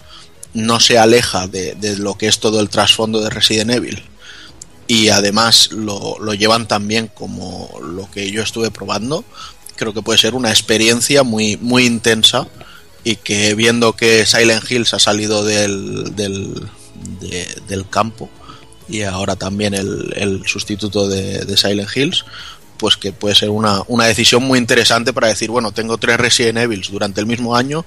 no 0.54 0.80
se 0.80 1.00
aleja 1.00 1.48
de, 1.48 1.76
de, 1.76 1.98
lo 1.98 2.16
que 2.18 2.28
es 2.28 2.40
todo 2.40 2.60
el 2.60 2.70
trasfondo 2.70 3.22
de 3.22 3.30
Resident 3.30 3.72
Evil 3.72 4.04
y 4.88 5.10
además 5.10 5.72
lo, 5.72 6.18
lo 6.20 6.34
llevan 6.34 6.68
también 6.68 7.08
como 7.08 7.70
lo 7.82 8.10
que 8.10 8.32
yo 8.32 8.42
estuve 8.42 8.72
probando, 8.72 9.24
creo 9.78 9.94
que 9.94 10.02
puede 10.02 10.18
ser 10.18 10.36
una 10.36 10.50
experiencia 10.50 11.24
muy, 11.24 11.56
muy 11.58 11.86
intensa 11.86 12.48
y 13.04 13.16
que 13.16 13.56
viendo 13.56 13.94
que 13.94 14.26
Silent 14.26 14.70
Hills 14.70 14.94
ha 14.94 15.00
salido 15.00 15.46
del, 15.46 16.14
del, 16.14 17.90
campo 17.90 18.30
y 18.90 19.04
ahora 19.04 19.38
también 19.38 19.74
el, 19.74 20.14
el 20.18 20.46
sustituto 20.46 21.08
de, 21.08 21.46
de, 21.46 21.58
Silent 21.58 21.90
Hills, 21.96 22.26
pues 22.78 22.98
que 22.98 23.14
puede 23.14 23.36
ser 23.36 23.50
una, 23.50 23.82
una 23.88 24.06
decisión 24.06 24.44
muy 24.44 24.60
interesante 24.60 25.14
para 25.14 25.28
decir, 25.28 25.50
bueno, 25.50 25.72
tengo 25.72 25.98
tres 25.98 26.18
Resident 26.18 26.58
Evils 26.58 26.92
durante 26.92 27.22
el 27.22 27.28
mismo 27.28 27.56
año, 27.56 27.86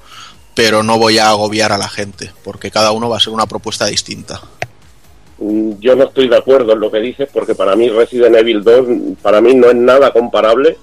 pero 0.55 0.83
no 0.83 0.99
voy 0.99 1.19
a 1.19 1.29
agobiar 1.29 1.73
a 1.73 1.79
la 1.79 1.89
gente, 1.89 2.33
porque 2.43 2.71
cada 2.71 2.93
uno 2.93 3.09
va 3.09 3.19
a 3.19 3.21
ser 3.21 3.33
una 3.33 3.47
propuesta 3.47 3.87
distinta. 3.87 4.41
Mm, 5.39 5.73
yo 5.81 5.97
no 5.97 6.05
estoy 6.05 6.29
de 6.29 6.37
acuerdo 6.37 6.73
en 6.73 6.81
lo 6.81 6.91
que 6.91 7.01
dices, 7.01 7.29
porque 7.33 7.55
para 7.55 7.77
mí 7.77 7.89
Resident 7.89 8.37
Evil 8.37 8.63
2, 8.63 8.87
para 9.23 9.41
mí 9.41 9.55
no 9.55 9.69
es 9.69 9.77
nada 9.77 10.13
comparable 10.13 10.79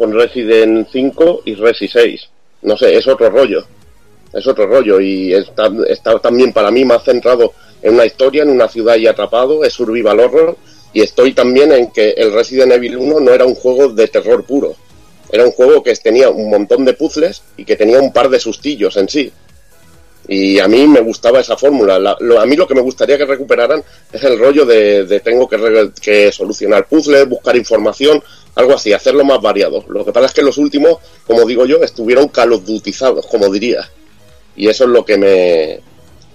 con 0.00 0.14
Resident 0.14 0.88
5 0.90 1.42
y 1.44 1.54
Resi 1.56 1.86
6. 1.86 2.28
No 2.62 2.74
sé, 2.74 2.96
es 2.96 3.06
otro 3.06 3.28
rollo. 3.28 3.66
Es 4.32 4.46
otro 4.46 4.66
rollo 4.66 4.98
y 4.98 5.34
está, 5.34 5.70
está 5.86 6.18
también 6.20 6.54
para 6.54 6.70
mí 6.70 6.86
más 6.86 7.04
centrado 7.04 7.52
en 7.82 7.92
una 7.92 8.06
historia, 8.06 8.44
en 8.44 8.48
una 8.48 8.66
ciudad 8.66 8.96
y 8.96 9.06
atrapado, 9.06 9.62
es 9.62 9.74
survival 9.74 10.20
horror 10.20 10.56
y 10.94 11.02
estoy 11.02 11.34
también 11.34 11.72
en 11.72 11.90
que 11.90 12.12
el 12.12 12.32
Resident 12.32 12.72
Evil 12.72 12.96
1 12.96 13.20
no 13.20 13.30
era 13.30 13.44
un 13.44 13.54
juego 13.54 13.90
de 13.90 14.08
terror 14.08 14.42
puro. 14.44 14.74
Era 15.30 15.44
un 15.44 15.52
juego 15.52 15.82
que 15.82 15.94
tenía 15.96 16.30
un 16.30 16.48
montón 16.48 16.86
de 16.86 16.94
puzzles 16.94 17.42
y 17.58 17.66
que 17.66 17.76
tenía 17.76 18.00
un 18.00 18.10
par 18.10 18.30
de 18.30 18.40
sustillos 18.40 18.96
en 18.96 19.06
sí. 19.06 19.30
Y 20.28 20.60
a 20.60 20.68
mí 20.68 20.86
me 20.86 21.00
gustaba 21.00 21.40
esa 21.40 21.58
fórmula. 21.58 21.96
a 21.96 22.46
mí 22.46 22.56
lo 22.56 22.66
que 22.66 22.74
me 22.74 22.80
gustaría 22.80 23.18
que 23.18 23.26
recuperaran 23.26 23.82
es 24.10 24.22
el 24.22 24.38
rollo 24.38 24.64
de, 24.64 25.20
tengo 25.22 25.46
que, 25.46 25.90
que, 26.00 26.32
solucionar 26.32 26.86
puzzles, 26.86 27.28
buscar 27.28 27.56
información, 27.56 28.22
algo 28.54 28.74
así, 28.74 28.92
hacerlo 28.92 29.24
más 29.24 29.40
variado. 29.40 29.84
Lo 29.88 30.04
que 30.04 30.12
pasa 30.12 30.26
es 30.26 30.32
que 30.32 30.42
los 30.42 30.58
últimos, 30.58 30.98
como 31.26 31.44
digo 31.44 31.66
yo, 31.66 31.82
estuvieron 31.82 32.28
calodutizados, 32.28 33.26
como 33.26 33.50
diría. 33.50 33.88
Y 34.56 34.68
eso 34.68 34.84
es 34.84 34.90
lo 34.90 35.04
que 35.04 35.16
me 35.16 35.80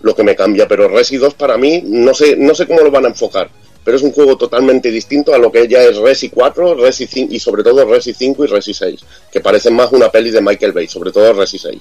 lo 0.02 0.16
que 0.16 0.24
me 0.24 0.36
cambia. 0.36 0.68
Pero 0.68 0.88
Resi 0.88 1.18
2 1.18 1.34
para 1.34 1.58
mí, 1.58 1.82
no 1.84 2.14
sé, 2.14 2.36
no 2.38 2.56
sé 2.56 2.68
cómo 2.68 2.82
lo 2.82 2.92
van 2.92 3.06
a 3.06 3.10
enfocar. 3.10 3.50
Pero 3.84 3.98
es 3.98 4.04
un 4.04 4.12
juego 4.12 4.36
totalmente 4.36 4.90
distinto 4.90 5.34
a 5.34 5.38
lo 5.38 5.52
que 5.52 5.68
ya 5.68 5.84
es 5.84 5.98
Resi 5.98 6.30
4, 6.30 6.76
Resi 6.76 7.06
5 7.06 7.34
y 7.34 7.40
sobre 7.40 7.64
todo 7.64 7.86
Resi 7.86 8.14
5 8.14 8.46
y 8.46 8.48
Resi 8.48 8.74
6, 8.74 9.00
que 9.32 9.42
parecen 9.42 9.76
más 9.76 9.92
una 9.92 10.10
peli 10.10 10.32
de 10.32 10.42
Michael 10.42 10.72
Bay, 10.72 10.88
sobre 10.88 11.12
todo 11.12 11.34
Resi 11.34 11.60
6. 11.60 11.78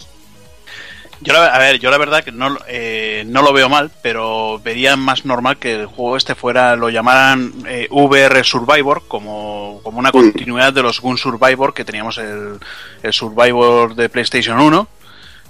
Yo 1.20 1.40
a 1.40 1.58
ver, 1.58 1.78
yo 1.78 1.90
la 1.90 1.98
verdad 1.98 2.24
que 2.24 2.32
no, 2.32 2.58
eh, 2.66 3.24
no 3.26 3.42
lo 3.42 3.52
veo 3.52 3.68
mal, 3.68 3.90
pero 4.02 4.60
vería 4.62 4.96
más 4.96 5.24
normal 5.24 5.58
que 5.58 5.74
el 5.74 5.86
juego 5.86 6.16
este 6.16 6.34
fuera, 6.34 6.76
lo 6.76 6.90
llamaran 6.90 7.52
eh, 7.66 7.88
VR 7.90 8.42
Survivor, 8.44 9.04
como, 9.06 9.80
como 9.82 9.98
una 9.98 10.12
continuidad 10.12 10.72
de 10.72 10.82
los 10.82 11.00
Gun 11.00 11.16
Survivor, 11.16 11.72
que 11.72 11.84
teníamos 11.84 12.18
el, 12.18 12.58
el 13.02 13.12
Survivor 13.12 13.94
de 13.94 14.08
PlayStation 14.08 14.60
1, 14.60 14.88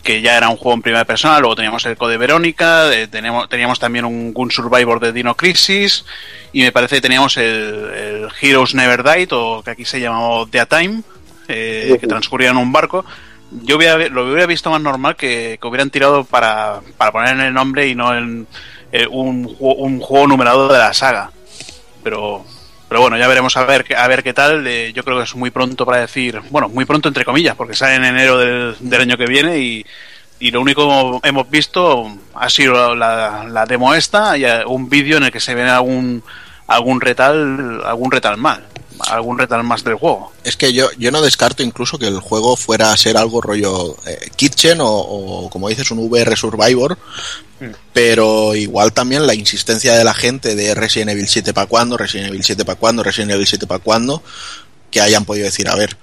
que 0.03 0.21
ya 0.21 0.37
era 0.37 0.49
un 0.49 0.57
juego 0.57 0.75
en 0.75 0.83
primera 0.83 1.05
persona, 1.07 1.41
luego 1.41 1.57
teníamos 1.57 1.85
el 1.87 1.97
Code 1.97 2.19
Verónica, 2.19 2.93
eh, 2.93 3.09
teníamos, 3.09 3.49
teníamos 3.49 3.79
también 3.81 4.05
un 4.05 4.35
Gun 4.35 4.51
Survivor 4.51 5.01
de 5.01 5.13
Dino 5.13 5.35
Crisis, 5.35 6.05
y 6.53 6.61
me 6.61 6.73
parece 6.73 6.97
que 6.97 7.03
teníamos 7.03 7.37
el, 7.39 7.45
el 7.45 8.29
Heroes 8.41 8.75
Never 8.75 9.03
Died, 9.03 9.33
o 9.33 9.63
que 9.63 9.71
aquí 9.71 9.85
se 9.85 10.01
llamaba 10.01 10.45
The 10.51 10.67
Time, 10.67 11.03
que 11.47 12.07
transcurría 12.09 12.51
en 12.51 12.57
un 12.57 12.73
barco 12.73 13.05
yo 13.63 13.79
lo 14.11 14.25
hubiera 14.25 14.47
visto 14.47 14.71
más 14.71 14.81
normal 14.81 15.17
que, 15.17 15.59
hubieran 15.63 15.91
tirado 15.91 16.25
para, 16.25 16.81
para 16.97 17.13
poner 17.13 17.35
en 17.35 17.41
el 17.41 17.55
nombre 17.55 17.89
y 17.89 17.95
no 17.95 18.17
en 18.17 18.47
eh, 18.93 19.07
un, 19.09 19.57
un, 19.59 20.01
juego 20.01 20.27
numerado 20.27 20.69
de 20.69 20.79
la 20.79 20.93
saga. 20.93 21.31
Pero, 22.03 22.45
pero 22.89 23.01
bueno, 23.01 23.17
ya 23.17 23.29
veremos 23.29 23.57
a 23.57 23.65
ver, 23.65 23.87
a 23.97 24.09
ver 24.09 24.23
qué 24.23 24.33
tal. 24.33 24.67
yo 24.93 25.05
creo 25.05 25.19
que 25.19 25.25
es 25.25 25.35
muy 25.35 25.51
pronto 25.51 25.87
para 25.87 25.99
decir, 25.99 26.41
bueno, 26.51 26.69
muy 26.69 26.85
pronto 26.85 27.09
entre 27.09 27.25
comillas, 27.25 27.57
porque 27.57 27.75
sale 27.75 27.97
en 27.97 28.05
enero 28.05 28.39
del, 28.39 28.77
del 28.81 29.01
año 29.01 29.17
que 29.17 29.27
viene 29.27 29.59
y, 29.59 29.87
y 30.41 30.51
lo 30.51 30.61
único 30.61 31.21
que 31.21 31.29
hemos 31.29 31.49
visto 31.49 32.07
ha 32.35 32.51
sido 32.51 32.95
la, 32.95 33.47
la 33.49 33.67
demo 33.67 33.95
esta 33.95 34.37
y 34.37 34.45
un 34.67 34.89
vídeo 34.89 35.17
en 35.17 35.25
el 35.25 35.33
que 35.33 35.41
se 35.41 35.55
ve 35.55 35.63
algún 35.63 36.23
algún 36.67 37.01
retal 37.01 37.83
algún 37.85 38.11
retal 38.11 38.37
mal 38.37 38.65
algún 39.01 39.39
retal 39.39 39.63
más 39.65 39.85
del 39.85 39.95
juego. 39.95 40.33
Es 40.45 40.57
que 40.57 40.73
yo, 40.73 40.89
yo 40.99 41.11
no 41.11 41.23
descarto 41.23 41.63
incluso 41.63 41.99
que 41.99 42.07
el 42.07 42.21
juego 42.21 42.57
fuera 42.57 42.93
a 42.93 42.97
ser 42.97 43.17
algo 43.17 43.41
rollo 43.41 43.97
eh, 44.07 44.31
Kitchen 44.37 44.79
o, 44.81 45.49
como 45.51 45.69
dices, 45.69 45.91
un 45.91 45.99
VR 45.99 46.37
Survivor, 46.37 46.99
mm. 47.61 47.65
pero 47.93 48.55
igual 48.55 48.93
también 48.93 49.27
la 49.27 49.35
insistencia 49.35 49.95
de 49.95 50.05
la 50.05 50.15
gente 50.15 50.55
de 50.55 50.75
Resident 50.75 51.11
Evil 51.11 51.29
7 51.29 51.53
para 51.53 51.67
cuando, 51.67 51.97
Resident 51.97 52.29
Evil 52.29 52.45
7 52.45 52.65
para 52.65 52.79
cuando, 52.79 53.03
Resident 53.03 53.33
Evil 53.33 53.47
7 53.47 53.67
para 53.67 53.83
cuando, 53.83 54.23
que 54.91 55.01
hayan 55.01 55.25
podido 55.25 55.47
decir, 55.47 55.69
a 55.69 55.75
ver, 55.75 55.97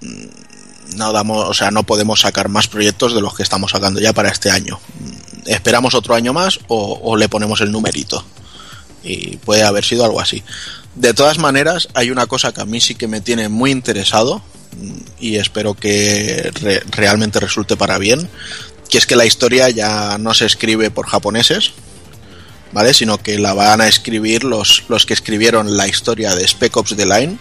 mm, 0.00 0.96
no 0.96 1.12
damos, 1.12 1.48
o 1.48 1.54
sea, 1.54 1.70
no 1.70 1.82
podemos 1.82 2.20
sacar 2.20 2.48
más 2.48 2.68
proyectos 2.68 3.14
de 3.14 3.20
los 3.20 3.34
que 3.34 3.42
estamos 3.42 3.72
sacando 3.72 4.00
ya 4.00 4.12
para 4.12 4.30
este 4.30 4.50
año. 4.50 4.80
Mm, 5.00 5.48
esperamos 5.48 5.94
otro 5.94 6.14
año 6.14 6.32
más 6.32 6.60
o, 6.68 7.00
o 7.02 7.16
le 7.16 7.28
ponemos 7.28 7.60
el 7.60 7.72
numerito. 7.72 8.24
Y 9.02 9.36
puede 9.38 9.62
haber 9.62 9.84
sido 9.84 10.04
algo 10.04 10.20
así. 10.20 10.42
De 10.98 11.14
todas 11.14 11.38
maneras, 11.38 11.88
hay 11.94 12.10
una 12.10 12.26
cosa 12.26 12.52
que 12.52 12.60
a 12.60 12.64
mí 12.64 12.80
sí 12.80 12.96
que 12.96 13.06
me 13.06 13.20
tiene 13.20 13.48
muy 13.48 13.70
interesado 13.70 14.42
mm, 14.76 14.98
y 15.20 15.36
espero 15.36 15.74
que 15.74 16.50
realmente 16.90 17.38
resulte 17.38 17.76
para 17.76 17.98
bien, 17.98 18.28
que 18.90 18.98
es 18.98 19.06
que 19.06 19.14
la 19.14 19.24
historia 19.24 19.70
ya 19.70 20.18
no 20.18 20.34
se 20.34 20.46
escribe 20.46 20.90
por 20.90 21.06
japoneses, 21.06 21.70
¿vale? 22.72 22.92
Sino 22.94 23.22
que 23.22 23.38
la 23.38 23.54
van 23.54 23.80
a 23.80 23.86
escribir 23.86 24.42
los, 24.42 24.82
los 24.88 25.06
que 25.06 25.14
escribieron 25.14 25.76
la 25.76 25.86
historia 25.86 26.34
de 26.34 26.48
Spec 26.48 26.76
Ops 26.76 26.96
The 26.96 27.06
Line, 27.06 27.38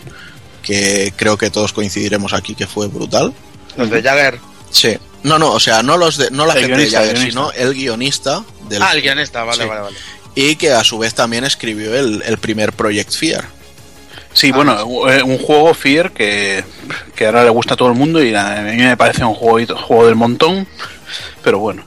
que 0.62 1.12
creo 1.16 1.36
que 1.40 1.50
todos 1.50 1.74
coincidiremos 1.74 2.34
aquí 2.34 2.54
que 2.54 2.68
fue 2.68 2.88
brutal. 2.88 3.34
Los 3.76 3.90
de 3.90 4.04
Jagger. 4.04 4.40
Sí. 4.70 4.98
No, 5.24 5.40
no, 5.40 5.52
o 5.52 5.60
sea, 5.60 5.82
no 5.82 5.98
los 5.98 6.18
de, 6.18 6.30
no 6.30 6.46
la 6.46 6.54
gente 6.54 6.78
de 6.78 6.92
Jagger, 6.92 7.18
sino 7.18 7.52
el 7.54 7.74
guionista 7.74 8.44
del. 8.70 8.84
Ah, 8.84 8.92
el 8.94 9.02
guionista, 9.02 9.44
vale, 9.44 9.66
vale, 9.66 9.82
vale 9.82 9.98
y 10.40 10.56
que 10.56 10.72
a 10.72 10.84
su 10.84 11.00
vez 11.00 11.16
también 11.16 11.46
escribió 11.46 11.96
el, 11.96 12.38
primer 12.38 12.72
Project 12.72 13.12
Fear. 13.12 13.46
Sí, 14.34 14.52
bueno, 14.52 15.10
eh, 15.10 15.24
un 15.24 15.40
juego 15.40 15.74
Fear 15.74 16.12
que, 16.12 16.64
ahora 17.26 17.44
le 17.44 17.50
gusta 17.50 17.74
a 17.74 17.78
todo 17.78 17.88
el 17.88 17.96
mundo 17.96 18.24
y 18.24 18.36
a 18.36 18.62
mí 18.62 18.78
me 18.78 18.96
parece 18.96 19.26
un 19.26 19.34
juego, 19.34 19.76
juego 19.76 20.06
del 20.06 20.14
montón, 20.14 20.68
pero 21.44 21.58
bueno. 21.58 21.84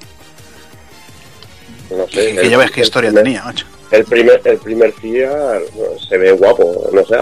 que 2.11 2.51
ya 2.51 2.59
ves 2.59 2.73
qué 2.73 2.81
historia 2.81 3.13
tenía, 3.13 3.45
macho. 3.45 3.67
El 3.91 4.05
primer, 4.05 4.41
el 4.45 4.59
primer 4.59 4.93
Fear 4.93 5.63
se 6.09 6.17
ve 6.17 6.33
guapo, 6.33 6.89
no 6.93 7.05
sé, 7.05 7.17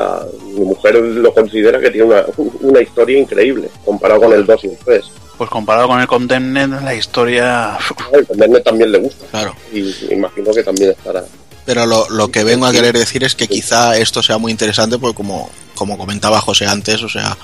mi 0.44 0.60
mujer 0.60 0.96
lo 0.96 1.32
considera 1.32 1.80
que 1.80 1.90
tiene 1.90 2.08
una, 2.08 2.24
una 2.60 2.80
historia 2.80 3.18
increíble 3.18 3.70
comparado 3.84 4.20
con 4.20 4.32
el 4.34 4.44
2 4.44 4.64
y 4.64 4.66
el 4.68 4.76
3 4.76 5.04
pues 5.38 5.48
comparado 5.48 5.86
con 5.86 6.00
el 6.00 6.08
Condemned, 6.08 6.82
la 6.82 6.94
historia. 6.96 7.78
El 8.12 8.26
Condemned 8.26 8.60
también 8.62 8.90
le 8.90 8.98
gusta. 8.98 9.24
Claro. 9.30 9.54
Y 9.72 10.12
imagino 10.12 10.52
que 10.52 10.64
también 10.64 10.90
estará. 10.90 11.24
Pero 11.64 11.86
lo, 11.86 12.10
lo 12.10 12.28
que 12.32 12.42
vengo 12.42 12.66
a 12.66 12.72
querer 12.72 12.98
decir 12.98 13.22
es 13.22 13.36
que 13.36 13.46
quizá 13.46 13.96
esto 13.96 14.20
sea 14.20 14.38
muy 14.38 14.50
interesante, 14.50 14.98
porque 14.98 15.14
como, 15.14 15.48
como 15.76 15.96
comentaba 15.96 16.40
José 16.40 16.66
antes, 16.66 17.02
o 17.04 17.08
sea, 17.08 17.36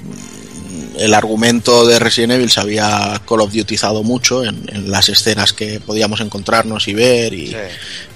mm, 0.00 0.98
el 1.00 1.14
argumento 1.14 1.86
de 1.86 1.98
Resident 1.98 2.34
Evil 2.34 2.50
se 2.50 2.60
había 2.60 3.20
Call 3.26 3.40
of 3.40 3.52
Dutyzado 3.52 4.02
mucho 4.04 4.44
en, 4.44 4.90
las 4.90 5.08
escenas 5.08 5.52
que 5.52 5.80
podíamos 5.80 6.20
encontrarnos 6.20 6.86
y 6.88 6.94
ver, 6.94 7.32
y, 7.32 7.56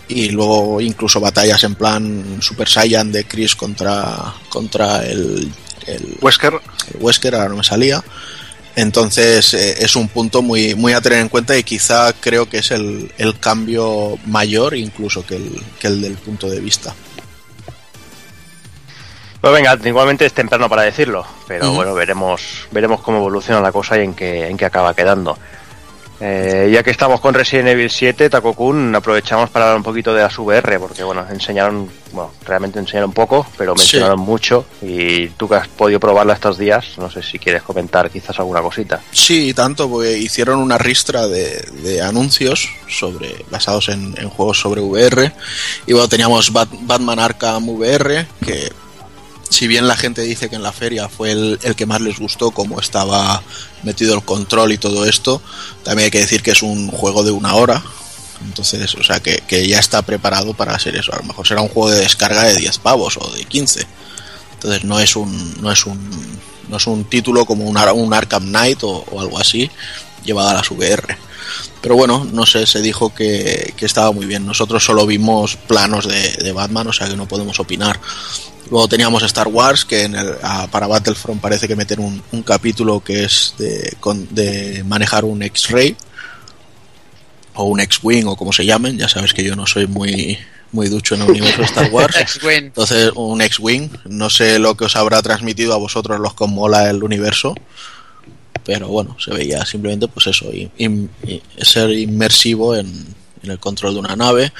y 0.08 0.30
luego 0.30 0.80
incluso 0.80 1.20
batallas 1.20 1.64
en 1.64 1.74
plan 1.74 2.38
Super 2.40 2.68
Saiyan 2.68 3.10
de 3.10 3.24
Chris 3.24 3.54
contra, 3.54 4.34
contra 4.48 5.04
el, 5.04 5.50
el 5.86 6.18
Wesker. 6.20 6.54
El 6.94 7.02
Wesker, 7.02 7.34
ahora 7.34 7.48
no 7.48 7.56
me 7.56 7.64
salía 7.64 8.02
Entonces 8.76 9.54
eh, 9.54 9.76
es 9.78 9.96
un 9.96 10.08
punto 10.08 10.42
muy, 10.42 10.74
muy 10.74 10.92
a 10.92 11.00
tener 11.00 11.20
en 11.20 11.28
cuenta 11.28 11.56
y 11.56 11.62
quizá 11.62 12.12
creo 12.12 12.48
que 12.48 12.58
es 12.58 12.70
el, 12.70 13.12
el 13.18 13.38
cambio 13.38 14.18
mayor 14.26 14.76
incluso 14.76 15.24
que 15.24 15.36
el, 15.36 15.62
que 15.78 15.86
el 15.86 16.02
del 16.02 16.14
punto 16.14 16.48
de 16.48 16.60
vista. 16.60 16.94
Pues 19.40 19.52
venga, 19.52 19.78
igualmente 19.84 20.24
es 20.24 20.32
temprano 20.32 20.70
para 20.70 20.82
decirlo, 20.82 21.26
pero 21.46 21.70
bueno, 21.72 21.92
veremos, 21.92 22.66
veremos 22.70 23.02
cómo 23.02 23.18
evoluciona 23.18 23.60
la 23.60 23.72
cosa 23.72 23.98
y 23.98 24.00
en 24.00 24.14
qué, 24.14 24.48
en 24.48 24.56
qué 24.56 24.64
acaba 24.64 24.94
quedando. 24.94 25.36
Eh, 26.26 26.70
ya 26.72 26.82
que 26.82 26.90
estamos 26.90 27.20
con 27.20 27.34
Resident 27.34 27.68
Evil 27.68 27.90
7, 27.90 28.30
Takokun, 28.30 28.94
aprovechamos 28.94 29.50
para 29.50 29.66
hablar 29.66 29.76
un 29.76 29.82
poquito 29.82 30.14
de 30.14 30.22
las 30.22 30.38
VR, 30.38 30.78
porque 30.78 31.04
bueno, 31.04 31.26
enseñaron, 31.30 31.90
bueno, 32.12 32.32
realmente 32.46 32.78
enseñaron 32.78 33.12
poco, 33.12 33.46
pero 33.58 33.74
mencionaron 33.74 34.20
mucho. 34.20 34.64
Y 34.80 35.28
tú 35.28 35.46
que 35.46 35.56
has 35.56 35.68
podido 35.68 36.00
probarla 36.00 36.32
estos 36.32 36.56
días, 36.56 36.96
no 36.96 37.10
sé 37.10 37.22
si 37.22 37.38
quieres 37.38 37.62
comentar 37.62 38.10
quizás 38.10 38.38
alguna 38.38 38.62
cosita. 38.62 39.02
Sí, 39.10 39.52
tanto, 39.52 39.86
porque 39.90 40.16
hicieron 40.16 40.60
una 40.60 40.78
ristra 40.78 41.28
de, 41.28 42.00
anuncios 42.02 42.70
sobre 42.88 43.44
basados 43.50 43.90
en, 43.90 44.14
juegos 44.30 44.58
sobre 44.58 44.80
VR. 44.80 45.30
Y 45.86 45.92
bueno, 45.92 46.08
teníamos 46.08 46.50
Batman 46.54 47.18
Arkham 47.18 47.68
VR, 47.68 48.26
que 48.42 48.72
si 49.54 49.68
bien 49.68 49.86
la 49.86 49.96
gente 49.96 50.22
dice 50.22 50.50
que 50.50 50.56
en 50.56 50.64
la 50.64 50.72
feria 50.72 51.08
fue 51.08 51.30
el, 51.30 51.58
que 51.76 51.86
más 51.86 52.00
les 52.00 52.18
gustó, 52.18 52.50
como 52.50 52.80
estaba 52.80 53.40
metido 53.84 54.14
el 54.14 54.24
control 54.24 54.72
y 54.72 54.78
todo 54.78 55.04
esto, 55.06 55.40
también 55.84 56.06
hay 56.06 56.10
que 56.10 56.18
decir 56.18 56.42
que 56.42 56.50
es 56.50 56.62
un 56.62 56.88
juego 56.88 57.22
de 57.22 57.30
una 57.30 57.54
hora. 57.54 57.82
Entonces, 58.44 58.94
o 58.96 59.04
sea, 59.04 59.20
que, 59.20 59.66
ya 59.66 59.78
está 59.78 60.02
preparado 60.02 60.54
para 60.54 60.74
hacer 60.74 60.96
eso. 60.96 61.12
A 61.14 61.18
lo 61.18 61.22
mejor 61.22 61.46
será 61.46 61.62
un 61.62 61.68
juego 61.68 61.90
de 61.90 62.00
descarga 62.00 62.42
de 62.42 62.56
10 62.56 62.78
pavos 62.78 63.16
o 63.16 63.30
de 63.30 63.44
15. 63.44 63.86
Entonces 64.54 64.84
no 64.84 64.98
es 64.98 65.14
un, 65.14 65.62
no 65.62 65.70
es 65.70 65.86
un, 65.86 65.98
no 66.68 66.76
es 66.76 66.86
un 66.88 67.04
título 67.04 67.46
como 67.46 67.64
un, 67.64 67.78
un 67.78 68.12
Arkham 68.12 68.48
Knight 68.48 68.82
o, 68.82 69.04
algo 69.20 69.38
así 69.38 69.70
llevado 70.24 70.48
a 70.48 70.54
la 70.54 70.62
VR. 70.68 71.16
Pero 71.80 71.94
bueno, 71.94 72.26
no 72.32 72.44
sé, 72.44 72.66
se 72.66 72.82
dijo 72.82 73.14
que, 73.14 73.72
estaba 73.78 74.10
muy 74.10 74.26
bien. 74.26 74.44
Nosotros 74.44 74.84
solo 74.84 75.06
vimos 75.06 75.56
planos 75.56 76.08
de, 76.08 76.32
de, 76.42 76.52
Batman, 76.52 76.88
o 76.88 76.92
sea 76.92 77.08
que 77.08 77.16
no 77.16 77.28
podemos 77.28 77.60
opinar. 77.60 78.00
Luego 78.70 78.88
teníamos 78.88 79.22
Star 79.22 79.48
Wars, 79.48 79.84
que 79.84 80.04
en 80.04 80.14
el, 80.14 80.36
para 80.70 80.86
Battlefront 80.86 81.40
parece 81.40 81.68
que 81.68 81.76
meten 81.76 82.00
un, 82.00 82.22
un 82.32 82.42
capítulo 82.42 83.00
que 83.00 83.24
es 83.24 83.54
de, 83.58 83.96
de 84.30 84.84
manejar 84.84 85.24
un 85.24 85.42
X-Ray 85.42 85.96
o 87.54 87.64
un 87.64 87.80
X-Wing 87.80 88.26
o 88.26 88.36
como 88.36 88.52
se 88.52 88.64
llamen. 88.64 88.98
Ya 88.98 89.08
sabes 89.08 89.32
que 89.32 89.44
yo 89.44 89.54
no 89.54 89.66
soy 89.66 89.86
muy, 89.86 90.38
muy 90.72 90.88
ducho 90.88 91.14
en 91.14 91.22
el 91.22 91.30
universo 91.30 91.58
de 91.58 91.64
Star 91.64 91.90
Wars. 91.90 92.16
Entonces, 92.42 93.12
un 93.14 93.40
X-Wing. 93.40 93.90
No 94.06 94.30
sé 94.30 94.58
lo 94.58 94.76
que 94.76 94.84
os 94.84 94.96
habrá 94.96 95.22
transmitido 95.22 95.72
a 95.74 95.78
vosotros 95.78 96.18
los 96.20 96.34
que 96.34 96.44
os 96.44 96.50
mola 96.50 96.90
el 96.90 97.02
universo. 97.02 97.54
Pero 98.64 98.88
bueno, 98.88 99.16
se 99.20 99.30
veía 99.32 99.64
simplemente 99.66 100.08
pues 100.08 100.26
eso, 100.26 100.50
ser 101.58 101.90
inmersivo 101.90 102.74
en, 102.74 103.14
en 103.42 103.50
el 103.50 103.58
control 103.58 103.94
de 103.94 104.00
una 104.00 104.16
nave. 104.16 104.52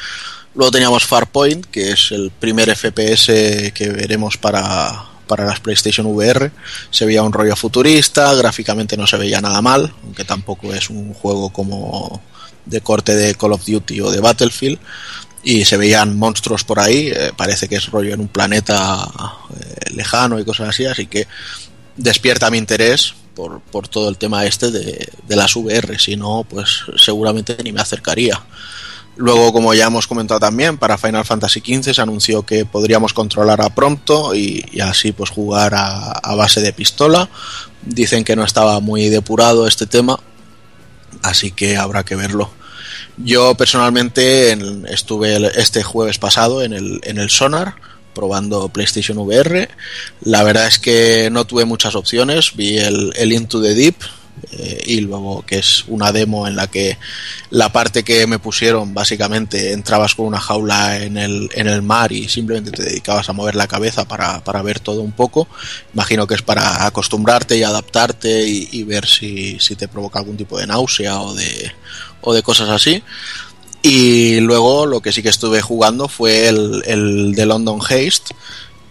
Luego 0.55 0.71
teníamos 0.71 1.05
Farpoint, 1.05 1.67
que 1.67 1.91
es 1.91 2.13
el 2.13 2.31
primer 2.31 2.75
FPS 2.75 3.27
que 3.73 3.91
veremos 3.91 4.37
para, 4.37 5.05
para 5.27 5.45
las 5.45 5.61
PlayStation 5.61 6.07
VR. 6.07 6.53
Se 6.91 7.05
veía 7.05 7.23
un 7.23 7.33
rollo 7.33 7.57
futurista, 7.57 8.33
gráficamente 8.35 8.97
no 8.97 9.07
se 9.07 9.17
veía 9.17 9.41
nada 9.41 9.61
mal, 9.61 9.93
aunque 10.05 10.25
tampoco 10.25 10.73
es 10.73 10.91
un 10.91 11.13
juego 11.13 11.51
como 11.51 12.23
de 12.67 12.81
corte 12.81 13.17
de 13.17 13.35
Call 13.35 13.53
of 13.53 13.67
Duty 13.67 14.01
o 14.01 14.11
de 14.11 14.21
Battlefield. 14.21 14.79
Y 15.43 15.65
se 15.65 15.77
veían 15.77 16.17
monstruos 16.17 16.65
por 16.65 16.79
ahí, 16.81 17.09
eh, 17.09 17.33
parece 17.37 17.69
que 17.69 17.77
es 17.77 17.89
rollo 17.89 18.15
en 18.15 18.21
un 18.21 18.29
planeta 18.29 19.07
eh, 19.61 19.91
lejano 19.95 20.39
y 20.39 20.45
cosas 20.45 20.71
así, 20.71 20.87
así 20.87 21.07
que 21.07 21.27
despierta 21.97 22.51
mi 22.51 22.57
interés 22.57 23.15
por, 23.35 23.61
por 23.61 23.89
todo 23.89 24.09
el 24.09 24.17
tema 24.17 24.47
este 24.47 24.71
de, 24.71 25.07
de 25.29 25.37
las 25.37 25.55
VR, 25.55 25.99
si 25.99 26.17
no, 26.17 26.47
pues 26.49 26.85
seguramente 26.97 27.57
ni 27.63 27.73
me 27.73 27.83
acercaría. 27.83 28.41
Luego, 29.17 29.53
como 29.53 29.75
ya 29.75 29.87
hemos 29.87 30.09
comentado 30.09 30.41
también, 30.41 30.77
para 30.77 30.99
Final 30.99 31.25
Fantasy 31.25 31.61
XV 31.61 31.95
se 31.95 32.03
anunció 32.03 32.45
que 32.45 32.65
podríamos 32.65 33.13
controlar 33.13 33.61
a 33.61 33.73
pronto 33.73 34.35
y, 34.35 34.81
así 34.81 35.13
pues 35.13 35.31
jugar 35.31 35.73
a, 35.77 36.35
base 36.35 36.61
de 36.61 36.73
pistola. 36.73 37.29
Dicen 37.83 38.25
que 38.25 38.35
no 38.35 38.45
estaba 38.45 38.81
muy 38.81 39.09
depurado 39.09 39.69
este 39.69 39.87
tema, 39.87 40.19
así 41.23 41.53
que 41.53 41.77
habrá 41.77 42.05
que 42.05 42.17
verlo. 42.17 42.51
Yo 43.17 43.55
personalmente 43.55 44.59
estuve 44.93 45.53
este 45.61 45.85
jueves 45.85 46.19
pasado 46.19 46.63
en 46.63 46.73
el, 46.73 47.01
en 47.05 47.19
el 47.19 47.31
Sonar 47.31 47.77
probando 48.15 48.69
PlayStation 48.69 49.19
VR. 49.19 49.69
La 50.23 50.43
verdad 50.43 50.67
es 50.67 50.79
que 50.79 51.29
no 51.31 51.45
tuve 51.45 51.65
muchas 51.65 51.95
opciones. 51.95 52.57
Vi 52.57 52.79
el, 52.79 53.13
el 53.17 53.33
Into 53.33 53.61
the 53.61 53.75
Deep, 53.75 53.97
eh, 54.53 54.83
y 54.87 55.01
luego 55.01 55.45
que 55.47 55.59
es 55.59 55.85
una 55.89 56.13
demo 56.13 56.47
en 56.47 56.57
la 56.57 56.67
que 56.67 56.99
la 57.51 57.71
parte 57.71 58.03
que 58.03 58.27
me 58.27 58.39
pusieron 58.39 58.93
básicamente 58.93 59.73
entrabas 59.73 60.15
con 60.15 60.27
una 60.27 60.41
jaula 60.41 61.03
en 61.03 61.17
el, 61.17 61.49
en 61.55 61.67
el 61.67 61.83
mar 61.83 62.13
y 62.13 62.29
simplemente 62.29 62.71
te 62.71 62.83
dedicabas 62.83 63.29
a 63.29 63.33
mover 63.33 63.55
la 63.55 63.67
cabeza 63.67 64.07
para, 64.07 64.43
para 64.43 64.63
ver 64.63 64.81
todo 64.81 65.03
un 65.03 65.13
poco. 65.13 65.49
Imagino 65.95 66.27
que 66.27 66.35
es 66.35 66.43
para 66.43 66.87
acostumbrarte 66.87 67.57
y 67.57 67.63
adaptarte 67.63 68.47
y, 68.47 68.83
ver 68.85 69.07
si, 69.07 69.59
si, 69.61 69.77
te 69.77 69.89
provoca 69.89 70.19
algún 70.19 70.37
tipo 70.37 70.59
de 70.59 70.67
náusea 70.67 71.21
o 71.21 71.35
de, 71.35 71.73
o 72.21 72.35
de 72.35 72.43
cosas 72.43 72.69
así. 72.69 73.03
Y 73.83 74.41
luego 74.41 74.87
lo 74.87 75.01
que 75.01 75.13
sí 75.13 75.23
que 75.23 75.29
estuve 75.29 75.61
jugando 75.61 76.09
fue 76.09 76.49
el, 76.49 76.83
el 76.87 77.33
de 77.35 77.47
London 77.47 77.81
Haste, 77.81 78.35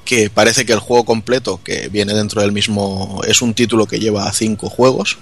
que 0.05 0.29
parece 0.29 0.65
que 0.65 0.73
el 0.73 0.79
juego 0.79 1.05
completo, 1.05 1.59
que 1.63 1.89
viene 1.89 2.13
dentro 2.13 2.41
del 2.41 2.51
mismo, 2.51 3.21
es 3.27 3.41
un 3.41 3.53
título 3.53 3.85
que 3.85 3.99
lleva 3.99 4.31
cinco 4.33 4.69
juegos, 4.69 5.17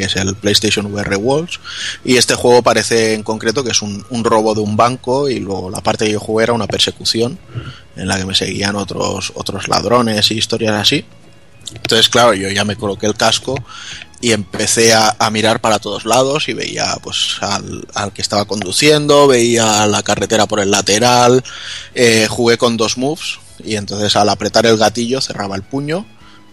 que 0.00 0.06
es 0.06 0.16
el 0.16 0.34
PlayStation 0.34 0.86
VR 0.86 1.16
Worlds. 1.16 1.60
Y 2.04 2.16
este 2.16 2.34
juego 2.34 2.62
parece 2.62 3.14
en 3.14 3.22
concreto 3.22 3.62
que 3.62 3.70
es 3.70 3.82
un, 3.82 4.04
robo 4.24 4.54
de 4.54 4.60
un 4.60 4.76
banco 4.76 5.28
y 5.28 5.38
luego 5.38 5.70
la 5.70 5.80
parte 5.80 6.06
que 6.06 6.12
yo 6.12 6.20
jugué 6.20 6.44
era 6.44 6.52
una 6.52 6.66
persecución 6.66 7.38
en 7.96 8.08
la 8.08 8.16
que 8.18 8.24
me 8.24 8.34
seguían 8.34 8.76
otros, 8.76 9.32
otros 9.34 9.68
ladrones 9.68 10.30
y 10.30 10.38
historias 10.38 10.74
así. 10.74 11.04
Entonces, 11.74 12.08
claro, 12.08 12.34
yo 12.34 12.48
ya 12.48 12.64
me 12.64 12.76
coloqué 12.76 13.06
el 13.06 13.14
casco 13.14 13.54
y 14.20 14.32
empecé 14.32 14.92
a, 14.92 15.14
mirar 15.30 15.60
para 15.60 15.78
todos 15.78 16.04
lados 16.04 16.48
y 16.48 16.54
veía 16.54 16.96
pues 17.02 17.36
al, 17.40 18.12
que 18.12 18.22
estaba 18.22 18.44
conduciendo, 18.44 19.26
veía 19.26 19.86
la 19.86 20.02
carretera 20.02 20.46
por 20.46 20.60
el 20.60 20.70
lateral, 20.70 21.42
eh, 21.94 22.26
jugué 22.28 22.58
con 22.58 22.76
dos 22.76 22.98
moves 22.98 23.38
y 23.64 23.76
entonces 23.76 24.16
al 24.16 24.28
apretar 24.28 24.66
el 24.66 24.76
gatillo 24.76 25.20
cerraba 25.20 25.56
el 25.56 25.62
puño 25.62 26.06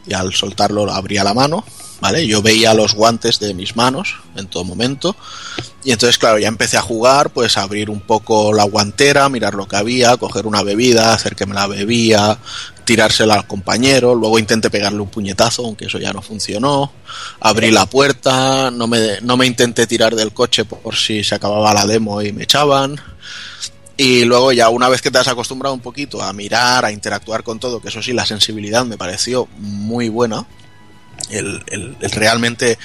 y 0.06 0.14
al 0.14 0.34
soltarlo 0.34 0.92
abría 0.92 1.24
la 1.24 1.34
mano 1.34 1.66
¿vale? 2.00 2.28
Yo 2.28 2.42
veía 2.42 2.74
los 2.74 2.94
guantes 2.94 3.40
de 3.40 3.54
mis 3.54 3.76
manos 3.76 4.16
en 4.36 4.48
todo 4.48 4.64
momento. 4.64 5.16
Y 5.84 5.92
entonces, 5.92 6.18
claro, 6.18 6.38
ya 6.38 6.48
empecé 6.48 6.78
a 6.78 6.82
jugar, 6.82 7.30
pues 7.30 7.58
a 7.58 7.62
abrir 7.62 7.90
un 7.90 8.02
poco 8.02 8.54
la 8.54 8.64
guantera, 8.64 9.30
mirar 9.30 9.54
lo 9.54 9.68
que 9.68 9.78
había, 9.78 10.18
coger 10.18 10.46
una 10.46 10.64
bebida, 10.64 11.14
hacer 11.14 11.36
que 11.36 11.46
me 11.46 11.54
la 11.54 11.68
bebía, 11.68 12.38
tirársela 12.84 13.36
al 13.36 13.48
compañero, 13.48 14.16
luego 14.16 14.40
intenté 14.40 14.70
pegarle 14.70 15.00
un 15.00 15.10
puñetazo, 15.10 15.66
aunque 15.66 15.86
eso 15.86 15.98
ya 15.98 16.12
no 16.14 16.22
funcionó. 16.22 16.92
Abrí 17.40 17.72
la 17.72 17.86
puerta, 17.86 18.72
no 18.72 18.88
me, 18.88 19.22
no 19.22 19.38
me 19.38 19.46
intenté 19.46 19.88
tirar 19.88 20.16
del 20.16 20.34
coche 20.34 20.66
por 20.66 20.96
si 20.96 21.24
se 21.24 21.36
acababa 21.36 21.74
la 21.74 21.86
demo 21.86 22.22
y 22.22 22.32
me 22.32 22.44
echaban. 22.44 23.00
Y 23.98 24.26
luego 24.26 24.52
ya 24.52 24.70
una 24.70 24.90
vez 24.90 25.02
que 25.02 25.10
te 25.10 25.18
has 25.18 25.28
acostumbrado 25.28 25.74
un 25.74 25.82
poquito 25.82 26.22
a 26.22 26.32
mirar, 26.32 26.86
a 26.86 26.92
interactuar 26.92 27.44
con 27.44 27.60
todo, 27.60 27.82
que 27.82 27.90
eso 27.90 28.02
sí, 28.04 28.14
la 28.14 28.26
sensibilidad 28.26 28.86
me 28.86 28.98
pareció 28.98 29.48
muy 29.58 30.08
buena, 30.10 30.46
el, 31.30 31.64
el, 31.68 31.96
realmente 32.12 32.78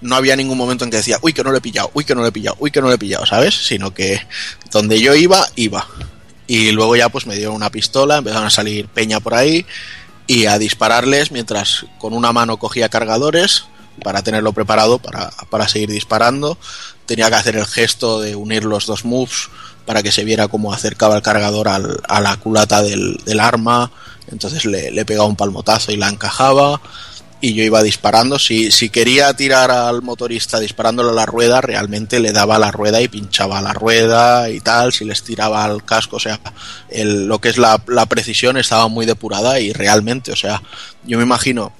no 0.00 0.16
había 0.16 0.36
ningún 0.36 0.56
momento 0.56 0.84
en 0.84 0.90
que 0.90 0.96
decía, 0.96 1.18
uy, 1.22 1.32
que 1.32 1.44
no 1.44 1.50
lo 1.50 1.58
he 1.58 1.60
pillado, 1.60 1.90
uy, 1.94 2.04
que 2.04 2.14
no 2.14 2.22
lo 2.22 2.26
he 2.26 2.32
pillado, 2.32 2.56
uy, 2.60 2.70
que 2.70 2.80
no 2.80 2.88
lo 2.88 2.94
he 2.94 2.98
pillado, 2.98 3.26
¿sabes? 3.26 3.54
Sino 3.54 3.92
que 3.92 4.20
donde 4.70 5.00
yo 5.00 5.14
iba, 5.14 5.46
iba. 5.56 5.86
Y 6.46 6.72
luego 6.72 6.96
ya 6.96 7.08
pues 7.08 7.26
me 7.26 7.36
dieron 7.36 7.54
una 7.54 7.70
pistola, 7.70 8.18
empezaron 8.18 8.46
a 8.46 8.50
salir 8.50 8.88
peña 8.88 9.20
por 9.20 9.34
ahí 9.34 9.66
y 10.26 10.46
a 10.46 10.58
dispararles 10.58 11.30
mientras 11.30 11.86
con 11.98 12.12
una 12.12 12.32
mano 12.32 12.58
cogía 12.58 12.88
cargadores 12.88 13.64
para 14.02 14.22
tenerlo 14.22 14.52
preparado 14.52 14.98
para, 14.98 15.30
para 15.50 15.68
seguir 15.68 15.90
disparando. 15.90 16.58
Tenía 17.06 17.28
que 17.28 17.36
hacer 17.36 17.56
el 17.56 17.66
gesto 17.66 18.20
de 18.20 18.34
unir 18.34 18.64
los 18.64 18.86
dos 18.86 19.04
moves 19.04 19.48
para 19.86 20.02
que 20.02 20.12
se 20.12 20.24
viera 20.24 20.48
cómo 20.48 20.72
acercaba 20.72 21.16
el 21.16 21.22
cargador 21.22 21.68
al, 21.68 22.00
a 22.08 22.20
la 22.20 22.36
culata 22.36 22.82
del, 22.82 23.20
del 23.24 23.40
arma. 23.40 23.90
Entonces 24.30 24.64
le, 24.64 24.90
le 24.90 25.04
pegaba 25.04 25.28
un 25.28 25.36
palmotazo 25.36 25.92
y 25.92 25.96
la 25.96 26.08
encajaba 26.08 26.80
y 27.40 27.54
yo 27.54 27.62
iba 27.64 27.82
disparando. 27.82 28.38
Si, 28.38 28.70
si 28.70 28.90
quería 28.90 29.32
tirar 29.34 29.70
al 29.70 30.02
motorista 30.02 30.60
disparándole 30.60 31.10
a 31.10 31.14
la 31.14 31.26
rueda, 31.26 31.60
realmente 31.60 32.20
le 32.20 32.32
daba 32.32 32.58
la 32.58 32.70
rueda 32.70 33.00
y 33.00 33.08
pinchaba 33.08 33.62
la 33.62 33.72
rueda 33.72 34.50
y 34.50 34.60
tal. 34.60 34.92
Si 34.92 35.04
les 35.04 35.22
tiraba 35.22 35.64
al 35.64 35.84
casco, 35.84 36.16
o 36.16 36.20
sea, 36.20 36.40
el, 36.88 37.26
lo 37.26 37.40
que 37.40 37.48
es 37.48 37.58
la, 37.58 37.82
la 37.86 38.06
precisión 38.06 38.56
estaba 38.56 38.88
muy 38.88 39.06
depurada 39.06 39.58
y 39.60 39.72
realmente, 39.72 40.32
o 40.32 40.36
sea, 40.36 40.62
yo 41.04 41.16
me 41.16 41.24
imagino 41.24 41.72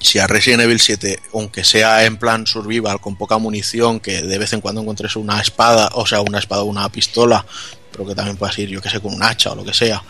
si 0.00 0.18
a 0.18 0.26
Resident 0.26 0.62
Evil 0.62 0.80
7, 0.80 1.20
aunque 1.34 1.62
sea 1.64 2.04
en 2.04 2.16
plan 2.16 2.46
survival, 2.46 3.00
con 3.00 3.16
poca 3.16 3.38
munición, 3.38 4.00
que 4.00 4.22
de 4.22 4.38
vez 4.38 4.52
en 4.52 4.60
cuando 4.60 4.80
encuentres 4.80 5.16
una 5.16 5.40
espada, 5.40 5.90
o 5.94 6.06
sea, 6.06 6.20
una 6.22 6.38
espada 6.38 6.62
o 6.62 6.66
una 6.66 6.88
pistola, 6.90 7.44
pero 7.92 8.06
que 8.06 8.14
también 8.14 8.36
puedas 8.36 8.58
ir, 8.58 8.68
yo 8.68 8.80
que 8.80 8.88
sé, 8.88 9.00
con 9.00 9.14
un 9.14 9.22
hacha 9.22 9.52
o 9.52 9.54
lo 9.54 9.64
que 9.64 9.74
sea, 9.74 10.02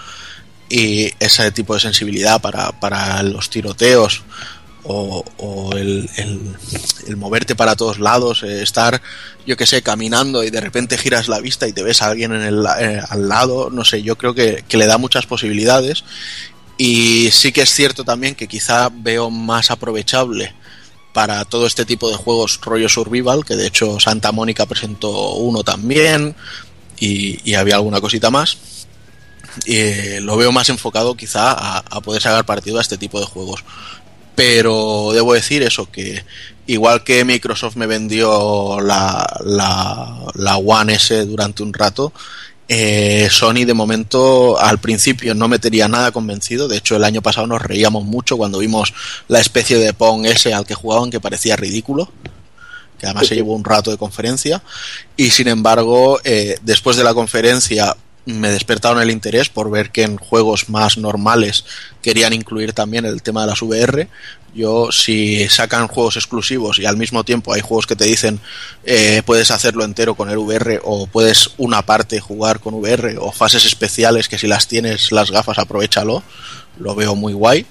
y 0.69 1.13
ese 1.19 1.51
tipo 1.51 1.75
de 1.75 1.81
sensibilidad 1.81 2.41
para, 2.41 2.71
para 2.71 3.23
los 3.25 3.51
tiroteos, 3.51 4.23
o, 4.85 5.73
el, 5.77 6.09
el, 6.17 7.17
moverte 7.17 7.55
para 7.55 7.77
todos 7.77 7.99
lados, 7.99 8.43
eh, 8.43 8.63
estar, 8.63 9.01
yo 9.47 9.57
que 9.57 9.67
sé, 9.67 9.83
caminando 9.83 10.43
y 10.43 10.51
de 10.51 10.61
repente 10.61 10.99
giras 10.99 11.29
la 11.29 11.41
vista 11.41 11.69
y 11.69 11.73
te 11.73 11.83
ves 11.83 12.03
a 12.03 12.07
alguien 12.07 12.33
en 12.33 12.43
el, 12.43 12.67
eh, 12.79 13.01
al 13.09 13.29
lado, 13.29 13.71
no 13.71 13.85
sé, 13.85 14.03
yo 14.03 14.17
creo 14.17 14.35
que, 14.35 14.65
que 14.67 14.77
le 14.77 14.87
da 14.87 14.99
muchas 14.99 15.27
posibilidades 15.27 16.05
y 16.79 17.31
sí 17.31 17.53
que 17.53 17.61
es 17.61 17.75
cierto 17.75 18.05
también 18.05 18.35
que 18.35 18.49
quizá 18.49 18.89
veo 18.91 19.31
más 19.31 19.71
aprovechable 19.71 20.55
para 21.13 21.45
todo 21.45 21.67
este 21.67 21.85
tipo 21.85 22.09
de 22.09 22.17
juegos 22.17 22.59
rollo 22.63 22.89
survival, 22.89 23.45
que 23.45 23.57
de 23.57 23.67
hecho 23.67 24.01
Santa 24.01 24.33
Mónica 24.33 24.67
presentó 24.67 25.35
uno 25.35 25.63
también 25.63 26.35
y, 26.99 27.55
había 27.55 27.75
alguna 27.77 28.01
cosita 28.01 28.31
más. 28.31 28.57
Y 29.67 30.21
lo 30.21 30.37
veo 30.37 30.53
más 30.53 30.69
enfocado 30.69 31.17
quizá 31.17 31.53
a, 31.53 31.79
a, 31.79 32.01
poder 32.01 32.23
sacar 32.23 32.47
partido 32.47 32.79
a 32.79 32.83
este 32.83 32.97
tipo 32.97 33.19
de 33.19 33.27
juegos 33.27 33.65
pero 34.35 35.11
debo 35.13 35.35
decir 35.35 35.63
eso, 35.63 35.91
que 35.91 36.25
igual 36.67 37.03
que 37.03 37.25
Microsoft 37.25 37.77
me 37.77 37.87
vendió 37.87 38.81
la, 38.81 39.27
la, 39.45 40.57
One 40.57 40.95
S 40.95 41.27
durante 41.27 41.63
un 41.63 41.73
rato, 41.73 42.13
eh, 42.69 43.29
Sony 43.31 43.65
de 43.65 43.75
momento 43.75 44.59
al 44.61 44.79
principio 44.79 45.35
no 45.35 45.49
me 45.49 45.59
tenía 45.59 45.89
nada 45.89 46.13
convencido, 46.13 46.69
de 46.69 46.77
hecho 46.77 46.95
el 46.97 47.05
año 47.05 47.23
pasado 47.23 47.47
nos 47.49 47.61
reíamos 47.61 48.05
mucho 48.05 48.37
cuando 48.37 48.59
vimos 48.59 48.95
la 49.27 49.41
especie 49.41 49.79
de 49.79 49.93
Pong 49.93 50.25
S 50.27 50.55
al 50.55 50.65
que 50.65 50.75
jugaban 50.75 51.11
que 51.11 51.21
parecía 51.21 51.57
ridículo, 51.57 52.13
que 52.99 53.07
además 53.07 53.27
se 53.27 53.35
llevó 53.35 53.55
un 53.55 53.65
rato 53.65 53.91
de 53.91 53.99
conferencia, 53.99 54.63
y 55.17 55.31
sin 55.31 55.49
embargo 55.49 56.21
eh, 56.23 56.59
después 56.63 56.97
de 56.97 57.03
la 57.03 57.15
conferencia 57.15 57.97
me 58.27 58.51
despertaron 58.51 59.01
el 59.01 59.11
interés 59.11 59.49
por 59.49 59.71
ver 59.71 59.91
que 59.91 60.03
en 60.03 60.17
juegos 60.17 60.69
más 60.69 60.99
normales 60.99 61.65
querían 62.03 62.33
incluir 62.33 62.73
también 62.73 63.05
el 63.05 63.23
tema 63.23 63.43
de 63.43 63.47
las 63.49 63.63
VR. 63.63 64.09
Yo, 64.55 64.91
si 64.91 65.49
sacan 65.49 65.87
juegos 65.87 66.17
exclusivos 66.17 66.79
y 66.79 66.87
al 66.87 66.97
mismo 66.97 67.23
tiempo 67.23 67.53
hay 67.53 67.61
juegos 67.61 67.87
que 67.87 67.95
te 67.95 68.05
dicen 68.05 68.41
eh, 68.85 69.23
puedes 69.25 69.53
hacerlo 69.53 69.85
entero 69.85 70.17
con 70.17 70.29
el 70.29 70.39
VR 70.39 70.81
o 70.83 71.07
puedes 71.07 71.53
una 71.57 71.83
parte 71.83 72.19
jugar 72.19 72.59
con 72.59 72.75
VR 72.75 73.17
o 73.19 73.31
fases 73.31 73.65
especiales 73.65 74.29
que 74.29 74.39
si 74.39 74.49
las 74.49 74.67
tienes 74.67 75.13
las 75.13 75.31
gafas 75.31 75.59
aprovechalo, 75.59 76.23
lo 76.79 76.95
veo 76.95 77.15
muy 77.15 77.33
guay. 77.33 77.67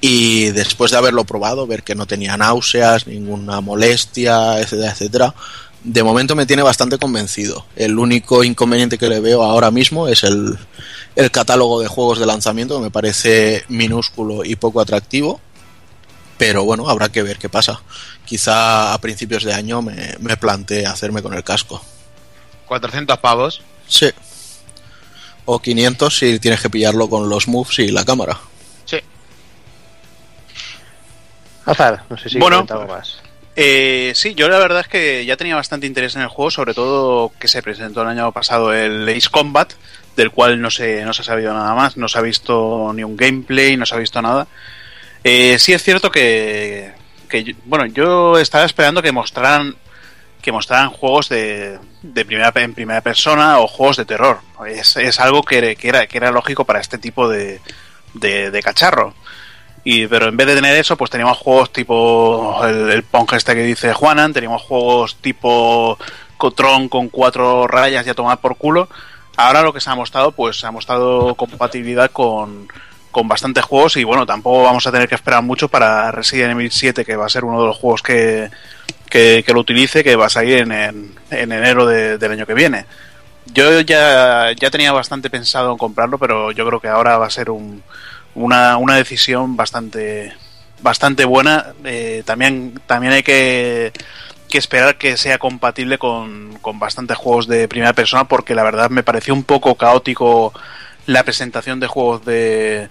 Y 0.00 0.50
después 0.50 0.90
de 0.90 0.98
haberlo 0.98 1.24
probado, 1.24 1.66
ver 1.66 1.82
que 1.82 1.94
no 1.94 2.06
tenía 2.06 2.36
náuseas, 2.36 3.06
ninguna 3.06 3.60
molestia, 3.60 4.60
etcétera, 4.60 4.92
etcétera, 4.92 5.34
de 5.86 6.02
momento 6.02 6.34
me 6.34 6.46
tiene 6.46 6.62
bastante 6.62 6.98
convencido. 6.98 7.64
El 7.76 7.96
único 7.98 8.42
inconveniente 8.42 8.98
que 8.98 9.08
le 9.08 9.20
veo 9.20 9.44
ahora 9.44 9.70
mismo 9.70 10.08
es 10.08 10.24
el, 10.24 10.58
el 11.14 11.30
catálogo 11.30 11.80
de 11.80 11.86
juegos 11.86 12.18
de 12.18 12.26
lanzamiento, 12.26 12.76
que 12.76 12.82
me 12.82 12.90
parece 12.90 13.64
minúsculo 13.68 14.44
y 14.44 14.56
poco 14.56 14.80
atractivo. 14.80 15.40
Pero 16.38 16.64
bueno, 16.64 16.88
habrá 16.88 17.08
que 17.10 17.22
ver 17.22 17.38
qué 17.38 17.48
pasa. 17.48 17.80
Quizá 18.24 18.92
a 18.92 19.00
principios 19.00 19.44
de 19.44 19.54
año 19.54 19.80
me, 19.80 20.16
me 20.18 20.36
plantee 20.36 20.86
hacerme 20.86 21.22
con 21.22 21.34
el 21.34 21.44
casco. 21.44 21.80
¿400 22.68 23.20
pavos? 23.20 23.62
Sí. 23.86 24.10
O 25.44 25.60
500 25.60 26.18
si 26.18 26.40
tienes 26.40 26.60
que 26.60 26.68
pillarlo 26.68 27.08
con 27.08 27.28
los 27.28 27.46
moves 27.46 27.78
y 27.78 27.92
la 27.92 28.04
cámara. 28.04 28.40
Sí. 28.84 28.98
Azar, 31.64 32.04
no 32.10 32.18
sé 32.18 32.28
si 32.28 32.38
bueno, 32.40 32.66
más. 32.88 33.20
Eh, 33.58 34.12
sí, 34.14 34.34
yo 34.34 34.48
la 34.48 34.58
verdad 34.58 34.80
es 34.80 34.88
que 34.88 35.24
ya 35.24 35.38
tenía 35.38 35.56
bastante 35.56 35.86
interés 35.86 36.14
en 36.14 36.22
el 36.22 36.28
juego, 36.28 36.50
sobre 36.50 36.74
todo 36.74 37.32
que 37.38 37.48
se 37.48 37.62
presentó 37.62 38.02
el 38.02 38.08
año 38.08 38.30
pasado 38.30 38.72
el 38.74 39.08
Ace 39.08 39.30
Combat, 39.30 39.72
del 40.14 40.30
cual 40.30 40.60
no 40.60 40.70
se, 40.70 41.04
no 41.06 41.14
se 41.14 41.22
ha 41.22 41.24
sabido 41.24 41.54
nada 41.54 41.74
más, 41.74 41.96
no 41.96 42.06
se 42.06 42.18
ha 42.18 42.22
visto 42.22 42.92
ni 42.94 43.02
un 43.02 43.16
gameplay, 43.16 43.76
no 43.78 43.86
se 43.86 43.94
ha 43.94 43.98
visto 43.98 44.20
nada. 44.20 44.46
Eh, 45.24 45.58
sí 45.58 45.72
es 45.72 45.82
cierto 45.82 46.10
que, 46.10 46.92
bueno, 47.64 47.86
yo 47.86 48.38
estaba 48.38 48.64
esperando 48.64 49.02
que 49.02 49.12
mostraran 49.12 49.74
que 50.42 50.52
mostraran 50.52 50.90
juegos 50.90 51.28
de, 51.28 51.78
de 52.02 52.24
primera 52.24 52.52
en 52.54 52.74
primera 52.74 53.00
persona 53.00 53.58
o 53.58 53.66
juegos 53.66 53.96
de 53.96 54.04
terror. 54.04 54.40
Es, 54.68 54.96
es 54.96 55.18
algo 55.18 55.42
que, 55.42 55.74
que, 55.74 55.88
era, 55.88 56.06
que 56.06 56.18
era 56.18 56.30
lógico 56.30 56.64
para 56.64 56.78
este 56.78 56.98
tipo 56.98 57.28
de, 57.28 57.60
de 58.14 58.62
cacharro. 58.62 59.14
Y, 59.88 60.08
pero 60.08 60.26
en 60.26 60.36
vez 60.36 60.48
de 60.48 60.56
tener 60.56 60.76
eso, 60.76 60.96
pues 60.96 61.12
teníamos 61.12 61.38
juegos 61.38 61.72
tipo 61.72 62.58
el, 62.64 62.90
el 62.90 63.04
Pong 63.04 63.32
este 63.34 63.54
que 63.54 63.62
dice 63.62 63.92
Juanan, 63.92 64.32
teníamos 64.32 64.62
juegos 64.62 65.14
tipo 65.20 65.96
Cotron 66.36 66.88
con 66.88 67.08
cuatro 67.08 67.68
rayas 67.68 68.04
y 68.04 68.10
a 68.10 68.14
tomar 68.14 68.38
por 68.38 68.56
culo. 68.56 68.88
Ahora 69.36 69.62
lo 69.62 69.72
que 69.72 69.80
se 69.80 69.88
ha 69.88 69.94
mostrado, 69.94 70.32
pues 70.32 70.58
se 70.58 70.66
ha 70.66 70.72
mostrado 70.72 71.36
compatibilidad 71.36 72.10
con, 72.10 72.66
con 73.12 73.28
bastantes 73.28 73.64
juegos 73.64 73.96
y 73.96 74.02
bueno, 74.02 74.26
tampoco 74.26 74.64
vamos 74.64 74.84
a 74.88 74.90
tener 74.90 75.08
que 75.08 75.14
esperar 75.14 75.44
mucho 75.44 75.68
para 75.68 76.10
Resident 76.10 76.50
Evil 76.50 76.72
7, 76.72 77.04
que 77.04 77.14
va 77.14 77.26
a 77.26 77.28
ser 77.28 77.44
uno 77.44 77.60
de 77.60 77.68
los 77.68 77.76
juegos 77.76 78.02
que, 78.02 78.50
que, 79.08 79.44
lo 79.46 79.60
utilice, 79.60 80.02
que 80.02 80.16
va 80.16 80.26
a 80.26 80.30
salir 80.30 80.58
en, 80.58 80.72
en, 80.72 81.14
en 81.30 81.52
enero 81.52 81.86
de, 81.86 82.18
del 82.18 82.32
año 82.32 82.44
que 82.44 82.54
viene. 82.54 82.86
Yo 83.54 83.80
ya, 83.82 84.50
ya 84.50 84.68
tenía 84.68 84.90
bastante 84.90 85.30
pensado 85.30 85.70
en 85.70 85.78
comprarlo, 85.78 86.18
pero 86.18 86.50
yo 86.50 86.66
creo 86.66 86.80
que 86.80 86.88
ahora 86.88 87.18
va 87.18 87.26
a 87.26 87.30
ser 87.30 87.50
un, 87.50 87.84
una, 88.36 88.76
una 88.76 88.94
decisión 88.94 89.56
bastante 89.56 90.32
bastante 90.80 91.24
buena. 91.24 91.74
Eh, 91.84 92.22
también, 92.24 92.80
también 92.86 93.12
hay 93.12 93.22
que, 93.22 93.92
que, 94.48 94.58
esperar 94.58 94.96
que 94.96 95.16
sea 95.16 95.38
compatible 95.38 95.98
con, 95.98 96.58
con 96.60 96.78
bastantes 96.78 97.16
juegos 97.16 97.46
de 97.48 97.68
primera 97.68 97.92
persona, 97.92 98.24
porque 98.24 98.54
la 98.54 98.62
verdad 98.62 98.90
me 98.90 99.02
pareció 99.02 99.34
un 99.34 99.44
poco 99.44 99.74
caótico 99.74 100.52
la 101.06 101.24
presentación 101.24 101.80
de 101.80 101.86
juegos 101.86 102.24
de, 102.24 102.88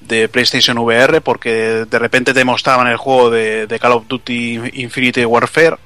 de 0.00 0.28
PlayStation 0.28 0.78
VR, 0.78 1.20
porque 1.20 1.84
de 1.90 1.98
repente 1.98 2.34
te 2.34 2.44
mostraban 2.44 2.86
el 2.86 2.96
juego 2.96 3.30
de, 3.30 3.66
de 3.66 3.78
Call 3.78 3.92
of 3.92 4.06
Duty 4.08 4.60
Infinity 4.74 5.24
Warfare 5.24 5.76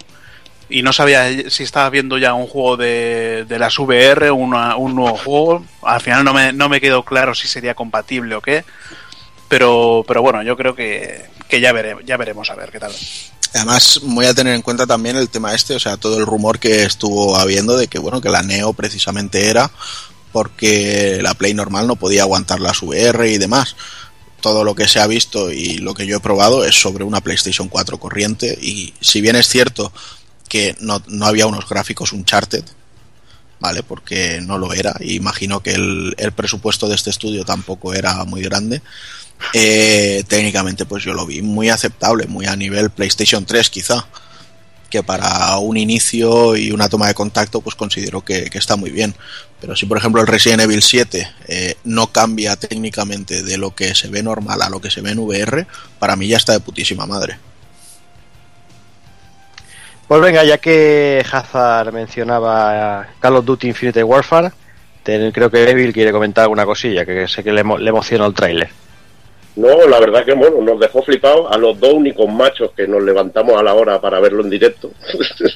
y 0.68 0.82
no 0.82 0.92
sabía 0.92 1.50
si 1.50 1.62
estabas 1.62 1.90
viendo 1.90 2.18
ya 2.18 2.34
un 2.34 2.46
juego 2.46 2.76
de, 2.76 3.44
de 3.48 3.58
las 3.58 3.78
VR, 3.78 4.30
una, 4.30 4.76
un 4.76 4.94
nuevo 4.94 5.16
juego. 5.16 5.64
Al 5.82 6.00
final 6.00 6.24
no 6.24 6.34
me, 6.34 6.52
no 6.52 6.68
me 6.68 6.80
quedó 6.80 7.04
claro 7.04 7.34
si 7.34 7.48
sería 7.48 7.74
compatible 7.74 8.34
o 8.34 8.40
qué. 8.40 8.64
Pero, 9.48 10.04
pero 10.06 10.20
bueno, 10.20 10.42
yo 10.42 10.56
creo 10.56 10.74
que, 10.74 11.24
que 11.48 11.60
ya, 11.60 11.72
veremos, 11.72 12.04
ya 12.04 12.18
veremos 12.18 12.50
a 12.50 12.54
ver 12.54 12.70
qué 12.70 12.78
tal. 12.78 12.92
Además, 13.54 14.00
voy 14.02 14.26
a 14.26 14.34
tener 14.34 14.54
en 14.54 14.62
cuenta 14.62 14.86
también 14.86 15.16
el 15.16 15.30
tema 15.30 15.54
este, 15.54 15.74
o 15.74 15.80
sea, 15.80 15.96
todo 15.96 16.18
el 16.18 16.26
rumor 16.26 16.58
que 16.58 16.82
estuvo 16.82 17.36
habiendo 17.36 17.76
de 17.76 17.88
que, 17.88 17.98
bueno, 17.98 18.20
que 18.20 18.28
la 18.28 18.42
Neo 18.42 18.74
precisamente 18.74 19.48
era 19.48 19.70
porque 20.32 21.20
la 21.22 21.34
Play 21.34 21.54
normal 21.54 21.86
no 21.86 21.96
podía 21.96 22.22
aguantar 22.22 22.60
las 22.60 22.82
VR 22.82 23.30
y 23.30 23.38
demás. 23.38 23.76
Todo 24.42 24.62
lo 24.62 24.74
que 24.74 24.86
se 24.86 25.00
ha 25.00 25.06
visto 25.06 25.50
y 25.50 25.78
lo 25.78 25.94
que 25.94 26.06
yo 26.06 26.18
he 26.18 26.20
probado 26.20 26.64
es 26.64 26.80
sobre 26.80 27.04
una 27.04 27.22
PlayStation 27.22 27.68
4 27.68 27.98
corriente 27.98 28.56
y 28.60 28.94
si 29.00 29.20
bien 29.20 29.34
es 29.34 29.48
cierto 29.48 29.92
que 30.48 30.76
no, 30.80 31.02
no 31.08 31.26
había 31.26 31.46
unos 31.46 31.68
gráficos 31.68 32.12
Uncharted, 32.12 32.64
¿vale? 33.60 33.82
Porque 33.82 34.40
no 34.40 34.58
lo 34.58 34.72
era. 34.72 34.94
Imagino 35.00 35.60
que 35.60 35.72
el, 35.72 36.14
el, 36.18 36.32
presupuesto 36.32 36.88
de 36.88 36.94
este 36.94 37.10
estudio 37.10 37.44
tampoco 37.44 37.94
era 37.94 38.24
muy 38.24 38.42
grande. 38.42 38.82
Eh, 39.54 40.24
técnicamente, 40.26 40.84
pues 40.84 41.04
yo 41.04 41.14
lo 41.14 41.26
vi 41.26 41.42
muy 41.42 41.68
aceptable, 41.68 42.26
muy 42.26 42.46
a 42.46 42.56
nivel 42.56 42.90
PlayStation 42.90 43.44
3 43.44 43.70
quizá. 43.70 44.06
Que 44.90 45.02
para 45.02 45.58
un 45.58 45.76
inicio 45.76 46.56
y 46.56 46.70
una 46.70 46.88
toma 46.88 47.08
de 47.08 47.14
contacto, 47.14 47.60
pues 47.60 47.74
considero 47.74 48.24
que, 48.24 48.48
que 48.48 48.56
está 48.56 48.76
muy 48.76 48.90
bien. 48.90 49.14
Pero 49.60 49.76
si, 49.76 49.84
por 49.84 49.98
ejemplo, 49.98 50.20
el 50.22 50.26
Resident 50.26 50.62
Evil 50.62 50.82
7 50.82 51.28
eh, 51.48 51.74
no 51.84 52.10
cambia 52.10 52.56
técnicamente 52.56 53.42
de 53.42 53.58
lo 53.58 53.74
que 53.74 53.94
se 53.94 54.08
ve 54.08 54.22
normal 54.22 54.62
a 54.62 54.70
lo 54.70 54.80
que 54.80 54.90
se 54.90 55.02
ve 55.02 55.10
en 55.10 55.18
VR, 55.18 55.66
para 55.98 56.16
mí 56.16 56.28
ya 56.28 56.38
está 56.38 56.52
de 56.52 56.60
putísima 56.60 57.04
madre. 57.06 57.38
Pues 60.08 60.22
venga, 60.22 60.42
ya 60.42 60.56
que 60.56 61.22
Hazard 61.30 61.92
mencionaba 61.92 63.06
Call 63.20 63.36
of 63.36 63.44
Duty 63.44 63.68
Infinite 63.68 64.02
Warfare, 64.02 64.50
creo 65.04 65.50
que 65.50 65.70
Evil 65.70 65.92
quiere 65.92 66.12
comentar 66.12 66.44
alguna 66.44 66.64
cosilla, 66.64 67.04
que 67.04 67.28
sé 67.28 67.44
que 67.44 67.52
le, 67.52 67.62
le 67.62 67.90
emociona 67.90 68.24
el 68.24 68.32
tráiler. 68.32 68.70
No, 69.56 69.86
la 69.86 69.98
verdad 69.98 70.24
que 70.24 70.34
bueno, 70.34 70.62
nos 70.62 70.80
dejó 70.80 71.02
flipados 71.02 71.52
a 71.52 71.58
los 71.58 71.78
dos 71.78 71.92
únicos 71.92 72.26
machos 72.32 72.70
que 72.76 72.86
nos 72.86 73.02
levantamos 73.02 73.58
a 73.58 73.62
la 73.62 73.74
hora 73.74 74.00
para 74.00 74.20
verlo 74.20 74.42
en 74.42 74.50
directo. 74.50 74.92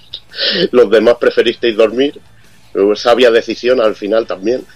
los 0.72 0.90
demás 0.90 1.16
preferisteis 1.20 1.76
dormir. 1.76 2.20
Sabia 2.94 3.30
decisión 3.30 3.80
al 3.80 3.94
final 3.94 4.26
también. 4.26 4.66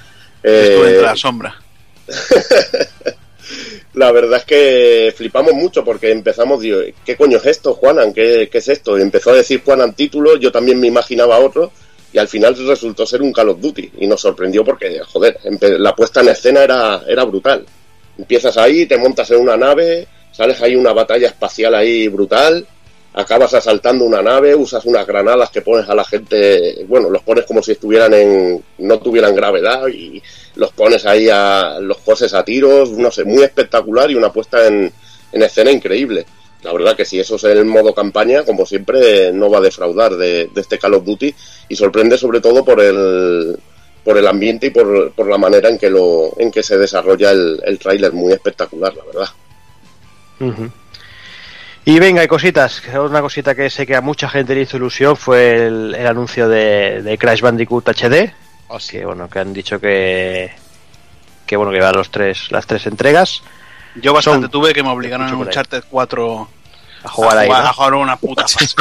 Estuve 0.43 0.99
eh... 0.99 1.03
la 1.03 1.17
sombra. 1.17 1.55
la 3.94 4.12
verdad 4.12 4.39
es 4.41 4.44
que 4.44 5.15
flipamos 5.16 5.55
mucho 5.55 5.84
porque 5.84 6.10
empezamos, 6.10 6.60
digo, 6.60 6.81
¿qué 7.05 7.16
coño 7.16 7.39
es 7.39 7.47
esto, 7.47 7.75
Juanan? 7.75 8.12
¿Qué, 8.12 8.49
¿Qué, 8.50 8.58
es 8.58 8.68
esto? 8.68 8.99
Y 8.99 9.02
empezó 9.02 9.31
a 9.31 9.36
decir 9.36 9.62
Juanan 9.65 9.94
título, 9.94 10.36
yo 10.36 10.52
también 10.52 10.81
me 10.81 10.86
imaginaba 10.86 11.39
otro, 11.39 11.73
y 12.12 12.18
al 12.18 12.28
final 12.28 12.57
resultó 12.66 13.07
ser 13.07 13.23
un 13.23 13.33
Call 13.33 13.50
of 13.50 13.60
Duty, 13.60 13.92
y 13.99 14.07
nos 14.07 14.20
sorprendió 14.20 14.65
porque, 14.65 15.00
joder, 15.00 15.39
la 15.60 15.94
puesta 15.94 16.20
en 16.20 16.28
escena 16.28 16.62
era, 16.62 17.02
era 17.07 17.25
brutal. 17.25 17.65
Empiezas 18.18 18.57
ahí, 18.57 18.86
te 18.86 18.97
montas 18.97 19.31
en 19.31 19.41
una 19.41 19.57
nave, 19.57 20.07
sales 20.33 20.60
ahí 20.62 20.76
una 20.76 20.92
batalla 20.92 21.28
espacial 21.28 21.75
ahí 21.75 22.08
brutal, 22.08 22.66
acabas 23.16 23.55
asaltando 23.55 24.05
una 24.05 24.20
nave, 24.20 24.55
usas 24.55 24.84
unas 24.84 25.07
granadas 25.07 25.49
que 25.50 25.62
pones 25.62 25.89
a 25.89 25.94
la 25.94 26.05
gente, 26.05 26.84
bueno, 26.86 27.08
los 27.08 27.23
pones 27.23 27.47
como 27.47 27.62
si 27.62 27.73
estuvieran 27.73 28.12
en, 28.12 28.62
no 28.78 28.99
tuvieran 28.99 29.34
gravedad 29.34 29.89
y 29.89 30.23
los 30.57 30.73
pones 30.73 31.07
ahí 31.07 31.28
a, 31.31 31.78
los 31.81 31.99
coses 31.99 32.35
a 32.35 32.44
tiros, 32.44 32.91
no 32.91 33.10
sé, 33.10 33.25
muy 33.25 33.43
espectacular 33.43 34.10
y 34.10 34.15
una 34.15 34.33
puesta 34.33 34.67
en, 34.67 34.93
en 35.33 35.43
escena 35.43 35.70
increíble. 35.70 36.26
la 36.62 36.73
verdad 36.73 36.97
que 36.97 37.05
si 37.05 37.20
eso 37.20 37.36
es 37.36 37.44
el 37.44 37.65
modo 37.65 37.94
campaña, 37.94 38.44
como 38.44 38.67
siempre, 38.67 39.33
no 39.33 39.51
va 39.51 39.59
a 39.59 39.62
defraudar 39.62 40.17
de, 40.17 40.51
este 40.57 40.78
Call 40.78 40.94
of 40.94 41.05
Duty 41.05 41.35
y 41.68 41.76
sorprende 41.76 42.18
sobre 42.18 42.41
todo 42.41 42.65
por 42.65 42.81
el 42.81 43.57
por 44.05 44.17
el 44.17 44.26
ambiente 44.28 44.68
y 44.68 44.70
por, 44.70 45.10
por 45.12 45.28
la 45.28 45.36
manera 45.36 45.68
en 45.68 45.78
que 45.78 45.91
lo 45.91 46.33
en 46.39 46.52
que 46.52 46.62
se 46.62 46.78
desarrolla 46.78 47.33
el, 47.33 47.60
el 47.65 47.78
tráiler 47.78 48.12
muy 48.12 48.33
espectacular 48.33 48.94
la 48.94 49.05
verdad 49.05 49.28
y 51.89 52.01
venga, 52.01 52.20
hay 52.20 52.26
cositas. 52.26 52.83
Una 52.99 53.20
cosita 53.20 53.55
que 53.55 53.70
sé 53.70 53.86
que 53.86 53.94
a 53.94 54.01
mucha 54.01 54.28
gente 54.28 54.57
le 54.57 54.62
hizo 54.62 54.76
ilusión 54.76 55.17
fue 55.17 55.67
el, 55.68 55.94
anuncio 56.07 56.49
de, 56.49 57.17
Crash 57.17 57.41
Bandicoot 57.41 57.89
HD. 57.89 58.33
Oh, 58.69 58.78
que 58.78 59.05
bueno, 59.05 59.28
que 59.28 59.39
han 59.39 59.53
dicho 59.53 59.81
que 59.81 60.53
que 61.47 61.57
bueno 61.57 61.70
que 61.70 61.81
va 61.81 61.93
los 61.93 62.11
tres 62.11 62.51
las 62.51 62.67
tres 62.67 62.86
entregas. 62.86 63.43
Yo 63.95 64.12
bastante 64.12 64.49
tuve 64.49 64.75
que 64.75 64.83
me 64.83 64.91
obligaron 64.91 65.28
en 65.28 65.35
Uncharted 65.35 65.85
4 65.89 66.49
a 67.05 67.09
jugar 67.09 67.39
ahí, 67.39 67.51
a 67.51 67.73
jugar 67.73 67.95
una 67.95 68.17
puta 68.17 68.47
fase, 68.49 68.75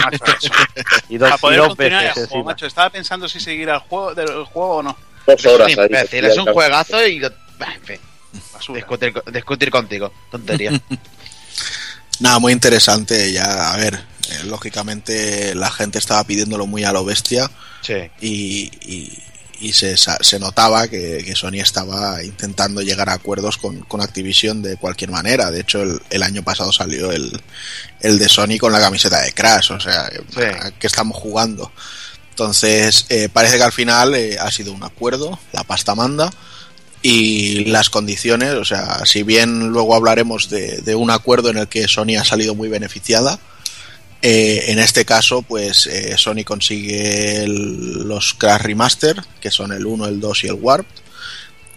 y 1.09 1.17
dos, 1.17 1.31
a 1.31 1.37
poder 1.37 1.59
continuar 1.59 2.05
el 2.05 2.27
juego, 2.27 2.43
macho. 2.43 2.65
Estaba 2.65 2.89
pensando 2.89 3.29
si 3.29 3.39
seguir 3.39 3.69
al 3.69 3.79
juego 3.79 4.13
del 4.13 4.43
juego 4.45 4.77
o 4.77 4.83
no. 4.83 4.97
Dos 5.25 5.45
horas 5.45 5.71
es 6.11 6.37
un 6.37 6.53
juegazo 6.53 7.05
y 7.07 7.23
en 7.23 7.81
fin. 7.83 7.99
Discutir, 8.73 9.13
discutir 9.31 9.71
contigo, 9.71 10.11
tontería. 10.29 10.71
Nada, 12.19 12.39
muy 12.39 12.53
interesante. 12.53 13.31
Ya, 13.31 13.71
a 13.71 13.77
ver, 13.77 13.95
eh, 13.95 14.43
lógicamente 14.45 15.53
la 15.55 15.69
gente 15.69 15.99
estaba 15.99 16.23
pidiéndolo 16.23 16.65
muy 16.65 16.83
a 16.83 16.91
lo 16.91 17.05
bestia. 17.05 17.49
Sí. 17.81 18.09
Y, 18.21 18.71
y, 18.81 19.23
se, 19.73 19.95
se, 19.97 20.39
notaba 20.39 20.87
que, 20.87 21.33
Sony 21.35 21.61
estaba 21.61 22.23
intentando 22.23 22.81
llegar 22.81 23.09
a 23.09 23.13
acuerdos 23.13 23.57
con, 23.57 23.81
con 23.81 24.01
Activision 24.01 24.61
de 24.61 24.77
cualquier 24.77 25.11
manera. 25.11 25.51
De 25.51 25.61
hecho, 25.61 25.83
el, 26.09 26.23
año 26.23 26.43
pasado 26.43 26.71
salió 26.71 27.11
el, 27.11 27.41
el, 28.01 28.19
de 28.19 28.29
Sony 28.29 28.57
con 28.59 28.71
la 28.71 28.79
camiseta 28.79 29.21
de 29.21 29.33
Crash. 29.33 29.71
O 29.71 29.79
sea, 29.79 30.09
que 30.79 30.87
estamos 30.87 31.17
jugando? 31.17 31.71
Entonces, 32.35 33.05
eh, 33.07 33.29
parece 33.31 33.55
que 33.55 33.63
al 33.63 33.71
final 33.71 34.13
eh, 34.13 34.37
ha 34.37 34.51
sido 34.51 34.73
un 34.73 34.83
acuerdo, 34.83 35.39
la 35.53 35.63
pasta 35.63 35.95
manda 35.95 36.29
y 37.01 37.63
las 37.65 37.89
condiciones, 37.89 38.55
o 38.55 38.65
sea, 38.65 39.05
si 39.05 39.23
bien 39.23 39.67
luego 39.69 39.95
hablaremos 39.95 40.49
de, 40.49 40.95
un 40.95 41.11
acuerdo 41.11 41.49
en 41.49 41.59
el 41.59 41.67
que 41.69 41.87
Sony 41.87 42.17
ha 42.19 42.25
salido 42.25 42.53
muy 42.55 42.67
beneficiada, 42.67 43.39
eh, 44.27 44.71
en 44.71 44.79
este 44.79 45.05
caso, 45.05 45.43
pues 45.43 45.85
eh, 45.85 46.15
Sony 46.17 46.43
consigue 46.43 47.45
los 47.47 48.33
Crash 48.33 48.63
Remaster, 48.63 49.21
que 49.39 49.51
son 49.51 49.71
el 49.71 49.85
1, 49.85 50.07
el 50.07 50.19
2 50.19 50.43
y 50.45 50.47
el 50.47 50.55
Warp. 50.55 50.87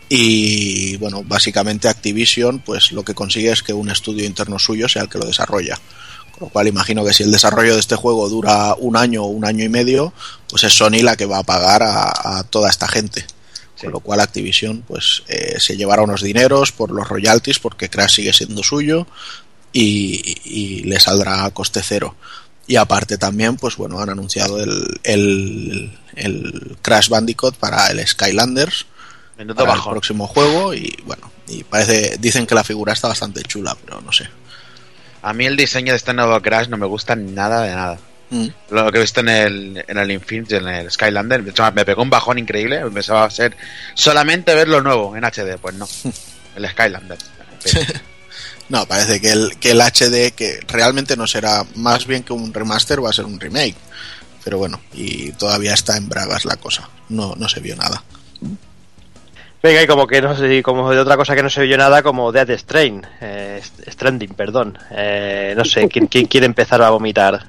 Y 0.08 0.96
bueno, 0.96 1.22
básicamente 1.24 1.88
Activision, 1.88 2.60
pues 2.60 2.92
lo 2.92 3.04
que 3.04 3.12
consigue 3.12 3.52
es 3.52 3.62
que 3.62 3.74
un 3.74 3.90
estudio 3.90 4.24
interno 4.24 4.58
suyo 4.58 4.88
sea 4.88 5.02
el 5.02 5.10
que 5.10 5.18
lo 5.18 5.26
desarrolla. 5.26 5.78
Con 6.32 6.46
lo 6.46 6.48
cual 6.48 6.68
imagino 6.68 7.04
que 7.04 7.12
si 7.12 7.22
el 7.22 7.32
desarrollo 7.32 7.74
de 7.74 7.80
este 7.80 7.96
juego 7.96 8.30
dura 8.30 8.74
un 8.78 8.96
año 8.96 9.24
o 9.24 9.26
un 9.26 9.44
año 9.44 9.62
y 9.62 9.68
medio, 9.68 10.14
pues 10.48 10.64
es 10.64 10.72
Sony 10.72 11.02
la 11.02 11.16
que 11.16 11.26
va 11.26 11.40
a 11.40 11.42
pagar 11.42 11.82
a 11.82 12.44
toda 12.48 12.70
esta 12.70 12.88
gente. 12.88 13.26
Con 13.80 13.92
lo 13.92 14.00
cual 14.00 14.20
Activision 14.20 14.82
pues 14.82 15.22
eh, 15.28 15.60
se 15.60 15.76
llevará 15.76 16.02
unos 16.02 16.22
dineros 16.22 16.72
por 16.72 16.90
los 16.90 17.08
royalties 17.08 17.58
porque 17.58 17.88
Crash 17.88 18.16
sigue 18.16 18.32
siendo 18.32 18.62
suyo 18.62 19.06
y, 19.72 20.82
le 20.84 21.00
saldrá 21.00 21.44
a 21.44 21.50
coste 21.50 21.80
cero. 21.82 22.14
Y 22.66 22.76
aparte 22.76 23.16
también, 23.16 23.56
pues 23.56 23.76
bueno, 23.76 23.98
han 23.98 24.10
anunciado 24.10 24.62
el, 24.62 25.00
el, 25.02 26.76
Crash 26.82 27.08
Bandicoot 27.08 27.56
para 27.56 27.88
el 27.88 28.06
Skylanders. 28.06 28.86
para 29.56 29.74
el 29.74 29.82
próximo 29.82 30.26
juego 30.26 30.74
y 30.74 30.94
bueno, 31.06 31.30
y 31.46 31.64
parece, 31.64 32.16
dicen 32.18 32.46
que 32.46 32.54
la 32.54 32.64
figura 32.64 32.92
está 32.92 33.08
bastante 33.08 33.42
chula, 33.42 33.76
pero 33.84 34.00
no 34.02 34.12
sé. 34.12 34.28
A 35.22 35.32
mí 35.32 35.46
el 35.46 35.56
diseño 35.56 35.92
de 35.92 35.96
este 35.96 36.12
nuevo 36.12 36.40
Crash 36.40 36.68
no 36.68 36.76
me 36.76 36.86
gusta 36.86 37.16
nada 37.16 37.62
de 37.62 37.74
nada. 37.74 37.98
Mm. 38.30 38.46
Lo 38.70 38.92
que 38.92 38.98
he 38.98 39.00
visto 39.00 39.20
en 39.20 39.28
el, 39.28 39.84
en 39.86 39.98
el 39.98 40.10
Infinity, 40.10 40.56
en 40.56 40.68
el 40.68 40.90
Skylander, 40.90 41.42
me 41.72 41.84
pegó 41.84 42.02
un 42.02 42.10
bajón 42.10 42.38
increíble. 42.38 42.80
Pensaba 42.90 43.30
ser 43.30 43.56
solamente 43.94 44.54
ver 44.54 44.68
lo 44.68 44.82
nuevo 44.82 45.16
en 45.16 45.24
HD. 45.24 45.58
Pues 45.60 45.74
no, 45.74 45.88
el 46.56 46.68
Skylander. 46.68 47.18
No, 48.68 48.86
parece 48.86 49.20
que 49.20 49.30
el, 49.30 49.56
que 49.58 49.70
el 49.70 49.80
HD, 49.80 50.32
que 50.34 50.60
realmente 50.68 51.16
no 51.16 51.26
será 51.26 51.64
más 51.74 52.06
bien 52.06 52.22
que 52.22 52.32
un 52.32 52.52
remaster, 52.52 53.02
va 53.02 53.10
a 53.10 53.14
ser 53.14 53.24
un 53.24 53.40
remake. 53.40 53.76
Pero 54.44 54.58
bueno, 54.58 54.80
y 54.92 55.32
todavía 55.32 55.74
está 55.74 55.96
en 55.96 56.08
bragas 56.08 56.44
la 56.44 56.56
cosa. 56.56 56.88
No, 57.08 57.34
no 57.36 57.48
se 57.48 57.60
vio 57.60 57.76
nada. 57.76 58.02
Venga, 59.62 59.82
y 59.82 59.86
como 59.86 60.06
que 60.06 60.22
no 60.22 60.36
sé, 60.36 60.62
como 60.62 60.90
de 60.90 61.00
otra 61.00 61.16
cosa 61.16 61.34
que 61.34 61.42
no 61.42 61.50
se 61.50 61.62
vio 61.62 61.76
nada, 61.76 62.02
como 62.02 62.30
Dead 62.30 62.48
Strain, 62.50 63.04
eh, 63.20 63.60
Stranding, 63.88 64.34
perdón. 64.34 64.78
Eh, 64.92 65.54
no 65.56 65.64
sé, 65.64 65.88
¿quién, 65.88 66.06
¿quién 66.06 66.26
quiere 66.26 66.46
empezar 66.46 66.80
a 66.82 66.90
vomitar? 66.90 67.48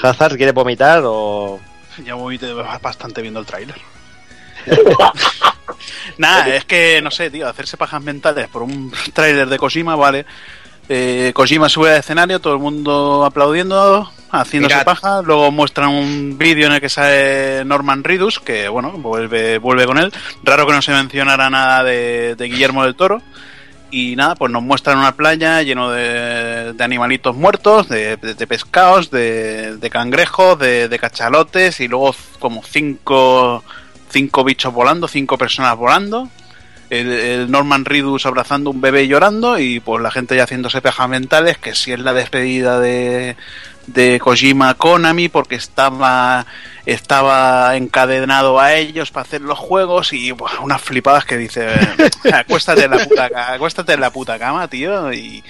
¿Hazard 0.00 0.36
quiere 0.36 0.52
vomitar 0.52 1.02
o.? 1.04 1.60
Ya 2.04 2.14
vomité 2.14 2.52
bastante 2.52 3.20
viendo 3.20 3.40
el 3.40 3.46
tráiler. 3.46 3.76
Nada, 6.18 6.54
es 6.54 6.64
que 6.64 7.00
no 7.02 7.10
sé, 7.10 7.30
tío, 7.30 7.48
hacerse 7.48 7.76
pajas 7.76 8.02
mentales 8.02 8.48
por 8.48 8.62
un 8.62 8.92
tráiler 9.12 9.48
de 9.48 9.58
Kojima, 9.58 9.96
vale. 9.96 10.26
Eh, 10.88 11.32
Kojima 11.34 11.68
sube 11.68 11.90
al 11.90 12.00
escenario, 12.00 12.40
todo 12.40 12.54
el 12.54 12.58
mundo 12.58 13.24
aplaudiendo, 13.24 14.10
haciéndose 14.30 14.84
paja. 14.84 15.22
Luego 15.22 15.50
muestran 15.50 15.88
un 15.90 16.36
vídeo 16.36 16.66
en 16.66 16.74
el 16.74 16.80
que 16.80 16.88
sale 16.88 17.64
Norman 17.64 18.04
Ridus, 18.04 18.40
que 18.40 18.68
bueno, 18.68 18.92
vuelve, 18.92 19.58
vuelve 19.58 19.86
con 19.86 19.98
él. 19.98 20.12
Raro 20.42 20.66
que 20.66 20.72
no 20.72 20.82
se 20.82 20.92
mencionara 20.92 21.48
nada 21.50 21.82
de 21.84 22.36
Guillermo 22.38 22.84
del 22.84 22.94
Toro 22.94 23.22
y 23.92 24.16
nada, 24.16 24.34
pues 24.34 24.50
nos 24.50 24.62
muestran 24.62 24.98
una 24.98 25.14
playa 25.14 25.62
lleno 25.62 25.90
de, 25.90 26.74
animalitos 26.80 27.36
muertos, 27.36 27.88
de, 27.90 28.16
pescados, 28.48 29.10
de, 29.10 29.88
cangrejos, 29.92 30.58
de, 30.58 30.98
cachalotes 30.98 31.78
y 31.80 31.88
luego 31.88 32.14
como 32.38 32.62
cinco, 32.64 33.62
cinco 34.12 34.44
bichos 34.44 34.72
volando, 34.72 35.08
cinco 35.08 35.38
personas 35.38 35.76
volando. 35.76 36.28
El, 36.90 37.50
Norman 37.50 37.86
Ridus 37.86 38.26
abrazando 38.26 38.68
un 38.68 38.82
bebé 38.82 39.08
llorando 39.08 39.58
y 39.58 39.80
pues 39.80 40.02
la 40.02 40.10
gente 40.10 40.36
ya 40.36 40.44
haciéndose 40.44 40.82
pejas 40.82 41.08
mentales 41.08 41.56
que 41.56 41.74
si 41.74 41.90
es 41.90 42.00
la 42.00 42.12
despedida 42.12 42.78
de, 42.80 43.34
de 43.86 44.20
Kojima 44.20 44.74
Konami 44.74 45.30
porque 45.30 45.54
estaba 45.54 46.44
estaba 46.84 47.74
encadenado 47.76 48.60
a 48.60 48.74
ellos 48.74 49.10
para 49.10 49.22
hacer 49.22 49.40
los 49.40 49.58
juegos 49.58 50.12
y 50.12 50.34
unas 50.62 50.82
flipadas 50.82 51.24
que 51.24 51.38
dice 51.38 51.66
acuéstate 52.34 52.84
en 52.84 52.90
la 52.90 52.98
puta 52.98 53.30
acuéstate 53.54 53.94
en 53.94 54.00
la 54.00 54.10
puta 54.10 54.38
cama 54.38 54.68
tío 54.68 55.14
y, 55.14 55.42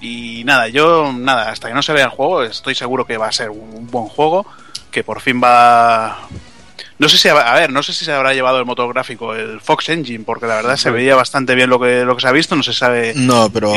y 0.00 0.42
nada 0.44 0.66
yo 0.66 1.12
nada 1.12 1.50
hasta 1.50 1.68
que 1.68 1.74
no 1.74 1.82
se 1.82 1.92
vea 1.92 2.06
el 2.06 2.10
juego 2.10 2.42
estoy 2.42 2.74
seguro 2.74 3.06
que 3.06 3.16
va 3.16 3.28
a 3.28 3.32
ser 3.32 3.50
un 3.50 3.86
buen 3.92 4.06
juego 4.06 4.44
que 4.90 5.04
por 5.04 5.20
fin 5.20 5.40
va 5.40 6.18
no 6.96 7.08
sé 7.08 7.18
si, 7.18 7.28
a 7.28 7.54
ver, 7.54 7.70
no 7.70 7.82
sé 7.82 7.92
si 7.92 8.04
se 8.04 8.12
habrá 8.12 8.34
llevado 8.34 8.58
el 8.60 8.64
motor 8.64 8.92
gráfico, 8.92 9.34
el 9.34 9.60
Fox 9.60 9.88
Engine, 9.88 10.22
porque 10.24 10.46
la 10.46 10.56
verdad 10.56 10.76
se 10.76 10.90
veía 10.90 11.16
bastante 11.16 11.56
bien 11.56 11.68
lo 11.68 11.80
que, 11.80 12.04
lo 12.04 12.14
que 12.14 12.22
se 12.22 12.28
ha 12.28 12.32
visto, 12.32 12.54
no 12.54 12.62
se 12.62 12.72
sabe. 12.72 13.12
No, 13.16 13.50
pero 13.50 13.74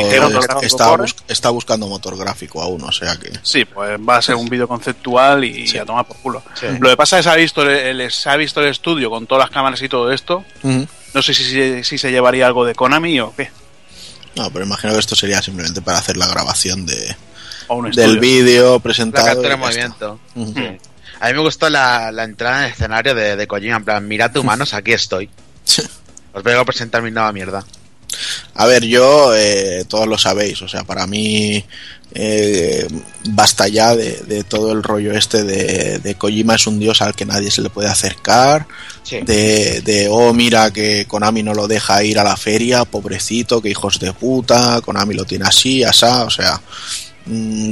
está, 1.26 1.50
buscando 1.50 1.88
motor 1.88 2.16
gráfico 2.16 2.62
aún, 2.62 2.82
o 2.84 2.92
sea 2.92 3.16
que. 3.16 3.32
Sí, 3.42 3.64
pues 3.64 3.98
va 3.98 4.18
a 4.18 4.22
ser 4.22 4.36
un 4.36 4.48
vídeo 4.48 4.68
conceptual 4.68 5.44
y 5.44 5.76
a 5.76 5.84
tomar 5.84 6.06
por 6.06 6.16
culo. 6.18 6.42
Lo 6.78 6.90
que 6.90 6.96
pasa 6.96 7.18
es 7.18 7.24
que 7.24 7.30
se 7.30 7.34
ha, 7.34 7.36
visto 7.36 7.68
el, 7.68 8.10
se 8.10 8.30
ha 8.30 8.36
visto 8.36 8.60
el 8.60 8.68
estudio 8.68 9.10
con 9.10 9.26
todas 9.26 9.44
las 9.44 9.50
cámaras 9.50 9.82
y 9.82 9.88
todo 9.88 10.12
esto. 10.12 10.44
No 10.62 11.22
sé 11.22 11.34
si, 11.34 11.82
si, 11.82 11.98
se 11.98 12.10
llevaría 12.12 12.46
algo 12.46 12.64
de 12.64 12.74
Konami 12.74 13.18
o 13.20 13.34
qué. 13.34 13.50
No, 14.36 14.50
pero 14.52 14.64
imagino 14.64 14.92
que 14.92 15.00
esto 15.00 15.16
sería 15.16 15.42
simplemente 15.42 15.82
para 15.82 15.98
hacer 15.98 16.16
la 16.16 16.28
grabación 16.28 16.86
de, 16.86 17.16
del 17.94 18.20
vídeo 18.20 18.78
presentado. 18.78 19.26
La 19.26 19.32
captura 19.32 19.50
de 19.50 19.56
movimiento. 19.56 20.20
A 21.20 21.28
mí 21.28 21.34
me 21.34 21.40
gustó 21.40 21.68
la, 21.68 22.12
entrada 22.22 22.60
en 22.60 22.64
el 22.66 22.72
escenario 22.72 23.14
de, 23.14 23.36
de 23.36 23.46
Kojima, 23.46 23.76
en 23.76 23.84
plan, 23.84 24.06
mirad 24.06 24.36
humanos, 24.36 24.74
aquí 24.74 24.92
estoy. 24.92 25.28
Os 26.32 26.42
vengo 26.42 26.60
a 26.60 26.64
presentar 26.64 27.02
mi 27.02 27.10
nueva 27.10 27.32
mierda. 27.32 27.64
A 28.54 28.66
ver, 28.66 28.84
yo, 28.84 29.34
eh, 29.34 29.84
todos 29.88 30.08
lo 30.08 30.18
sabéis, 30.18 30.60
o 30.62 30.68
sea, 30.68 30.82
para 30.84 31.06
mí 31.06 31.64
eh, 32.14 32.86
basta 33.30 33.68
ya 33.68 33.94
de, 33.94 34.44
todo 34.44 34.72
el 34.72 34.82
rollo 34.82 35.12
este 35.12 35.44
de, 35.44 35.98
de, 35.98 36.14
Kojima 36.14 36.54
es 36.54 36.66
un 36.66 36.78
dios 36.78 37.02
al 37.02 37.14
que 37.14 37.26
nadie 37.26 37.50
se 37.50 37.62
le 37.62 37.70
puede 37.70 37.88
acercar, 37.88 38.66
de, 39.10 39.82
de, 39.82 40.08
oh, 40.10 40.32
mira 40.32 40.72
que 40.72 41.06
Konami 41.06 41.42
no 41.42 41.54
lo 41.54 41.68
deja 41.68 42.02
ir 42.02 42.18
a 42.18 42.24
la 42.24 42.36
feria, 42.36 42.84
pobrecito, 42.84 43.60
que 43.60 43.70
hijos 43.70 43.98
de 44.00 44.12
puta, 44.12 44.80
Konami 44.80 45.14
lo 45.14 45.24
tiene 45.24 45.44
así, 45.46 45.84
asá, 45.84 46.24
o 46.24 46.30
sea, 46.30 46.60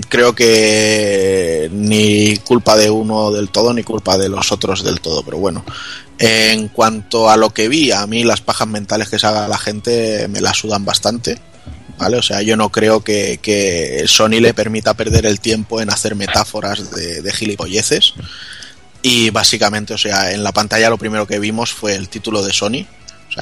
creo 0.09 0.35
que 0.35 1.69
ni 1.73 2.37
culpa 2.39 2.77
de 2.77 2.91
uno 2.91 3.31
del 3.31 3.51
todo 3.51 3.73
ni 3.73 3.83
culpa 3.83 4.19
de 4.19 4.29
los 4.29 4.53
otros 4.53 4.85
del 4.85 5.01
todo, 5.01 5.23
pero 5.23 5.39
bueno. 5.39 5.65
En 6.19 6.69
cuanto 6.69 7.29
a 7.29 7.37
lo 7.37 7.51
que 7.51 7.69
vi, 7.69 7.93
a 7.93 8.07
mí 8.07 8.25
las 8.25 8.41
pajas 8.41 8.69
mentales 8.69 9.09
que 9.09 9.19
se 9.19 9.27
haga 9.27 9.49
la 9.49 9.59
gente 9.59 10.29
me 10.29 10.41
la 10.41 10.55
sudan 10.55 10.85
bastante. 10.85 11.39
¿Vale? 11.99 12.19
O 12.19 12.23
sea, 12.23 12.43
yo 12.43 12.59
no 12.59 12.71
creo 12.71 13.03
que, 13.03 13.39
que 13.41 14.05
Sony 14.07 14.41
le 14.41 14.53
permita 14.53 14.93
perder 14.93 15.25
el 15.25 15.41
tiempo 15.41 15.81
en 15.81 15.89
hacer 15.89 16.15
metáforas 16.15 16.91
de, 16.91 17.23
de 17.23 17.33
gilipolleces. 17.33 18.13
Y 19.01 19.31
básicamente, 19.31 19.95
o 19.95 19.99
sea, 19.99 20.33
en 20.33 20.43
la 20.43 20.53
pantalla 20.53 20.91
lo 20.91 20.99
primero 20.99 21.27
que 21.27 21.39
vimos 21.39 21.73
fue 21.73 21.95
el 21.95 22.11
título 22.11 22.43
de 22.43 22.53
Sony, 22.53 22.87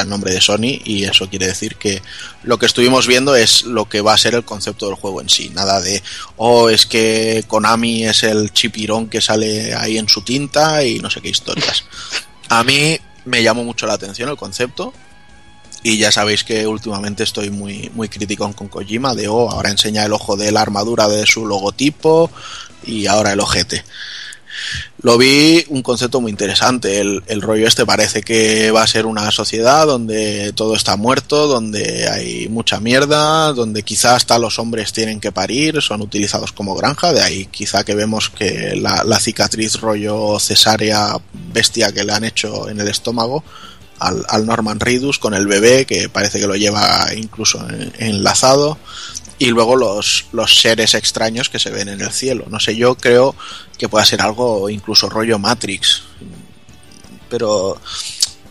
el 0.02 0.08
nombre 0.08 0.32
de 0.32 0.40
Sony, 0.40 0.80
y 0.84 1.04
eso 1.04 1.28
quiere 1.28 1.46
decir 1.46 1.76
que 1.76 2.02
lo 2.42 2.58
que 2.58 2.66
estuvimos 2.66 3.06
viendo 3.06 3.34
es 3.36 3.62
lo 3.64 3.88
que 3.88 4.00
va 4.00 4.14
a 4.14 4.18
ser 4.18 4.34
el 4.34 4.44
concepto 4.44 4.86
del 4.86 4.96
juego 4.96 5.20
en 5.20 5.28
sí. 5.28 5.50
Nada 5.50 5.80
de, 5.80 6.02
oh, 6.36 6.68
es 6.68 6.86
que 6.86 7.44
Konami 7.46 8.04
es 8.04 8.22
el 8.24 8.52
chipirón 8.52 9.08
que 9.08 9.20
sale 9.20 9.74
ahí 9.74 9.98
en 9.98 10.08
su 10.08 10.22
tinta 10.22 10.84
y 10.84 10.98
no 10.98 11.10
sé 11.10 11.20
qué 11.20 11.28
historias. 11.28 11.84
A 12.48 12.64
mí 12.64 12.98
me 13.24 13.42
llamó 13.42 13.64
mucho 13.64 13.86
la 13.86 13.94
atención 13.94 14.28
el 14.28 14.36
concepto. 14.36 14.92
Y 15.86 15.98
ya 15.98 16.10
sabéis 16.10 16.44
que 16.44 16.66
últimamente 16.66 17.24
estoy 17.24 17.50
muy, 17.50 17.90
muy 17.94 18.08
crítico 18.08 18.50
con 18.54 18.68
Kojima, 18.68 19.14
de 19.14 19.28
oh, 19.28 19.50
ahora 19.50 19.68
enseña 19.68 20.06
el 20.06 20.14
ojo 20.14 20.34
de 20.34 20.50
la 20.50 20.62
armadura 20.62 21.08
de 21.08 21.26
su 21.26 21.44
logotipo 21.44 22.30
y 22.86 23.06
ahora 23.06 23.34
el 23.34 23.40
ojete. 23.40 23.84
Lo 25.04 25.18
vi 25.18 25.62
un 25.68 25.82
concepto 25.82 26.22
muy 26.22 26.30
interesante. 26.30 26.98
El, 26.98 27.22
el, 27.26 27.42
rollo 27.42 27.68
este 27.68 27.84
parece 27.84 28.22
que 28.22 28.70
va 28.70 28.82
a 28.82 28.86
ser 28.86 29.04
una 29.04 29.30
sociedad 29.30 29.86
donde 29.86 30.54
todo 30.54 30.74
está 30.74 30.96
muerto, 30.96 31.46
donde 31.46 32.08
hay 32.08 32.48
mucha 32.48 32.80
mierda, 32.80 33.52
donde 33.52 33.82
quizá 33.82 34.16
hasta 34.16 34.38
los 34.38 34.58
hombres 34.58 34.94
tienen 34.94 35.20
que 35.20 35.30
parir, 35.30 35.82
son 35.82 36.00
utilizados 36.00 36.52
como 36.52 36.74
granja. 36.74 37.12
De 37.12 37.20
ahí 37.20 37.44
quizá 37.44 37.84
que 37.84 37.94
vemos 37.94 38.30
que 38.30 38.76
la, 38.76 39.20
cicatriz 39.20 39.78
rollo 39.78 40.38
cesárea 40.40 41.18
bestia 41.52 41.92
que 41.92 42.02
le 42.02 42.14
han 42.14 42.24
hecho 42.24 42.70
en 42.70 42.80
el 42.80 42.88
estómago 42.88 43.44
al, 43.98 44.24
al, 44.30 44.46
Norman 44.46 44.80
Reedus 44.80 45.18
con 45.18 45.34
el 45.34 45.46
bebé 45.46 45.84
que 45.84 46.08
parece 46.08 46.40
que 46.40 46.46
lo 46.46 46.56
lleva 46.56 47.08
incluso 47.14 47.58
en, 47.68 47.92
enlazado 47.98 48.78
y 49.38 49.50
luego 49.50 49.76
los, 49.76 50.26
los 50.32 50.60
seres 50.60 50.94
extraños 50.94 51.48
que 51.48 51.58
se 51.58 51.70
ven 51.70 51.88
en 51.88 52.00
el 52.00 52.12
cielo. 52.12 52.46
No 52.48 52.60
sé, 52.60 52.76
yo 52.76 52.94
creo 52.94 53.34
que 53.78 53.88
pueda 53.88 54.04
ser 54.04 54.20
algo 54.22 54.68
incluso 54.70 55.08
rollo 55.08 55.38
Matrix. 55.38 56.04
Pero 57.28 57.80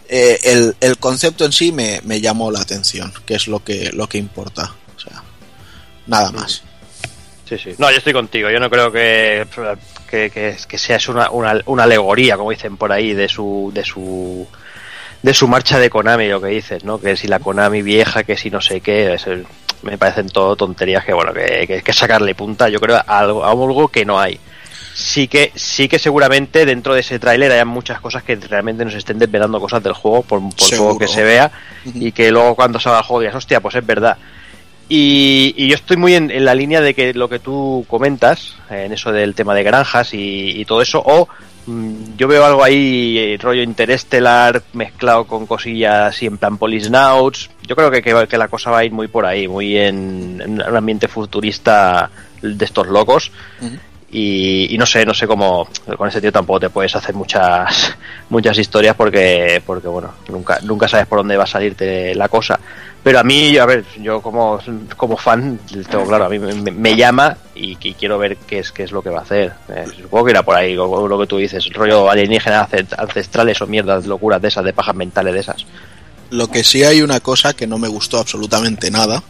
eh, 0.09 0.39
el, 0.43 0.75
el, 0.79 0.97
concepto 0.97 1.45
en 1.45 1.51
sí 1.51 1.71
me, 1.71 2.01
me, 2.03 2.19
llamó 2.19 2.51
la 2.51 2.59
atención, 2.59 3.13
que 3.25 3.35
es 3.35 3.47
lo 3.47 3.63
que, 3.63 3.91
lo 3.93 4.07
que 4.07 4.17
importa. 4.17 4.73
O 4.95 4.99
sea, 4.99 5.23
nada 6.07 6.31
más. 6.31 6.63
Sí, 7.47 7.57
sí. 7.57 7.75
No, 7.77 7.89
yo 7.91 7.97
estoy 7.97 8.13
contigo. 8.13 8.49
Yo 8.49 8.59
no 8.59 8.69
creo 8.69 8.91
que, 8.91 9.47
que, 10.09 10.29
que, 10.29 10.57
que 10.67 10.77
sea 10.77 10.99
una, 11.07 11.29
una, 11.29 11.61
una, 11.65 11.83
alegoría, 11.83 12.35
como 12.35 12.51
dicen 12.51 12.77
por 12.77 12.91
ahí, 12.91 13.13
de 13.13 13.29
su, 13.29 13.71
de 13.73 13.85
su 13.85 14.47
de 15.21 15.33
su 15.33 15.47
marcha 15.47 15.79
de 15.79 15.89
Konami, 15.89 16.27
lo 16.27 16.41
que 16.41 16.49
dices, 16.49 16.83
¿no? 16.83 16.99
Que 16.99 17.15
si 17.15 17.27
la 17.27 17.39
Konami 17.39 17.81
vieja, 17.81 18.23
que 18.23 18.35
si 18.35 18.49
no 18.49 18.59
sé 18.59 18.81
qué, 18.81 19.13
es 19.13 19.25
el, 19.25 19.47
me 19.83 19.97
parecen 19.97 20.29
todo 20.29 20.55
tonterías 20.55 21.05
que, 21.05 21.13
bueno, 21.13 21.33
que, 21.33 21.65
que, 21.67 21.81
que 21.81 21.93
sacarle 21.93 22.35
punta, 22.35 22.69
yo 22.69 22.79
creo, 22.79 22.97
a 22.97 23.01
algo, 23.19 23.43
a 23.43 23.51
algo 23.51 23.87
que 23.87 24.05
no 24.05 24.19
hay. 24.19 24.39
Sí 24.95 25.27
que 25.27 25.51
sí 25.55 25.87
que 25.87 25.97
seguramente 25.97 26.65
dentro 26.65 26.93
de 26.93 26.99
ese 26.99 27.17
tráiler 27.17 27.51
haya 27.51 27.65
muchas 27.65 27.99
cosas 27.99 28.21
que 28.21 28.35
realmente 28.35 28.85
nos 28.85 28.93
estén 28.93 29.17
desvelando 29.17 29.59
cosas 29.59 29.81
del 29.81 29.93
juego 29.93 30.21
por, 30.21 30.39
por 30.39 30.77
poco 30.77 30.99
que 30.99 31.07
se 31.07 31.23
vea 31.23 31.51
uh 31.85 31.89
-huh. 31.89 32.07
y 32.07 32.11
que 32.11 32.31
luego 32.31 32.53
cuando 32.55 32.79
salga 32.79 32.99
el 32.99 33.05
juego 33.05 33.21
digas 33.21 33.35
hostia 33.35 33.59
pues 33.59 33.73
es 33.73 33.83
verdad 33.83 34.17
y, 34.89 35.55
y 35.57 35.67
yo 35.67 35.75
estoy 35.75 35.97
muy 35.97 36.13
en, 36.13 36.29
en, 36.29 36.45
la 36.45 36.53
línea 36.53 36.79
de 36.79 36.93
que 36.93 37.13
lo 37.15 37.27
que 37.27 37.39
tú 37.39 37.85
comentas 37.87 38.57
en 38.69 38.93
eso 38.93 39.11
del 39.11 39.33
tema 39.33 39.55
de 39.55 39.63
granjas 39.63 40.13
y, 40.13 40.51
y 40.51 40.65
todo 40.65 40.83
eso 40.83 41.01
o 41.03 41.27
yo 42.17 42.27
veo 42.27 42.45
algo 42.45 42.63
ahí 42.63 43.17
eh, 43.17 43.37
rollo 43.39 43.63
interestelar 43.63 44.63
mezclado 44.73 45.25
con 45.25 45.45
cosillas 45.45 46.21
y 46.21 46.25
en 46.25 46.37
plan 46.37 46.57
Polisnauts 46.57 47.49
yo 47.65 47.75
creo 47.75 47.89
que, 47.89 48.01
que, 48.01 48.27
que, 48.27 48.37
la 48.37 48.49
cosa 48.49 48.69
va 48.69 48.79
a 48.79 48.85
ir 48.85 48.91
muy 48.91 49.07
por 49.07 49.25
ahí 49.25 49.47
muy 49.47 49.77
en, 49.77 50.41
en 50.43 50.61
un 50.61 50.75
ambiente 50.75 51.07
futurista 51.07 52.09
de 52.41 52.65
estos 52.65 52.87
locos. 52.87 53.31
Uh 53.61 53.65
-huh 53.65 53.79
y, 54.13 54.73
y, 54.73 54.77
no 54.77 54.85
sé, 54.85 55.05
no 55.05 55.13
sé 55.15 55.25
cómo 55.25 55.67
con 55.97 56.07
ese 56.07 56.21
tío 56.21 56.31
tampoco 56.31 56.59
te 56.59 56.69
puedes 56.69 56.95
hacer 56.95 57.15
muchas 57.15 57.97
muchas 58.29 58.57
historias 58.59 58.95
porque 58.95 59.61
porque 59.65 59.87
bueno, 59.87 60.13
nunca 60.29 60.59
nunca 60.61 60.87
sabes 60.87 61.07
por 61.07 61.17
dónde 61.17 61.35
va 61.35 61.45
a 61.45 61.47
salirte 61.47 62.13
la 62.13 62.29
cosa. 62.29 62.59
Pero 63.03 63.19
a 63.19 63.23
mí, 63.23 63.57
a 63.57 63.65
ver, 63.65 63.83
yo 64.01 64.21
como, 64.21 64.59
como 64.95 65.17
fan, 65.17 65.59
tengo 65.89 66.05
claro, 66.05 66.25
a 66.25 66.29
mí 66.29 66.39
me, 66.39 66.71
me 66.71 66.95
llama 66.95 67.37
y, 67.53 67.77
y, 67.81 67.93
quiero 67.95 68.17
ver 68.17 68.37
qué 68.37 68.59
es 68.59 68.71
qué 68.71 68.83
es 68.83 68.93
lo 68.93 69.01
que 69.01 69.09
va 69.09 69.19
a 69.19 69.23
hacer. 69.23 69.51
Eh, 69.67 69.85
supongo 70.01 70.25
que 70.25 70.31
irá 70.31 70.43
por 70.43 70.55
ahí, 70.55 70.73
lo, 70.73 71.05
lo 71.05 71.19
que 71.19 71.27
tú 71.27 71.37
dices, 71.37 71.69
rollo 71.73 72.09
alienígenas 72.09 72.69
ancestrales 72.97 73.61
o 73.61 73.67
mierdas, 73.67 74.05
locuras 74.05 74.41
de 74.41 74.47
esas, 74.47 74.63
de 74.63 74.71
pajas 74.71 74.95
mentales 74.95 75.33
de 75.33 75.39
esas. 75.41 75.65
Lo 76.29 76.47
que 76.47 76.63
sí 76.63 76.83
hay 76.83 77.01
una 77.01 77.19
cosa 77.19 77.53
que 77.53 77.67
no 77.67 77.77
me 77.77 77.89
gustó 77.89 78.19
absolutamente 78.19 78.89
nada, 78.89 79.21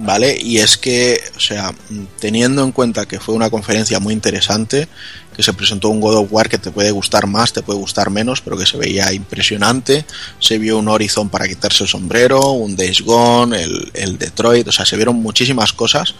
¿vale? 0.00 0.38
Y 0.40 0.58
es 0.58 0.78
que, 0.78 1.20
o 1.36 1.40
sea, 1.40 1.74
teniendo 2.18 2.64
en 2.64 2.72
cuenta 2.72 3.06
que 3.06 3.20
fue 3.20 3.34
una 3.34 3.50
conferencia 3.50 4.00
muy 4.00 4.14
interesante, 4.14 4.88
que 5.36 5.42
se 5.42 5.52
presentó 5.52 5.90
un 5.90 6.00
God 6.00 6.16
of 6.16 6.32
War 6.32 6.48
que 6.48 6.58
te 6.58 6.70
puede 6.70 6.90
gustar 6.90 7.26
más, 7.26 7.52
te 7.52 7.62
puede 7.62 7.78
gustar 7.78 8.10
menos, 8.10 8.40
pero 8.40 8.56
que 8.56 8.66
se 8.66 8.78
veía 8.78 9.12
impresionante, 9.12 10.06
se 10.38 10.58
vio 10.58 10.78
un 10.78 10.88
Horizon 10.88 11.28
para 11.28 11.46
quitarse 11.46 11.84
el 11.84 11.88
sombrero, 11.88 12.50
un 12.52 12.76
Days 12.76 13.02
Gone, 13.02 13.62
el, 13.62 13.90
el 13.92 14.18
Detroit, 14.18 14.66
o 14.68 14.72
sea, 14.72 14.86
se 14.86 14.96
vieron 14.96 15.16
muchísimas 15.16 15.72
cosas, 15.74 16.14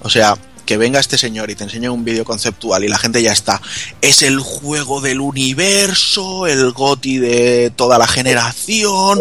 o 0.00 0.10
sea, 0.10 0.36
que 0.64 0.76
venga 0.76 1.00
este 1.00 1.18
señor 1.18 1.50
y 1.50 1.54
te 1.54 1.64
enseñe 1.64 1.88
un 1.88 2.04
vídeo 2.04 2.24
conceptual 2.24 2.84
y 2.84 2.88
la 2.88 2.98
gente 2.98 3.22
ya 3.22 3.32
está, 3.32 3.60
es 4.00 4.22
el 4.22 4.40
juego 4.40 5.00
del 5.00 5.20
universo, 5.20 6.46
el 6.46 6.72
goti 6.72 7.18
de 7.18 7.72
toda 7.74 7.98
la 7.98 8.06
generación, 8.06 9.20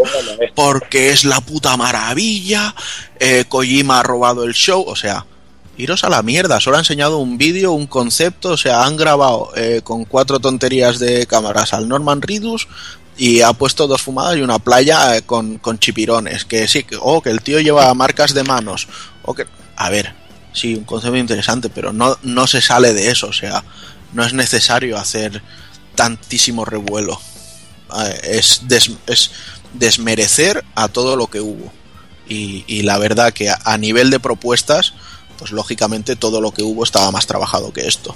porque 0.56 1.10
es 1.10 1.26
la 1.26 1.42
puta 1.42 1.78
maravilla, 1.78 2.76
eh, 3.20 3.46
Kojima 3.48 4.00
ha 4.00 4.04
robado 4.04 4.44
el 4.44 4.54
show, 4.54 4.84
o 4.88 4.96
sea, 4.96 5.26
iros 5.78 6.04
a 6.04 6.10
la 6.10 6.22
mierda, 6.22 6.60
solo 6.60 6.78
ha 6.78 6.80
enseñado 6.80 7.18
un 7.18 7.38
vídeo, 7.38 7.72
un 7.72 7.88
concepto, 7.88 8.50
o 8.50 8.58
sea, 8.58 8.84
han 8.84 8.98
grabado 8.98 9.52
eh, 9.56 9.82
con 9.84 10.06
cuatro 10.06 10.40
tonterías 10.40 11.00
de 11.00 11.26
cámaras 11.26 11.74
al 11.74 11.88
Norman 11.88 12.22
Reedus 12.22 12.68
y 13.18 13.42
ha 13.42 13.54
puesto 13.54 13.88
dos 13.88 14.02
fumadas 14.02 14.38
y 14.38 14.42
una 14.42 14.60
playa 14.60 15.18
eh, 15.18 15.22
con, 15.24 15.58
con 15.58 15.80
chipirones, 15.80 16.46
que 16.46 16.68
sí, 16.68 16.84
que, 16.84 16.98
oh, 17.00 17.22
que 17.22 17.30
el 17.30 17.42
tío 17.42 17.60
lleva 17.60 17.94
marcas 17.94 18.34
de 18.34 18.44
manos, 18.44 18.88
o 19.24 19.34
que, 19.34 19.46
a 19.76 19.90
ver, 19.90 20.16
sí, 20.54 20.76
un 20.76 20.84
concepto 20.86 21.18
interesante, 21.18 21.70
pero 21.70 21.92
no, 21.92 22.18
no 22.24 22.48
se 22.48 22.62
sale 22.62 22.94
de 22.94 23.12
eso, 23.12 23.28
o 23.28 23.34
sea, 23.34 23.64
no 24.14 24.24
es 24.24 24.34
necesario 24.34 24.98
hacer 24.98 25.42
tantísimo 25.96 26.66
revuelo. 26.66 27.20
Es, 28.24 28.62
des, 28.68 28.92
es 29.08 29.32
desmerecer 29.74 30.64
a 30.76 30.88
todo 30.88 31.16
lo 31.16 31.28
que 31.28 31.42
hubo. 31.42 31.72
Y, 32.28 32.82
la 32.82 32.98
verdad 32.98 33.32
que 33.32 33.52
a 33.52 33.78
nivel 33.78 34.10
de 34.10 34.20
propuestas, 34.20 34.94
pues 35.38 35.52
lógicamente 35.52 36.16
todo 36.16 36.42
lo 36.42 36.52
que 36.52 36.64
hubo 36.64 36.84
estaba 36.84 37.12
más 37.12 37.28
trabajado 37.28 37.72
que 37.74 37.88
esto. 37.88 38.16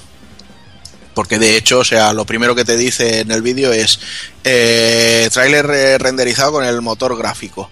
Porque 1.14 1.38
de 1.38 1.56
hecho, 1.56 1.80
o 1.80 1.84
sea, 1.84 2.14
lo 2.14 2.26
primero 2.26 2.56
que 2.56 2.66
te 2.66 2.78
dice 2.78 3.20
en 3.20 3.32
el 3.32 3.42
vídeo 3.42 3.72
es 3.72 4.00
eh, 4.44 5.30
trailer 5.32 6.02
renderizado 6.02 6.54
con 6.54 6.66
el 6.66 6.82
motor 6.82 7.16
gráfico. 7.18 7.70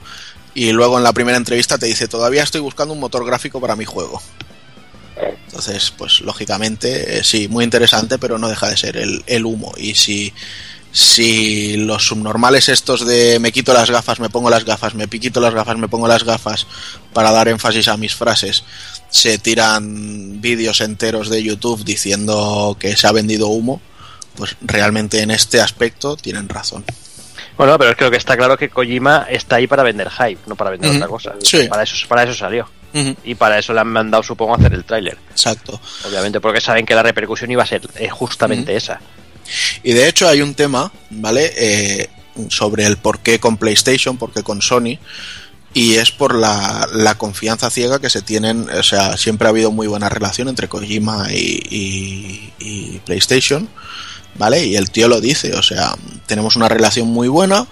Y 0.54 0.72
luego 0.72 0.98
en 0.98 1.04
la 1.04 1.14
primera 1.14 1.38
entrevista 1.38 1.78
te 1.78 1.86
dice, 1.88 2.08
todavía 2.08 2.44
estoy 2.44 2.62
buscando 2.62 2.94
un 2.94 3.00
motor 3.00 3.26
gráfico 3.26 3.60
para 3.60 3.76
mi 3.76 3.86
juego. 3.86 4.22
Entonces, 5.46 5.92
pues 5.98 6.22
lógicamente, 6.22 7.18
eh, 7.18 7.24
sí, 7.24 7.48
muy 7.48 7.64
interesante, 7.64 8.18
pero 8.18 8.38
no 8.38 8.50
deja 8.50 8.70
de 8.70 8.78
ser 8.78 8.98
el, 8.98 9.24
el 9.28 9.46
humo. 9.46 9.74
Y 9.78 9.96
si, 9.96 10.34
si 10.92 11.78
los 11.78 12.08
subnormales 12.08 12.70
estos 12.70 13.06
de 13.06 13.40
me 13.40 13.52
quito 13.52 13.74
las 13.74 13.90
gafas, 13.90 14.20
me 14.20 14.30
pongo 14.30 14.50
las 14.50 14.66
gafas, 14.66 14.96
me 14.96 15.08
quito 15.08 15.40
las 15.40 15.54
gafas, 15.54 15.78
me 15.78 15.88
pongo 15.88 16.08
las 16.08 16.24
gafas 16.24 16.68
para 17.14 17.32
dar 17.32 17.48
énfasis 17.48 17.88
a 17.88 17.98
mis 17.98 18.16
frases, 18.16 18.64
se 19.10 19.38
tiran 19.38 20.42
vídeos 20.42 20.82
enteros 20.82 21.30
de 21.30 21.44
YouTube 21.44 21.84
diciendo 21.86 22.76
que 22.80 22.96
se 22.98 23.08
ha 23.08 23.12
vendido 23.12 23.48
humo, 23.48 23.82
pues 24.36 24.58
realmente 24.62 25.22
en 25.22 25.32
este 25.32 25.62
aspecto 25.62 26.18
tienen 26.18 26.50
razón. 26.50 26.84
Bueno, 27.58 27.78
pero 27.78 27.92
es 27.92 27.96
que 27.96 28.04
lo 28.04 28.12
que 28.12 28.18
está 28.18 28.36
claro 28.36 28.54
es 28.54 28.60
que 28.60 28.70
Kojima 28.70 29.28
está 29.30 29.56
ahí 29.58 29.68
para 29.68 29.84
vender 29.84 30.10
hype, 30.10 30.42
no 30.48 30.56
para 30.56 30.72
vender 30.72 30.90
uh 30.90 30.94
-huh. 30.94 30.98
otra 30.98 31.08
cosa. 31.08 31.36
Sí. 31.42 31.68
Para 31.70 31.84
eso, 31.84 31.96
para 32.08 32.24
eso 32.24 32.34
salió. 32.34 32.70
Uh 32.96 33.00
-huh. 33.00 33.18
Y 33.26 33.36
para 33.36 33.60
eso 33.60 33.74
le 33.74 33.82
han 33.82 33.88
mandado, 33.88 34.24
supongo, 34.24 34.54
a 34.54 34.58
hacer 34.58 34.74
el 34.74 34.86
tráiler. 34.86 35.18
Exacto. 35.30 35.80
Obviamente, 36.08 36.40
porque 36.40 36.62
saben 36.62 36.86
que 36.86 36.96
la 36.96 37.04
repercusión 37.04 37.52
iba 37.52 37.62
a 37.62 37.68
ser 37.68 37.82
eh, 37.96 38.10
justamente 38.10 38.72
uh 38.72 38.76
-huh. 38.76 38.78
esa. 38.78 39.02
Y 39.84 39.94
de 39.94 40.08
hecho 40.08 40.28
hay 40.28 40.42
un 40.42 40.56
tema, 40.56 40.92
¿vale? 41.10 41.54
Eh, 41.56 42.10
sobre 42.50 42.86
el 42.86 42.98
por 42.98 43.20
qué 43.20 43.40
con 43.40 43.58
PlayStation, 43.58 44.18
por 44.18 44.32
qué 44.32 44.42
con 44.42 44.62
Sony. 44.62 44.98
Y 45.74 45.96
es 45.96 46.12
por 46.12 46.34
la, 46.34 46.88
la, 46.94 47.16
confianza 47.16 47.70
ciega 47.70 48.00
que 48.00 48.10
se 48.10 48.22
tienen. 48.22 48.70
O 48.70 48.82
sea, 48.82 49.18
siempre 49.18 49.48
ha 49.48 49.50
habido 49.50 49.72
muy 49.72 49.88
buena 49.88 50.08
relación 50.08 50.48
entre 50.48 50.70
Kojima 50.70 51.28
y, 51.32 51.62
y, 51.70 52.54
y 52.60 53.02
PlayStation. 53.06 53.68
¿vale? 54.38 54.66
Y 54.66 54.76
el 54.76 54.92
tío 54.92 55.08
lo 55.08 55.22
dice, 55.22 55.54
o 55.56 55.64
sea, 55.64 55.96
tenemos 56.26 56.56
una 56.56 56.70
relación 56.70 57.08
muy 57.08 57.28
buena 57.28 57.68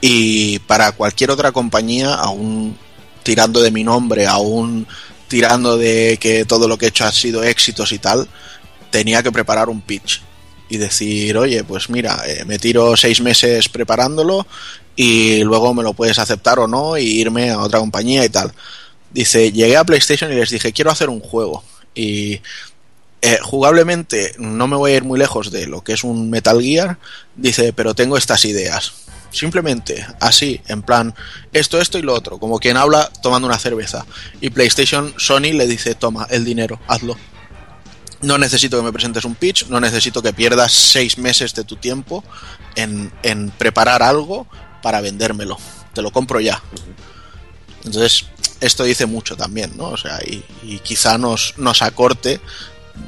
y 0.00 0.58
para 0.60 0.92
cualquier 0.92 1.30
otra 1.30 1.52
compañía, 1.52 2.14
aún 2.14 2.76
tirando 3.22 3.62
de 3.62 3.70
mi 3.70 3.84
nombre, 3.84 4.26
aún 4.26 4.86
tirando 5.28 5.78
de 5.78 6.18
que 6.20 6.44
todo 6.44 6.68
lo 6.68 6.76
que 6.76 6.86
he 6.86 6.88
hecho 6.88 7.04
ha 7.04 7.12
sido 7.12 7.42
éxitos 7.42 7.92
y 7.92 7.98
tal, 7.98 8.28
tenía 8.90 9.22
que 9.22 9.32
preparar 9.32 9.68
un 9.68 9.80
pitch 9.80 10.22
y 10.68 10.78
decir, 10.78 11.36
oye, 11.36 11.64
pues 11.64 11.90
mira, 11.90 12.22
eh, 12.26 12.44
me 12.46 12.58
tiro 12.58 12.96
seis 12.96 13.20
meses 13.20 13.68
preparándolo 13.68 14.46
y 14.96 15.42
luego 15.44 15.74
me 15.74 15.82
lo 15.82 15.92
puedes 15.92 16.18
aceptar 16.18 16.58
o 16.58 16.68
no 16.68 16.96
y 16.96 17.04
irme 17.04 17.50
a 17.50 17.60
otra 17.60 17.78
compañía 17.78 18.24
y 18.24 18.28
tal. 18.28 18.52
Dice, 19.10 19.52
llegué 19.52 19.76
a 19.76 19.84
PlayStation 19.84 20.32
y 20.32 20.36
les 20.36 20.50
dije, 20.50 20.72
quiero 20.72 20.90
hacer 20.90 21.10
un 21.10 21.20
juego. 21.20 21.62
Y 21.94 22.40
eh, 23.20 23.38
jugablemente 23.42 24.34
no 24.38 24.66
me 24.66 24.76
voy 24.76 24.92
a 24.92 24.96
ir 24.96 25.04
muy 25.04 25.18
lejos 25.18 25.50
de 25.50 25.66
lo 25.66 25.82
que 25.82 25.92
es 25.92 26.04
un 26.04 26.30
Metal 26.30 26.60
Gear, 26.60 26.98
dice, 27.36 27.72
pero 27.72 27.94
tengo 27.94 28.16
estas 28.16 28.44
ideas. 28.44 28.92
Simplemente 29.32 30.06
así, 30.20 30.60
en 30.68 30.82
plan, 30.82 31.14
esto, 31.52 31.80
esto 31.80 31.98
y 31.98 32.02
lo 32.02 32.14
otro, 32.14 32.38
como 32.38 32.58
quien 32.58 32.76
habla 32.76 33.10
tomando 33.22 33.48
una 33.48 33.58
cerveza. 33.58 34.06
Y 34.40 34.50
PlayStation, 34.50 35.14
Sony 35.16 35.52
le 35.54 35.66
dice, 35.66 35.94
toma, 35.94 36.26
el 36.30 36.44
dinero, 36.44 36.78
hazlo. 36.86 37.16
No 38.20 38.38
necesito 38.38 38.76
que 38.76 38.84
me 38.84 38.92
presentes 38.92 39.24
un 39.24 39.34
pitch, 39.34 39.66
no 39.66 39.80
necesito 39.80 40.22
que 40.22 40.32
pierdas 40.32 40.72
seis 40.72 41.18
meses 41.18 41.54
de 41.54 41.64
tu 41.64 41.76
tiempo 41.76 42.22
en, 42.76 43.12
en 43.24 43.50
preparar 43.50 44.02
algo 44.02 44.46
para 44.80 45.00
vendérmelo. 45.00 45.58
Te 45.92 46.02
lo 46.02 46.12
compro 46.12 46.38
ya. 46.38 46.62
Entonces, 47.84 48.26
esto 48.60 48.84
dice 48.84 49.06
mucho 49.06 49.36
también, 49.36 49.76
¿no? 49.76 49.88
O 49.88 49.96
sea, 49.96 50.20
y, 50.24 50.44
y 50.62 50.78
quizá 50.78 51.18
nos, 51.18 51.54
nos 51.56 51.82
acorte 51.82 52.40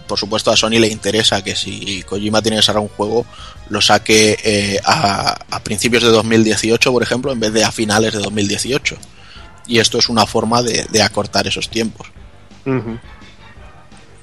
por 0.06 0.18
supuesto 0.18 0.50
a 0.50 0.56
Sony 0.56 0.78
le 0.80 0.88
interesa 0.88 1.42
que 1.42 1.54
si 1.56 2.02
Kojima 2.02 2.42
tiene 2.42 2.58
que 2.58 2.62
sacar 2.62 2.82
un 2.82 2.88
juego 2.88 3.26
lo 3.68 3.80
saque 3.80 4.38
eh, 4.42 4.80
a, 4.84 5.36
a, 5.50 5.60
principios 5.60 6.02
de 6.02 6.10
2018 6.10 6.92
por 6.92 7.02
ejemplo 7.02 7.32
en 7.32 7.40
vez 7.40 7.52
de 7.52 7.64
a 7.64 7.72
finales 7.72 8.12
de 8.12 8.18
2018 8.20 8.96
y 9.66 9.78
esto 9.78 9.98
es 9.98 10.08
una 10.08 10.26
forma 10.26 10.62
de, 10.62 10.86
de 10.90 11.02
acortar 11.02 11.46
esos 11.46 11.68
tiempos 11.68 12.08
uh 12.66 12.70
-huh. 12.70 13.00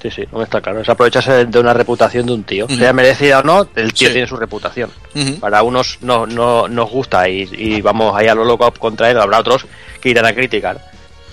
sí 0.02 0.10
sí 0.10 0.22
no 0.32 0.42
está 0.42 0.60
claro 0.60 0.80
es 0.80 0.88
aprovecharse 0.88 1.46
de 1.46 1.58
una 1.58 1.74
reputación 1.74 2.26
de 2.26 2.32
un 2.32 2.44
tío 2.44 2.66
uh 2.66 2.68
-huh. 2.68 2.78
sea 2.78 2.92
merecida 2.92 3.40
o 3.40 3.42
no 3.42 3.68
el 3.74 3.92
tío 3.92 4.08
sí. 4.08 4.14
tiene 4.14 4.26
su 4.26 4.36
reputación 4.36 4.90
uh 5.14 5.18
-huh. 5.18 5.40
para 5.40 5.62
unos 5.62 5.98
no, 6.00 6.26
no 6.26 6.68
nos 6.68 6.90
gusta 6.90 7.28
y, 7.28 7.48
y 7.52 7.80
vamos 7.80 8.14
ahí 8.16 8.28
a 8.28 8.34
lo 8.34 8.44
loco 8.44 8.70
contra 8.72 9.10
él 9.10 9.18
habrá 9.18 9.40
otros 9.40 9.66
que 10.00 10.10
irán 10.10 10.26
a 10.26 10.34
criticar 10.34 10.80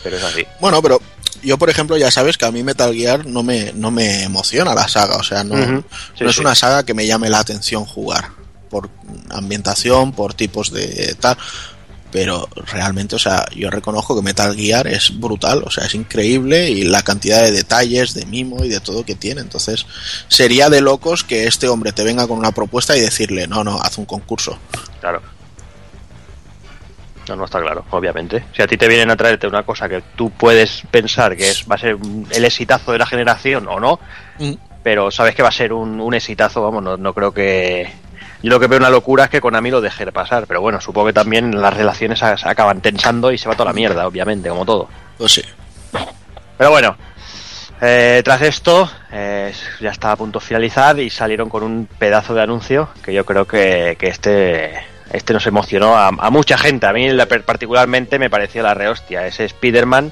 pero 0.04 0.18
es 0.18 0.24
así 0.24 0.46
bueno 0.60 0.82
pero 0.82 1.00
yo, 1.44 1.58
por 1.58 1.70
ejemplo, 1.70 1.98
ya 1.98 2.12
sabes 2.12 2.38
que 2.38 2.46
a 2.46 2.52
mí 2.52 2.64
Metal 2.64 2.94
Gear 2.94 3.26
no 3.26 3.44
me, 3.44 3.74
no 3.74 3.92
me 3.92 4.24
emociona 4.24 4.74
la 4.74 4.88
saga, 4.88 5.18
o 5.18 5.24
sea, 5.24 5.44
no, 5.44 5.56
uh 5.56 5.58
-huh. 5.58 5.84
sí, 6.18 6.24
no 6.24 6.30
es 6.30 6.36
sí. 6.36 6.42
una 6.42 6.56
saga 6.56 6.84
que 6.84 6.94
me 6.94 7.08
llame 7.08 7.30
la 7.30 7.40
atención 7.40 7.86
jugar, 7.86 8.30
por 8.70 8.90
ambientación, 9.30 10.12
por 10.12 10.34
tipos 10.34 10.72
de 10.72 11.16
tal, 11.20 11.38
pero 12.12 12.50
realmente, 12.72 13.16
o 13.16 13.20
sea, 13.20 13.46
yo 13.56 13.70
reconozco 13.70 14.16
que 14.16 14.22
Metal 14.22 14.56
Gear 14.56 14.88
es 14.88 15.20
brutal, 15.20 15.64
o 15.66 15.70
sea, 15.70 15.86
es 15.86 15.94
increíble 15.94 16.70
y 16.70 16.84
la 16.84 17.04
cantidad 17.04 17.42
de 17.42 17.52
detalles, 17.52 18.14
de 18.14 18.26
mimo 18.26 18.64
y 18.64 18.70
de 18.70 18.80
todo 18.80 19.06
que 19.06 19.16
tiene, 19.16 19.42
entonces 19.42 19.86
sería 20.28 20.70
de 20.70 20.82
locos 20.82 21.24
que 21.24 21.48
este 21.48 21.68
hombre 21.68 21.92
te 21.92 22.04
venga 22.04 22.28
con 22.28 22.38
una 22.38 22.52
propuesta 22.52 22.98
y 22.98 23.02
decirle, 23.02 23.48
no, 23.48 23.64
no, 23.64 23.80
haz 23.82 23.98
un 23.98 24.06
concurso. 24.06 24.58
Claro. 25.00 25.22
No, 27.30 27.36
no 27.36 27.46
está 27.46 27.62
claro, 27.62 27.86
obviamente. 27.92 28.44
Si 28.56 28.64
a 28.64 28.68
ti 28.68 28.76
te 28.76 28.88
vienen 28.88 29.12
a 29.12 29.16
traerte 29.16 29.46
una 29.46 29.62
cosa 29.62 29.88
que 29.88 30.02
tú 30.16 30.32
puedes 30.32 30.82
pensar 30.90 31.38
que 31.38 31.48
es 31.48 31.64
va 31.70 31.76
a 31.76 31.78
ser 31.78 31.96
el 32.32 32.44
exitazo 32.44 32.92
de 32.92 32.98
la 32.98 33.06
generación 33.06 33.68
o 33.68 33.80
no, 33.80 34.00
mm. 34.40 34.54
pero 34.82 35.12
sabes 35.12 35.36
que 35.36 35.44
va 35.44 35.50
a 35.50 35.52
ser 35.52 35.72
un, 35.72 36.02
un 36.02 36.14
exitazo, 36.16 36.64
vamos, 36.64 36.82
no, 36.82 36.98
no, 36.98 37.14
creo 37.14 37.32
que... 37.32 37.88
Yo 38.42 38.50
lo 38.50 38.60
que 38.60 38.66
veo 38.66 38.80
una 38.80 38.90
locura 38.90 39.26
es 39.26 39.30
que 39.30 39.42
Konami 39.42 39.70
lo 39.70 39.80
deje 39.80 40.06
de 40.06 40.12
pasar, 40.12 40.48
pero 40.48 40.60
bueno, 40.60 40.82
supongo 40.82 41.08
que 41.08 41.14
también 41.14 41.62
las 41.62 41.74
relaciones 41.74 42.18
se 42.18 42.26
acaban 42.26 42.82
tensando 42.82 43.32
y 43.32 43.38
se 43.38 43.48
va 43.48 43.56
toda 43.56 43.70
la 43.70 43.74
mierda, 43.74 44.08
obviamente, 44.08 44.50
como 44.50 44.66
todo. 44.66 44.88
Pues 45.18 45.34
sí. 45.34 45.44
Pero 46.58 46.72
bueno, 46.72 46.96
eh, 47.82 48.22
tras 48.24 48.42
esto, 48.42 48.90
eh, 49.12 49.54
ya 49.80 49.92
estaba 49.92 50.14
a 50.14 50.18
punto 50.18 50.40
de 50.40 50.46
finalizar 50.46 50.98
y 51.00 51.10
salieron 51.10 51.50
con 51.50 51.64
un 51.64 51.86
pedazo 51.86 52.34
de 52.34 52.42
anuncio 52.42 52.90
que 53.04 53.14
yo 53.14 53.26
creo 53.26 53.46
que, 53.46 53.98
que 54.00 54.08
este 54.08 54.89
este 55.12 55.34
nos 55.34 55.48
emocionó 55.48 55.96
a, 55.96 56.08
a 56.08 56.30
mucha 56.30 56.58
gente. 56.58 56.86
A 56.86 56.94
mí 56.94 57.08
particularmente 57.46 58.20
me 58.20 58.30
pareció 58.30 58.64
la 58.64 58.74
rehostia. 58.74 59.26
Ese 59.26 59.46
Spider-Man, 59.46 60.12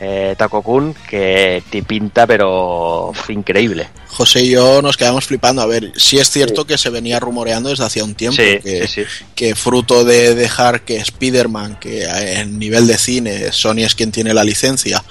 eh, 0.00 0.34
Taco-kun, 0.36 0.94
que 1.08 1.62
te 1.70 1.82
pinta, 1.82 2.26
pero 2.26 3.12
increíble. 3.28 3.88
José 4.08 4.44
y 4.44 4.50
yo 4.50 4.80
nos 4.80 4.96
quedamos 4.96 5.26
flipando. 5.26 5.60
A 5.60 5.66
ver, 5.66 5.92
si 5.96 6.18
es 6.18 6.30
cierto 6.30 6.62
sí. 6.62 6.68
que 6.68 6.78
se 6.78 6.90
venía 6.90 7.18
rumoreando 7.18 7.70
desde 7.70 7.84
hacía 7.84 8.04
un 8.04 8.14
tiempo 8.14 8.40
sí, 8.40 8.60
que, 8.62 8.86
sí, 8.86 9.02
que, 9.34 9.54
fruto 9.56 10.04
de 10.04 10.34
dejar 10.34 10.82
que 10.82 10.98
Spider-Man, 10.98 11.78
que 11.80 12.04
en 12.04 12.58
nivel 12.58 12.86
de 12.86 12.96
cine 12.96 13.50
Sony 13.50 13.78
es 13.78 13.94
quien 13.94 14.12
tiene 14.12 14.32
la 14.32 14.44
licencia, 14.44 15.02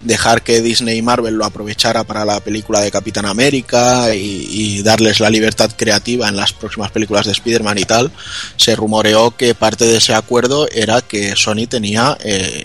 dejar 0.00 0.42
que 0.42 0.62
Disney 0.62 0.98
y 0.98 1.02
Marvel 1.02 1.34
lo 1.34 1.44
aprovechara 1.44 2.04
para 2.04 2.24
la 2.24 2.38
película 2.40 2.80
de 2.80 2.92
Capitán 2.92 3.26
América 3.26 4.14
y, 4.14 4.46
y 4.48 4.82
darles 4.82 5.18
la 5.18 5.30
libertad 5.30 5.72
creativa 5.76 6.28
en 6.28 6.36
las 6.36 6.52
próximas 6.52 6.92
películas 6.92 7.26
de 7.26 7.32
Spider-Man 7.32 7.78
y 7.78 7.84
tal, 7.84 8.12
se 8.56 8.76
rumoreó 8.76 9.36
que 9.36 9.54
parte 9.54 9.86
de 9.86 9.96
ese 9.96 10.14
acuerdo 10.14 10.68
era 10.70 11.00
que 11.00 11.34
Sony 11.34 11.66
tenía 11.68 12.16
eh, 12.22 12.64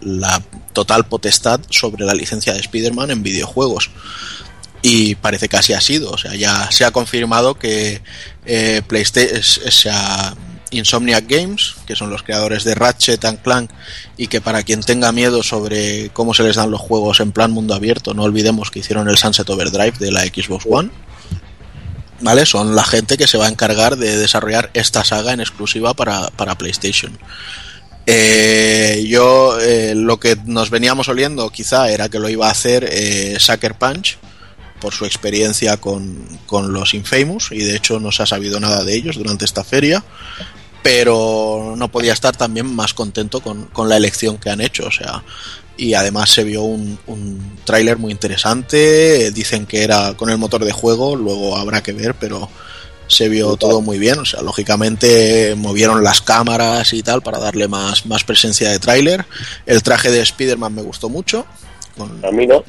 la 0.00 0.40
total 0.72 0.89
potestad 1.06 1.60
sobre 1.70 2.04
la 2.04 2.14
licencia 2.14 2.52
de 2.52 2.60
Spider-Man 2.60 3.10
en 3.10 3.22
videojuegos 3.22 3.90
y 4.82 5.14
parece 5.16 5.48
que 5.48 5.56
así 5.56 5.72
ha 5.72 5.80
sido. 5.80 6.10
O 6.10 6.18
sea, 6.18 6.34
ya 6.34 6.70
se 6.70 6.84
ha 6.84 6.90
confirmado 6.90 7.54
que 7.54 8.02
eh, 8.46 8.82
PlayStation, 8.86 9.42
sea, 9.42 10.34
Insomniac 10.70 11.26
Games, 11.28 11.74
que 11.86 11.96
son 11.96 12.10
los 12.10 12.22
creadores 12.22 12.64
de 12.64 12.74
Ratchet 12.74 13.24
and 13.24 13.42
Clank, 13.42 13.70
y 14.16 14.28
que 14.28 14.40
para 14.40 14.62
quien 14.62 14.80
tenga 14.80 15.12
miedo 15.12 15.42
sobre 15.42 16.10
cómo 16.10 16.34
se 16.34 16.42
les 16.42 16.56
dan 16.56 16.70
los 16.70 16.80
juegos 16.80 17.20
en 17.20 17.32
plan 17.32 17.50
mundo 17.50 17.74
abierto, 17.74 18.14
no 18.14 18.22
olvidemos 18.22 18.70
que 18.70 18.80
hicieron 18.80 19.08
el 19.08 19.18
Sunset 19.18 19.48
Overdrive 19.50 19.98
de 19.98 20.12
la 20.12 20.22
Xbox 20.22 20.64
One. 20.68 20.90
¿Vale? 22.22 22.44
Son 22.44 22.74
la 22.74 22.84
gente 22.84 23.16
que 23.16 23.26
se 23.26 23.38
va 23.38 23.46
a 23.46 23.48
encargar 23.48 23.96
de 23.96 24.18
desarrollar 24.18 24.70
esta 24.74 25.04
saga 25.04 25.32
en 25.32 25.40
exclusiva 25.40 25.94
para, 25.94 26.28
para 26.30 26.56
PlayStation. 26.56 27.18
Eh, 28.06 29.04
yo 29.08 29.60
eh, 29.60 29.94
lo 29.94 30.18
que 30.18 30.36
nos 30.46 30.70
veníamos 30.70 31.08
oliendo 31.08 31.50
quizá 31.50 31.90
era 31.90 32.08
que 32.08 32.18
lo 32.18 32.28
iba 32.28 32.48
a 32.48 32.50
hacer 32.50 32.88
eh, 32.90 33.36
Sucker 33.38 33.74
Punch, 33.74 34.18
por 34.80 34.94
su 34.94 35.04
experiencia 35.04 35.76
con, 35.76 36.26
con, 36.46 36.72
los 36.72 36.94
Infamous 36.94 37.52
y 37.52 37.58
de 37.58 37.76
hecho 37.76 38.00
no 38.00 38.10
se 38.10 38.22
ha 38.22 38.26
sabido 38.26 38.58
nada 38.58 38.82
de 38.82 38.94
ellos 38.94 39.16
durante 39.16 39.44
esta 39.44 39.62
feria 39.62 40.02
pero 40.82 41.74
no 41.76 41.88
podía 41.92 42.14
estar 42.14 42.34
también 42.34 42.74
más 42.74 42.94
contento 42.94 43.40
con, 43.42 43.66
con 43.66 43.90
la 43.90 43.98
elección 43.98 44.38
que 44.38 44.48
han 44.48 44.62
hecho 44.62 44.86
o 44.86 44.90
sea 44.90 45.22
y 45.76 45.92
además 45.92 46.30
se 46.30 46.44
vio 46.44 46.62
un, 46.62 46.98
un 47.06 47.58
tráiler 47.64 47.98
muy 47.98 48.10
interesante 48.10 49.30
dicen 49.30 49.66
que 49.66 49.84
era 49.84 50.14
con 50.14 50.30
el 50.30 50.38
motor 50.38 50.64
de 50.64 50.72
juego 50.72 51.14
luego 51.14 51.58
habrá 51.58 51.82
que 51.82 51.92
ver 51.92 52.14
pero 52.14 52.48
se 53.10 53.28
vio 53.28 53.56
todo 53.56 53.80
muy 53.80 53.98
bien 53.98 54.18
o 54.18 54.24
sea 54.24 54.40
lógicamente 54.42 55.54
movieron 55.56 56.02
las 56.02 56.20
cámaras 56.20 56.92
y 56.92 57.02
tal 57.02 57.22
para 57.22 57.38
darle 57.38 57.68
más, 57.68 58.06
más 58.06 58.24
presencia 58.24 58.70
de 58.70 58.78
tráiler. 58.78 59.24
El 59.66 59.82
traje 59.82 60.10
de 60.10 60.20
Spider-Man 60.20 60.74
me 60.74 60.82
gustó 60.82 61.08
mucho. 61.08 61.46
Con... 61.96 62.24
a 62.24 62.30
mí 62.30 62.46
no. 62.46 62.62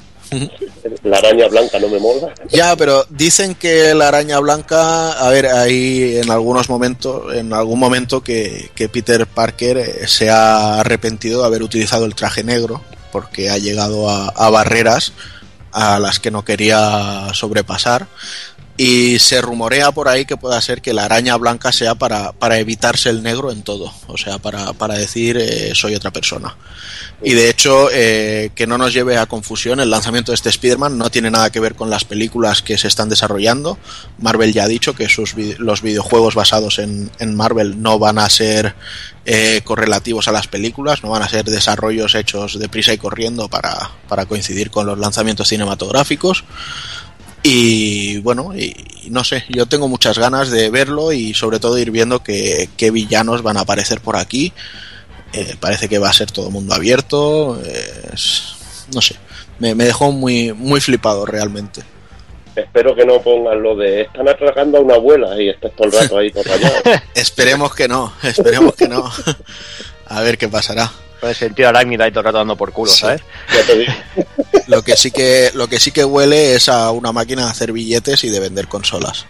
La 1.04 1.18
araña 1.18 1.48
blanca 1.50 1.78
no 1.78 1.90
me 1.90 2.00
mola. 2.00 2.34
Ya, 2.50 2.76
pero 2.78 3.06
dicen 3.10 3.54
que 3.54 3.94
la 3.94 4.08
araña 4.08 4.40
blanca, 4.40 5.12
a 5.12 5.30
ver, 5.30 5.48
hay 5.48 6.18
en 6.18 6.32
algunos 6.32 6.70
momentos, 6.70 7.36
en 7.36 7.52
algún 7.52 7.80
momento 7.80 8.22
que, 8.22 8.72
que 8.74 8.88
Peter 8.88 9.28
Parker 9.28 10.08
se 10.08 10.30
ha 10.30 10.80
arrepentido 10.80 11.42
de 11.42 11.48
haber 11.48 11.64
utilizado 11.64 12.06
el 12.06 12.16
traje 12.16 12.44
negro 12.44 12.82
porque 13.12 13.50
ha 13.50 13.58
llegado 13.58 14.10
a, 14.10 14.30
a 14.30 14.50
barreras 14.50 15.12
a 15.74 16.00
las 16.00 16.20
que 16.20 16.32
no 16.32 16.46
quería 16.46 17.28
sobrepasar 17.34 18.08
y 18.78 19.20
se 19.20 19.42
rumorea 19.42 19.92
por 19.92 20.08
ahí 20.08 20.26
que 20.26 20.38
pueda 20.38 20.60
ser 20.62 20.82
que 20.82 20.94
la 20.94 21.06
araña 21.06 21.36
blanca 21.38 21.72
sea 21.72 21.96
para, 21.96 22.32
para 22.32 22.58
evitarse 22.60 23.10
el 23.10 23.22
negro 23.22 23.52
en 23.52 23.64
todo, 23.64 23.94
o 24.08 24.18
sea, 24.18 24.40
para, 24.40 24.74
para 24.74 24.96
decir 24.96 25.38
eh, 25.38 25.74
soy 25.76 25.96
otra 25.96 26.12
persona. 26.12 26.56
Y 27.24 27.34
de 27.34 27.50
hecho, 27.50 27.90
eh, 27.92 28.50
que 28.56 28.66
no 28.66 28.80
nos 28.80 28.94
lleve 28.94 29.18
a 29.18 29.28
confusión, 29.28 29.80
el 29.80 29.92
lanzamiento 29.92 30.32
de 30.32 30.36
este 30.36 30.50
Spider-Man 30.50 30.98
no 30.98 31.12
tiene 31.12 31.30
nada 31.30 31.52
que 31.52 31.60
ver 31.60 31.76
con 31.76 31.90
las 31.90 32.04
películas 32.04 32.64
que 32.64 32.80
se 32.80 32.88
están 32.88 33.10
desarrollando. 33.10 33.78
Marvel 34.18 34.54
ya 34.54 34.64
ha 34.64 34.68
dicho 34.68 34.96
que 34.96 35.08
sus, 35.08 35.36
los 35.36 35.84
videojuegos 35.84 36.34
basados 36.34 36.80
en, 36.80 37.12
en 37.20 37.36
Marvel 37.36 37.82
no 37.82 38.00
van 38.00 38.18
a 38.18 38.28
ser 38.30 38.74
eh, 39.24 39.62
correlativos 39.64 40.28
a 40.28 40.32
las 40.32 40.48
películas, 40.48 41.04
no 41.04 41.12
van 41.12 41.22
a 41.22 41.30
ser 41.30 41.46
desarrollos 41.46 42.16
hechos 42.16 42.58
deprisa 42.58 42.92
y 42.92 42.98
corriendo 42.98 43.50
para, 43.50 43.92
para 44.08 44.26
coincidir 44.26 44.72
con 44.72 44.88
los 44.88 44.98
lanzamientos 44.98 45.48
cinematográficos. 45.48 46.44
Y 47.44 48.20
bueno, 48.20 48.56
y, 48.56 48.76
no 49.10 49.24
sé, 49.24 49.46
yo 49.50 49.66
tengo 49.66 49.88
muchas 49.88 50.18
ganas 50.18 50.52
de 50.52 50.70
verlo 50.70 51.12
y 51.12 51.34
sobre 51.34 51.60
todo 51.60 51.78
ir 51.78 51.92
viendo 51.92 52.22
qué, 52.22 52.70
qué 52.78 52.92
villanos 52.92 53.42
van 53.42 53.58
a 53.58 53.62
aparecer 53.62 54.00
por 54.02 54.16
aquí. 54.16 54.54
Eh, 55.34 55.56
parece 55.60 55.88
que 55.88 55.98
va 55.98 56.10
a 56.10 56.14
ser 56.14 56.32
todo 56.32 56.52
mundo 56.52 56.74
abierto. 56.76 57.60
Es, 58.14 58.86
no 58.94 59.02
sé, 59.02 59.16
me, 59.60 59.76
me, 59.76 59.86
dejó 59.86 60.12
muy, 60.12 60.54
muy 60.54 60.82
flipado 60.82 61.26
realmente. 61.26 61.82
Espero 62.56 62.94
que 62.94 63.06
no 63.06 63.22
pongan 63.22 63.64
lo 63.64 63.76
de 63.78 64.02
están 64.02 64.28
atracando 64.28 64.78
a 64.78 64.82
una 64.82 64.96
abuela 64.96 65.42
y 65.42 65.50
estés 65.50 65.74
todo 65.74 65.88
el 65.88 65.94
rato 65.94 66.18
ahí 66.18 66.32
todo 66.32 66.44
esperemos 67.16 67.74
que 67.74 67.88
no, 67.88 68.14
esperemos 68.24 68.76
que 68.76 68.90
no. 68.90 69.10
a 70.08 70.22
ver 70.22 70.38
qué 70.38 70.50
pasará. 70.50 70.92
Puede 71.22 71.34
sentir 71.34 71.66
arácnida 71.66 72.08
y 72.08 72.12
todo 72.12 72.22
el 72.22 72.26
rato 72.26 72.40
dando 72.40 72.58
por 72.58 72.74
culo, 72.74 72.92
sí. 72.92 73.02
¿sabes? 73.02 73.22
Ya 73.54 73.64
te 73.66 73.78
digo. 73.78 73.94
Lo 74.68 74.84
que 74.84 74.96
sí 74.96 75.12
que 75.12 75.52
lo 75.54 75.68
que 75.68 75.80
sí 75.80 75.92
que 75.92 76.06
huele 76.06 76.56
es 76.56 76.70
a 76.70 76.92
una 76.92 77.12
máquina 77.12 77.46
de 77.46 77.52
hacer 77.52 77.72
billetes 77.72 78.24
y 78.24 78.30
de 78.30 78.40
vender 78.40 78.68
consolas. 78.68 79.26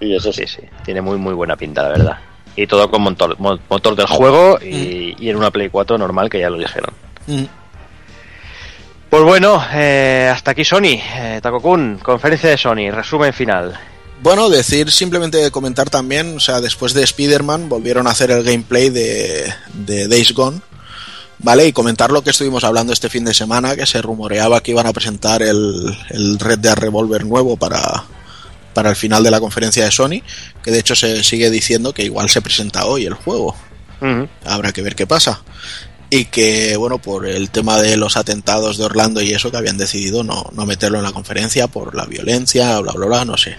Y 0.00 0.14
eso 0.14 0.32
sí, 0.32 0.46
sí, 0.46 0.62
tiene 0.84 1.00
muy 1.00 1.18
muy 1.18 1.34
buena 1.34 1.56
pinta, 1.56 1.82
la 1.82 1.88
verdad. 1.88 2.18
Y 2.56 2.66
todo 2.66 2.90
con 2.90 3.02
motor, 3.02 3.38
motor 3.38 3.94
del 3.94 4.06
juego 4.06 4.58
y, 4.60 5.14
mm. 5.18 5.22
y, 5.22 5.30
en 5.30 5.36
una 5.36 5.50
Play 5.50 5.68
4 5.68 5.96
normal, 5.96 6.28
que 6.28 6.40
ya 6.40 6.50
lo 6.50 6.58
dijeron. 6.58 6.92
Mm. 7.26 7.44
Pues 9.10 9.24
bueno, 9.24 9.60
eh, 9.72 10.30
hasta 10.32 10.52
aquí 10.52 10.64
Sony. 10.64 10.98
Eh, 11.14 11.40
Takokun, 11.42 11.98
conferencia 12.00 12.50
de 12.50 12.56
Sony, 12.56 12.90
resumen 12.92 13.32
final. 13.32 13.78
Bueno, 14.22 14.48
decir 14.48 14.92
simplemente 14.92 15.50
comentar 15.50 15.90
también, 15.90 16.36
o 16.36 16.40
sea, 16.40 16.60
después 16.60 16.94
de 16.94 17.02
Spider-Man 17.02 17.68
volvieron 17.68 18.06
a 18.06 18.10
hacer 18.10 18.30
el 18.30 18.44
gameplay 18.44 18.88
de, 18.90 19.52
de 19.72 20.06
Days 20.06 20.32
Gone, 20.32 20.60
¿vale? 21.42 21.66
Y 21.66 21.72
comentar 21.72 22.10
lo 22.10 22.22
que 22.22 22.30
estuvimos 22.30 22.64
hablando 22.64 22.92
este 22.92 23.08
fin 23.08 23.24
de 23.24 23.34
semana, 23.34 23.76
que 23.76 23.86
se 23.86 24.02
rumoreaba 24.02 24.62
que 24.62 24.72
iban 24.72 24.86
a 24.86 24.92
presentar 24.92 25.42
el, 25.42 25.96
el 26.10 26.38
Red 26.38 26.58
Dead 26.58 26.76
Revolver 26.76 27.24
nuevo 27.24 27.56
para, 27.56 28.04
para 28.74 28.90
el 28.90 28.96
final 28.96 29.22
de 29.22 29.30
la 29.30 29.40
conferencia 29.40 29.84
de 29.84 29.90
Sony, 29.90 30.22
que 30.62 30.70
de 30.70 30.78
hecho 30.78 30.94
se 30.94 31.24
sigue 31.24 31.50
diciendo 31.50 31.92
que 31.92 32.04
igual 32.04 32.28
se 32.28 32.42
presenta 32.42 32.86
hoy 32.86 33.06
el 33.06 33.14
juego. 33.14 33.54
Habrá 34.46 34.72
que 34.72 34.80
ver 34.80 34.94
qué 34.94 35.06
pasa. 35.06 35.42
Y 36.08 36.24
que, 36.24 36.76
bueno, 36.76 36.98
por 36.98 37.26
el 37.26 37.50
tema 37.50 37.80
de 37.80 37.96
los 37.96 38.16
atentados 38.16 38.78
de 38.78 38.84
Orlando 38.84 39.20
y 39.20 39.32
eso, 39.32 39.50
que 39.50 39.58
habían 39.58 39.76
decidido 39.76 40.24
no, 40.24 40.46
no 40.52 40.66
meterlo 40.66 40.98
en 40.98 41.04
la 41.04 41.12
conferencia 41.12 41.68
por 41.68 41.94
la 41.94 42.06
violencia, 42.06 42.80
bla, 42.80 42.92
bla, 42.92 43.06
bla, 43.06 43.24
no 43.24 43.36
sé. 43.36 43.56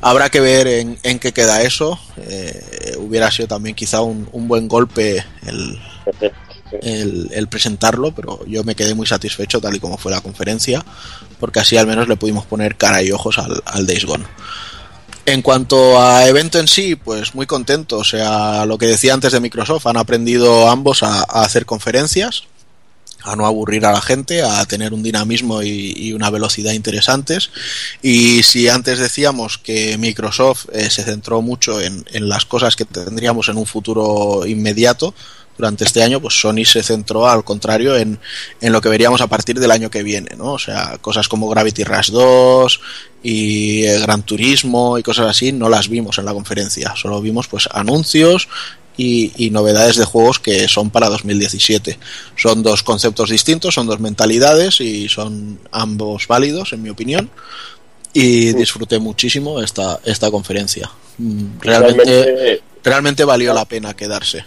Habrá 0.00 0.30
que 0.30 0.40
ver 0.40 0.66
en, 0.66 0.98
en 1.02 1.18
qué 1.18 1.32
queda 1.32 1.62
eso. 1.62 1.98
Eh, 2.16 2.94
hubiera 2.98 3.30
sido 3.30 3.48
también 3.48 3.74
quizá 3.74 4.00
un, 4.00 4.28
un 4.32 4.48
buen 4.48 4.68
golpe 4.68 5.24
el, 5.44 5.78
el, 6.82 7.48
presentarlo, 7.48 8.14
pero 8.14 8.44
yo 8.46 8.64
me 8.64 8.74
quedé 8.74 8.94
muy 8.94 9.06
satisfecho 9.06 9.60
tal 9.60 9.76
y 9.76 9.80
como 9.80 9.98
fue 9.98 10.12
la 10.12 10.20
conferencia, 10.20 10.84
porque 11.38 11.60
así 11.60 11.76
al 11.76 11.86
menos 11.86 12.08
le 12.08 12.16
pudimos 12.16 12.46
poner 12.46 12.76
cara 12.76 13.02
y 13.02 13.12
ojos 13.12 13.38
al, 13.38 13.62
al 13.66 13.86
Days 13.86 14.04
Gone. 14.04 14.24
En 15.26 15.40
cuanto 15.40 16.00
a 16.00 16.28
evento 16.28 16.58
en 16.58 16.68
sí, 16.68 16.96
pues 16.96 17.34
muy 17.34 17.46
contento. 17.46 17.98
O 17.98 18.04
sea, 18.04 18.66
lo 18.66 18.76
que 18.76 18.86
decía 18.86 19.14
antes 19.14 19.32
de 19.32 19.40
Microsoft, 19.40 19.86
han 19.86 19.96
aprendido 19.96 20.68
ambos 20.68 21.02
a, 21.02 21.22
hacer 21.22 21.64
conferencias 21.64 22.44
a 23.26 23.36
no 23.36 23.46
aburrir 23.46 23.86
a 23.86 23.92
la 23.92 24.02
gente, 24.02 24.42
a 24.42 24.66
tener 24.66 24.92
un 24.92 25.02
dinamismo 25.02 25.62
y, 25.62 26.12
una 26.12 26.28
velocidad 26.28 26.72
interesantes. 26.72 27.48
Y 28.02 28.42
si 28.42 28.68
antes 28.68 28.98
decíamos 28.98 29.56
que 29.56 29.96
Microsoft 29.96 30.66
eh, 30.74 30.90
se 30.90 31.04
centró 31.04 31.40
mucho 31.40 31.80
en, 31.80 32.04
las 32.12 32.44
cosas 32.44 32.76
que 32.76 32.84
tendríamos 32.84 33.48
en 33.48 33.56
un 33.56 33.64
futuro 33.64 34.44
inmediato, 34.44 35.14
durante 35.56 35.84
este 35.84 36.02
año, 36.02 36.20
pues 36.20 36.34
Sony 36.40 36.64
se 36.64 36.82
centró 36.82 37.28
al 37.28 37.44
contrario 37.44 37.96
en, 37.96 38.18
en, 38.60 38.72
lo 38.72 38.80
que 38.80 38.88
veríamos 38.88 39.20
a 39.20 39.26
partir 39.26 39.58
del 39.60 39.70
año 39.70 39.90
que 39.90 40.02
viene, 40.02 40.36
¿no? 40.36 40.52
O 40.52 40.58
sea, 40.58 40.98
cosas 41.00 41.28
como 41.28 41.48
Gravity 41.48 41.84
Rush 41.84 42.10
2 42.10 42.80
y 43.22 43.84
eh, 43.84 43.98
Gran 44.00 44.22
Turismo 44.22 44.98
y 44.98 45.02
cosas 45.02 45.26
así 45.28 45.52
no 45.52 45.68
las 45.68 45.88
vimos 45.88 46.18
en 46.18 46.24
la 46.24 46.32
conferencia, 46.32 46.94
solo 46.96 47.20
vimos 47.20 47.46
pues 47.46 47.68
anuncios 47.72 48.48
y, 48.96 49.32
y, 49.36 49.50
novedades 49.50 49.96
de 49.96 50.04
juegos 50.04 50.38
que 50.38 50.68
son 50.68 50.90
para 50.90 51.08
2017. 51.08 51.98
Son 52.36 52.62
dos 52.62 52.84
conceptos 52.84 53.30
distintos, 53.30 53.74
son 53.74 53.88
dos 53.88 53.98
mentalidades 53.98 54.80
y 54.80 55.08
son 55.08 55.58
ambos 55.72 56.28
válidos, 56.28 56.72
en 56.72 56.82
mi 56.82 56.90
opinión. 56.90 57.28
Y 58.12 58.52
disfruté 58.52 59.00
muchísimo 59.00 59.60
esta, 59.60 59.98
esta 60.04 60.30
conferencia. 60.30 60.88
Mm, 61.18 61.58
realmente, 61.58 62.04
realmente, 62.04 62.62
realmente 62.84 63.24
valió 63.24 63.52
la 63.52 63.64
pena 63.64 63.94
quedarse. 63.94 64.44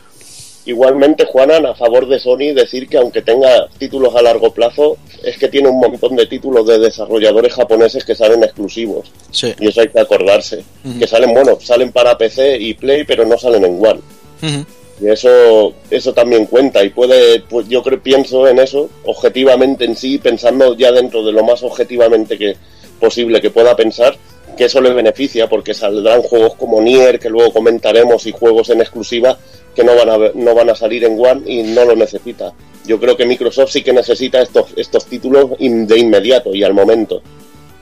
Igualmente, 0.68 1.24
Juanan, 1.24 1.66
a 1.66 1.76
favor 1.76 2.10
de 2.10 2.20
Sony, 2.20 2.54
decir 2.54 2.90
que 2.90 2.98
aunque 2.98 3.22
tenga 3.22 3.70
títulos 3.78 4.14
a 4.16 4.22
largo 4.22 4.54
plazo, 4.54 4.98
es 5.24 5.38
que 5.38 5.48
tiene 5.48 5.70
un 5.70 5.80
montón 5.80 6.18
de 6.18 6.26
títulos 6.26 6.68
de 6.68 6.78
desarrolladores 6.78 7.54
japoneses 7.54 8.04
que 8.04 8.14
salen 8.14 8.44
exclusivos. 8.44 9.10
Sí. 9.32 9.54
Y 9.62 9.70
eso 9.70 9.80
hay 9.80 9.88
que 9.88 10.02
acordarse. 10.02 10.58
Uh 10.84 10.90
-huh. 10.90 11.00
Que 11.00 11.08
salen, 11.08 11.34
bueno, 11.34 11.58
salen 11.62 11.94
para 11.94 12.18
PC 12.18 12.58
y 12.60 12.74
Play, 12.74 13.06
pero 13.06 13.26
no 13.26 13.38
salen 13.38 13.64
en 13.64 13.76
One. 13.80 14.02
Uh 14.42 14.46
-huh. 14.46 14.66
Y 15.00 15.08
eso, 15.10 15.74
eso 15.90 16.14
también 16.14 16.48
cuenta 16.48 16.84
y 16.84 16.90
puede, 16.90 17.40
pues 17.42 17.70
yo 17.70 17.82
creo, 17.82 18.02
pienso 18.04 18.46
en 18.46 18.60
eso, 18.60 18.90
objetivamente 19.06 19.86
en 19.86 19.96
sí, 19.96 20.18
pensando 20.18 20.76
ya 20.76 20.92
dentro 20.92 21.24
de 21.24 21.32
lo 21.32 21.46
más 21.46 21.64
objetivamente 21.64 22.38
que 22.38 22.58
posible 23.00 23.40
que 23.40 23.52
pueda 23.52 23.74
pensar, 23.76 24.18
que 24.58 24.66
eso 24.66 24.82
le 24.82 24.92
beneficia 24.92 25.48
porque 25.48 25.74
saldrán 25.74 26.22
juegos 26.22 26.56
como 26.56 26.82
Nier, 26.82 27.20
que 27.20 27.30
luego 27.30 27.54
comentaremos, 27.54 28.26
y 28.26 28.32
juegos 28.32 28.70
en 28.70 28.82
exclusiva 28.82 29.38
que 29.74 29.84
no 29.84 29.96
van 29.96 30.10
a, 30.10 30.18
no 30.34 30.56
van 30.56 30.70
a 30.70 30.76
salir 30.76 31.06
en 31.06 31.18
One 31.18 31.44
y 31.46 31.64
no 31.64 31.86
lo 31.86 31.96
necesita. 31.96 32.52
Yo 32.86 33.00
creo 33.00 33.16
que 33.16 33.26
Microsoft 33.26 33.72
sí 33.72 33.84
que 33.84 33.94
necesita 33.94 34.42
estos, 34.42 34.74
estos 34.76 35.06
títulos 35.06 35.52
de 35.60 36.00
inmediato 36.00 36.54
y 36.54 36.64
al 36.64 36.74
momento. 36.74 37.22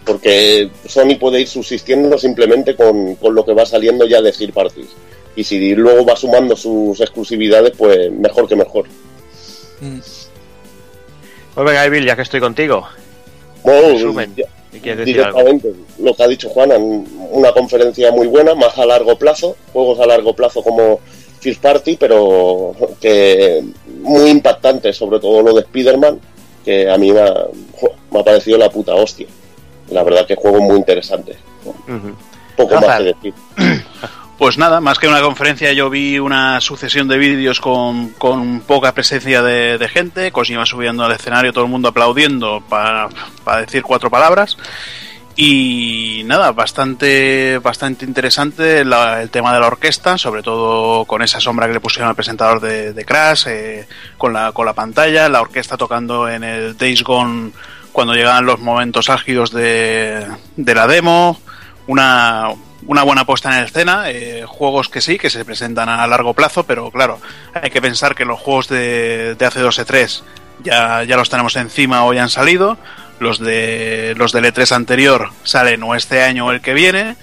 Porque 0.06 0.70
Sony 0.86 1.16
puede 1.20 1.42
ir 1.42 1.48
subsistiendo 1.48 2.18
simplemente 2.18 2.76
con, 2.76 3.16
con 3.16 3.34
lo 3.34 3.44
que 3.44 3.54
va 3.54 3.66
saliendo 3.66 4.06
ya 4.06 4.22
de 4.22 4.32
Third 4.32 4.54
Parties 4.54 4.90
y 5.36 5.44
si 5.44 5.76
luego 5.76 6.06
va 6.06 6.16
sumando 6.16 6.56
sus 6.56 7.00
exclusividades, 7.02 7.74
pues 7.78 8.12
mejor 8.12 8.48
que 8.48 8.56
mejor. 8.56 8.86
Mm. 9.82 10.00
Pues 11.54 11.66
venga, 11.66 11.86
Evil, 11.86 12.06
ya 12.06 12.16
que 12.16 12.22
estoy 12.22 12.40
contigo. 12.40 12.88
Bueno, 13.64 13.90
Resumen. 13.90 14.34
Ya, 14.36 14.46
directamente, 14.82 15.68
algo? 15.68 15.80
lo 16.00 16.14
que 16.16 16.24
ha 16.24 16.28
dicho 16.28 16.50
Juana, 16.50 16.76
una 16.78 17.52
conferencia 17.52 18.12
muy 18.12 18.28
buena, 18.28 18.56
más 18.56 18.78
a 18.78 18.86
largo 18.86 19.18
plazo, 19.18 19.56
juegos 19.74 20.00
a 20.00 20.06
largo 20.06 20.36
plazo 20.36 20.62
como 20.64 21.00
First 21.40 21.62
Party, 21.62 21.98
pero 21.98 22.74
que 23.00 23.64
muy 24.02 24.30
impactante, 24.30 24.94
sobre 24.94 25.20
todo 25.20 25.42
lo 25.42 25.54
de 25.54 25.62
Spider-Man, 25.62 26.20
que 26.64 26.90
a 26.90 26.98
mí 26.98 27.12
me 27.12 27.22
ha, 27.22 27.34
me 28.12 28.20
ha, 28.20 28.24
parecido 28.24 28.58
la 28.58 28.70
puta 28.70 28.96
hostia. 28.96 29.28
La 29.90 30.04
verdad 30.04 30.26
que 30.26 30.36
juego 30.36 30.60
muy 30.62 30.78
interesante. 30.78 31.38
Uh 31.64 31.72
-huh. 31.88 32.16
Poco 32.58 32.76
más 32.76 32.98
que 32.98 33.04
decir. 33.04 33.34
Pues 34.38 34.58
nada, 34.58 34.82
más 34.82 35.00
que 35.00 35.08
una 35.08 35.22
conferencia 35.22 35.72
yo 35.72 35.90
vi 35.90 36.20
una 36.20 36.60
sucesión 36.60 37.08
de 37.08 37.18
vídeos 37.18 37.62
con, 37.62 38.10
con 38.10 38.60
poca 38.62 38.94
presencia 38.94 39.42
de, 39.42 39.78
de, 39.78 39.88
gente, 39.88 40.32
Kojima 40.34 40.66
subiendo 40.66 41.06
al 41.06 41.14
escenario, 41.14 41.54
todo 41.54 41.64
el 41.64 41.72
mundo 41.72 41.88
aplaudiendo 41.88 42.62
para, 42.68 43.08
para 43.46 43.62
decir 43.62 43.82
cuatro 43.84 44.10
palabras. 44.10 44.58
Y 45.38 46.24
nada, 46.26 46.52
bastante, 46.52 47.60
bastante 47.60 48.06
interesante 48.06 48.86
la, 48.86 49.22
el 49.22 49.30
tema 49.30 49.54
de 49.54 49.60
la 49.60 49.68
orquesta, 49.68 50.18
sobre 50.18 50.42
todo 50.42 51.06
con 51.06 51.22
esa 51.22 51.42
sombra 51.42 51.68
que 51.68 51.74
le 51.74 51.82
pusieron 51.82 52.10
al 52.10 52.16
presentador 52.16 52.62
de, 52.62 52.94
de 52.94 53.06
Crash, 53.06 53.48
eh, 53.48 53.88
con, 54.18 54.32
la, 54.32 54.52
con 54.54 54.66
la 54.66 54.74
pantalla, 54.74 55.28
la 55.28 55.42
orquesta 55.42 55.76
tocando 55.76 56.30
en 56.30 56.44
el 56.44 56.78
Days 56.78 57.04
Gone 57.04 57.52
cuando 57.92 58.14
llegaban 58.14 58.46
los 58.46 58.60
momentos 58.60 59.10
álgidos 59.10 59.52
de, 59.52 60.26
de 60.56 60.76
la 60.76 60.88
demo, 60.88 61.40
una, 61.88 62.50
una 62.88 63.04
buena 63.04 63.26
puesta 63.26 63.58
en 63.58 63.66
escena, 63.66 64.10
eh, 64.10 64.46
juegos 64.48 64.90
que 64.90 65.02
sí, 65.02 65.18
que 65.18 65.30
se 65.30 65.46
presentan 65.46 65.90
a 65.90 66.06
largo 66.08 66.34
plazo, 66.34 66.64
pero 66.64 66.92
claro, 66.92 67.20
hay 67.54 67.70
que 67.70 67.82
pensar 67.82 68.16
que 68.16 68.26
los 68.26 68.40
juegos 68.40 68.68
de, 68.68 69.36
de 69.36 69.46
hace 69.46 69.60
2 69.60 69.80
E3 69.80 70.22
ya, 70.64 71.04
ya 71.04 71.18
los 71.18 71.30
tenemos 71.30 71.56
encima 71.56 72.06
o 72.06 72.14
ya 72.14 72.24
han 72.24 72.30
salido, 72.30 72.78
los 73.20 73.40
de 73.40 74.14
los 74.18 74.32
del 74.32 74.46
E3 74.46 74.76
anterior 74.76 75.30
salen 75.44 75.84
o 75.84 75.96
este 75.96 76.22
año 76.22 76.48
o 76.48 76.52
el 76.52 76.62
que 76.62 76.74
viene, 76.74 77.16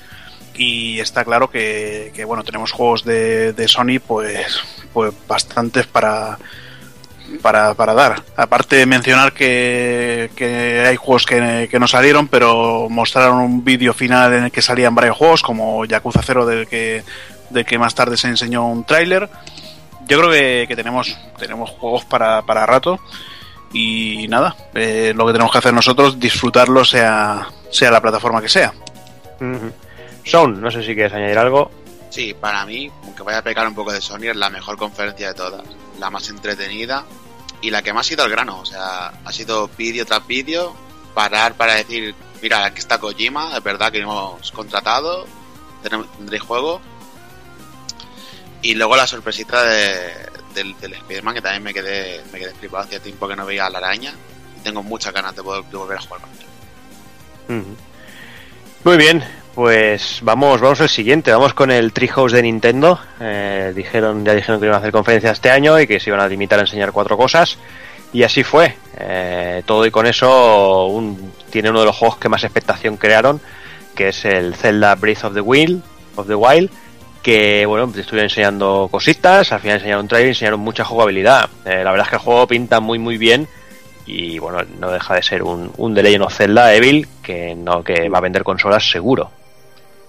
y 0.55 1.01
está 1.01 1.25
claro 1.25 1.51
que, 1.51 2.13
que 2.15 2.25
bueno, 2.25 2.45
tenemos 2.45 2.73
juegos 2.73 3.05
de, 3.05 3.53
de 3.53 3.69
Sony 3.69 4.01
pues, 4.07 4.61
pues 4.93 5.13
bastantes 5.27 5.87
para, 5.87 6.39
para, 7.41 7.75
para, 7.75 7.95
dar. 7.95 8.23
Aparte 8.37 8.77
de 8.77 8.87
mencionar 8.87 9.33
que, 9.33 10.31
que 10.37 10.85
hay 10.87 10.97
juegos 10.97 11.25
que, 11.27 11.69
que, 11.71 11.79
no 11.79 11.87
salieron, 11.87 12.29
pero 12.29 12.89
mostraron 12.91 13.39
un 13.39 13.65
vídeo 13.65 13.95
final 13.95 14.33
en 14.35 14.45
el 14.45 14.51
que 14.51 14.63
salían 14.63 14.95
varios 14.95 15.17
juegos, 15.17 15.43
como 15.43 15.85
Yakuza 15.85 16.21
0, 16.23 16.47
del 16.47 16.67
que, 16.67 17.03
del 17.51 17.65
que 17.65 17.79
más 17.79 17.95
tarde 17.95 18.17
se 18.17 18.29
enseñó 18.29 18.67
un 18.67 18.85
tráiler. 18.85 19.29
Yo 20.07 20.19
creo 20.19 20.31
que, 20.31 20.67
que, 20.69 20.77
tenemos, 20.77 21.17
tenemos 21.39 21.71
juegos 21.71 22.05
para, 22.05 22.43
para 22.43 22.67
rato. 22.67 22.99
Y 23.73 24.27
nada, 24.29 24.55
eh, 24.75 25.15
lo 25.17 25.27
que 25.27 25.33
tenemos 25.33 25.51
que 25.51 25.59
hacer 25.59 25.73
nosotros, 25.73 26.21
disfrutarlo 26.21 26.85
sea, 26.85 27.49
sea 27.71 27.91
la 27.91 28.03
plataforma 28.03 28.43
que 28.43 28.49
sea. 28.49 28.73
Uh 29.41 29.71
no 30.25 30.71
sé 30.71 30.83
si 30.83 30.95
quieres 30.95 31.13
añadir 31.13 31.39
algo. 31.39 31.71
Sí, 32.13 32.35
para 32.35 32.67
mí, 32.67 32.93
aunque 33.05 33.23
vaya 33.23 33.39
a 33.39 33.43
pecar 33.43 33.67
un 33.67 33.75
poco 33.75 33.91
de 33.91 34.03
Sony, 34.03 34.25
es 34.29 34.37
la 34.37 34.51
mejor 34.51 34.77
conferencia 34.77 35.29
de 35.29 35.35
todas. 35.35 35.63
La 35.99 36.11
más 36.11 36.29
entretenida 36.29 37.07
y 37.63 37.71
la 37.71 37.81
que 37.81 37.95
más 37.95 38.11
ha 38.11 38.13
ido 38.13 38.23
al 38.23 38.29
grano. 38.29 38.61
O 38.61 38.67
sea, 38.67 39.09
ha 39.25 39.33
sido 39.33 39.71
vídeo 39.79 40.05
tras 40.05 40.27
vídeo, 40.27 40.77
parar 41.15 41.55
para 41.55 41.77
decir, 41.77 42.15
mira, 42.43 42.67
aquí 42.67 42.81
está 42.81 42.99
Kojima, 42.99 43.57
es 43.57 43.63
verdad 43.63 43.91
que 43.91 44.01
hemos 44.01 44.53
contratado, 44.53 45.27
tendréis 46.19 46.43
juego. 46.43 46.83
Y 48.61 48.75
luego 48.75 48.95
la 48.95 49.07
sorpresita 49.07 49.63
de, 49.65 50.13
del, 50.55 50.79
del 50.81 50.93
Spider-Man, 50.93 51.37
que 51.37 51.41
también 51.41 51.63
me 51.63 51.73
quedé, 51.73 52.23
me 52.31 52.39
quedé 52.39 52.53
flipado. 52.53 52.85
Hacía 52.85 53.01
tiempo 53.01 53.27
que 53.27 53.37
no 53.37 53.47
veía 53.47 53.65
a 53.65 53.71
la 53.71 53.79
araña. 53.79 54.13
Y 54.59 54.61
tengo 54.61 54.83
muchas 54.83 55.15
ganas 55.15 55.35
de, 55.35 55.43
poder, 55.43 55.65
de 55.65 55.77
volver 55.79 55.97
a 55.97 56.03
jugar 56.03 56.21
con 56.21 56.31
él. 57.57 57.65
Muy 58.85 58.97
bien, 58.99 59.25
pues 59.55 60.21
vamos, 60.23 60.61
vamos 60.61 60.81
al 60.81 60.89
siguiente, 60.89 61.31
vamos 61.31 61.55
con 61.55 61.71
el 61.71 61.93
Treehouse 61.93 62.33
de 62.33 62.43
Nintendo. 62.43 62.99
Eh, 63.21 63.73
dijeron, 63.75 64.25
ya 64.25 64.35
dijeron 64.35 64.61
que 64.61 64.67
iban 64.67 64.77
a 64.77 64.79
hacer 64.79 64.93
conferencia 64.93 65.31
este 65.31 65.51
año 65.51 65.79
y 65.79 65.87
que 65.87 66.01
se 66.01 66.11
iban 66.11 66.21
a 66.21 66.29
limitar 66.29 66.59
a 66.59 66.63
enseñar 66.63 66.93
cuatro 66.93 67.17
cosas. 67.17 67.59
Y 68.13 68.23
así 68.23 68.43
fue. 68.43 68.77
Eh, 68.99 69.63
todo 69.67 69.85
y 69.87 69.91
con 69.91 70.07
eso 70.07 70.87
un, 70.87 71.33
tiene 71.51 71.71
uno 71.71 71.81
de 71.81 71.87
los 71.87 71.97
juegos 71.97 72.19
que 72.19 72.29
más 72.29 72.45
expectación 72.45 72.97
crearon, 72.97 73.41
que 73.95 74.09
es 74.09 74.25
el 74.25 74.55
Zelda 74.55 74.95
Breath 74.95 75.25
of 75.25 75.35
the 75.35 75.41
Wild, 75.41 75.83
of 76.17 76.27
the 76.27 76.35
Wild 76.35 76.71
que 77.23 77.65
bueno, 77.67 77.85
estuvieron 77.85 78.25
enseñando 78.25 78.89
cositas, 78.91 79.53
al 79.53 79.61
final 79.61 79.77
enseñaron 79.77 80.03
un 80.03 80.09
trailer, 80.09 80.31
enseñaron 80.31 80.59
mucha 80.59 80.85
jugabilidad. 80.85 81.49
Eh, 81.65 81.85
la 81.85 81.93
verdad 81.93 82.07
es 82.07 82.11
que 82.11 82.17
el 82.17 82.23
juego 82.23 82.47
pinta 82.49 82.81
muy 82.81 82.99
muy 82.99 83.17
bien 83.17 83.47
y 84.07 84.39
bueno, 84.41 84.59
no 84.81 84.91
deja 84.91 85.15
de 85.15 85.23
ser 85.23 85.43
un, 85.45 85.71
un 85.77 85.95
The 85.95 86.03
Legend 86.03 86.31
Zelda 86.31 86.75
Evil 86.75 87.07
que 87.23 87.55
no 87.55 87.85
que 87.85 88.09
va 88.09 88.19
a 88.19 88.23
vender 88.23 88.43
consolas 88.43 88.91
seguro. 88.91 89.31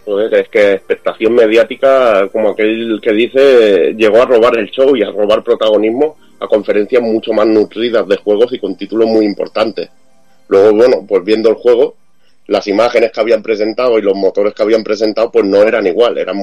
Joder, 0.06 0.34
es 0.34 0.50
que 0.50 0.74
expectación 0.74 1.34
mediática, 1.34 2.28
como 2.30 2.50
aquel 2.50 3.00
que 3.02 3.14
dice, 3.14 3.94
llegó 3.98 4.22
a 4.22 4.26
robar 4.26 4.58
el 4.58 4.70
show 4.70 4.96
y 4.96 5.04
a 5.04 5.12
robar 5.12 5.44
protagonismo 5.44 6.18
a 6.40 6.48
conferencias 6.48 7.02
mucho 7.02 7.32
más 7.32 7.48
nutridas 7.48 8.06
de 8.08 8.18
juegos 8.18 8.52
y 8.52 8.60
con 8.60 8.76
títulos 8.76 9.08
muy 9.08 9.26
importantes. 9.26 9.90
Luego, 10.50 10.74
bueno, 10.74 11.06
pues 11.08 11.24
viendo 11.24 11.50
el 11.50 11.56
juego, 11.56 11.96
las 12.48 12.68
imágenes 12.68 13.14
que 13.14 13.22
habían 13.22 13.42
presentado 13.42 13.98
y 13.98 14.02
los 14.02 14.16
motores 14.16 14.54
que 14.54 14.64
habían 14.64 14.84
presentado, 14.84 15.32
pues 15.32 15.46
no 15.46 15.64
eran 15.64 15.88
igual, 15.88 16.18
eran 16.18 16.38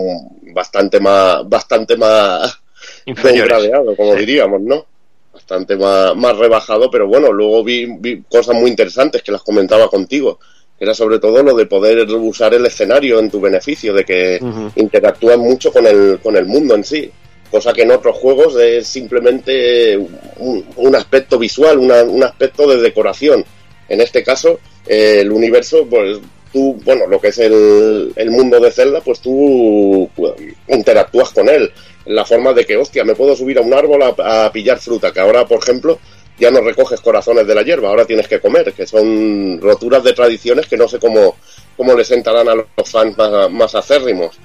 bastante 0.55 0.99
más, 0.99 1.47
bastante 1.47 1.99
más 1.99 2.59
gradeado, 3.07 3.95
como 3.95 4.15
diríamos, 4.15 4.63
¿no? 4.63 4.87
Bastante 5.35 5.77
más, 5.77 6.17
más 6.17 6.37
rebajado, 6.39 6.91
pero 6.91 7.07
bueno, 7.07 7.31
luego 7.31 7.63
vi, 7.63 7.85
vi 7.99 8.23
cosas 8.23 8.57
muy 8.57 8.71
interesantes 8.71 9.23
que 9.23 9.33
las 9.33 9.43
comentaba 9.43 9.89
contigo 9.89 10.39
era 10.81 10.95
sobre 10.95 11.19
todo 11.19 11.43
lo 11.43 11.55
de 11.55 11.67
poder 11.67 12.11
usar 12.11 12.55
el 12.55 12.65
escenario 12.65 13.19
en 13.21 13.31
tu 13.31 13.39
beneficio, 13.39 13.93
de 13.93 14.03
que 14.03 14.41
interactúas 14.77 15.37
mucho 15.37 15.71
con 15.71 15.87
el, 15.87 16.19
con 16.23 16.35
el 16.39 16.47
mundo 16.47 16.75
en 16.75 16.85
sí, 16.85 17.13
cosa 17.51 17.75
que 17.75 17.83
en 17.83 17.91
otros 17.91 18.17
juegos 18.17 18.57
es 18.57 18.87
simplemente 18.87 19.99
un, 20.39 20.97
aspecto 20.97 21.39
visual, 21.39 21.79
un 21.79 22.23
aspecto 22.23 22.67
de 22.67 22.81
decoración. 22.81 23.45
En 23.91 24.01
este 24.01 24.25
caso, 24.25 24.59
eh, 24.87 25.19
el 25.21 25.31
universo, 25.31 25.87
pues 25.89 26.19
tú, 26.51 26.81
bueno, 26.83 27.07
lo 27.07 27.21
que 27.21 27.29
es 27.29 27.39
el, 27.39 28.13
el 28.17 28.31
mundo 28.31 28.59
de 28.59 28.71
Zelda, 28.71 29.03
pues 29.03 29.21
tú 29.21 30.09
pues, 30.17 30.33
interactúas 30.69 31.31
con 31.31 31.49
él. 31.51 31.71
La 32.07 32.25
forma 32.25 32.55
de 32.55 32.65
que, 32.65 32.79
hostia, 32.79 33.05
me 33.05 33.15
puedo 33.15 33.37
subir 33.37 33.59
a 33.59 33.63
un 33.63 33.75
árbol 33.75 34.03
a, 34.03 34.47
a 34.47 34.53
pillar 34.53 34.79
fruta, 34.79 35.13
que 35.13 35.21
ahora, 35.21 35.45
por 35.45 35.59
ejemplo, 35.59 35.99
ya 36.41 36.51
no 36.51 36.63
recoges 36.63 37.01
corazones 37.01 37.47
de 37.47 37.55
la 37.55 37.63
hierba, 37.63 37.91
ahora 37.91 38.07
tienes 38.07 38.27
que 38.27 38.41
comer, 38.41 38.73
que 38.73 38.87
son 38.87 39.61
roturas 39.61 40.03
de 40.03 40.15
tradiciones 40.15 40.67
que 40.67 40.77
no 40.79 40.89
sé 40.89 40.99
cómo, 40.99 41.37
cómo 41.77 41.95
le 41.95 42.03
sentarán 42.03 42.49
a 42.49 42.55
los 42.55 42.67
fans 42.91 43.15
más, 43.51 43.75
acérrimos. 43.75 44.39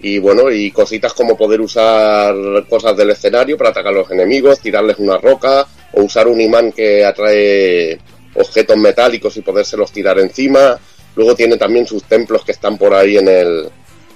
Y 0.00 0.18
bueno, 0.18 0.50
y 0.50 0.70
cositas 0.70 1.12
como 1.12 1.36
poder 1.36 1.60
usar 1.60 2.34
cosas 2.68 2.96
del 2.96 3.10
escenario 3.10 3.58
para 3.58 3.70
atacar 3.70 3.92
a 3.92 3.98
los 3.98 4.10
enemigos, 4.10 4.60
tirarles 4.60 4.98
una 4.98 5.18
roca, 5.18 5.66
o 5.92 6.02
usar 6.02 6.28
un 6.28 6.40
imán 6.40 6.72
que 6.72 7.04
atrae 7.04 7.98
objetos 8.34 8.76
metálicos 8.78 9.36
y 9.36 9.42
podérselos 9.42 9.92
tirar 9.92 10.18
encima. 10.20 10.78
Luego 11.16 11.34
tiene 11.34 11.56
también 11.56 11.86
sus 11.86 12.04
templos 12.04 12.44
que 12.44 12.52
están 12.52 12.78
por 12.78 12.94
ahí 12.94 13.18
en 13.18 13.28
el, 13.28 13.70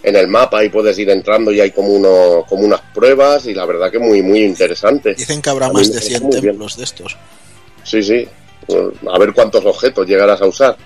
en 0.05 0.17
el 0.17 0.29
mapa 0.29 0.63
y 0.63 0.69
puedes 0.69 0.99
ir 0.99 1.09
entrando 1.09 1.51
y 1.51 1.61
hay 1.61 1.71
como 1.71 1.89
uno, 1.89 2.45
como 2.47 2.63
unas 2.63 2.83
pruebas 2.95 3.47
y 3.47 3.55
la 3.55 3.65
verdad 3.65 3.91
que 3.91 3.99
muy 3.99 4.23
muy 4.23 4.45
interesante. 4.45 5.15
Dicen 5.15 5.41
que 5.41 5.49
habrá 5.49 5.73
más 5.73 5.91
de 5.91 6.01
100 6.01 6.31
templos 6.31 6.77
de 6.77 6.85
estos. 6.85 7.17
Sí, 7.83 8.03
sí. 8.03 8.29
A 9.11 9.19
ver 9.19 9.33
cuántos 9.33 9.65
objetos 9.65 10.07
llegarás 10.07 10.43
a 10.43 10.47
usar. 10.47 10.77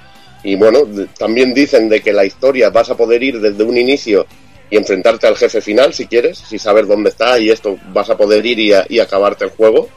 Y 0.44 0.54
bueno, 0.54 0.80
también 1.18 1.52
dicen 1.52 1.88
de 1.88 2.00
que 2.00 2.12
la 2.12 2.24
historia 2.24 2.70
vas 2.70 2.90
a 2.90 2.96
poder 2.96 3.20
ir 3.22 3.40
desde 3.40 3.64
un 3.64 3.76
inicio 3.76 4.24
y 4.70 4.76
enfrentarte 4.76 5.26
al 5.26 5.36
jefe 5.36 5.60
final 5.60 5.92
si 5.92 6.06
quieres, 6.06 6.38
si 6.38 6.58
sabes 6.58 6.86
dónde 6.86 7.10
está 7.10 7.38
y 7.40 7.50
esto 7.50 7.76
vas 7.92 8.10
a 8.10 8.16
poder 8.16 8.46
ir 8.46 8.58
y, 8.60 9.00
acabarte 9.00 9.44
el 9.44 9.50
juego. 9.50 9.88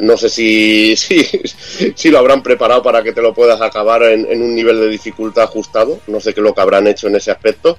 No 0.00 0.16
sé 0.16 0.30
si, 0.30 0.96
si, 0.96 1.26
si, 1.94 2.10
lo 2.10 2.18
habrán 2.18 2.42
preparado 2.42 2.82
para 2.82 3.02
que 3.02 3.12
te 3.12 3.20
lo 3.20 3.34
puedas 3.34 3.60
acabar 3.60 4.02
en, 4.04 4.26
en, 4.30 4.40
un 4.40 4.54
nivel 4.54 4.80
de 4.80 4.88
dificultad 4.88 5.44
ajustado. 5.44 6.00
No 6.06 6.20
sé 6.20 6.32
qué 6.32 6.40
lo 6.40 6.54
que 6.54 6.60
habrán 6.62 6.86
hecho 6.86 7.08
en 7.08 7.16
ese 7.16 7.30
aspecto. 7.30 7.78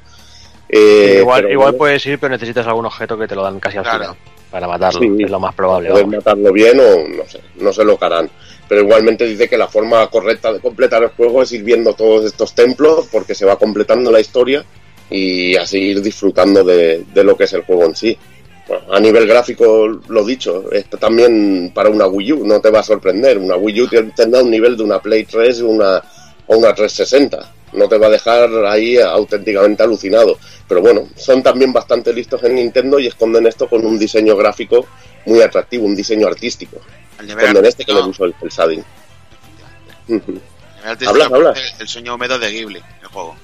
Eh, 0.69 1.17
igual 1.19 1.49
igual 1.49 1.75
puedes 1.75 2.05
ir, 2.05 2.19
pero 2.19 2.31
necesitas 2.31 2.67
algún 2.67 2.85
objeto 2.85 3.17
que 3.17 3.27
te 3.27 3.35
lo 3.35 3.43
dan 3.43 3.59
casi 3.59 3.77
al 3.77 3.85
final 3.85 4.15
para 4.49 4.67
matarlo, 4.67 5.01
es 5.19 5.29
lo 5.29 5.39
más 5.39 5.53
probable. 5.53 5.89
Puedes 5.89 6.07
matarlo 6.07 6.51
bien 6.53 6.79
o 6.79 7.07
no 7.17 7.27
sé, 7.27 7.39
no 7.57 7.73
sé 7.73 7.83
lo 7.83 7.97
que 7.97 8.05
harán. 8.05 8.29
Pero 8.67 8.81
igualmente 8.81 9.25
dice 9.25 9.47
que 9.47 9.57
la 9.57 9.67
forma 9.67 10.07
correcta 10.07 10.51
de 10.51 10.59
completar 10.59 11.03
el 11.03 11.09
juego 11.09 11.41
es 11.41 11.51
ir 11.51 11.63
viendo 11.63 11.93
todos 11.93 12.25
estos 12.25 12.53
templos 12.53 13.07
porque 13.11 13.35
se 13.35 13.45
va 13.45 13.57
completando 13.57 14.11
la 14.11 14.19
historia 14.19 14.63
y 15.09 15.55
así 15.55 15.79
ir 15.79 16.01
disfrutando 16.01 16.63
de, 16.63 17.05
lo 17.13 17.37
que 17.37 17.45
es 17.45 17.53
el 17.53 17.63
juego 17.63 17.85
en 17.85 17.95
sí. 17.95 18.17
a 18.91 18.99
nivel 18.99 19.27
gráfico, 19.27 19.87
lo 20.07 20.25
dicho, 20.25 20.69
esto 20.71 20.97
también 20.97 21.71
para 21.73 21.89
una 21.89 22.07
Wii 22.07 22.33
U 22.33 22.45
no 22.45 22.59
te 22.59 22.69
va 22.69 22.79
a 22.79 22.83
sorprender. 22.83 23.37
Una 23.37 23.55
Wii 23.55 23.81
U 23.81 23.87
tendrá 24.15 24.41
un 24.41 24.51
nivel 24.51 24.75
de 24.75 24.83
una 24.83 24.99
Play 24.99 25.25
3 25.25 25.61
una, 25.61 26.01
o 26.47 26.57
una 26.57 26.73
360 26.73 27.56
no 27.73 27.87
te 27.87 27.97
va 27.97 28.07
a 28.07 28.11
dejar 28.11 28.49
ahí 28.65 28.97
auténticamente 28.97 29.83
alucinado. 29.83 30.37
Pero 30.67 30.81
bueno, 30.81 31.07
son 31.15 31.43
también 31.43 31.71
bastante 31.73 32.13
listos 32.13 32.43
en 32.43 32.55
Nintendo 32.55 32.99
y 32.99 33.07
esconden 33.07 33.47
esto 33.47 33.67
con 33.67 33.85
un 33.85 33.97
diseño 33.97 34.35
gráfico 34.35 34.85
muy 35.25 35.41
atractivo, 35.41 35.85
un 35.85 35.95
diseño 35.95 36.27
artístico. 36.27 36.77
Esconden 37.19 37.65
este 37.65 37.85
que 37.85 37.93
le 37.93 38.03
puso 38.03 38.25
el, 38.25 38.35
el 38.41 38.49
shading. 38.49 38.83
habla, 41.05 41.53
El, 41.79 41.87
sueño 41.87 42.15
húmedo 42.15 42.37
de 42.39 42.51
Ghibli, 42.51 42.81
el 43.01 43.07
juego. 43.07 43.35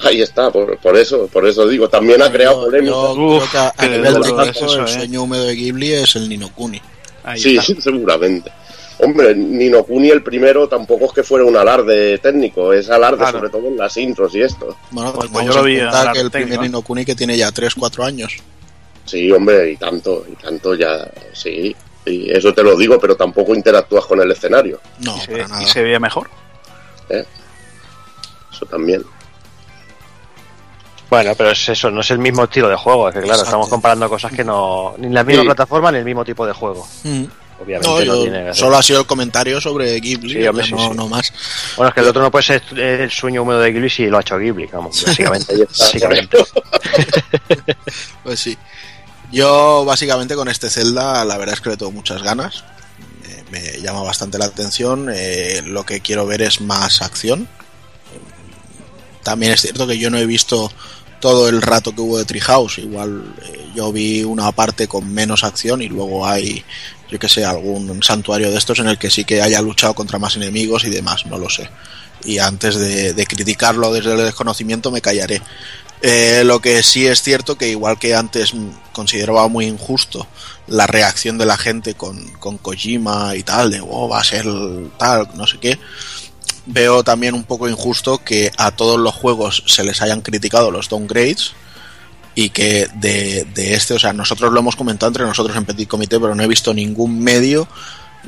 Ahí 0.00 0.22
está, 0.22 0.50
por, 0.50 0.76
por 0.78 0.96
eso, 0.96 1.28
por 1.28 1.46
eso 1.46 1.68
digo, 1.68 1.88
también 1.88 2.20
ha 2.20 2.30
creado 2.30 2.64
polémica. 2.64 2.92
creo 3.14 3.50
que 3.50 3.84
a, 3.84 3.88
nivel 3.88 4.20
técnico 4.20 4.74
el 4.74 4.88
sueño 4.88 5.22
húmedo 5.22 5.44
de 5.44 5.54
Ghibli 5.54 5.92
es 5.92 6.16
el 6.16 6.28
Ninokuni. 6.28 6.82
sí, 7.36 7.58
seguramente. 7.78 8.50
Hombre, 8.98 9.34
Kuni 9.86 10.08
el 10.10 10.22
primero 10.22 10.68
tampoco 10.68 11.06
es 11.06 11.12
que 11.12 11.22
fuera 11.22 11.44
un 11.44 11.56
alarde 11.56 12.18
técnico, 12.18 12.72
es 12.72 12.88
alarde 12.88 13.26
sobre 13.30 13.50
todo 13.50 13.66
en 13.66 13.76
las 13.76 13.96
intros 13.96 14.34
y 14.34 14.42
esto. 14.42 14.76
Bueno, 14.90 15.12
pues, 15.12 15.30
pues 15.32 15.46
yo 15.46 15.54
lo 15.54 15.62
vi 15.64 15.78
que 16.12 16.20
el 16.20 16.30
primer 16.30 16.60
Nino 16.60 16.82
Kuni 16.82 17.04
que 17.04 17.14
tiene 17.14 17.36
ya 17.36 17.50
3, 17.50 17.74
4 17.74 18.04
años. 18.04 18.36
Sí, 19.04 19.30
hombre, 19.32 19.72
y 19.72 19.76
tanto, 19.76 20.24
y 20.30 20.36
tanto 20.36 20.74
ya, 20.74 21.10
sí, 21.32 21.74
y 22.06 22.30
eso 22.30 22.54
te 22.54 22.62
lo 22.62 22.76
digo, 22.76 22.98
pero 22.98 23.16
tampoco 23.16 23.54
interactúas 23.54 24.06
con 24.06 24.20
el 24.20 24.30
escenario. 24.30 24.80
No, 25.00 25.16
¿Y 25.16 25.20
se, 25.20 25.46
¿Y 25.62 25.66
se 25.66 25.82
veía 25.82 26.00
mejor? 26.00 26.30
¿Eh? 27.08 27.24
Eso 28.50 28.64
también. 28.66 29.04
Bueno, 31.10 31.32
pero 31.36 31.50
es 31.50 31.68
eso, 31.68 31.90
no 31.90 32.00
es 32.00 32.10
el 32.10 32.18
mismo 32.18 32.44
estilo 32.44 32.68
de 32.68 32.76
juego, 32.76 33.08
es 33.08 33.14
que 33.14 33.20
claro, 33.20 33.42
estamos 33.42 33.68
comparando 33.68 34.08
cosas 34.08 34.32
que 34.32 34.42
no. 34.42 34.94
Ni 34.98 35.06
en 35.06 35.14
la 35.14 35.22
misma 35.22 35.44
plataforma 35.44 35.92
ni 35.92 35.98
el 35.98 36.04
mismo 36.04 36.24
tipo 36.24 36.46
de 36.46 36.52
juego. 36.52 36.86
Mm. 37.04 37.24
Obviamente 37.60 38.06
no, 38.06 38.22
tiene 38.22 38.54
Solo 38.54 38.76
ha 38.76 38.82
sido 38.82 39.00
el 39.00 39.06
comentario 39.06 39.60
sobre 39.60 39.98
Ghibli, 40.00 40.46
no, 40.94 41.08
más. 41.08 41.32
Bueno, 41.76 41.88
es 41.88 41.94
que 41.94 42.00
el 42.00 42.08
otro 42.08 42.22
no 42.22 42.30
puede 42.30 42.44
ser 42.44 42.62
el 42.76 43.10
sueño 43.10 43.42
húmedo 43.42 43.60
de 43.60 43.72
Ghibli 43.72 43.90
si 43.90 44.06
lo 44.06 44.18
ha 44.18 44.20
hecho 44.20 44.38
Ghibli, 44.38 44.66
vamos, 44.66 45.02
básicamente. 45.06 45.54
básicamente. 45.56 46.38
pues 48.24 48.40
sí. 48.40 48.58
Yo, 49.32 49.84
básicamente, 49.84 50.34
con 50.34 50.48
este 50.48 50.70
Zelda, 50.70 51.24
la 51.24 51.36
verdad 51.38 51.54
es 51.54 51.60
que 51.60 51.70
le 51.70 51.76
tengo 51.76 51.92
muchas 51.92 52.22
ganas. 52.22 52.64
me 53.50 53.80
llama 53.80 54.02
bastante 54.02 54.38
la 54.38 54.46
atención. 54.46 55.08
Eh, 55.12 55.62
lo 55.64 55.84
que 55.84 56.00
quiero 56.00 56.26
ver 56.26 56.42
es 56.42 56.60
más 56.60 57.02
acción. 57.02 57.48
También 59.22 59.52
es 59.52 59.62
cierto 59.62 59.86
que 59.86 59.98
yo 59.98 60.10
no 60.10 60.18
he 60.18 60.26
visto 60.26 60.70
todo 61.24 61.48
el 61.48 61.62
rato 61.62 61.94
que 61.94 62.02
hubo 62.02 62.18
de 62.18 62.26
Treehouse. 62.26 62.78
Igual 62.78 63.34
eh, 63.42 63.70
yo 63.74 63.90
vi 63.90 64.22
una 64.22 64.52
parte 64.52 64.86
con 64.86 65.12
menos 65.12 65.42
acción 65.42 65.80
y 65.80 65.88
luego 65.88 66.26
hay 66.26 66.62
yo 67.14 67.20
que 67.20 67.28
sé, 67.28 67.44
algún 67.44 68.02
santuario 68.02 68.50
de 68.50 68.58
estos 68.58 68.80
en 68.80 68.88
el 68.88 68.98
que 68.98 69.08
sí 69.08 69.24
que 69.24 69.40
haya 69.40 69.62
luchado 69.62 69.94
contra 69.94 70.18
más 70.18 70.34
enemigos 70.34 70.82
y 70.82 70.90
demás, 70.90 71.26
no 71.26 71.38
lo 71.38 71.48
sé. 71.48 71.70
Y 72.24 72.38
antes 72.38 72.74
de, 72.74 73.26
criticarlo 73.26 73.92
desde 73.92 74.14
el 74.14 74.24
desconocimiento 74.24 74.90
me 74.90 75.00
callaré. 75.00 75.40
Eh, 76.02 76.42
lo 76.44 76.60
que 76.60 76.82
sí 76.82 77.06
es 77.06 77.22
cierto 77.22 77.56
que 77.56 77.68
igual 77.68 78.00
que 78.00 78.16
antes 78.16 78.52
consideraba 78.92 79.46
muy 79.46 79.66
injusto 79.66 80.26
la 80.66 80.88
reacción 80.88 81.38
de 81.38 81.46
la 81.46 81.56
gente 81.56 81.94
con, 81.94 82.18
con 82.40 82.58
Kojima 82.58 83.36
y 83.36 83.44
tal, 83.44 83.70
de 83.70 83.80
oh, 83.80 84.08
va 84.08 84.18
a 84.18 84.24
ser 84.24 84.44
tal, 84.98 85.28
no 85.34 85.46
sé 85.46 85.58
qué, 85.58 85.78
veo 86.66 87.04
también 87.04 87.34
un 87.34 87.44
poco 87.44 87.68
injusto 87.68 88.18
que 88.18 88.50
a 88.58 88.72
todos 88.72 88.98
los 88.98 89.14
juegos 89.14 89.62
se 89.66 89.84
les 89.84 90.02
hayan 90.02 90.20
criticado 90.20 90.72
los 90.72 90.88
downgrades 90.88 91.52
y 92.34 92.50
que 92.50 92.88
de, 92.94 93.46
este, 93.56 93.94
o 93.94 93.98
sea, 93.98 94.12
nosotros 94.12 94.52
lo 94.52 94.60
hemos 94.60 94.76
comentado 94.76 95.08
entre 95.08 95.24
nosotros 95.24 95.56
en 95.56 95.64
Petit 95.64 95.88
Comité, 95.88 96.18
pero 96.18 96.34
no 96.34 96.42
he 96.42 96.48
visto 96.48 96.74
ningún 96.74 97.22
medio 97.22 97.68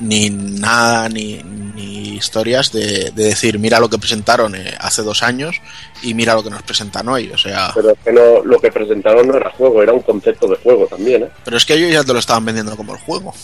ni 0.01 0.31
nada, 0.31 1.09
ni, 1.09 1.41
ni 1.75 2.17
historias 2.17 2.71
de, 2.71 3.11
decir, 3.13 3.59
mira 3.59 3.81
lo 3.81 3.89
que 3.89 3.99
presentaron 3.99 4.55
eh, 4.55 4.75
hace 4.79 5.03
dos 5.03 5.23
años 5.23 5.57
y 6.03 6.15
mira 6.15 6.35
lo 6.35 6.43
que 6.43 6.51
nos 6.51 6.63
presentan 6.63 7.09
hoy, 7.09 7.31
o 7.33 7.39
sea... 7.39 7.73
Pero 7.75 7.91
es 7.91 7.99
que 8.05 8.13
no, 8.13 8.45
lo 8.45 8.61
que 8.61 8.71
presentaron 8.71 9.27
no 9.27 9.37
era 9.37 9.51
juego, 9.51 9.83
era 9.83 9.93
un 9.93 10.03
concepto 10.03 10.49
de 10.49 10.57
juego 10.57 10.87
también, 10.87 11.25
¿eh? 11.25 11.31
Pero 11.45 11.57
es 11.57 11.65
que 11.65 11.75
ellos 11.75 11.93
ya 11.93 12.05
te 12.05 12.13
lo 12.13 12.19
estaban 12.19 12.45
vendiendo 12.45 12.77
como 12.77 12.93
el 12.93 13.01
juego. 13.01 13.35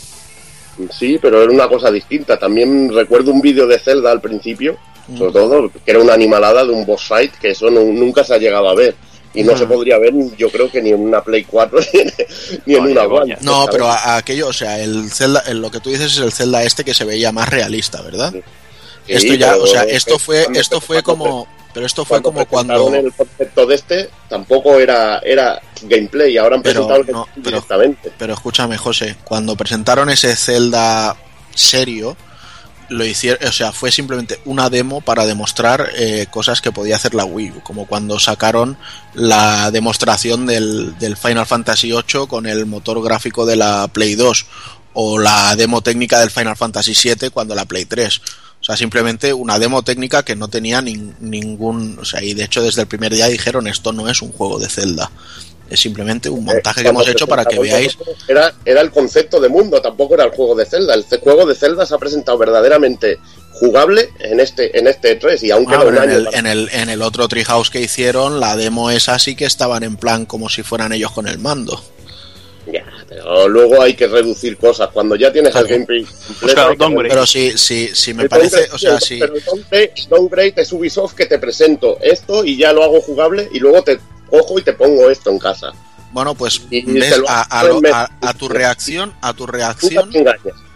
Sí, 0.90 1.18
pero 1.20 1.42
era 1.42 1.52
una 1.52 1.68
cosa 1.68 1.90
distinta. 1.90 2.38
También 2.38 2.92
recuerdo 2.92 3.30
un 3.30 3.40
vídeo 3.40 3.66
de 3.66 3.78
Zelda 3.78 4.10
al 4.10 4.20
principio, 4.20 4.76
sobre 5.16 5.30
mm. 5.30 5.34
todo, 5.34 5.70
que 5.70 5.90
era 5.90 6.00
una 6.00 6.14
animalada 6.14 6.64
de 6.64 6.70
un 6.70 6.86
boss 6.86 7.06
fight, 7.06 7.32
que 7.34 7.50
eso 7.50 7.70
nunca 7.70 8.24
se 8.24 8.34
ha 8.34 8.38
llegado 8.38 8.68
a 8.68 8.74
ver 8.74 8.94
y 9.34 9.42
no 9.42 9.56
se 9.56 9.66
podría 9.66 9.98
ver 9.98 10.12
yo 10.36 10.50
creo 10.50 10.70
que 10.70 10.82
ni 10.82 10.90
en 10.90 11.00
una 11.00 11.22
Play 11.22 11.44
4 11.44 11.80
ni 12.66 12.74
en 12.74 12.82
una 12.82 13.02
One. 13.04 13.38
No, 13.40 13.66
pero 13.70 13.90
aquello, 13.90 14.48
o 14.48 14.52
sea, 14.52 14.78
el 14.78 15.10
Zelda, 15.10 15.42
lo 15.52 15.70
que 15.70 15.80
tú 15.80 15.90
dices 15.90 16.12
es 16.12 16.18
el 16.18 16.32
Zelda 16.32 16.62
este 16.62 16.84
que 16.84 16.94
se 16.94 17.04
veía 17.04 17.32
más 17.32 17.48
realista, 17.48 18.02
¿verdad? 18.02 18.34
esto 19.06 19.34
ya, 19.34 19.56
o 19.56 19.66
sea, 19.66 19.82
esto 19.82 20.18
fue 20.18 20.46
esto 20.54 20.80
fue 20.80 21.02
como 21.02 21.46
pero 21.74 21.86
esto 21.86 22.04
fue 22.04 22.20
como 22.20 22.44
cuando 22.46 22.94
el 22.94 23.12
concepto 23.12 23.66
de 23.66 23.74
este 23.74 24.10
tampoco 24.28 24.78
era 24.78 25.18
era 25.20 25.60
gameplay, 25.82 26.36
ahora 26.36 26.56
han 26.56 26.62
presentado 26.62 27.00
el 27.00 27.06
no, 27.10 27.28
directamente. 27.36 28.12
Pero 28.18 28.34
escúchame, 28.34 28.76
José, 28.76 29.16
cuando 29.24 29.56
presentaron 29.56 30.10
ese 30.10 30.36
Zelda 30.36 31.16
serio, 31.54 32.16
lo 32.92 33.04
hicieron, 33.04 33.46
o 33.46 33.52
sea, 33.52 33.72
fue 33.72 33.90
simplemente 33.90 34.40
una 34.44 34.70
demo 34.70 35.00
para 35.00 35.26
demostrar 35.26 35.90
eh, 35.96 36.26
cosas 36.30 36.60
que 36.60 36.72
podía 36.72 36.96
hacer 36.96 37.14
la 37.14 37.24
Wii, 37.24 37.60
como 37.64 37.86
cuando 37.86 38.18
sacaron 38.18 38.76
la 39.14 39.70
demostración 39.70 40.46
del, 40.46 40.98
del, 40.98 41.16
Final 41.16 41.46
Fantasy 41.46 41.90
VIII 41.90 42.26
con 42.28 42.46
el 42.46 42.66
motor 42.66 43.02
gráfico 43.02 43.46
de 43.46 43.56
la 43.56 43.88
Play 43.88 44.14
2 44.14 44.46
o 44.94 45.18
la 45.18 45.56
demo 45.56 45.82
técnica 45.82 46.20
del 46.20 46.30
Final 46.30 46.56
Fantasy 46.56 46.92
VII 46.92 47.30
cuando 47.30 47.54
la 47.54 47.64
Play 47.64 47.84
3. 47.84 48.20
O 48.62 48.64
sea, 48.64 48.76
simplemente 48.76 49.32
una 49.32 49.58
demo 49.58 49.82
técnica 49.82 50.24
que 50.24 50.36
no 50.36 50.46
tenía 50.46 50.80
ningún... 50.80 51.98
O 52.00 52.04
sea, 52.04 52.22
y 52.22 52.32
de 52.34 52.44
hecho 52.44 52.62
desde 52.62 52.82
el 52.82 52.86
primer 52.86 53.12
día 53.12 53.26
dijeron 53.26 53.66
esto 53.66 53.92
no 53.92 54.08
es 54.08 54.22
un 54.22 54.30
juego 54.30 54.60
de 54.60 54.68
Zelda. 54.68 55.10
Es 55.72 55.80
simplemente 55.80 56.28
un 56.28 56.44
montaje 56.44 56.80
eh, 56.80 56.82
que 56.82 56.88
hemos 56.90 57.08
hecho 57.08 57.26
para 57.26 57.46
que 57.46 57.58
veáis. 57.58 57.96
Era, 58.28 58.52
era 58.64 58.82
el 58.82 58.90
concepto 58.90 59.40
de 59.40 59.48
mundo, 59.48 59.80
tampoco 59.80 60.14
era 60.14 60.24
el 60.24 60.30
juego 60.30 60.54
de 60.54 60.66
Zelda. 60.66 60.94
El 60.94 61.04
juego 61.04 61.46
de 61.46 61.54
Zelda 61.54 61.86
se 61.86 61.94
ha 61.94 61.98
presentado 61.98 62.36
verdaderamente 62.36 63.18
jugable 63.52 64.10
en 64.18 64.40
este 64.40 64.76
en 64.78 64.86
este 64.86 65.14
3 65.14 65.42
y 65.44 65.50
aunque 65.50 65.74
ah, 65.74 65.84
en, 65.86 66.10
el, 66.10 66.28
en, 66.32 66.46
el, 66.46 66.68
en 66.72 66.88
el 66.88 67.02
otro 67.02 67.28
Treehouse 67.28 67.70
que 67.70 67.80
hicieron 67.80 68.40
la 68.40 68.56
demo 68.56 68.90
es 68.90 69.08
así 69.08 69.36
que 69.36 69.44
estaban 69.44 69.82
en 69.82 69.96
plan 69.96 70.24
como 70.24 70.48
si 70.48 70.62
fueran 70.62 70.92
ellos 70.92 71.12
con 71.12 71.28
el 71.28 71.38
mando 71.38 71.80
ya, 72.66 72.84
pero 73.08 73.48
luego 73.48 73.82
hay 73.82 73.94
que 73.94 74.06
reducir 74.06 74.56
cosas. 74.56 74.90
Cuando 74.92 75.16
ya 75.16 75.32
tienes 75.32 75.54
el 75.54 75.66
gameplay 75.66 76.06
completo. 76.78 77.02
pero 77.08 77.26
si, 77.26 77.58
si, 77.58 77.88
si 77.88 78.14
me 78.14 78.28
parece. 78.28 78.68
o 78.72 78.78
sea, 78.78 79.00
si... 79.00 79.18
Pero 79.18 79.34
downgrade 80.08 80.54
es 80.56 80.72
Ubisoft 80.72 81.14
que 81.14 81.26
te 81.26 81.38
presento 81.38 81.98
esto 82.00 82.44
y 82.44 82.56
ya 82.56 82.72
lo 82.72 82.84
hago 82.84 83.00
jugable 83.00 83.48
y 83.52 83.58
luego 83.58 83.82
te 83.82 83.98
cojo 84.32 84.58
y 84.58 84.62
te 84.62 84.72
pongo 84.72 85.10
esto 85.10 85.30
en 85.30 85.38
casa. 85.38 85.72
Bueno, 86.12 86.34
pues 86.34 86.62
ves 86.70 87.20
a, 87.26 88.34
tu 88.38 88.48
reacción, 88.48 89.14
a 89.20 89.32
tu 89.34 89.46
reacción, 89.46 90.10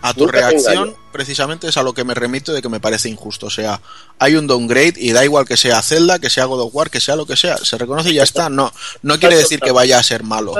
a 0.00 0.14
tu 0.14 0.26
reacción, 0.26 0.96
precisamente 1.12 1.68
es 1.68 1.76
a 1.76 1.82
lo 1.82 1.92
que 1.92 2.04
me 2.04 2.14
remito 2.14 2.54
de 2.54 2.62
que 2.62 2.70
me 2.70 2.80
parece 2.80 3.10
injusto. 3.10 3.46
O 3.46 3.50
sea, 3.50 3.80
hay 4.18 4.36
un 4.36 4.46
downgrade 4.46 4.94
y 4.96 5.12
da 5.12 5.24
igual 5.24 5.46
que 5.46 5.58
sea 5.58 5.82
Zelda, 5.82 6.18
que 6.18 6.30
sea 6.30 6.46
God 6.46 6.62
of 6.62 6.74
War, 6.74 6.90
que 6.90 7.00
sea 7.00 7.16
lo 7.16 7.26
que 7.26 7.36
sea, 7.36 7.58
se 7.58 7.76
reconoce 7.76 8.10
y 8.10 8.14
ya 8.14 8.22
está. 8.22 8.48
No, 8.48 8.72
no 9.02 9.18
quiere 9.18 9.36
decir 9.36 9.60
que 9.60 9.72
vaya 9.72 9.98
a 9.98 10.02
ser 10.02 10.22
malo. 10.22 10.54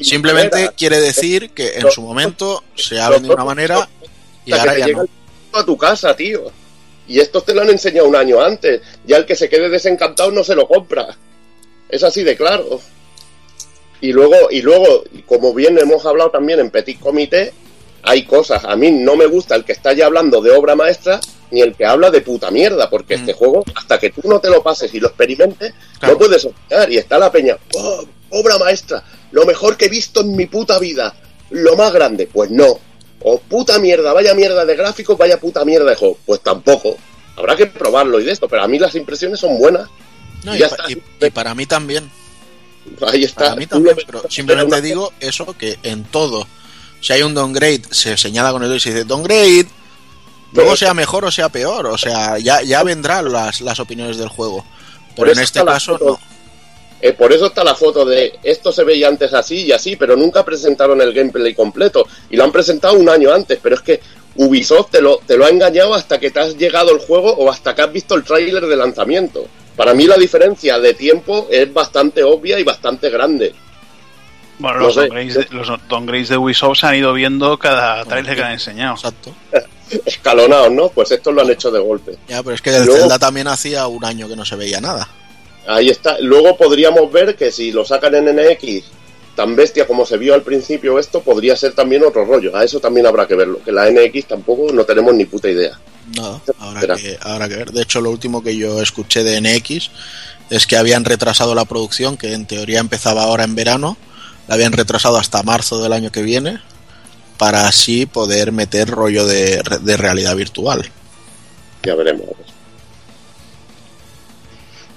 Simplemente 0.00 0.70
quiere 0.76 1.00
decir 1.00 1.50
que 1.50 1.78
en 1.78 1.90
su 1.90 2.00
momento 2.00 2.62
se 2.76 3.00
ha 3.00 3.08
vendido 3.08 3.34
de 3.34 3.42
una 3.42 3.44
manera 3.44 3.88
y 4.44 4.52
ahora 4.52 4.78
ya 4.78 4.86
no. 4.88 5.04
A 5.52 5.64
tu 5.64 5.76
casa, 5.76 6.16
tío. 6.16 6.50
Y 7.08 7.18
esto 7.18 7.42
te 7.42 7.54
lo 7.54 7.62
han 7.62 7.70
enseñado 7.70 8.08
un 8.08 8.16
año 8.16 8.40
antes. 8.40 8.80
Ya 9.04 9.16
el 9.16 9.26
que 9.26 9.34
se 9.34 9.48
quede 9.48 9.68
desencantado 9.68 10.30
no 10.30 10.44
se 10.44 10.54
lo 10.54 10.68
compra. 10.68 11.16
Es 11.92 12.02
así 12.02 12.24
de 12.24 12.36
claro. 12.36 12.80
Y 14.00 14.12
luego, 14.12 14.50
y 14.50 14.62
luego, 14.62 15.04
como 15.26 15.54
bien 15.54 15.78
hemos 15.78 16.04
hablado 16.06 16.30
también 16.30 16.58
en 16.58 16.70
Petit 16.70 16.98
Comité, 16.98 17.52
hay 18.02 18.24
cosas. 18.24 18.64
A 18.64 18.74
mí 18.74 18.90
no 18.90 19.14
me 19.14 19.26
gusta 19.26 19.54
el 19.54 19.64
que 19.64 19.72
está 19.72 19.92
ya 19.92 20.06
hablando 20.06 20.40
de 20.40 20.50
obra 20.50 20.74
maestra 20.74 21.20
ni 21.52 21.60
el 21.60 21.74
que 21.74 21.84
habla 21.84 22.10
de 22.10 22.22
puta 22.22 22.50
mierda, 22.50 22.88
porque 22.88 23.14
este 23.14 23.34
mm. 23.34 23.36
juego, 23.36 23.64
hasta 23.74 23.98
que 23.98 24.08
tú 24.08 24.22
no 24.24 24.40
te 24.40 24.48
lo 24.48 24.62
pases 24.62 24.92
y 24.94 25.00
lo 25.00 25.08
experimentes, 25.08 25.74
no 26.00 26.16
puedes 26.16 26.46
opinar. 26.46 26.90
Y 26.90 26.96
está 26.96 27.18
la 27.18 27.30
peña, 27.30 27.58
oh, 27.76 28.04
obra 28.30 28.56
maestra, 28.56 29.04
lo 29.32 29.44
mejor 29.44 29.76
que 29.76 29.84
he 29.84 29.90
visto 29.90 30.22
en 30.22 30.34
mi 30.34 30.46
puta 30.46 30.78
vida, 30.78 31.14
lo 31.50 31.76
más 31.76 31.92
grande. 31.92 32.26
Pues 32.32 32.50
no. 32.50 32.80
O 33.20 33.38
puta 33.38 33.78
mierda, 33.78 34.14
vaya 34.14 34.34
mierda 34.34 34.64
de 34.64 34.74
gráficos, 34.74 35.18
vaya 35.18 35.38
puta 35.38 35.62
mierda 35.66 35.90
de 35.90 35.96
juego. 35.96 36.16
Pues 36.24 36.40
tampoco. 36.40 36.96
Habrá 37.36 37.54
que 37.54 37.66
probarlo 37.66 38.18
y 38.18 38.24
de 38.24 38.32
esto, 38.32 38.48
pero 38.48 38.62
a 38.62 38.68
mí 38.68 38.78
las 38.78 38.94
impresiones 38.94 39.38
son 39.38 39.58
buenas. 39.58 39.88
Y, 40.44 41.26
y 41.26 41.30
para 41.30 41.54
mí 41.54 41.66
también. 41.66 42.10
Ahí 43.06 43.24
está. 43.24 43.56
pero 44.06 44.24
simplemente 44.28 44.80
digo 44.80 45.12
eso 45.20 45.56
que 45.56 45.78
en 45.82 46.04
todo, 46.04 46.46
si 47.00 47.12
hay 47.12 47.22
un 47.22 47.34
downgrade, 47.34 47.82
se 47.90 48.16
señala 48.16 48.52
con 48.52 48.62
el 48.62 48.68
dedo 48.68 48.76
y 48.76 48.80
se 48.80 48.90
dice 48.92 49.04
downgrade, 49.04 49.66
luego 50.52 50.76
sea 50.76 50.94
mejor 50.94 51.24
o 51.24 51.30
sea 51.30 51.48
peor, 51.48 51.86
o 51.86 51.98
sea, 51.98 52.38
ya, 52.38 52.62
ya 52.62 52.82
vendrán 52.82 53.30
las, 53.32 53.60
las 53.60 53.78
opiniones 53.80 54.18
del 54.18 54.28
juego. 54.28 54.64
Pero 55.16 55.32
en 55.32 55.38
este 55.38 55.64
caso 55.64 55.98
no. 55.98 56.18
Eh, 57.00 57.12
por 57.14 57.32
eso 57.32 57.46
está 57.46 57.64
la 57.64 57.74
foto 57.74 58.04
de 58.04 58.38
esto 58.44 58.70
se 58.70 58.84
veía 58.84 59.08
antes 59.08 59.34
así 59.34 59.64
y 59.64 59.72
así, 59.72 59.96
pero 59.96 60.16
nunca 60.16 60.44
presentaron 60.44 61.00
el 61.00 61.12
gameplay 61.12 61.52
completo. 61.52 62.06
Y 62.30 62.36
lo 62.36 62.44
han 62.44 62.52
presentado 62.52 62.94
un 62.94 63.08
año 63.08 63.32
antes, 63.32 63.58
pero 63.60 63.74
es 63.74 63.80
que 63.80 64.00
Ubisoft 64.36 64.92
te 64.92 65.02
lo, 65.02 65.18
te 65.26 65.36
lo 65.36 65.44
ha 65.44 65.48
engañado 65.48 65.94
hasta 65.94 66.20
que 66.20 66.30
te 66.30 66.38
has 66.38 66.56
llegado 66.56 66.92
el 66.92 67.00
juego 67.00 67.32
o 67.32 67.50
hasta 67.50 67.74
que 67.74 67.82
has 67.82 67.92
visto 67.92 68.14
el 68.14 68.22
tráiler 68.22 68.66
de 68.66 68.76
lanzamiento. 68.76 69.48
Para 69.76 69.94
mí 69.94 70.04
la 70.06 70.16
diferencia 70.16 70.78
de 70.78 70.94
tiempo 70.94 71.48
es 71.50 71.72
bastante 71.72 72.22
obvia 72.22 72.58
y 72.58 72.64
bastante 72.64 73.08
grande. 73.10 73.54
Bueno, 74.58 74.78
los, 74.78 74.94
downgrades 75.88 76.28
de, 76.28 76.36
Ubisoft 76.36 76.78
se 76.78 76.86
han 76.86 76.94
ido 76.94 77.12
viendo 77.12 77.58
cada 77.58 78.04
trailer 78.04 78.36
que 78.36 78.42
han 78.42 78.52
enseñado. 78.52 78.94
Exacto. 78.94 79.34
Escalonados, 80.06 80.70
¿no? 80.70 80.88
Pues 80.88 81.10
estos 81.10 81.34
lo 81.34 81.42
han 81.42 81.50
hecho 81.50 81.70
de 81.70 81.80
golpe. 81.80 82.16
Ya, 82.28 82.42
pero 82.42 82.54
es 82.54 82.62
que 82.62 82.74
el 82.74 82.84
Zelda 82.84 83.18
también 83.18 83.48
hacía 83.48 83.86
un 83.88 84.04
año 84.04 84.28
que 84.28 84.36
no 84.36 84.44
se 84.44 84.56
veía 84.56 84.80
nada. 84.80 85.08
Ahí 85.66 85.90
está. 85.90 86.18
Luego 86.20 86.56
podríamos 86.56 87.10
ver 87.10 87.36
que 87.36 87.50
si 87.50 87.72
lo 87.72 87.84
sacan 87.84 88.14
en 88.14 88.36
NX 88.36 88.84
tan 89.34 89.56
bestia 89.56 89.86
como 89.86 90.04
se 90.04 90.18
vio 90.18 90.34
al 90.34 90.42
principio 90.42 90.98
esto, 90.98 91.22
podría 91.22 91.56
ser 91.56 91.72
también 91.72 92.04
otro 92.04 92.24
rollo. 92.24 92.56
A 92.56 92.64
eso 92.64 92.80
también 92.80 93.06
habrá 93.06 93.26
que 93.26 93.34
verlo. 93.34 93.60
Que 93.64 93.72
la 93.72 93.90
NX 93.90 94.26
tampoco 94.26 94.72
no 94.72 94.84
tenemos 94.84 95.14
ni 95.14 95.24
puta 95.24 95.48
idea. 95.48 95.78
No, 96.16 96.40
habrá 96.58 96.96
que, 96.96 97.18
habrá 97.20 97.48
que 97.48 97.56
ver. 97.56 97.72
De 97.72 97.82
hecho, 97.82 98.00
lo 98.00 98.10
último 98.10 98.42
que 98.42 98.56
yo 98.56 98.82
escuché 98.82 99.22
de 99.24 99.40
NX 99.40 99.90
es 100.50 100.66
que 100.66 100.76
habían 100.76 101.04
retrasado 101.04 101.54
la 101.54 101.64
producción, 101.64 102.16
que 102.16 102.34
en 102.34 102.46
teoría 102.46 102.80
empezaba 102.80 103.22
ahora 103.22 103.44
en 103.44 103.54
verano, 103.54 103.96
la 104.48 104.54
habían 104.56 104.72
retrasado 104.72 105.16
hasta 105.16 105.42
marzo 105.42 105.82
del 105.82 105.92
año 105.92 106.10
que 106.10 106.22
viene, 106.22 106.60
para 107.38 107.68
así 107.68 108.06
poder 108.06 108.52
meter 108.52 108.88
rollo 108.88 109.26
de, 109.26 109.62
de 109.80 109.96
realidad 109.96 110.36
virtual. 110.36 110.90
Ya 111.82 111.94
veremos. 111.94 112.26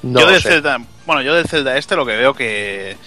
yo 0.04 0.28
del 0.28 0.42
Zelda, 0.42 0.80
bueno, 1.06 1.22
yo 1.22 1.36
del 1.36 1.48
Zelda 1.48 1.78
este 1.78 1.96
lo 1.96 2.06
que 2.06 2.16
veo 2.16 2.34
que 2.34 2.98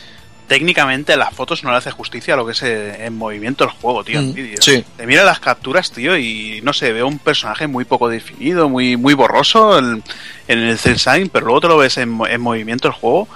técnicamente 0.49 1.17
las 1.17 1.33
fotos 1.33 1.63
no 1.63 1.71
le 1.71 1.77
hace 1.77 1.91
justicia 1.91 2.35
a 2.35 2.37
lo 2.37 2.47
que 2.47 2.53
es 2.53 2.63
eh, 2.63 3.05
en 3.05 3.17
movimiento 3.17 3.65
el 3.65 3.71
juego, 3.71 4.03
tío, 4.03 4.19
en 4.19 4.31
mm, 4.31 4.35
vídeo. 4.35 4.59
Sí. 4.61 4.85
Te 4.97 5.07
mira 5.07 5.23
las 5.23 5.39
capturas, 5.39 5.93
tío, 5.93 6.17
y 6.17 6.61
no 6.65 6.73
sé, 6.73 6.93
veo 6.93 7.07
un 7.07 7.19
personaje 7.19 7.67
muy 7.67 7.85
poco 7.85 8.09
definido, 8.09 8.69
muy, 8.69 8.97
muy 8.97 9.15
borroso 9.15 9.79
en, 9.79 10.03
el 10.49 10.79
cel 10.79 10.99
sign, 10.99 11.29
pero 11.29 11.47
luego 11.47 11.61
te 11.61 11.69
lo 11.69 11.77
ves 11.77 11.99
en, 11.99 12.11
movimiento 12.11 12.89
el 12.89 12.95
juego. 12.95 13.29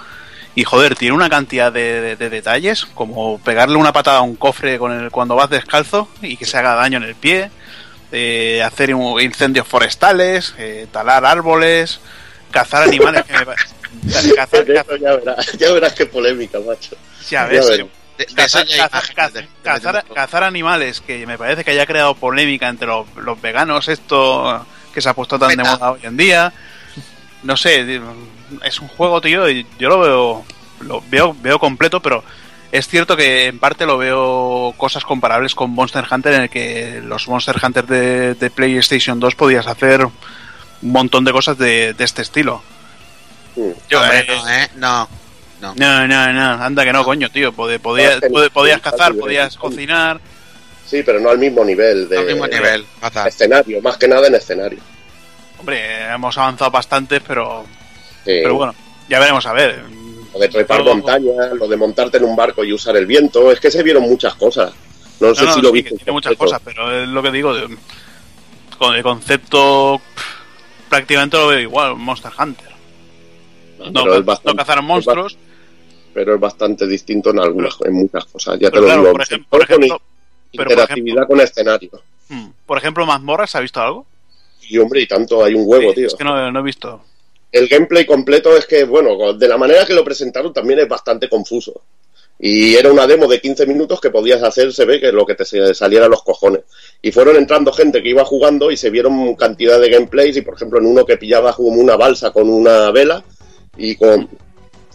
Y 0.55 0.65
joder, 0.65 0.95
tiene 0.95 1.15
una 1.15 1.29
cantidad 1.29 1.71
de, 1.71 2.15
detalles, 2.15 2.85
como 2.85 3.39
pegarle 3.39 3.77
una 3.77 3.93
patada 3.93 4.19
a 4.19 4.21
un 4.21 4.35
cofre 4.35 4.77
con 4.77 4.91
el, 4.91 5.09
cuando 5.09 5.35
vas 5.35 5.49
descalzo 5.49 6.09
y 6.21 6.37
que 6.37 6.45
se 6.45 6.57
haga 6.57 6.75
daño 6.75 6.97
en 6.97 7.03
el 7.03 7.15
pie, 7.15 7.49
eh, 8.11 8.61
hacer 8.63 8.91
incendios 8.91 9.67
forestales, 9.67 10.53
eh, 10.59 10.87
talar 10.91 11.25
árboles, 11.25 11.99
cazar 12.51 12.83
animales. 12.83 13.23
que 13.23 13.33
me, 13.33 13.45
Cazar, 14.35 14.65
ya, 14.65 14.83
verás, 14.83 15.51
ya 15.57 15.71
verás 15.71 15.93
qué 15.93 16.05
polémica, 16.05 16.59
macho. 16.59 16.95
Ya 17.29 17.45
ves. 17.45 17.85
cazar, 20.13 20.43
animales, 20.43 21.01
que 21.01 21.25
me 21.25 21.37
parece 21.37 21.63
que 21.63 21.71
haya 21.71 21.85
creado 21.85 22.15
polémica 22.15 22.67
entre 22.67 22.87
los, 22.87 23.41
veganos, 23.41 23.87
esto 23.87 24.65
que 24.93 25.01
se 25.01 25.09
ha 25.09 25.13
puesto 25.13 25.39
tan 25.39 25.55
de 25.55 25.63
moda 25.63 25.91
hoy 25.91 26.01
en 26.03 26.17
día. 26.17 26.53
No 27.43 27.57
sé, 27.57 28.01
es 28.63 28.79
un 28.79 28.87
juego, 28.89 29.19
tío, 29.21 29.49
y 29.49 29.65
yo 29.79 29.89
lo 29.89 29.99
veo, 29.99 30.45
lo 30.81 31.03
veo, 31.09 31.35
veo 31.41 31.59
completo, 31.59 32.01
pero 32.01 32.23
es 32.71 32.87
cierto 32.87 33.17
que 33.17 33.47
en 33.47 33.59
parte 33.59 33.85
lo 33.85 33.97
veo 33.97 34.73
cosas 34.77 35.03
comparables 35.03 35.55
con 35.55 35.71
Monster 35.71 36.05
Hunter, 36.09 36.33
en 36.33 36.41
el 36.43 36.49
que 36.49 37.01
los 37.03 37.27
Monster 37.27 37.55
Hunter 37.61 37.85
de, 37.85 38.49
PlayStation 38.49 39.19
2 39.19 39.35
podías 39.35 39.67
hacer 39.67 40.05
un 40.05 40.91
montón 40.91 41.25
de 41.25 41.31
cosas 41.31 41.57
de 41.57 41.95
este 41.97 42.21
estilo. 42.21 42.63
Yo, 43.55 44.05
eh, 44.05 44.25
no, 44.27 44.49
¿eh? 44.49 44.69
No. 44.75 45.09
No. 45.61 46.07
no, 46.07 46.33
no, 46.33 46.63
anda 46.63 46.83
que 46.83 46.91
no, 46.91 47.03
coño, 47.05 47.29
tío. 47.29 47.53
Podías, 47.53 47.79
podías, 48.51 48.81
cazar, 48.81 49.15
podías 49.15 49.55
cocinar. 49.55 50.19
Sí, 50.85 51.03
pero 51.03 51.19
no 51.19 51.29
al 51.29 51.37
mismo 51.37 51.63
nivel 51.63 52.09
de, 52.09 52.17
al 52.17 52.25
mismo 52.25 52.45
nivel, 52.45 52.85
escenario, 53.25 53.81
más 53.81 53.97
que 53.97 54.07
nada 54.07 54.27
en 54.27 54.35
escenario. 54.35 54.79
Hombre, 55.57 56.13
hemos 56.13 56.37
avanzado 56.37 56.69
bastante, 56.69 57.21
pero 57.21 57.65
pero 58.25 58.55
bueno, 58.55 58.75
ya 59.07 59.19
veremos 59.19 59.45
a 59.45 59.53
ver. 59.53 59.83
Lo 60.33 60.39
de 60.39 60.49
trepar 60.49 60.83
montañas, 60.83 61.53
lo 61.53 61.67
de 61.67 61.77
montarte 61.77 62.17
en 62.17 62.25
un 62.25 62.35
barco 62.35 62.63
y 62.63 62.73
usar 62.73 62.97
el 62.97 63.05
viento, 63.05 63.51
es 63.51 63.59
que 63.59 63.71
se 63.71 63.83
vieron 63.83 64.03
muchas 64.03 64.35
cosas. 64.35 64.73
No, 65.19 65.33
sé 65.33 65.51
si 65.53 65.61
lo 65.61 65.71
viste. 65.71 65.95
Tiene 65.95 66.11
muchas 66.11 66.35
cosas, 66.35 66.59
pero 66.63 67.03
es 67.03 67.07
lo 67.07 67.21
que 67.21 67.31
digo, 67.31 67.53
con 68.77 68.95
el 68.95 69.03
concepto 69.03 70.01
prácticamente 70.89 71.37
lo 71.37 71.47
veo 71.47 71.59
igual, 71.59 71.95
Monster 71.95 72.31
Hunter. 72.37 72.72
No, 73.91 74.05
no 74.05 74.55
cazar 74.55 74.81
monstruos. 74.81 75.37
pero 76.13 76.35
es 76.35 76.39
bastante 76.39 76.87
distinto 76.87 77.31
en 77.31 77.39
algunas, 77.39 77.75
en 77.83 77.93
muchas 77.93 78.25
cosas. 78.25 78.59
Ya 78.59 78.69
te 78.69 78.79
lo 78.79 78.87
digo. 78.87 79.13
Por 79.49 79.61
ejemplo, 79.63 80.01
interactividad 80.51 81.27
con 81.27 81.41
escenario. 81.41 81.91
Hmm, 82.29 82.49
por 82.65 82.77
ejemplo, 82.77 83.05
mazmorras, 83.05 83.55
¿ha 83.55 83.59
visto 83.59 83.81
algo? 83.81 84.05
Y 84.69 84.77
hombre, 84.77 85.01
y 85.01 85.07
tanto 85.07 85.43
hay 85.43 85.55
un 85.55 85.63
huevo, 85.65 85.93
tío. 85.93 86.07
Es 86.07 86.15
que 86.15 86.23
no, 86.23 86.51
no, 86.51 86.59
he 86.59 86.63
visto. 86.63 87.01
El 87.51 87.67
gameplay 87.67 88.05
completo 88.05 88.55
es 88.55 88.65
que, 88.65 88.83
bueno, 88.85 89.33
de 89.33 89.47
la 89.47 89.57
manera 89.57 89.85
que 89.85 89.93
lo 89.93 90.03
presentaron 90.03 90.53
también 90.53 90.79
es 90.79 90.87
bastante 90.87 91.29
confuso. 91.29 91.81
Y 92.39 92.75
era 92.75 92.91
una 92.91 93.05
demo 93.05 93.27
de 93.27 93.39
15 93.39 93.67
minutos 93.67 94.01
que 94.01 94.09
podías 94.09 94.41
hacer, 94.41 94.73
se 94.73 94.85
ve, 94.85 94.99
que 94.99 95.11
lo 95.11 95.25
que 95.25 95.35
te 95.35 95.45
saliera 95.73 96.07
a 96.07 96.09
los 96.09 96.23
cojones. 96.23 96.61
Y 97.01 97.11
fueron 97.11 97.35
entrando 97.35 97.71
gente 97.71 98.01
que 98.01 98.09
iba 98.09 98.25
jugando 98.25 98.71
y 98.71 98.77
se 98.77 98.89
vieron 98.89 99.35
cantidad 99.35 99.79
de 99.79 99.89
gameplays 99.89 100.35
y, 100.37 100.41
por 100.41 100.55
ejemplo, 100.55 100.79
en 100.79 100.87
uno 100.87 101.05
que 101.05 101.17
pillaba 101.17 101.53
como 101.53 101.79
una 101.79 101.95
balsa 101.95 102.31
con 102.31 102.49
una 102.49 102.89
vela 102.91 103.23
y 103.77 103.95
con 103.95 104.29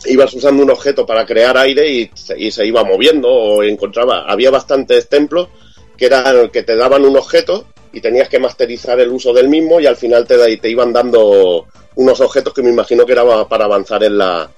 ibas 0.06 0.32
usando 0.34 0.62
un 0.62 0.70
objeto 0.70 1.04
para 1.04 1.26
crear 1.26 1.56
aire 1.58 1.88
y 1.88 2.10
se, 2.14 2.66
iba 2.66 2.84
moviendo 2.84 3.28
o 3.28 3.62
encontraba, 3.62 4.24
había 4.28 4.50
bastantes 4.50 5.08
templos 5.08 5.48
que 5.96 6.06
eran 6.06 6.50
que 6.50 6.62
te 6.62 6.76
daban 6.76 7.04
un 7.04 7.16
objeto 7.16 7.66
y 7.92 8.00
tenías 8.00 8.28
que 8.28 8.38
masterizar 8.38 9.00
el 9.00 9.10
uso 9.10 9.32
del 9.32 9.48
mismo 9.48 9.80
y 9.80 9.86
al 9.86 9.96
final 9.96 10.26
te, 10.26 10.56
te 10.56 10.70
iban 10.70 10.92
dando 10.92 11.66
unos 11.96 12.20
objetos 12.20 12.54
que 12.54 12.62
me 12.62 12.70
imagino 12.70 13.04
que 13.04 13.12
era 13.12 13.48
para 13.48 13.64
avanzar 13.64 14.04
en 14.04 14.18
la, 14.18 14.48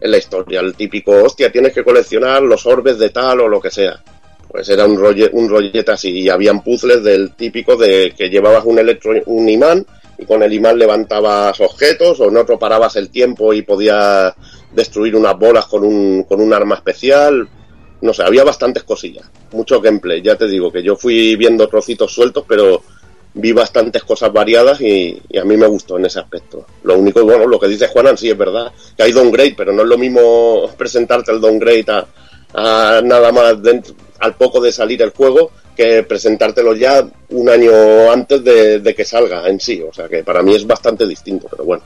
en 0.00 0.10
la 0.10 0.18
historia. 0.18 0.60
El 0.60 0.74
típico, 0.74 1.12
hostia, 1.12 1.52
tienes 1.52 1.72
que 1.72 1.84
coleccionar 1.84 2.42
los 2.42 2.66
orbes 2.66 2.98
de 2.98 3.10
tal 3.10 3.40
o 3.40 3.48
lo 3.48 3.60
que 3.60 3.70
sea. 3.70 4.02
Pues 4.48 4.68
era 4.68 4.86
un, 4.86 4.98
rollete, 4.98 5.36
un 5.36 5.48
rollete 5.48 5.92
así. 5.92 6.10
Y 6.10 6.28
habían 6.28 6.62
puzzles 6.62 7.02
del 7.04 7.34
típico 7.34 7.76
de 7.76 8.14
que 8.16 8.28
llevabas 8.28 8.64
un, 8.64 8.78
electro, 8.78 9.12
un 9.26 9.48
imán 9.48 9.86
y 10.18 10.26
con 10.26 10.42
el 10.42 10.52
imán 10.52 10.78
levantabas 10.78 11.60
objetos 11.60 12.18
o 12.20 12.28
en 12.28 12.36
otro 12.36 12.58
parabas 12.58 12.96
el 12.96 13.08
tiempo 13.08 13.54
y 13.54 13.62
podías 13.62 14.34
destruir 14.72 15.14
unas 15.14 15.38
bolas 15.38 15.66
con 15.66 15.84
un, 15.84 16.24
con 16.24 16.40
un 16.40 16.52
arma 16.52 16.74
especial. 16.74 17.48
No 18.00 18.12
sé, 18.12 18.22
había 18.22 18.44
bastantes 18.44 18.82
cosillas. 18.82 19.30
Mucho 19.52 19.80
gameplay. 19.80 20.20
Ya 20.20 20.36
te 20.36 20.48
digo 20.48 20.72
que 20.72 20.82
yo 20.82 20.96
fui 20.96 21.36
viendo 21.36 21.68
trocitos 21.68 22.12
sueltos, 22.12 22.44
pero 22.46 22.82
vi 23.34 23.52
bastantes 23.52 24.02
cosas 24.02 24.32
variadas 24.32 24.80
y, 24.80 25.20
a 25.40 25.44
mí 25.44 25.56
me 25.56 25.66
gustó 25.66 25.98
en 25.98 26.06
ese 26.06 26.18
aspecto. 26.18 26.66
Lo 26.82 26.98
único, 26.98 27.24
bueno, 27.24 27.46
lo 27.46 27.58
que 27.58 27.68
dice 27.68 27.88
Juanan 27.88 28.18
sí 28.18 28.28
es 28.28 28.36
verdad, 28.36 28.72
que 28.96 29.04
hay 29.04 29.12
downgrade, 29.12 29.54
pero 29.56 29.72
no 29.72 29.82
es 29.82 29.88
lo 29.88 29.98
mismo 29.98 30.68
presentarte 30.78 31.30
el 31.30 31.40
downgrade 31.40 31.84
a, 32.54 33.00
nada 33.04 33.30
más 33.30 33.62
dentro, 33.62 33.94
al 34.18 34.34
poco 34.34 34.60
de 34.60 34.72
salir 34.72 35.02
el 35.02 35.10
juego 35.10 35.50
que 35.78 36.02
presentártelo 36.02 36.74
ya 36.74 37.06
un 37.28 37.48
año 37.48 37.70
antes 38.10 38.42
de, 38.42 38.94
que 38.96 39.04
salga 39.04 39.48
en 39.48 39.60
sí. 39.60 39.80
O 39.80 39.94
sea 39.94 40.08
que 40.08 40.24
para 40.24 40.42
mí 40.42 40.52
es 40.56 40.66
bastante 40.66 41.06
distinto, 41.06 41.46
pero 41.48 41.64
bueno. 41.64 41.84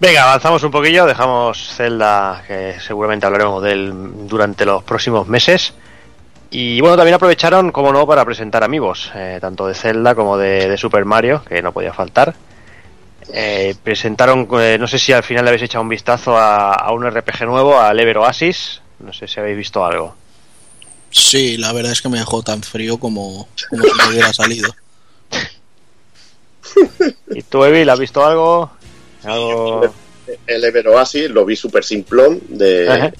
Venga, 0.00 0.24
avanzamos 0.24 0.64
un 0.64 0.72
poquillo, 0.72 1.06
dejamos 1.06 1.74
Zelda, 1.76 2.42
que 2.48 2.80
seguramente 2.80 3.26
hablaremos 3.26 3.62
de 3.62 3.72
él 3.72 3.92
durante 4.26 4.64
los 4.64 4.82
próximos 4.82 5.28
meses. 5.28 5.72
Y 6.50 6.80
bueno, 6.80 6.96
también 6.96 7.14
aprovecharon, 7.14 7.70
como 7.70 7.92
no, 7.92 8.04
para 8.04 8.24
presentar 8.24 8.64
amigos, 8.64 9.12
eh, 9.14 9.38
tanto 9.40 9.68
de 9.68 9.74
Zelda 9.74 10.16
como 10.16 10.36
de, 10.36 10.76
Super 10.76 11.04
Mario, 11.04 11.44
que 11.44 11.62
no 11.62 11.70
podía 11.70 11.92
faltar. 11.92 12.34
Eh, 13.32 13.76
presentaron, 13.80 14.48
eh, 14.58 14.76
no 14.80 14.88
sé 14.88 14.98
si 14.98 15.12
al 15.12 15.22
final 15.22 15.44
le 15.44 15.50
habéis 15.50 15.62
echado 15.62 15.82
un 15.82 15.88
vistazo 15.88 16.36
a, 16.36 16.90
un 16.90 17.08
RPG 17.08 17.44
nuevo, 17.46 17.78
a 17.78 17.94
Lever 17.94 18.18
Oasis. 18.18 18.82
No 18.98 19.12
sé 19.12 19.28
si 19.28 19.38
habéis 19.38 19.56
visto 19.56 19.84
algo. 19.84 20.16
Sí, 21.10 21.56
la 21.56 21.72
verdad 21.72 21.92
es 21.92 22.02
que 22.02 22.08
me 22.08 22.18
dejó 22.18 22.42
tan 22.42 22.62
frío 22.62 22.98
como, 22.98 23.48
como 23.68 23.82
si 23.82 23.90
me 23.98 24.08
hubiera 24.08 24.32
salido. 24.32 24.74
¿Y 27.34 27.42
tú, 27.42 27.64
Evi, 27.64 27.88
has 27.88 27.98
visto 27.98 28.24
algo? 28.24 28.70
El 30.46 30.64
Ever 30.64 30.88
Oasis 30.88 31.30
lo 31.30 31.44
vi 31.44 31.56
súper 31.56 31.84
simplón 31.84 32.40
de 32.48 33.12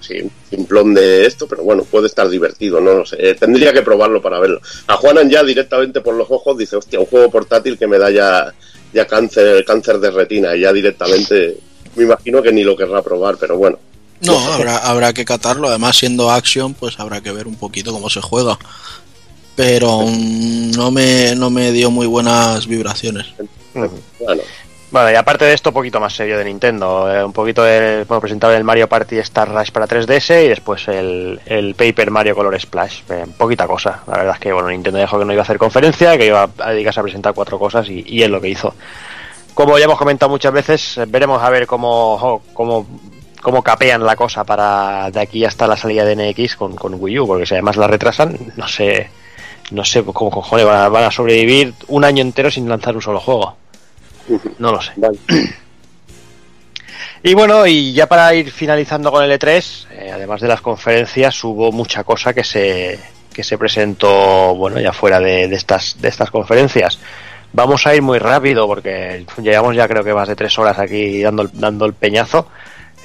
sí, 0.00 0.30
simplón 0.50 0.94
de 0.94 1.26
esto, 1.26 1.48
pero 1.48 1.62
bueno, 1.62 1.84
puede 1.84 2.06
estar 2.06 2.28
divertido, 2.28 2.80
no 2.80 2.94
lo 2.94 3.06
sé. 3.06 3.16
Eh, 3.18 3.34
tendría 3.34 3.72
que 3.72 3.82
probarlo 3.82 4.22
para 4.22 4.38
verlo. 4.38 4.60
A 4.86 4.96
Juanan 4.96 5.28
ya 5.28 5.42
directamente 5.42 6.00
por 6.00 6.14
los 6.14 6.30
ojos 6.30 6.56
dice, 6.56 6.76
hostia, 6.76 7.00
un 7.00 7.06
juego 7.06 7.30
portátil 7.30 7.78
que 7.78 7.86
me 7.86 7.98
da 7.98 8.10
ya, 8.10 8.54
ya 8.92 9.06
cáncer, 9.06 9.64
cáncer 9.64 9.98
de 9.98 10.10
retina, 10.10 10.54
y 10.54 10.60
ya 10.60 10.72
directamente 10.72 11.58
me 11.96 12.04
imagino 12.04 12.42
que 12.42 12.52
ni 12.52 12.62
lo 12.62 12.76
querrá 12.76 13.02
probar, 13.02 13.36
pero 13.38 13.56
bueno. 13.56 13.78
No, 14.20 14.38
habrá, 14.38 14.78
habrá 14.78 15.12
que 15.12 15.24
catarlo, 15.24 15.68
además 15.68 15.96
siendo 15.96 16.30
action, 16.30 16.74
pues 16.74 16.98
habrá 16.98 17.20
que 17.20 17.32
ver 17.32 17.46
un 17.46 17.56
poquito 17.56 17.92
cómo 17.92 18.10
se 18.10 18.20
juega. 18.20 18.58
Pero 19.54 20.04
no 20.06 20.90
me, 20.90 21.34
no 21.34 21.50
me 21.50 21.72
dio 21.72 21.90
muy 21.90 22.06
buenas 22.06 22.66
vibraciones. 22.66 23.26
Bueno, 23.74 24.42
bueno, 24.90 25.10
y 25.10 25.14
aparte 25.14 25.44
de 25.44 25.52
esto, 25.52 25.70
un 25.70 25.74
poquito 25.74 25.98
más 25.98 26.14
serio 26.14 26.38
de 26.38 26.44
Nintendo. 26.44 27.12
Eh, 27.12 27.24
un 27.24 27.32
poquito 27.32 27.62
de, 27.64 28.04
bueno, 28.04 28.20
presentado 28.20 28.54
el 28.54 28.64
Mario 28.64 28.88
Party 28.88 29.18
Star 29.18 29.52
Rush 29.52 29.70
para 29.70 29.88
3DS 29.88 30.44
y 30.44 30.48
después 30.48 30.86
el, 30.88 31.40
el 31.44 31.74
Paper 31.74 32.10
Mario 32.10 32.36
Color 32.36 32.60
Splash. 32.60 33.00
Eh, 33.10 33.26
poquita 33.36 33.66
cosa. 33.66 34.02
La 34.06 34.18
verdad 34.18 34.34
es 34.34 34.40
que 34.40 34.52
bueno, 34.52 34.68
Nintendo 34.68 34.98
dijo 34.98 35.18
que 35.18 35.24
no 35.24 35.32
iba 35.32 35.42
a 35.42 35.44
hacer 35.44 35.58
conferencia, 35.58 36.16
que 36.16 36.26
iba 36.26 36.48
a 36.58 36.70
dedicarse 36.70 37.00
a 37.00 37.02
presentar 37.02 37.34
cuatro 37.34 37.58
cosas 37.58 37.88
y, 37.88 38.04
y 38.06 38.22
es 38.22 38.30
lo 38.30 38.40
que 38.40 38.48
hizo. 38.48 38.74
Como 39.54 39.76
ya 39.78 39.86
hemos 39.86 39.98
comentado 39.98 40.30
muchas 40.30 40.52
veces, 40.52 40.98
eh, 40.98 41.04
veremos 41.08 41.42
a 41.42 41.50
ver 41.50 41.66
cómo, 41.66 42.42
cómo, 42.52 42.86
cómo 43.46 43.62
capean 43.62 44.04
la 44.04 44.16
cosa 44.16 44.42
para 44.42 45.08
de 45.08 45.20
aquí 45.20 45.44
hasta 45.44 45.68
la 45.68 45.76
salida 45.76 46.04
de 46.04 46.16
NX 46.16 46.56
con, 46.56 46.74
con 46.74 46.96
Wii 46.98 47.20
U, 47.20 47.28
porque 47.28 47.46
si 47.46 47.54
además 47.54 47.76
la 47.76 47.86
retrasan, 47.86 48.36
no 48.56 48.66
sé, 48.66 49.08
no 49.70 49.84
sé 49.84 50.02
cómo 50.02 50.32
cojones 50.32 50.66
van 50.66 50.92
van 50.92 51.04
a 51.04 51.12
sobrevivir 51.12 51.72
un 51.86 52.02
año 52.02 52.22
entero 52.22 52.50
sin 52.50 52.68
lanzar 52.68 52.96
un 52.96 53.02
solo 53.02 53.20
juego. 53.20 53.56
No 54.58 54.72
lo 54.72 54.82
sé. 54.82 54.94
Y 57.22 57.34
bueno, 57.34 57.64
y 57.68 57.92
ya 57.92 58.08
para 58.08 58.34
ir 58.34 58.50
finalizando 58.50 59.12
con 59.12 59.22
el 59.22 59.30
E3, 59.30 59.86
eh, 59.92 60.10
además 60.12 60.40
de 60.40 60.48
las 60.48 60.60
conferencias, 60.60 61.44
hubo 61.44 61.70
mucha 61.70 62.02
cosa 62.02 62.34
que 62.34 62.42
se, 62.42 62.98
que 63.32 63.44
se 63.44 63.56
presentó, 63.56 64.56
bueno, 64.56 64.80
ya 64.80 64.92
fuera 64.92 65.20
de, 65.20 65.44
estas, 65.54 66.00
de 66.00 66.08
estas 66.08 66.32
conferencias. 66.32 66.98
Vamos 67.52 67.86
a 67.86 67.94
ir 67.94 68.02
muy 68.02 68.18
rápido 68.18 68.66
porque 68.66 69.24
llevamos 69.40 69.76
ya 69.76 69.86
creo 69.86 70.02
que 70.02 70.12
más 70.12 70.26
de 70.26 70.34
tres 70.34 70.58
horas 70.58 70.80
aquí 70.80 71.22
dando, 71.22 71.48
dando 71.52 71.84
el 71.84 71.94
peñazo. 71.94 72.48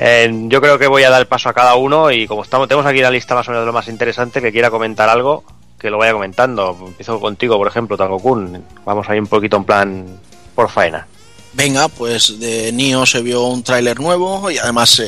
Eh, 0.03 0.31
yo 0.47 0.59
creo 0.61 0.79
que 0.79 0.87
voy 0.87 1.03
a 1.03 1.11
dar 1.11 1.27
paso 1.27 1.47
a 1.47 1.53
cada 1.53 1.75
uno 1.75 2.09
y 2.09 2.25
como 2.25 2.41
estamos, 2.41 2.67
tenemos 2.67 2.87
aquí 2.87 3.01
la 3.01 3.11
lista 3.11 3.35
más 3.35 3.47
o 3.47 3.51
menos 3.51 3.61
de 3.61 3.67
lo 3.67 3.73
más 3.73 3.87
interesante, 3.87 4.41
que 4.41 4.51
quiera 4.51 4.71
comentar 4.71 5.07
algo, 5.07 5.43
que 5.77 5.91
lo 5.91 5.99
vaya 5.99 6.11
comentando. 6.11 6.75
Empiezo 6.87 7.19
contigo, 7.19 7.55
por 7.55 7.67
ejemplo, 7.67 7.95
Tango 7.95 8.17
Kun. 8.17 8.65
Vamos 8.83 9.07
a 9.07 9.15
ir 9.15 9.21
un 9.21 9.27
poquito 9.27 9.57
en 9.57 9.63
plan 9.63 10.19
por 10.55 10.71
faena. 10.71 11.05
Venga, 11.53 11.87
pues 11.87 12.39
de 12.39 12.71
Nio 12.71 13.05
se 13.05 13.21
vio 13.21 13.43
un 13.43 13.61
tráiler 13.61 13.99
nuevo 13.99 14.49
y 14.49 14.57
además 14.57 15.03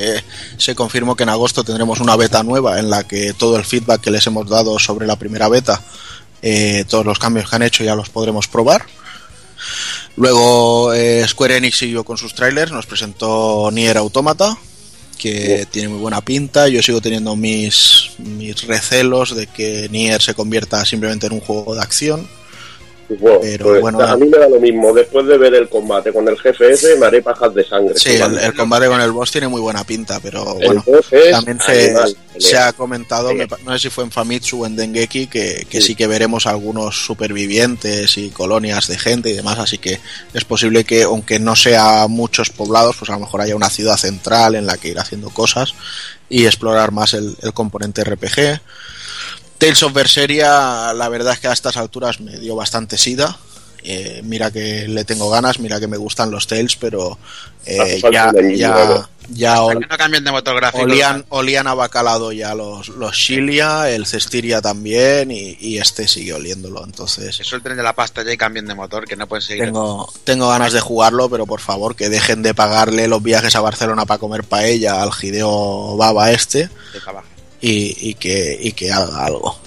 se 0.57 0.75
confirmó 0.75 1.15
que 1.15 1.23
en 1.23 1.29
agosto 1.29 1.63
tendremos 1.63 1.99
una 1.99 2.15
beta 2.15 2.43
nueva 2.43 2.77
en 2.77 2.91
la 2.91 3.07
que 3.07 3.33
todo 3.33 3.57
el 3.57 3.65
feedback 3.65 4.01
que 4.01 4.11
les 4.11 4.27
hemos 4.27 4.47
dado 4.47 4.77
sobre 4.77 5.07
la 5.07 5.15
primera 5.15 5.49
beta, 5.49 5.81
eh, 6.43 6.85
todos 6.87 7.03
los 7.03 7.17
cambios 7.17 7.49
que 7.49 7.55
han 7.55 7.63
hecho 7.63 7.83
ya 7.83 7.95
los 7.95 8.09
podremos 8.09 8.47
probar. 8.47 8.85
Luego 10.17 10.93
eh, 10.93 11.25
Square 11.27 11.57
Enix 11.57 11.77
siguió 11.77 12.03
con 12.03 12.17
sus 12.17 12.35
trailers, 12.35 12.71
nos 12.71 12.85
presentó 12.85 13.71
Nier 13.71 13.97
Automata, 13.97 14.55
que 15.23 15.65
tiene 15.71 15.87
muy 15.87 15.99
buena 15.99 16.19
pinta. 16.19 16.67
Yo 16.67 16.81
sigo 16.81 16.99
teniendo 16.99 17.35
mis, 17.37 18.11
mis 18.17 18.67
recelos 18.67 19.33
de 19.33 19.47
que 19.47 19.87
Nier 19.89 20.21
se 20.21 20.33
convierta 20.33 20.83
simplemente 20.83 21.27
en 21.27 21.33
un 21.33 21.39
juego 21.39 21.75
de 21.75 21.81
acción 21.81 22.27
pero 23.19 23.65
pues, 23.65 23.81
bueno, 23.81 24.01
a 24.01 24.17
mí 24.17 24.27
me 24.27 24.37
da 24.37 24.47
lo 24.49 24.59
mismo. 24.59 24.93
Después 24.93 25.25
de 25.25 25.37
ver 25.37 25.53
el 25.55 25.69
combate 25.69 26.11
con 26.11 26.27
el 26.27 26.37
jefe 26.37 26.71
ese, 26.71 26.95
me 26.97 27.05
haré 27.05 27.21
pajas 27.21 27.53
de 27.53 27.63
sangre. 27.63 27.95
Sí, 27.97 28.11
el, 28.11 28.53
combate 28.53 28.87
con 28.87 29.01
el 29.01 29.11
boss 29.11 29.31
tiene 29.31 29.47
muy 29.47 29.61
buena 29.61 29.83
pinta, 29.83 30.19
pero 30.21 30.55
bueno, 30.55 30.83
también 31.31 31.59
se, 32.39 32.57
ha 32.57 32.73
comentado, 32.73 33.31
no 33.65 33.73
sé 33.73 33.79
si 33.79 33.89
fue 33.89 34.03
en 34.03 34.11
Famitsu 34.11 34.63
o 34.63 34.65
en 34.65 34.75
Dengeki, 34.75 35.27
que, 35.27 35.65
sí. 35.81 35.95
que 35.95 36.07
veremos 36.07 36.45
algunos 36.45 37.05
supervivientes 37.05 38.17
y 38.17 38.29
colonias 38.29 38.87
de 38.87 38.97
gente 38.97 39.29
y 39.29 39.33
demás, 39.33 39.59
así 39.59 39.77
que 39.77 39.99
es 40.33 40.45
posible 40.45 40.83
que, 40.83 41.03
aunque 41.03 41.39
no 41.39 41.55
sea 41.55 42.07
muchos 42.07 42.49
poblados, 42.49 42.95
pues 42.97 43.09
a 43.09 43.13
lo 43.13 43.19
mejor 43.19 43.41
haya 43.41 43.55
una 43.55 43.69
ciudad 43.69 43.97
central 43.97 44.55
en 44.55 44.65
la 44.65 44.77
que 44.77 44.89
ir 44.89 44.99
haciendo 44.99 45.29
cosas 45.29 45.73
y 46.29 46.45
explorar 46.45 46.91
más 46.91 47.13
el, 47.13 47.35
el 47.41 47.53
componente 47.53 48.03
RPG. 48.03 48.59
Tales 49.63 49.81
of 49.83 49.93
Berseria, 49.93 50.91
la 50.93 51.07
verdad 51.07 51.31
es 51.31 51.39
que 51.39 51.47
a 51.47 51.53
estas 51.53 51.77
alturas 51.77 52.19
me 52.19 52.37
dio 52.37 52.53
bastante 52.53 52.97
sida. 52.97 53.37
Eh, 53.81 54.19
mira 54.21 54.51
que 54.51 54.89
le 54.89 55.05
tengo 55.05 55.29
ganas, 55.29 55.59
mira 55.59 55.79
que 55.79 55.87
me 55.87 55.95
gustan 55.95 56.31
los 56.31 56.47
Tales, 56.47 56.75
pero 56.75 57.17
eh, 57.65 58.01
ya, 58.11 58.33
ya, 58.53 59.09
ya 59.29 59.55
no 59.55 59.97
cambien 59.97 60.25
de 60.25 60.31
motor 60.31 60.57
gráfico. 60.57 60.83
Olían, 60.83 61.25
olían 61.29 61.67
a 61.67 61.75
bacalado 61.75 62.33
ya 62.33 62.53
los, 62.55 62.89
los 62.89 63.15
Shilia, 63.15 63.89
el 63.89 64.05
Cestiria 64.05 64.61
también, 64.61 65.31
y, 65.31 65.77
este 65.77 66.09
sigue 66.09 66.33
oliéndolo. 66.33 66.83
Entonces, 66.83 67.39
eso 67.39 67.55
el 67.55 67.61
tren 67.61 67.77
de 67.77 67.83
la 67.83 67.93
pasta 67.93 68.21
ya 68.21 68.33
y 68.33 68.37
cambien 68.37 68.67
de 68.67 68.75
motor, 68.75 69.05
que 69.05 69.15
no 69.15 69.27
pueden 69.27 69.43
seguir. 69.43 69.63
Tengo, 69.63 70.11
tengo 70.25 70.49
ganas 70.49 70.73
de 70.73 70.81
jugarlo, 70.81 71.29
pero 71.29 71.45
por 71.45 71.61
favor 71.61 71.95
que 71.95 72.09
dejen 72.09 72.43
de 72.43 72.53
pagarle 72.53 73.07
los 73.07 73.23
viajes 73.23 73.55
a 73.55 73.61
Barcelona 73.61 74.05
para 74.05 74.17
comer 74.17 74.43
paella 74.43 75.01
al 75.01 75.13
Gideo 75.13 75.95
Baba 75.95 76.31
este 76.31 76.69
y, 77.65 78.13
que, 78.15 78.59
y 78.61 78.73
que 78.73 78.91
haga 78.91 79.25
algo. 79.25 79.57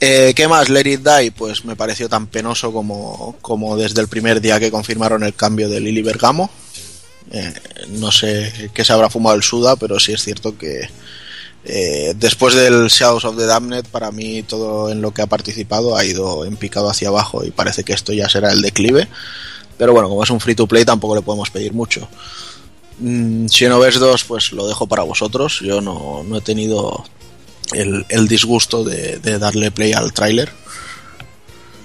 Eh, 0.00 0.32
¿Qué 0.34 0.48
más? 0.48 0.68
Let 0.68 0.90
It 0.90 1.00
Die, 1.00 1.30
pues 1.30 1.64
me 1.64 1.76
pareció 1.76 2.08
tan 2.08 2.26
penoso 2.26 2.72
como, 2.72 3.36
como 3.40 3.76
desde 3.76 4.00
el 4.00 4.08
primer 4.08 4.40
día 4.40 4.58
que 4.58 4.72
confirmaron 4.72 5.22
el 5.22 5.34
cambio 5.34 5.68
de 5.68 5.80
Lili 5.80 6.02
Bergamo. 6.02 6.50
Eh, 7.30 7.54
no 7.90 8.10
sé 8.10 8.70
qué 8.74 8.84
se 8.84 8.92
habrá 8.92 9.08
fumado 9.08 9.36
el 9.36 9.44
Suda, 9.44 9.76
pero 9.76 10.00
sí 10.00 10.12
es 10.12 10.22
cierto 10.24 10.58
que 10.58 10.88
eh, 11.64 12.14
después 12.16 12.56
del 12.56 12.88
Shadows 12.88 13.24
of 13.24 13.36
the 13.36 13.46
Damned, 13.46 13.86
para 13.92 14.10
mí 14.10 14.42
todo 14.42 14.90
en 14.90 15.00
lo 15.00 15.14
que 15.14 15.22
ha 15.22 15.28
participado 15.28 15.96
ha 15.96 16.04
ido 16.04 16.44
en 16.44 16.56
picado 16.56 16.90
hacia 16.90 17.08
abajo 17.08 17.44
y 17.44 17.52
parece 17.52 17.84
que 17.84 17.92
esto 17.92 18.12
ya 18.12 18.28
será 18.28 18.50
el 18.50 18.62
declive. 18.62 19.06
Pero 19.78 19.92
bueno, 19.92 20.08
como 20.08 20.24
es 20.24 20.30
un 20.30 20.40
free 20.40 20.56
to 20.56 20.66
play, 20.66 20.84
tampoco 20.84 21.14
le 21.14 21.22
podemos 21.22 21.50
pedir 21.50 21.72
mucho. 21.72 22.08
Mm, 23.02 23.46
Xenoverse 23.48 23.98
2, 23.98 24.24
pues 24.24 24.52
lo 24.52 24.68
dejo 24.68 24.86
para 24.86 25.02
vosotros. 25.02 25.60
Yo 25.60 25.80
no, 25.80 26.22
no 26.24 26.38
he 26.38 26.40
tenido 26.40 27.04
el, 27.72 28.06
el 28.08 28.28
disgusto 28.28 28.84
de, 28.84 29.18
de 29.18 29.38
darle 29.38 29.72
play 29.72 29.92
al 29.92 30.12
tráiler. 30.12 30.50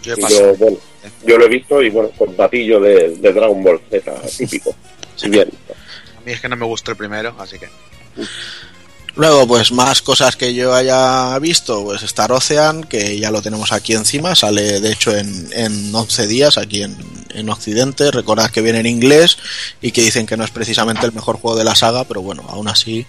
Yo, 0.03 0.15
bueno, 0.57 0.77
yo 1.25 1.37
lo 1.37 1.45
he 1.45 1.49
visto 1.49 1.81
y 1.81 1.89
bueno, 1.89 2.11
con 2.17 2.35
batillo 2.37 2.79
de, 2.79 3.15
de 3.15 3.33
Dragon 3.33 3.63
Ball 3.63 3.81
Z, 3.89 4.13
típico. 4.37 4.75
Si 5.15 5.27
bien. 5.29 5.49
A 6.17 6.21
mí 6.23 6.31
es 6.31 6.39
que 6.39 6.49
no 6.49 6.55
me 6.55 6.65
gustó 6.65 6.91
el 6.91 6.97
primero, 6.97 7.35
así 7.39 7.57
que. 7.57 7.67
Luego, 9.17 9.47
pues 9.47 9.71
más 9.71 10.03
cosas 10.03 10.35
que 10.35 10.53
yo 10.53 10.75
haya 10.75 11.37
visto, 11.39 11.83
pues 11.83 12.03
Star 12.03 12.31
Ocean, 12.31 12.83
que 12.83 13.17
ya 13.17 13.31
lo 13.31 13.41
tenemos 13.41 13.71
aquí 13.71 13.93
encima, 13.93 14.35
sale 14.35 14.79
de 14.79 14.91
hecho 14.91 15.15
en, 15.15 15.49
en 15.53 15.93
11 15.93 16.27
días 16.27 16.59
aquí 16.59 16.83
en, 16.83 16.95
en 17.31 17.49
Occidente, 17.49 18.11
recordad 18.11 18.51
que 18.51 18.61
viene 18.61 18.79
en 18.79 18.85
inglés 18.85 19.39
y 19.81 19.91
que 19.91 20.03
dicen 20.03 20.27
que 20.27 20.37
no 20.37 20.43
es 20.43 20.51
precisamente 20.51 21.03
el 21.03 21.13
mejor 21.13 21.39
juego 21.39 21.57
de 21.57 21.63
la 21.63 21.73
saga, 21.73 22.03
pero 22.03 22.21
bueno, 22.21 22.45
aún 22.47 22.67
así 22.67 23.07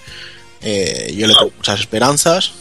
eh, 0.62 1.14
yo 1.14 1.26
le 1.26 1.34
tengo 1.34 1.52
muchas 1.54 1.78
esperanzas. 1.78 2.52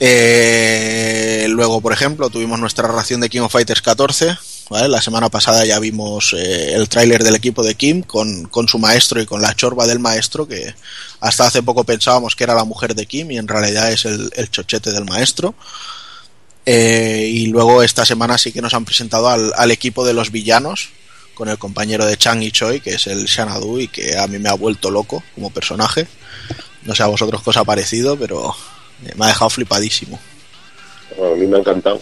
Eh, 0.00 1.46
luego, 1.50 1.82
por 1.82 1.92
ejemplo, 1.92 2.30
tuvimos 2.30 2.58
nuestra 2.58 2.88
ración 2.88 3.20
de 3.20 3.28
King 3.28 3.42
of 3.42 3.52
Fighters 3.52 3.82
14, 3.82 4.36
¿vale? 4.70 4.88
La 4.88 5.00
semana 5.00 5.28
pasada 5.28 5.64
ya 5.64 5.78
vimos 5.78 6.34
eh, 6.34 6.74
el 6.74 6.88
tráiler 6.88 7.22
del 7.22 7.34
equipo 7.34 7.62
de 7.62 7.74
Kim 7.74 8.02
con, 8.02 8.46
con, 8.46 8.68
su 8.68 8.78
maestro 8.78 9.20
y 9.20 9.26
con 9.26 9.42
la 9.42 9.54
chorba 9.54 9.86
del 9.86 9.98
maestro, 9.98 10.46
que 10.46 10.74
hasta 11.20 11.46
hace 11.46 11.62
poco 11.62 11.84
pensábamos 11.84 12.36
que 12.36 12.44
era 12.44 12.54
la 12.54 12.64
mujer 12.64 12.94
de 12.94 13.06
Kim 13.06 13.30
y 13.30 13.38
en 13.38 13.48
realidad 13.48 13.92
es 13.92 14.04
el, 14.04 14.30
el 14.34 14.50
chochete 14.50 14.92
del 14.92 15.04
maestro. 15.04 15.54
Eh, 16.66 17.28
y 17.30 17.46
luego 17.46 17.82
esta 17.82 18.06
semana 18.06 18.38
sí 18.38 18.50
que 18.50 18.62
nos 18.62 18.72
han 18.72 18.86
presentado 18.86 19.28
al, 19.28 19.52
al, 19.54 19.70
equipo 19.70 20.06
de 20.06 20.14
los 20.14 20.30
villanos 20.30 20.88
con 21.34 21.48
el 21.48 21.58
compañero 21.58 22.06
de 22.06 22.16
Chang 22.16 22.42
y 22.42 22.50
Choi, 22.50 22.80
que 22.80 22.94
es 22.94 23.06
el 23.06 23.28
Xanadu 23.28 23.80
y 23.80 23.88
que 23.88 24.16
a 24.16 24.26
mí 24.26 24.38
me 24.38 24.48
ha 24.48 24.54
vuelto 24.54 24.90
loco 24.90 25.22
como 25.34 25.50
personaje. 25.50 26.06
No 26.84 26.94
sé 26.94 27.02
a 27.02 27.06
vosotros 27.06 27.42
ha 27.56 27.64
parecido, 27.64 28.16
pero 28.16 28.54
me 29.16 29.24
ha 29.24 29.28
dejado 29.28 29.50
flipadísimo. 29.50 30.18
A 31.18 31.34
mí 31.36 31.46
me 31.46 31.56
ha 31.56 31.60
encantado. 31.60 32.00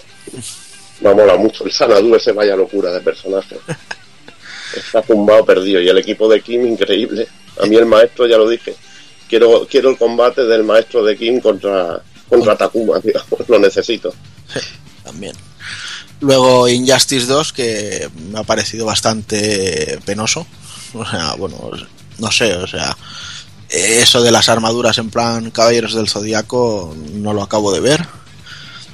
Ha 1.05 1.15
molado 1.15 1.39
mucho 1.39 1.65
el 1.65 1.73
Sanadu, 1.73 2.15
ese 2.15 2.33
vaya 2.33 2.57
locura 2.57 2.93
de 2.93 3.01
personaje. 3.01 3.57
Está 4.77 5.03
zumbado 5.03 5.45
perdido. 5.45 5.81
Y 5.81 5.89
el 5.89 5.99
equipo 5.99 6.29
de 6.29 6.41
Kim, 6.41 6.65
increíble. 6.67 7.27
A 7.63 7.67
mí 7.67 7.77
el 7.77 7.87
maestro, 7.87 8.27
ya 8.27 8.37
lo 8.37 8.49
dije. 8.49 8.75
Quiero, 9.29 9.67
quiero 9.69 9.91
el 9.91 9.99
combate 9.99 10.45
del 10.45 10.65
maestro 10.65 11.05
de 11.05 11.17
Kim 11.17 11.41
contra, 11.41 12.01
contra 12.29 12.57
Takuma, 12.57 12.99
digamos. 13.01 13.49
Lo 13.49 13.59
necesito. 13.59 14.15
También. 15.05 15.35
Luego 16.21 16.69
Injustice 16.69 17.27
2, 17.27 17.53
que 17.53 18.09
me 18.31 18.39
ha 18.39 18.45
parecido 18.45 18.87
bastante 18.87 19.99
penoso. 20.05 20.47
O 20.95 21.05
sea, 21.05 21.35
bueno, 21.35 21.71
no 22.19 22.31
sé, 22.31 22.55
o 22.55 22.67
sea, 22.67 22.97
eso 23.69 24.23
de 24.23 24.31
las 24.31 24.49
armaduras 24.49 24.99
en 24.99 25.11
plan 25.11 25.51
Caballeros 25.51 25.95
del 25.95 26.09
Zodíaco 26.09 26.95
no 27.15 27.33
lo 27.33 27.43
acabo 27.43 27.73
de 27.73 27.81
ver. 27.81 28.07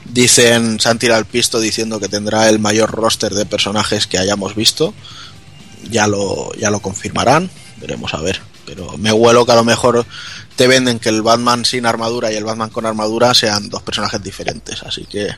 Dicen, 0.08 0.80
se 0.80 0.88
han 0.88 0.98
tirado 0.98 1.20
el 1.20 1.26
pisto 1.26 1.60
diciendo 1.60 2.00
que 2.00 2.08
tendrá 2.08 2.48
el 2.48 2.58
mayor 2.58 2.90
roster 2.90 3.34
de 3.34 3.46
personajes 3.46 4.06
que 4.06 4.18
hayamos 4.18 4.54
visto. 4.54 4.94
Ya 5.90 6.06
lo, 6.06 6.52
ya 6.54 6.70
lo 6.70 6.80
confirmarán, 6.80 7.50
veremos 7.76 8.14
a 8.14 8.20
ver. 8.20 8.40
Pero 8.64 8.96
me 8.98 9.12
huelo 9.12 9.46
que 9.46 9.52
a 9.52 9.56
lo 9.56 9.64
mejor 9.64 10.04
te 10.56 10.66
venden 10.66 10.98
que 10.98 11.08
el 11.08 11.22
Batman 11.22 11.64
sin 11.64 11.86
armadura 11.86 12.32
y 12.32 12.36
el 12.36 12.44
Batman 12.44 12.70
con 12.70 12.84
armadura 12.84 13.32
sean 13.34 13.68
dos 13.68 13.82
personajes 13.82 14.22
diferentes. 14.22 14.82
Así 14.82 15.04
que 15.04 15.28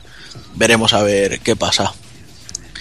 veremos 0.55 0.93
a 0.93 1.03
ver 1.03 1.39
qué 1.41 1.55
pasa. 1.55 1.93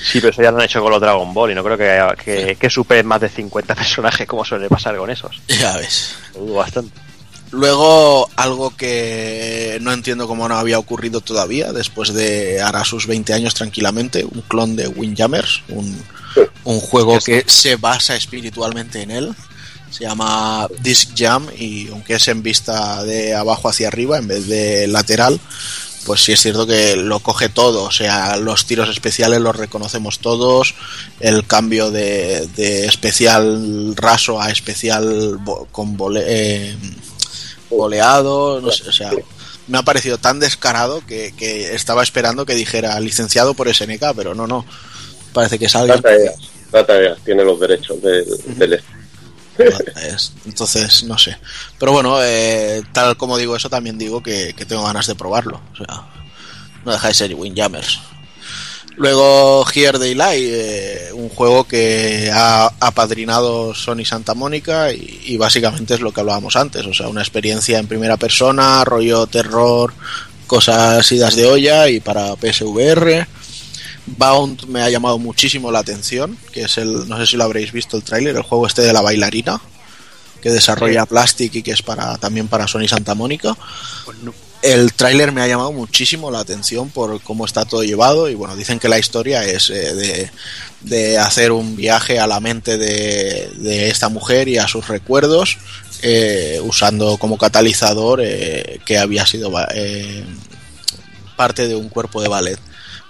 Sí, 0.03 0.21
pero 0.21 0.31
eso 0.31 0.43
ya 0.43 0.51
lo 0.51 0.59
han 0.59 0.65
hecho 0.65 0.81
con 0.81 0.91
los 0.91 1.01
Dragon 1.01 1.35
Ball 1.35 1.51
y 1.51 1.55
no 1.55 1.63
creo 1.63 1.77
que, 1.77 2.25
que, 2.25 2.57
que 2.57 2.71
superen 2.71 3.07
más 3.07 3.21
de 3.21 3.29
50 3.29 3.75
personajes 3.75 4.27
como 4.27 4.45
suele 4.45 4.69
pasar 4.69 4.97
con 4.97 5.11
esos. 5.11 5.41
Ya 5.49 5.77
ves. 5.77 6.15
Lo 6.35 6.41
dudo 6.41 6.55
bastante. 6.55 7.10
Luego, 7.53 8.31
algo 8.37 8.77
que 8.77 9.79
no 9.81 9.93
entiendo 9.93 10.29
cómo 10.29 10.49
no 10.49 10.57
había 10.57 10.79
ocurrido 10.79 11.21
todavía, 11.21 11.73
después 11.73 12.15
de 12.15 12.61
ahora 12.61 12.85
sus 12.85 13.07
20 13.07 13.33
años 13.33 13.55
tranquilamente, 13.55 14.25
un 14.25 14.43
clon 14.43 14.77
de 14.77 14.87
Windjammers, 14.87 15.63
un, 15.69 16.01
un 16.65 16.81
juego 16.81 17.19
que 17.19 17.45
se 17.47 17.77
basa 17.77 18.15
espiritualmente 18.15 19.03
en 19.03 19.11
él. 19.11 19.35
Se 19.91 20.05
llama 20.05 20.69
Disc 20.83 21.11
Jam 21.17 21.49
y 21.59 21.89
aunque 21.89 22.15
es 22.15 22.29
en 22.29 22.45
vista 22.45 23.03
de 23.03 23.35
abajo 23.35 23.69
hacia 23.69 23.89
arriba 23.89 24.19
en 24.19 24.29
vez 24.29 24.47
de 24.47 24.87
lateral, 24.87 25.41
pues 26.07 26.23
sí 26.23 26.33
es 26.33 26.41
cierto 26.41 26.67
que 26.67 26.95
lo 26.95 27.21
coge 27.21 27.49
todo, 27.49 27.83
o 27.83 27.91
sea, 27.91 28.37
los 28.37 28.67
tiros 28.67 28.89
especiales 28.89 29.41
los 29.41 29.57
reconocemos 29.57 30.21
todos, 30.21 30.75
el 31.19 31.45
cambio 31.45 31.91
de, 31.91 32.49
de 32.57 32.87
especial 32.87 33.95
raso 33.97 34.41
a 34.41 34.51
especial 34.51 35.39
con 35.73 35.97
vole, 35.97 36.23
eh, 36.27 36.77
boleado, 37.71 38.61
no 38.61 38.71
sé, 38.71 38.89
o 38.89 38.93
sea, 38.93 39.11
me 39.69 39.79
ha 39.79 39.83
parecido 39.83 40.19
tan 40.19 40.41
descarado 40.41 41.05
que, 41.07 41.33
que, 41.37 41.75
estaba 41.75 42.03
esperando 42.03 42.45
que 42.47 42.55
dijera 42.55 42.99
licenciado 43.01 43.55
por 43.55 43.73
SNK, 43.73 44.15
pero 44.17 44.35
no, 44.35 44.47
no, 44.47 44.67
parece 45.33 45.59
que 45.59 45.67
es 45.67 45.77
alguien... 45.77 46.03
Data 46.71 46.95
tiene 47.25 47.43
los 47.43 47.59
derechos 47.59 48.01
del, 48.01 48.27
del 48.57 48.81
entonces, 50.47 51.05
no 51.05 51.19
sé. 51.19 51.37
Pero 51.79 51.93
bueno, 51.93 52.23
eh, 52.23 52.83
tal 52.93 53.17
como 53.17 53.37
digo 53.37 53.57
eso, 53.57 53.69
también 53.69 53.99
digo 53.99 54.23
que, 54.23 54.55
que, 54.57 54.65
tengo 54.65 54.85
ganas 54.85 55.07
de 55.07 55.15
probarlo. 55.15 55.61
O 55.73 55.77
sea, 55.77 56.07
no 56.85 56.93
deja 56.93 57.09
de 57.09 57.15
ser 57.15 57.35
Windjammers. 57.35 58.01
Luego 59.01 59.65
Here 59.75 59.99
They 59.99 60.15
Lie, 60.15 60.51
eh, 60.53 61.13
un 61.15 61.31
juego 61.31 61.65
que 61.65 62.31
ha 62.31 62.67
apadrinado 62.81 63.75
Sony 63.75 64.05
Santa 64.05 64.35
Mónica 64.35 64.93
y, 64.93 65.23
y, 65.25 65.39
básicamente 65.39 65.95
es 65.95 66.03
lo 66.03 66.13
que 66.13 66.21
hablábamos 66.21 66.55
antes, 66.55 66.85
o 66.85 66.93
sea, 66.93 67.09
una 67.09 67.23
experiencia 67.23 67.79
en 67.79 67.87
primera 67.87 68.19
persona, 68.19 68.85
rollo 68.85 69.27
terror, 69.27 69.95
cosas 70.47 71.11
idas 71.13 71.35
de 71.35 71.47
olla 71.47 71.89
y 71.89 72.01
para 72.01 72.37
PSVR. 72.37 73.27
Bound 74.05 74.67
me 74.67 74.83
ha 74.83 74.91
llamado 74.91 75.19
muchísimo 75.19 75.73
la 75.73 75.79
atención, 75.79 76.37
que 76.53 76.65
es 76.65 76.77
el, 76.77 77.09
no 77.09 77.17
sé 77.17 77.25
si 77.25 77.39
lo 77.39 77.45
habréis 77.45 77.73
visto 77.73 77.97
el 77.97 78.03
tráiler, 78.03 78.37
el 78.37 78.43
juego 78.43 78.67
este 78.67 78.83
de 78.83 78.93
la 78.93 79.01
bailarina, 79.01 79.63
que 80.43 80.51
desarrolla. 80.51 81.07
Plastic 81.07 81.55
y 81.55 81.63
que 81.63 81.71
es 81.71 81.81
para 81.81 82.19
también 82.19 82.49
para 82.49 82.69
Sony 82.69 82.87
Santa 82.87 83.15
Mónica. 83.15 83.57
Pues 84.05 84.19
no. 84.19 84.35
El 84.63 84.93
tráiler 84.93 85.33
me 85.33 85.41
ha 85.41 85.47
llamado 85.47 85.73
muchísimo 85.73 86.31
la 86.31 86.41
atención 86.41 86.91
por 86.91 87.23
cómo 87.23 87.47
está 87.47 87.65
todo 87.65 87.83
llevado 87.83 88.29
y 88.29 88.35
bueno, 88.35 88.57
dicen 88.57 88.79
que 88.79 88.91
la 88.91 88.99
historia 88.99 89.43
es 89.45 89.71
eh, 89.71 89.95
de, 89.95 90.31
de, 90.83 91.19
hacer 91.19 91.51
un 91.51 91.77
viaje 91.77 92.19
a 92.19 92.27
la 92.27 92.41
mente 92.41 92.77
de, 92.77 93.51
de 93.57 93.89
esta 93.89 94.11
mujer 94.11 94.49
y 94.49 94.59
a 94.59 94.69
sus 94.69 94.87
recuerdos 94.89 95.57
eh, 96.03 96.61
usando 96.63 97.19
como 97.19 97.37
catalizador 97.37 98.21
eh, 98.23 98.81
que 98.87 98.97
había 98.97 99.27
sido 99.27 99.53
eh, 99.75 100.25
parte 101.37 101.69
de 101.69 101.75
un 101.75 101.91
cuerpo 101.91 102.23
de 102.23 102.29
ballet. 102.29 102.59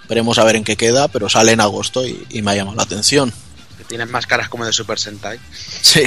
Veremos 0.09 0.37
a 0.39 0.43
ver 0.43 0.57
en 0.57 0.65
qué 0.65 0.75
queda, 0.75 1.07
pero 1.07 1.29
sale 1.29 1.53
en 1.53 1.61
agosto 1.61 2.05
y, 2.05 2.25
y 2.29 2.41
me 2.41 2.51
ha 2.51 2.55
llamado 2.55 2.75
la 2.75 2.83
atención. 2.83 3.31
Que 3.77 3.85
tienen 3.85 4.11
máscaras 4.11 4.49
como 4.49 4.65
de 4.65 4.73
Super 4.73 4.99
Sentai. 4.99 5.39
Sí. 5.81 6.03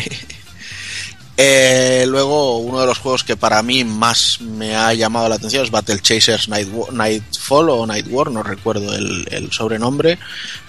Eh, 1.37 2.05
luego, 2.07 2.59
uno 2.59 2.81
de 2.81 2.87
los 2.87 2.99
juegos 2.99 3.25
que 3.25 3.37
para 3.37 3.61
mí 3.63 3.83
más 3.83 4.41
me 4.41 4.77
ha 4.77 4.95
llamado 4.95 5.29
la 5.29 5.35
atención 5.35 5.65
es 5.65 5.71
Battle 5.73 5.99
Chasers 6.01 6.49
Night 6.49 6.69
Nightfall 6.93 7.71
o 7.71 7.87
Night 7.87 8.07
War, 8.09 8.31
no 8.31 8.45
recuerdo 8.45 8.95
el, 8.95 9.49
sobrenombre. 9.51 10.19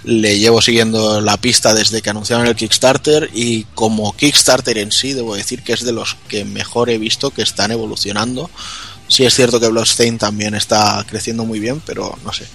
Le 0.03 0.39
llevo 0.39 0.61
siguiendo 0.61 1.21
la 1.21 1.37
pista 1.37 1.75
desde 1.75 2.01
que 2.01 2.09
anunciaron 2.09 2.47
el 2.47 2.55
Kickstarter 2.55 3.29
y 3.33 3.65
como 3.75 4.15
Kickstarter 4.15 4.79
en 4.79 4.91
sí, 4.91 5.13
debo 5.13 5.35
decir 5.35 5.61
que 5.61 5.73
es 5.73 5.83
de 5.83 5.91
los 5.91 6.17
que 6.27 6.45
mejor 6.45 6.89
he 6.89 6.97
visto 6.97 7.29
que 7.29 7.43
están 7.43 7.69
evolucionando. 7.69 8.49
Sí 9.07 9.23
es 9.23 9.35
cierto 9.35 9.59
que 9.59 9.67
Bloodstain 9.67 10.17
también 10.17 10.55
está 10.55 11.05
creciendo 11.07 11.45
muy 11.45 11.59
bien, 11.59 11.79
pero 11.85 12.17
no 12.23 12.33
sé. 12.33 12.45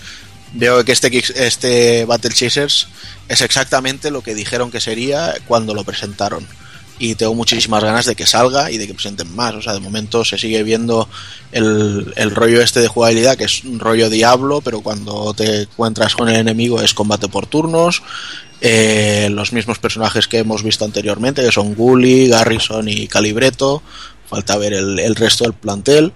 Veo 0.52 0.84
que 0.84 0.90
este, 0.90 1.16
este 1.36 2.04
Battle 2.06 2.32
Chasers 2.34 2.88
es 3.28 3.40
exactamente 3.40 4.10
lo 4.10 4.22
que 4.22 4.34
dijeron 4.34 4.72
que 4.72 4.80
sería 4.80 5.36
cuando 5.46 5.74
lo 5.74 5.84
presentaron 5.84 6.44
y 7.00 7.14
tengo 7.16 7.34
muchísimas 7.34 7.82
ganas 7.82 8.04
de 8.04 8.14
que 8.14 8.26
salga 8.26 8.70
y 8.70 8.76
de 8.76 8.86
que 8.86 8.94
presenten 8.94 9.34
más. 9.34 9.54
O 9.54 9.62
sea, 9.62 9.72
de 9.72 9.80
momento 9.80 10.24
se 10.24 10.38
sigue 10.38 10.62
viendo 10.62 11.08
el, 11.50 12.12
el, 12.14 12.30
rollo 12.30 12.60
este 12.60 12.80
de 12.80 12.88
jugabilidad, 12.88 13.36
que 13.36 13.44
es 13.44 13.64
un 13.64 13.80
rollo 13.80 14.10
diablo, 14.10 14.60
pero 14.60 14.82
cuando 14.82 15.32
te 15.34 15.62
encuentras 15.62 16.14
con 16.14 16.28
el 16.28 16.36
enemigo 16.36 16.80
es 16.80 16.94
combate 16.94 17.28
por 17.28 17.46
turnos. 17.46 18.02
Eh, 18.60 19.28
los 19.32 19.54
mismos 19.54 19.78
personajes 19.78 20.28
que 20.28 20.38
hemos 20.38 20.62
visto 20.62 20.84
anteriormente, 20.84 21.42
que 21.42 21.50
son 21.50 21.74
Gully, 21.74 22.28
Garrison 22.28 22.86
y 22.86 23.08
Calibreto. 23.08 23.82
Falta 24.28 24.58
ver 24.58 24.74
el, 24.74 24.98
el 24.98 25.16
resto 25.16 25.44
del 25.44 25.54
plantel. 25.54 26.12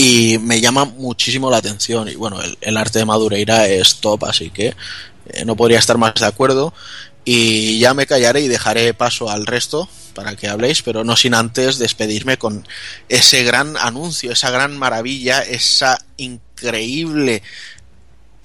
Y 0.00 0.38
me 0.38 0.60
llama 0.60 0.84
muchísimo 0.84 1.50
la 1.50 1.56
atención. 1.56 2.08
Y 2.08 2.14
bueno, 2.14 2.38
el, 2.60 2.76
arte 2.76 3.00
de 3.00 3.04
Madureira 3.04 3.66
es 3.66 3.96
top, 3.96 4.26
así 4.26 4.50
que 4.50 4.76
eh, 5.26 5.44
no 5.44 5.56
podría 5.56 5.80
estar 5.80 5.98
más 5.98 6.14
de 6.14 6.26
acuerdo. 6.26 6.72
Y 7.30 7.78
ya 7.78 7.92
me 7.92 8.06
callaré 8.06 8.40
y 8.40 8.48
dejaré 8.48 8.94
paso 8.94 9.28
al 9.28 9.44
resto 9.44 9.86
para 10.14 10.34
que 10.34 10.48
habléis, 10.48 10.80
pero 10.80 11.04
no 11.04 11.14
sin 11.14 11.34
antes 11.34 11.78
despedirme 11.78 12.38
con 12.38 12.66
ese 13.10 13.44
gran 13.44 13.76
anuncio, 13.76 14.32
esa 14.32 14.50
gran 14.50 14.78
maravilla, 14.78 15.42
esa 15.42 16.02
increíble 16.16 17.42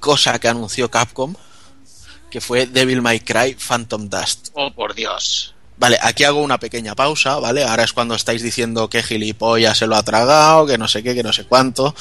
cosa 0.01 0.37
que 0.37 0.49
anunció 0.49 0.91
Capcom, 0.91 1.33
que 2.29 2.41
fue 2.41 2.65
Devil 2.65 3.01
May 3.01 3.21
Cry 3.21 3.55
Phantom 3.55 4.09
Dust. 4.09 4.49
Oh, 4.51 4.73
por 4.73 4.95
Dios. 4.95 5.52
Vale, 5.77 5.97
aquí 6.01 6.23
hago 6.23 6.41
una 6.41 6.59
pequeña 6.59 6.93
pausa, 6.95 7.39
¿vale? 7.39 7.63
Ahora 7.63 7.83
es 7.83 7.93
cuando 7.93 8.13
estáis 8.13 8.43
diciendo 8.43 8.89
que 8.89 9.01
gilipollas 9.01 9.77
se 9.79 9.87
lo 9.87 9.95
ha 9.95 10.03
tragado, 10.03 10.67
que 10.67 10.77
no 10.77 10.87
sé 10.87 11.01
qué, 11.01 11.15
que 11.15 11.23
no 11.23 11.33
sé 11.33 11.45
cuánto, 11.45 11.95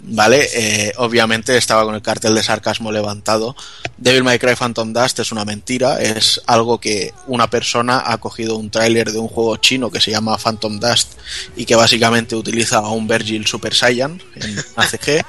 ¿vale? 0.00 0.48
Eh, 0.52 0.92
obviamente 0.96 1.56
estaba 1.56 1.84
con 1.84 1.94
el 1.94 2.02
cartel 2.02 2.34
de 2.34 2.42
sarcasmo 2.42 2.90
levantado. 2.90 3.54
Devil 3.96 4.24
May 4.24 4.40
Cry 4.40 4.56
Phantom 4.56 4.92
Dust 4.92 5.20
es 5.20 5.30
una 5.30 5.44
mentira, 5.44 6.02
es 6.02 6.42
algo 6.46 6.80
que 6.80 7.14
una 7.28 7.48
persona 7.48 8.02
ha 8.04 8.18
cogido 8.18 8.56
un 8.56 8.70
tráiler 8.70 9.12
de 9.12 9.20
un 9.20 9.28
juego 9.28 9.56
chino 9.56 9.90
que 9.90 10.00
se 10.00 10.10
llama 10.10 10.36
Phantom 10.36 10.80
Dust 10.80 11.12
y 11.56 11.64
que 11.64 11.76
básicamente 11.76 12.34
utiliza 12.34 12.78
a 12.78 12.90
un 12.90 13.06
Virgil 13.06 13.46
Super 13.46 13.72
Saiyan 13.72 14.20
en 14.34 14.58
ACG 14.76 15.24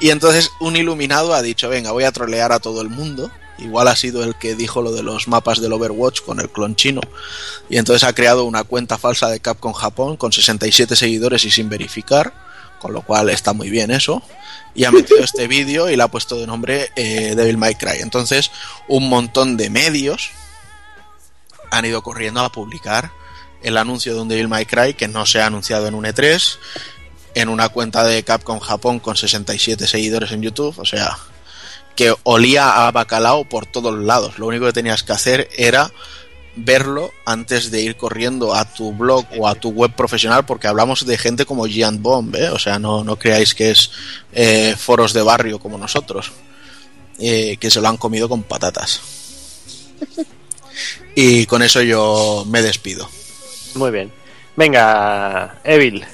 y 0.00 0.10
entonces 0.10 0.50
un 0.60 0.76
iluminado 0.76 1.34
ha 1.34 1.42
dicho, 1.42 1.68
venga, 1.68 1.92
voy 1.92 2.04
a 2.04 2.12
trolear 2.12 2.50
a 2.50 2.58
todo 2.58 2.82
el 2.82 2.88
mundo 2.88 3.30
igual 3.58 3.88
ha 3.88 3.96
sido 3.96 4.22
el 4.24 4.36
que 4.36 4.54
dijo 4.54 4.82
lo 4.82 4.92
de 4.92 5.02
los 5.02 5.28
mapas 5.28 5.60
del 5.60 5.72
Overwatch 5.72 6.22
con 6.22 6.40
el 6.40 6.50
clon 6.50 6.76
chino. 6.76 7.00
Y 7.68 7.76
entonces 7.76 8.04
ha 8.04 8.12
creado 8.12 8.44
una 8.44 8.64
cuenta 8.64 8.98
falsa 8.98 9.28
de 9.28 9.40
Capcom 9.40 9.72
Japón 9.72 10.16
con 10.16 10.32
67 10.32 10.96
seguidores 10.96 11.44
y 11.44 11.50
sin 11.50 11.68
verificar, 11.68 12.32
con 12.80 12.92
lo 12.92 13.02
cual 13.02 13.30
está 13.30 13.52
muy 13.52 13.70
bien 13.70 13.90
eso. 13.90 14.22
Y 14.74 14.84
ha 14.84 14.90
metido 14.90 15.20
este 15.20 15.48
vídeo 15.48 15.90
y 15.90 15.96
le 15.96 16.02
ha 16.02 16.08
puesto 16.08 16.36
de 16.36 16.46
nombre 16.46 16.90
eh, 16.96 17.34
Devil 17.36 17.58
May 17.58 17.74
Cry. 17.74 18.00
Entonces, 18.00 18.50
un 18.86 19.08
montón 19.08 19.56
de 19.56 19.70
medios 19.70 20.30
han 21.70 21.84
ido 21.84 22.02
corriendo 22.02 22.40
a 22.40 22.50
publicar 22.50 23.12
el 23.62 23.76
anuncio 23.76 24.14
de 24.14 24.20
un 24.20 24.28
Devil 24.28 24.48
May 24.48 24.66
Cry 24.66 24.94
que 24.94 25.08
no 25.08 25.26
se 25.26 25.40
ha 25.40 25.46
anunciado 25.46 25.86
en 25.86 25.94
un 25.94 26.04
E3, 26.04 26.58
en 27.34 27.48
una 27.48 27.68
cuenta 27.68 28.04
de 28.04 28.22
Capcom 28.22 28.60
Japón 28.60 29.00
con 29.00 29.16
67 29.16 29.86
seguidores 29.86 30.32
en 30.32 30.42
YouTube, 30.42 30.78
o 30.78 30.84
sea, 30.84 31.18
que 31.98 32.14
olía 32.22 32.86
a 32.86 32.92
bacalao 32.92 33.42
por 33.42 33.66
todos 33.66 33.98
lados. 33.98 34.38
Lo 34.38 34.46
único 34.46 34.66
que 34.66 34.72
tenías 34.72 35.02
que 35.02 35.10
hacer 35.10 35.48
era 35.56 35.90
verlo 36.54 37.12
antes 37.26 37.72
de 37.72 37.82
ir 37.82 37.96
corriendo 37.96 38.54
a 38.54 38.72
tu 38.72 38.92
blog 38.92 39.26
o 39.36 39.48
a 39.48 39.56
tu 39.56 39.70
web 39.70 39.92
profesional 39.96 40.46
porque 40.46 40.68
hablamos 40.68 41.04
de 41.04 41.18
gente 41.18 41.44
como 41.44 41.66
Gian 41.66 42.00
Bomb, 42.00 42.36
¿eh? 42.36 42.50
o 42.50 42.58
sea, 42.60 42.78
no, 42.78 43.02
no 43.02 43.18
creáis 43.18 43.52
que 43.52 43.72
es 43.72 43.90
eh, 44.32 44.76
foros 44.78 45.12
de 45.12 45.22
barrio 45.22 45.58
como 45.58 45.76
nosotros, 45.76 46.30
eh, 47.18 47.56
que 47.58 47.68
se 47.68 47.80
lo 47.80 47.88
han 47.88 47.96
comido 47.96 48.28
con 48.28 48.44
patatas. 48.44 49.00
Y 51.16 51.46
con 51.46 51.62
eso 51.62 51.82
yo 51.82 52.44
me 52.48 52.62
despido. 52.62 53.10
Muy 53.74 53.90
bien. 53.90 54.12
Venga, 54.54 55.60
Evil, 55.64 56.06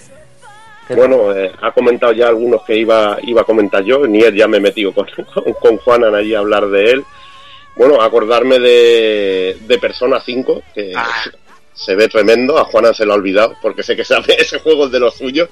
bueno, 0.90 1.32
eh, 1.34 1.52
ha 1.62 1.72
comentado 1.72 2.12
ya 2.12 2.28
algunos 2.28 2.62
que 2.62 2.76
iba, 2.76 3.18
iba 3.22 3.42
a 3.42 3.44
comentar 3.44 3.82
yo, 3.82 4.06
ni 4.06 4.20
él 4.20 4.34
ya 4.34 4.46
me 4.46 4.58
he 4.58 4.60
metido 4.60 4.92
con, 4.92 5.06
con, 5.60 5.78
Juanan 5.78 6.14
allí 6.14 6.34
a 6.34 6.40
hablar 6.40 6.68
de 6.68 6.90
él. 6.90 7.04
Bueno, 7.76 8.00
acordarme 8.00 8.58
de, 8.58 9.56
de 9.60 9.78
Persona 9.78 10.20
5, 10.20 10.62
que 10.74 10.92
ah. 10.94 11.24
se 11.72 11.96
ve 11.96 12.06
tremendo, 12.08 12.58
a 12.58 12.64
Juanan 12.64 12.94
se 12.94 13.06
lo 13.06 13.12
ha 13.12 13.16
olvidado, 13.16 13.56
porque 13.62 13.82
sé 13.82 13.96
que 13.96 14.04
sabe 14.04 14.36
ese 14.38 14.60
juego 14.60 14.86
es 14.86 14.92
de 14.92 15.00
los 15.00 15.14
suyos, 15.14 15.48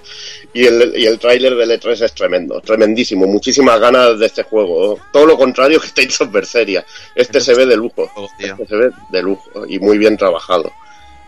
y 0.52 0.66
el, 0.66 0.92
y 0.96 1.06
el 1.06 1.18
tráiler 1.18 1.56
del 1.56 1.70
E3 1.70 2.04
es 2.04 2.14
tremendo, 2.14 2.60
tremendísimo, 2.60 3.26
muchísimas 3.26 3.80
ganas 3.80 4.18
de 4.18 4.26
este 4.26 4.42
juego. 4.42 4.98
Todo 5.12 5.26
lo 5.26 5.38
contrario 5.38 5.80
que 5.80 5.88
Tales 5.94 6.20
of 6.20 6.30
Berseria. 6.30 6.84
Este 7.14 7.40
se 7.40 7.54
ve 7.54 7.66
de 7.66 7.76
lujo, 7.76 8.10
este 8.38 8.66
se 8.66 8.76
ve 8.76 8.90
de 9.10 9.22
lujo, 9.22 9.66
y 9.66 9.78
muy 9.78 9.98
bien 9.98 10.16
trabajado, 10.16 10.70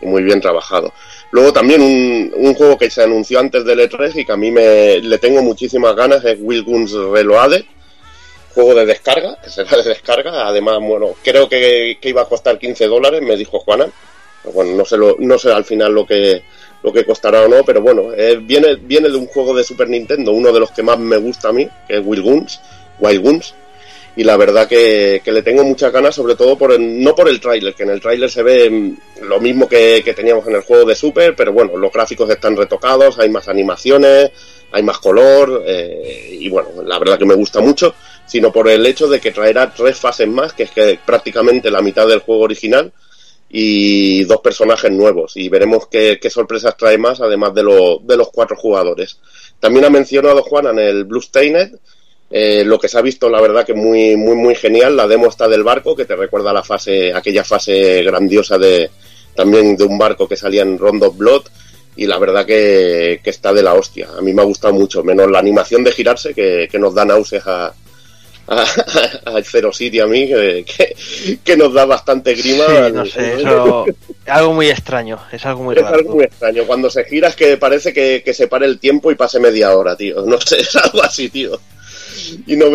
y 0.01 0.05
muy 0.05 0.23
bien 0.23 0.41
trabajado. 0.41 0.93
Luego 1.31 1.51
también 1.53 1.81
un, 1.81 2.31
un, 2.35 2.53
juego 2.53 2.77
que 2.77 2.89
se 2.89 3.03
anunció 3.03 3.39
antes 3.39 3.65
del 3.65 3.79
E3 3.79 4.15
y 4.15 4.25
que 4.25 4.31
a 4.31 4.37
mí 4.37 4.51
me, 4.51 4.99
le 4.99 5.17
tengo 5.17 5.41
muchísimas 5.41 5.95
ganas 5.95 6.23
es 6.25 6.37
Will 6.39 6.63
Guns 6.63 6.93
Reloaded, 6.93 7.65
juego 8.53 8.73
de 8.75 8.85
descarga, 8.85 9.37
que 9.41 9.49
será 9.49 9.77
de 9.77 9.89
descarga. 9.89 10.47
Además, 10.47 10.79
bueno, 10.81 11.15
creo 11.23 11.49
que, 11.49 11.97
iba 12.01 12.21
a 12.21 12.29
costar 12.29 12.57
15 12.57 12.87
dólares, 12.87 13.21
me 13.21 13.35
dijo 13.35 13.59
Juana. 13.59 13.87
Bueno, 14.53 14.75
no 14.75 14.85
sé, 14.85 14.97
lo, 14.97 15.15
no 15.19 15.39
sé 15.39 15.51
al 15.51 15.65
final 15.65 15.91
lo 15.91 16.05
que, 16.05 16.43
lo 16.83 16.93
que 16.93 17.03
costará 17.03 17.41
o 17.41 17.47
no, 17.47 17.63
pero 17.65 17.81
bueno, 17.81 18.13
eh, 18.13 18.37
viene, 18.39 18.75
viene 18.75 19.09
de 19.09 19.17
un 19.17 19.25
juego 19.25 19.55
de 19.55 19.63
Super 19.63 19.89
Nintendo, 19.89 20.31
uno 20.31 20.51
de 20.51 20.59
los 20.59 20.71
que 20.71 20.83
más 20.83 20.99
me 20.99 21.17
gusta 21.17 21.49
a 21.49 21.51
mí, 21.51 21.67
que 21.87 21.97
es 21.97 22.01
Will 22.05 22.21
Guns, 22.21 22.61
Wild 22.99 23.23
Guns 23.23 23.55
y 24.17 24.23
la 24.23 24.37
verdad 24.37 24.67
que, 24.67 25.21
le 25.25 25.41
tengo 25.41 25.63
muchas 25.63 25.91
ganas, 25.91 26.15
sobre 26.15 26.35
todo 26.35 26.57
por 26.57 26.79
no 26.79 27.13
por 27.13 27.27
el 27.27 27.41
tráiler, 27.41 27.73
que 27.73 27.83
en 27.83 27.89
el 27.89 27.99
tráiler 27.99 28.29
se 28.29 28.43
ve 28.43 28.69
mm, 28.69 29.23
lo 29.23 29.39
mismo 29.39 29.67
que, 29.67 30.01
teníamos 30.15 30.47
en 30.47 30.55
el 30.55 30.61
juego 30.61 30.85
de 30.85 30.95
Super, 30.95 31.35
pero 31.35 31.51
bueno, 31.51 31.75
los 31.77 31.91
gráficos 31.91 32.29
están 32.29 32.55
retocados, 32.55 33.19
hay 33.19 33.29
más 33.29 33.49
animaciones, 33.49 34.31
hay 34.71 34.83
más 34.83 34.99
color, 34.99 35.63
eh, 35.65 36.37
y 36.39 36.47
bueno, 36.49 36.69
la 36.83 36.97
verdad 36.97 37.19
que 37.19 37.25
me 37.25 37.35
gusta 37.35 37.59
mucho, 37.59 37.93
sino 38.25 38.51
por 38.53 38.69
el 38.69 38.85
hecho 38.85 39.07
de 39.07 39.19
que 39.19 39.31
traerá 39.31 39.73
tres 39.73 39.97
fases 39.97 40.27
más, 40.27 40.53
que 40.53 40.63
es 40.63 40.71
que 40.71 40.97
prácticamente 41.05 41.69
la 41.69 41.81
mitad 41.81 42.07
del 42.07 42.19
juego 42.19 42.43
original, 42.43 42.93
y 43.49 44.23
dos 44.23 44.39
personajes 44.41 44.91
nuevos, 44.91 45.35
y 45.35 45.49
veremos 45.49 45.87
qué, 45.87 46.19
sorpresas 46.29 46.75
trae 46.77 46.97
más, 46.97 47.19
además 47.19 47.53
de, 47.53 47.61
de 47.61 48.17
los 48.17 48.29
cuatro 48.29 48.55
jugadores. 48.55 49.19
También 49.59 49.85
ha 49.85 49.89
mencionado 49.89 50.41
Juan 50.41 50.67
en 50.67 50.79
el 50.79 51.03
Blue 51.03 51.21
Stained, 51.21 51.75
eh, 52.37 52.65
lo 52.65 52.77
que 52.77 52.89
se 52.89 52.97
ha 52.97 53.01
visto, 53.01 53.29
la 53.29 53.39
verdad, 53.39 53.65
que 53.65 53.73
muy, 53.73 54.17
muy, 54.17 54.35
muy 54.35 54.55
genial. 54.55 54.97
La 54.97 55.07
demo 55.07 55.27
está 55.27 55.47
del 55.47 55.63
barco, 55.63 55.95
que 55.95 56.03
te 56.03 56.17
recuerda 56.17 56.51
la 56.51 56.63
fase, 56.63 57.13
aquella 57.13 57.45
fase 57.45 58.03
grandiosa 58.03 58.57
de 58.57 58.89
también 59.33 59.77
de 59.77 59.85
un 59.85 59.97
barco 59.97 60.27
que 60.27 60.35
salía 60.35 60.63
en 60.63 60.77
Rondo 60.77 61.13
Blood. 61.13 61.43
Y 61.95 62.05
la 62.05 62.19
verdad 62.19 62.45
que, 62.45 63.21
está 63.23 63.53
de 63.53 63.63
la 63.63 63.73
hostia. 63.75 64.09
A 64.17 64.21
mí 64.21 64.33
me 64.33 64.41
ha 64.41 64.45
gustado 64.45 64.73
mucho, 64.73 65.01
menos 65.01 65.31
la 65.31 65.39
animación 65.39 65.81
de 65.85 65.93
girarse, 65.93 66.33
que, 66.33 66.67
nos 66.77 66.93
da 66.93 67.05
náuseas 67.05 67.47
a, 67.47 67.73
a, 68.47 69.41
Zero 69.41 69.71
City 69.71 70.01
a 70.01 70.05
mí, 70.05 70.27
que, 70.27 71.55
nos 71.55 71.73
da 71.73 71.85
bastante 71.85 72.33
grima. 72.33 72.89
no 72.89 73.05
sé, 73.05 73.35
eso, 73.35 73.85
algo 74.27 74.53
muy 74.53 74.67
extraño, 74.67 75.21
es 75.31 75.45
algo 75.45 75.63
muy 75.63 75.77
es 75.77 75.83
algo 75.83 76.15
muy 76.15 76.25
extraño. 76.25 76.65
Cuando 76.67 76.89
se 76.89 77.05
gira 77.05 77.29
es 77.29 77.35
que 77.37 77.55
parece 77.55 77.93
que, 77.93 78.23
que 78.25 78.33
se 78.33 78.49
pare 78.49 78.65
el 78.65 78.77
tiempo 78.77 79.09
y 79.09 79.15
pase 79.15 79.39
media 79.39 79.73
hora, 79.73 79.95
tío. 79.95 80.25
No 80.25 80.37
sé, 80.41 80.59
es 80.59 80.75
algo 80.75 81.01
así, 81.01 81.29
tío 81.29 81.57
y 82.47 82.55
no, 82.55 82.65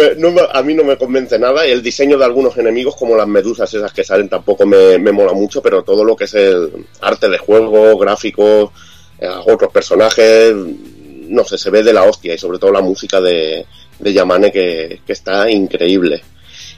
a 0.52 0.62
mí 0.62 0.74
no 0.74 0.84
me 0.84 0.96
convence 0.96 1.38
nada. 1.38 1.64
El 1.64 1.82
diseño 1.82 2.18
de 2.18 2.24
algunos 2.24 2.56
enemigos, 2.56 2.96
como 2.96 3.16
las 3.16 3.26
medusas 3.26 3.72
esas 3.72 3.92
que 3.92 4.04
salen, 4.04 4.28
tampoco 4.28 4.66
me, 4.66 4.98
mola 4.98 5.32
mucho, 5.32 5.62
pero 5.62 5.82
todo 5.82 6.04
lo 6.04 6.16
que 6.16 6.24
es 6.24 6.34
el 6.34 6.86
arte 7.00 7.28
de 7.28 7.38
juego, 7.38 7.96
gráficos, 7.98 8.70
eh, 9.18 9.28
otros 9.46 9.72
personajes, 9.72 10.54
no 10.54 11.44
sé, 11.44 11.58
se 11.58 11.70
ve 11.70 11.82
de 11.82 11.92
la 11.92 12.04
hostia 12.04 12.34
y 12.34 12.38
sobre 12.38 12.58
todo 12.58 12.72
la 12.72 12.80
música 12.80 13.20
de, 13.20 13.66
de 13.98 14.12
Yamane 14.12 14.50
que, 14.50 15.00
que 15.06 15.12
está 15.12 15.50
increíble. 15.50 16.22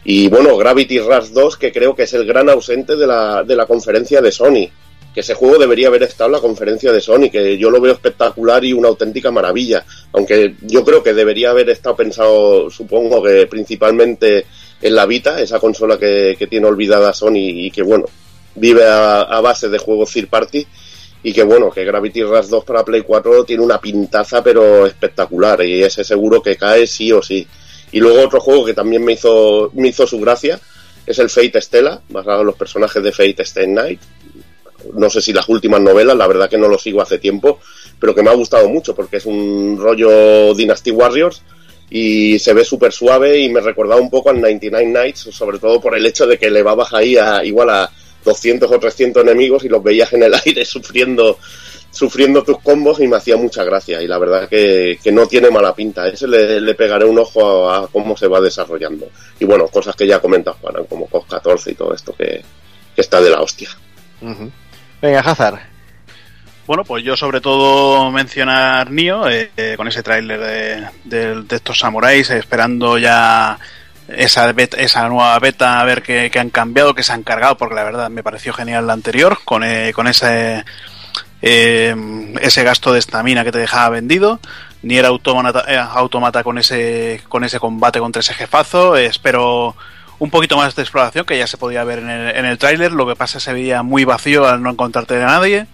Y 0.05 0.29
bueno, 0.29 0.57
Gravity 0.57 0.99
Rush 0.99 1.29
2, 1.29 1.57
que 1.57 1.73
creo 1.73 1.95
que 1.95 2.03
es 2.03 2.13
el 2.15 2.27
gran 2.27 2.49
ausente 2.51 2.97
de 2.97 3.07
la, 3.07 3.45
de 3.45 3.55
la 3.55 3.67
conferencia 3.67 4.21
de 4.21 4.33
Sony 4.33 4.69
que 5.15 5.21
ese 5.21 5.35
juego 5.35 5.59
debería 5.59 5.89
haber 5.89 6.03
estado 6.05 6.29
en 6.29 6.33
la 6.33 6.41
conferencia 6.41 6.93
de 6.93 7.01
Sony, 7.01 7.29
que 7.31 7.59
yo 7.59 7.71
lo 7.71 7.81
veo 7.81 7.93
espectacular 7.93 8.65
y 8.65 8.73
una 8.73 8.89
auténtica 8.89 9.31
maravilla. 9.31 9.85
Aunque 10.13 10.55
yo 10.63 10.85
creo 10.85 11.03
que 11.03 11.13
debería 11.13 11.51
haber 11.51 11.69
estado 11.71 11.97
pensado, 11.97 12.71
supongo 12.71 13.23
que 13.23 13.47
principalmente 13.47 14.47
en 14.81 14.95
la 14.95 15.07
Vita, 15.07 15.41
esa 15.41 15.61
consola 15.61 15.99
que, 15.99 16.37
tiene 16.49 16.67
olvidada 16.67 17.13
Sony 17.13 17.37
y 17.37 17.71
que, 17.71 17.83
bueno, 17.83 18.07
vive 18.55 18.85
a, 18.87 19.41
base 19.41 19.69
de 19.69 19.79
juegos 19.79 20.13
third 20.13 20.29
party. 20.29 20.67
Y 21.25 21.33
que 21.33 21.45
bueno, 21.45 21.71
que 21.71 21.85
Gravity 21.85 22.25
Rush 22.25 22.47
2 22.47 22.65
para 22.65 22.85
Play 22.85 23.03
4 23.03 23.45
tiene 23.45 23.63
una 23.63 23.81
pintaza 23.81 24.43
pero 24.43 24.87
espectacular 24.87 25.65
y 25.65 25.85
ese 25.85 26.03
seguro 26.03 26.43
que 26.43 26.57
cae 26.57 26.85
sí 26.89 27.13
o 27.13 27.23
sí. 27.23 27.47
Y 27.93 28.01
luego 28.01 28.23
otro 28.23 28.41
juego 28.41 28.65
que 28.65 28.75
también 28.75 29.05
me 29.05 29.13
hizo, 29.13 29.71
me 29.75 29.89
hizo 29.89 30.05
su 30.05 30.19
gracia 30.19 30.59
es 31.07 31.19
el 31.19 31.31
Fate 31.31 31.61
Stella, 31.61 32.01
basado 32.09 32.41
en 32.41 32.47
los 32.47 32.57
personajes 32.57 33.03
de 33.03 33.13
Fate 33.13 33.43
Stay 33.43 33.67
Night, 33.67 34.01
no 34.95 35.11
sé 35.11 35.21
si 35.21 35.33
las 35.33 35.49
últimas 35.49 35.81
novelas, 35.81 36.17
la 36.17 36.27
verdad 36.27 36.49
que 36.49 36.59
no 36.59 36.69
lo 36.69 36.79
sigo 36.79 37.01
hace 37.03 37.19
tiempo, 37.19 37.61
pero 37.99 38.15
que 38.15 38.23
me 38.23 38.31
ha 38.31 38.35
gustado 38.35 38.69
mucho 38.69 38.95
porque 38.95 39.19
es 39.19 39.27
un 39.27 39.79
rollo 39.79 40.55
Dynasty 40.55 40.91
Warriors 40.91 41.43
y 41.91 42.39
se 42.39 42.55
ve 42.55 42.65
súper 42.65 42.93
suave 42.93 43.39
y 43.39 43.49
me 43.49 43.61
recordaba 43.61 44.01
un 44.01 44.11
poco 44.11 44.31
al 44.31 44.41
99 44.41 44.87
Nights, 44.87 45.29
sobre 45.31 45.59
todo 45.59 45.81
por 45.81 45.97
el 45.97 46.07
hecho 46.07 46.27
de 46.27 46.39
que 46.39 46.47
elevabas 46.47 46.93
ahí 46.95 47.17
a 47.17 47.45
igual 47.45 47.71
a 47.71 47.91
200 48.25 48.71
o 48.71 48.79
300 48.79 49.23
enemigos 49.23 49.65
y 49.65 49.69
los 49.69 49.83
veías 49.83 50.13
en 50.13 50.23
el 50.23 50.35
aire 50.47 50.65
sufriendo 50.65 51.39
sufriendo 51.93 52.43
tus 52.43 52.59
combos 52.61 53.01
y 53.01 53.07
me 53.07 53.17
hacía 53.17 53.37
mucha 53.37 53.63
gracia 53.65 54.01
y 54.01 54.09
la 54.09 54.19
verdad 54.19 54.49
que, 54.49 54.99
que 55.03 55.13
no 55.13 55.27
tiene 55.29 55.51
mala 55.51 55.75
pinta, 55.75 56.09
ese 56.09 56.27
le, 56.27 56.75
pegaré 56.75 57.05
un 57.05 57.19
ojo 57.19 57.71
a, 57.71 57.87
cómo 57.89 58.17
se 58.17 58.29
va 58.29 58.41
desarrollando. 58.41 59.11
Y 59.39 59.45
bueno, 59.45 59.69
cosas 59.69 59.95
que 59.95 60.07
ya 60.07 60.19
comentas 60.19 60.57
Juan, 60.61 60.87
como 60.89 61.07
COS 61.07 61.27
14 61.27 61.71
y 61.73 61.75
todo 61.75 61.95
esto 61.95 62.15
que, 62.15 62.43
está 62.97 63.21
de 63.21 63.31
la 63.31 63.43
hostia. 63.43 63.69
Venga, 65.03 65.19
Hazard. 65.19 65.59
Bueno, 66.65 66.85
pues 66.85 67.03
yo 67.03 67.17
sobre 67.17 67.41
todo 67.41 68.13
mencionar 68.13 68.89
Nio, 68.93 69.29
eh, 69.29 69.51
eh, 69.57 69.75
con 69.77 69.89
ese 69.89 70.05
tráiler 70.05 70.89
de, 71.05 71.45
estos 71.51 71.81
samuráis, 71.81 72.31
esperando 72.31 72.99
ya 72.99 73.59
esa, 74.07 74.49
esa 74.51 75.09
nueva 75.09 75.37
beta, 75.41 75.81
a 75.81 75.85
ver 75.85 76.03
qué, 76.03 76.31
han 76.39 76.51
cambiado, 76.51 76.95
qué 76.95 77.03
se 77.03 77.13
han 77.13 77.25
cargado, 77.25 77.57
porque 77.57 77.75
la 77.75 77.83
verdad 77.83 78.11
me 78.11 78.23
pareció 78.23 78.53
genial 78.53 78.87
la 78.87 78.93
anterior, 78.93 79.41
con, 79.45 79.65
eh, 79.65 79.93
con 79.93 80.07
ese, 80.07 80.65
ese 81.41 82.63
gasto 82.63 82.93
de 82.93 83.01
estamina 83.01 83.43
que 83.43 83.51
te 83.51 83.59
dejaba 83.59 83.89
vendido. 83.89 84.39
Ni 84.83 84.99
era 84.99 85.09
automata, 85.09 85.65
automata 85.95 86.45
con 86.45 86.59
ese, 86.59 87.23
con 87.29 87.43
ese 87.43 87.59
combate 87.59 87.99
contra 87.99 88.21
ese 88.21 88.35
jefazo. 88.35 88.97
espero 88.97 89.77
un 90.23 90.31
poquito 90.31 90.57
más 90.57 90.77
de 90.77 90.83
exploración, 90.83 91.27
que 91.27 91.37
ya 91.37 91.49
se 91.49 91.57
podía 91.57 91.83
ver 91.83 91.99
en 91.99 92.09
el, 92.09 92.45
en 92.45 92.57
tráiler, 92.57 92.93
lo 92.93 93.09
que 93.09 93.17
pasa 93.17 93.41
se 93.41 93.53
veía 93.53 93.83
muy 93.83 94.05
vacío 94.05 94.47
al 94.47 94.63
no 94.63 94.71
encontrarte 94.71 95.15
de 95.15 95.25
nadie. 95.25 95.67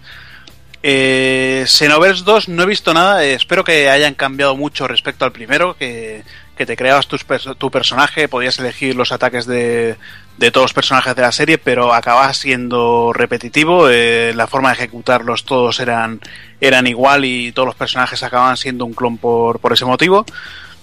Eh, 0.81 1.65
Xenoverse 1.67 2.23
2 2.23 2.49
no 2.49 2.63
he 2.63 2.65
visto 2.65 2.91
nada, 2.91 3.23
eh, 3.23 3.35
espero 3.35 3.63
que 3.63 3.91
hayan 3.91 4.15
cambiado 4.15 4.55
mucho 4.55 4.87
respecto 4.87 5.23
al 5.23 5.31
primero, 5.31 5.77
que, 5.77 6.23
que 6.57 6.65
te 6.65 6.75
creabas 6.75 7.07
tu 7.07 7.69
personaje, 7.69 8.27
podías 8.27 8.57
elegir 8.57 8.95
los 8.95 9.11
ataques 9.11 9.45
de, 9.45 9.97
de 10.39 10.49
todos 10.49 10.65
los 10.65 10.73
personajes 10.73 11.15
de 11.15 11.21
la 11.21 11.31
serie, 11.31 11.59
pero 11.59 11.93
acababa 11.93 12.33
siendo 12.33 13.13
repetitivo, 13.13 13.87
eh, 13.87 14.33
la 14.35 14.47
forma 14.47 14.69
de 14.69 14.77
ejecutarlos 14.77 15.45
todos 15.45 15.79
eran, 15.79 16.21
eran 16.59 16.87
igual 16.87 17.23
y 17.23 17.51
todos 17.51 17.67
los 17.67 17.75
personajes 17.75 18.23
acababan 18.23 18.57
siendo 18.57 18.83
un 18.85 18.93
clon 18.93 19.19
por, 19.19 19.59
por 19.59 19.73
ese 19.73 19.85
motivo. 19.85 20.25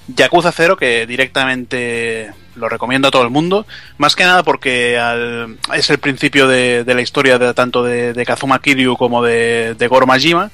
Yakuza 0.06 0.52
0 0.52 0.76
que 0.76 1.04
directamente 1.04 2.32
lo 2.56 2.68
recomiendo 2.68 3.08
a 3.08 3.10
todo 3.10 3.22
el 3.22 3.30
mundo, 3.30 3.66
más 3.98 4.16
que 4.16 4.24
nada 4.24 4.42
porque 4.42 4.98
al- 4.98 5.58
es 5.74 5.90
el 5.90 5.98
principio 5.98 6.48
de, 6.48 6.84
de 6.84 6.94
la 6.94 7.02
historia 7.02 7.38
de, 7.38 7.52
tanto 7.54 7.82
de, 7.84 8.24
Kazuma 8.26 8.60
Kiryu 8.60 8.96
como 8.96 9.22
de, 9.22 9.74
de 9.78 9.88
Goro 9.88 10.06
Majima 10.06 10.50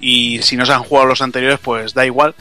y 0.00 0.40
si 0.42 0.56
no 0.56 0.64
se 0.66 0.72
han 0.72 0.82
jugado 0.84 1.06
los 1.08 1.22
anteriores 1.22 1.58
pues 1.60 1.94
da 1.94 2.06
igual. 2.06 2.34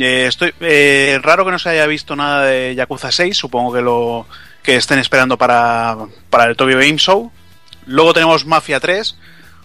Eh, 0.00 0.28
eh, 0.60 1.18
raro 1.22 1.44
que 1.44 1.52
no 1.52 1.58
se 1.58 1.68
haya 1.68 1.86
visto 1.86 2.16
nada 2.16 2.44
de 2.46 2.74
Yakuza 2.74 3.12
6, 3.12 3.36
supongo 3.36 3.72
que 3.72 3.82
lo 3.82 4.26
que 4.62 4.74
estén 4.76 4.98
esperando 4.98 5.38
para, 5.38 5.96
para 6.28 6.44
el 6.46 6.56
Tokyo 6.56 6.76
Game 6.78 6.96
Show. 6.98 7.30
Luego 7.86 8.12
tenemos 8.12 8.44
Mafia 8.46 8.80
3, 8.80 9.16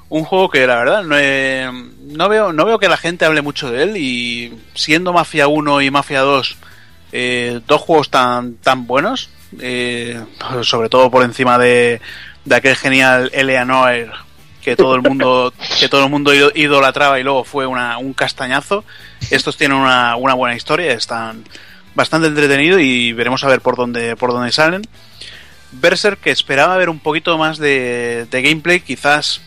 un 0.10 0.24
juego 0.26 0.50
que 0.50 0.68
la 0.68 0.76
verdad 0.76 1.04
no, 1.04 1.18
he- 1.18 1.72
no 2.06 2.30
veo 2.30 2.54
no 2.54 2.66
veo 2.66 2.78
que 2.78 2.88
la 2.90 2.98
gente 2.98 3.26
hable 3.26 3.42
mucho 3.42 3.72
de 3.72 3.82
él 3.84 3.98
y 3.98 4.54
siendo 4.76 5.12
Mafia 5.12 5.48
1 5.48 5.82
y 5.82 5.90
Mafia 5.90 6.20
2 6.20 6.58
eh, 7.12 7.60
dos 7.68 7.82
juegos 7.82 8.10
tan 8.10 8.56
tan 8.56 8.88
buenos 8.88 9.30
eh, 9.60 10.22
sobre 10.64 10.90
todo 10.90 11.12
por 11.12 11.24
encima 11.24 11.58
de, 11.58 12.00
de 12.46 12.56
aquel 12.56 12.76
genial 12.76 13.30
Eleanor 13.34 14.12
que 14.62 14.76
todo 14.76 14.96
el 14.96 15.02
mundo 15.02 15.54
que 15.80 15.90
todo 15.90 16.06
el 16.06 16.10
mundo 16.10 16.34
ido- 16.34 16.52
idolatraba 16.56 17.20
y 17.20 17.24
luego 17.24 17.44
fue 17.44 17.66
una, 17.66 17.98
un 17.98 18.14
castañazo. 18.14 18.86
Estos 19.32 19.58
tienen 19.58 19.78
una, 19.78 20.16
una 20.16 20.36
buena 20.36 20.56
historia 20.56 20.94
están 20.94 21.44
bastante 21.96 22.28
entretenidos 22.28 22.80
y 22.82 23.12
veremos 23.12 23.44
a 23.44 23.48
ver 23.50 23.60
por 23.60 23.76
dónde 23.76 24.16
por 24.16 24.32
dónde 24.32 24.52
salen. 24.52 24.84
Berserk 25.74 26.20
que 26.22 26.32
esperaba 26.32 26.78
ver 26.78 26.90
un 26.90 27.00
poquito 27.00 27.38
más 27.38 27.58
de, 27.58 28.28
de 28.30 28.42
gameplay 28.42 28.82
quizás 28.82 29.42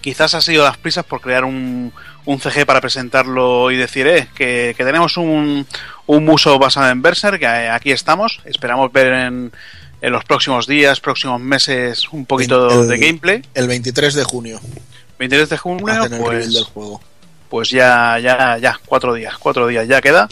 quizás 0.00 0.34
ha 0.34 0.40
sido 0.40 0.64
las 0.64 0.76
prisas 0.78 1.04
por 1.04 1.20
crear 1.20 1.44
un, 1.44 1.92
un 2.24 2.40
CG 2.40 2.66
para 2.66 2.80
presentarlo 2.80 3.70
y 3.70 3.76
decir 3.76 4.06
eh, 4.06 4.28
que, 4.34 4.74
que 4.76 4.84
tenemos 4.84 5.16
un, 5.16 5.66
un 6.16 6.24
muso 6.24 6.58
basado 6.58 6.90
en 6.90 7.02
Berserk, 7.02 7.38
que 7.40 7.46
eh, 7.46 7.68
aquí 7.70 7.90
estamos, 7.92 8.40
esperamos 8.44 8.92
ver 8.92 9.12
en, 9.12 9.52
en 10.00 10.12
los 10.12 10.24
próximos 10.24 10.66
días, 10.66 11.00
próximos 11.00 11.40
meses 11.40 12.08
un 12.12 12.26
poquito 12.26 12.82
El- 12.82 12.88
de 12.88 12.98
gameplay. 12.98 13.42
El 13.54 13.68
23 13.68 14.14
de 14.14 14.24
junio 14.24 14.60
23 15.18 15.48
de 15.48 15.56
junio, 15.56 15.86
pues, 16.18 16.52
del 16.52 16.64
juego. 16.64 17.00
pues 17.48 17.70
ya, 17.70 18.18
ya, 18.18 18.58
ya, 18.58 18.78
cuatro 18.86 19.14
días, 19.14 19.36
cuatro 19.38 19.66
días 19.68 19.86
ya 19.86 20.00
queda. 20.00 20.28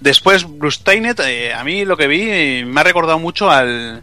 Después, 0.00 0.44
Blustainet, 0.58 1.20
eh, 1.20 1.52
a 1.54 1.62
mí 1.62 1.84
lo 1.84 1.96
que 1.96 2.08
vi 2.08 2.22
eh, 2.22 2.64
me 2.66 2.80
ha 2.80 2.84
recordado 2.84 3.18
mucho 3.20 3.48
al, 3.50 4.02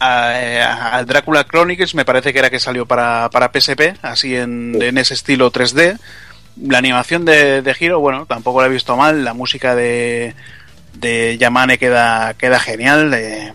a- 0.00 0.32
eh, 0.40 0.62
al 0.62 1.04
Drácula 1.04 1.44
Chronicles, 1.44 1.94
me 1.94 2.06
parece 2.06 2.32
que 2.32 2.38
era 2.38 2.48
que 2.48 2.58
salió 2.60 2.86
para, 2.86 3.28
para 3.30 3.50
PSP, 3.52 3.96
así 4.00 4.34
en, 4.34 4.80
en 4.80 4.96
ese 4.96 5.12
estilo 5.14 5.52
3D. 5.52 5.98
La 6.62 6.78
animación 6.78 7.24
de, 7.24 7.62
de 7.62 7.76
Hiro, 7.78 8.00
bueno, 8.00 8.26
tampoco 8.26 8.60
la 8.60 8.66
he 8.66 8.70
visto 8.70 8.96
mal. 8.96 9.24
La 9.24 9.34
música 9.34 9.74
de, 9.74 10.34
de 10.94 11.36
Yamane 11.38 11.78
queda, 11.78 12.34
queda 12.34 12.58
genial, 12.58 13.12
eh, 13.14 13.52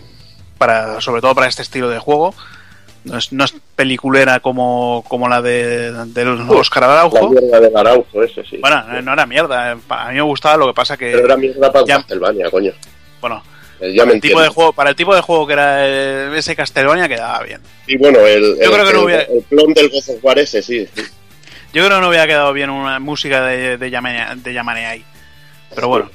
para, 0.58 1.02
sobre 1.02 1.22
todo 1.22 1.36
para 1.36 1.48
este 1.48 1.62
estilo 1.62 1.90
de 1.90 2.00
juego. 2.00 2.34
No 3.04 3.18
es, 3.18 3.34
no 3.34 3.44
es 3.44 3.54
peliculera 3.76 4.40
como, 4.40 5.04
como 5.10 5.28
la 5.28 5.42
de, 5.42 5.92
de 5.92 6.26
Oscar 6.50 6.84
La 6.84 6.94
Araujo. 6.94 7.30
mierda 7.32 7.60
del 7.60 7.76
Araujo, 7.76 8.24
ese 8.24 8.46
sí. 8.46 8.58
Bueno, 8.62 8.82
no- 8.84 9.02
no 9.02 9.14
era 9.14 9.26
mierda. 9.26 9.72
A 9.90 10.10
mí 10.10 10.16
me 10.16 10.22
gustaba, 10.22 10.56
lo 10.56 10.68
que 10.68 10.74
pasa 10.74 10.96
que. 10.96 11.12
Pero 11.12 11.26
era 11.26 11.36
mierda 11.36 11.70
para 11.72 11.86
ya- 11.86 11.98
Castlevania, 11.98 12.50
coño. 12.50 12.72
Bueno, 13.20 13.44
Eh, 13.82 13.94
Ya 13.94 14.06
me 14.06 14.14
el 14.14 14.22
tipo 14.22 14.40
de 14.40 14.48
juego, 14.48 14.72
para 14.72 14.92
el 14.92 14.96
tipo 14.96 15.14
de 15.14 15.20
juego 15.20 15.46
que 15.46 15.54
era 15.54 15.86
eh, 15.86 16.38
ese 16.38 16.56
Castlevania 16.56 17.10
quedaba 17.10 17.44
bien. 17.44 17.60
Y 17.88 17.98
bueno, 17.98 18.20
el, 18.20 18.56
Yo 18.56 18.62
el, 18.64 18.72
creo 18.72 18.86
que 18.88 18.94
no 18.94 19.02
hubiera- 19.04 19.24
el 19.24 19.44
clon 19.50 19.74
del 19.74 19.90
God 19.90 19.98
of 20.16 20.24
War 20.24 20.40
ese, 20.40 20.62
sí. 20.62 20.88
Yo 21.74 21.84
creo 21.84 21.98
que 21.98 22.02
no 22.02 22.10
hubiera 22.10 22.28
quedado 22.28 22.54
bien 22.54 22.70
una 22.70 23.00
música 23.00 23.44
de, 23.46 23.78
de, 23.78 23.90
Yamane, 23.90 24.36
de 24.36 24.54
Yamane 24.54 24.86
ahí. 24.86 25.06
Pero 25.74 25.88
bueno. 25.88 26.10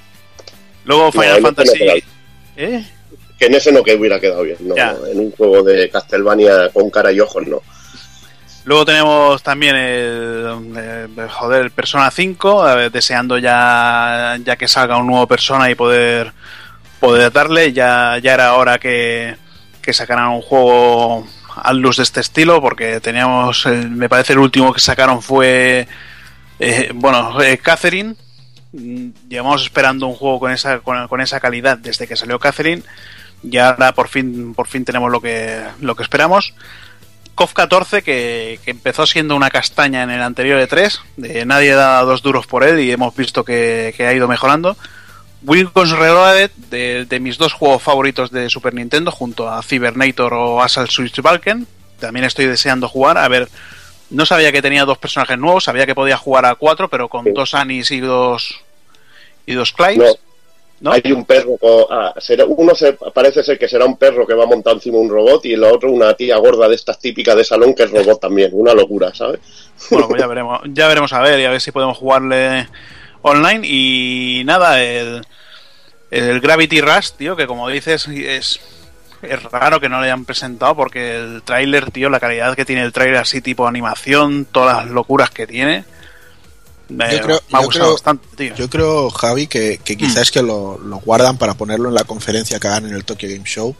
Luego 0.84 1.10
Final 1.10 1.42
no 1.42 1.48
Fantasy. 1.48 2.04
¿Eh? 2.56 2.84
Que 3.38 3.46
en 3.46 3.54
ese 3.54 3.72
no 3.72 3.82
que 3.82 3.94
hubiera 3.94 4.18
quedado 4.18 4.42
bien, 4.42 4.56
no, 4.60 4.74
en 4.76 5.18
un 5.18 5.30
juego 5.32 5.62
de 5.62 5.88
Castlevania 5.90 6.70
con 6.70 6.90
cara 6.90 7.12
y 7.12 7.20
ojos, 7.20 7.46
no. 7.46 7.62
Luego 8.64 8.84
tenemos 8.84 9.42
también 9.42 9.76
el, 9.76 10.74
eh, 10.76 11.06
joder, 11.30 11.62
el 11.62 11.70
Persona 11.70 12.10
5, 12.10 12.68
eh, 12.70 12.90
deseando 12.90 13.38
ya, 13.38 14.36
ya 14.44 14.56
que 14.56 14.68
salga 14.68 14.98
un 14.98 15.06
nuevo 15.06 15.26
Persona 15.26 15.70
y 15.70 15.74
poder, 15.74 16.32
poder 17.00 17.32
darle. 17.32 17.72
Ya, 17.72 18.18
ya 18.18 18.34
era 18.34 18.54
hora 18.54 18.78
que, 18.78 19.36
que 19.80 19.92
sacaran 19.92 20.28
un 20.30 20.42
juego 20.42 21.26
al 21.62 21.78
luz 21.78 21.96
de 21.98 22.02
este 22.02 22.20
estilo, 22.20 22.60
porque 22.60 23.00
teníamos, 23.00 23.66
el- 23.66 23.90
me 23.90 24.08
parece 24.08 24.32
el 24.34 24.38
último 24.40 24.72
que 24.72 24.80
sacaron 24.80 25.22
fue, 25.22 25.86
eh, 26.58 26.90
bueno, 26.94 27.40
eh, 27.42 27.58
Catherine. 27.58 28.14
Mm, 28.72 29.08
Llevamos 29.28 29.62
esperando 29.62 30.06
un 30.06 30.14
juego 30.14 30.40
con 30.40 30.50
esa, 30.52 30.80
con 30.80 31.20
esa 31.20 31.40
calidad 31.40 31.78
desde 31.78 32.06
que 32.06 32.16
salió 32.16 32.38
Catherine. 32.38 32.82
Y 33.42 33.56
ahora 33.58 33.92
por 33.92 34.08
fin, 34.08 34.52
por 34.54 34.66
fin 34.66 34.84
tenemos 34.84 35.10
lo 35.12 35.20
que, 35.20 35.62
lo 35.80 35.94
que 35.94 36.02
esperamos. 36.02 36.54
KOF 37.36 37.52
14 37.52 38.02
que, 38.02 38.58
que 38.64 38.72
empezó 38.72 39.06
siendo 39.06 39.36
una 39.36 39.48
castaña 39.48 40.02
en 40.02 40.10
el 40.10 40.20
anterior 40.22 40.58
E3, 40.60 40.98
de 41.16 41.46
nadie 41.46 41.72
da 41.74 42.02
dos 42.02 42.20
duros 42.20 42.48
por 42.48 42.64
él 42.64 42.80
y 42.80 42.90
hemos 42.90 43.14
visto 43.14 43.44
que, 43.44 43.94
que 43.96 44.08
ha 44.08 44.12
ido 44.12 44.26
mejorando. 44.26 44.76
Wilco's 45.44 45.90
Reloaded, 45.90 46.50
de, 46.70 47.04
de 47.04 47.20
mis 47.20 47.38
dos 47.38 47.52
juegos 47.52 47.82
favoritos 47.82 48.30
de 48.30 48.50
Super 48.50 48.74
Nintendo, 48.74 49.10
junto 49.12 49.48
a 49.48 49.62
Cybernator 49.62 50.34
o 50.34 50.60
Assault 50.62 50.90
Switch 50.90 51.20
Balken. 51.22 51.66
También 52.00 52.24
estoy 52.24 52.46
deseando 52.46 52.88
jugar. 52.88 53.18
A 53.18 53.28
ver, 53.28 53.48
no 54.10 54.26
sabía 54.26 54.50
que 54.52 54.62
tenía 54.62 54.84
dos 54.84 54.98
personajes 54.98 55.38
nuevos, 55.38 55.64
sabía 55.64 55.86
que 55.86 55.94
podía 55.94 56.16
jugar 56.16 56.44
a 56.46 56.54
cuatro, 56.56 56.88
pero 56.88 57.08
con 57.08 57.24
Sí. 57.24 57.30
dos 57.34 57.54
Anis 57.54 57.90
y 57.90 58.00
dos 58.00 58.60
y 59.46 59.54
dos 59.54 59.72
Clives. 59.72 59.98
No, 59.98 60.14
¿no? 60.80 60.92
Hay 60.92 61.12
un 61.12 61.24
perro, 61.24 61.56
con- 61.60 61.86
ah, 61.90 62.14
será, 62.18 62.44
uno 62.44 62.74
se, 62.74 62.92
parece 62.92 63.42
ser 63.42 63.58
que 63.58 63.68
será 63.68 63.84
un 63.84 63.96
perro 63.96 64.26
que 64.26 64.34
va 64.34 64.46
montado 64.46 64.76
encima 64.76 64.96
de 64.98 65.02
un 65.04 65.10
robot 65.10 65.44
y 65.46 65.52
el 65.54 65.64
otro 65.64 65.90
una 65.90 66.14
tía 66.14 66.36
gorda 66.36 66.68
de 66.68 66.74
estas 66.74 66.98
típicas 66.98 67.34
de 67.36 67.44
salón 67.44 67.74
que 67.74 67.84
es 67.84 67.90
robot 67.90 68.20
también, 68.20 68.50
una 68.52 68.74
locura, 68.74 69.12
¿sabes? 69.14 69.40
Bueno, 69.90 70.08
pues 70.08 70.20
ya 70.20 70.26
veremos, 70.26 70.60
ya 70.72 70.86
veremos 70.88 71.12
a 71.12 71.20
ver 71.20 71.38
y 71.40 71.44
a 71.44 71.50
ver 71.50 71.60
si 71.60 71.70
podemos 71.72 71.96
jugarle 71.96 72.68
online. 73.28 73.60
Y 73.66 74.42
nada, 74.44 74.82
el, 74.82 75.24
el 76.10 76.40
Gravity 76.40 76.80
Rush, 76.80 77.10
tío, 77.16 77.36
que 77.36 77.46
como 77.46 77.68
dices, 77.68 78.06
es, 78.08 78.60
es 79.22 79.42
raro 79.44 79.80
que 79.80 79.88
no 79.88 79.98
lo 79.98 80.04
hayan 80.04 80.24
presentado 80.24 80.74
porque 80.76 81.16
el 81.16 81.42
tráiler, 81.42 81.90
tío, 81.90 82.10
la 82.10 82.20
calidad 82.20 82.54
que 82.56 82.64
tiene 82.64 82.82
el 82.82 82.92
tráiler 82.92 83.16
así 83.18 83.40
tipo 83.40 83.66
animación, 83.66 84.46
todas 84.50 84.76
las 84.84 84.86
locuras 84.92 85.30
que 85.30 85.46
tiene. 85.46 85.84
Me, 86.88 87.12
Yo 87.16 87.20
creo- 87.20 87.42
me 87.52 87.58
ha 87.58 87.60
yo 87.60 87.66
gustado 87.66 87.84
creo- 87.84 87.92
bastante, 87.94 88.26
tío. 88.36 88.54
Yo 88.54 88.70
creo, 88.70 89.10
Javi, 89.10 89.46
que, 89.46 89.78
que 89.84 89.94
Mm. 89.94 89.98
quizás 89.98 90.16
es 90.22 90.30
que 90.30 90.42
lo, 90.42 90.78
lo 90.78 90.96
guardan 91.00 91.36
para 91.36 91.52
ponerlo 91.54 91.90
en 91.90 91.94
la 91.94 92.04
conferencia 92.04 92.58
que 92.58 92.66
hagan 92.66 92.86
en 92.86 92.94
el 92.94 93.04
Tokyo 93.04 93.28
Game 93.28 93.44
Show. 93.44 93.76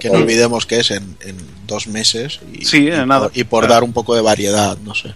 Que 0.00 0.08
no 0.08 0.18
olvidemos 0.20 0.64
que 0.64 0.80
es 0.80 0.90
en, 0.90 1.18
en 1.20 1.36
dos 1.66 1.86
meses. 1.86 2.40
Y, 2.50 2.64
Sí, 2.64 2.88
y 2.88 2.90
nada. 2.90 3.28
Por, 3.28 3.36
y 3.36 3.44
por 3.44 3.60
Claro. 3.60 3.74
dar 3.74 3.84
un 3.84 3.92
poco 3.92 4.14
de 4.14 4.22
variedad, 4.22 4.78
no 4.78 4.94
sé. 4.94 5.14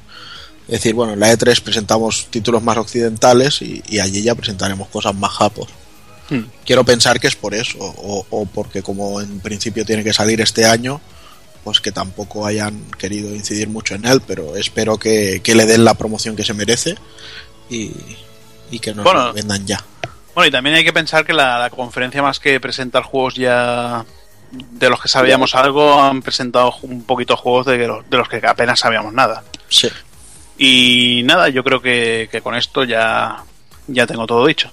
Es 0.67 0.73
decir, 0.73 0.95
bueno, 0.95 1.12
en 1.12 1.20
la 1.20 1.33
E3 1.33 1.61
presentamos 1.62 2.27
títulos 2.31 2.62
más 2.62 2.77
occidentales 2.77 3.62
y, 3.62 3.83
y 3.89 4.01
allí 4.01 4.23
ya 4.23 4.35
presentaremos 4.35 4.89
cosas 4.89 5.15
más 5.15 5.33
japos. 5.33 5.69
Hmm. 6.28 6.43
Quiero 6.65 6.83
pensar 6.85 7.20
que 7.20 7.28
es 7.28 7.36
por 7.36 7.55
eso, 7.55 7.78
o, 7.78 8.27
o 8.31 8.47
porque 8.47 8.83
como 8.83 9.20
en 9.20 9.39
principio 9.41 9.85
tiene 9.85 10.03
que 10.03 10.12
salir 10.12 10.41
este 10.41 10.65
año, 10.67 11.01
pues 11.62 11.81
que 11.81 11.93
tampoco 11.93 12.47
hayan 12.47 12.81
querido 12.99 13.33
incidir 13.35 13.69
mucho 13.69 13.95
en 13.95 14.05
él, 14.07 14.20
pero 14.27 14.57
espero 14.57 14.99
que, 14.99 15.41
que 15.43 15.55
le 15.55 15.67
den 15.67 15.85
la 15.85 15.95
promoción 15.95 16.35
que 16.35 16.45
se 16.45 16.53
merece 16.55 16.97
y, 17.70 17.93
y 18.70 18.78
que 18.81 18.93
nos 18.95 19.05
Bueno. 19.05 19.27
lo 19.27 19.33
vendan 19.33 19.65
ya. 19.67 19.85
Bueno, 20.35 20.49
y 20.49 20.51
también 20.51 20.77
hay 20.77 20.85
que 20.85 20.93
pensar 20.93 21.25
que 21.25 21.33
la, 21.33 21.59
la 21.59 21.70
conferencia, 21.70 22.23
más 22.23 22.41
que 22.41 22.59
presentar 22.61 23.05
juegos 23.05 23.36
ya 23.36 24.05
de 24.53 24.91
los 24.91 25.01
que 25.01 25.09
sabíamos 25.09 25.55
algo, 25.55 26.01
han 26.03 26.23
presentado 26.23 26.75
un 26.83 27.05
poquito 27.05 27.36
juegos 27.36 27.67
de 27.67 27.78
los, 27.86 28.09
de 28.11 28.17
los 28.17 28.28
que 28.28 28.41
apenas 28.47 28.81
sabíamos 28.81 29.12
nada. 29.12 29.43
Sí. 29.69 29.89
Y 30.59 31.23
nada, 31.25 31.49
yo 31.49 31.62
creo 31.62 31.81
que, 31.81 32.28
que 32.31 32.41
con 32.41 32.55
esto 32.55 32.85
ya, 32.85 33.44
ya 33.86 34.07
tengo 34.07 34.26
todo 34.26 34.47
dicho. 34.47 34.70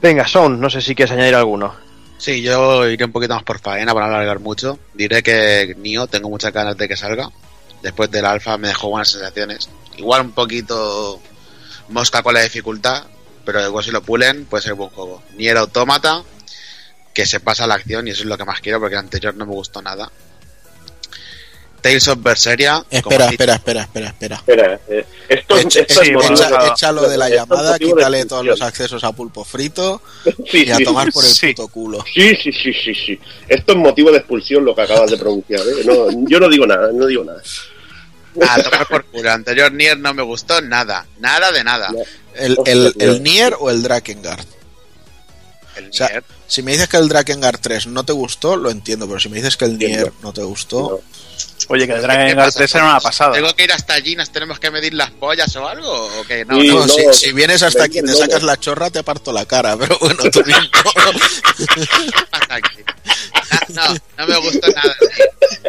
Venga, 0.00 0.26
Son, 0.26 0.60
no 0.60 0.70
sé 0.70 0.80
si 0.80 0.94
quieres 0.94 1.12
añadir 1.12 1.34
alguno. 1.34 1.74
Sí, 2.16 2.42
yo 2.42 2.86
iré 2.86 3.04
un 3.04 3.12
poquito 3.12 3.34
más 3.34 3.44
por 3.44 3.60
faena 3.60 3.94
para 3.94 4.06
no 4.06 4.14
alargar 4.14 4.40
mucho. 4.40 4.78
Diré 4.94 5.22
que 5.22 5.74
Nio 5.78 6.06
tengo 6.06 6.28
muchas 6.28 6.52
ganas 6.52 6.76
de 6.76 6.86
que 6.86 6.96
salga. 6.96 7.30
Después 7.82 8.10
del 8.10 8.26
alfa 8.26 8.58
me 8.58 8.68
dejó 8.68 8.90
buenas 8.90 9.08
sensaciones. 9.08 9.70
Igual 9.96 10.22
un 10.22 10.32
poquito 10.32 11.20
mosca 11.88 12.22
con 12.22 12.34
la 12.34 12.42
dificultad, 12.42 13.04
pero 13.44 13.64
igual 13.66 13.84
si 13.84 13.90
lo 13.90 14.02
pulen 14.02 14.44
puede 14.44 14.62
ser 14.62 14.74
buen 14.74 14.90
juego. 14.90 15.22
Nier 15.36 15.56
Automata, 15.56 16.22
que 17.14 17.26
se 17.26 17.40
pasa 17.40 17.66
la 17.66 17.74
acción 17.74 18.06
y 18.06 18.10
eso 18.10 18.22
es 18.22 18.28
lo 18.28 18.36
que 18.36 18.44
más 18.44 18.60
quiero 18.60 18.80
porque 18.80 18.96
el 18.96 19.00
anterior 19.00 19.34
no 19.34 19.46
me 19.46 19.52
gustó 19.52 19.80
nada. 19.80 20.10
Tales 21.80 22.06
of 22.08 22.18
Berseria. 22.22 22.84
Espera, 22.90 23.26
espera, 23.30 23.54
espera, 23.54 23.82
espera, 23.82 24.06
espera. 24.08 24.36
Espera, 24.36 24.80
eh, 24.88 25.04
esto, 25.28 25.56
Echa- 25.58 25.80
esto 25.80 26.00
es 26.02 26.06
sí, 26.08 26.12
echa- 26.14 26.60
de- 26.62 26.68
échalo 26.68 27.08
de 27.08 27.16
la 27.16 27.28
llamada, 27.28 27.78
quítale 27.78 28.24
todos 28.26 28.44
los 28.44 28.60
accesos 28.62 29.02
a 29.04 29.12
pulpo 29.12 29.44
frito 29.44 30.02
Sí, 30.50 30.64
y 30.66 30.70
a 30.70 30.78
tomar 30.78 31.10
por 31.12 31.24
el 31.24 31.30
sí. 31.30 31.48
puto 31.54 31.68
culo. 31.68 32.04
Sí, 32.12 32.34
sí, 32.36 32.52
sí, 32.52 32.72
sí, 32.72 32.94
sí. 32.94 33.20
Esto 33.48 33.72
es 33.72 33.78
motivo 33.78 34.10
de 34.10 34.18
expulsión 34.18 34.64
lo 34.64 34.74
que 34.74 34.82
acabas 34.82 35.10
de 35.10 35.16
pronunciar. 35.18 35.60
¿eh? 35.60 35.84
No, 35.84 36.06
yo 36.28 36.38
no 36.40 36.48
digo 36.48 36.66
nada, 36.66 36.90
no 36.92 37.06
digo 37.06 37.24
nada. 37.24 37.42
A 38.48 38.62
tomar 38.62 38.86
por 38.86 39.04
culo. 39.06 39.22
El 39.22 39.28
anterior 39.28 39.72
Nier 39.72 39.98
no 39.98 40.14
me 40.14 40.22
gustó 40.22 40.60
nada. 40.62 41.06
Nada 41.18 41.50
de 41.50 41.64
nada. 41.64 41.88
No. 41.90 41.98
¿El, 42.34 42.56
el, 42.66 42.94
el 43.00 43.22
Nier 43.22 43.56
o 43.58 43.70
el 43.70 43.82
Drakengard? 43.82 44.44
El 45.76 45.88
O 45.90 45.92
sea, 45.92 46.08
Nier. 46.08 46.24
Si 46.46 46.62
me 46.62 46.72
dices 46.72 46.88
que 46.88 46.96
el 46.96 47.08
Drakengard 47.08 47.58
3 47.60 47.86
no 47.88 48.04
te 48.04 48.12
gustó, 48.12 48.56
lo 48.56 48.70
entiendo, 48.70 49.06
pero 49.06 49.20
si 49.20 49.28
me 49.28 49.36
dices 49.36 49.56
que 49.56 49.64
el 49.66 49.72
Entiendo. 49.72 49.98
Nier 49.98 50.12
no 50.22 50.32
te 50.32 50.42
gustó, 50.42 51.00
Oye, 51.68 51.86
que 51.86 51.92
el 51.92 51.98
¿Qué 52.00 52.06
Dragon 52.06 52.34
Guard 52.34 52.46
pasa? 52.46 52.58
3 52.58 52.74
era 52.74 52.84
una 52.84 53.00
pasada. 53.00 53.32
¿Tengo 53.32 53.54
que 53.54 53.64
ir 53.64 53.72
hasta 53.72 53.94
allí? 53.94 54.16
¿Nos 54.16 54.30
tenemos 54.30 54.58
que 54.58 54.70
medir 54.70 54.94
las 54.94 55.10
pollas 55.10 55.54
o 55.56 55.68
algo? 55.68 56.06
¿O 56.18 56.24
qué? 56.26 56.44
No, 56.44 56.60
Sí, 56.60 56.68
no. 56.68 56.74
No, 56.74 56.86
no, 56.86 57.12
si, 57.12 57.26
si 57.26 57.32
vienes 57.32 57.62
hasta 57.62 57.84
aquí 57.84 58.00
y 58.00 58.02
te 58.02 58.14
sacas 58.14 58.42
la 58.42 58.56
chorra, 58.58 58.90
te 58.90 59.02
parto 59.04 59.32
la 59.32 59.46
cara, 59.46 59.76
pero 59.78 59.96
bueno, 60.00 60.22
tú? 60.30 60.42
Na- 60.46 60.70
No, 63.68 63.82
no 64.18 64.26
me 64.26 64.36
gustó 64.38 64.68
nada. 64.72 64.94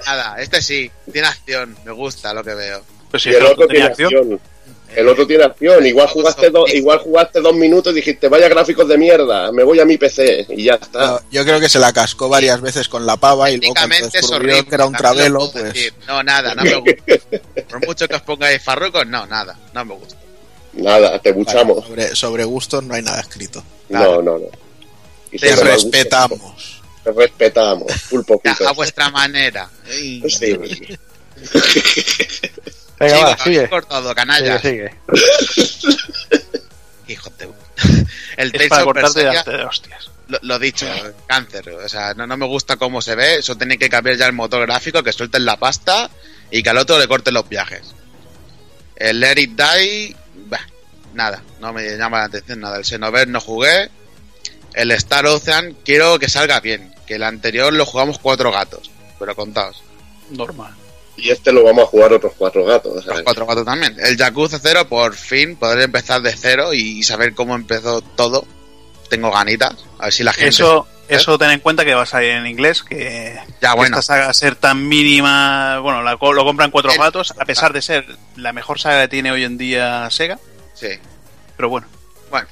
Nada, 0.05 0.41
este 0.41 0.61
sí, 0.61 0.91
tiene 1.11 1.27
acción, 1.27 1.77
me 1.85 1.91
gusta 1.91 2.33
lo 2.33 2.43
que 2.43 2.53
veo. 2.53 2.83
Pues 3.09 3.23
si 3.23 3.29
el 3.29 3.37
que 3.39 3.43
otro 3.43 3.67
tenía 3.67 3.93
tiene 3.93 4.17
acción. 4.17 4.33
acción. 4.33 4.50
El 4.95 5.07
otro 5.07 5.25
tiene 5.25 5.43
acción. 5.43 5.85
Igual 5.85 6.07
jugaste, 6.07 6.49
dos, 6.49 6.73
igual 6.73 6.99
jugaste 6.99 7.39
dos 7.39 7.55
minutos 7.55 7.93
y 7.93 7.97
dijiste, 7.97 8.27
vaya 8.27 8.49
gráficos 8.49 8.87
de 8.87 8.97
mierda, 8.97 9.51
me 9.51 9.63
voy 9.63 9.79
a 9.79 9.85
mi 9.85 9.97
PC 9.97 10.47
y 10.49 10.65
ya 10.65 10.75
está. 10.75 11.07
No, 11.07 11.19
yo 11.31 11.43
creo 11.43 11.59
que 11.59 11.69
se 11.69 11.79
la 11.79 11.93
cascó 11.93 12.29
varias 12.29 12.61
veces 12.61 12.89
con 12.89 13.05
la 13.05 13.17
pava 13.17 13.49
y 13.51 13.57
luego 13.57 13.73
horrible. 14.31 14.65
que 14.65 14.75
era 14.75 14.85
un 14.85 14.93
travelo, 14.93 15.49
pues 15.51 15.65
decir. 15.65 15.93
No, 16.07 16.21
nada, 16.23 16.55
no 16.55 16.63
me 16.63 16.75
gusta. 16.75 17.03
Por 17.69 17.85
mucho 17.85 18.07
que 18.07 18.15
os 18.15 18.21
pongáis 18.21 18.61
farrucos, 18.61 19.07
no, 19.07 19.25
nada, 19.25 19.57
no 19.73 19.85
me 19.85 19.95
gusta. 19.95 20.15
Nada, 20.73 21.19
te 21.19 21.31
bueno, 21.31 21.45
buchamos. 21.45 21.85
sobre, 21.85 22.15
sobre 22.15 22.43
gustos 22.45 22.83
no 22.83 22.93
hay 22.93 23.01
nada 23.01 23.21
escrito. 23.21 23.63
No, 23.89 24.21
no, 24.21 24.37
no. 24.37 24.45
Y 25.31 25.37
Te 25.37 25.55
respetamos. 25.55 26.81
Te 27.03 27.11
respetamos. 27.11 27.91
Pulpo 28.09 28.41
a 28.65 28.71
vuestra 28.73 29.09
manera. 29.09 29.69
Sí. 29.89 30.21
Venga, 33.05 33.25
va, 33.29 33.37
sigue. 33.37 33.69
cortado, 33.69 34.03
Sigue, 34.03 34.15
canallas. 34.15 34.61
sigue. 34.61 34.95
Hijo 37.07 37.29
de... 37.37 37.49
El 38.37 38.55
Es 38.55 38.69
para 38.69 38.83
cortarte 38.83 39.21
de, 39.23 39.65
hostias. 39.65 40.09
lo, 40.27 40.39
lo 40.41 40.59
dicho, 40.59 40.85
cáncer. 41.27 41.69
O 41.69 41.89
sea, 41.89 42.13
no, 42.13 42.25
no 42.27 42.37
me 42.37 42.45
gusta 42.45 42.77
cómo 42.77 43.01
se 43.01 43.15
ve. 43.15 43.35
Eso 43.35 43.55
tiene 43.57 43.77
que 43.77 43.89
cambiar 43.89 44.17
ya 44.17 44.27
el 44.27 44.33
motor 44.33 44.65
gráfico, 44.65 45.03
que 45.03 45.11
suelten 45.11 45.45
la 45.45 45.57
pasta 45.57 46.09
y 46.49 46.63
que 46.63 46.69
al 46.69 46.77
otro 46.77 46.97
le 46.99 47.07
corten 47.07 47.33
los 47.33 47.47
viajes. 47.49 47.93
El 48.95 49.19
Let 49.19 49.39
It 49.41 49.51
Die, 49.59 50.15
bah, 50.45 50.61
nada, 51.13 51.41
no 51.59 51.73
me 51.73 51.97
llama 51.97 52.19
la 52.19 52.25
atención 52.25 52.59
nada. 52.61 52.77
El 52.77 52.85
Xenoverse 52.85 53.31
no 53.31 53.41
jugué. 53.41 53.89
El 54.73 54.91
Star 54.91 55.25
Ocean 55.25 55.75
quiero 55.83 56.17
que 56.19 56.29
salga 56.29 56.59
bien. 56.61 56.93
Que 57.07 57.15
el 57.15 57.23
anterior 57.23 57.73
lo 57.73 57.85
jugamos 57.85 58.19
cuatro 58.19 58.51
gatos, 58.51 58.89
pero 59.19 59.35
contaos. 59.35 59.81
Normal. 60.29 60.73
Y 61.21 61.29
este 61.29 61.51
lo 61.51 61.63
vamos 61.63 61.83
a 61.83 61.87
jugar 61.87 62.13
otros 62.13 62.33
cuatro 62.37 62.65
gatos. 62.65 63.05
Los 63.05 63.21
cuatro 63.21 63.45
gatos 63.45 63.65
también. 63.65 63.95
El 63.99 64.17
Yakuza 64.17 64.59
cero, 64.61 64.87
por 64.87 65.13
fin, 65.15 65.55
poder 65.55 65.81
empezar 65.81 66.21
de 66.21 66.35
cero 66.35 66.73
y 66.73 67.03
saber 67.03 67.33
cómo 67.35 67.55
empezó 67.55 68.01
todo. 68.01 68.45
Tengo 69.09 69.29
ganitas. 69.31 69.75
A 69.99 70.05
ver 70.05 70.13
si 70.13 70.23
la 70.23 70.33
gente. 70.33 70.49
Eso, 70.49 70.87
eso 71.07 71.37
ten 71.37 71.51
en 71.51 71.59
cuenta 71.59 71.83
que 71.85 71.93
va 71.93 72.03
a 72.03 72.05
salir 72.07 72.31
en 72.31 72.47
inglés, 72.47 72.81
que, 72.81 73.37
ya, 73.61 73.71
que 73.71 73.75
bueno. 73.75 73.99
esta 73.99 74.13
saga 74.13 74.29
a 74.29 74.33
ser 74.33 74.55
tan 74.55 74.87
mínima, 74.87 75.79
bueno, 75.79 76.01
la, 76.01 76.11
lo 76.13 76.43
compran 76.45 76.71
cuatro 76.71 76.91
El- 76.91 76.97
gatos, 76.97 77.33
a 77.37 77.45
pesar 77.45 77.71
de 77.73 77.81
ser 77.81 78.05
la 78.37 78.53
mejor 78.53 78.79
saga 78.79 79.01
que 79.03 79.07
tiene 79.09 79.31
hoy 79.31 79.43
en 79.43 79.57
día 79.57 80.09
Sega, 80.09 80.39
Sí. 80.73 80.87
pero 81.57 81.69
bueno, 81.69 81.87
Bueno. 82.29 82.47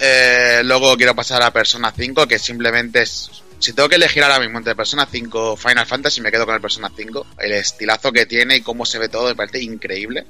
Eh, 0.00 0.62
luego 0.64 0.96
quiero 0.96 1.14
pasar 1.14 1.42
a 1.42 1.52
Persona 1.52 1.92
5, 1.96 2.26
que 2.26 2.38
simplemente 2.38 3.02
es. 3.02 3.30
Si 3.58 3.72
tengo 3.72 3.88
que 3.88 3.94
elegir 3.96 4.22
ahora 4.22 4.40
mismo 4.40 4.58
entre 4.58 4.74
Persona 4.74 5.06
5 5.10 5.52
o 5.52 5.56
Final 5.56 5.86
Fantasy, 5.86 6.20
me 6.20 6.30
quedo 6.30 6.44
con 6.44 6.54
el 6.54 6.60
Persona 6.60 6.90
5. 6.94 7.26
El 7.38 7.52
estilazo 7.52 8.12
que 8.12 8.26
tiene 8.26 8.56
y 8.56 8.60
cómo 8.60 8.84
se 8.84 8.98
ve 8.98 9.08
todo 9.08 9.26
me 9.28 9.34
parece 9.34 9.62
increíble. 9.62 10.26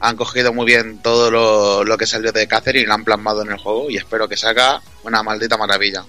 Han 0.00 0.16
cogido 0.16 0.52
muy 0.52 0.66
bien 0.66 1.00
todo 1.02 1.84
lo, 1.84 1.96
que 1.98 2.06
salió 2.06 2.30
de 2.30 2.46
Catherine 2.46 2.84
y 2.84 2.86
lo 2.86 2.94
han 2.94 3.04
plasmado 3.04 3.42
en 3.42 3.50
el 3.50 3.56
juego 3.58 3.90
y 3.90 3.96
espero 3.96 4.28
que 4.28 4.36
salga 4.36 4.80
una 5.02 5.22
maldita 5.22 5.56
maravilla. 5.56 6.04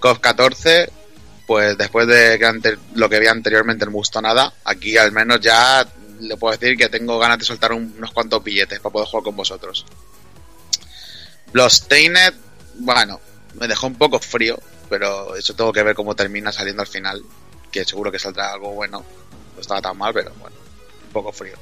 COF 0.00 0.18
14, 0.18 0.90
pues 1.46 1.78
después 1.78 2.06
de 2.08 2.38
lo 2.94 3.08
que 3.08 3.20
vi 3.20 3.28
anteriormente 3.28 3.84
no 3.84 3.92
me 3.92 3.96
gustó 3.98 4.20
nada, 4.20 4.52
aquí 4.64 4.96
al 4.96 5.12
menos 5.12 5.40
ya 5.40 5.86
le 6.20 6.36
puedo 6.36 6.56
decir 6.58 6.76
que 6.76 6.88
tengo 6.88 7.18
ganas 7.18 7.38
de 7.38 7.44
soltar 7.44 7.72
un- 7.72 7.94
unos 7.96 8.10
cuantos 8.12 8.42
billetes 8.42 8.80
para 8.80 8.92
poder 8.92 9.08
jugar 9.08 9.24
con 9.24 9.36
vosotros. 9.36 9.86
Bloodstained, 11.52 12.34
bueno, 12.78 13.20
me 13.54 13.68
dejó 13.68 13.86
un 13.86 13.96
poco 13.96 14.18
frío, 14.18 14.58
pero 14.92 15.34
eso 15.36 15.54
tengo 15.54 15.72
que 15.72 15.82
ver 15.82 15.94
cómo 15.94 16.14
termina 16.14 16.52
saliendo 16.52 16.82
al 16.82 16.86
final, 16.86 17.22
que 17.70 17.82
seguro 17.82 18.12
que 18.12 18.18
saldrá 18.18 18.52
algo 18.52 18.74
bueno. 18.74 19.02
No 19.54 19.58
estaba 19.58 19.80
tan 19.80 19.96
mal, 19.96 20.12
pero 20.12 20.30
bueno, 20.38 20.54
un 21.06 21.12
poco 21.14 21.32
frío. 21.32 21.54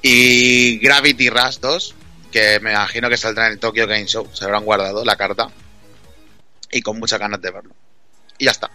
Y 0.00 0.78
Gravity 0.78 1.28
Rush 1.28 1.58
2, 1.60 1.94
que 2.32 2.60
me 2.60 2.72
imagino 2.72 3.10
que 3.10 3.18
saldrá 3.18 3.48
en 3.48 3.52
el 3.52 3.58
Tokyo 3.58 3.86
Game 3.86 4.06
Show, 4.06 4.26
se 4.32 4.46
habrán 4.46 4.64
guardado 4.64 5.04
la 5.04 5.16
carta. 5.16 5.50
Y 6.72 6.80
con 6.80 6.98
muchas 6.98 7.20
ganas 7.20 7.42
de 7.42 7.50
verlo. 7.50 7.74
Y 8.38 8.46
ya 8.46 8.52
está. 8.52 8.70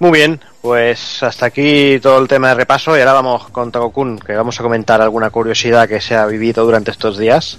Muy 0.00 0.10
bien, 0.10 0.40
pues 0.62 1.22
hasta 1.22 1.46
aquí 1.46 2.00
todo 2.02 2.18
el 2.18 2.26
tema 2.26 2.48
de 2.48 2.54
repaso 2.54 2.96
y 2.96 2.98
ahora 2.98 3.12
vamos 3.12 3.50
con 3.50 3.70
Takokun, 3.70 4.18
que 4.18 4.32
vamos 4.32 4.58
a 4.58 4.64
comentar 4.64 5.00
alguna 5.00 5.30
curiosidad 5.30 5.88
que 5.88 6.00
se 6.00 6.16
ha 6.16 6.26
vivido 6.26 6.64
durante 6.64 6.90
estos 6.90 7.18
días. 7.18 7.56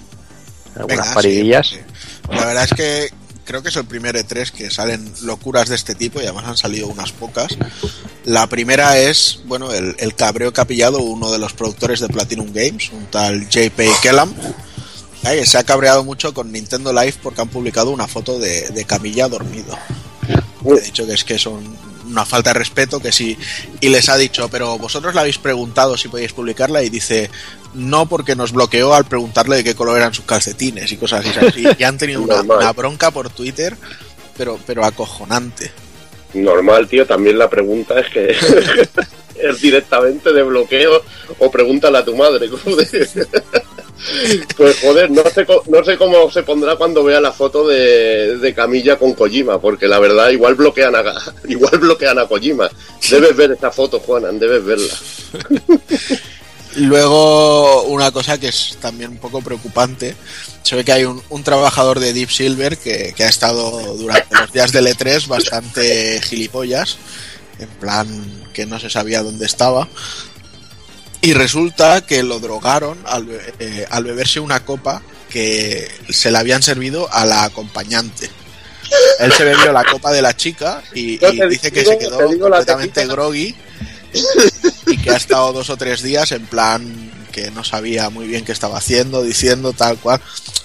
Algunas 0.74 1.06
Venga, 1.06 1.14
paridillas. 1.14 1.68
sí, 1.68 1.80
porque 2.20 2.38
La 2.38 2.46
verdad 2.48 2.64
es 2.64 2.74
que 2.74 3.25
creo 3.46 3.62
que 3.62 3.70
es 3.70 3.76
el 3.76 3.86
primer 3.86 4.16
E3 4.16 4.50
que 4.50 4.70
salen 4.70 5.10
locuras 5.22 5.68
de 5.68 5.76
este 5.76 5.94
tipo 5.94 6.20
y 6.20 6.24
además 6.24 6.44
han 6.44 6.56
salido 6.56 6.88
unas 6.88 7.12
pocas. 7.12 7.56
La 8.24 8.46
primera 8.48 8.98
es, 8.98 9.40
bueno, 9.46 9.72
el, 9.72 9.94
el 9.98 10.14
cabreo 10.14 10.52
que 10.52 10.60
ha 10.60 10.66
pillado 10.66 10.98
uno 10.98 11.32
de 11.32 11.38
los 11.38 11.54
productores 11.54 12.00
de 12.00 12.08
Platinum 12.08 12.52
Games, 12.52 12.90
un 12.92 13.06
tal 13.06 13.48
JP 13.48 13.80
Kellam. 14.02 14.34
Ay, 15.22 15.46
se 15.46 15.58
ha 15.58 15.64
cabreado 15.64 16.04
mucho 16.04 16.34
con 16.34 16.52
Nintendo 16.52 16.92
Live 16.92 17.14
porque 17.22 17.40
han 17.40 17.48
publicado 17.48 17.90
una 17.90 18.06
foto 18.06 18.38
de, 18.38 18.68
de 18.68 18.84
Camilla 18.84 19.28
dormido. 19.28 19.78
He 20.64 20.80
dicho 20.80 21.06
que 21.06 21.14
es 21.14 21.24
que 21.24 21.38
son 21.38 21.64
una 22.06 22.24
falta 22.24 22.50
de 22.50 22.58
respeto, 22.58 23.00
que 23.00 23.12
sí. 23.12 23.36
Y 23.80 23.88
les 23.88 24.08
ha 24.08 24.16
dicho, 24.16 24.48
pero 24.48 24.78
vosotros 24.78 25.14
le 25.14 25.20
habéis 25.20 25.38
preguntado 25.38 25.96
si 25.96 26.08
podéis 26.08 26.32
publicarla 26.32 26.82
y 26.82 26.90
dice, 26.90 27.30
no 27.76 28.08
porque 28.08 28.34
nos 28.34 28.52
bloqueó 28.52 28.94
al 28.94 29.04
preguntarle 29.04 29.56
de 29.56 29.64
qué 29.64 29.74
color 29.74 29.98
eran 29.98 30.14
sus 30.14 30.24
calcetines 30.24 30.90
y 30.90 30.96
cosas 30.96 31.24
así. 31.26 31.64
Y 31.78 31.84
han 31.84 31.98
tenido 31.98 32.22
una, 32.22 32.72
bronca 32.72 33.10
por 33.10 33.30
Twitter, 33.30 33.76
pero, 34.36 34.58
pero 34.66 34.84
acojonante. 34.84 35.70
Normal, 36.34 36.88
tío, 36.88 37.06
también 37.06 37.38
la 37.38 37.48
pregunta 37.48 37.98
es 38.00 38.10
que 38.10 38.30
es 39.42 39.60
directamente 39.60 40.32
de 40.32 40.42
bloqueo 40.42 41.02
o 41.38 41.50
pregúntale 41.50 41.98
a 41.98 42.04
tu 42.04 42.16
madre. 42.16 42.48
Pues 44.56 44.78
joder, 44.80 45.10
no 45.10 45.22
sé, 45.24 45.46
no 45.68 45.82
sé 45.82 45.96
cómo 45.96 46.30
se 46.30 46.42
pondrá 46.42 46.76
cuando 46.76 47.02
vea 47.02 47.20
la 47.20 47.32
foto 47.32 47.66
de, 47.66 48.36
de 48.36 48.54
Camilla 48.54 48.98
con 48.98 49.14
Kojima, 49.14 49.58
porque 49.58 49.88
la 49.88 49.98
verdad 49.98 50.28
igual 50.30 50.54
bloquean 50.54 50.94
a 50.94 51.02
igual 51.48 51.78
bloquean 51.78 52.18
a 52.18 52.26
Kojima. 52.26 52.70
Debes 53.10 53.34
ver 53.34 53.52
esa 53.52 53.70
foto, 53.72 53.98
Juanan, 53.98 54.38
debes 54.38 54.64
verla. 54.64 54.94
Luego, 56.76 57.82
una 57.84 58.10
cosa 58.10 58.38
que 58.38 58.48
es 58.48 58.76
también 58.80 59.10
un 59.10 59.16
poco 59.18 59.40
preocupante, 59.40 60.14
se 60.62 60.76
ve 60.76 60.84
que 60.84 60.92
hay 60.92 61.04
un, 61.04 61.22
un 61.30 61.42
trabajador 61.42 62.00
de 62.00 62.12
Deep 62.12 62.30
Silver 62.30 62.76
que, 62.76 63.12
que 63.16 63.24
ha 63.24 63.28
estado 63.28 63.96
durante 63.96 64.34
los 64.38 64.52
días 64.52 64.72
del 64.72 64.86
E3 64.86 65.26
bastante 65.26 66.20
gilipollas, 66.22 66.98
en 67.58 67.68
plan 67.68 68.48
que 68.52 68.66
no 68.66 68.78
se 68.78 68.90
sabía 68.90 69.22
dónde 69.22 69.46
estaba. 69.46 69.88
Y 71.22 71.32
resulta 71.32 72.02
que 72.06 72.22
lo 72.22 72.40
drogaron 72.40 72.98
al, 73.06 73.26
eh, 73.58 73.86
al 73.90 74.04
beberse 74.04 74.38
una 74.40 74.64
copa 74.64 75.02
que 75.30 75.88
se 76.10 76.30
le 76.30 76.38
habían 76.38 76.62
servido 76.62 77.08
a 77.12 77.24
la 77.24 77.44
acompañante. 77.44 78.30
Él 79.18 79.32
se 79.32 79.44
bebió 79.44 79.72
la 79.72 79.82
copa 79.84 80.12
de 80.12 80.22
la 80.22 80.36
chica 80.36 80.82
y, 80.94 81.18
dice 81.48 81.72
que 81.72 81.80
digo- 81.80 81.92
se 81.92 81.98
quedó 81.98 82.20
la 82.20 82.26
completamente 82.58 83.06
groggy 83.06 83.54
y 84.86 84.96
que 84.98 85.10
ha 85.10 85.16
estado 85.16 85.52
dos 85.52 85.70
o 85.70 85.76
tres 85.76 86.02
días 86.02 86.32
en 86.32 86.46
plan 86.46 87.12
que 87.32 87.50
no 87.50 87.64
sabía 87.64 88.08
muy 88.10 88.26
bien 88.26 88.44
qué 88.44 88.52
estaba 88.52 88.78
haciendo, 88.78 89.22
diciendo 89.22 89.72
tal 89.72 89.98
cual. 89.98 90.20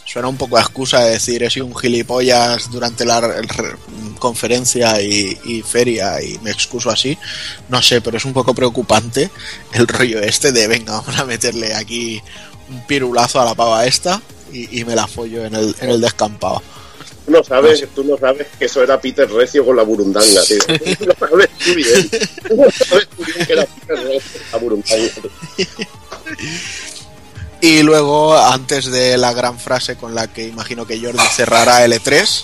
Suena 0.06 0.28
un 0.28 0.36
poco 0.38 0.58
a 0.58 0.62
excusa 0.62 1.00
de 1.00 1.12
decir 1.12 1.42
he 1.44 1.50
sido 1.50 1.66
un 1.66 1.76
gilipollas 1.76 2.70
durante 2.70 3.06
la 3.06 3.22
re- 3.22 3.42
re- 3.44 3.76
conferencia 4.20 5.02
y, 5.02 5.64
feria 5.66 6.22
y 6.22 6.38
me 6.40 6.52
excuso 6.52 6.90
así. 6.90 7.18
No 7.70 7.82
sé, 7.82 8.02
pero 8.02 8.18
es 8.18 8.26
un 8.26 8.34
poco 8.34 8.54
preocupante 8.54 9.30
el 9.74 9.88
rollo 9.88 10.20
este 10.22 10.52
de 10.52 10.68
venga, 10.68 10.94
vamos 11.00 11.18
a 11.18 11.26
meterle 11.26 11.74
aquí 11.76 12.22
un 12.70 12.86
pirulazo 12.88 13.40
a 13.42 13.46
la 13.46 13.56
pava 13.56 13.86
esta 13.86 14.22
y, 14.52 14.80
y 14.82 14.86
me 14.86 14.96
la 14.96 15.08
follo 15.08 15.46
en 15.46 15.56
el, 15.56 15.76
en 15.80 15.90
el 15.90 16.02
descampado. 16.02 16.62
Tú 17.32 17.38
no 17.38 17.44
sabes, 17.46 17.88
tú 17.96 18.04
no 18.04 18.18
sabes 18.18 18.48
que 18.60 18.66
eso 18.66 18.84
era 18.84 19.00
Peter 19.00 19.32
Recio 19.32 19.66
con 19.66 19.78
la 19.78 19.84
burundanga, 19.84 20.44
tío. 20.44 20.58
Tú 20.98 21.06
lo 21.06 21.16
sabes 21.16 21.50
tú 21.64 21.74
bien. 21.74 22.10
Tú 22.46 22.56
no 22.58 22.70
sabes 22.70 23.08
tú 23.08 23.24
bien 23.24 23.46
que 23.48 23.54
era 23.54 23.66
Peter 23.66 24.04
Recio 24.06 24.42
con 24.42 24.52
la 24.52 24.58
burundanga. 24.58 25.12
Y 27.64 27.84
luego, 27.84 28.36
antes 28.36 28.88
de 28.88 29.20
la 29.20 29.34
gran 29.34 29.60
frase 29.60 29.96
con 29.96 30.16
la 30.16 30.34
que 30.34 30.48
imagino 30.48 30.88
que 30.88 31.00
Jordi 31.00 31.24
cerrará 31.32 31.86
L3, 31.86 32.44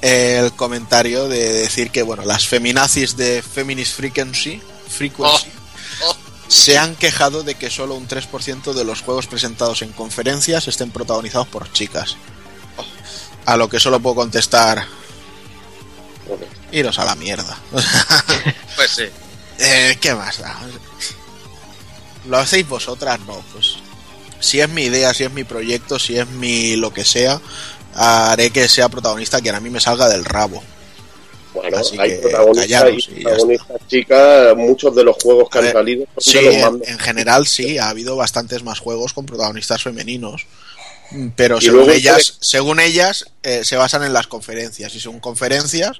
el 0.00 0.52
comentario 0.54 1.28
de 1.28 1.52
decir 1.52 1.92
que 1.92 2.02
bueno, 2.02 2.24
las 2.24 2.48
feminazis 2.48 3.16
de 3.16 3.42
Feminist 3.42 3.94
Frequency, 3.94 4.60
Frequency 4.88 5.46
se 6.48 6.78
han 6.78 6.96
quejado 6.96 7.44
de 7.44 7.54
que 7.54 7.70
solo 7.70 7.94
un 7.94 8.08
3% 8.08 8.72
de 8.72 8.84
los 8.84 9.02
juegos 9.02 9.28
presentados 9.28 9.82
en 9.82 9.92
conferencias 9.92 10.66
estén 10.66 10.90
protagonizados 10.90 11.46
por 11.46 11.70
chicas. 11.72 12.16
A 13.48 13.56
lo 13.56 13.66
que 13.66 13.80
solo 13.80 13.98
puedo 13.98 14.16
contestar. 14.16 14.84
Iros 16.70 16.98
a 16.98 17.04
la 17.06 17.14
mierda. 17.14 17.56
Pues 18.76 18.90
sí. 18.90 19.04
Eh, 19.58 19.96
¿Qué 20.00 20.14
más 20.14 20.38
da? 20.38 20.56
¿Lo 22.28 22.36
hacéis 22.36 22.68
vosotras? 22.68 23.18
No, 23.26 23.42
pues. 23.52 23.78
Si 24.38 24.60
es 24.60 24.68
mi 24.68 24.82
idea, 24.82 25.12
si 25.14 25.24
es 25.24 25.32
mi 25.32 25.42
proyecto, 25.42 25.98
si 25.98 26.16
es 26.16 26.28
mi 26.28 26.76
lo 26.76 26.92
que 26.92 27.04
sea, 27.04 27.40
haré 27.94 28.50
que 28.50 28.68
sea 28.68 28.88
protagonista 28.88 29.40
que 29.40 29.50
a 29.50 29.58
mí 29.58 29.70
me 29.70 29.80
salga 29.80 30.08
del 30.08 30.26
rabo. 30.26 30.62
Bueno, 31.54 31.78
Así 31.78 31.98
hay 31.98 32.18
protagonistas 32.18 32.92
chicas, 33.88 34.56
muchos 34.56 34.94
de 34.94 35.02
los 35.04 35.16
juegos 35.20 35.48
que 35.50 35.58
han 35.58 35.64
ver, 35.64 35.72
salido 35.72 36.06
son 36.18 36.32
Sí, 36.32 36.38
de 36.38 36.60
los 36.60 36.74
en, 36.74 36.82
en 36.92 36.98
general 36.98 37.46
sí, 37.46 37.78
ha 37.78 37.88
habido 37.88 38.14
bastantes 38.14 38.62
más 38.62 38.78
juegos 38.78 39.14
con 39.14 39.26
protagonistas 39.26 39.82
femeninos. 39.82 40.46
Pero 41.36 41.60
según 41.60 41.76
luego 41.78 41.92
ellas, 41.92 42.36
según 42.40 42.80
ellas 42.80 43.26
eh, 43.42 43.64
se 43.64 43.76
basan 43.76 44.04
en 44.04 44.12
las 44.12 44.26
conferencias. 44.26 44.94
Y 44.94 45.00
según 45.00 45.20
conferencias, 45.20 45.98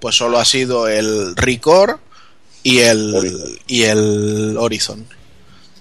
pues 0.00 0.16
solo 0.16 0.38
ha 0.38 0.44
sido 0.44 0.88
el 0.88 1.34
Record 1.36 1.98
y 2.62 2.80
el, 2.80 3.14
Horizon. 3.14 3.58
y 3.66 3.82
el 3.84 4.56
Horizon. 4.58 5.06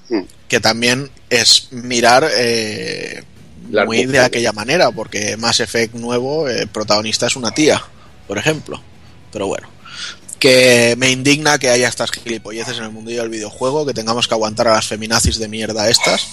Hmm. 0.09 0.23
Que 0.47 0.59
también 0.59 1.11
es 1.29 1.71
mirar 1.71 2.29
eh, 2.33 3.23
muy 3.85 4.05
de 4.05 4.19
aquella 4.19 4.53
manera, 4.53 4.91
porque 4.91 5.37
Mass 5.37 5.59
Effect 5.59 5.93
nuevo, 5.95 6.47
el 6.47 6.67
protagonista 6.67 7.27
es 7.27 7.35
una 7.35 7.51
tía, 7.51 7.83
por 8.27 8.37
ejemplo. 8.37 8.81
Pero 9.31 9.47
bueno, 9.47 9.69
que 10.39 10.95
me 10.97 11.11
indigna 11.11 11.59
que 11.59 11.69
haya 11.69 11.87
estas 11.87 12.11
gilipolleces 12.11 12.77
en 12.77 12.85
el 12.85 12.91
mundo 12.91 13.11
del 13.11 13.29
videojuego, 13.29 13.85
que 13.85 13.93
tengamos 13.93 14.27
que 14.27 14.33
aguantar 14.33 14.67
a 14.69 14.73
las 14.73 14.87
feminazis 14.87 15.37
de 15.37 15.47
mierda 15.47 15.89
estas, 15.89 16.27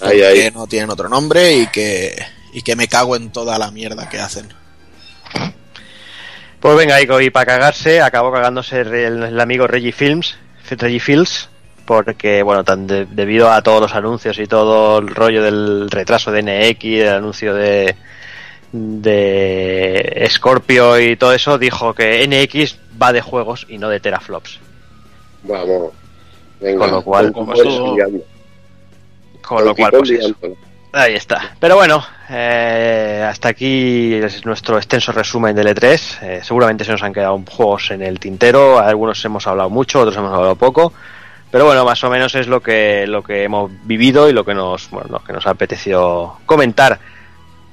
Ahí, 0.00 0.18
que 0.18 0.26
ahí. 0.26 0.50
no 0.54 0.66
tienen 0.66 0.90
otro 0.90 1.08
nombre 1.08 1.52
y 1.54 1.66
que, 1.68 2.16
y 2.52 2.62
que 2.62 2.76
me 2.76 2.88
cago 2.88 3.16
en 3.16 3.30
toda 3.30 3.58
la 3.58 3.70
mierda 3.70 4.08
que 4.08 4.18
hacen. 4.18 4.48
Pues 6.60 6.76
venga, 6.76 7.00
Ico, 7.00 7.20
y 7.20 7.30
para 7.30 7.46
cagarse, 7.46 8.00
acabó 8.02 8.30
cagándose 8.32 8.80
el, 8.80 8.94
el 9.22 9.40
amigo 9.40 9.66
Reggie 9.66 9.92
Films, 9.92 10.36
Reggie 10.68 11.00
Fields, 11.00 11.48
porque, 11.86 12.42
bueno, 12.42 12.64
tan 12.64 12.86
de- 12.86 13.06
debido 13.06 13.50
a 13.50 13.62
todos 13.62 13.80
los 13.80 13.94
anuncios 13.94 14.38
y 14.38 14.46
todo 14.46 14.98
el 14.98 15.08
rollo 15.08 15.42
del 15.42 15.90
retraso 15.90 16.30
de 16.30 16.42
NX, 16.42 16.84
el 16.84 17.08
anuncio 17.08 17.54
de, 17.54 17.96
de 18.72 20.26
Scorpio 20.30 21.00
y 21.00 21.16
todo 21.16 21.32
eso, 21.32 21.56
dijo 21.58 21.94
que 21.94 22.26
NX 22.28 22.76
va 23.02 23.12
de 23.12 23.22
juegos 23.22 23.66
y 23.68 23.78
no 23.78 23.88
de 23.88 24.00
teraflops. 24.00 24.58
Vamos. 25.44 25.92
Venga, 26.60 26.78
Con 26.78 26.90
lo 26.90 27.02
cual, 27.02 27.32
Con 29.50 29.64
lo 29.64 29.74
cual, 29.74 29.90
pues 29.90 30.10
eso. 30.10 30.32
Ahí 30.92 31.14
está. 31.14 31.56
Pero 31.58 31.74
bueno, 31.74 32.04
eh, 32.28 33.26
hasta 33.28 33.48
aquí 33.48 34.14
es 34.14 34.46
nuestro 34.46 34.76
extenso 34.76 35.10
resumen 35.10 35.56
del 35.56 35.66
E3. 35.66 36.18
Eh, 36.22 36.40
seguramente 36.40 36.84
se 36.84 36.92
nos 36.92 37.02
han 37.02 37.12
quedado 37.12 37.42
juegos 37.50 37.90
en 37.90 38.02
el 38.02 38.20
tintero. 38.20 38.78
Algunos 38.78 39.24
hemos 39.24 39.44
hablado 39.48 39.70
mucho, 39.70 39.98
otros 39.98 40.16
hemos 40.16 40.32
hablado 40.32 40.54
poco. 40.54 40.92
Pero 41.50 41.66
bueno, 41.66 41.84
más 41.84 42.02
o 42.04 42.10
menos 42.10 42.32
es 42.36 42.46
lo 42.46 42.60
que, 42.60 43.08
lo 43.08 43.24
que 43.24 43.42
hemos 43.42 43.72
vivido 43.82 44.28
y 44.28 44.32
lo 44.32 44.44
que 44.44 44.54
nos, 44.54 44.88
bueno, 44.90 45.08
lo 45.10 45.24
que 45.24 45.32
nos 45.32 45.48
ha 45.48 45.50
apetecido 45.50 46.38
comentar. 46.46 47.00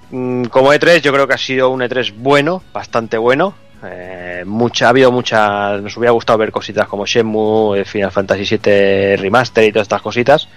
Mm, 0.10 0.46
Como 0.46 0.74
E3, 0.74 1.02
yo 1.02 1.14
creo 1.14 1.28
que 1.28 1.36
ha 1.36 1.40
sido 1.40 1.70
un 1.70 1.82
E3 1.82 2.12
bueno, 2.18 2.64
bastante 2.74 3.20
bueno. 3.20 3.54
Eh, 3.84 4.44
mucha, 4.48 4.88
ha 4.88 4.90
habido 4.90 5.12
mucha. 5.12 5.78
Nos 5.78 5.96
hubiera 5.96 6.12
gustado 6.12 6.40
ver 6.40 6.52
cositas 6.52 6.88
como 6.88 7.06
Shenmue, 7.06 7.82
eh, 7.82 7.86
Final 7.86 8.12
Fantasy 8.12 8.58
VII 8.58 9.18
Remaster 9.18 9.66
y 9.66 9.72
todas 9.72 9.86
estas 9.86 10.02
cositas 10.02 10.48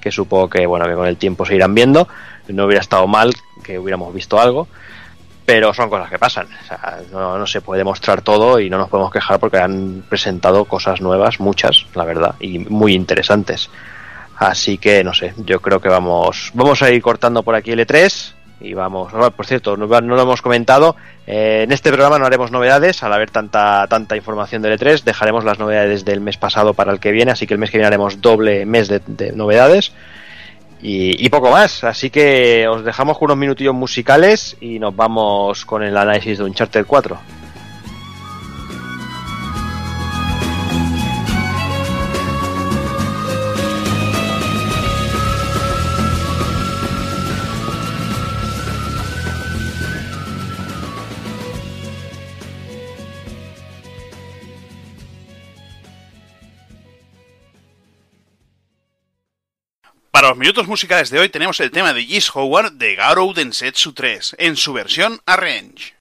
que 0.00 0.10
supongo 0.10 0.48
que 0.48 0.66
bueno 0.66 0.86
que 0.86 0.94
con 0.94 1.06
el 1.06 1.16
tiempo 1.16 1.44
se 1.44 1.54
irán 1.54 1.74
viendo. 1.74 2.08
No 2.48 2.64
hubiera 2.64 2.80
estado 2.80 3.06
mal 3.06 3.32
que 3.62 3.78
hubiéramos 3.78 4.12
visto 4.14 4.40
algo 4.40 4.68
pero 5.48 5.72
son 5.72 5.88
cosas 5.88 6.10
que 6.10 6.18
pasan. 6.18 6.46
O 6.46 6.66
sea, 6.66 6.98
no, 7.10 7.38
no 7.38 7.46
se 7.46 7.62
puede 7.62 7.82
mostrar 7.82 8.20
todo 8.20 8.60
y 8.60 8.68
no 8.68 8.76
nos 8.76 8.90
podemos 8.90 9.10
quejar 9.10 9.40
porque 9.40 9.56
han 9.56 10.04
presentado 10.06 10.66
cosas 10.66 11.00
nuevas 11.00 11.40
muchas 11.40 11.86
la 11.94 12.04
verdad 12.04 12.34
y 12.38 12.58
muy 12.58 12.92
interesantes. 12.92 13.70
Así 14.36 14.76
que 14.76 15.02
no 15.02 15.14
sé 15.14 15.32
yo 15.38 15.62
creo 15.62 15.80
que 15.80 15.88
vamos 15.88 16.50
vamos 16.52 16.82
a 16.82 16.90
ir 16.90 17.00
cortando 17.00 17.42
por 17.42 17.54
aquí 17.54 17.70
el 17.70 17.80
E3 17.80 18.34
y 18.60 18.74
vamos 18.74 19.12
por 19.36 19.46
cierto 19.46 19.76
no, 19.76 19.86
lo 19.86 20.22
hemos 20.22 20.42
comentado 20.42 20.96
eh, 21.26 21.62
en 21.64 21.72
este 21.72 21.90
programa 21.90 22.18
no 22.18 22.26
haremos 22.26 22.50
novedades 22.50 23.02
al 23.02 23.12
haber 23.12 23.30
tanta 23.30 23.86
tanta 23.88 24.16
información 24.16 24.62
del 24.62 24.78
E3 24.78 25.02
dejaremos 25.02 25.44
las 25.44 25.58
novedades 25.58 26.04
del 26.04 26.20
mes 26.20 26.36
pasado 26.36 26.74
para 26.74 26.92
el 26.92 27.00
que 27.00 27.12
viene 27.12 27.30
así 27.30 27.46
que 27.46 27.54
el 27.54 27.60
mes 27.60 27.70
que 27.70 27.78
viene 27.78 27.86
haremos 27.86 28.20
doble 28.20 28.66
mes 28.66 28.88
de, 28.88 29.00
de 29.06 29.32
novedades 29.32 29.92
y, 30.80 31.24
y 31.24 31.28
poco 31.28 31.50
más. 31.50 31.82
Así 31.82 32.10
que 32.10 32.68
os 32.68 32.84
dejamos 32.84 33.18
con 33.18 33.26
unos 33.26 33.38
minutillos 33.38 33.74
musicales 33.74 34.56
y 34.60 34.78
nos 34.78 34.94
vamos 34.94 35.64
con 35.64 35.82
el 35.82 35.96
análisis 35.96 36.38
de 36.38 36.44
Uncharted 36.44 36.86
4 36.86 37.18
Para 60.18 60.30
los 60.30 60.38
minutos 60.38 60.66
musicales 60.66 61.10
de 61.10 61.20
hoy 61.20 61.28
tenemos 61.28 61.60
el 61.60 61.70
tema 61.70 61.92
de 61.92 62.02
Gis 62.02 62.34
Howard 62.34 62.72
de 62.72 62.96
Garou 62.96 63.32
Densetsu 63.32 63.92
3 63.92 64.34
en 64.40 64.56
su 64.56 64.72
versión 64.72 65.20
Arrange. 65.26 65.97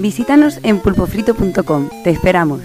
Visítanos 0.00 0.60
en 0.62 0.80
pulpofrito.com. 0.80 1.90
Te 2.02 2.08
esperamos. 2.08 2.62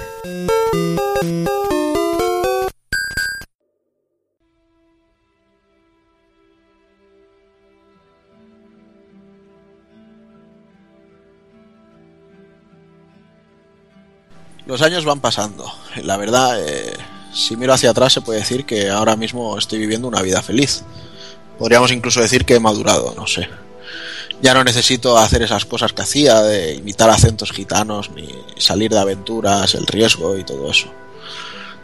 Los 14.65 14.81
años 14.81 15.03
van 15.03 15.19
pasando. 15.19 15.69
La 16.03 16.15
verdad, 16.15 16.65
eh, 16.65 16.93
si 17.33 17.57
miro 17.57 17.73
hacia 17.73 17.89
atrás 17.89 18.13
se 18.13 18.21
puede 18.21 18.39
decir 18.39 18.65
que 18.65 18.89
ahora 18.89 19.17
mismo 19.17 19.57
estoy 19.57 19.79
viviendo 19.79 20.07
una 20.07 20.21
vida 20.21 20.41
feliz. 20.41 20.85
Podríamos 21.59 21.91
incluso 21.91 22.21
decir 22.21 22.45
que 22.45 22.55
he 22.55 22.59
madurado, 22.61 23.13
no 23.13 23.27
sé. 23.27 23.49
Ya 24.41 24.53
no 24.53 24.63
necesito 24.63 25.17
hacer 25.17 25.41
esas 25.41 25.65
cosas 25.65 25.93
que 25.93 26.01
hacía, 26.01 26.41
de 26.41 26.75
imitar 26.75 27.09
acentos 27.09 27.51
gitanos, 27.51 28.11
ni 28.11 28.27
salir 28.57 28.91
de 28.91 28.99
aventuras, 28.99 29.75
el 29.75 29.87
riesgo 29.87 30.37
y 30.37 30.43
todo 30.43 30.69
eso. 30.69 30.87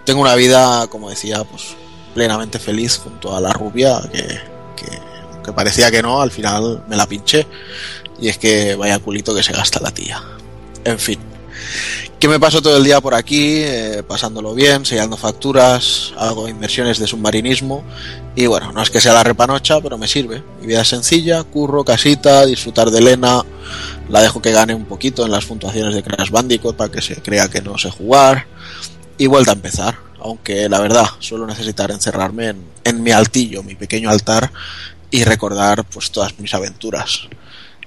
Tengo 0.05 0.21
una 0.21 0.35
vida, 0.35 0.87
como 0.87 1.09
decía, 1.09 1.43
pues 1.43 1.75
plenamente 2.13 2.59
feliz 2.59 2.97
junto 2.97 3.35
a 3.35 3.41
la 3.41 3.53
rubia, 3.53 4.01
que, 4.11 4.21
que, 4.75 4.99
que 5.43 5.53
parecía 5.53 5.89
que 5.89 6.01
no, 6.01 6.21
al 6.21 6.31
final 6.31 6.83
me 6.87 6.97
la 6.97 7.07
pinché. 7.07 7.47
Y 8.19 8.27
es 8.27 8.37
que 8.37 8.75
vaya 8.75 8.99
culito 8.99 9.33
que 9.33 9.43
se 9.43 9.53
gasta 9.53 9.79
la 9.79 9.91
tía. 9.91 10.21
En 10.83 10.99
fin 10.99 11.19
que 12.21 12.27
me 12.27 12.39
paso 12.39 12.61
todo 12.61 12.77
el 12.77 12.83
día 12.83 13.01
por 13.01 13.15
aquí, 13.15 13.63
eh, 13.63 14.03
pasándolo 14.07 14.53
bien, 14.53 14.85
sellando 14.85 15.17
facturas, 15.17 16.13
hago 16.15 16.47
inversiones 16.47 16.99
de 16.99 17.07
submarinismo 17.07 17.83
y 18.35 18.45
bueno, 18.45 18.71
no 18.71 18.83
es 18.83 18.91
que 18.91 19.01
sea 19.01 19.11
la 19.11 19.23
repanocha, 19.23 19.81
pero 19.81 19.97
me 19.97 20.07
sirve. 20.07 20.43
Mi 20.61 20.67
vida 20.67 20.81
es 20.81 20.87
sencilla, 20.87 21.43
curro, 21.43 21.83
casita, 21.83 22.45
disfrutar 22.45 22.91
de 22.91 22.99
Elena, 22.99 23.41
la 24.07 24.21
dejo 24.21 24.39
que 24.39 24.51
gane 24.51 24.75
un 24.75 24.85
poquito 24.85 25.25
en 25.25 25.31
las 25.31 25.45
puntuaciones 25.45 25.95
de 25.95 26.03
Crash 26.03 26.29
Bandicoot 26.29 26.75
para 26.75 26.91
que 26.91 27.01
se 27.01 27.15
crea 27.15 27.49
que 27.49 27.63
no 27.63 27.79
sé 27.79 27.89
jugar 27.89 28.45
y 29.17 29.25
vuelta 29.25 29.53
a 29.53 29.55
empezar. 29.55 29.97
Aunque 30.19 30.69
la 30.69 30.79
verdad, 30.79 31.07
suelo 31.17 31.47
necesitar 31.47 31.89
encerrarme 31.89 32.49
en, 32.49 32.63
en 32.83 33.01
mi 33.01 33.09
altillo, 33.09 33.63
mi 33.63 33.73
pequeño 33.73 34.11
altar 34.11 34.51
y 35.09 35.23
recordar 35.23 35.85
pues 35.85 36.11
todas 36.11 36.37
mis 36.37 36.53
aventuras. 36.53 37.27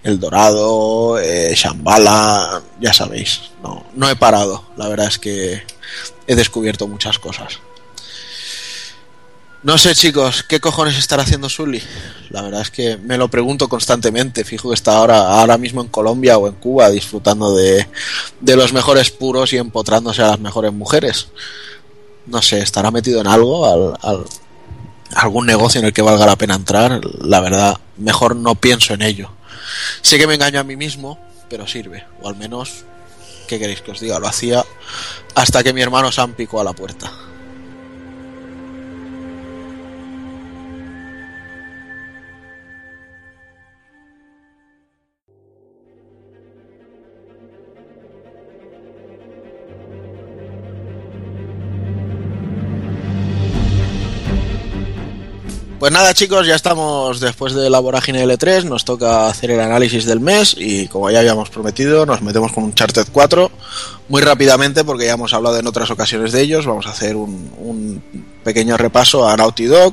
El 0.04 0.20
Dorado, 0.20 1.18
eh, 1.18 1.54
Shambhala, 1.56 2.62
ya 2.80 2.92
sabéis, 2.92 3.40
no, 3.62 3.84
no 3.94 4.08
he 4.08 4.16
parado, 4.16 4.64
la 4.76 4.86
verdad 4.88 5.08
es 5.08 5.18
que 5.18 5.62
he 6.26 6.34
descubierto 6.36 6.86
muchas 6.86 7.18
cosas. 7.18 7.58
No 9.62 9.78
sé, 9.78 9.94
chicos, 9.94 10.42
¿qué 10.42 10.60
cojones 10.60 10.98
estará 10.98 11.22
haciendo 11.22 11.48
Sully? 11.48 11.82
La 12.28 12.42
verdad 12.42 12.60
es 12.60 12.70
que 12.70 12.98
me 12.98 13.16
lo 13.16 13.28
pregunto 13.28 13.66
constantemente. 13.66 14.44
Fijo 14.44 14.68
que 14.68 14.74
está 14.74 14.94
ahora, 14.94 15.40
ahora 15.40 15.56
mismo 15.56 15.80
en 15.80 15.88
Colombia 15.88 16.36
o 16.36 16.46
en 16.46 16.54
Cuba 16.54 16.90
disfrutando 16.90 17.56
de, 17.56 17.88
de 18.42 18.56
los 18.56 18.74
mejores 18.74 19.10
puros 19.10 19.54
y 19.54 19.56
empotrándose 19.56 20.20
a 20.20 20.28
las 20.28 20.38
mejores 20.38 20.70
mujeres. 20.74 21.28
No 22.26 22.42
sé, 22.42 22.58
¿estará 22.58 22.90
metido 22.90 23.22
en 23.22 23.26
algo? 23.26 23.64
Al, 23.64 23.98
al, 24.02 24.24
algún 25.14 25.46
negocio 25.46 25.80
en 25.80 25.86
el 25.86 25.92
que 25.94 26.02
valga 26.02 26.26
la 26.26 26.36
pena 26.36 26.56
entrar? 26.56 27.00
La 27.22 27.40
verdad, 27.40 27.80
mejor 27.96 28.36
no 28.36 28.54
pienso 28.56 28.92
en 28.92 29.00
ello. 29.00 29.30
Sé 30.02 30.18
que 30.18 30.26
me 30.26 30.34
engaño 30.34 30.60
a 30.60 30.64
mí 30.64 30.76
mismo, 30.76 31.18
pero 31.48 31.66
sirve. 31.66 32.04
O 32.22 32.28
al 32.28 32.36
menos, 32.36 32.84
¿qué 33.48 33.58
queréis 33.58 33.82
que 33.82 33.92
os 33.92 34.00
diga? 34.00 34.18
Lo 34.18 34.26
hacía 34.26 34.64
hasta 35.34 35.62
que 35.62 35.72
mi 35.72 35.82
hermano 35.82 36.12
Sam 36.12 36.34
picó 36.34 36.60
a 36.60 36.64
la 36.64 36.72
puerta. 36.72 37.12
Pues 55.84 55.92
nada 55.92 56.14
chicos, 56.14 56.46
ya 56.46 56.54
estamos 56.54 57.20
después 57.20 57.52
de 57.52 57.68
la 57.68 57.78
vorágine 57.78 58.24
L3, 58.24 58.64
nos 58.64 58.86
toca 58.86 59.26
hacer 59.26 59.50
el 59.50 59.60
análisis 59.60 60.06
del 60.06 60.18
mes 60.18 60.56
y 60.58 60.88
como 60.88 61.10
ya 61.10 61.18
habíamos 61.18 61.50
prometido, 61.50 62.06
nos 62.06 62.22
metemos 62.22 62.52
con 62.52 62.64
un 62.64 62.74
Charted 62.74 63.08
4 63.12 63.50
muy 64.08 64.22
rápidamente 64.22 64.82
porque 64.82 65.04
ya 65.04 65.12
hemos 65.12 65.34
hablado 65.34 65.58
en 65.58 65.66
otras 65.66 65.90
ocasiones 65.90 66.32
de 66.32 66.40
ellos, 66.40 66.64
vamos 66.64 66.86
a 66.86 66.90
hacer 66.92 67.16
un, 67.16 67.52
un 67.58 68.02
pequeño 68.42 68.78
repaso 68.78 69.28
a 69.28 69.36
Naughty 69.36 69.66
Dog, 69.66 69.92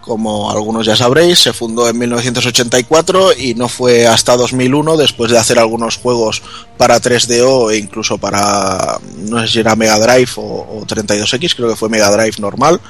como 0.00 0.50
algunos 0.50 0.86
ya 0.86 0.96
sabréis, 0.96 1.38
se 1.38 1.52
fundó 1.52 1.88
en 1.88 1.98
1984 1.98 3.32
y 3.38 3.54
no 3.54 3.68
fue 3.68 4.06
hasta 4.06 4.36
2001, 4.36 4.96
después 4.96 5.30
de 5.30 5.38
hacer 5.38 5.58
algunos 5.58 5.96
juegos 5.96 6.42
para 6.76 7.00
3DO 7.00 7.72
e 7.72 7.78
incluso 7.78 8.18
para, 8.18 8.98
no 9.18 9.40
sé 9.40 9.48
si 9.48 9.60
era 9.60 9.76
Mega 9.76 9.98
Drive 9.98 10.30
o, 10.36 10.42
o 10.42 10.86
32X, 10.86 11.54
creo 11.54 11.68
que 11.68 11.76
fue 11.76 11.88
Mega 11.88 12.10
Drive 12.10 12.36
normal, 12.38 12.80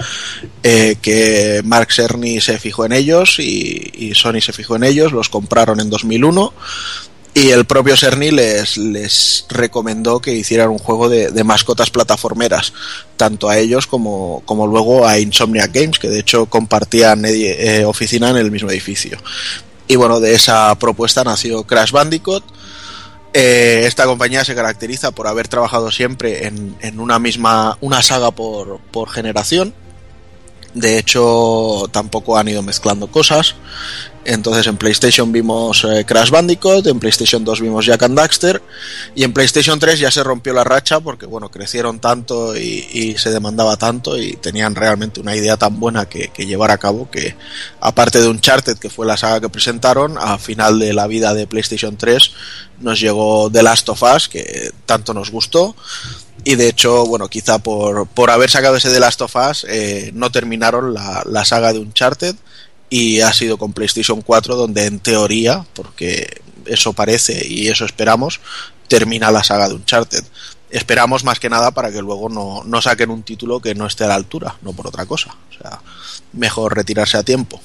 eh, 0.62 0.96
que 1.02 1.62
Mark 1.64 1.92
Cerny 1.92 2.40
se 2.40 2.58
fijó 2.58 2.84
en 2.84 2.92
ellos 2.92 3.38
y, 3.38 3.90
y 3.94 4.14
Sony 4.14 4.40
se 4.40 4.52
fijó 4.52 4.76
en 4.76 4.84
ellos, 4.84 5.12
los 5.12 5.28
compraron 5.28 5.80
en 5.80 5.90
2001 5.90 6.52
y 7.32 7.50
el 7.50 7.64
propio 7.64 7.96
Cerny 7.96 8.30
les, 8.30 8.76
les 8.76 9.46
recomendó 9.48 10.20
que 10.20 10.34
hicieran 10.34 10.70
un 10.70 10.78
juego 10.78 11.08
de, 11.08 11.44
mascotas 11.44 11.90
plataformeras, 11.90 12.72
tanto 13.16 13.48
a 13.48 13.56
ellos 13.56 13.86
como, 13.86 14.42
como 14.44 14.66
luego 14.66 15.06
a 15.06 15.18
Insomnia 15.18 15.68
Games, 15.68 15.98
que 15.98 16.08
de 16.08 16.20
hecho 16.20 16.46
compartían 16.46 17.24
eh, 17.24 17.84
oficina 17.84 18.30
en 18.30 18.36
el 18.36 18.50
mismo 18.50 18.70
edificio. 18.70 19.18
Y 19.86 19.96
bueno, 19.96 20.20
de 20.20 20.34
esa 20.34 20.74
propuesta 20.76 21.24
nació 21.24 21.64
Crash 21.64 21.92
Bandicoot. 21.92 22.44
Eh, 23.32 23.84
esta 23.86 24.06
compañía 24.06 24.44
se 24.44 24.56
caracteriza 24.56 25.12
por 25.12 25.28
haber 25.28 25.46
trabajado 25.46 25.92
siempre 25.92 26.46
en, 26.46 26.76
en 26.80 26.98
una 26.98 27.20
misma, 27.20 27.78
una 27.80 28.02
saga 28.02 28.32
por, 28.32 28.80
por 28.90 29.08
generación. 29.08 29.72
De 30.74 30.98
hecho, 30.98 31.88
tampoco 31.90 32.38
han 32.38 32.48
ido 32.48 32.62
mezclando 32.62 33.08
cosas. 33.08 33.56
Entonces 34.24 34.66
en 34.66 34.76
PlayStation 34.76 35.32
vimos 35.32 35.82
eh, 35.84 36.04
Crash 36.04 36.30
Bandicoot, 36.30 36.86
en 36.86 37.00
PlayStation 37.00 37.42
2 37.42 37.62
vimos 37.62 37.86
Jack 37.86 38.02
and 38.02 38.18
Daxter 38.18 38.62
y 39.14 39.24
en 39.24 39.32
PlayStation 39.32 39.78
3 39.78 39.98
ya 39.98 40.10
se 40.10 40.22
rompió 40.22 40.52
la 40.52 40.62
racha 40.62 41.00
porque 41.00 41.24
bueno, 41.24 41.50
crecieron 41.50 42.00
tanto 42.00 42.54
y, 42.54 43.16
se 43.16 43.30
demandaba 43.30 43.78
tanto 43.78 44.18
y 44.18 44.34
tenían 44.34 44.74
realmente 44.74 45.20
una 45.20 45.34
idea 45.34 45.56
tan 45.56 45.80
buena 45.80 46.06
que, 46.06 46.28
que, 46.28 46.44
llevar 46.44 46.70
a 46.70 46.76
cabo 46.76 47.10
que 47.10 47.34
aparte 47.80 48.20
de 48.20 48.28
Uncharted 48.28 48.76
que 48.76 48.90
fue 48.90 49.06
la 49.06 49.16
saga 49.16 49.40
que 49.40 49.48
presentaron, 49.48 50.18
a 50.18 50.38
final 50.38 50.78
de 50.78 50.92
la 50.92 51.06
vida 51.06 51.32
de 51.32 51.46
PlayStation 51.46 51.96
3 51.96 52.32
nos 52.80 53.00
llegó 53.00 53.50
The 53.50 53.62
Last 53.62 53.88
of 53.88 54.02
Us 54.02 54.28
que 54.28 54.70
tanto 54.84 55.14
nos 55.14 55.30
gustó 55.30 55.74
y 56.44 56.54
de 56.54 56.68
hecho, 56.68 57.06
bueno, 57.06 57.28
quizá 57.28 57.58
por, 57.58 58.06
por 58.06 58.30
haber 58.30 58.50
sacado 58.50 58.76
ese 58.76 58.90
The 58.90 59.00
Last 59.00 59.20
of 59.22 59.36
Us 59.36 59.66
eh, 59.68 60.10
no 60.14 60.30
terminaron 60.30 60.94
la, 60.94 61.22
la 61.26 61.44
saga 61.44 61.72
de 61.72 61.78
Uncharted 61.78 62.34
y 62.88 63.20
ha 63.20 63.32
sido 63.32 63.56
con 63.56 63.72
PlayStation 63.72 64.22
4 64.22 64.56
donde 64.56 64.86
en 64.86 65.00
teoría, 65.00 65.64
porque 65.74 66.42
eso 66.66 66.92
parece 66.92 67.46
y 67.46 67.68
eso 67.68 67.84
esperamos, 67.84 68.40
termina 68.88 69.30
la 69.30 69.44
saga 69.44 69.68
de 69.68 69.74
Uncharted. 69.74 70.24
Esperamos 70.70 71.24
más 71.24 71.40
que 71.40 71.50
nada 71.50 71.72
para 71.72 71.90
que 71.90 72.00
luego 72.00 72.28
no, 72.28 72.62
no 72.64 72.82
saquen 72.82 73.10
un 73.10 73.22
título 73.22 73.60
que 73.60 73.74
no 73.74 73.86
esté 73.86 74.04
a 74.04 74.08
la 74.08 74.14
altura, 74.14 74.56
no 74.62 74.72
por 74.72 74.86
otra 74.86 75.06
cosa. 75.06 75.34
O 75.50 75.52
sea, 75.52 75.80
mejor 76.32 76.76
retirarse 76.76 77.16
a 77.16 77.22
tiempo. 77.22 77.60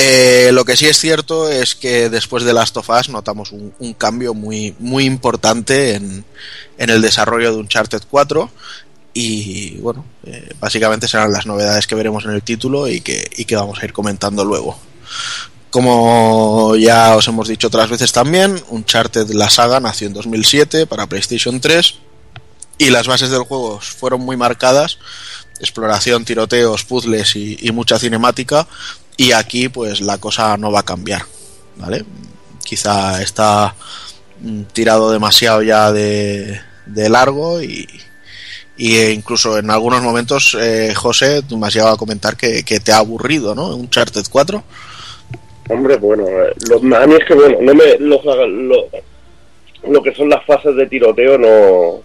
Eh, 0.00 0.52
lo 0.52 0.64
que 0.64 0.76
sí 0.76 0.86
es 0.86 0.96
cierto 0.96 1.50
es 1.50 1.74
que 1.74 2.08
después 2.08 2.44
de 2.44 2.52
Last 2.52 2.76
of 2.76 2.88
Us 2.88 3.08
notamos 3.08 3.50
un, 3.50 3.94
cambio 3.94 4.32
muy, 4.32 4.72
muy 4.78 5.04
importante 5.04 5.94
en, 5.96 6.24
en, 6.78 6.90
el 6.90 7.02
desarrollo 7.02 7.50
de 7.50 7.58
Uncharted 7.58 8.02
4 8.08 8.48
y 9.12 9.76
bueno, 9.78 10.04
eh, 10.24 10.54
básicamente 10.60 11.08
serán 11.08 11.32
las 11.32 11.46
novedades 11.46 11.88
que 11.88 11.96
veremos 11.96 12.24
en 12.26 12.30
el 12.30 12.44
título 12.44 12.86
y 12.86 13.00
que, 13.00 13.28
y 13.38 13.44
que 13.44 13.56
vamos 13.56 13.82
a 13.82 13.86
ir 13.86 13.92
comentando 13.92 14.44
luego. 14.44 14.78
Como 15.70 16.76
ya 16.76 17.16
os 17.16 17.26
hemos 17.26 17.48
dicho 17.48 17.66
otras 17.66 17.90
veces 17.90 18.12
también, 18.12 18.62
Uncharted 18.68 19.28
la 19.30 19.50
saga 19.50 19.80
nació 19.80 20.06
en 20.06 20.12
2007 20.12 20.86
para 20.86 21.08
PlayStation 21.08 21.60
3 21.60 21.94
y 22.78 22.90
las 22.90 23.08
bases 23.08 23.30
del 23.30 23.42
juego 23.42 23.80
fueron 23.80 24.20
muy 24.20 24.36
marcadas, 24.36 24.98
exploración, 25.58 26.24
tiroteos, 26.24 26.84
puzzles 26.84 27.34
y 27.34 27.68
mucha 27.72 27.98
cinemática 27.98 28.68
y 29.18 29.32
aquí 29.32 29.68
pues 29.68 30.00
la 30.00 30.16
cosa 30.16 30.56
no 30.56 30.72
va 30.72 30.80
a 30.80 30.84
cambiar, 30.84 31.22
¿vale? 31.76 32.04
Quizá 32.64 33.20
está 33.20 33.74
tirado 34.72 35.10
demasiado 35.10 35.60
ya 35.62 35.92
de, 35.92 36.60
largo 36.86 37.60
y, 37.60 37.86
incluso 38.78 39.58
en 39.58 39.70
algunos 39.70 40.02
momentos, 40.02 40.56
eh, 40.58 40.94
José, 40.94 41.42
tú 41.42 41.58
me 41.58 41.66
has 41.66 41.74
llegado 41.74 41.94
a 41.94 41.98
comentar 41.98 42.36
que, 42.36 42.62
te 42.62 42.92
ha 42.92 42.98
aburrido, 42.98 43.56
¿no? 43.56 43.74
Un 43.74 43.90
Charted 43.90 44.24
4. 44.30 44.62
Hombre, 45.70 45.96
bueno, 45.96 46.24
lo, 46.68 46.96
a 46.96 47.06
mí 47.06 47.14
es 47.14 47.24
que, 47.26 47.34
bueno, 47.34 47.58
no 47.60 47.74
me, 47.74 47.98
lo, 47.98 48.22
lo, 48.46 48.88
lo, 49.88 50.02
que 50.02 50.14
son 50.14 50.30
las 50.30 50.46
fases 50.46 50.76
de 50.76 50.86
tiroteo 50.86 51.36
no, 51.36 52.02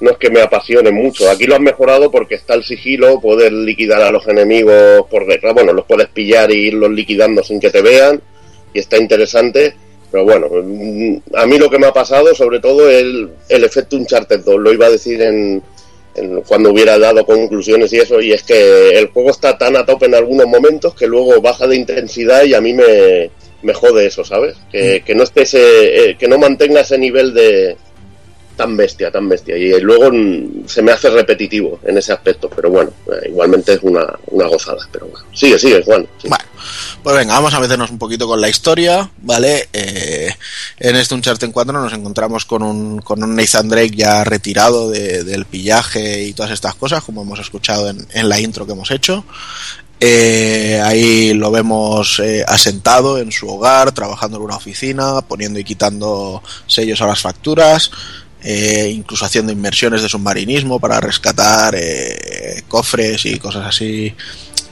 no 0.00 0.10
es 0.10 0.16
que 0.18 0.30
me 0.30 0.40
apasione 0.40 0.90
mucho. 0.90 1.30
Aquí 1.30 1.46
lo 1.46 1.56
han 1.56 1.62
mejorado 1.62 2.10
porque 2.10 2.34
está 2.34 2.54
el 2.54 2.64
sigilo, 2.64 3.20
poder 3.20 3.52
liquidar 3.52 4.02
a 4.02 4.10
los 4.10 4.26
enemigos 4.28 5.06
por 5.10 5.26
detrás, 5.26 5.54
bueno, 5.54 5.72
los 5.72 5.86
puedes 5.86 6.08
pillar 6.08 6.50
y 6.50 6.68
irlos 6.68 6.90
liquidando 6.90 7.42
sin 7.42 7.60
que 7.60 7.70
te 7.70 7.82
vean, 7.82 8.20
y 8.72 8.78
está 8.78 8.98
interesante 8.98 9.74
pero 10.10 10.24
bueno, 10.24 10.48
mm, 10.48 11.16
a 11.34 11.46
mí 11.46 11.58
lo 11.58 11.68
que 11.68 11.78
me 11.78 11.86
ha 11.86 11.92
pasado, 11.92 12.34
sobre 12.34 12.60
todo, 12.60 12.88
el, 12.88 13.30
el 13.48 13.64
efecto 13.64 13.96
Uncharted 13.96 14.40
2. 14.40 14.60
Lo 14.60 14.72
iba 14.72 14.86
a 14.86 14.90
decir 14.90 15.20
en, 15.20 15.62
cuando 16.46 16.70
hubiera 16.70 16.98
dado 16.98 17.26
conclusiones 17.26 17.92
y 17.92 17.98
eso, 17.98 18.20
y 18.20 18.32
es 18.32 18.42
que 18.42 18.98
el 18.98 19.08
juego 19.08 19.30
está 19.30 19.58
tan 19.58 19.76
a 19.76 19.84
tope 19.84 20.06
en 20.06 20.14
algunos 20.14 20.46
momentos 20.46 20.94
que 20.94 21.06
luego 21.06 21.40
baja 21.42 21.66
de 21.66 21.76
intensidad 21.76 22.44
y 22.44 22.54
a 22.54 22.60
mí 22.60 22.72
me, 22.72 23.30
me 23.62 23.74
jode 23.74 24.06
eso, 24.06 24.24
¿sabes? 24.24 24.56
Que, 24.72 25.02
mm. 25.06 25.16
no 25.16 25.24
esté 25.24 25.42
ese, 25.42 26.10
eh, 26.10 26.16
que 26.16 26.28
no 26.28 26.38
mantenga 26.38 26.80
ese 26.80 26.96
nivel 26.96 27.34
de 27.34 27.76
tan 28.56 28.76
bestia, 28.76 29.10
tan 29.10 29.28
bestia. 29.28 29.56
Y 29.56 29.80
luego 29.80 30.10
mm, 30.10 30.66
se 30.66 30.82
me 30.82 30.92
hace 30.92 31.10
repetitivo 31.10 31.78
en 31.84 31.98
ese 31.98 32.12
aspecto, 32.12 32.48
pero 32.48 32.70
bueno, 32.70 32.90
eh, 33.06 33.28
igualmente 33.28 33.74
es 33.74 33.80
una, 33.82 34.04
una 34.28 34.46
gozada. 34.48 34.88
Pero 34.90 35.06
bueno, 35.06 35.26
sigue, 35.32 35.58
sigue, 35.58 35.82
Juan. 35.84 36.06
Bueno, 36.24 36.44
pues 37.02 37.16
venga, 37.16 37.34
vamos 37.34 37.54
a 37.54 37.60
meternos 37.60 37.90
un 37.90 37.98
poquito 37.98 38.26
con 38.26 38.40
la 38.40 38.48
historia, 38.48 39.08
¿vale? 39.18 39.68
Eh, 39.72 40.34
en 40.78 40.96
este 40.96 41.14
Uncharted 41.14 41.52
4 41.52 41.72
nos 41.72 41.92
encontramos 41.92 42.44
con 42.44 42.62
un, 42.62 43.00
con 43.00 43.22
un 43.22 43.36
Nathan 43.36 43.68
Drake 43.68 43.94
ya 43.94 44.24
retirado 44.24 44.90
del 44.90 45.44
pillaje 45.44 46.24
y 46.24 46.32
todas 46.32 46.52
estas 46.52 46.74
cosas, 46.74 47.04
como 47.04 47.22
hemos 47.22 47.38
escuchado 47.38 47.88
en, 47.88 48.06
en 48.12 48.28
la 48.28 48.40
intro 48.40 48.66
que 48.66 48.72
hemos 48.72 48.90
hecho. 48.90 49.24
Eh, 49.98 50.78
ahí 50.84 51.32
lo 51.32 51.50
vemos 51.50 52.20
asentado 52.46 53.18
en 53.18 53.32
su 53.32 53.48
hogar, 53.48 53.92
trabajando 53.92 54.36
en 54.36 54.42
una 54.42 54.56
oficina, 54.56 55.22
poniendo 55.22 55.58
y 55.58 55.64
quitando 55.64 56.42
sellos 56.66 57.00
a 57.00 57.06
las 57.06 57.20
facturas, 57.20 57.90
eh, 58.42 58.90
incluso 58.94 59.24
haciendo 59.24 59.52
inmersiones 59.52 60.02
de 60.02 60.08
submarinismo 60.08 60.78
para 60.78 61.00
rescatar 61.00 61.76
cofres 62.68 63.24
y 63.26 63.38
cosas 63.38 63.66
así 63.66 64.14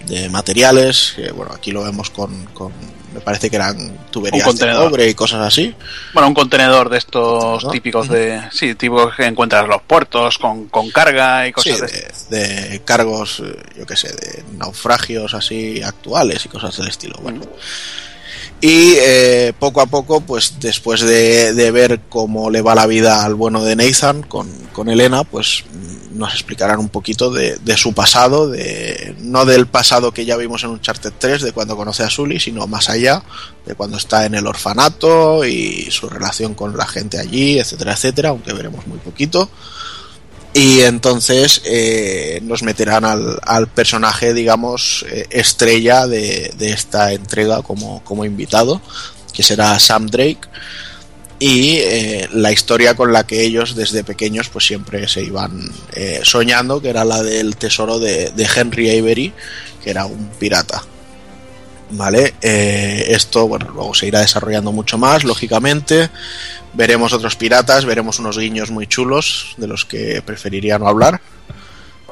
de 0.07 0.29
materiales. 0.29 1.15
bueno, 1.35 1.53
aquí 1.53 1.71
lo 1.71 1.83
vemos 1.83 2.11
con, 2.11 2.45
con 2.47 2.73
me 3.15 3.21
parece 3.21 3.49
que 3.49 3.57
eran 3.57 3.97
tuberías 4.11 4.57
de 4.57 4.73
cobre 4.73 5.09
y 5.09 5.15
cosas 5.15 5.41
así. 5.41 5.73
Bueno, 6.13 6.29
un 6.29 6.35
contenedor 6.35 6.91
de 6.91 6.99
estos 6.99 7.71
típicos 7.71 8.09
de. 8.09 8.43
Sí, 8.51 8.75
típicos 8.75 9.15
que 9.15 9.27
encuentras 9.27 9.63
en 9.63 9.71
los 9.71 9.83
puertos 9.83 10.37
con, 10.39 10.67
con 10.67 10.91
carga 10.91 11.47
y 11.47 11.53
cosas 11.53 12.29
de, 12.29 12.83
cargos, 12.85 13.41
eh, 13.41 13.57
yo 13.79 13.87
qué 13.87 13.97
sé, 13.97 14.09
de 14.09 14.45
naufragios 14.59 15.33
así 15.35 15.81
actuales 15.81 16.45
y 16.45 16.49
cosas 16.49 16.77
del 16.77 16.89
estilo. 16.89 17.17
Bueno. 17.23 17.41
Y 18.61 18.95
eh, 18.99 19.53
poco 19.59 19.81
a 19.81 19.87
poco, 19.87 20.21
pues 20.23 20.55
después 20.59 21.03
de, 21.03 21.53
de, 21.53 21.71
ver 21.71 22.01
cómo 22.09 22.49
le 22.49 22.63
va 22.63 22.75
la 22.75 22.87
vida 22.87 23.25
al 23.25 23.35
bueno 23.35 23.63
de 23.63 23.77
Nathan 23.77 24.23
con, 24.23 24.49
con 24.73 24.89
Elena, 24.89 25.25
pues 25.25 25.65
nos 26.15 26.33
explicarán 26.33 26.79
un 26.79 26.89
poquito 26.89 27.31
de, 27.31 27.77
su 27.77 27.93
pasado, 27.93 28.49
de, 28.49 29.15
no 29.21 29.45
del 29.45 29.67
pasado 29.67 30.13
que 30.13 30.25
ya 30.25 30.37
vimos 30.37 30.63
en 30.65 30.71
Uncharted 30.71 31.13
3, 31.19 31.43
de 31.43 31.53
cuando 31.53 31.77
conoce 31.77 32.05
a 32.05 32.11
Sully, 32.11 32.39
sino 32.39 32.67
más 32.67 32.89
allá, 32.89 33.23
de 33.67 33.75
cuando 33.75 33.97
está 33.97 34.25
en 34.25 34.35
el 34.35 34.47
orfanato 34.47 35.45
y 35.45 35.91
su 35.91 36.09
relación 36.09 36.55
con 36.55 36.77
la 36.77 36.87
gente 36.87 37.19
allí, 37.19 37.59
etcétera, 37.59 37.93
etcétera, 37.93 38.29
aunque 38.31 38.53
veremos 38.53 38.87
muy 38.87 38.99
poquito. 38.99 39.51
Y 40.55 40.83
entonces 40.83 41.63
eh, 41.65 42.39
nos 42.45 42.63
meterán 42.63 43.05
al, 43.05 43.67
personaje, 43.67 44.33
digamos, 44.33 45.05
eh, 45.11 45.27
estrella 45.31 46.07
de, 46.07 46.55
esta 46.61 47.13
entrega 47.13 47.63
como, 47.63 48.05
como 48.05 48.25
invitado, 48.25 48.81
que 49.33 49.43
será 49.43 49.77
Sam 49.81 50.07
Drake 50.07 50.49
y 51.41 51.79
eh, 51.79 52.29
la 52.33 52.53
historia 52.53 52.95
con 52.95 53.13
la 53.13 53.27
que 53.27 53.43
ellos 53.43 53.75
desde 53.75 54.05
pequeños 54.05 54.49
pues 54.49 54.65
siempre 54.65 55.09
se 55.09 55.23
iban 55.23 55.73
soñando, 56.23 56.81
que 56.81 56.91
era 56.91 57.05
la 57.05 57.21
del 57.25 57.57
tesoro 57.57 57.99
de, 57.99 58.33
Henry 58.55 58.97
Avery, 58.97 59.33
que 59.83 59.91
era 59.91 60.07
un 60.07 60.31
pirata. 60.39 60.85
¿Vale? 61.91 62.35
Esto, 62.41 63.49
bueno, 63.49 63.71
luego 63.75 63.93
se 63.93 64.07
irá 64.07 64.21
desarrollando 64.21 64.71
mucho 64.71 64.99
más, 64.99 65.25
lógicamente. 65.25 66.11
Veremos 66.75 67.13
otros 67.13 67.37
piratas, 67.37 67.85
veremos 67.85 68.19
unos 68.19 68.39
guiños 68.39 68.71
muy 68.71 68.87
chulos, 68.87 69.55
de 69.57 69.69
los 69.69 69.85
que 69.85 70.23
preferiría 70.23 70.79
no 70.79 70.89
hablar, 70.89 71.21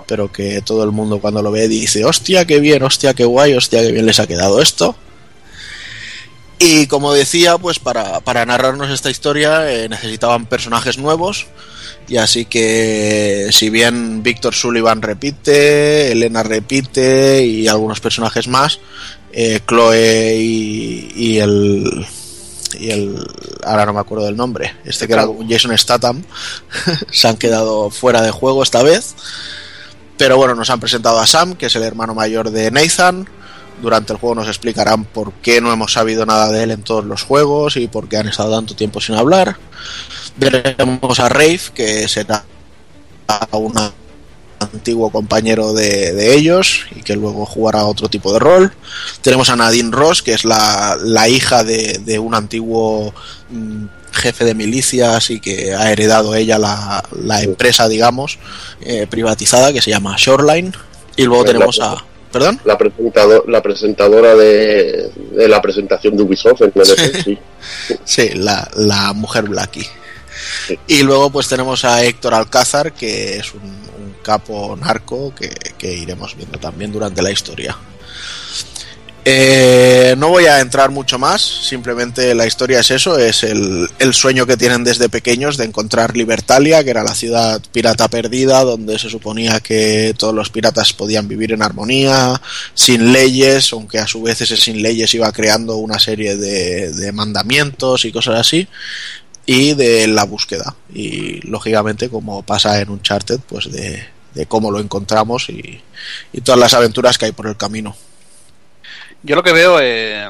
pero 0.06 0.30
que 0.30 0.62
todo 0.62 0.84
el 0.84 0.92
mundo 0.92 1.20
cuando 1.20 1.42
lo 1.42 1.50
ve 1.50 1.68
dice, 1.68 2.04
hostia, 2.04 2.44
qué 2.44 2.60
bien, 2.60 2.82
hostia, 2.82 3.14
qué 3.14 3.24
guay, 3.24 3.54
hostia, 3.54 3.80
qué 3.80 3.92
bien 3.92 4.06
les 4.06 4.20
ha 4.20 4.26
quedado 4.26 4.60
esto. 4.60 4.96
Y 6.64 6.86
como 6.86 7.12
decía, 7.12 7.58
pues 7.58 7.80
para, 7.80 8.46
narrarnos 8.46 8.88
esta 8.90 9.10
historia 9.10 9.68
eh, 9.72 9.88
necesitaban 9.88 10.46
personajes 10.46 10.96
nuevos. 10.96 11.46
Y 12.06 12.18
así 12.18 12.44
que 12.44 13.48
si 13.50 13.68
bien 13.68 14.22
Víctor 14.22 14.54
Sullivan 14.54 15.02
repite, 15.02 16.12
Elena 16.12 16.44
repite 16.44 17.44
y 17.44 17.66
algunos 17.66 17.98
personajes 17.98 18.46
más, 18.46 18.78
eh, 19.32 19.58
Chloe 19.66 20.36
y, 20.36 21.38
el 21.38 22.06
y 22.78 22.90
el 22.90 23.26
ahora 23.64 23.86
no 23.86 23.92
me 23.92 24.00
acuerdo 24.00 24.26
del 24.26 24.36
nombre, 24.36 24.74
este 24.84 25.06
que 25.06 25.12
era 25.12 25.26
Jason 25.48 25.76
Statham, 25.76 26.22
se 27.10 27.28
han 27.28 27.36
quedado 27.36 27.90
fuera 27.90 28.22
de 28.22 28.30
juego 28.30 28.62
esta 28.62 28.82
vez. 28.82 29.14
Pero 30.18 30.36
bueno, 30.36 30.54
nos 30.54 30.70
han 30.70 30.78
presentado 30.78 31.18
a 31.18 31.26
Sam, 31.26 31.54
que 31.54 31.66
es 31.66 31.74
el 31.74 31.82
hermano 31.82 32.14
mayor 32.14 32.50
de 32.50 32.70
Nathan, 32.70 33.26
durante 33.82 34.12
el 34.12 34.18
juego 34.20 34.36
nos 34.36 34.46
explicarán 34.46 35.04
por 35.04 35.32
qué 35.34 35.60
no 35.60 35.72
hemos 35.72 35.92
sabido 35.92 36.24
nada 36.24 36.50
de 36.50 36.62
él 36.62 36.70
en 36.70 36.82
todos 36.82 37.04
los 37.04 37.24
juegos 37.24 37.76
y 37.76 37.88
por 37.88 38.08
qué 38.08 38.18
han 38.18 38.28
estado 38.28 38.54
tanto 38.54 38.76
tiempo 38.76 39.00
sin 39.00 39.16
hablar. 39.16 39.56
Veremos 40.36 41.18
a 41.18 41.28
Rafe, 41.28 41.72
que 41.74 42.08
será 42.08 42.44
un 43.50 43.76
antiguo 44.62 45.10
compañero 45.10 45.72
de, 45.72 46.34
ellos 46.34 46.86
y 46.94 47.02
que 47.02 47.16
luego 47.16 47.46
jugará 47.46 47.84
otro 47.84 48.08
tipo 48.08 48.32
de 48.32 48.38
rol. 48.38 48.72
Tenemos 49.20 49.50
a 49.50 49.56
Nadine 49.56 49.90
Ross, 49.90 50.22
que 50.22 50.32
es 50.32 50.44
la, 50.44 50.98
hija 51.28 51.64
de, 51.64 52.18
un 52.18 52.34
antiguo 52.34 53.14
mm, 53.50 53.84
jefe 54.12 54.44
de 54.44 54.54
milicias 54.54 55.30
y 55.30 55.40
que 55.40 55.74
ha 55.74 55.90
heredado 55.90 56.34
ella 56.34 56.58
la, 56.58 57.42
empresa, 57.42 57.88
digamos, 57.88 58.38
eh, 58.80 59.06
privatizada 59.08 59.72
que 59.72 59.82
se 59.82 59.90
llama 59.90 60.16
Shoreline. 60.18 60.72
Y 61.16 61.24
luego 61.24 61.44
tenemos 61.44 61.78
a 61.80 62.02
¿Perdón? 62.32 62.58
La, 62.64 62.78
presentador, 62.78 63.44
la 63.46 63.62
presentadora 63.62 64.34
de, 64.34 65.10
la 65.36 65.60
presentación 65.60 66.16
de 66.16 66.22
Ubisoft 66.22 66.62
en 66.62 66.72
sí. 67.22 67.38
sí, 68.04 68.30
la, 68.34 69.12
mujer 69.14 69.44
Blackie. 69.44 69.86
Y 70.86 71.02
luego 71.02 71.30
pues 71.30 71.48
tenemos 71.48 71.84
a 71.84 72.02
Héctor 72.02 72.32
Alcázar, 72.32 72.94
que 72.94 73.36
es 73.36 73.52
un, 73.52 73.60
capo 74.22 74.76
narco 74.76 75.34
que, 75.34 75.94
iremos 75.94 76.36
viendo 76.36 76.58
también 76.58 76.92
durante 76.92 77.22
la 77.22 77.30
historia. 77.30 77.76
Eh, 79.24 80.16
no 80.18 80.30
voy 80.30 80.46
a 80.46 80.58
entrar 80.58 80.90
mucho 80.90 81.16
más, 81.16 81.40
simplemente 81.40 82.34
la 82.34 82.44
historia 82.44 82.80
es 82.80 82.90
eso, 82.90 83.16
es 83.18 83.44
el, 83.44 83.88
sueño 84.12 84.46
que 84.46 84.56
tienen 84.56 84.82
desde 84.82 85.08
pequeños 85.08 85.56
de 85.56 85.64
encontrar 85.64 86.16
Libertalia, 86.16 86.82
que 86.82 86.90
era 86.90 87.04
la 87.04 87.14
ciudad 87.14 87.62
pirata 87.70 88.08
perdida, 88.08 88.64
donde 88.64 88.98
se 88.98 89.08
suponía 89.08 89.60
que 89.60 90.12
todos 90.18 90.34
los 90.34 90.50
piratas 90.50 90.92
podían 90.92 91.28
vivir 91.28 91.52
en 91.52 91.62
armonía, 91.62 92.40
sin 92.74 93.12
leyes, 93.12 93.72
aunque 93.72 94.00
a 94.00 94.08
su 94.08 94.22
vez 94.22 94.40
ese 94.40 94.56
sin 94.56 94.82
leyes 94.82 95.14
iba 95.14 95.30
creando 95.30 95.76
una 95.76 96.00
serie 96.00 96.36
de, 96.36 97.12
mandamientos 97.12 98.04
y 98.04 98.10
cosas 98.10 98.40
así, 98.40 98.66
y 99.46 99.74
de 99.74 100.08
la 100.08 100.24
búsqueda. 100.24 100.74
Y 100.92 101.46
lógicamente, 101.46 102.08
como 102.08 102.42
pasa 102.42 102.80
en 102.80 102.90
Uncharted, 102.90 103.38
pues 103.48 103.70
de, 103.70 104.02
de 104.34 104.46
cómo 104.46 104.70
lo 104.70 104.80
encontramos 104.80 105.48
y 105.48 105.82
todas 106.42 106.60
las 106.60 106.74
aventuras 106.74 107.18
que 107.18 107.26
hay 107.26 107.32
por 107.32 107.46
el 107.46 107.56
camino. 107.56 107.96
Yo 109.24 109.36
lo 109.36 109.44
que 109.44 109.52
veo, 109.52 109.78
eh, 109.80 110.28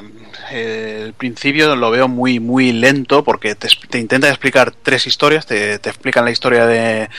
el 0.51 1.13
principio 1.13 1.75
lo 1.75 1.89
veo 1.89 2.07
muy, 2.07 2.39
muy 2.39 2.71
lento 2.71 3.23
porque 3.23 3.55
te, 3.55 3.67
te 3.89 3.97
intentan 3.97 4.29
explicar 4.29 4.71
tres 4.71 5.07
historias. 5.07 5.47
Te, 5.47 5.79
te, 5.79 5.89
explican 5.89 6.25
la 6.25 6.31
historia 6.31 6.67
de, 6.67 7.09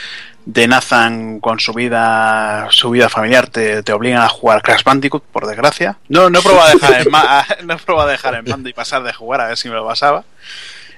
de 0.45 0.69
Nathan 0.69 1.41
con 1.41 1.59
su 1.59 1.73
vida, 1.73 2.69
su 2.71 2.91
vida 2.91 3.09
familiar. 3.09 3.49
Te, 3.49 3.83
te 3.83 3.93
obligan 3.93 4.23
a 4.23 4.29
jugar 4.29 4.63
Crash 4.63 4.85
Bandicoot, 4.85 5.25
por 5.25 5.49
desgracia. 5.49 5.99
No, 6.09 6.31
no 6.31 6.39
he 6.39 6.43
probado 6.43 6.69
a 6.69 6.71
dejar 6.75 7.01
el, 7.01 7.09
no 7.67 7.75
he 7.75 7.79
probado 7.79 8.09
a 8.09 8.13
dejar 8.13 8.35
el 8.37 8.45
mando 8.45 8.69
y 8.69 8.73
pasar 8.73 9.03
de 9.03 9.13
jugar 9.13 9.41
a 9.41 9.49
ver 9.49 9.57
si 9.57 9.69
me 9.69 9.75
lo 9.75 9.85
pasaba. 9.85 10.25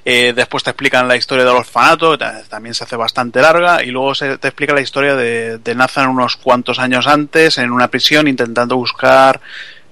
Eh, 0.09 0.33
después 0.37 0.63
te 0.63 0.71
explican 0.71 1.09
la 1.09 1.17
historia 1.17 1.45
del 1.45 1.57
orfanato, 1.57 2.17
también 2.17 2.75
se 2.77 2.85
hace 2.85 2.95
bastante 2.95 3.43
larga, 3.43 3.83
y 3.83 3.91
luego 3.91 4.15
se 4.15 4.39
te 4.39 4.47
explica 4.47 4.73
la 4.73 4.81
historia 4.81 5.17
de, 5.17 5.59
de 5.59 5.75
Nathan 5.75 6.09
unos 6.09 6.37
cuantos 6.37 6.79
años 6.79 7.09
antes 7.09 7.59
en 7.59 7.73
una 7.73 7.89
prisión 7.89 8.29
intentando 8.29 8.77
buscar 8.77 9.41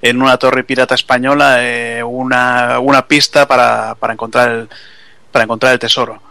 en 0.01 0.23
una 0.23 0.37
torre 0.37 0.63
pirata 0.63 0.95
española 0.95 1.57
eh, 1.63 2.01
una, 2.05 2.79
una, 2.79 3.09
pista 3.09 3.49
para, 3.49 3.97
para, 3.97 4.13
encontrar 4.13 4.51
el, 4.51 4.69
para 5.33 5.47
encontrar 5.47 5.73
el 5.73 5.81
tesoro. 5.81 6.23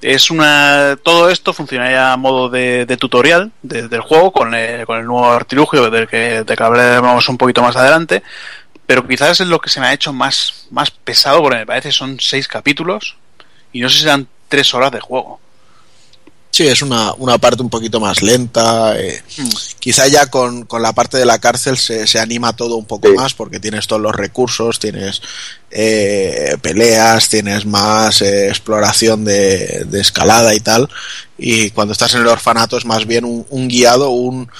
Es 0.00 0.30
una 0.30 0.96
todo 1.02 1.28
esto 1.28 1.52
funcionaría 1.52 2.12
a 2.12 2.16
modo 2.16 2.48
de, 2.48 2.86
tutorial 2.96 3.50
del 3.62 4.00
juego 4.02 4.32
con 4.32 4.54
el, 4.54 4.86
con 4.86 5.00
el 5.00 5.06
nuevo 5.06 5.32
artilugio 5.32 5.90
del 5.90 6.06
que, 6.06 6.44
de 6.44 6.56
que 6.56 6.62
hablaremos 6.62 7.28
un 7.28 7.38
poquito 7.38 7.60
más 7.60 7.74
adelante, 7.74 8.22
pero 8.86 9.04
quizás 9.04 9.40
es 9.40 9.48
lo 9.48 9.60
que 9.60 9.70
se 9.70 9.80
me 9.80 9.86
ha 9.86 9.92
hecho 9.92 10.12
más, 10.12 10.68
más 10.70 10.92
pesado 10.92 11.42
porque 11.42 11.58
me 11.58 11.66
parece 11.66 11.90
son 11.90 12.20
seis 12.20 12.46
capítulos 12.46 13.16
y 13.72 13.80
no 13.80 13.88
sé 13.88 14.00
si 14.00 14.04
dan 14.04 14.28
tres 14.48 14.72
horas 14.74 14.92
de 14.92 15.00
juego. 15.00 15.40
Sí, 16.52 16.68
es 16.68 16.82
una, 16.82 17.14
una 17.14 17.38
parte 17.38 17.62
un 17.62 17.70
poquito 17.70 17.98
más 17.98 18.22
lenta. 18.22 18.94
Eh, 19.00 19.22
mm. 19.38 19.48
Quizá 19.78 20.06
ya 20.08 20.26
con, 20.26 20.66
con, 20.66 20.82
la 20.82 20.92
parte 20.92 21.16
de 21.16 21.24
la 21.24 21.38
cárcel 21.38 21.78
se, 21.78 22.06
se 22.06 22.20
anima 22.20 22.54
todo 22.54 22.76
un 22.76 22.84
poco 22.84 23.08
más 23.14 23.32
porque 23.32 23.58
tienes 23.58 23.86
todos 23.86 24.02
los 24.02 24.14
recursos, 24.14 24.78
tienes 24.78 25.22
eh, 25.70 26.58
peleas, 26.60 27.30
tienes 27.30 27.64
más 27.64 28.20
eh, 28.20 28.48
exploración 28.48 29.24
de, 29.24 29.86
de, 29.86 30.00
escalada 30.02 30.54
y 30.54 30.60
tal. 30.60 30.90
Y 31.38 31.70
cuando 31.70 31.92
estás 31.92 32.14
en 32.14 32.20
el 32.20 32.26
orfanato 32.26 32.76
es 32.76 32.84
más 32.84 33.06
bien 33.06 33.24
un, 33.24 33.46
un 33.48 33.68
guiado, 33.68 34.10
un... 34.10 34.50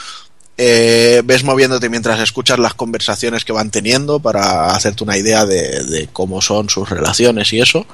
Eh, 0.56 1.22
ves 1.24 1.44
moviéndote 1.44 1.88
mientras 1.90 2.20
escuchas 2.20 2.58
las 2.58 2.74
conversaciones 2.74 3.44
que 3.44 3.52
van 3.52 3.70
teniendo 3.70 4.20
para 4.20 4.68
hacerte 4.68 5.04
una 5.04 5.18
idea 5.18 5.44
de, 5.44 5.84
de 5.84 6.08
cómo 6.10 6.40
son 6.40 6.70
sus 6.70 6.88
relaciones 6.88 7.52
y 7.52 7.60
eso, 7.60 7.86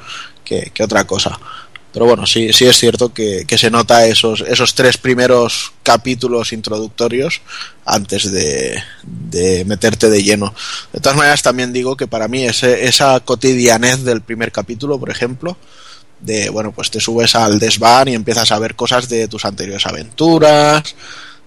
que, 0.49 0.83
otra 0.83 1.07
cosa. 1.07 1.39
Pero 1.93 2.07
bueno, 2.07 2.27
sí, 2.27 2.53
sí 2.53 2.67
es 2.67 2.77
cierto 2.77 3.13
que, 3.13 3.45
que, 3.47 3.59
se 3.59 3.71
nota 3.71 4.07
esos, 4.07 4.43
esos 4.43 4.75
tres 4.75 4.99
primeros 4.99 5.73
capítulos 5.83 6.53
introductorios 6.53 7.41
antes 7.85 8.31
de, 8.31 8.83
de, 9.03 9.65
meterte 9.65 10.11
de 10.11 10.23
lleno. 10.23 10.55
De 10.93 11.01
todas 11.01 11.17
maneras, 11.17 11.43
también 11.43 11.73
digo 11.73 11.97
que 11.97 12.07
para 12.07 12.29
mí 12.29 12.45
ese, 12.45 12.87
esa 12.87 13.19
cotidianez 13.21 14.05
del 14.05 14.21
primer 14.21 14.53
capítulo, 14.53 14.99
por 14.99 15.11
ejemplo, 15.11 15.57
de, 16.21 16.51
bueno, 16.51 16.73
pues 16.73 16.91
te 16.91 17.01
subes 17.01 17.35
al 17.35 17.59
desván 17.59 18.09
y 18.09 18.15
empiezas 18.15 18.53
a 18.53 18.59
ver 18.59 18.75
cosas 18.75 19.09
de 19.09 19.27
tus 19.29 19.45
anteriores 19.45 19.87
aventuras, 19.87 20.95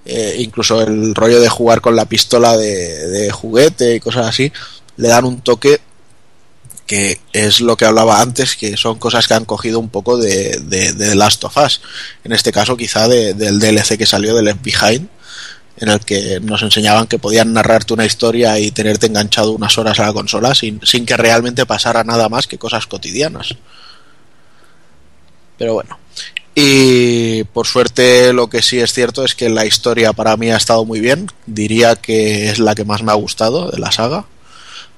eh, 0.06 0.36
incluso 0.40 0.82
el 0.82 1.14
rollo 1.14 1.40
de 1.40 1.50
jugar 1.50 1.82
con 1.82 1.96
la 1.96 2.06
pistola 2.06 2.58
de, 2.58 3.08
de 3.08 3.32
juguete 3.32 3.96
y 3.96 4.00
cosas 4.00 4.28
así, 4.28 4.52
le 4.98 5.08
dan 5.08 5.26
un 5.26 5.42
toque 5.42 5.80
que 6.86 7.20
es 7.34 7.62
lo 7.62 7.78
que 7.78 7.86
hablaba 7.86 8.22
antes, 8.22 8.56
que 8.56 8.76
son 8.78 9.00
cosas 9.00 9.28
que 9.28 9.34
han 9.34 9.46
cogido 9.46 9.80
un 9.80 9.90
poco 9.90 10.18
de, 10.18 10.60
de, 10.60 11.16
Last 11.16 11.44
of 11.44 11.56
Us. 11.58 11.82
En 12.24 12.34
este 12.34 12.52
caso, 12.52 12.76
quizá 12.76 13.08
de, 13.08 13.34
del 13.34 13.60
DLC 13.60 13.98
que 13.98 14.06
salió 14.06 14.36
del 14.36 14.46
Left 14.46 14.62
Behind, 14.62 15.08
en 15.78 15.90
el 15.90 16.00
que 16.02 16.40
nos 16.42 16.62
enseñaban 16.62 17.08
que 17.08 17.18
podían 17.18 17.54
narrarte 17.54 17.94
una 17.94 18.06
historia 18.06 18.60
y 18.60 18.72
tenerte 18.72 19.08
enganchado 19.08 19.52
unas 19.52 19.78
horas 19.78 20.00
a 20.00 20.08
la 20.08 20.14
consola 20.14 20.54
sin, 20.54 20.80
sin 20.84 21.06
que 21.06 21.18
realmente 21.18 21.66
pasara 21.66 22.04
nada 22.04 22.30
más 22.30 22.46
que 22.46 22.58
cosas 22.58 22.88
cotidianas. 22.88 23.56
Pero 25.58 25.74
bueno. 25.74 25.98
Y 26.54 27.46
por 27.46 27.66
suerte 27.66 28.34
lo 28.34 28.50
que 28.50 28.62
sí 28.62 28.80
es 28.80 28.92
cierto 28.92 29.24
es 29.24 29.36
que 29.36 29.50
la 29.50 29.66
historia 29.66 30.12
para 30.12 30.36
mí 30.36 30.52
ha 30.52 30.58
estado 30.58 30.84
muy 30.84 31.00
bien. 31.00 31.28
Diría 31.46 31.96
que 31.96 32.50
es 32.50 32.60
la 32.60 32.76
que 32.76 32.84
más 32.84 33.02
me 33.02 33.12
ha 33.12 33.16
gustado 33.16 33.72
de 33.72 33.80
la 33.80 33.92
saga 33.92 34.26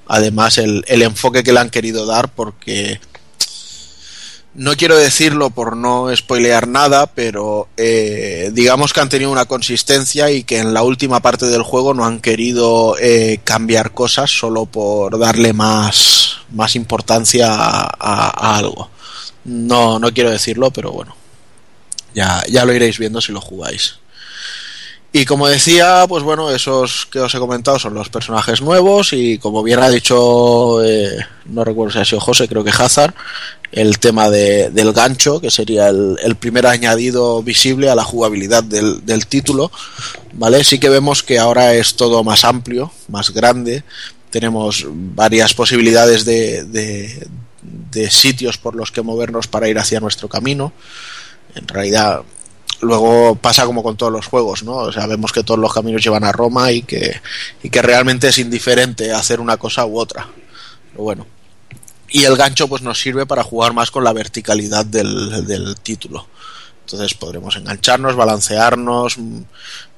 además 0.07 0.57
el, 0.57 0.83
el 0.87 1.01
enfoque 1.01 1.43
que 1.43 1.53
le 1.53 1.59
han 1.59 1.69
querido 1.69 2.05
dar 2.05 2.29
porque 2.29 2.99
no 4.55 4.75
quiero 4.75 4.95
decirlo 4.95 5.49
por 5.49 5.75
no 5.75 6.15
spoilear 6.15 6.67
nada, 6.67 7.07
pero 7.07 7.69
eh, 7.75 8.51
digamos 8.53 8.93
que 8.93 9.01
han 9.01 9.09
tenido 9.09 9.31
una 9.31 9.45
consistencia 9.45 10.29
y 10.29 10.43
que 10.43 10.59
en 10.59 10.73
la 10.73 10.83
última 10.83 11.21
parte 11.21 11.47
del 11.47 11.63
juego 11.63 11.93
no 11.93 12.05
han 12.05 12.19
querido 12.19 12.95
eh, 12.99 13.39
cambiar 13.43 13.93
cosas 13.93 14.29
solo 14.29 14.65
por 14.65 15.17
darle 15.17 15.53
más, 15.53 16.37
más 16.51 16.75
importancia 16.75 17.51
a, 17.51 17.89
a, 17.99 18.57
algo. 18.57 18.89
No, 19.43 19.97
no 19.97 20.13
quiero 20.13 20.29
decirlo, 20.29 20.71
pero 20.71 20.91
bueno, 20.91 21.15
ya, 22.13 22.43
ya 22.47 22.63
lo 22.63 22.73
iréis 22.73 22.99
viendo 22.99 23.21
si 23.21 23.31
lo 23.31 23.41
jugáis. 23.41 23.95
Y 25.15 25.25
como 25.25 25.47
decía, 25.47 26.05
pues 26.09 26.23
bueno, 26.23 26.49
esos 26.49 27.05
que 27.05 27.19
os 27.19 27.35
he 27.35 27.37
comentado 27.37 27.77
son 27.77 27.93
los 27.93 28.09
personajes 28.09 28.63
nuevos 28.63 29.13
y 29.13 29.37
como 29.37 29.61
bien 29.61 29.77
ha 29.77 29.89
dicho, 29.91 30.83
eh, 30.83 31.15
no 31.45 31.63
recuerdo 31.63 31.93
si 31.93 31.99
ha 31.99 32.05
sido 32.05 32.19
José, 32.19 32.47
creo 32.47 32.63
que 32.63 32.71
Hazard, 32.71 33.13
el 33.71 33.99
tema 33.99 34.31
de, 34.31 34.71
del 34.71 34.91
gancho, 34.91 35.39
que 35.39 35.51
sería 35.51 35.89
el, 35.89 36.35
primer 36.39 36.65
añadido 36.65 37.43
visible 37.43 37.91
a 37.91 37.95
la 37.95 38.03
jugabilidad 38.03 38.63
del, 38.63 39.05
del, 39.05 39.27
título, 39.27 39.71
¿vale? 40.33 40.63
Sí 40.63 40.79
que 40.79 40.89
vemos 40.89 41.21
que 41.21 41.37
ahora 41.37 41.75
es 41.75 41.95
todo 41.95 42.23
más 42.23 42.43
amplio, 42.43 42.91
más 43.07 43.29
grande, 43.29 43.83
tenemos 44.31 44.87
varias 44.89 45.53
posibilidades 45.53 46.25
de, 46.25 46.63
de, 46.63 47.27
de 47.61 48.09
sitios 48.09 48.57
por 48.57 48.73
los 48.73 48.91
que 48.91 49.03
movernos 49.03 49.47
para 49.47 49.69
ir 49.69 49.77
hacia 49.77 49.99
nuestro 49.99 50.27
camino. 50.27 50.73
En 51.53 51.67
realidad 51.67 52.23
luego 52.83 53.35
pasa 53.35 53.65
como 53.65 53.81
con 53.83 53.97
todos 53.97 54.11
los 54.11 54.27
juegos, 54.27 54.63
¿no? 54.63 54.75
O 54.75 54.91
sea, 54.91 55.07
vemos 55.07 55.31
que 55.31 55.43
todos 55.43 55.59
los 55.59 55.73
caminos 55.73 56.03
llevan 56.03 56.23
a 56.23 56.31
Roma 56.31 56.71
y 56.71 56.83
que, 56.83 57.19
y 57.61 57.69
que 57.69 57.81
realmente 57.81 58.27
es 58.27 58.37
indiferente 58.37 59.11
hacer 59.11 59.39
una 59.39 59.57
cosa 59.57 59.85
u 59.85 59.97
otra. 59.97 60.27
Pero 60.91 61.03
bueno. 61.03 61.27
Y 62.09 62.25
el 62.25 62.35
gancho 62.35 62.67
pues 62.67 62.83
nos 62.83 62.99
sirve 62.99 63.25
para 63.25 63.43
jugar 63.43 63.73
más 63.73 63.89
con 63.89 64.03
la 64.03 64.13
verticalidad 64.13 64.85
del, 64.85 65.47
del 65.47 65.75
título. 65.77 66.27
Entonces 66.85 67.13
podremos 67.15 67.55
engancharnos, 67.55 68.15
balancearnos, 68.15 69.17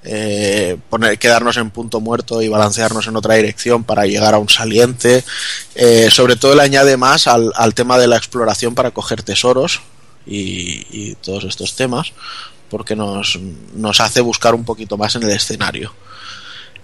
eh, 0.03 0.77
poner, 0.89 1.17
quedarnos 1.17 1.57
en 1.57 1.71
punto 1.71 1.99
muerto 1.99 2.41
y 2.41 2.47
balancearnos 2.47 3.07
en 3.07 3.17
otra 3.17 3.35
dirección 3.35 3.83
para 3.83 4.05
llegar 4.05 4.33
a 4.33 4.37
un 4.37 4.47
saliente. 4.47 5.25
Eh, 5.73 6.09
sobre 6.09 6.35
todo 6.37 6.55
le 6.55 6.61
añade 6.61 6.95
más 6.95 7.27
al, 7.27 7.51
al, 7.55 7.73
tema 7.73 7.97
de 7.97 8.07
la 8.07 8.17
exploración 8.17 8.75
para 8.75 8.91
coger 8.91 9.23
tesoros 9.23 9.81
y 10.27 11.13
todos 11.15 11.43
estos 11.43 11.75
temas 11.75 12.13
porque 12.69 12.95
nos, 12.95 13.39
nos 13.73 13.99
hace 13.99 14.21
buscar 14.21 14.55
un 14.55 14.63
poquito 14.63 14.97
más 14.97 15.15
en 15.15 15.23
el 15.23 15.31
escenario. 15.31 15.93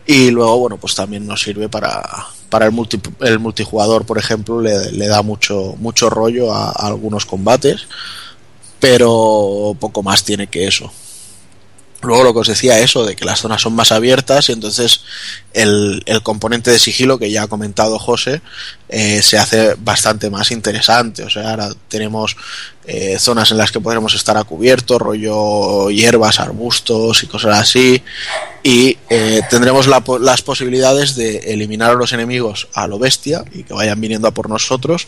Y 0.05 0.31
luego, 0.31 0.57
bueno, 0.59 0.77
pues 0.77 0.95
también 0.95 1.25
nos 1.27 1.41
sirve 1.41 1.69
para, 1.69 2.27
para 2.49 2.65
el, 2.65 2.71
multi, 2.71 2.99
el 3.21 3.39
multijugador, 3.39 4.05
por 4.05 4.17
ejemplo, 4.17 4.61
le, 4.61 4.91
le 4.91 5.07
da 5.07 5.21
mucho, 5.21 5.75
mucho 5.77 6.09
rollo 6.09 6.53
a, 6.53 6.71
algunos 6.71 7.25
combates, 7.25 7.87
pero 8.79 9.75
poco 9.79 10.03
más 10.03 10.23
tiene 10.23 10.47
que 10.47 10.67
eso. 10.67 10.91
Luego 12.01 12.23
lo 12.23 12.33
que 12.33 12.39
os 12.39 12.47
decía 12.47 12.79
eso, 12.79 13.05
de 13.05 13.15
que 13.15 13.25
las 13.25 13.41
zonas 13.41 13.61
son 13.61 13.73
más 13.73 13.91
abiertas 13.91 14.49
y 14.49 14.53
entonces 14.53 15.01
el, 15.53 16.01
el 16.07 16.23
componente 16.23 16.71
de 16.71 16.79
sigilo 16.79 17.19
que 17.19 17.29
ya 17.29 17.43
ha 17.43 17.47
comentado 17.47 17.99
José 17.99 18.41
eh, 18.89 19.21
se 19.21 19.37
hace 19.37 19.75
bastante 19.75 20.31
más 20.31 20.49
interesante. 20.49 21.23
O 21.23 21.29
sea, 21.29 21.51
ahora 21.51 21.69
tenemos 21.89 22.35
eh, 22.87 23.19
zonas 23.19 23.51
en 23.51 23.57
las 23.57 23.71
que 23.71 23.79
podremos 23.79 24.15
estar 24.15 24.37
a 24.37 24.43
cubierto, 24.43 24.97
rollo 24.97 25.91
hierbas, 25.91 26.39
arbustos 26.39 27.23
y 27.23 27.27
cosas 27.27 27.59
así. 27.59 28.01
Y 28.63 28.97
eh, 29.09 29.41
tendremos 29.49 29.87
la, 29.87 30.03
las 30.19 30.41
posibilidades 30.41 31.15
de 31.15 31.53
eliminar 31.53 31.91
a 31.91 31.95
los 31.95 32.13
enemigos 32.13 32.67
a 32.73 32.87
lo 32.87 32.97
bestia 32.97 33.43
y 33.51 33.63
que 33.63 33.73
vayan 33.73 33.99
viniendo 34.01 34.27
a 34.27 34.31
por 34.31 34.49
nosotros 34.49 35.07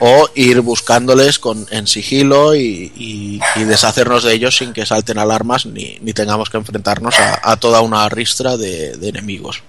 o 0.00 0.28
ir 0.34 0.60
buscándoles 0.60 1.38
con, 1.38 1.66
en 1.70 1.86
sigilo 1.86 2.54
y, 2.54 3.40
deshacernos 3.56 4.24
de 4.24 4.32
ellos 4.32 4.56
sin 4.56 4.72
que 4.72 4.86
salten 4.86 5.18
alarmas 5.18 5.66
ni, 5.66 5.98
ni 6.00 6.14
tengamos 6.14 6.48
que 6.48 6.56
enfrentarnos 6.56 7.14
a, 7.18 7.56
toda 7.56 7.82
una 7.82 8.08
ristra 8.08 8.56
de, 8.56 8.96
de, 8.96 9.08
enemigos. 9.08 9.62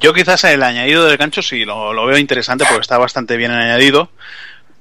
Yo 0.00 0.12
quizás 0.12 0.42
el 0.44 0.62
añadido 0.62 1.04
del 1.04 1.16
gancho 1.16 1.42
sí 1.42 1.64
lo, 1.64 1.92
lo 1.92 2.06
veo 2.06 2.18
interesante 2.18 2.64
porque 2.64 2.80
está 2.80 2.98
bastante 2.98 3.36
bien 3.36 3.52
añadido 3.52 4.10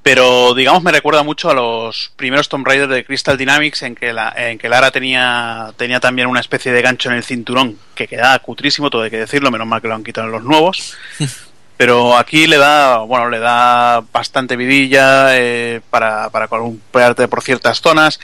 pero 0.04 0.54
digamos 0.54 0.84
me 0.84 0.92
recuerda 0.92 1.24
mucho 1.24 1.50
a 1.50 1.54
los 1.54 2.12
primeros 2.18 2.50
Tomb 2.50 2.68
Raider 2.68 2.90
de 2.90 3.06
Crystal 3.06 3.38
Dynamics 3.38 3.84
en 3.84 3.96
que, 3.96 4.12
la, 4.12 4.34
en 4.36 4.60
que 4.60 4.68
Lara 4.68 4.92
tenía, 4.92 5.74
tenía 5.78 6.02
también 6.02 6.28
una 6.28 6.42
especie 6.42 6.74
de 6.74 6.82
gancho 6.82 7.10
en 7.10 7.16
el 7.16 7.24
cinturón 7.24 7.80
que 7.96 8.08
quedaba 8.08 8.38
cutrísimo, 8.40 8.90
todo 8.90 9.04
hay 9.04 9.10
que 9.10 9.20
decirlo, 9.20 9.50
menos 9.50 9.66
mal 9.66 9.82
que 9.82 9.88
lo 9.88 9.96
han 9.96 10.04
quitado 10.04 10.28
en 10.28 10.34
los 10.34 10.44
nuevos. 10.44 10.98
Pero 11.78 12.16
aquí 12.16 12.46
le 12.48 12.58
da, 12.58 13.00
bueno, 13.00 13.30
le 13.30 13.40
da 13.40 14.04
bastante 14.12 14.56
vidilla 14.56 15.38
eh, 15.38 15.82
para, 15.90 16.30
para 16.30 16.48
columpiarte 16.48 17.28
por 17.28 17.42
ciertas 17.42 17.82
zonas. 17.82 18.20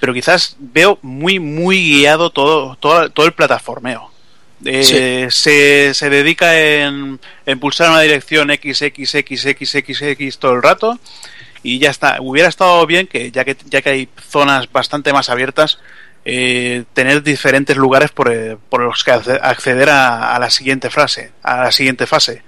Pero 0.00 0.14
quizás 0.14 0.56
veo 0.58 0.98
muy, 1.02 1.38
muy 1.38 1.76
guiado 1.76 2.30
todo, 2.30 2.76
todo, 2.76 3.10
todo 3.10 3.26
el 3.26 3.34
plataformeo. 3.34 4.10
Eh, 4.64 5.28
se, 5.30 5.94
se, 5.94 6.10
dedica 6.10 6.58
en, 6.58 7.20
en, 7.46 7.60
pulsar 7.60 7.90
una 7.90 8.00
dirección 8.00 8.50
X, 8.50 8.82
X, 8.82 9.14
X, 9.14 9.44
X, 9.46 9.74
X, 9.76 10.02
X 10.02 10.38
todo 10.38 10.54
el 10.54 10.62
rato 10.62 10.98
y 11.62 11.78
ya 11.78 11.90
está. 11.90 12.18
Hubiera 12.20 12.48
estado 12.48 12.84
bien 12.86 13.06
que 13.06 13.30
ya 13.30 13.44
que, 13.44 13.56
ya 13.66 13.82
que 13.82 13.90
hay 13.90 14.08
zonas 14.20 14.70
bastante 14.70 15.12
más 15.12 15.28
abiertas, 15.30 15.78
eh, 16.24 16.84
tener 16.92 17.22
diferentes 17.22 17.76
lugares 17.76 18.10
por, 18.10 18.32
eh, 18.32 18.56
por 18.68 18.82
los 18.82 19.04
que 19.04 19.12
acceder 19.12 19.90
a, 19.90 20.34
a, 20.34 20.38
la 20.38 20.50
siguiente 20.50 20.90
frase, 20.90 21.32
a 21.42 21.64
la 21.64 21.72
siguiente 21.72 22.06
fase. 22.06 22.42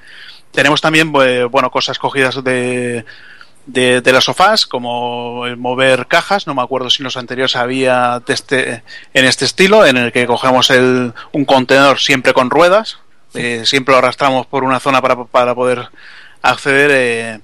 Tenemos 0.51 0.81
también, 0.81 1.13
bueno, 1.13 1.71
cosas 1.71 1.99
cogidas 2.01 2.43
de, 2.43 3.05
de, 3.67 4.01
de 4.01 4.13
las 4.13 4.25
sofás, 4.25 4.67
como 4.67 5.47
el 5.47 5.57
mover 5.57 6.07
cajas, 6.07 6.47
no 6.47 6.55
me 6.55 6.63
acuerdo 6.63 6.91
si 6.91 7.03
en 7.03 7.05
los 7.05 7.17
anteriores 7.17 7.57
había 7.57 8.21
de 8.27 8.35
este, 8.35 8.83
en 9.15 9.25
este 9.25 9.45
estilo, 9.45 9.87
en 9.87 9.97
el 9.97 10.13
que 10.13 10.27
cogemos 10.27 10.71
el, 10.71 11.13
un 11.33 11.45
contenedor 11.45 11.99
siempre 11.99 12.33
con 12.33 12.51
ruedas, 12.51 12.99
eh, 13.35 13.63
siempre 13.65 13.93
lo 13.93 13.99
arrastramos 13.99 14.47
por 14.47 14.65
una 14.65 14.81
zona 14.81 15.01
para, 15.01 15.25
para 15.25 15.55
poder 15.55 15.89
acceder 16.43 16.91
eh, 16.93 17.41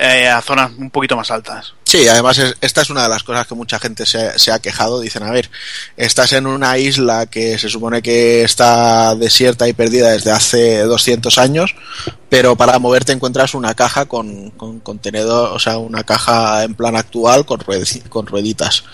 eh, 0.00 0.28
a 0.28 0.40
zonas 0.40 0.70
un 0.78 0.90
poquito 0.90 1.16
más 1.16 1.28
altas. 1.32 1.74
Sí, 1.82 2.06
además 2.06 2.38
es, 2.38 2.54
esta 2.60 2.82
es 2.82 2.90
una 2.90 3.02
de 3.02 3.08
las 3.08 3.24
cosas 3.24 3.48
que 3.48 3.56
mucha 3.56 3.80
gente 3.80 4.06
se, 4.06 4.38
se, 4.38 4.52
ha 4.52 4.60
quejado. 4.60 5.00
Dicen, 5.00 5.24
a 5.24 5.32
ver, 5.32 5.50
estás 5.96 6.32
en 6.34 6.46
una 6.46 6.78
isla 6.78 7.26
que 7.26 7.58
se 7.58 7.68
supone 7.68 8.00
que 8.00 8.44
está 8.44 9.16
desierta 9.16 9.66
y 9.66 9.72
perdida 9.72 10.10
desde 10.10 10.30
hace 10.30 10.82
200 10.82 11.36
años, 11.38 11.74
pero 12.28 12.54
para 12.54 12.78
moverte 12.78 13.10
encuentras 13.10 13.54
una 13.54 13.74
caja 13.74 14.06
con, 14.06 14.50
con 14.50 14.78
contenedor, 14.78 15.50
o 15.52 15.58
sea, 15.58 15.78
una 15.78 16.04
caja 16.04 16.62
en 16.62 16.74
plan 16.74 16.94
actual 16.94 17.44
con, 17.44 17.60
con 18.08 18.26
rueditas. 18.26 18.84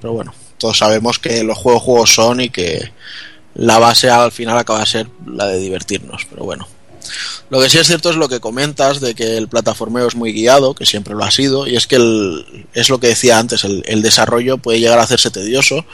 Pero 0.00 0.14
bueno, 0.14 0.32
todos 0.56 0.78
sabemos 0.78 1.18
que 1.18 1.44
los 1.44 1.58
juegos 1.58 1.82
juegos 1.82 2.14
son 2.14 2.40
y 2.40 2.48
que 2.48 2.92
la 3.54 3.78
base 3.78 4.08
al 4.08 4.32
final 4.32 4.56
acaba 4.56 4.80
de 4.80 4.86
ser 4.86 5.08
la 5.26 5.48
de 5.48 5.58
divertirnos. 5.58 6.26
Pero 6.30 6.44
bueno, 6.44 6.66
lo 7.50 7.60
que 7.60 7.70
sí 7.70 7.78
es 7.78 7.86
cierto 7.86 8.10
es 8.10 8.16
lo 8.16 8.28
que 8.28 8.40
comentas 8.40 9.00
de 9.00 9.14
que 9.14 9.36
el 9.36 9.48
plataformeo 9.48 10.06
es 10.06 10.16
muy 10.16 10.32
guiado, 10.32 10.74
que 10.74 10.86
siempre 10.86 11.14
lo 11.14 11.24
ha 11.24 11.30
sido, 11.30 11.66
y 11.66 11.76
es 11.76 11.86
que 11.86 11.96
el, 11.96 12.66
es 12.74 12.88
lo 12.88 12.98
que 13.00 13.08
decía 13.08 13.38
antes, 13.38 13.64
el, 13.64 14.02
desarrollo 14.02 14.58
puede 14.58 14.80
llegar 14.80 14.98
a 14.98 15.02
hacerse 15.02 15.30
tedioso. 15.30 15.84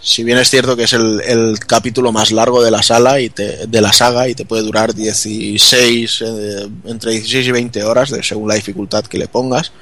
Si 0.00 0.24
bien 0.24 0.38
es 0.38 0.50
cierto 0.50 0.76
que 0.76 0.84
es 0.84 0.92
el, 0.92 1.58
capítulo 1.66 2.12
más 2.12 2.30
largo 2.30 2.62
de 2.62 2.70
la 2.70 2.82
sala 2.82 3.20
y 3.20 3.28
de 3.28 3.80
la 3.80 3.92
saga 3.92 4.28
y 4.28 4.34
te 4.34 4.44
puede 4.44 4.62
durar 4.62 4.94
16, 4.94 6.22
eh, 6.22 6.68
entre 6.86 7.12
16 7.12 7.46
y 7.46 7.50
20 7.52 7.84
horas, 7.84 8.10
de, 8.10 8.22
según 8.22 8.48
la 8.48 8.54
dificultad 8.54 9.04
que 9.04 9.18
le 9.18 9.28
pongas. 9.28 9.72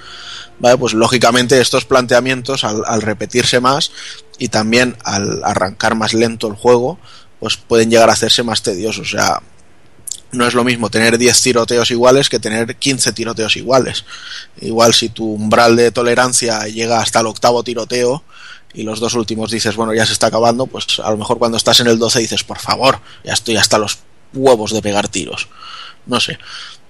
Vale, 0.58 0.78
pues 0.78 0.94
lógicamente 0.94 1.60
estos 1.60 1.84
planteamientos 1.84 2.64
al, 2.64 2.82
al 2.86 3.02
repetirse 3.02 3.60
más 3.60 3.92
y 4.38 4.48
también 4.48 4.96
al 5.04 5.44
arrancar 5.44 5.94
más 5.94 6.14
lento 6.14 6.48
el 6.48 6.54
juego, 6.54 6.98
pues 7.40 7.56
pueden 7.56 7.90
llegar 7.90 8.08
a 8.10 8.14
hacerse 8.14 8.42
más 8.42 8.62
tediosos. 8.62 9.06
O 9.06 9.10
sea, 9.10 9.42
no 10.32 10.46
es 10.46 10.54
lo 10.54 10.64
mismo 10.64 10.90
tener 10.90 11.18
10 11.18 11.40
tiroteos 11.40 11.90
iguales 11.90 12.28
que 12.28 12.38
tener 12.38 12.76
15 12.76 13.12
tiroteos 13.12 13.56
iguales. 13.56 14.04
Igual 14.60 14.94
si 14.94 15.08
tu 15.08 15.34
umbral 15.34 15.76
de 15.76 15.90
tolerancia 15.90 16.66
llega 16.66 17.00
hasta 17.00 17.20
el 17.20 17.26
octavo 17.26 17.62
tiroteo 17.62 18.22
y 18.74 18.82
los 18.82 19.00
dos 19.00 19.14
últimos 19.14 19.50
dices, 19.50 19.76
bueno, 19.76 19.94
ya 19.94 20.04
se 20.04 20.12
está 20.12 20.26
acabando, 20.26 20.66
pues 20.66 21.00
a 21.02 21.10
lo 21.10 21.16
mejor 21.16 21.38
cuando 21.38 21.56
estás 21.56 21.80
en 21.80 21.86
el 21.86 21.98
12 21.98 22.20
dices, 22.20 22.44
por 22.44 22.58
favor, 22.58 23.00
ya 23.24 23.32
estoy 23.32 23.56
hasta 23.56 23.78
los 23.78 23.98
huevos 24.34 24.72
de 24.72 24.82
pegar 24.82 25.08
tiros. 25.08 25.48
No 26.06 26.20
sé. 26.20 26.38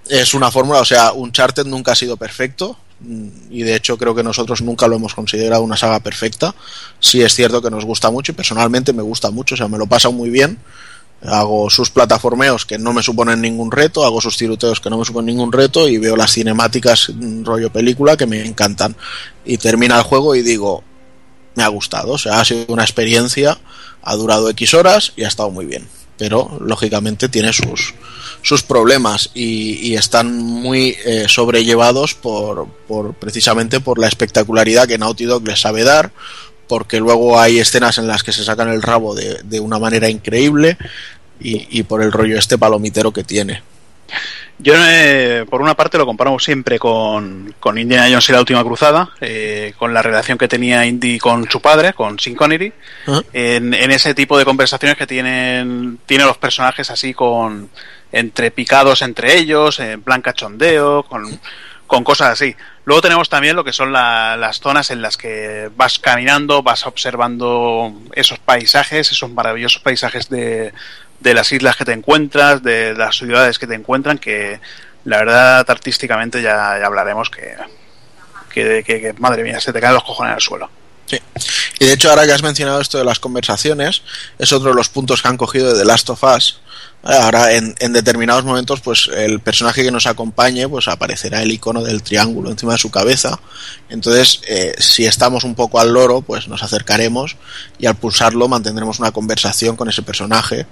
Es 0.09 0.33
una 0.33 0.51
fórmula, 0.51 0.79
o 0.79 0.85
sea, 0.85 1.13
un 1.13 1.25
Uncharted 1.25 1.65
nunca 1.65 1.93
ha 1.93 1.95
sido 1.95 2.17
perfecto 2.17 2.77
y 3.49 3.61
de 3.61 3.75
hecho 3.75 3.97
creo 3.97 4.15
que 4.15 4.23
nosotros 4.23 4.61
nunca 4.61 4.87
lo 4.87 4.95
hemos 4.95 5.13
considerado 5.13 5.61
una 5.61 5.77
saga 5.77 5.99
perfecta. 5.99 6.55
Sí 6.99 7.21
es 7.21 7.35
cierto 7.35 7.61
que 7.61 7.69
nos 7.69 7.85
gusta 7.85 8.09
mucho 8.09 8.31
y 8.31 8.35
personalmente 8.35 8.93
me 8.93 9.03
gusta 9.03 9.31
mucho, 9.31 9.55
o 9.55 9.57
sea, 9.57 9.67
me 9.67 9.77
lo 9.77 9.85
pasa 9.85 10.09
muy 10.09 10.29
bien 10.29 10.57
hago 11.21 11.69
sus 11.69 11.89
plataformeos 11.89 12.65
que 12.65 12.77
no 12.77 12.93
me 12.93 13.01
suponen 13.01 13.41
ningún 13.41 13.71
reto, 13.71 14.05
hago 14.05 14.21
sus 14.21 14.37
tiroteos 14.37 14.79
que 14.79 14.89
no 14.89 14.97
me 14.97 15.05
suponen 15.05 15.35
ningún 15.35 15.51
reto 15.51 15.87
y 15.87 15.97
veo 15.97 16.15
las 16.15 16.33
cinemáticas 16.33 17.11
rollo 17.43 17.71
película 17.71 18.17
que 18.17 18.25
me 18.25 18.45
encantan. 18.45 18.95
Y 19.45 19.57
termina 19.57 19.97
el 19.97 20.03
juego 20.03 20.35
y 20.35 20.41
digo, 20.41 20.83
me 21.55 21.63
ha 21.63 21.67
gustado, 21.67 22.13
o 22.13 22.17
sea, 22.17 22.39
ha 22.39 22.45
sido 22.45 22.65
una 22.69 22.83
experiencia, 22.83 23.57
ha 24.03 24.15
durado 24.15 24.49
X 24.49 24.73
horas 24.73 25.13
y 25.15 25.23
ha 25.23 25.27
estado 25.27 25.49
muy 25.49 25.65
bien. 25.65 25.87
Pero 26.17 26.57
lógicamente 26.59 27.29
tiene 27.29 27.53
sus, 27.53 27.93
sus 28.41 28.63
problemas 28.63 29.29
y, 29.35 29.93
están 29.93 30.35
muy 30.35 30.95
eh, 31.05 31.25
sobrellevados 31.27 32.15
por, 32.15 32.67
por 32.87 33.13
precisamente 33.13 33.79
por 33.79 33.99
la 33.99 34.07
espectacularidad 34.07 34.87
que 34.87 34.97
Naughty 34.97 35.25
Dog 35.25 35.47
les 35.47 35.59
sabe 35.59 35.83
dar, 35.83 36.11
porque 36.67 36.99
luego 36.99 37.39
hay 37.39 37.59
escenas 37.59 37.97
en 37.97 38.07
las 38.07 38.23
que 38.23 38.31
se 38.31 38.43
sacan 38.43 38.69
el 38.69 38.81
rabo 38.81 39.15
de, 39.15 39.41
de 39.43 39.59
una 39.59 39.79
manera 39.79 40.09
increíble 40.09 40.77
y, 41.39 41.83
por 41.83 42.01
el 42.01 42.11
rollo 42.11 42.37
este 42.37 42.57
palomitero 42.57 43.11
que 43.11 43.23
tiene. 43.23 43.61
Yo, 44.59 44.73
eh, 44.75 45.45
por 45.47 45.61
una 45.61 45.75
parte, 45.75 45.99
lo 45.99 46.05
comparamos 46.05 46.43
siempre 46.43 46.79
con, 46.79 47.53
con 47.59 47.77
Indiana 47.77 48.07
Jones 48.09 48.27
y 48.29 48.31
la 48.31 48.39
última 48.39 48.63
cruzada, 48.63 49.09
eh, 49.21 49.73
con 49.77 49.93
la 49.93 50.01
relación 50.01 50.37
que 50.37 50.47
tenía 50.47 50.85
Indy 50.85 51.19
con 51.19 51.49
su 51.49 51.61
padre, 51.61 51.93
con 51.93 52.17
Sin 52.17 52.35
Connery, 52.35 52.73
en, 53.33 53.73
en, 53.73 53.91
ese 53.91 54.15
tipo 54.15 54.35
de 54.37 54.45
conversaciones 54.45 54.97
que 54.97 55.05
tienen, 55.05 55.99
tienen 56.07 56.25
los 56.25 56.37
personajes 56.37 56.89
así 56.89 57.13
con 57.13 57.69
entre 58.11 58.49
picados 58.49 59.01
entre 59.03 59.37
ellos, 59.37 59.79
en 59.79 60.01
plan 60.01 60.21
cachondeo, 60.21 61.03
con, 61.03 61.39
con 61.85 62.03
cosas 62.03 62.29
así. 62.29 62.55
Luego 62.87 63.01
tenemos 63.01 63.27
también 63.27 63.57
lo 63.57 63.65
que 63.65 63.73
son 63.73 63.91
las 63.91 64.61
zonas 64.61 64.91
en 64.91 65.01
las 65.01 65.17
que 65.17 65.69
vas 65.75 65.99
caminando, 65.99 66.63
vas 66.63 66.85
observando 66.85 67.91
esos 68.13 68.39
paisajes, 68.39 69.11
esos 69.11 69.29
maravillosos 69.29 69.81
paisajes 69.81 70.29
de, 70.29 70.71
de 71.19 71.33
las 71.33 71.51
islas 71.51 71.75
que 71.75 71.83
te 71.83 71.91
encuentras, 71.91 72.63
de 72.63 72.93
las 72.95 73.17
ciudades 73.17 73.59
que 73.59 73.67
te 73.67 73.73
encuentran, 73.73 74.17
que 74.19 74.61
la 75.03 75.17
verdad 75.17 75.69
artísticamente 75.69 76.41
ya, 76.41 76.75
hablaremos 76.75 77.29
que, 77.29 77.57
que, 78.49 78.85
que, 78.85 79.13
madre 79.17 79.43
mía, 79.43 79.59
se 79.59 79.73
te 79.73 79.81
caen 79.81 79.95
los 79.95 80.05
cojones 80.05 80.35
al 80.35 80.41
suelo. 80.41 80.69
Sí. 81.07 81.19
Y 81.79 81.87
de 81.87 81.91
hecho, 81.91 82.09
ahora 82.09 82.25
que 82.25 82.31
has 82.31 82.41
mencionado 82.41 82.79
esto 82.79 82.97
de 82.97 83.03
las 83.03 83.19
conversaciones, 83.19 84.01
es 84.39 84.53
otro 84.53 84.69
de 84.69 84.75
los 84.75 84.87
puntos 84.87 85.21
que 85.21 85.27
han 85.27 85.35
cogido 85.35 85.73
de 85.73 85.79
The 85.79 85.85
Last 85.85 86.09
of 86.09 86.23
Us, 86.23 86.61
Ahora, 87.03 87.53
en, 87.53 87.93
determinados 87.93 88.43
momentos, 88.43 88.81
pues 88.81 89.09
el 89.15 89.39
personaje 89.39 89.83
que 89.83 89.91
nos 89.91 90.07
acompañe, 90.07 90.67
pues 90.67 90.87
aparecerá 90.87 91.41
el 91.41 91.51
icono 91.51 91.81
del 91.81 92.03
triángulo 92.03 92.51
encima 92.51 92.73
de 92.73 92.79
su 92.79 92.91
cabeza. 92.91 93.39
Entonces, 93.89 94.41
eh, 94.47 94.75
si 94.77 95.05
estamos 95.05 95.43
un 95.43 95.55
poco 95.55 95.79
al 95.79 95.93
loro, 95.93 96.21
pues 96.21 96.47
nos 96.47 96.63
acercaremos 96.63 97.37
y 97.79 97.85
al 97.85 97.95
pulsarlo 97.95 98.47
mantendremos 98.49 98.99
una 98.99 99.11
conversación 99.11 99.77
con 99.77 99.87
ese 99.87 100.01
personaje, 100.01 100.65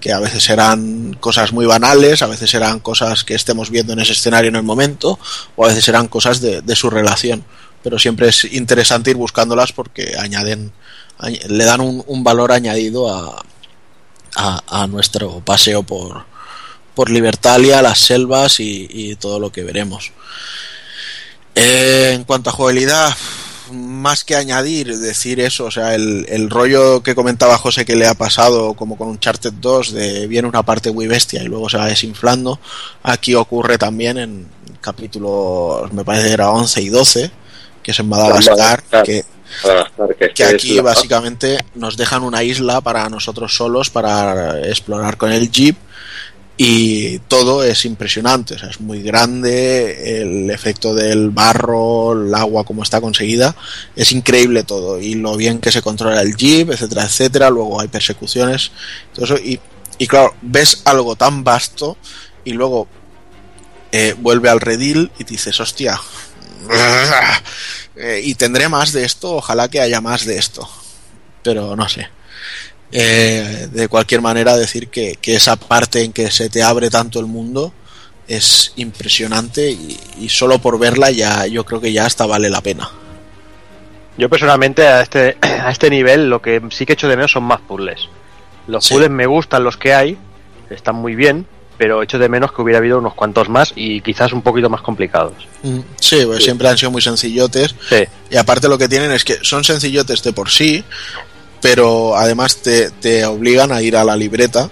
que 0.00 0.12
a 0.12 0.20
veces 0.20 0.44
serán 0.44 1.14
cosas 1.18 1.52
muy 1.52 1.66
banales, 1.66 2.22
a 2.22 2.26
veces 2.26 2.50
serán 2.50 2.78
cosas 2.78 3.24
que 3.24 3.34
estemos 3.34 3.70
viendo 3.70 3.92
en 3.92 4.00
ese 4.00 4.12
escenario 4.12 4.50
en 4.50 4.56
el 4.56 4.62
momento, 4.62 5.18
o 5.56 5.64
a 5.64 5.68
veces 5.68 5.84
serán 5.84 6.06
cosas 6.08 6.40
de, 6.40 6.62
de 6.62 6.76
su 6.76 6.88
relación. 6.88 7.44
Pero 7.82 7.98
siempre 7.98 8.28
es 8.28 8.44
interesante 8.44 9.10
ir 9.10 9.16
buscándolas 9.16 9.72
porque 9.72 10.14
añaden, 10.18 10.72
le 11.48 11.64
dan 11.64 11.80
un, 11.80 12.04
un 12.06 12.22
valor 12.22 12.52
añadido 12.52 13.12
a, 13.12 13.42
a, 14.36 14.86
nuestro 14.86 15.40
paseo 15.40 15.82
por, 15.82 16.24
por 16.94 17.10
Libertalia, 17.10 17.82
las 17.82 17.98
selvas 17.98 18.60
y, 18.60 19.16
todo 19.16 19.38
lo 19.38 19.50
que 19.50 19.64
veremos. 19.64 20.12
Eh, 21.54 22.12
en 22.14 22.24
cuanto 22.24 22.50
a 22.50 22.52
jugabilidad, 22.52 23.14
más 23.72 24.24
que 24.24 24.36
añadir, 24.36 24.96
decir 24.98 25.40
eso, 25.40 25.66
o 25.66 25.70
sea, 25.70 25.94
el, 25.94 26.26
el, 26.28 26.50
rollo 26.50 27.02
que 27.02 27.14
comentaba 27.14 27.58
José 27.58 27.84
que 27.84 27.96
le 27.96 28.06
ha 28.06 28.14
pasado, 28.14 28.74
como 28.74 28.96
con 28.96 29.08
un 29.08 29.18
Charted 29.18 29.52
2, 29.54 29.92
de 29.92 30.26
viene 30.26 30.48
una 30.48 30.62
parte 30.62 30.90
muy 30.92 31.06
bestia 31.06 31.42
y 31.42 31.46
luego 31.46 31.68
se 31.68 31.76
va 31.76 31.86
desinflando, 31.86 32.58
aquí 33.02 33.34
ocurre 33.34 33.78
también 33.78 34.18
en 34.18 34.48
capítulos, 34.80 35.92
me 35.92 36.04
parece 36.04 36.28
que 36.28 36.34
era 36.34 36.50
11 36.50 36.82
y 36.82 36.88
12, 36.88 37.30
que 37.82 37.90
es 37.90 37.98
en 37.98 38.08
Madagascar, 38.08 38.82
que 39.04 39.24
que, 40.34 40.44
aquí 40.44 40.80
básicamente 40.80 41.58
nos 41.74 41.96
dejan 41.96 42.22
una 42.22 42.42
isla 42.42 42.80
para 42.80 43.08
nosotros 43.08 43.54
solos 43.54 43.90
para 43.90 44.60
explorar 44.66 45.16
con 45.16 45.32
el 45.32 45.50
jeep 45.50 45.76
y 46.62 47.20
todo 47.20 47.64
es 47.64 47.86
impresionante, 47.86 48.52
o 48.52 48.58
sea, 48.58 48.68
es 48.68 48.82
muy 48.82 49.00
grande, 49.02 50.20
el 50.20 50.50
efecto 50.50 50.94
del 50.94 51.30
barro, 51.30 52.12
el 52.12 52.34
agua 52.34 52.64
como 52.64 52.82
está 52.82 53.00
conseguida, 53.00 53.56
es 53.96 54.12
increíble 54.12 54.62
todo. 54.64 55.00
Y 55.00 55.14
lo 55.14 55.38
bien 55.38 55.58
que 55.58 55.72
se 55.72 55.80
controla 55.80 56.20
el 56.20 56.36
jeep, 56.36 56.70
etcétera, 56.70 57.04
etcétera, 57.04 57.48
luego 57.48 57.80
hay 57.80 57.88
persecuciones, 57.88 58.72
todo 59.14 59.24
eso. 59.24 59.38
Y, 59.38 59.58
y 59.96 60.06
claro, 60.06 60.34
ves 60.42 60.82
algo 60.84 61.16
tan 61.16 61.44
vasto 61.44 61.96
y 62.44 62.52
luego 62.52 62.88
eh, 63.92 64.14
vuelve 64.18 64.50
al 64.50 64.60
redil 64.60 65.10
y 65.18 65.24
dices, 65.24 65.58
hostia, 65.60 65.98
y 68.22 68.34
tendré 68.34 68.68
más 68.68 68.92
de 68.92 69.04
esto, 69.04 69.36
ojalá 69.36 69.68
que 69.68 69.80
haya 69.80 70.00
más 70.00 70.24
de 70.24 70.38
esto. 70.38 70.68
Pero 71.42 71.76
no 71.76 71.88
sé. 71.88 72.08
Eh, 72.92 73.68
de 73.70 73.88
cualquier 73.88 74.20
manera, 74.20 74.56
decir 74.56 74.88
que, 74.88 75.16
esa 75.22 75.56
parte 75.56 76.02
en 76.02 76.12
que 76.12 76.30
se 76.30 76.50
te 76.50 76.62
abre 76.62 76.90
tanto 76.90 77.20
el 77.20 77.26
mundo 77.26 77.72
es 78.26 78.72
impresionante 78.76 79.70
y, 79.70 80.28
solo 80.28 80.58
por 80.58 80.78
verla 80.78 81.10
ya 81.10 81.46
yo 81.46 81.64
creo 81.64 81.80
que 81.80 81.92
ya 81.92 82.06
hasta 82.06 82.26
vale 82.26 82.50
la 82.50 82.60
pena. 82.60 82.90
Yo 84.18 84.28
personalmente 84.28 84.86
a 84.86 85.02
este, 85.02 85.36
a 85.42 85.70
este 85.70 85.90
nivel 85.90 86.28
lo 86.28 86.42
que 86.42 86.60
sí 86.70 86.84
que 86.84 86.94
echo 86.94 87.08
de 87.08 87.16
menos 87.16 87.32
son 87.32 87.44
más 87.44 87.60
puzzles. 87.60 88.08
Los 88.66 88.88
puzzles 88.88 89.10
me 89.10 89.26
gustan 89.26 89.64
los 89.64 89.76
que 89.76 89.94
hay, 89.94 90.18
están 90.68 90.96
muy 90.96 91.14
bien, 91.14 91.46
pero 91.80 92.02
echo 92.02 92.18
de 92.18 92.28
menos 92.28 92.52
que 92.52 92.60
hubiera 92.60 92.76
habido 92.76 92.98
unos 92.98 93.14
cuantos 93.14 93.48
más 93.48 93.72
y 93.74 94.02
quizás 94.02 94.34
un 94.34 94.42
poquito 94.42 94.68
más 94.68 94.82
complicados. 94.82 95.32
Mm, 95.62 95.78
sí, 95.98 96.26
pues 96.26 96.44
siempre 96.44 96.68
han 96.68 96.76
sido 96.76 96.90
muy 96.90 97.00
sencillotes. 97.00 97.74
Y 98.30 98.36
aparte 98.36 98.68
lo 98.68 98.76
que 98.76 98.86
tienen 98.86 99.10
es 99.12 99.24
que 99.24 99.38
son 99.40 99.64
sencillotes 99.64 100.22
de 100.22 100.34
por 100.34 100.50
sí, 100.50 100.84
pero 101.62 102.18
además 102.18 102.58
te, 102.58 103.24
obligan 103.24 103.72
a 103.72 103.80
ir 103.80 103.96
a 103.96 104.04
la 104.04 104.14
libreta. 104.14 104.68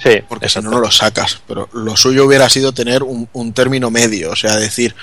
Sí, 0.00 0.20
porque 0.28 0.48
si 0.48 0.60
no, 0.60 0.70
no 0.70 0.78
los 0.78 0.98
sacas. 0.98 1.40
Pero 1.48 1.68
lo 1.72 1.96
suyo 1.96 2.24
hubiera 2.24 2.48
sido 2.48 2.70
tener 2.70 3.02
un, 3.02 3.28
un, 3.32 3.52
término 3.52 3.90
medio, 3.90 4.30
o 4.30 4.36
sea, 4.36 4.54
decir, 4.54 4.94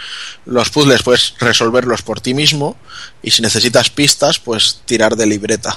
los 0.46 0.70
puzzles 0.70 1.04
puedes 1.04 1.34
resolverlos 1.40 2.02
por 2.02 2.22
ti 2.22 2.34
mismo 2.34 2.78
y 3.22 3.32
si 3.32 3.42
necesitas 3.42 3.90
pistas, 3.90 4.40
pues 4.40 4.80
tirar 4.86 5.18
de 5.18 5.26
libreta. 5.26 5.76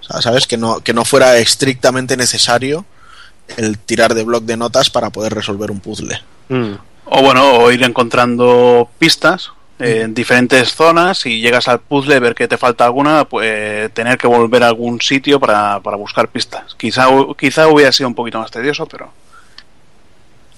O 0.00 0.04
sea, 0.04 0.22
¿sabes? 0.22 0.46
Que 0.46 0.56
no, 0.56 0.80
que 0.80 0.94
no 0.94 1.04
fuera 1.04 1.36
estrictamente 1.36 2.16
necesario 2.16 2.86
el 3.56 3.78
tirar 3.78 4.14
de 4.14 4.24
bloc 4.24 4.44
de 4.44 4.56
notas 4.56 4.90
para 4.90 5.10
poder 5.10 5.34
resolver 5.34 5.70
un 5.70 5.80
puzzle. 5.80 6.20
Mm. 6.48 6.74
O 7.06 7.22
bueno, 7.22 7.54
o 7.54 7.70
ir 7.70 7.82
encontrando 7.82 8.88
pistas 8.98 9.52
en 9.78 10.12
diferentes 10.12 10.74
zonas 10.74 11.24
y 11.26 11.40
llegas 11.40 11.68
al 11.68 11.80
puzzle, 11.80 12.18
ver 12.18 12.34
que 12.34 12.48
te 12.48 12.58
falta 12.58 12.84
alguna, 12.84 13.24
pues 13.24 13.92
tener 13.94 14.18
que 14.18 14.26
volver 14.26 14.64
a 14.64 14.68
algún 14.68 15.00
sitio 15.00 15.38
para, 15.38 15.80
para 15.80 15.96
buscar 15.96 16.28
pistas. 16.28 16.74
Quizá, 16.74 17.06
quizá 17.38 17.68
hubiera 17.68 17.92
sido 17.92 18.08
un 18.08 18.14
poquito 18.14 18.38
más 18.38 18.50
tedioso, 18.50 18.86
pero... 18.86 19.12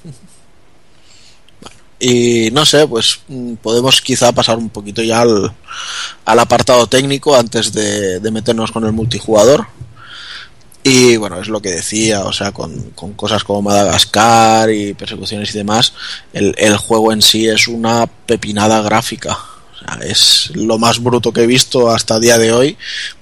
Y 2.02 2.48
no 2.52 2.64
sé, 2.64 2.88
pues 2.88 3.20
mm, 3.28 3.56
podemos 3.56 4.00
quizá 4.00 4.32
pasar 4.32 4.56
un 4.56 4.70
poquito 4.70 5.02
ya 5.02 5.20
al, 5.20 5.52
al 6.24 6.38
apartado 6.38 6.86
técnico 6.86 7.36
antes 7.36 7.74
de, 7.74 8.20
de, 8.20 8.30
meternos 8.30 8.72
con 8.72 8.86
el 8.86 8.92
multijugador. 8.92 9.66
Y 10.82 11.16
bueno, 11.16 11.40
es 11.40 11.48
lo 11.48 11.60
que 11.60 11.70
decía, 11.70 12.24
o 12.24 12.32
sea, 12.32 12.52
con, 12.52 12.90
con 12.90 13.12
cosas 13.12 13.44
como 13.44 13.62
Madagascar 13.62 14.70
y 14.70 14.94
persecuciones 14.94 15.54
y 15.54 15.58
demás, 15.58 15.92
el, 16.32 16.54
el, 16.56 16.76
juego 16.78 17.12
en 17.12 17.20
sí 17.20 17.46
es 17.46 17.68
una 17.68 18.06
pepinada 18.06 18.80
gráfica. 18.80 19.36
O 19.74 19.78
sea, 19.78 19.98
es 20.06 20.50
lo 20.54 20.78
más 20.78 21.02
bruto 21.02 21.32
que 21.32 21.42
he 21.42 21.46
visto 21.46 21.90
hasta 21.90 22.16
el 22.16 22.22
día 22.22 22.38
de 22.38 22.52
hoy 22.52 22.78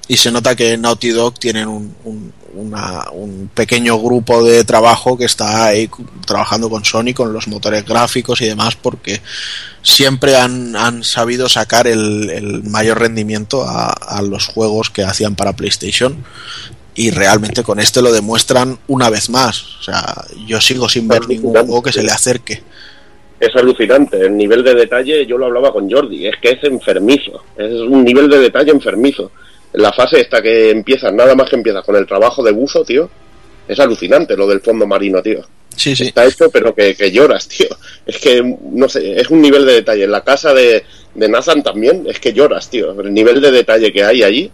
y 0.09 0.17
se 0.17 0.31
nota 0.31 0.57
que 0.57 0.79
Naughty 0.79 1.11
Dog 1.11 1.39
tienen 1.39 1.69
un, 1.69 1.95
un, 2.05 2.33
un 2.55 3.51
pequeño 3.55 3.99
grupo 3.99 4.43
de 4.43 4.65
trabajo 4.65 5.19
que 5.19 5.27
está 5.27 5.67
ahí 5.67 5.91
trabajando 6.27 6.71
con 6.71 6.85
Sony, 6.85 7.13
con 7.15 7.33
los 7.33 7.47
motores 7.47 7.85
gráficos 7.85 8.41
y 8.41 8.47
demás, 8.47 8.75
porque 8.75 9.21
siempre 9.83 10.37
han, 10.37 10.75
han 10.77 11.05
sabido 11.05 11.49
sacar 11.49 11.87
el, 11.87 12.31
el 12.31 12.65
mayor 12.65 13.01
rendimiento 13.01 13.65
a, 13.69 13.91
a, 13.91 14.23
los 14.23 14.47
juegos 14.47 14.89
que 14.91 15.03
hacían 15.03 15.35
para 15.35 15.55
PlayStation. 15.55 16.25
Y 16.99 17.11
realmente 17.11 17.63
con 17.63 17.79
este 17.79 18.03
lo 18.03 18.13
demuestran 18.13 18.79
una 18.89 19.09
vez 19.09 19.31
más. 19.31 19.77
O 19.79 19.83
sea, 19.83 20.25
yo 20.47 20.61
sigo 20.61 20.89
sin 20.89 21.07
ver 21.07 21.29
ningún 21.29 21.53
juego 21.53 21.83
que 21.83 21.93
se 21.93 22.03
le 22.03 22.11
acerque. 22.11 22.63
Es 23.39 23.55
alucinante. 23.55 24.21
El 24.21 24.37
nivel 24.37 24.65
de 24.65 24.75
detalle, 24.75 25.25
yo 25.25 25.39
lo 25.39 25.47
hablaba 25.47 25.73
con 25.73 25.89
Jordi, 25.89 26.27
es 26.27 26.35
que 26.43 26.51
es 26.51 26.65
enfermizo. 26.65 27.45
Es 27.57 27.73
un 27.73 28.05
nivel 28.05 28.29
de 28.29 28.39
detalle 28.39 28.73
enfermizo 28.73 29.31
la 29.73 29.93
fase 29.93 30.21
esta 30.21 30.41
que 30.41 30.71
empiezas, 30.71 31.13
nada 31.13 31.35
más 31.35 31.49
que 31.49 31.57
empiezas 31.57 31.85
con 31.85 31.97
el 31.97 32.07
trabajo 32.07 32.43
de 32.43 32.53
buzo, 32.53 32.85
tío, 32.85 33.09
es 33.67 33.79
alucinante 33.79 34.37
lo 34.37 34.47
del 34.47 34.61
fondo 34.61 34.87
marino, 34.87 35.23
tío. 35.23 35.43
Sí, 35.77 35.95
sí. 35.95 36.05
Está 36.05 36.27
hecho, 36.27 36.51
pero 36.51 36.75
que, 36.75 36.97
que, 36.97 37.13
lloras, 37.13 37.47
tío. 37.47 37.69
Es 38.05 38.19
que, 38.19 38.43
no 38.73 38.89
sé, 38.89 39.21
es 39.21 39.31
un 39.31 39.41
nivel 39.41 39.65
de 39.65 39.75
detalle. 39.75 40.05
En 40.05 40.11
la 40.11 40.25
casa 40.25 40.53
de, 40.53 40.83
de 41.15 41.29
Nathan 41.29 41.63
también, 41.63 42.05
es 42.09 42.19
que 42.19 42.33
lloras, 42.33 42.69
tío. 42.69 42.99
El 43.01 43.13
nivel 43.13 43.41
de 43.41 43.51
detalle 43.51 43.93
que 43.93 44.03
hay 44.03 44.23
allí, 44.23 44.51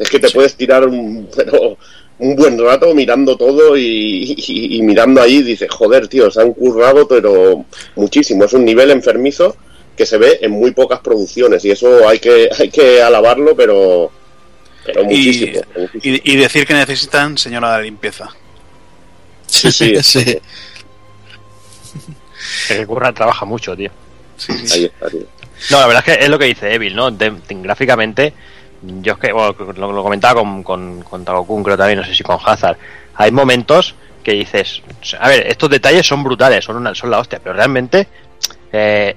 es 0.00 0.08
que 0.08 0.18
te 0.18 0.28
sí. 0.28 0.34
puedes 0.34 0.56
tirar 0.56 0.88
un, 0.88 1.28
pero, 1.36 1.76
un 2.18 2.34
buen 2.34 2.58
rato 2.58 2.94
mirando 2.94 3.36
todo 3.36 3.76
y, 3.76 4.34
y, 4.36 4.76
y, 4.76 4.82
mirando 4.82 5.20
ahí, 5.20 5.42
dices, 5.42 5.68
joder, 5.70 6.08
tío, 6.08 6.30
se 6.30 6.40
han 6.40 6.54
currado, 6.54 7.06
pero 7.06 7.64
muchísimo. 7.96 8.44
Es 8.44 8.52
un 8.54 8.64
nivel 8.64 8.90
enfermizo 8.90 9.56
que 9.96 10.06
se 10.06 10.16
ve 10.16 10.38
en 10.40 10.52
muy 10.52 10.70
pocas 10.70 11.00
producciones 11.00 11.64
y 11.66 11.70
eso 11.70 12.08
hay 12.08 12.18
que, 12.18 12.48
hay 12.58 12.70
que 12.70 13.02
alabarlo, 13.02 13.54
pero 13.54 14.10
pero 14.84 15.04
muchísimo, 15.04 15.60
y, 15.76 15.80
muchísimo. 15.80 16.02
Y, 16.02 16.32
y, 16.32 16.36
decir 16.36 16.66
que 16.66 16.72
necesitan 16.72 17.36
señora 17.36 17.76
de 17.76 17.84
limpieza. 17.84 18.28
Sí, 19.46 19.70
sí. 19.70 19.94
sí. 20.02 20.38
que 22.68 22.86
Curran 22.86 23.14
trabaja 23.14 23.44
mucho, 23.44 23.76
tío. 23.76 23.90
Sí, 24.38 24.52
sí. 24.64 24.78
Ahí 24.78 24.84
está, 24.86 25.10
tío. 25.10 25.26
No, 25.70 25.80
la 25.80 25.86
verdad 25.86 26.04
es 26.06 26.16
que 26.16 26.24
es 26.24 26.30
lo 26.30 26.38
que 26.38 26.46
dice 26.46 26.72
Evil, 26.72 26.96
¿no? 26.96 27.10
De, 27.10 27.30
de, 27.30 27.54
gráficamente, 27.62 28.32
yo 28.82 29.14
es 29.14 29.18
que 29.18 29.32
bueno, 29.32 29.54
lo, 29.76 30.02
comentaba 30.02 30.40
con, 30.40 30.62
con, 30.62 31.02
con 31.02 31.62
creo 31.62 31.76
también, 31.76 31.98
no 31.98 32.04
sé 32.04 32.14
si 32.14 32.22
con 32.22 32.38
Hazard. 32.44 32.76
Hay 33.14 33.30
momentos 33.32 33.94
que 34.22 34.32
dices, 34.32 34.82
a 35.18 35.28
ver, 35.28 35.46
estos 35.46 35.70
detalles 35.70 36.06
son 36.06 36.22
brutales, 36.22 36.64
son, 36.64 36.76
una, 36.76 36.94
son 36.94 37.10
la 37.10 37.18
hostia, 37.18 37.40
pero 37.42 37.54
realmente 37.54 38.08
eh, 38.72 39.16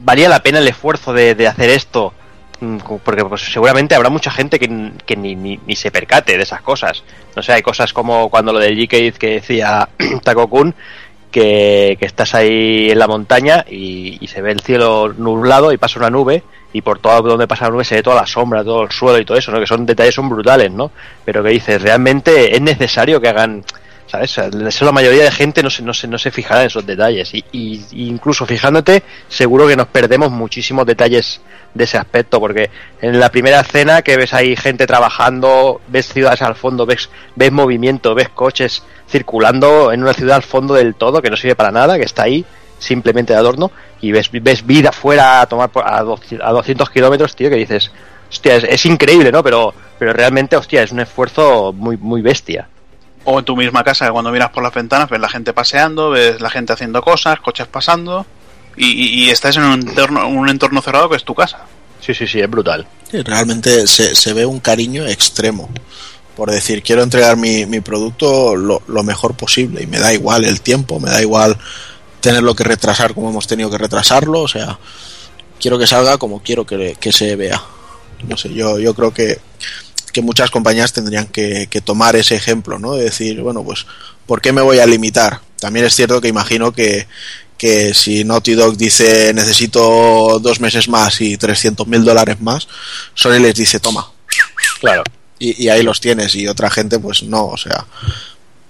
valía 0.00 0.28
la 0.28 0.42
pena 0.42 0.58
el 0.58 0.68
esfuerzo 0.68 1.12
de, 1.12 1.34
de 1.34 1.46
hacer 1.46 1.70
esto 1.70 2.12
Mm, 2.60 2.78
porque 3.04 3.24
pues, 3.24 3.42
seguramente 3.52 3.94
habrá 3.94 4.10
mucha 4.10 4.30
gente 4.32 4.58
que, 4.58 4.92
que 5.06 5.16
ni, 5.16 5.36
ni, 5.36 5.60
ni, 5.64 5.76
se 5.76 5.90
percate 5.90 6.36
de 6.36 6.42
esas 6.42 6.60
cosas. 6.62 7.04
No 7.36 7.42
sé, 7.42 7.52
hay 7.52 7.62
cosas 7.62 7.92
como 7.92 8.28
cuando 8.30 8.52
lo 8.52 8.58
del 8.58 8.76
GK 8.76 9.16
que 9.16 9.34
decía 9.34 9.88
Takokun, 10.24 10.74
que, 11.30 11.96
que 12.00 12.06
estás 12.06 12.34
ahí 12.34 12.90
en 12.90 12.98
la 12.98 13.06
montaña 13.06 13.64
y, 13.68 14.26
se 14.26 14.42
ve 14.42 14.52
el 14.52 14.60
cielo 14.60 15.12
nublado 15.16 15.72
y 15.72 15.78
pasa 15.78 15.98
una 16.00 16.10
nube 16.10 16.42
y 16.72 16.82
por 16.82 16.98
todo 16.98 17.22
donde 17.22 17.48
pasa 17.48 17.64
la 17.64 17.70
nube 17.70 17.84
se 17.84 17.96
ve 17.96 18.02
toda 18.02 18.16
la 18.16 18.26
sombra, 18.26 18.62
todo 18.62 18.82
el 18.82 18.90
suelo 18.90 19.18
y 19.18 19.24
todo 19.24 19.38
eso, 19.38 19.50
¿no? 19.50 19.60
Que 19.60 19.66
son 19.66 19.86
detalles 19.86 20.14
son 20.14 20.28
brutales, 20.28 20.70
¿no? 20.70 20.90
Pero 21.24 21.42
que 21.42 21.50
dices, 21.50 21.80
realmente 21.80 22.54
es 22.54 22.60
necesario 22.60 23.20
que 23.20 23.28
hagan 23.28 23.64
¿sabes? 24.08 24.38
La 24.80 24.92
mayoría 24.92 25.24
de 25.24 25.30
gente 25.30 25.62
no 25.62 25.70
se, 25.70 25.82
no 25.82 25.92
se, 25.92 26.08
no 26.08 26.18
se 26.18 26.30
fijará 26.30 26.62
en 26.62 26.68
esos 26.68 26.86
detalles 26.86 27.32
y, 27.34 27.44
y, 27.52 27.84
incluso 27.92 28.46
fijándote 28.46 29.02
seguro 29.28 29.68
que 29.68 29.76
nos 29.76 29.88
perdemos 29.88 30.30
muchísimos 30.30 30.86
detalles 30.86 31.40
de 31.74 31.84
ese 31.84 31.98
aspecto 31.98 32.40
porque 32.40 32.70
en 33.02 33.20
la 33.20 33.30
primera 33.30 33.60
escena 33.60 34.02
que 34.02 34.16
ves 34.16 34.32
ahí 34.32 34.56
gente 34.56 34.86
trabajando, 34.86 35.80
ves 35.88 36.08
ciudades 36.08 36.40
al 36.42 36.56
fondo, 36.56 36.86
ves, 36.86 37.10
ves 37.36 37.52
movimiento, 37.52 38.14
ves 38.14 38.30
coches 38.30 38.82
circulando 39.08 39.92
en 39.92 40.02
una 40.02 40.14
ciudad 40.14 40.36
al 40.36 40.42
fondo 40.42 40.74
del 40.74 40.94
todo 40.94 41.20
que 41.20 41.30
no 41.30 41.36
sirve 41.36 41.54
para 41.54 41.70
nada, 41.70 41.98
que 41.98 42.04
está 42.04 42.22
ahí 42.22 42.46
simplemente 42.78 43.32
de 43.32 43.38
adorno 43.38 43.70
y 44.00 44.12
ves, 44.12 44.30
ves 44.30 44.64
vida 44.64 44.92
fuera 44.92 45.40
a 45.40 45.46
tomar 45.46 45.70
a, 45.74 45.98
a 45.98 46.02
200 46.52 46.90
kilómetros, 46.90 47.34
tío, 47.34 47.50
que 47.50 47.56
dices, 47.56 47.90
hostia, 48.30 48.56
es, 48.56 48.64
es 48.64 48.86
increíble, 48.86 49.32
¿no? 49.32 49.42
Pero, 49.42 49.74
pero 49.98 50.12
realmente, 50.12 50.56
hostia, 50.56 50.82
es 50.82 50.92
un 50.92 51.00
esfuerzo 51.00 51.72
muy, 51.72 51.96
muy 51.96 52.22
bestia 52.22 52.68
o 53.30 53.38
en 53.38 53.44
tu 53.44 53.56
misma 53.56 53.84
casa 53.84 54.06
que 54.06 54.12
cuando 54.12 54.30
miras 54.32 54.50
por 54.50 54.62
las 54.62 54.72
ventanas 54.72 55.10
ves 55.10 55.20
la 55.20 55.28
gente 55.28 55.52
paseando, 55.52 56.10
ves 56.10 56.40
la 56.40 56.48
gente 56.48 56.72
haciendo 56.72 57.02
cosas, 57.02 57.38
coches 57.40 57.66
pasando 57.66 58.24
y, 58.74 58.86
y, 58.86 59.24
y 59.24 59.30
estás 59.30 59.56
en 59.56 59.64
un 59.64 59.86
entorno, 59.86 60.26
un 60.28 60.48
entorno 60.48 60.80
cerrado 60.80 61.10
que 61.10 61.16
es 61.16 61.24
tu 61.24 61.34
casa. 61.34 61.58
Sí, 62.00 62.14
sí, 62.14 62.26
sí, 62.26 62.40
es 62.40 62.48
brutal. 62.48 62.86
Sí, 63.10 63.20
realmente 63.22 63.86
se, 63.86 64.14
se, 64.14 64.32
ve 64.32 64.46
un 64.46 64.60
cariño 64.60 65.04
extremo 65.06 65.68
por 66.36 66.50
decir 66.50 66.82
quiero 66.82 67.02
entregar 67.02 67.36
mi, 67.36 67.66
mi 67.66 67.80
producto 67.80 68.56
lo, 68.56 68.80
lo, 68.86 69.02
mejor 69.02 69.34
posible 69.34 69.82
y 69.82 69.86
me 69.86 69.98
da 69.98 70.14
igual 70.14 70.44
el 70.44 70.62
tiempo, 70.62 70.98
me 70.98 71.10
da 71.10 71.20
igual 71.20 71.58
tenerlo 72.20 72.54
que 72.54 72.64
retrasar 72.64 73.14
como 73.14 73.30
hemos 73.30 73.46
tenido 73.46 73.70
que 73.70 73.78
retrasarlo, 73.78 74.40
o 74.40 74.48
sea, 74.48 74.78
quiero 75.60 75.78
que 75.78 75.86
salga 75.86 76.18
como 76.18 76.42
quiero 76.42 76.66
que, 76.66 76.96
que 77.00 77.12
se 77.12 77.36
vea. 77.36 77.62
No 78.26 78.36
sé, 78.36 78.52
yo, 78.52 78.78
yo 78.78 78.94
creo 78.94 79.12
que 79.12 79.38
que 80.12 80.22
muchas 80.22 80.50
compañías 80.50 80.92
tendrían 80.92 81.26
que, 81.26 81.68
que, 81.68 81.80
tomar 81.80 82.16
ese 82.16 82.34
ejemplo, 82.34 82.78
¿no? 82.78 82.94
De 82.94 83.04
decir, 83.04 83.40
bueno, 83.42 83.62
pues, 83.62 83.86
¿por 84.26 84.40
qué 84.40 84.52
me 84.52 84.62
voy 84.62 84.78
a 84.78 84.86
limitar? 84.86 85.40
También 85.60 85.86
es 85.86 85.94
cierto 85.94 86.20
que 86.20 86.28
imagino 86.28 86.72
que, 86.72 87.06
que 87.56 87.92
si 87.94 88.24
Naughty 88.24 88.54
Dog 88.54 88.76
dice 88.76 89.32
necesito 89.34 90.38
dos 90.40 90.60
meses 90.60 90.88
más 90.88 91.20
y 91.20 91.36
300 91.36 91.86
mil 91.86 92.04
dólares 92.04 92.40
más, 92.40 92.68
Sony 93.14 93.38
les 93.40 93.54
dice 93.54 93.80
toma. 93.80 94.10
Claro. 94.80 95.02
Y, 95.38 95.64
y, 95.64 95.68
ahí 95.68 95.82
los 95.82 96.00
tienes 96.00 96.34
y 96.34 96.48
otra 96.48 96.70
gente 96.70 96.98
pues 96.98 97.22
no, 97.22 97.46
o 97.46 97.56
sea. 97.56 97.86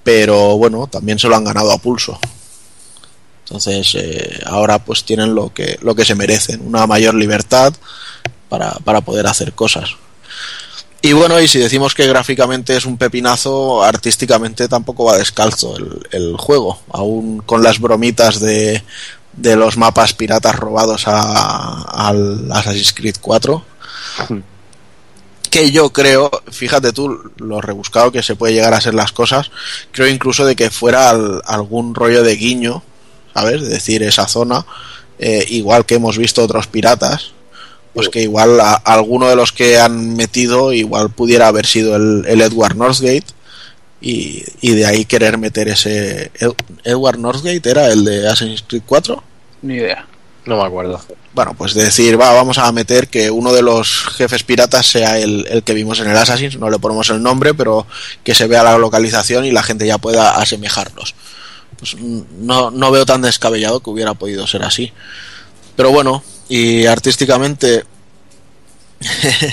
Pero 0.02 0.56
bueno, 0.56 0.86
también 0.86 1.18
se 1.18 1.28
lo 1.28 1.36
han 1.36 1.44
ganado 1.44 1.70
a 1.70 1.78
pulso. 1.78 2.18
Entonces 3.48 3.94
eh, 3.94 4.42
ahora 4.44 4.78
pues 4.84 5.04
tienen 5.04 5.34
lo 5.34 5.54
que, 5.54 5.78
lo 5.80 5.94
que 5.94 6.04
se 6.04 6.14
merecen, 6.14 6.66
una 6.66 6.86
mayor 6.86 7.14
libertad 7.14 7.72
para, 8.50 8.72
para 8.84 9.00
poder 9.00 9.26
hacer 9.26 9.54
cosas. 9.54 9.96
Y 11.00 11.12
bueno, 11.12 11.40
y 11.40 11.48
si 11.48 11.58
decimos 11.58 11.94
que 11.94 12.06
gráficamente 12.06 12.76
es 12.76 12.84
un 12.84 12.98
pepinazo, 12.98 13.82
artísticamente 13.84 14.68
tampoco 14.68 15.04
va 15.04 15.16
descalzo 15.16 15.76
el, 15.76 16.06
el 16.10 16.36
juego, 16.36 16.80
aún 16.90 17.38
con 17.38 17.62
las 17.62 17.78
bromitas 17.78 18.40
de, 18.40 18.82
de 19.38 19.56
los 19.56 19.76
mapas 19.76 20.12
piratas 20.12 20.56
robados 20.56 21.04
a, 21.06 21.82
al 22.08 22.50
Assassin's 22.52 22.92
Creed 22.92 23.16
4. 23.20 23.64
Que 25.50 25.70
yo 25.70 25.90
creo, 25.92 26.30
fíjate 26.50 26.92
tú 26.92 27.32
lo 27.38 27.60
rebuscado 27.60 28.12
que 28.12 28.22
se 28.22 28.36
puede 28.36 28.52
llegar 28.52 28.74
a 28.74 28.80
ser 28.80 28.94
las 28.94 29.12
cosas, 29.12 29.50
creo 29.92 30.08
incluso 30.08 30.44
de 30.44 30.56
que 30.56 30.70
fuera 30.70 31.08
al, 31.08 31.40
algún 31.46 31.94
rollo 31.94 32.22
de 32.22 32.36
guiño, 32.36 32.82
¿sabes? 33.40 33.62
De 33.62 33.68
decir, 33.68 34.02
esa 34.02 34.26
zona, 34.26 34.64
eh, 35.18 35.44
igual 35.48 35.86
que 35.86 35.94
hemos 35.94 36.18
visto 36.18 36.42
otros 36.42 36.66
piratas, 36.66 37.32
pues 37.94 38.08
que 38.08 38.22
igual 38.22 38.60
a, 38.60 38.72
a 38.72 38.94
alguno 38.94 39.28
de 39.28 39.36
los 39.36 39.52
que 39.52 39.78
han 39.78 40.14
metido 40.14 40.72
igual 40.72 41.10
pudiera 41.10 41.48
haber 41.48 41.66
sido 41.66 41.96
el, 41.96 42.24
el 42.26 42.40
Edward 42.40 42.76
Northgate 42.76 43.26
y, 44.00 44.44
y, 44.60 44.72
de 44.72 44.86
ahí 44.86 45.04
querer 45.04 45.38
meter 45.38 45.68
ese 45.68 46.30
Ed, 46.38 46.52
Edward 46.84 47.18
Northgate 47.18 47.68
era 47.68 47.88
el 47.88 48.04
de 48.04 48.28
Assassin's 48.28 48.62
Creed 48.66 48.82
4 48.86 49.22
ni 49.62 49.74
idea. 49.74 50.06
No 50.46 50.56
me 50.56 50.62
acuerdo. 50.62 51.00
Bueno 51.34 51.54
pues 51.58 51.74
decir 51.74 52.20
va 52.20 52.32
vamos 52.32 52.58
a 52.58 52.70
meter 52.70 53.08
que 53.08 53.30
uno 53.30 53.52
de 53.52 53.62
los 53.62 54.04
jefes 54.16 54.44
piratas 54.44 54.86
sea 54.86 55.18
el, 55.18 55.46
el 55.50 55.64
que 55.64 55.74
vimos 55.74 55.98
en 55.98 56.08
el 56.08 56.16
Assassin's 56.16 56.58
no 56.58 56.70
le 56.70 56.78
ponemos 56.78 57.10
el 57.10 57.20
nombre 57.20 57.54
pero 57.54 57.86
que 58.22 58.34
se 58.34 58.46
vea 58.46 58.62
la 58.62 58.78
localización 58.78 59.44
y 59.44 59.50
la 59.50 59.64
gente 59.64 59.86
ya 59.86 59.98
pueda 59.98 60.36
asemejarlos 60.36 61.16
pues 61.78 61.96
no, 61.96 62.70
no 62.70 62.90
veo 62.90 63.06
tan 63.06 63.22
descabellado 63.22 63.80
que 63.80 63.90
hubiera 63.90 64.14
podido 64.14 64.46
ser 64.46 64.62
así. 64.62 64.92
Pero 65.76 65.90
bueno 65.90 66.22
y 66.48 66.86
artísticamente 66.86 67.84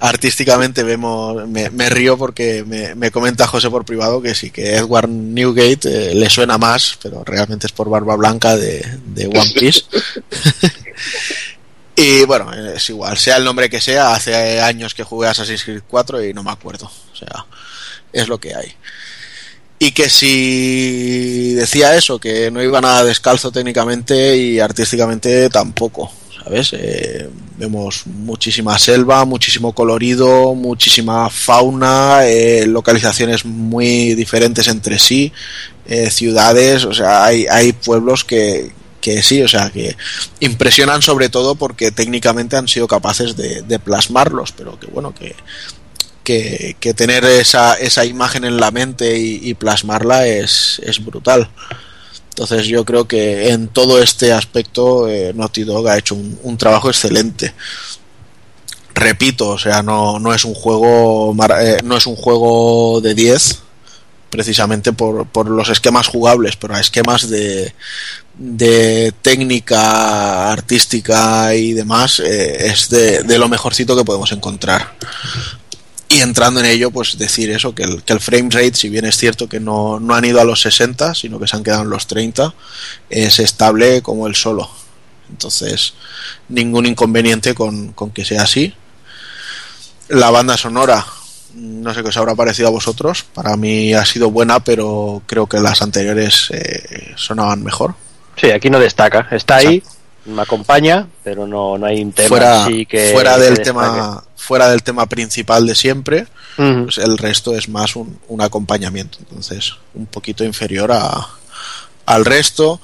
artísticamente 0.00 0.84
vemos 0.84 1.48
me, 1.48 1.90
río 1.90 2.16
porque 2.16 2.64
me, 2.64 2.94
me, 2.94 3.10
comenta 3.10 3.48
José 3.48 3.68
por 3.68 3.84
privado 3.84 4.22
que 4.22 4.34
sí 4.34 4.50
que 4.50 4.76
Edward 4.76 5.08
Newgate 5.08 6.12
eh, 6.12 6.14
le 6.14 6.30
suena 6.30 6.56
más 6.56 6.98
pero 7.02 7.24
realmente 7.24 7.66
es 7.66 7.72
por 7.72 7.90
Barba 7.90 8.16
Blanca 8.16 8.56
de, 8.56 8.86
de 9.06 9.26
One 9.26 9.52
Piece. 9.54 9.82
Y 12.00 12.24
bueno 12.26 12.52
es 12.52 12.88
igual 12.90 13.18
sea 13.18 13.38
el 13.38 13.44
nombre 13.44 13.68
que 13.68 13.80
sea 13.80 14.14
hace 14.14 14.60
años 14.60 14.94
que 14.94 15.02
jugué 15.02 15.26
Assassin's 15.26 15.64
Creed 15.64 15.82
4 15.88 16.24
y 16.26 16.32
no 16.32 16.44
me 16.44 16.52
acuerdo 16.52 16.86
o 16.86 17.16
sea 17.16 17.44
es 18.12 18.28
lo 18.28 18.38
que 18.38 18.54
hay 18.54 18.72
y 19.78 19.92
que 19.92 20.10
si 20.10 21.54
decía 21.54 21.94
eso, 21.96 22.18
que 22.18 22.50
no 22.50 22.62
iba 22.62 22.80
nada 22.80 23.04
descalzo 23.04 23.52
técnicamente 23.52 24.36
y 24.36 24.58
artísticamente 24.58 25.48
tampoco. 25.50 26.10
¿Sabes? 26.42 26.72
Eh, 26.72 27.28
vemos 27.58 28.06
muchísima 28.06 28.78
selva, 28.78 29.24
muchísimo 29.24 29.72
colorido, 29.74 30.54
muchísima 30.54 31.28
fauna, 31.28 32.26
eh, 32.26 32.66
localizaciones 32.66 33.44
muy 33.44 34.14
diferentes 34.14 34.68
entre 34.68 34.98
sí, 34.98 35.32
eh, 35.86 36.10
ciudades, 36.10 36.84
o 36.84 36.94
sea, 36.94 37.24
hay, 37.24 37.46
hay 37.50 37.72
pueblos 37.72 38.24
que, 38.24 38.70
que 39.00 39.22
sí, 39.22 39.42
o 39.42 39.48
sea, 39.48 39.70
que 39.70 39.96
impresionan 40.40 41.02
sobre 41.02 41.28
todo 41.28 41.56
porque 41.56 41.90
técnicamente 41.90 42.56
han 42.56 42.68
sido 42.68 42.86
capaces 42.86 43.36
de, 43.36 43.62
de 43.62 43.78
plasmarlos, 43.78 44.52
pero 44.52 44.78
que 44.78 44.86
bueno, 44.86 45.12
que, 45.12 45.34
que, 46.28 46.94
tener 46.94 47.24
esa, 47.24 47.74
esa, 47.74 48.04
imagen 48.04 48.44
en 48.44 48.58
la 48.58 48.70
mente 48.70 49.18
y, 49.18 49.54
plasmarla 49.54 50.26
es, 50.26 50.80
es, 50.84 51.02
brutal. 51.02 51.48
Entonces 52.30 52.66
yo 52.66 52.84
creo 52.84 53.08
que 53.08 53.50
en 53.50 53.68
todo 53.68 54.02
este 54.02 54.32
aspecto 54.32 55.08
eh, 55.08 55.32
Naughty 55.34 55.64
Dog 55.64 55.88
ha 55.88 55.96
hecho 55.96 56.14
un, 56.14 56.58
trabajo 56.58 56.88
excelente. 56.90 57.54
Repito, 58.94 59.48
o 59.48 59.58
sea, 59.58 59.82
no, 59.82 60.18
no 60.18 60.34
es 60.34 60.44
un 60.44 60.54
juego 60.54 61.34
eh, 61.60 61.78
no 61.82 61.96
es 61.96 62.06
un 62.06 62.16
juego 62.16 63.00
de 63.00 63.14
10 63.14 63.62
precisamente 64.28 64.92
por, 64.92 65.26
por 65.28 65.48
los 65.48 65.70
esquemas 65.70 66.08
jugables, 66.08 66.56
pero 66.56 66.74
a 66.74 66.80
esquemas 66.80 67.30
de, 67.30 67.72
de 68.36 69.14
técnica 69.22 70.52
artística 70.52 71.54
y 71.54 71.72
demás 71.72 72.20
eh, 72.20 72.66
es 72.66 72.90
de, 72.90 73.22
de, 73.22 73.38
lo 73.38 73.48
mejorcito 73.48 73.96
que 73.96 74.04
podemos 74.04 74.30
encontrar. 74.32 74.92
Y 76.08 76.22
entrando 76.22 76.60
en 76.60 76.66
ello, 76.66 76.90
pues 76.90 77.18
decir 77.18 77.50
eso, 77.50 77.74
que 77.74 77.82
el, 77.82 78.02
que 78.02 78.14
el 78.14 78.20
frame 78.20 78.48
rate, 78.50 78.74
si 78.74 78.88
bien 78.88 79.04
es 79.04 79.18
cierto 79.18 79.46
que 79.46 79.60
no, 79.60 80.00
no, 80.00 80.14
han 80.14 80.24
ido 80.24 80.40
a 80.40 80.44
los 80.44 80.62
60, 80.62 81.14
sino 81.14 81.38
que 81.38 81.46
se 81.46 81.54
han 81.54 81.62
quedado 81.62 81.82
en 81.82 81.90
los 81.90 82.06
30, 82.06 82.54
es 83.10 83.38
estable 83.38 84.00
como 84.00 84.26
el 84.26 84.34
solo. 84.34 84.70
Entonces, 85.28 85.92
ningún 86.48 86.86
inconveniente 86.86 87.54
con, 87.54 87.92
con 87.92 88.10
que 88.10 88.24
sea 88.24 88.44
así. 88.44 88.74
La 90.08 90.30
banda 90.30 90.56
sonora, 90.56 91.04
no 91.54 91.92
sé 91.92 92.02
qué 92.02 92.08
os 92.08 92.16
habrá 92.16 92.34
parecido 92.34 92.68
a 92.68 92.72
vosotros. 92.72 93.24
Para 93.34 93.56
mí 93.58 93.92
ha 93.92 94.06
sido 94.06 94.30
buena, 94.30 94.60
pero 94.60 95.20
creo 95.26 95.46
que 95.46 95.60
las 95.60 95.82
anteriores 95.82 96.48
eh, 96.50 97.12
sonaban 97.16 97.62
mejor. 97.62 97.94
Sí, 98.36 98.50
aquí 98.50 98.70
no 98.70 98.80
destaca. 98.80 99.28
Está 99.30 99.56
ahí, 99.56 99.82
me 100.24 100.40
acompaña, 100.40 101.06
pero 101.22 101.46
no, 101.46 101.76
no 101.76 101.84
hay 101.84 102.00
un 102.00 102.12
tema 102.12 102.28
fuera, 102.28 102.64
así 102.64 102.86
que. 102.86 103.10
Fuera 103.12 103.36
del 103.36 103.60
tema 103.60 104.24
fuera 104.48 104.70
del 104.70 104.82
tema 104.82 105.04
principal 105.04 105.66
de 105.66 105.74
siempre, 105.74 106.26
pues 106.56 106.96
el 106.96 107.18
resto 107.18 107.54
es 107.54 107.68
más 107.68 107.96
un, 107.96 108.40
acompañamiento, 108.40 109.18
entonces 109.20 109.74
un 109.92 110.06
poquito 110.06 110.42
inferior 110.42 110.90
a, 110.90 111.28
al 112.06 112.24
resto. 112.24 112.80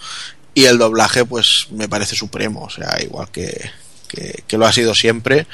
Y 0.52 0.66
el 0.66 0.76
doblaje 0.76 1.24
pues 1.24 1.68
me 1.70 1.88
parece 1.88 2.16
supremo, 2.16 2.64
o 2.64 2.70
sea, 2.70 3.02
igual 3.02 3.30
que, 3.32 3.70
que, 4.46 4.58
lo 4.58 4.66
ha 4.66 4.72
sido 4.72 4.94
siempre. 4.94 5.46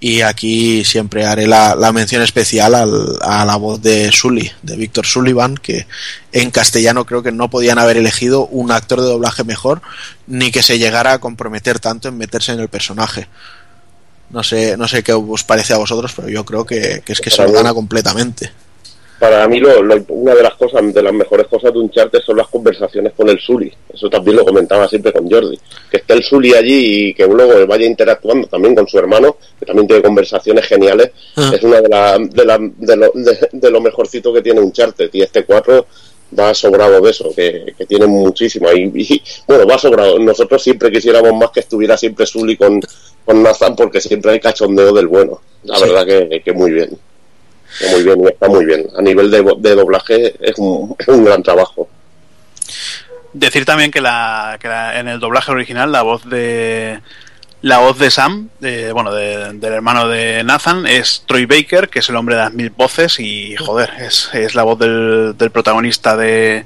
Y 0.00 0.22
aquí 0.22 0.82
siempre 0.86 1.26
haré 1.26 1.46
la, 1.46 1.74
la 1.74 1.92
mención 1.92 2.22
especial 2.22 2.74
al, 2.74 3.18
a 3.20 3.44
la 3.44 3.56
voz 3.56 3.82
de 3.82 4.10
Sully, 4.10 4.50
de 4.62 4.76
Víctor 4.76 5.04
Sullivan, 5.04 5.56
que 5.58 5.86
en 6.32 6.50
castellano 6.50 7.04
creo 7.04 7.22
que 7.22 7.32
no 7.32 7.50
podían 7.50 7.78
haber 7.78 7.98
elegido 7.98 8.46
un 8.46 8.72
actor 8.72 9.02
de 9.02 9.08
doblaje 9.08 9.44
mejor, 9.44 9.82
ni 10.26 10.50
que 10.50 10.62
se 10.62 10.78
llegara 10.78 11.12
a 11.12 11.18
comprometer 11.18 11.78
tanto 11.80 12.08
en 12.08 12.16
meterse 12.16 12.52
en 12.52 12.60
el 12.60 12.68
personaje. 12.68 13.28
No 14.30 14.42
sé, 14.42 14.76
no 14.76 14.86
sé 14.86 15.02
qué 15.02 15.12
os 15.12 15.44
parece 15.44 15.74
a 15.74 15.78
vosotros, 15.78 16.12
pero 16.14 16.28
yo 16.28 16.44
creo 16.44 16.64
que, 16.64 17.02
es 17.06 17.20
que 17.20 17.30
se 17.30 17.42
lo 17.42 17.52
gana 17.52 17.74
completamente. 17.74 18.50
Para 19.20 19.46
mí 19.48 19.60
lo, 19.60 19.80
una 20.08 20.34
de 20.34 20.42
las 20.42 20.54
cosas, 20.54 20.94
de 20.94 21.02
las 21.02 21.12
mejores 21.12 21.46
cosas 21.46 21.70
de 21.74 21.78
un 21.78 21.90
charter 21.90 22.22
son 22.22 22.38
las 22.38 22.48
conversaciones 22.48 23.12
con 23.12 23.28
el 23.28 23.38
Sully. 23.38 23.70
Eso 23.92 24.08
también 24.08 24.38
lo 24.38 24.46
comentaba 24.46 24.88
siempre 24.88 25.12
con 25.12 25.30
Jordi. 25.30 25.58
Que 25.90 25.98
esté 25.98 26.14
el 26.14 26.22
Sully 26.22 26.54
allí 26.54 27.08
y 27.08 27.14
que 27.14 27.26
luego 27.26 27.66
vaya 27.66 27.84
interactuando 27.84 28.46
también 28.46 28.74
con 28.74 28.88
su 28.88 28.98
hermano, 28.98 29.36
que 29.58 29.66
también 29.66 29.86
tiene 29.86 30.02
conversaciones 30.02 30.64
geniales, 30.66 31.10
ah. 31.36 31.52
es 31.54 31.62
una 31.62 31.82
de, 31.82 31.88
la, 31.90 32.16
de, 32.18 32.44
la, 32.46 32.58
de, 32.58 32.96
lo, 32.96 33.12
de, 33.52 33.70
lo 33.70 33.80
mejorcito 33.82 34.32
que 34.32 34.40
tiene 34.40 34.60
un 34.60 34.72
charter. 34.72 35.10
Y 35.12 35.20
este 35.20 35.44
4 35.44 35.86
va 36.38 36.54
sobrado 36.54 37.00
de 37.00 37.10
eso, 37.10 37.32
que, 37.34 37.74
tiene 37.88 38.06
muchísimo. 38.06 38.70
Y, 38.72 39.22
bueno, 39.46 39.66
va 39.66 39.78
sobrado. 39.78 40.18
Nosotros 40.18 40.62
siempre 40.62 40.90
quisiéramos 40.90 41.32
más 41.34 41.50
que 41.50 41.60
estuviera 41.60 41.96
siempre 41.96 42.26
Sully 42.26 42.56
con, 42.56 42.80
con 43.24 43.42
Nathan 43.42 43.76
porque 43.76 44.00
siempre 44.00 44.32
hay 44.32 44.40
cachondeo 44.40 44.92
del 44.92 45.06
bueno. 45.06 45.40
La 45.64 45.78
verdad 45.78 46.06
que, 46.06 46.42
que, 46.42 46.52
muy 46.52 46.72
bien. 46.72 46.98
muy 47.92 48.02
bien, 48.02 48.28
está 48.28 48.48
muy 48.48 48.64
bien. 48.64 48.86
A 48.96 49.02
nivel 49.02 49.30
de, 49.30 49.54
de 49.58 49.74
doblaje 49.74 50.34
es 50.40 50.58
un, 50.58 50.94
es 50.98 51.08
un, 51.08 51.24
gran 51.24 51.42
trabajo. 51.42 51.88
Decir 53.32 53.64
también 53.64 53.90
que, 53.90 54.00
la, 54.00 54.58
que 54.60 54.68
en 54.68 55.08
el 55.08 55.20
doblaje 55.20 55.52
original 55.52 55.92
la 55.92 56.02
voz 56.02 56.28
de 56.28 57.00
la 57.62 57.78
voz 57.78 57.98
de 57.98 58.10
Sam, 58.10 58.48
de, 58.58 58.92
bueno, 58.92 59.12
del 59.12 59.62
hermano 59.64 60.08
de 60.08 60.42
Nathan, 60.44 60.86
es 60.86 61.24
Troy 61.26 61.46
Baker, 61.46 61.88
que 61.88 61.98
es 61.98 62.08
el 62.08 62.16
hombre 62.16 62.36
de 62.36 62.42
las 62.42 62.52
mil 62.52 62.70
voces 62.70 63.20
y 63.20 63.54
joder, 63.56 63.90
es, 63.98 64.30
es 64.32 64.54
la 64.54 64.62
voz 64.62 64.78
del, 64.78 65.34
del 65.36 65.50
protagonista 65.50 66.16
de, 66.16 66.64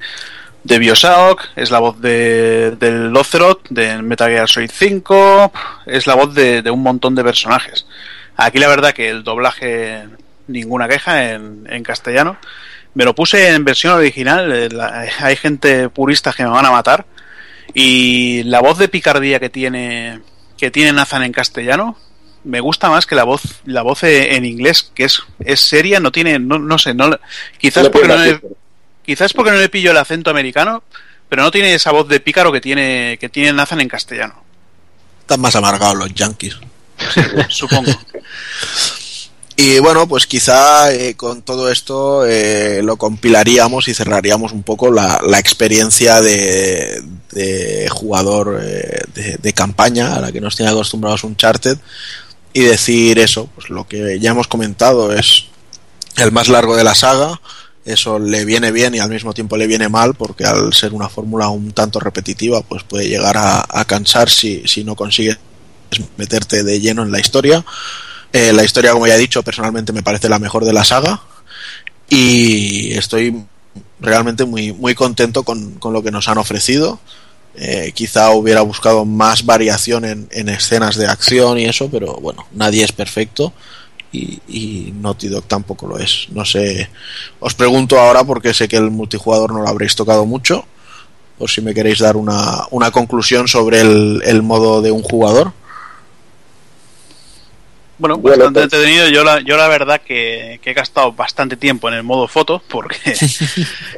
de 0.65 0.79
Bioshock, 0.79 1.49
es 1.57 1.71
la 1.71 1.79
voz 1.79 2.01
de, 2.01 2.73
del 2.79 3.15
Ocelot, 3.15 3.69
de 3.69 4.03
Metal 4.03 4.31
Gear 4.31 4.49
Solid 4.49 4.71
5, 4.73 5.53
es 5.87 6.07
la 6.07 6.15
voz 6.15 6.35
de, 6.35 6.63
un 6.71 6.83
montón 6.83 7.15
de 7.15 7.23
personajes. 7.23 7.87
Aquí 8.37 8.59
la 8.59 8.69
verdad 8.69 8.95
que 8.95 9.11
el 9.11 9.23
doblaje, 9.23 10.09
ninguna 10.49 10.89
queja 10.89 11.33
en, 11.33 11.67
en 11.69 11.83
castellano. 11.83 12.39
Me 12.95 13.05
lo 13.05 13.15
puse 13.15 13.51
en 13.51 13.65
versión 13.65 13.95
original, 13.95 14.53
eh, 14.53 14.69
hay 15.21 15.37
gente 15.37 15.89
purista 15.91 16.33
que 16.33 16.45
me 16.45 16.51
van 16.51 16.67
a 16.67 16.71
matar. 16.71 17.05
Y 17.75 18.43
la 18.45 18.61
voz 18.61 18.79
de 18.79 18.89
picardía 18.89 19.41
que 19.41 19.51
tiene, 19.51 20.21
que 20.65 20.71
tiene 20.71 20.95
Nathan 20.95 21.23
en 21.25 21.33
castellano, 21.33 21.99
me 22.43 22.61
gusta 22.61 22.89
más 22.89 23.05
que 23.05 23.15
la 23.15 23.25
voz 23.25 23.43
la 23.67 23.83
voz 23.83 24.03
en 24.03 24.47
inglés 24.47 24.91
que 24.95 25.05
es 25.05 25.23
es 25.45 25.61
seria 25.61 26.01
no 26.01 26.11
tiene 26.11 26.39
no, 26.39 26.59
no 26.59 26.79
sé 26.79 26.93
no 26.95 27.19
quizás 27.59 27.91
porque 27.91 28.09
no, 28.09 28.15
Quizás 29.05 29.35
porque 29.35 29.51
no 29.51 29.59
le 29.59 29.69
pillo 29.69 29.91
el 29.91 29.99
acento 29.99 30.31
americano, 30.31 30.83
pero 31.29 31.43
no 31.43 31.51
tiene 31.51 31.75
esa 31.75 31.93
voz 31.93 32.09
de 32.09 32.21
pícaro 32.21 32.51
que 32.51 32.63
tiene, 32.63 33.19
que 33.21 33.29
tiene 33.29 33.53
Nathan 33.53 33.83
en 33.83 33.89
castellano. 33.89 34.43
Están 35.21 35.43
más 35.43 35.55
amargados 35.57 35.97
los 35.97 36.15
yankees. 36.15 36.57
supongo. 37.51 37.93
Y 39.57 39.79
bueno, 39.79 40.09
pues 40.09 40.27
quizá 40.27 40.93
eh, 40.93 41.15
con 41.15 41.43
todo 41.43 41.71
esto 41.71 42.27
eh, 42.27 42.83
lo 42.83 42.97
compilaríamos 42.97 43.87
y 43.87 43.95
cerraríamos 43.95 44.51
un 44.51 44.65
poco 44.65 44.91
la, 44.91 45.21
la 45.25 45.39
experiencia 45.39 46.21
de, 46.21 47.01
jugador 47.91 48.61
eh, 48.61 49.03
de, 49.41 49.53
campaña 49.53 50.17
a 50.17 50.21
la 50.21 50.33
que 50.33 50.41
nos 50.41 50.57
tiene 50.57 50.73
acostumbrados 50.73 51.23
un 51.23 51.37
charted 51.37 51.79
y 52.53 52.63
decir 52.63 53.21
eso, 53.21 53.49
pues 53.55 53.71
lo 53.71 53.87
que 53.87 54.19
ya 54.19 54.33
hemos 54.33 54.49
comentado 54.49 55.13
es 55.13 55.47
el 56.17 56.33
más 56.33 56.49
largo 56.49 56.77
de 56.77 56.85
la 56.85 56.95
saga, 56.95 57.41
eso 57.85 58.19
le 58.19 58.45
viene 58.45 58.73
bien 58.73 58.95
y 58.95 58.99
al 58.99 59.11
mismo 59.11 59.35
tiempo 59.35 59.57
le 59.57 59.69
viene 59.69 59.89
mal 59.89 60.15
porque 60.15 60.45
al 60.45 60.73
ser 60.73 60.95
una 60.95 61.09
fórmula 61.09 61.49
un 61.49 61.71
tanto 61.73 62.01
repetitiva 62.01 62.63
pues 62.63 62.83
puede 62.83 63.09
llegar 63.09 63.37
a, 63.37 63.85
cansar 63.85 64.31
si, 64.31 64.67
si, 64.67 64.83
no 64.83 64.97
consigues 64.97 65.39
meterte 66.17 66.65
de 66.65 66.81
lleno 66.81 67.05
en 67.05 67.13
la 67.13 67.21
historia. 67.21 67.65
Eh, 68.35 68.53
la 68.53 68.65
historia, 68.65 68.91
como 68.91 69.07
ya 69.07 69.15
he 69.15 69.19
dicho, 69.19 69.45
personalmente 69.45 69.93
me 69.93 70.03
parece 70.03 70.29
la 70.29 70.41
mejor 70.41 70.65
de 70.65 70.73
la 70.73 70.83
saga 70.83 71.21
y 72.11 72.93
estoy 72.95 73.45
realmente 74.01 74.45
muy, 74.45 74.73
muy 74.73 74.97
contento 74.97 75.45
con, 75.45 75.75
con 75.75 75.93
lo 75.93 76.03
que 76.03 76.11
nos 76.11 76.29
han 76.29 76.39
ofrecido. 76.39 76.99
Eh, 77.55 77.93
quizá 77.95 78.31
hubiera 78.31 78.63
buscado 78.63 79.05
más 79.05 79.47
variación 79.47 80.05
en, 80.05 80.29
en 80.33 80.49
escenas 80.49 80.97
de 80.97 81.07
acción 81.07 81.59
y 81.59 81.67
eso, 81.67 81.89
pero 81.89 82.15
bueno, 82.15 82.45
nadie 82.51 82.83
es 82.83 82.91
perfecto 82.91 83.53
y, 84.11 84.41
y, 84.49 84.93
Naughty 85.01 85.29
Dog 85.29 85.45
tampoco 85.45 85.87
lo 85.87 85.97
es. 85.99 86.27
No 86.33 86.45
sé, 86.45 86.91
os 87.39 87.55
pregunto 87.55 88.01
ahora 88.01 88.25
porque 88.25 88.53
sé 88.53 88.67
que 88.67 88.79
el 88.79 88.91
multijugador 88.91 89.53
no 89.53 89.63
lo 89.63 89.69
habréis 89.69 89.95
tocado 89.95 90.27
mucho, 90.27 90.65
por 91.39 91.49
si 91.49 91.61
me 91.61 91.73
queréis 91.73 92.01
dar 92.01 92.17
una, 92.17 92.65
una 92.73 92.91
conclusión 92.91 93.47
sobre 93.47 93.81
el, 93.81 94.23
el 94.25 94.43
modo 94.43 94.83
de 94.83 94.91
un 94.91 95.05
jugador. 95.05 95.53
Bueno, 97.99 98.19
bastante 98.19 98.53
pues- 98.53 98.65
entretenido. 98.65 99.09
Yo 99.09 99.25
la, 99.25 99.41
yo 99.41 99.57
la 99.57 99.69
verdad 99.69 100.01
que, 100.01 100.61
he 100.63 100.73
gastado 100.75 101.13
bastante 101.13 101.57
tiempo 101.57 101.89
en 101.89 101.95
el 101.95 102.03
modo 102.03 102.29
foto 102.29 102.63
porque 102.69 102.97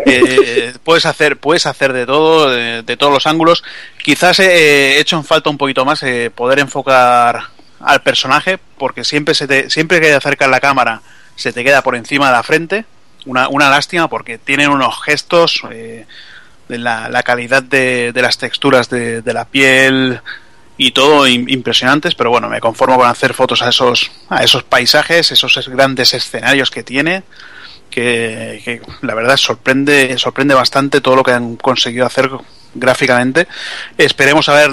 eh, 0.07 0.75
puedes 0.85 1.07
hacer 1.07 1.39
puedes 1.39 1.67
hacer 1.67 1.93
de 1.93 2.07
todo, 2.07 2.51
de, 2.51 2.97
todos 2.97 3.13
los 3.13 3.27
ángulos. 3.27 3.65
Quizás 4.03 4.39
he 4.41 4.99
hecho 4.99 5.17
en 5.17 5.25
falta 5.25 5.51
un 5.51 5.59
poquito 5.59 5.85
más 5.85 6.03
eh, 6.03 6.31
poder 6.35 6.59
enfocar 6.59 7.49
al 7.81 8.03
personaje 8.03 8.59
porque 8.79 9.05
siempre 9.05 9.35
se 9.35 9.47
te, 9.47 9.71
siempre 9.71 10.01
que 10.01 10.13
acercas 10.13 10.49
la 10.49 10.61
cámara 10.61 11.03
se 11.35 11.53
te 11.53 11.63
queda 11.63 11.83
por 11.83 11.95
encima 11.95 12.27
de 12.27 12.33
la 12.33 12.43
frente 12.43 12.85
una, 13.27 13.49
una 13.49 13.69
lástima 13.69 14.09
porque 14.09 14.39
tienen 14.39 14.71
unos 14.71 15.03
gestos 15.03 15.63
eh, 15.71 16.07
de 16.69 16.79
la, 16.79 17.09
la, 17.09 17.23
calidad 17.23 17.63
de, 17.63 18.13
de 18.13 18.23
las 18.23 18.39
texturas 18.39 18.89
de, 18.89 19.21
de, 19.21 19.35
la 19.35 19.45
piel 19.45 20.21
y 20.79 20.91
todo 20.91 21.27
impresionantes 21.27 22.15
pero 22.15 22.31
bueno 22.31 22.49
me 22.49 22.61
conformo 22.61 22.97
con 22.97 23.09
hacer 23.09 23.33
fotos 23.35 23.63
a 23.63 23.71
esos 23.71 24.11
a 24.29 24.43
esos 24.45 24.63
paisajes 24.63 25.33
esos 25.33 25.69
grandes 25.69 26.13
escenarios 26.13 26.71
que 26.71 26.83
tiene 26.83 27.23
que, 27.91 28.83
la 29.03 29.15
verdad 29.15 29.37
sorprende, 29.37 30.19
sorprende 30.19 30.55
bastante 30.55 31.01
todo 31.01 31.17
lo 31.17 31.23
que 31.23 31.33
han 31.33 31.57
conseguido 31.57 32.07
hacer 32.07 32.31
gráficamente. 32.75 33.49
Esperemos 33.97 34.49
a 34.49 34.55
ver 34.55 34.71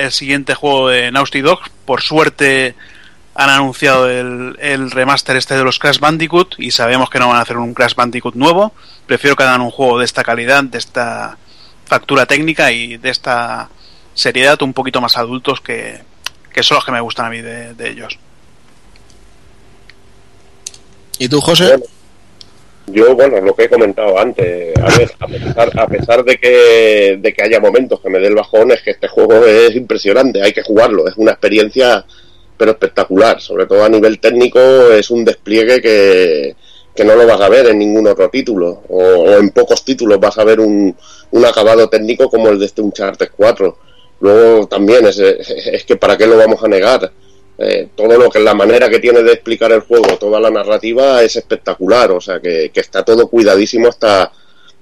el 0.00 0.12
siguiente 0.12 0.54
juego 0.54 0.88
de 0.88 1.10
Naughty 1.10 1.40
Dog. 1.42 1.60
Por 1.84 2.00
suerte 2.00 2.74
han 3.34 3.50
anunciado 3.50 4.10
el, 4.10 4.56
el, 4.60 4.90
remaster 4.90 5.36
este 5.36 5.54
de 5.54 5.64
los 5.64 5.78
Crash 5.78 5.98
Bandicoot 5.98 6.54
y 6.58 6.70
sabemos 6.70 7.08
que 7.08 7.18
no 7.18 7.28
van 7.28 7.38
a 7.38 7.42
hacer 7.42 7.56
un 7.56 7.74
Crash 7.74 7.94
Bandicoot 7.94 8.34
nuevo. 8.34 8.72
Prefiero 9.06 9.36
que 9.36 9.42
hagan 9.42 9.60
un 9.60 9.70
juego 9.70 9.98
de 9.98 10.04
esta 10.04 10.22
calidad, 10.22 10.64
de 10.64 10.78
esta 10.78 11.36
factura 11.86 12.26
técnica 12.26 12.72
y 12.72 12.96
de 12.96 13.10
esta 13.10 13.68
seriedad 14.14 14.60
un 14.62 14.72
poquito 14.72 15.00
más 15.00 15.16
adultos 15.16 15.60
que, 15.60 15.98
que 16.52 16.62
son 16.62 16.76
los 16.76 16.84
que 16.84 16.92
me 16.92 17.00
gustan 17.00 17.26
a 17.26 17.30
mí 17.30 17.40
de, 17.40 17.74
ellos. 17.88 18.18
¿Y 21.18 21.28
tú, 21.28 21.40
José? 21.40 21.80
yo, 22.86 23.14
bueno, 23.14 23.40
lo 23.40 23.54
que 23.54 23.64
he 23.64 23.68
comentado 23.68 24.18
antes, 24.18 24.76
a, 24.76 24.98
ver, 24.98 25.10
a, 25.18 25.26
pesar, 25.26 25.70
a 25.78 25.86
pesar 25.86 26.24
de 26.24 26.36
que, 26.36 27.18
de 27.20 27.32
que 27.32 27.42
haya 27.42 27.60
momentos 27.60 28.00
que 28.00 28.10
me 28.10 28.18
dé 28.18 28.26
el 28.26 28.34
bajón, 28.34 28.72
es 28.72 28.82
que 28.82 28.90
este 28.90 29.08
juego 29.08 29.44
es 29.46 29.74
impresionante, 29.76 30.42
hay 30.42 30.52
que 30.52 30.62
jugarlo, 30.62 31.06
es 31.08 31.16
una 31.16 31.32
experiencia 31.32 32.04
pero 32.56 32.72
espectacular, 32.72 33.40
sobre 33.40 33.66
todo 33.66 33.84
a 33.84 33.88
nivel 33.88 34.20
técnico 34.20 34.60
es 34.92 35.10
un 35.10 35.24
despliegue 35.24 35.80
que, 35.80 36.54
que 36.94 37.04
no 37.04 37.16
lo 37.16 37.26
vas 37.26 37.40
a 37.40 37.48
ver 37.48 37.66
en 37.66 37.78
ningún 37.78 38.06
otro 38.06 38.28
título, 38.28 38.82
o, 38.88 39.30
en 39.32 39.50
pocos 39.50 39.84
títulos 39.84 40.20
vas 40.20 40.38
a 40.38 40.44
ver 40.44 40.60
un, 40.60 40.94
un, 41.30 41.44
acabado 41.44 41.88
técnico 41.88 42.28
como 42.30 42.50
el 42.50 42.58
de 42.58 42.66
este 42.66 42.82
Uncharted 42.82 43.30
4. 43.36 43.78
Luego 44.22 44.68
también 44.68 45.04
es, 45.06 45.18
es 45.18 45.84
que 45.84 45.96
para 45.96 46.16
qué 46.16 46.28
lo 46.28 46.36
vamos 46.36 46.62
a 46.62 46.68
negar. 46.68 47.12
Eh, 47.58 47.88
todo 47.94 48.16
lo 48.16 48.30
que 48.30 48.38
la 48.38 48.54
manera 48.54 48.88
que 48.88 49.00
tiene 49.00 49.22
de 49.22 49.32
explicar 49.32 49.70
el 49.72 49.80
juego, 49.80 50.16
toda 50.16 50.40
la 50.40 50.48
narrativa 50.48 51.22
es 51.22 51.36
espectacular, 51.36 52.10
o 52.12 52.20
sea 52.20 52.40
que, 52.40 52.70
que 52.72 52.80
está 52.80 53.04
todo 53.04 53.28
cuidadísimo 53.28 53.88
hasta, 53.88 54.32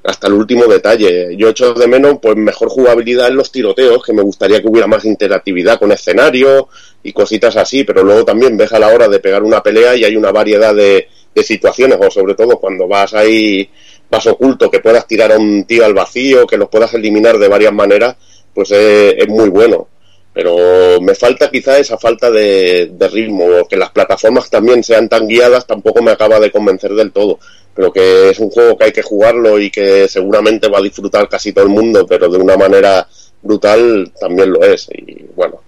hasta 0.05 0.27
el 0.27 0.35
último 0.35 0.67
detalle. 0.67 1.35
Yo 1.37 1.49
echo 1.49 1.73
de 1.73 1.87
menos 1.87 2.19
pues 2.21 2.37
mejor 2.37 2.69
jugabilidad 2.69 3.29
en 3.29 3.37
los 3.37 3.51
tiroteos, 3.51 4.05
que 4.05 4.13
me 4.13 4.23
gustaría 4.23 4.61
que 4.61 4.69
hubiera 4.69 4.87
más 4.87 5.05
interactividad 5.07 5.79
con 5.79 5.91
escenario 5.91 6.69
y 7.03 7.13
cositas 7.13 7.57
así, 7.57 7.85
pero 7.85 8.05
luego 8.05 8.25
también 8.27 8.59
ves 8.59 8.73
a 8.73 8.79
la 8.79 8.89
hora 8.89 9.09
de 9.09 9.21
pegar 9.21 9.43
una 9.43 9.63
pelea 9.63 9.97
y 9.97 10.05
hay 10.05 10.17
una 10.17 10.33
variedad 10.33 10.75
de, 10.75 11.09
de 11.35 11.43
situaciones, 11.43 11.99
o 11.99 12.11
sobre 12.11 12.35
todo 12.35 12.59
cuando 12.59 12.87
vas 12.87 13.15
ahí, 13.15 13.69
vas 14.11 14.27
oculto, 14.27 14.71
que 14.71 14.81
puedas 14.81 15.07
tirar 15.07 15.33
a 15.33 15.39
un 15.39 15.65
tío 15.65 15.85
al 15.85 15.95
vacío, 15.95 16.47
que 16.47 16.59
los 16.59 16.69
puedas 16.69 16.93
eliminar 16.95 17.39
de 17.39 17.49
varias 17.49 17.73
maneras, 17.73 18.17
pues 18.55 18.71
es, 18.71 19.29
muy 19.29 19.49
bueno. 19.49 19.89
Pero 20.33 21.01
me 21.01 21.15
falta 21.15 21.51
quizá 21.51 21.79
esa 21.79 21.99
falta 21.99 22.31
de, 22.31 22.91
ritmo, 23.13 23.45
o 23.47 23.69
que 23.69 23.77
las 23.77 23.91
plataformas 23.91 24.49
también 24.49 24.85
sean 24.85 25.09
tan 25.09 25.27
guiadas, 25.27 25.67
tampoco 25.67 26.03
me 26.03 26.13
acaba 26.13 26.39
de 26.39 26.53
convencer 26.53 26.95
del 26.95 27.13
todo. 27.13 27.39
Pero 27.75 27.93
que 27.93 28.31
es 28.31 28.39
un 28.39 28.51
juego 28.51 28.77
que 28.77 28.85
hay 28.85 28.93
que 28.93 29.03
jugarlo 29.03 29.59
y 29.59 29.71
que 29.71 30.09
seguramente 30.09 30.69
va 30.69 30.79
a 30.79 30.83
disfrutar 30.83 31.29
casi 31.29 31.53
todo 31.53 31.65
el 31.65 31.71
mundo, 31.71 32.07
pero 32.07 32.29
de 32.29 32.39
una 32.39 32.57
manera 32.57 33.07
brutal 33.43 34.13
también 34.21 34.53
lo 34.53 34.63
es. 34.63 34.89
Y 34.93 35.27
bueno, 35.35 35.61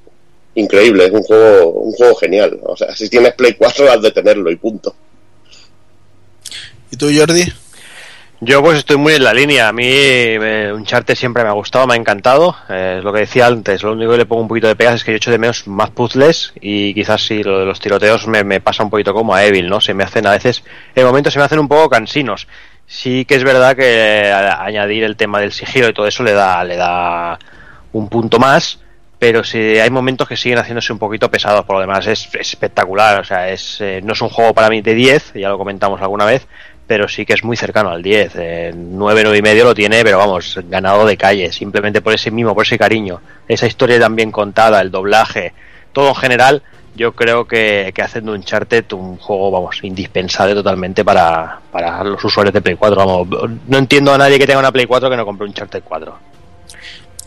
increíble, 0.54 1.06
es 1.06 1.12
un 1.12 1.22
juego, 1.22 1.70
un 1.70 1.92
juego 1.92 2.14
genial. 2.16 2.60
O 2.62 2.76
sea, 2.76 2.94
si 2.94 3.08
tienes 3.08 3.34
Play 3.34 3.54
4 3.54 3.90
has 3.90 4.02
de 4.02 4.10
tenerlo 4.10 4.50
y 4.50 4.56
punto. 4.56 4.94
¿Y 6.90 6.96
tú, 6.96 7.10
Jordi? 7.14 7.44
Yo 8.44 8.60
pues 8.60 8.78
estoy 8.78 8.96
muy 8.96 9.12
en 9.12 9.22
la 9.22 9.32
línea. 9.32 9.68
A 9.68 9.72
mí 9.72 9.88
un 10.74 10.84
charte 10.84 11.14
siempre 11.14 11.44
me 11.44 11.50
ha 11.50 11.52
gustado, 11.52 11.86
me 11.86 11.94
ha 11.94 11.96
encantado. 11.96 12.56
Eh, 12.68 12.96
es 12.98 13.04
lo 13.04 13.12
que 13.12 13.20
decía 13.20 13.46
antes, 13.46 13.84
lo 13.84 13.92
único 13.92 14.10
que 14.10 14.18
le 14.18 14.26
pongo 14.26 14.42
un 14.42 14.48
poquito 14.48 14.66
de 14.66 14.74
pegas 14.74 14.96
es 14.96 15.04
que 15.04 15.12
yo 15.12 15.16
echo 15.18 15.30
de 15.30 15.38
menos 15.38 15.68
más 15.68 15.90
puzzles 15.90 16.52
y 16.60 16.92
quizás 16.92 17.24
sí, 17.24 17.44
lo 17.44 17.60
de 17.60 17.66
los 17.66 17.78
tiroteos 17.78 18.26
me, 18.26 18.60
pasa 18.60 18.82
un 18.82 18.90
poquito 18.90 19.14
como 19.14 19.32
a 19.32 19.44
Evil, 19.44 19.68
¿no? 19.68 19.80
Se 19.80 19.94
me 19.94 20.02
hacen 20.02 20.26
a 20.26 20.32
veces, 20.32 20.64
en 20.96 21.06
momentos 21.06 21.32
se 21.32 21.38
me 21.38 21.44
hacen 21.44 21.60
un 21.60 21.68
poco 21.68 21.88
cansinos. 21.88 22.48
Sí 22.84 23.24
que 23.26 23.36
es 23.36 23.44
verdad 23.44 23.76
que 23.76 24.32
añadir 24.32 25.04
el 25.04 25.16
tema 25.16 25.38
del 25.38 25.52
sigilo 25.52 25.88
y 25.88 25.92
todo 25.92 26.08
eso 26.08 26.24
le 26.24 26.32
da, 26.32 26.64
le 26.64 26.74
da 26.74 27.38
un 27.92 28.08
punto 28.08 28.40
más, 28.40 28.80
pero 29.20 29.44
sí, 29.44 29.78
hay 29.78 29.88
momentos 29.88 30.26
que 30.26 30.36
siguen 30.36 30.58
haciéndose 30.58 30.92
un 30.92 30.98
poquito 30.98 31.30
pesados, 31.30 31.64
por 31.64 31.76
lo 31.76 31.80
demás 31.80 32.08
es, 32.08 32.28
espectacular, 32.34 33.20
o 33.20 33.24
sea, 33.24 33.50
es, 33.50 33.80
eh, 33.80 34.00
no 34.02 34.14
es 34.14 34.20
un 34.20 34.30
juego 34.30 34.52
para 34.52 34.68
mí 34.68 34.82
de 34.82 34.94
10, 34.94 35.34
ya 35.34 35.48
lo 35.48 35.58
comentamos 35.58 36.02
alguna 36.02 36.24
vez, 36.24 36.48
pero 36.86 37.08
sí 37.08 37.24
que 37.24 37.34
es 37.34 37.44
muy 37.44 37.56
cercano 37.56 37.90
al 37.90 38.02
10. 38.02 38.32
Eh, 38.36 38.72
9, 38.74 39.22
9 39.24 39.38
y 39.38 39.42
medio 39.42 39.64
lo 39.64 39.74
tiene, 39.74 40.02
pero 40.04 40.18
vamos, 40.18 40.58
ganado 40.68 41.06
de 41.06 41.16
calle, 41.16 41.52
simplemente 41.52 42.00
por 42.00 42.14
ese 42.14 42.30
mismo, 42.30 42.54
por 42.54 42.64
ese 42.64 42.78
cariño. 42.78 43.20
Esa 43.48 43.66
historia 43.66 43.98
tan 43.98 44.16
bien 44.16 44.30
contada, 44.30 44.80
el 44.80 44.90
doblaje, 44.90 45.52
todo 45.92 46.08
en 46.08 46.14
general, 46.14 46.62
yo 46.94 47.12
creo 47.12 47.46
que, 47.46 47.92
que 47.94 48.02
haciendo 48.02 48.32
un 48.32 48.42
Charted 48.42 48.92
un 48.92 49.16
juego, 49.16 49.50
vamos, 49.50 49.78
indispensable 49.82 50.54
totalmente 50.54 51.04
para, 51.04 51.60
para 51.70 52.04
los 52.04 52.22
usuarios 52.22 52.52
de 52.52 52.60
Play 52.60 52.76
4. 52.76 52.96
Vamos, 52.96 53.28
no 53.66 53.78
entiendo 53.78 54.12
a 54.12 54.18
nadie 54.18 54.38
que 54.38 54.46
tenga 54.46 54.60
una 54.60 54.72
Play 54.72 54.86
4 54.86 55.08
que 55.08 55.16
no 55.16 55.24
compre 55.24 55.46
un 55.46 55.54
Charted 55.54 55.82
4. 55.82 56.18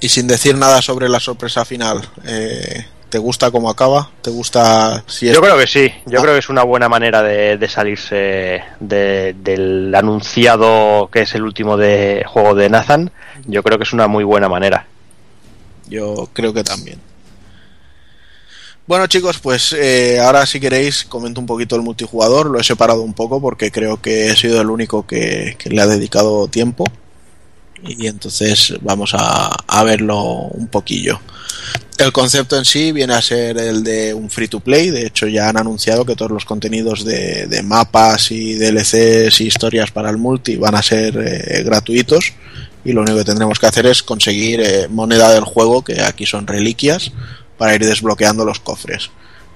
Y 0.01 0.09
sin 0.09 0.27
decir 0.27 0.55
nada 0.55 0.81
sobre 0.81 1.09
la 1.09 1.19
sorpresa 1.19 1.65
final, 1.65 2.07
eh, 2.25 2.85
¿Te 3.15 3.19
gusta 3.19 3.49
cómo 3.49 3.69
acaba? 3.69 4.11
¿Te 4.21 4.29
gusta 4.29 5.01
si 5.07 5.31
Yo 5.31 5.39
creo 5.39 5.57
que 5.57 5.67
sí, 5.67 5.89
yo 6.05 6.19
ah. 6.19 6.21
creo 6.21 6.33
que 6.33 6.39
es 6.39 6.49
una 6.49 6.63
buena 6.63 6.89
manera 6.89 7.23
de, 7.23 7.65
salirse 7.69 8.61
del 8.81 9.95
anunciado 9.95 11.09
que 11.09 11.21
es 11.21 11.33
el 11.33 11.43
último 11.43 11.77
de 11.77 12.25
juego 12.27 12.55
de 12.55 12.69
Nathan. 12.69 13.09
Yo 13.45 13.63
creo 13.63 13.77
que 13.77 13.85
es 13.85 13.93
una 13.93 14.07
muy 14.07 14.25
buena 14.25 14.49
manera. 14.49 14.85
Yo 15.87 16.27
creo 16.33 16.53
que 16.53 16.65
también. 16.65 16.99
Bueno 18.85 19.07
chicos, 19.07 19.39
pues 19.39 19.71
eh, 19.71 20.19
ahora 20.19 20.45
si 20.45 20.59
queréis 20.59 21.05
comento 21.05 21.39
un 21.39 21.47
poquito 21.47 21.77
el 21.77 21.83
multijugador, 21.83 22.47
lo 22.47 22.59
he 22.59 22.65
separado 22.65 23.01
un 23.01 23.13
poco 23.13 23.39
porque 23.39 23.71
creo 23.71 24.01
que 24.01 24.27
he 24.27 24.35
sido 24.35 24.59
el 24.59 24.69
único 24.69 25.07
que, 25.07 25.55
le 25.63 25.81
ha 25.81 25.87
dedicado 25.87 26.49
tiempo 26.49 26.83
y 27.83 28.07
entonces 28.07 28.73
vamos 28.81 29.13
a 29.15 29.83
verlo 29.83 30.21
un 30.23 30.67
poquillo. 30.67 31.19
El 31.97 32.11
concepto 32.11 32.57
en 32.57 32.65
sí 32.65 32.91
viene 32.91 33.13
a 33.13 33.21
ser 33.21 33.57
el 33.57 33.81
de 33.81 34.13
un 34.13 34.29
free 34.29 34.49
to 34.49 34.59
play. 34.59 34.89
De 34.89 35.05
hecho, 35.05 35.27
ya 35.27 35.47
han 35.47 35.57
anunciado 35.57 36.05
que 36.05 36.15
todos 36.15 36.31
los 36.31 36.43
contenidos 36.43 37.05
de, 37.05 37.61
mapas 37.63 38.31
y 38.31 38.55
DLCs 38.55 39.39
y 39.39 39.47
historias 39.47 39.91
para 39.91 40.09
el 40.09 40.17
multi 40.17 40.57
van 40.57 40.75
a 40.75 40.83
ser 40.83 41.15
eh, 41.17 41.63
gratuitos. 41.63 42.33
Y 42.83 42.91
lo 42.91 43.01
único 43.01 43.17
que 43.17 43.23
tendremos 43.23 43.59
que 43.59 43.67
hacer 43.67 43.85
es 43.85 44.03
conseguir 44.03 44.59
eh, 44.59 44.87
moneda 44.89 45.31
del 45.31 45.45
juego, 45.45 45.83
que 45.83 46.01
aquí 46.01 46.25
son 46.25 46.47
reliquias, 46.47 47.13
para 47.57 47.75
ir 47.75 47.85
desbloqueando 47.85 48.43
los 48.43 48.59
cofres. 48.59 49.09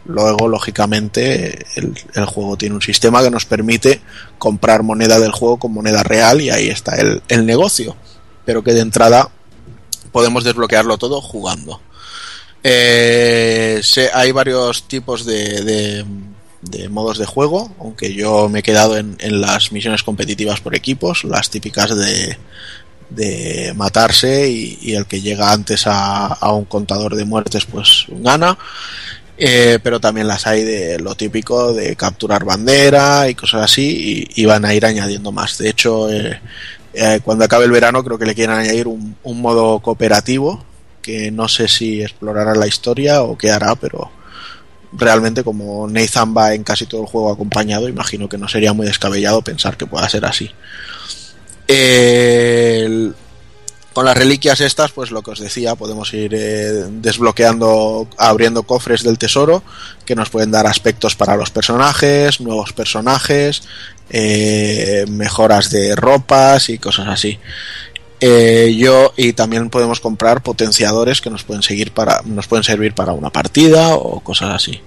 Luego, 0.05 0.47
lógicamente, 0.47 1.65
el, 1.75 1.93
el, 2.15 2.25
juego 2.25 2.55
tiene 2.55 2.73
un 2.73 2.81
sistema 2.81 3.21
que 3.21 3.29
nos 3.29 3.45
permite 3.45 3.99
comprar 4.37 4.81
moneda 4.81 5.19
del 5.19 5.31
juego 5.31 5.57
con 5.57 5.73
moneda 5.73 6.03
real 6.03 6.39
y 6.39 6.49
ahí 6.49 6.69
está 6.69 6.95
el, 6.95 7.21
el 7.27 7.45
negocio. 7.45 7.97
Pero 8.49 8.63
que 8.63 8.73
de 8.73 8.79
entrada 8.79 9.29
podemos 10.11 10.43
desbloquearlo 10.43 10.97
todo 10.97 11.21
jugando. 11.21 11.79
Eh, 12.63 13.79
hay 14.11 14.31
varios 14.31 14.87
tipos 14.87 15.23
de, 15.23 16.03
de, 16.63 16.89
modos 16.89 17.19
de 17.19 17.27
juego, 17.27 17.71
aunque 17.79 18.15
yo 18.15 18.49
me 18.49 18.61
he 18.61 18.63
quedado 18.63 18.97
en, 18.97 19.17
las 19.39 19.71
misiones 19.71 20.01
competitivas 20.01 20.61
por 20.61 20.73
equipos, 20.73 21.25
las 21.25 21.51
típicas 21.51 21.91
de, 21.95 23.73
matarse 23.75 24.49
y, 24.49 24.95
el 24.95 25.05
que 25.05 25.21
llega 25.21 25.51
antes 25.51 25.83
a, 25.85 26.51
un 26.51 26.65
contador 26.65 27.15
de 27.15 27.25
muertes 27.25 27.65
pues 27.65 28.07
gana. 28.09 28.57
Eh, 29.41 29.77
pero 29.83 30.01
también 30.01 30.27
las 30.27 30.47
hay 30.47 30.63
de 30.63 30.99
lo 30.99 31.13
típico 31.13 31.71
de 31.71 31.95
capturar 31.95 32.43
bandera 32.43 33.29
y 33.29 33.35
cosas 33.35 33.61
así 33.61 34.27
y, 34.35 34.45
van 34.45 34.65
a 34.65 34.73
ir 34.73 34.87
añadiendo 34.87 35.31
más. 35.31 35.59
De 35.59 35.69
hecho, 35.69 36.11
eh, 36.11 36.41
cuando 37.23 37.45
acabe 37.45 37.65
el 37.65 37.71
verano 37.71 38.03
creo 38.03 38.17
que 38.17 38.25
le 38.25 38.35
quieren 38.35 38.55
añadir 38.55 38.87
un, 38.87 39.15
modo 39.23 39.79
cooperativo 39.79 40.63
que 41.01 41.31
no 41.31 41.47
sé 41.47 41.67
si 41.67 42.01
explorará 42.01 42.55
la 42.55 42.67
historia 42.67 43.23
o 43.23 43.37
qué 43.37 43.51
hará, 43.51 43.75
pero 43.75 44.11
realmente 44.91 45.43
como 45.43 45.87
Nathan 45.87 46.35
va 46.35 46.53
en 46.53 46.63
casi 46.63 46.85
todo 46.85 47.01
el 47.01 47.07
juego 47.07 47.31
acompañado, 47.31 47.87
imagino 47.87 48.27
que 48.27 48.37
no 48.37 48.47
sería 48.47 48.73
muy 48.73 48.85
descabellado 48.85 49.41
pensar 49.41 49.77
que 49.77 49.85
pueda 49.85 50.09
ser 50.09 50.25
así. 50.25 50.51
con 53.93 54.05
las 54.05 54.17
reliquias 54.17 54.61
estas, 54.61 54.91
pues 54.91 55.11
lo 55.11 55.21
que 55.21 55.31
os 55.31 55.39
decía, 55.39 55.75
podemos 55.75 56.13
ir 56.13 56.33
eh, 56.33 56.85
desbloqueando, 56.89 58.07
abriendo 58.17 58.63
cofres 58.63 59.03
del 59.03 59.17
tesoro 59.17 59.63
que 60.05 60.15
nos 60.15 60.29
pueden 60.29 60.51
dar 60.51 60.67
aspectos 60.67 61.15
para 61.15 61.35
los 61.35 61.49
personajes, 61.49 62.41
nuevos 62.41 62.73
personajes, 62.73 63.63
eh, 64.09 65.05
mejoras 65.09 65.69
de 65.69 65.95
ropas 65.95 66.69
y 66.69 66.77
cosas 66.77 67.07
así. 67.07 67.39
Eh, 68.21 68.75
yo 68.77 69.13
y 69.15 69.31
también 69.31 69.69
podemos 69.69 70.01
comprar 70.01 70.43
potenciadores 70.43 71.21
que 71.21 71.29
nos 71.29 71.45
pueden 71.45 71.63
seguir 71.63 71.91
para 71.91 72.21
nos 72.25 72.47
pueden 72.47 72.65
servir 72.65 72.93
para 72.93 73.13
una 73.13 73.29
partida 73.29 73.95
o 73.95 74.19
cosas 74.19 74.49
así. 74.53 74.81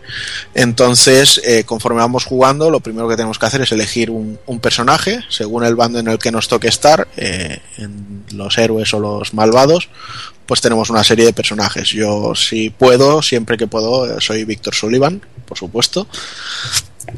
Entonces 0.53 1.41
eh, 1.45 1.65
conforme 1.65 2.01
vamos 2.01 2.27
jugando 2.27 2.69
lo 2.69 2.81
primero 2.81 3.09
que 3.09 3.17
tenemos 3.17 3.39
que 3.39 3.47
hacer 3.47 3.63
es 3.63 3.73
elegir 3.73 4.11
un, 4.11 4.39
personaje 4.61 5.21
según 5.31 5.65
el 5.65 5.77
bando 5.77 5.99
en 5.99 6.09
el 6.09 6.19
que 6.19 6.31
nos 6.31 6.47
toque 6.47 6.69
estar 6.69 7.09
los 8.33 8.59
héroes 8.59 8.93
o 8.93 9.01
los 9.01 9.33
malvados 9.33 9.89
pues 10.45 10.61
tenemos 10.61 10.91
una 10.91 11.03
serie 11.03 11.25
de 11.25 11.33
personajes. 11.33 11.89
Yo 11.89 12.35
si 12.35 12.69
puedo 12.69 13.23
siempre 13.23 13.57
que 13.57 13.67
puedo 13.67 14.21
soy 14.21 14.45
Víctor 14.45 14.75
Sullivan 14.75 15.23
por 15.47 15.57
supuesto 15.57 16.07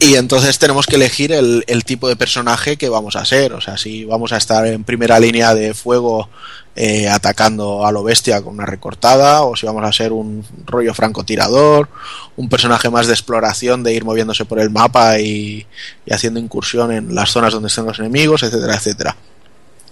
Y 0.00 0.14
entonces 0.14 0.58
tenemos 0.58 0.86
que 0.86 0.96
elegir 0.96 1.32
el, 1.32 1.84
tipo 1.84 2.08
de 2.08 2.16
personaje 2.16 2.76
que 2.76 2.88
vamos 2.88 3.16
a 3.16 3.24
ser. 3.24 3.52
O 3.52 3.60
sea, 3.60 3.76
si 3.76 4.04
vamos 4.04 4.32
a 4.32 4.38
estar 4.38 4.66
en 4.66 4.82
primera 4.82 5.20
línea 5.20 5.54
de 5.54 5.74
fuego 5.74 6.28
eh, 6.74 7.08
atacando 7.08 7.86
a 7.86 7.92
lo 7.92 8.02
bestia 8.02 8.42
con 8.42 8.54
una 8.54 8.66
recortada, 8.66 9.42
o 9.42 9.54
si 9.56 9.66
vamos 9.66 9.84
a 9.84 9.92
ser 9.92 10.12
un 10.12 10.44
rollo 10.64 10.94
francotirador, 10.94 11.88
un 12.36 12.48
personaje 12.48 12.88
más 12.90 13.06
de 13.06 13.12
exploración, 13.12 13.82
de 13.82 13.94
ir 13.94 14.04
moviéndose 14.04 14.44
por 14.46 14.58
el 14.58 14.70
mapa 14.70 15.20
y, 15.20 15.66
y 16.06 16.12
haciendo 16.12 16.40
incursión 16.40 16.90
en 16.90 17.14
las 17.14 17.30
zonas 17.30 17.52
donde 17.52 17.68
estén 17.68 17.84
los 17.84 17.98
enemigos, 17.98 18.42
etcétera, 18.42 18.74
etcétera. 18.74 19.16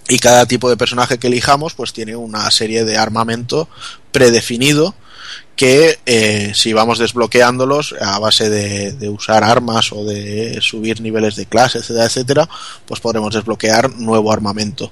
Y 0.09 0.19
cada 0.19 0.45
tipo 0.45 0.69
de 0.69 0.75
personaje 0.75 1.17
que 1.17 1.27
elijamos, 1.27 1.75
pues 1.75 1.93
tiene 1.93 2.15
una 2.15 2.49
serie 2.51 2.83
de 2.83 2.97
armamento 2.97 3.69
predefinido 4.11 4.95
que 5.55 5.99
eh, 6.05 6.51
si 6.55 6.73
vamos 6.73 6.97
desbloqueándolos 6.97 7.95
a 8.01 8.17
base 8.19 8.49
de, 8.49 9.09
usar 9.09 9.43
armas 9.43 9.91
o 9.91 10.03
de 10.03 10.59
subir 10.61 11.01
niveles 11.01 11.35
de 11.35 11.45
clase, 11.45 11.79
etcétera, 11.79 12.05
etcétera, 12.05 12.49
pues 12.85 12.99
podremos 12.99 13.33
desbloquear 13.33 13.91
nuevo 13.91 14.31
armamento. 14.31 14.91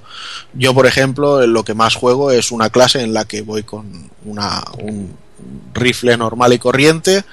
Yo, 0.54 0.74
por 0.74 0.86
ejemplo, 0.86 1.46
lo 1.48 1.64
que 1.64 1.74
más 1.74 1.96
juego 1.96 2.32
es 2.32 2.52
una 2.52 2.70
clase 2.70 3.02
en 3.02 3.14
la 3.14 3.26
que 3.26 3.42
voy 3.42 3.64
con 3.64 4.10
una, 4.26 4.64
un 4.78 5.16
rifle 5.74 6.16
normal 6.18 6.54
y 6.54 6.60
corriente 6.60 7.24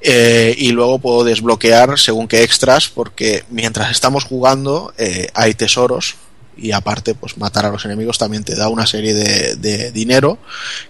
eh, 0.00 0.54
y 0.58 0.72
luego 0.72 0.98
puedo 0.98 1.24
desbloquear 1.24 1.98
según 1.98 2.26
qué 2.26 2.42
extras 2.42 2.88
porque 2.88 3.44
mientras 3.50 3.90
estamos 3.90 4.24
jugando 4.24 4.92
eh, 4.98 5.28
hay 5.34 5.54
tesoros 5.54 6.16
y 6.56 6.72
aparte 6.72 7.14
pues 7.14 7.38
matar 7.38 7.66
a 7.66 7.70
los 7.70 7.84
enemigos 7.84 8.18
también 8.18 8.44
te 8.44 8.54
da 8.54 8.68
una 8.68 8.86
serie 8.86 9.14
de, 9.14 9.92
dinero 9.92 10.38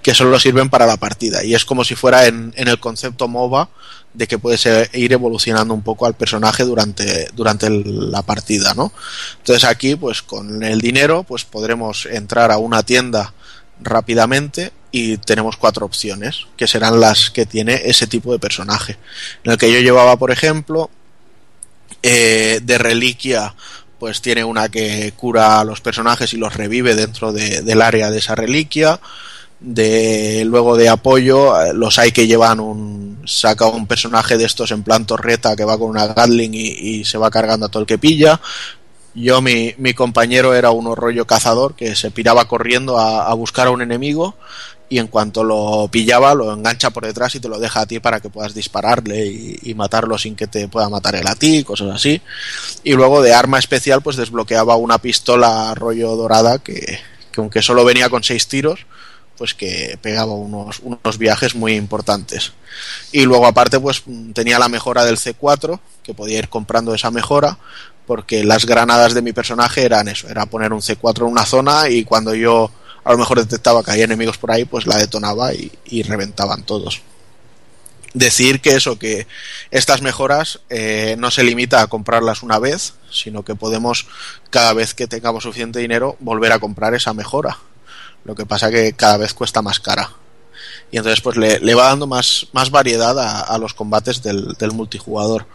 que 0.02 0.14
solo 0.14 0.38
sirven 0.38 0.70
para 0.70 0.86
la 0.86 0.96
partida 0.96 1.44
y 1.44 1.54
es 1.54 1.64
como 1.64 1.84
si 1.84 1.94
fuera 1.94 2.26
en, 2.26 2.52
el 2.56 2.78
concepto 2.80 3.28
MOBA 3.28 3.68
de 4.14 4.26
que 4.26 4.38
puedes 4.38 4.66
ir 4.92 5.12
evolucionando 5.12 5.72
un 5.72 5.82
poco 5.82 6.06
al 6.06 6.14
personaje 6.14 6.64
durante, 6.64 7.28
durante 7.34 7.70
la 7.70 8.22
partida 8.22 8.74
¿no? 8.74 8.92
entonces 9.38 9.64
aquí 9.64 9.96
pues 9.96 10.22
con 10.22 10.62
el 10.62 10.80
dinero 10.80 11.22
pues 11.22 11.44
podremos 11.44 12.06
entrar 12.06 12.50
a 12.50 12.58
una 12.58 12.82
tienda 12.82 13.32
rápidamente 13.80 14.72
y 14.90 15.16
tenemos 15.16 15.56
cuatro 15.56 15.86
opciones 15.86 16.46
que 16.56 16.66
serán 16.66 17.00
las 17.00 17.30
que 17.30 17.46
tiene 17.46 17.82
ese 17.84 18.06
tipo 18.06 18.32
de 18.32 18.38
personaje 18.38 18.98
en 19.44 19.52
el 19.52 19.58
que 19.58 19.72
yo 19.72 19.80
llevaba 19.80 20.18
por 20.18 20.30
ejemplo 20.30 20.90
eh, 22.02 22.60
de 22.62 22.78
reliquia 22.78 23.54
pues 24.02 24.20
tiene 24.20 24.42
una 24.42 24.68
que 24.68 25.12
cura 25.16 25.60
a 25.60 25.64
los 25.64 25.80
personajes 25.80 26.34
y 26.34 26.36
los 26.36 26.56
revive 26.56 26.96
dentro 26.96 27.32
del 27.32 27.80
área 27.80 28.10
de 28.10 28.18
esa 28.18 28.34
reliquia. 28.34 28.98
De 29.60 30.42
luego 30.44 30.76
de 30.76 30.88
apoyo, 30.88 31.56
eh, 31.62 31.72
los 31.72 32.00
hay 32.00 32.10
que 32.10 32.26
llevan 32.26 32.58
un. 32.58 33.22
saca 33.26 33.68
un 33.68 33.86
personaje 33.86 34.36
de 34.36 34.44
estos 34.44 34.72
en 34.72 34.82
plan 34.82 35.06
torreta 35.06 35.54
que 35.54 35.64
va 35.64 35.78
con 35.78 35.90
una 35.90 36.08
Gatling 36.08 36.52
y, 36.52 37.04
se 37.04 37.16
va 37.16 37.30
cargando 37.30 37.66
a 37.66 37.68
todo 37.68 37.82
el 37.82 37.86
que 37.86 37.96
pilla. 37.96 38.40
Yo, 39.14 39.40
mi, 39.40 39.72
mi 39.78 39.94
compañero 39.94 40.52
era 40.52 40.72
un 40.72 40.96
rollo 40.96 41.24
cazador 41.24 41.76
que 41.76 41.94
se 41.94 42.10
piraba 42.10 42.48
corriendo 42.48 42.98
a, 42.98 43.28
a 43.28 43.34
buscar 43.34 43.68
a 43.68 43.70
un 43.70 43.82
enemigo 43.82 44.34
y 44.92 44.98
en 44.98 45.06
cuanto 45.06 45.42
lo 45.42 45.88
pillaba 45.90 46.34
lo 46.34 46.52
engancha 46.52 46.90
por 46.90 47.06
detrás 47.06 47.34
y 47.34 47.40
te 47.40 47.48
lo 47.48 47.58
deja 47.58 47.80
a 47.80 47.86
ti 47.86 47.98
para 47.98 48.20
que 48.20 48.28
puedas 48.28 48.52
dispararle 48.52 49.24
y, 49.26 49.72
matarlo 49.74 50.18
sin 50.18 50.36
que 50.36 50.46
te 50.46 50.68
pueda 50.68 50.90
matar 50.90 51.14
él 51.14 51.26
a 51.26 51.34
ti, 51.34 51.64
cosas 51.64 51.88
así. 51.94 52.20
Y 52.84 52.92
luego 52.92 53.22
de 53.22 53.32
arma 53.32 53.58
especial 53.58 54.02
pues 54.02 54.16
desbloqueaba 54.16 54.76
una 54.76 54.98
pistola 54.98 55.74
rollo 55.74 56.14
dorada 56.14 56.58
que, 56.58 56.98
aunque 57.38 57.62
solo 57.62 57.86
venía 57.86 58.10
con 58.10 58.22
seis 58.22 58.48
tiros, 58.48 58.84
pues 59.38 59.54
que 59.54 59.98
pegaba 60.02 60.34
unos, 60.34 60.80
unos 60.80 61.16
viajes 61.16 61.54
muy 61.54 61.72
importantes. 61.72 62.52
Y 63.12 63.22
luego 63.22 63.46
aparte 63.46 63.80
pues 63.80 64.02
tenía 64.34 64.58
la 64.58 64.68
mejora 64.68 65.06
del 65.06 65.16
C4, 65.16 65.80
que 66.02 66.12
podía 66.12 66.38
ir 66.38 66.50
comprando 66.50 66.94
esa 66.94 67.10
mejora, 67.10 67.56
porque 68.06 68.44
las 68.44 68.66
granadas 68.66 69.14
de 69.14 69.22
mi 69.22 69.32
personaje 69.32 69.84
eran 69.84 70.08
eso, 70.08 70.28
era 70.28 70.44
poner 70.44 70.74
un 70.74 70.82
C4 70.82 71.20
en 71.20 71.32
una 71.32 71.46
zona 71.46 71.88
y 71.88 72.04
cuando 72.04 72.34
yo 72.34 72.70
a 73.04 73.12
lo 73.12 73.18
mejor 73.18 73.38
detectaba 73.38 73.82
que 73.82 73.90
había 73.90 74.04
enemigos 74.04 74.38
por 74.38 74.50
ahí, 74.50 74.64
pues 74.64 74.86
la 74.86 74.96
detonaba 74.96 75.52
y, 75.54 76.02
reventaban 76.02 76.62
todos. 76.62 77.02
Decir 78.14 78.60
que 78.60 78.76
eso, 78.76 78.98
que 78.98 79.26
estas 79.70 80.02
mejoras 80.02 80.60
eh, 80.68 81.16
no 81.18 81.30
se 81.30 81.44
limita 81.44 81.80
a 81.80 81.86
comprarlas 81.86 82.42
una 82.42 82.58
vez, 82.58 82.94
sino 83.10 83.42
que 83.42 83.54
podemos, 83.54 84.06
cada 84.50 84.74
vez 84.74 84.94
que 84.94 85.06
tengamos 85.06 85.44
suficiente 85.44 85.78
dinero, 85.78 86.16
volver 86.20 86.52
a 86.52 86.58
comprar 86.58 86.94
esa 86.94 87.14
mejora. 87.14 87.58
Lo 88.24 88.34
que 88.34 88.46
pasa 88.46 88.70
que 88.70 88.92
cada 88.92 89.16
vez 89.16 89.34
cuesta 89.34 89.62
más 89.62 89.80
cara. 89.80 90.10
Y 90.92 90.98
entonces 90.98 91.22
pues 91.22 91.38
le, 91.38 91.74
va 91.74 91.88
dando 91.88 92.06
más, 92.06 92.46
más 92.52 92.70
variedad 92.70 93.18
a, 93.18 93.56
los 93.58 93.72
combates 93.72 94.22
del, 94.22 94.72
multijugador. 94.72 95.46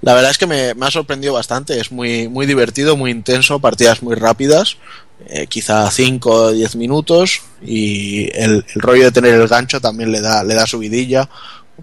La 0.00 0.14
verdad 0.14 0.30
es 0.30 0.38
que 0.38 0.46
me, 0.46 0.74
me, 0.74 0.86
ha 0.86 0.90
sorprendido 0.90 1.34
bastante, 1.34 1.78
es 1.78 1.92
muy, 1.92 2.26
muy 2.26 2.46
divertido, 2.46 2.96
muy 2.96 3.10
intenso, 3.10 3.60
partidas 3.60 4.02
muy 4.02 4.14
rápidas, 4.16 4.78
eh, 5.26 5.46
quizá 5.46 5.90
5 5.90 6.30
o 6.30 6.52
10 6.52 6.76
minutos 6.76 7.42
y 7.62 8.30
el, 8.38 8.64
rollo 8.76 9.04
de 9.04 9.12
tener 9.12 9.34
el 9.34 9.48
gancho 9.48 9.80
también 9.80 10.12
le 10.12 10.20
da, 10.20 10.44
le 10.44 10.54
da 10.54 10.66
subidilla. 10.66 11.28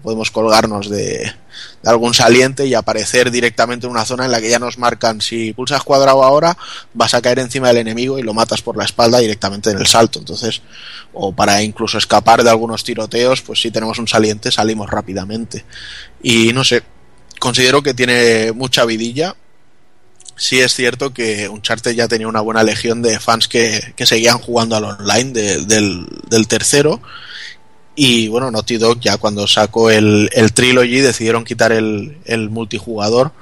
Podemos 0.02 0.30
colgarnos 0.30 0.90
de, 0.90 1.32
algún 1.84 2.14
saliente 2.14 2.66
y 2.66 2.74
aparecer 2.74 3.30
directamente 3.30 3.86
en 3.86 3.92
una 3.92 4.04
zona 4.04 4.24
en 4.24 4.32
la 4.32 4.40
que 4.40 4.50
ya 4.50 4.58
nos 4.58 4.78
marcan 4.78 5.20
si 5.20 5.52
pulsas 5.52 5.82
cuadrado 5.82 6.22
ahora 6.24 6.56
vas 6.94 7.14
a 7.14 7.22
caer 7.22 7.38
encima 7.38 7.68
del 7.68 7.78
enemigo 7.78 8.18
y 8.18 8.22
lo 8.22 8.34
matas 8.34 8.62
por 8.62 8.76
la 8.76 8.84
espalda 8.84 9.18
directamente 9.18 9.70
en 9.70 9.78
el 9.78 9.86
salto. 9.86 10.18
Entonces, 10.18 10.62
o 11.12 11.32
para 11.32 11.62
incluso 11.62 11.98
escapar 11.98 12.42
de 12.42 12.50
algunos 12.50 12.84
tiroteos, 12.84 13.42
pues 13.42 13.60
si 13.60 13.70
tenemos 13.70 13.98
un 13.98 14.08
saliente 14.08 14.50
salimos 14.50 14.90
rápidamente. 14.90 15.64
Y 16.22 16.52
no 16.52 16.64
sé, 16.64 16.82
considero 17.38 17.82
que 17.82 17.94
tiene 17.94 18.52
mucha 18.52 18.84
vidilla 18.84 19.36
sí 20.36 20.60
es 20.60 20.74
cierto 20.74 21.12
que 21.12 21.48
Uncharted 21.48 21.92
ya 21.92 22.08
tenía 22.08 22.28
una 22.28 22.40
buena 22.40 22.62
legión 22.62 23.02
de 23.02 23.18
fans 23.18 23.48
que, 23.48 23.94
seguían 24.04 24.38
jugando 24.38 24.76
al 24.76 24.84
online 24.84 25.32
del, 25.32 26.48
tercero. 26.48 27.00
Y 27.94 28.28
bueno, 28.28 28.50
Naughty 28.50 28.76
Dog 28.76 29.00
ya 29.00 29.16
cuando 29.16 29.46
sacó 29.46 29.90
el, 29.90 30.28
el 30.32 30.52
Trilogy 30.52 31.00
decidieron 31.00 31.44
quitar 31.44 31.72
el, 31.72 32.50
multijugador 32.50 33.32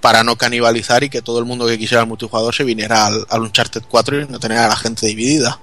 para 0.00 0.24
no 0.24 0.36
canibalizar 0.36 1.04
y 1.04 1.10
que 1.10 1.20
todo 1.20 1.38
el 1.40 1.44
mundo 1.44 1.66
que 1.66 1.76
quisiera 1.76 2.02
el 2.02 2.08
multijugador 2.08 2.54
se 2.54 2.64
viniera 2.64 3.06
al, 3.06 3.42
Uncharted 3.42 3.82
4 3.88 4.22
y 4.22 4.26
no 4.28 4.40
tener 4.40 4.58
a 4.58 4.68
la 4.68 4.76
gente 4.76 5.06
dividida. 5.06 5.60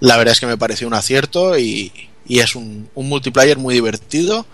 La 0.00 0.16
verdad 0.16 0.32
es 0.32 0.40
que 0.40 0.46
me 0.46 0.58
pareció 0.58 0.88
un 0.88 0.94
acierto 0.94 1.56
y, 1.56 1.92
es 2.28 2.56
un, 2.56 2.88
un 2.94 3.08
multiplayer 3.08 3.58
muy 3.58 3.74
divertido 3.74 4.46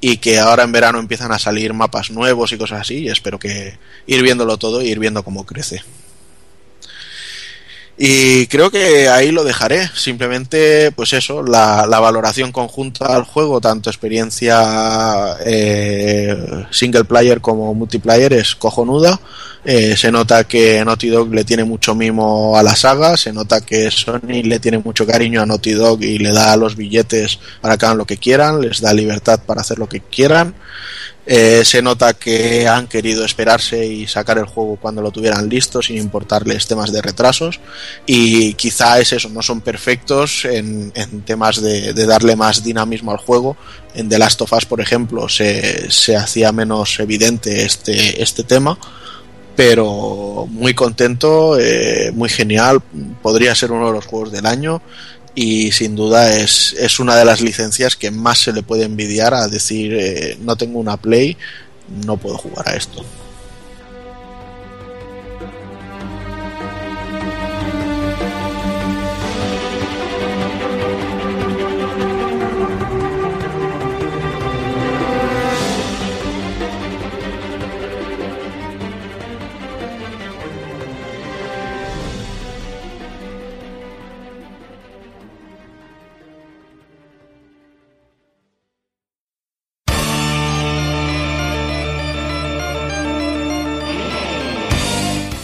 y 0.00 0.18
que 0.18 0.38
ahora 0.38 0.62
en 0.62 0.72
verano 0.72 0.98
empiezan 0.98 1.32
a 1.32 1.38
salir 1.38 1.74
mapas 1.74 2.10
nuevos 2.10 2.52
y 2.52 2.58
cosas 2.58 2.82
así 2.82 2.98
y 2.98 3.08
espero 3.08 3.38
que 3.38 3.78
ir 4.06 4.22
viéndolo 4.22 4.56
todo 4.56 4.82
y 4.82 4.88
ir 4.88 4.98
viendo 4.98 5.22
cómo 5.22 5.44
crece. 5.44 5.82
Y 8.00 8.46
creo 8.46 8.70
que 8.70 9.08
ahí 9.08 9.32
lo 9.32 9.42
dejaré. 9.42 9.88
Simplemente, 9.92 10.92
pues 10.92 11.12
eso, 11.12 11.42
la, 11.42 11.84
valoración 11.86 12.52
conjunta 12.52 13.06
al 13.06 13.24
juego, 13.24 13.60
tanto 13.60 13.90
experiencia 13.90 15.36
eh, 15.44 16.64
single 16.70 17.04
player 17.04 17.40
como 17.40 17.74
multiplayer, 17.74 18.32
es 18.34 18.54
cojonuda. 18.54 19.18
Eh, 19.64 19.96
se 19.96 20.12
nota 20.12 20.44
que 20.44 20.84
Naughty 20.84 21.08
Dog 21.08 21.34
le 21.34 21.44
tiene 21.44 21.64
mucho 21.64 21.96
mimo 21.96 22.56
a 22.56 22.62
la 22.62 22.76
saga, 22.76 23.16
se 23.16 23.32
nota 23.32 23.60
que 23.60 23.90
Sony 23.90 24.42
le 24.44 24.60
tiene 24.60 24.78
mucho 24.78 25.04
cariño 25.04 25.42
a 25.42 25.46
Naughty 25.46 25.72
Dog 25.72 26.02
y 26.04 26.18
le 26.18 26.32
da 26.32 26.56
los 26.56 26.76
billetes 26.76 27.40
para 27.60 27.76
que 27.76 27.84
hagan 27.84 27.98
lo 27.98 28.06
que 28.06 28.16
quieran, 28.16 28.60
les 28.60 28.80
da 28.80 28.92
libertad 28.92 29.40
para 29.44 29.62
hacer 29.62 29.78
lo 29.80 29.88
que 29.88 30.00
quieran. 30.00 30.54
Eh, 31.30 31.62
se 31.62 31.82
nota 31.82 32.14
que 32.14 32.66
han 32.66 32.86
querido 32.86 33.22
esperarse 33.22 33.84
y 33.86 34.06
sacar 34.06 34.38
el 34.38 34.46
juego 34.46 34.76
cuando 34.76 35.02
lo 35.02 35.10
tuvieran 35.10 35.46
listo 35.46 35.82
sin 35.82 35.98
importarles 35.98 36.66
temas 36.66 36.90
de 36.90 37.02
retrasos. 37.02 37.60
Y 38.06 38.54
quizá 38.54 38.98
es 38.98 39.12
eso, 39.12 39.28
no 39.28 39.42
son 39.42 39.60
perfectos 39.60 40.46
en, 40.46 40.90
temas 41.26 41.60
de, 41.60 41.92
darle 41.92 42.34
más 42.34 42.64
dinamismo 42.64 43.12
al 43.12 43.18
juego. 43.18 43.58
En 43.94 44.08
The 44.08 44.18
Last 44.18 44.40
of 44.40 44.54
Us, 44.54 44.64
por 44.64 44.80
ejemplo, 44.80 45.28
se, 45.28 45.90
se 45.90 46.16
hacía 46.16 46.50
menos 46.50 46.98
evidente 46.98 47.62
este, 47.66 48.22
este 48.22 48.42
tema 48.42 48.78
pero 49.54 50.46
muy 50.48 50.72
contento, 50.72 51.58
eh, 51.58 52.12
muy 52.14 52.28
genial, 52.28 52.80
podría 53.20 53.56
ser 53.56 53.72
uno 53.72 53.88
de 53.88 53.92
los 53.92 54.06
juegos 54.06 54.30
del 54.30 54.46
año 54.46 54.80
y 55.34 55.72
sin 55.72 55.94
duda 55.96 56.34
es, 56.36 56.74
es 56.78 56.98
una 57.00 57.16
de 57.16 57.24
las 57.24 57.40
licencias 57.40 57.96
que 57.96 58.10
más 58.10 58.38
se 58.38 58.52
le 58.52 58.62
puede 58.62 58.84
envidiar 58.84 59.34
a 59.34 59.48
decir 59.48 59.94
eh, 59.94 60.36
no 60.40 60.56
tengo 60.56 60.78
una 60.78 60.96
Play, 60.96 61.36
no 62.04 62.16
puedo 62.16 62.36
jugar 62.38 62.68
a 62.68 62.76
esto. 62.76 63.04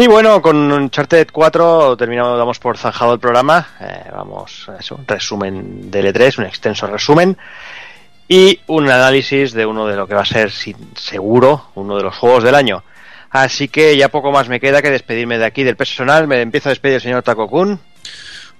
Y 0.00 0.06
bueno, 0.06 0.40
con 0.40 0.70
Uncharted 0.70 1.26
4 1.32 1.96
terminamos, 1.96 2.38
damos 2.38 2.60
por 2.60 2.78
zanjado 2.78 3.14
el 3.14 3.18
programa. 3.18 3.66
Eh, 3.80 4.04
vamos, 4.12 4.70
eso, 4.78 4.94
un 4.94 5.04
resumen 5.04 5.90
de 5.90 6.14
L3, 6.14 6.38
un 6.38 6.44
extenso 6.44 6.86
resumen. 6.86 7.36
Y 8.28 8.60
un 8.68 8.88
análisis 8.88 9.52
de 9.54 9.66
uno 9.66 9.88
de 9.88 9.96
lo 9.96 10.06
que 10.06 10.14
va 10.14 10.20
a 10.20 10.24
ser, 10.24 10.52
sin, 10.52 10.76
seguro, 10.94 11.70
uno 11.74 11.96
de 11.96 12.04
los 12.04 12.14
juegos 12.14 12.44
del 12.44 12.54
año. 12.54 12.84
Así 13.30 13.66
que 13.66 13.96
ya 13.96 14.08
poco 14.08 14.30
más 14.30 14.48
me 14.48 14.60
queda 14.60 14.82
que 14.82 14.90
despedirme 14.92 15.36
de 15.36 15.46
aquí 15.46 15.64
del 15.64 15.76
personal. 15.76 16.28
Me 16.28 16.42
empiezo 16.42 16.68
a 16.68 16.70
despedir 16.70 16.94
el 16.94 17.00
señor 17.00 17.24
Takokun. 17.24 17.80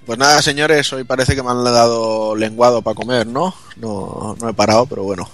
Pues 0.06 0.18
nada, 0.18 0.42
señores, 0.42 0.92
hoy 0.92 1.04
parece 1.04 1.36
que 1.36 1.44
me 1.44 1.52
han 1.52 1.62
dado 1.62 2.34
lenguado 2.34 2.82
para 2.82 2.96
comer, 2.96 3.28
¿no? 3.28 3.54
No, 3.76 4.34
no 4.40 4.48
he 4.48 4.54
parado, 4.54 4.86
pero 4.86 5.04
bueno, 5.04 5.30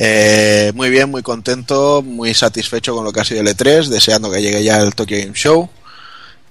eh, 0.00 0.70
muy 0.76 0.90
bien, 0.90 1.10
muy 1.10 1.22
contento, 1.22 2.02
muy 2.02 2.32
satisfecho 2.32 2.94
con 2.94 3.04
lo 3.04 3.12
que 3.12 3.20
ha 3.20 3.24
sido 3.24 3.40
el 3.40 3.48
E3, 3.48 3.86
deseando 3.88 4.30
que 4.30 4.40
llegue 4.40 4.62
ya 4.62 4.78
el 4.80 4.94
Tokyo 4.94 5.16
Game 5.18 5.34
Show 5.34 5.68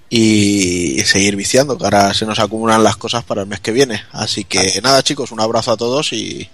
y 0.09 0.99
seguir 1.05 1.35
viciando, 1.35 1.77
que 1.77 1.85
ahora 1.85 2.13
se 2.13 2.25
nos 2.25 2.39
acumulan 2.39 2.83
las 2.83 2.97
cosas 2.97 3.23
para 3.23 3.41
el 3.41 3.47
mes 3.47 3.61
que 3.61 3.71
viene. 3.71 4.03
Así 4.11 4.43
que 4.43 4.81
nada, 4.83 5.01
chicos, 5.01 5.31
un 5.31 5.39
abrazo 5.39 5.71
a 5.71 5.77
todos 5.77 6.11
y, 6.11 6.49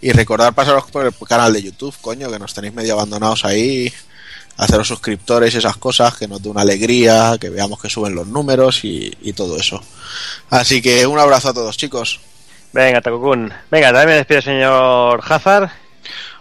y 0.00 0.12
recordar 0.12 0.54
pasaros 0.54 0.84
por 0.90 1.06
el 1.06 1.14
canal 1.26 1.52
de 1.52 1.62
YouTube, 1.62 1.94
coño, 2.00 2.30
que 2.30 2.38
nos 2.38 2.54
tenéis 2.54 2.74
medio 2.74 2.94
abandonados 2.94 3.44
ahí, 3.44 3.92
haceros 4.56 4.86
suscriptores 4.86 5.54
y 5.54 5.58
esas 5.58 5.76
cosas, 5.76 6.16
que 6.16 6.28
nos 6.28 6.40
dé 6.40 6.48
una 6.48 6.62
alegría, 6.62 7.36
que 7.40 7.50
veamos 7.50 7.80
que 7.80 7.90
suben 7.90 8.14
los 8.14 8.28
números 8.28 8.84
y, 8.84 9.12
y 9.22 9.32
todo 9.32 9.56
eso. 9.56 9.82
Así 10.50 10.80
que 10.80 11.04
un 11.04 11.18
abrazo 11.18 11.48
a 11.48 11.54
todos, 11.54 11.76
chicos. 11.76 12.20
Venga, 12.72 13.00
Takokun. 13.00 13.52
Venga, 13.70 13.88
también 13.88 14.08
me 14.08 14.14
despido, 14.14 14.42
señor 14.42 15.20
Hazard. 15.26 15.70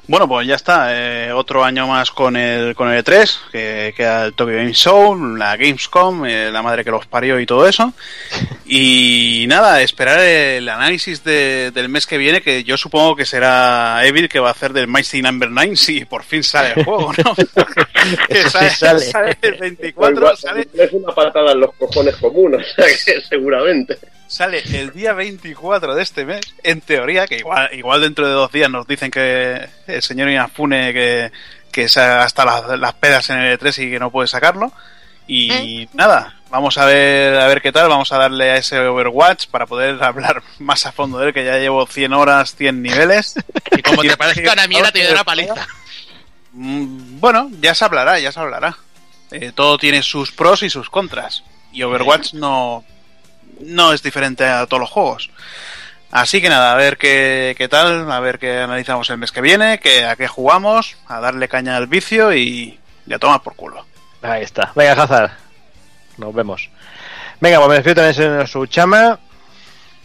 Bueno, 0.08 0.26
pues 0.26 0.48
ya 0.48 0.56
está. 0.56 0.88
Eh, 0.92 1.34
otro 1.34 1.66
año 1.66 1.86
más 1.86 2.11
con 2.11 2.38
el, 2.38 2.76
con 2.76 2.90
el 2.90 3.03
E3, 3.03 3.38
que 3.52 3.94
queda 3.95 4.26
el 4.26 4.34
Tokyo 4.34 4.56
Game 4.56 4.72
Show, 4.74 5.16
la 5.36 5.58
Gamescom, 5.58 6.26
eh, 6.26 6.50
la 6.50 6.61
madre 6.61 6.86
que 6.86 6.92
los 6.92 7.06
parió 7.06 7.40
y 7.40 7.45
todo 7.45 7.68
eso. 7.68 7.94
Y 8.69 9.45
nada, 9.48 9.82
esperar 9.82 10.19
el 10.19 10.68
análisis 10.68 11.24
de, 11.24 11.72
del 11.74 11.88
mes 11.88 12.06
que 12.06 12.18
viene, 12.18 12.42
que 12.42 12.66
yo 12.66 12.76
supongo 12.76 13.16
que 13.16 13.26
será 13.26 14.06
Evil, 14.06 14.27
que 14.27 14.42
va 14.42 14.50
a 14.50 14.52
hacer 14.52 14.74
del 14.74 14.90
Mighty 14.90 15.22
Number 15.22 15.50
9 15.50 15.77
si 15.77 16.03
por 16.03 16.26
fin 16.26 16.44
sale 16.44 16.74
el 16.76 16.84
juego, 16.84 17.14
¿no? 17.24 17.34
que 18.27 18.50
sale, 18.50 18.69
sale. 18.72 19.00
sale 19.00 19.38
el 19.42 19.56
24, 19.58 20.18
Igual, 20.18 20.38
sale, 20.38 20.68
Es 20.74 20.92
una 20.92 21.16
patada 21.16 21.53
en 21.53 21.61
los 21.61 21.74
cojones 21.76 22.18
comunes, 22.18 22.68
o 22.72 22.76
sea 22.76 22.88
que 22.88 23.22
seguramente. 23.22 23.98
Sale 24.27 24.61
el 24.80 24.91
día 24.91 25.14
24 25.14 25.95
de 25.95 26.03
este 26.03 26.25
mes, 26.25 26.41
en 26.64 26.81
teoría, 26.81 27.27
que 27.27 27.38
igual, 27.38 27.69
igual 27.73 28.01
dentro 28.01 28.27
de 28.27 28.33
dos 28.33 28.51
días 28.51 28.69
nos 28.69 28.88
dicen 28.88 29.11
que 29.11 29.67
el 29.88 30.01
señor 30.01 30.30
Inafune 30.30 30.93
que, 30.93 31.31
que 31.72 31.89
se 31.89 31.99
ha 32.01 32.23
hasta 32.23 32.45
las, 32.45 32.80
las 32.80 32.93
pedas 32.93 33.30
en 33.30 33.38
el 33.38 33.57
E3 33.59 33.88
y 33.88 33.91
que 33.91 33.99
no 33.99 34.11
puede 34.11 34.27
sacarlo. 34.27 34.72
Y 35.30 35.89
nada, 35.93 36.35
vamos 36.49 36.77
a 36.77 36.85
ver 36.85 37.35
a 37.38 37.47
ver 37.47 37.61
qué 37.61 37.73
tal, 37.73 37.89
vamos 37.89 38.11
a 38.14 38.17
darle 38.17 38.51
a 38.51 38.56
ese 38.57 38.80
Overwatch 38.80 39.47
para 39.47 39.65
poder 39.65 40.01
hablar 40.03 40.41
más 40.59 40.85
a 40.85 40.91
fondo 40.91 41.19
de 41.19 41.27
él, 41.27 41.33
que 41.33 41.43
ya 41.43 41.57
llevo 41.57 41.85
100 41.85 42.14
horas, 42.14 42.56
100 42.56 42.81
niveles. 42.81 43.35
Y 43.77 43.81
como 43.81 44.01
te 44.01 44.15
parezca 44.17 44.53
una 44.53 44.67
mierda, 44.67 44.91
te 44.91 45.03
doy 45.03 45.11
una 45.14 45.23
paliza. 45.23 45.67
Mm, 46.53 47.19
Bueno, 47.19 47.49
ya 47.61 47.75
se 47.75 47.85
hablará, 47.85 48.19
ya 48.19 48.31
se 48.31 48.39
hablará. 48.39 48.77
Eh, 49.31 49.51
todo 49.53 49.77
tiene 49.77 50.01
sus 50.01 50.31
pros 50.31 50.64
y 50.64 50.69
sus 50.69 50.89
contras. 50.89 51.43
Y 51.73 51.83
Overwatch 51.83 52.33
no, 52.33 52.83
no 53.61 53.94
es 53.94 54.03
diferente 54.03 54.45
a 54.45 54.66
todos 54.68 54.82
los 54.82 54.90
juegos. 54.90 55.30
Así 56.11 56.42
que 56.42 56.50
nada, 56.50 56.72
a 56.72 56.76
ver 56.76 56.98
qué, 56.98 57.53
qué 57.58 57.68
tal, 57.68 58.10
a 58.11 58.19
ver 58.22 58.40
qué 58.40 58.60
analizamos 58.60 59.10
el 59.10 59.18
mes 59.18 59.32
que 59.32 59.42
viene, 59.42 59.80
que, 59.80 60.06
a 60.06 60.16
qué 60.16 60.27
jugamos, 60.27 60.95
a 61.08 61.19
darle 61.19 61.50
caña 61.50 61.76
al 61.76 61.88
vicio 61.88 62.34
y 62.34 62.80
ya 63.06 63.19
toma 63.19 63.44
por 63.44 63.56
culo. 63.56 63.86
Ahí 64.22 64.44
está. 64.44 64.72
Venga, 64.76 64.94
Hazard. 65.03 65.32
Nos 66.18 66.34
vemos. 66.34 66.69
Venga, 67.42 67.58
pues 67.58 67.69
me 67.69 67.76
despido 67.76 67.95
también, 67.95 68.14
señor 68.16 68.48
Suchama. 68.48 69.19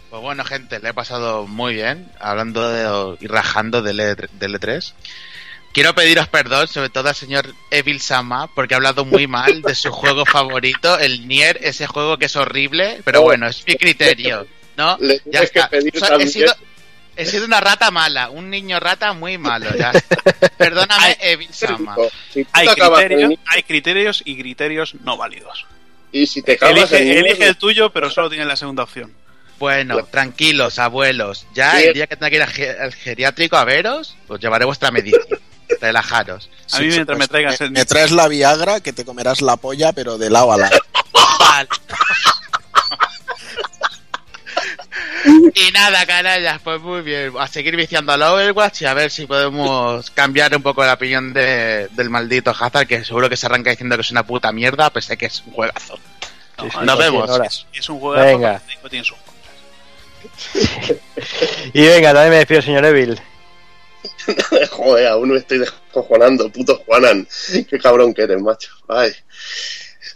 Pues 0.09 0.21
bueno, 0.21 0.43
gente, 0.43 0.79
le 0.79 0.89
he 0.89 0.93
pasado 0.93 1.47
muy 1.47 1.73
bien 1.73 2.11
hablando 2.19 2.69
de, 2.69 3.17
y 3.21 3.27
rajando 3.27 3.81
del, 3.81 3.99
E- 3.99 4.15
del 4.33 4.59
E3. 4.59 4.93
Quiero 5.73 5.95
pediros 5.95 6.27
perdón, 6.27 6.67
sobre 6.67 6.89
todo 6.89 7.09
al 7.09 7.15
señor 7.15 7.53
Evil 7.71 7.99
Sama, 7.99 8.47
porque 8.53 8.75
ha 8.75 8.77
hablado 8.77 9.05
muy 9.05 9.25
mal 9.27 9.61
de 9.63 9.73
su 9.75 9.91
juego 9.91 10.23
favorito, 10.25 10.99
el 10.99 11.27
Nier, 11.27 11.59
ese 11.61 11.87
juego 11.87 12.17
que 12.17 12.25
es 12.25 12.35
horrible, 12.35 13.01
pero 13.03 13.21
Oh. 13.21 13.23
bueno, 13.23 13.47
es 13.47 13.63
mi 13.67 13.75
criterio, 13.75 14.45
¿no? 14.77 14.97
Le 14.99 15.15
Ya 15.17 15.23
tienes 15.31 15.51
que 15.51 15.59
está. 15.59 15.69
pedir 15.69 15.93
O 15.95 15.99
sea, 16.05 16.15
he, 16.17 16.27
sido, 16.27 16.55
he 17.15 17.25
sido 17.25 17.45
una 17.45 17.59
rata 17.59 17.89
mala, 17.89 18.29
un 18.29 18.51
niño 18.51 18.79
rata 18.79 19.13
muy 19.13 19.39
malo, 19.39 19.65
ya 19.75 19.91
está. 19.91 20.15
Perdóname, 20.57 21.17
Evil 21.21 21.51
Sama. 21.51 21.95
Si 22.31 22.45
Hay 22.51 22.67
en- 23.09 23.39
hay 23.47 23.63
criterios 23.63 24.21
y 24.25 24.37
criterios 24.37 24.93
no 25.03 25.17
válidos. 25.17 25.65
y 26.11 26.27
si 26.27 26.43
te 26.43 26.51
acabas 26.53 26.91
en- 26.91 27.07
Elige, 27.07 27.19
elige 27.19 27.47
el 27.47 27.57
tuyo, 27.57 27.89
pero 27.91 28.11
solo 28.11 28.29
tienes 28.29 28.45
la 28.47 28.55
segunda 28.55 28.83
opción. 28.83 29.11
Bueno, 29.57 30.03
tranquilos, 30.05 30.77
abuelos. 30.77 31.47
Ya 31.55 31.77
Sí. 31.79 31.85
el 31.85 31.93
día 31.93 32.05
que 32.07 32.15
tenga 32.15 32.29
que 32.29 32.35
ir 32.35 32.41
al 32.43 32.49
ge- 32.51 32.77
al 32.79 32.93
geriátrico 32.93 33.55
a 33.55 33.63
veros, 33.63 34.15
os 34.27 34.39
llevaré 34.39 34.65
vuestra 34.65 34.91
medicina. 34.91 35.23
Relajaros. 35.81 36.49
A 36.71 36.79
mí 36.79 36.87
mientras 36.87 37.17
me 37.17 37.27
traigas 37.27 37.59
me, 37.59 37.65
el 37.67 37.71
me 37.71 37.85
traes 37.85 38.11
la 38.11 38.27
Viagra 38.27 38.79
que 38.81 38.93
te 38.93 39.05
comerás 39.05 39.41
la 39.41 39.55
polla, 39.57 39.91
pero 39.93 40.17
de 40.17 40.29
lado 40.29 40.51
a 40.53 40.57
lado. 40.57 40.77
Vale. 41.39 41.69
y 45.55 45.71
nada, 45.71 46.05
canallas, 46.05 46.59
pues 46.63 46.81
muy 46.81 47.01
bien. 47.01 47.33
A 47.39 47.47
seguir 47.47 47.75
viciando 47.75 48.11
al 48.11 48.21
Overwatch 48.21 48.81
y 48.81 48.85
a 48.85 48.93
ver 48.93 49.09
si 49.11 49.25
podemos 49.25 50.09
cambiar 50.11 50.55
un 50.55 50.63
poco 50.63 50.83
la 50.83 50.93
opinión 50.93 51.33
de- 51.33 51.87
del 51.91 52.09
maldito 52.09 52.51
Hazard, 52.57 52.87
que 52.87 53.03
seguro 53.05 53.29
que 53.29 53.37
se 53.37 53.45
arranca 53.45 53.69
diciendo 53.71 53.95
que 53.95 54.01
es 54.01 54.11
una 54.11 54.23
puta 54.25 54.51
mierda, 54.51 54.89
pese 54.89 55.17
que 55.17 55.27
es 55.27 55.43
un 55.45 55.53
juegazo. 55.53 55.97
Sí, 56.59 56.67
sí, 56.71 56.77
Nos 56.83 56.97
vemos. 56.97 57.25
100 57.25 57.35
horas. 57.41 57.65
Es 57.73 57.89
un 57.89 57.99
juego 57.99 58.23
Venga. 58.23 58.61
tiene 58.89 59.05
sus. 59.05 59.17
Y 61.73 61.85
venga, 61.85 62.13
también 62.13 62.29
me 62.31 62.37
despido, 62.37 62.61
señor 62.61 62.85
Evil. 62.85 63.19
Joder, 64.71 65.07
aún 65.07 65.29
me 65.29 65.37
estoy 65.37 65.59
descojonando, 65.59 66.49
puto 66.49 66.81
Juanan. 66.85 67.27
Qué 67.69 67.79
cabrón 67.79 68.13
que 68.13 68.23
eres, 68.23 68.41
macho. 68.41 68.71
Ay. 68.87 69.11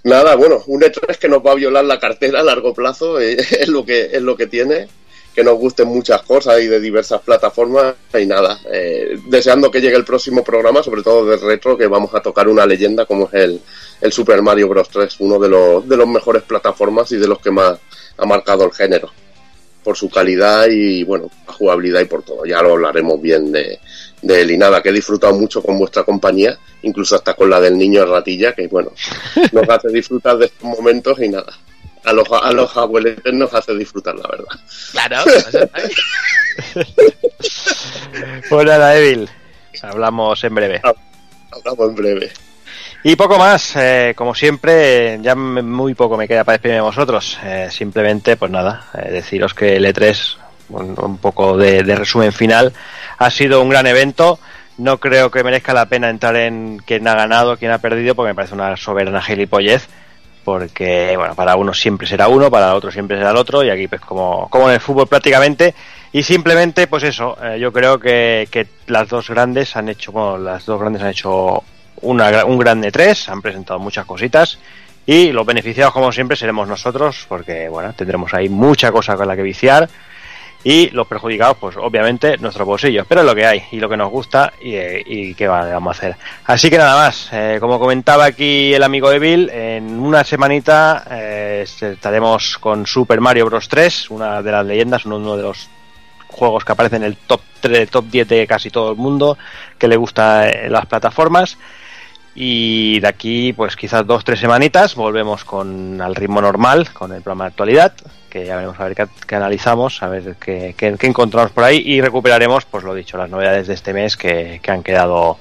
Nada, 0.03 0.35
bueno, 0.35 0.63
un 0.67 0.83
hecho 0.83 1.01
es 1.07 1.17
que 1.17 1.27
nos 1.27 1.45
va 1.45 1.51
a 1.51 1.55
violar 1.55 1.85
la 1.85 1.99
cartera 1.99 2.39
a 2.39 2.43
largo 2.43 2.73
plazo, 2.73 3.19
eh, 3.19 3.37
es 3.59 3.67
lo 3.67 3.85
que 3.85 4.09
es 4.11 4.21
lo 4.21 4.37
que 4.37 4.47
tiene, 4.47 4.87
que 5.33 5.43
nos 5.43 5.57
gusten 5.57 5.87
muchas 5.87 6.21
cosas 6.23 6.61
y 6.61 6.67
de 6.67 6.79
diversas 6.79 7.21
plataformas 7.21 7.95
y 8.17 8.25
nada, 8.25 8.59
eh, 8.71 9.19
deseando 9.25 9.71
que 9.71 9.81
llegue 9.81 9.95
el 9.95 10.05
próximo 10.05 10.43
programa, 10.43 10.83
sobre 10.83 11.03
todo 11.03 11.25
de 11.25 11.37
retro, 11.37 11.77
que 11.77 11.87
vamos 11.87 12.13
a 12.13 12.21
tocar 12.21 12.47
una 12.47 12.65
leyenda 12.65 13.05
como 13.05 13.25
es 13.27 13.33
el, 13.33 13.61
el 14.01 14.11
Super 14.11 14.41
Mario 14.41 14.69
Bros. 14.69 14.89
3, 14.89 15.17
uno 15.19 15.39
de 15.39 15.49
los, 15.49 15.87
de 15.87 15.97
los 15.97 16.07
mejores 16.07 16.43
plataformas 16.43 17.11
y 17.11 17.17
de 17.17 17.27
los 17.27 17.39
que 17.39 17.51
más 17.51 17.77
ha 18.17 18.25
marcado 18.25 18.65
el 18.65 18.73
género 18.73 19.11
por 19.88 19.95
su 19.95 20.09
calidad 20.09 20.67
y 20.69 21.06
bueno, 21.06 21.32
la 21.48 21.53
jugabilidad 21.53 22.01
y 22.01 22.06
por 22.06 22.22
todo. 22.22 22.45
Ya 22.45 22.61
lo 22.61 22.74
hablaremos 22.74 23.22
bien 23.22 23.53
de, 23.53 23.80
de 24.22 24.41
él 24.41 24.51
y 24.51 24.57
nada, 24.57 24.83
que 24.83 24.90
he 24.90 24.91
disfrutado 24.91 25.33
mucho 25.33 25.64
con 25.64 25.80
vuestra 25.80 26.03
compañía, 26.03 26.59
incluso 26.82 27.16
hasta 27.16 27.35
con 27.35 27.49
la 27.49 27.61
del 27.61 27.77
niño 27.77 28.06
ratilla, 28.06 28.51
que 28.51 28.67
bueno, 28.67 28.91
nos 29.53 29.69
hace 29.69 29.88
disfrutar 29.88 30.40
de 30.40 30.48
estos 30.48 30.64
momentos 30.64 31.17
y 31.22 31.30
nada. 31.30 31.57
A 32.03 32.11
los, 32.11 32.27
a 32.30 32.51
los 32.51 32.75
abueletes 32.75 33.33
nos 33.33 33.53
hace 33.53 33.74
disfrutar, 33.75 34.16
la 34.16 34.27
verdad. 34.27 34.59
Claro, 34.91 35.24
Pues 38.49 38.66
nada, 38.66 38.98
Evil. 38.98 39.30
Hablamos 39.83 40.43
en 40.43 40.53
breve. 40.53 40.82
Hablamos 41.49 41.90
en 41.90 41.95
breve. 41.95 42.32
Y 43.03 43.16
poco 43.16 43.38
más, 43.38 43.76
eh, 43.76 44.14
como 44.16 44.34
siempre, 44.34 45.19
ya 45.22 45.35
muy 45.35 45.93
poco 45.93 46.17
me 46.17 46.27
queda 46.27 46.43
para 46.43 46.56
despedirme 46.56 46.77
de 46.77 46.82
vosotros. 46.82 47.40
Eh, 47.43 47.67
simplemente, 47.69 48.35
pues 48.38 48.51
nada, 48.51 48.88
eh, 48.95 49.11
deciros 49.11 49.53
que 49.53 49.76
el 49.76 49.85
E3, 49.85 50.38
un, 50.69 51.17
poco 51.19 51.58
de, 51.58 51.84
resumen 51.95 52.34
final, 52.34 52.74
ha 53.17 53.30
sido 53.30 53.61
un 53.61 53.69
gran 53.69 53.85
evento. 53.88 54.40
No 54.77 55.00
creo 55.00 55.32
que 55.32 55.43
merezca 55.43 55.74
la 55.74 55.85
pena 55.85 56.09
entrar 56.09 56.35
en 56.35 56.82
quién 56.85 57.08
ha 57.08 57.16
ganado, 57.16 57.58
quién 57.58 57.72
ha 57.72 57.77
perdido, 57.80 58.16
porque 58.16 58.32
me 58.32 58.35
parece 58.35 58.56
una 58.56 58.76
soberana 58.76 59.22
gilipollez. 59.22 59.88
Porque, 60.43 61.14
bueno, 61.17 61.35
para 61.35 61.56
uno 61.56 61.74
siempre 61.74 62.08
será 62.08 62.30
uno, 62.30 62.50
para 62.50 62.74
otro 62.74 62.90
siempre 62.90 63.17
será 63.17 63.32
el 63.32 63.38
otro, 63.38 63.64
y 63.64 63.69
aquí, 63.69 63.88
pues, 63.88 64.01
como, 64.01 64.50
como 64.50 64.69
en 64.69 64.76
el 64.76 64.82
fútbol 64.82 65.08
prácticamente. 65.08 65.76
Y 66.14 66.24
simplemente, 66.24 66.88
pues 66.88 67.03
eso, 67.03 67.38
eh, 67.43 67.59
yo 67.59 67.72
creo 67.72 68.00
que, 68.00 68.48
que 68.50 68.66
las 68.88 69.09
dos 69.09 69.30
grandes 69.30 69.76
han 69.76 69.90
hecho, 69.90 70.11
bueno, 70.11 70.38
las 70.38 70.66
dos 70.66 70.80
grandes 70.80 71.01
han 71.01 71.09
hecho 71.09 71.64
una, 72.01 72.45
un 72.45 72.58
gran 72.58 72.84
E3, 72.84 73.30
han 73.30 73.42
presentado 73.42 73.80
muchas 73.80 74.06
cositas 74.06 74.59
Y 75.06 75.32
los 75.32 75.45
beneficiados, 75.45 75.93
como 75.93 76.11
siempre, 76.11 76.35
seremos 76.35 76.67
nosotros, 76.67 77.26
porque 77.30 77.69
bueno, 77.69 77.93
tendremos 77.93 78.34
ahí 78.34 78.50
mucha 78.50 78.92
cosa 78.92 79.16
con 79.16 79.27
la 79.27 79.35
que 79.35 79.42
viciar. 79.42 79.88
Y 80.64 80.90
los 80.90 81.08
perjudicados, 81.08 81.58
pues 81.58 81.77
obviamente, 81.77 82.38
nuestros 82.40 82.67
bolsillos. 82.67 83.06
Pero 83.08 83.22
es 83.22 83.27
lo 83.27 83.35
que 83.35 83.45
hay, 83.45 83.64
y 83.72 83.80
lo 83.80 83.88
que 83.88 83.95
nos 83.95 84.09
gusta, 84.09 84.51
y, 84.61 84.76
y 84.76 85.34
qué 85.34 85.48
vamos 85.48 85.95
a 85.95 85.98
hacer. 85.98 86.16
Así 86.45 86.69
que 86.69 86.77
nada 86.77 86.98
más, 86.98 87.30
eh, 87.32 87.58
como 87.61 87.80
comentaba 87.80 88.26
aquí 88.26 88.74
el 88.74 88.84
amigo 88.84 89.09
de 89.09 89.19
Bill, 89.19 89.50
en 89.50 89.98
una 90.00 90.26
semanita 90.26 91.06
eh, 91.09 91.66
estaremos 91.66 92.58
con 92.58 92.85
Super 92.85 93.22
Mario 93.22 93.45
Bros. 93.45 93.69
3, 93.69 94.09
una 94.09 94.42
de 94.42 94.51
las 94.51 94.66
leyendas, 94.66 95.06
uno 95.06 95.38
de 95.38 95.43
los 95.43 95.69
juegos 96.27 96.66
que 96.66 96.72
aparecen 96.72 97.03
en 97.03 97.09
el 97.09 97.17
top 97.17 97.42
3, 97.61 97.90
top 97.90 98.06
10 98.06 98.27
de 98.27 98.48
casi 98.48 98.69
todo 98.69 98.92
el 98.92 98.98
mundo, 98.98 99.38
que 99.77 99.88
le 99.88 99.95
gusta 99.95 100.50
eh, 100.50 100.69
las 100.69 100.85
plataformas. 100.85 101.58
Y 102.40 102.99
de 102.99 103.07
aquí, 103.07 103.51
pues 103.51 103.75
quizás 103.75 104.06
dos, 104.06 104.24
tres 104.24 104.40
semanitas, 104.40 104.93
volvemos 104.93 105.43
con 105.43 105.99
al 105.99 106.14
ritmo 106.14 106.40
normal, 106.40 106.88
con 106.93 107.11
el 107.11 107.24
programa 107.24 107.45
de 107.45 107.49
actualidad, 107.49 107.93
que 108.30 108.45
ya 108.45 108.56
veremos 108.56 108.80
a 108.80 108.83
ver 108.83 109.07
qué, 109.25 109.35
analizamos, 109.35 110.03
a 110.03 110.07
ver 110.07 110.35
qué, 110.35 110.75
encontramos 111.01 111.49
por 111.49 111.64
ahí 111.64 111.82
y 111.83 111.99
recuperaremos, 111.99 112.66
pues 112.66 112.83
lo 112.83 112.93
dicho, 112.93 113.17
las 113.17 113.32
novedades 113.32 113.66
de 113.66 113.74
este 113.74 113.91
mes 113.91 114.16
que, 114.16 114.59
que 114.61 114.69
han 114.69 114.83
quedado 114.83 115.40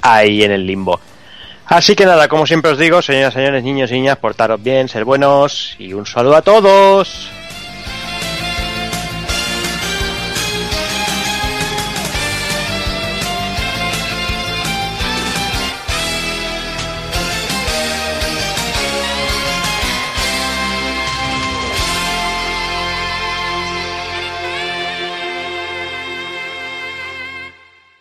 ahí 0.00 0.42
en 0.42 0.50
el 0.50 0.66
limbo. 0.66 0.98
Así 1.66 1.94
que 1.94 2.06
nada, 2.06 2.26
como 2.26 2.44
siempre 2.44 2.72
os 2.72 2.78
digo, 2.78 3.02
señoras, 3.02 3.34
señores, 3.34 3.62
niños 3.62 3.92
y 3.92 3.94
niñas, 3.94 4.18
portaros 4.18 4.60
bien, 4.60 4.88
ser 4.88 5.04
buenos 5.04 5.76
y 5.78 5.92
un 5.92 6.06
saludo 6.06 6.34
a 6.34 6.42
todos. 6.42 7.30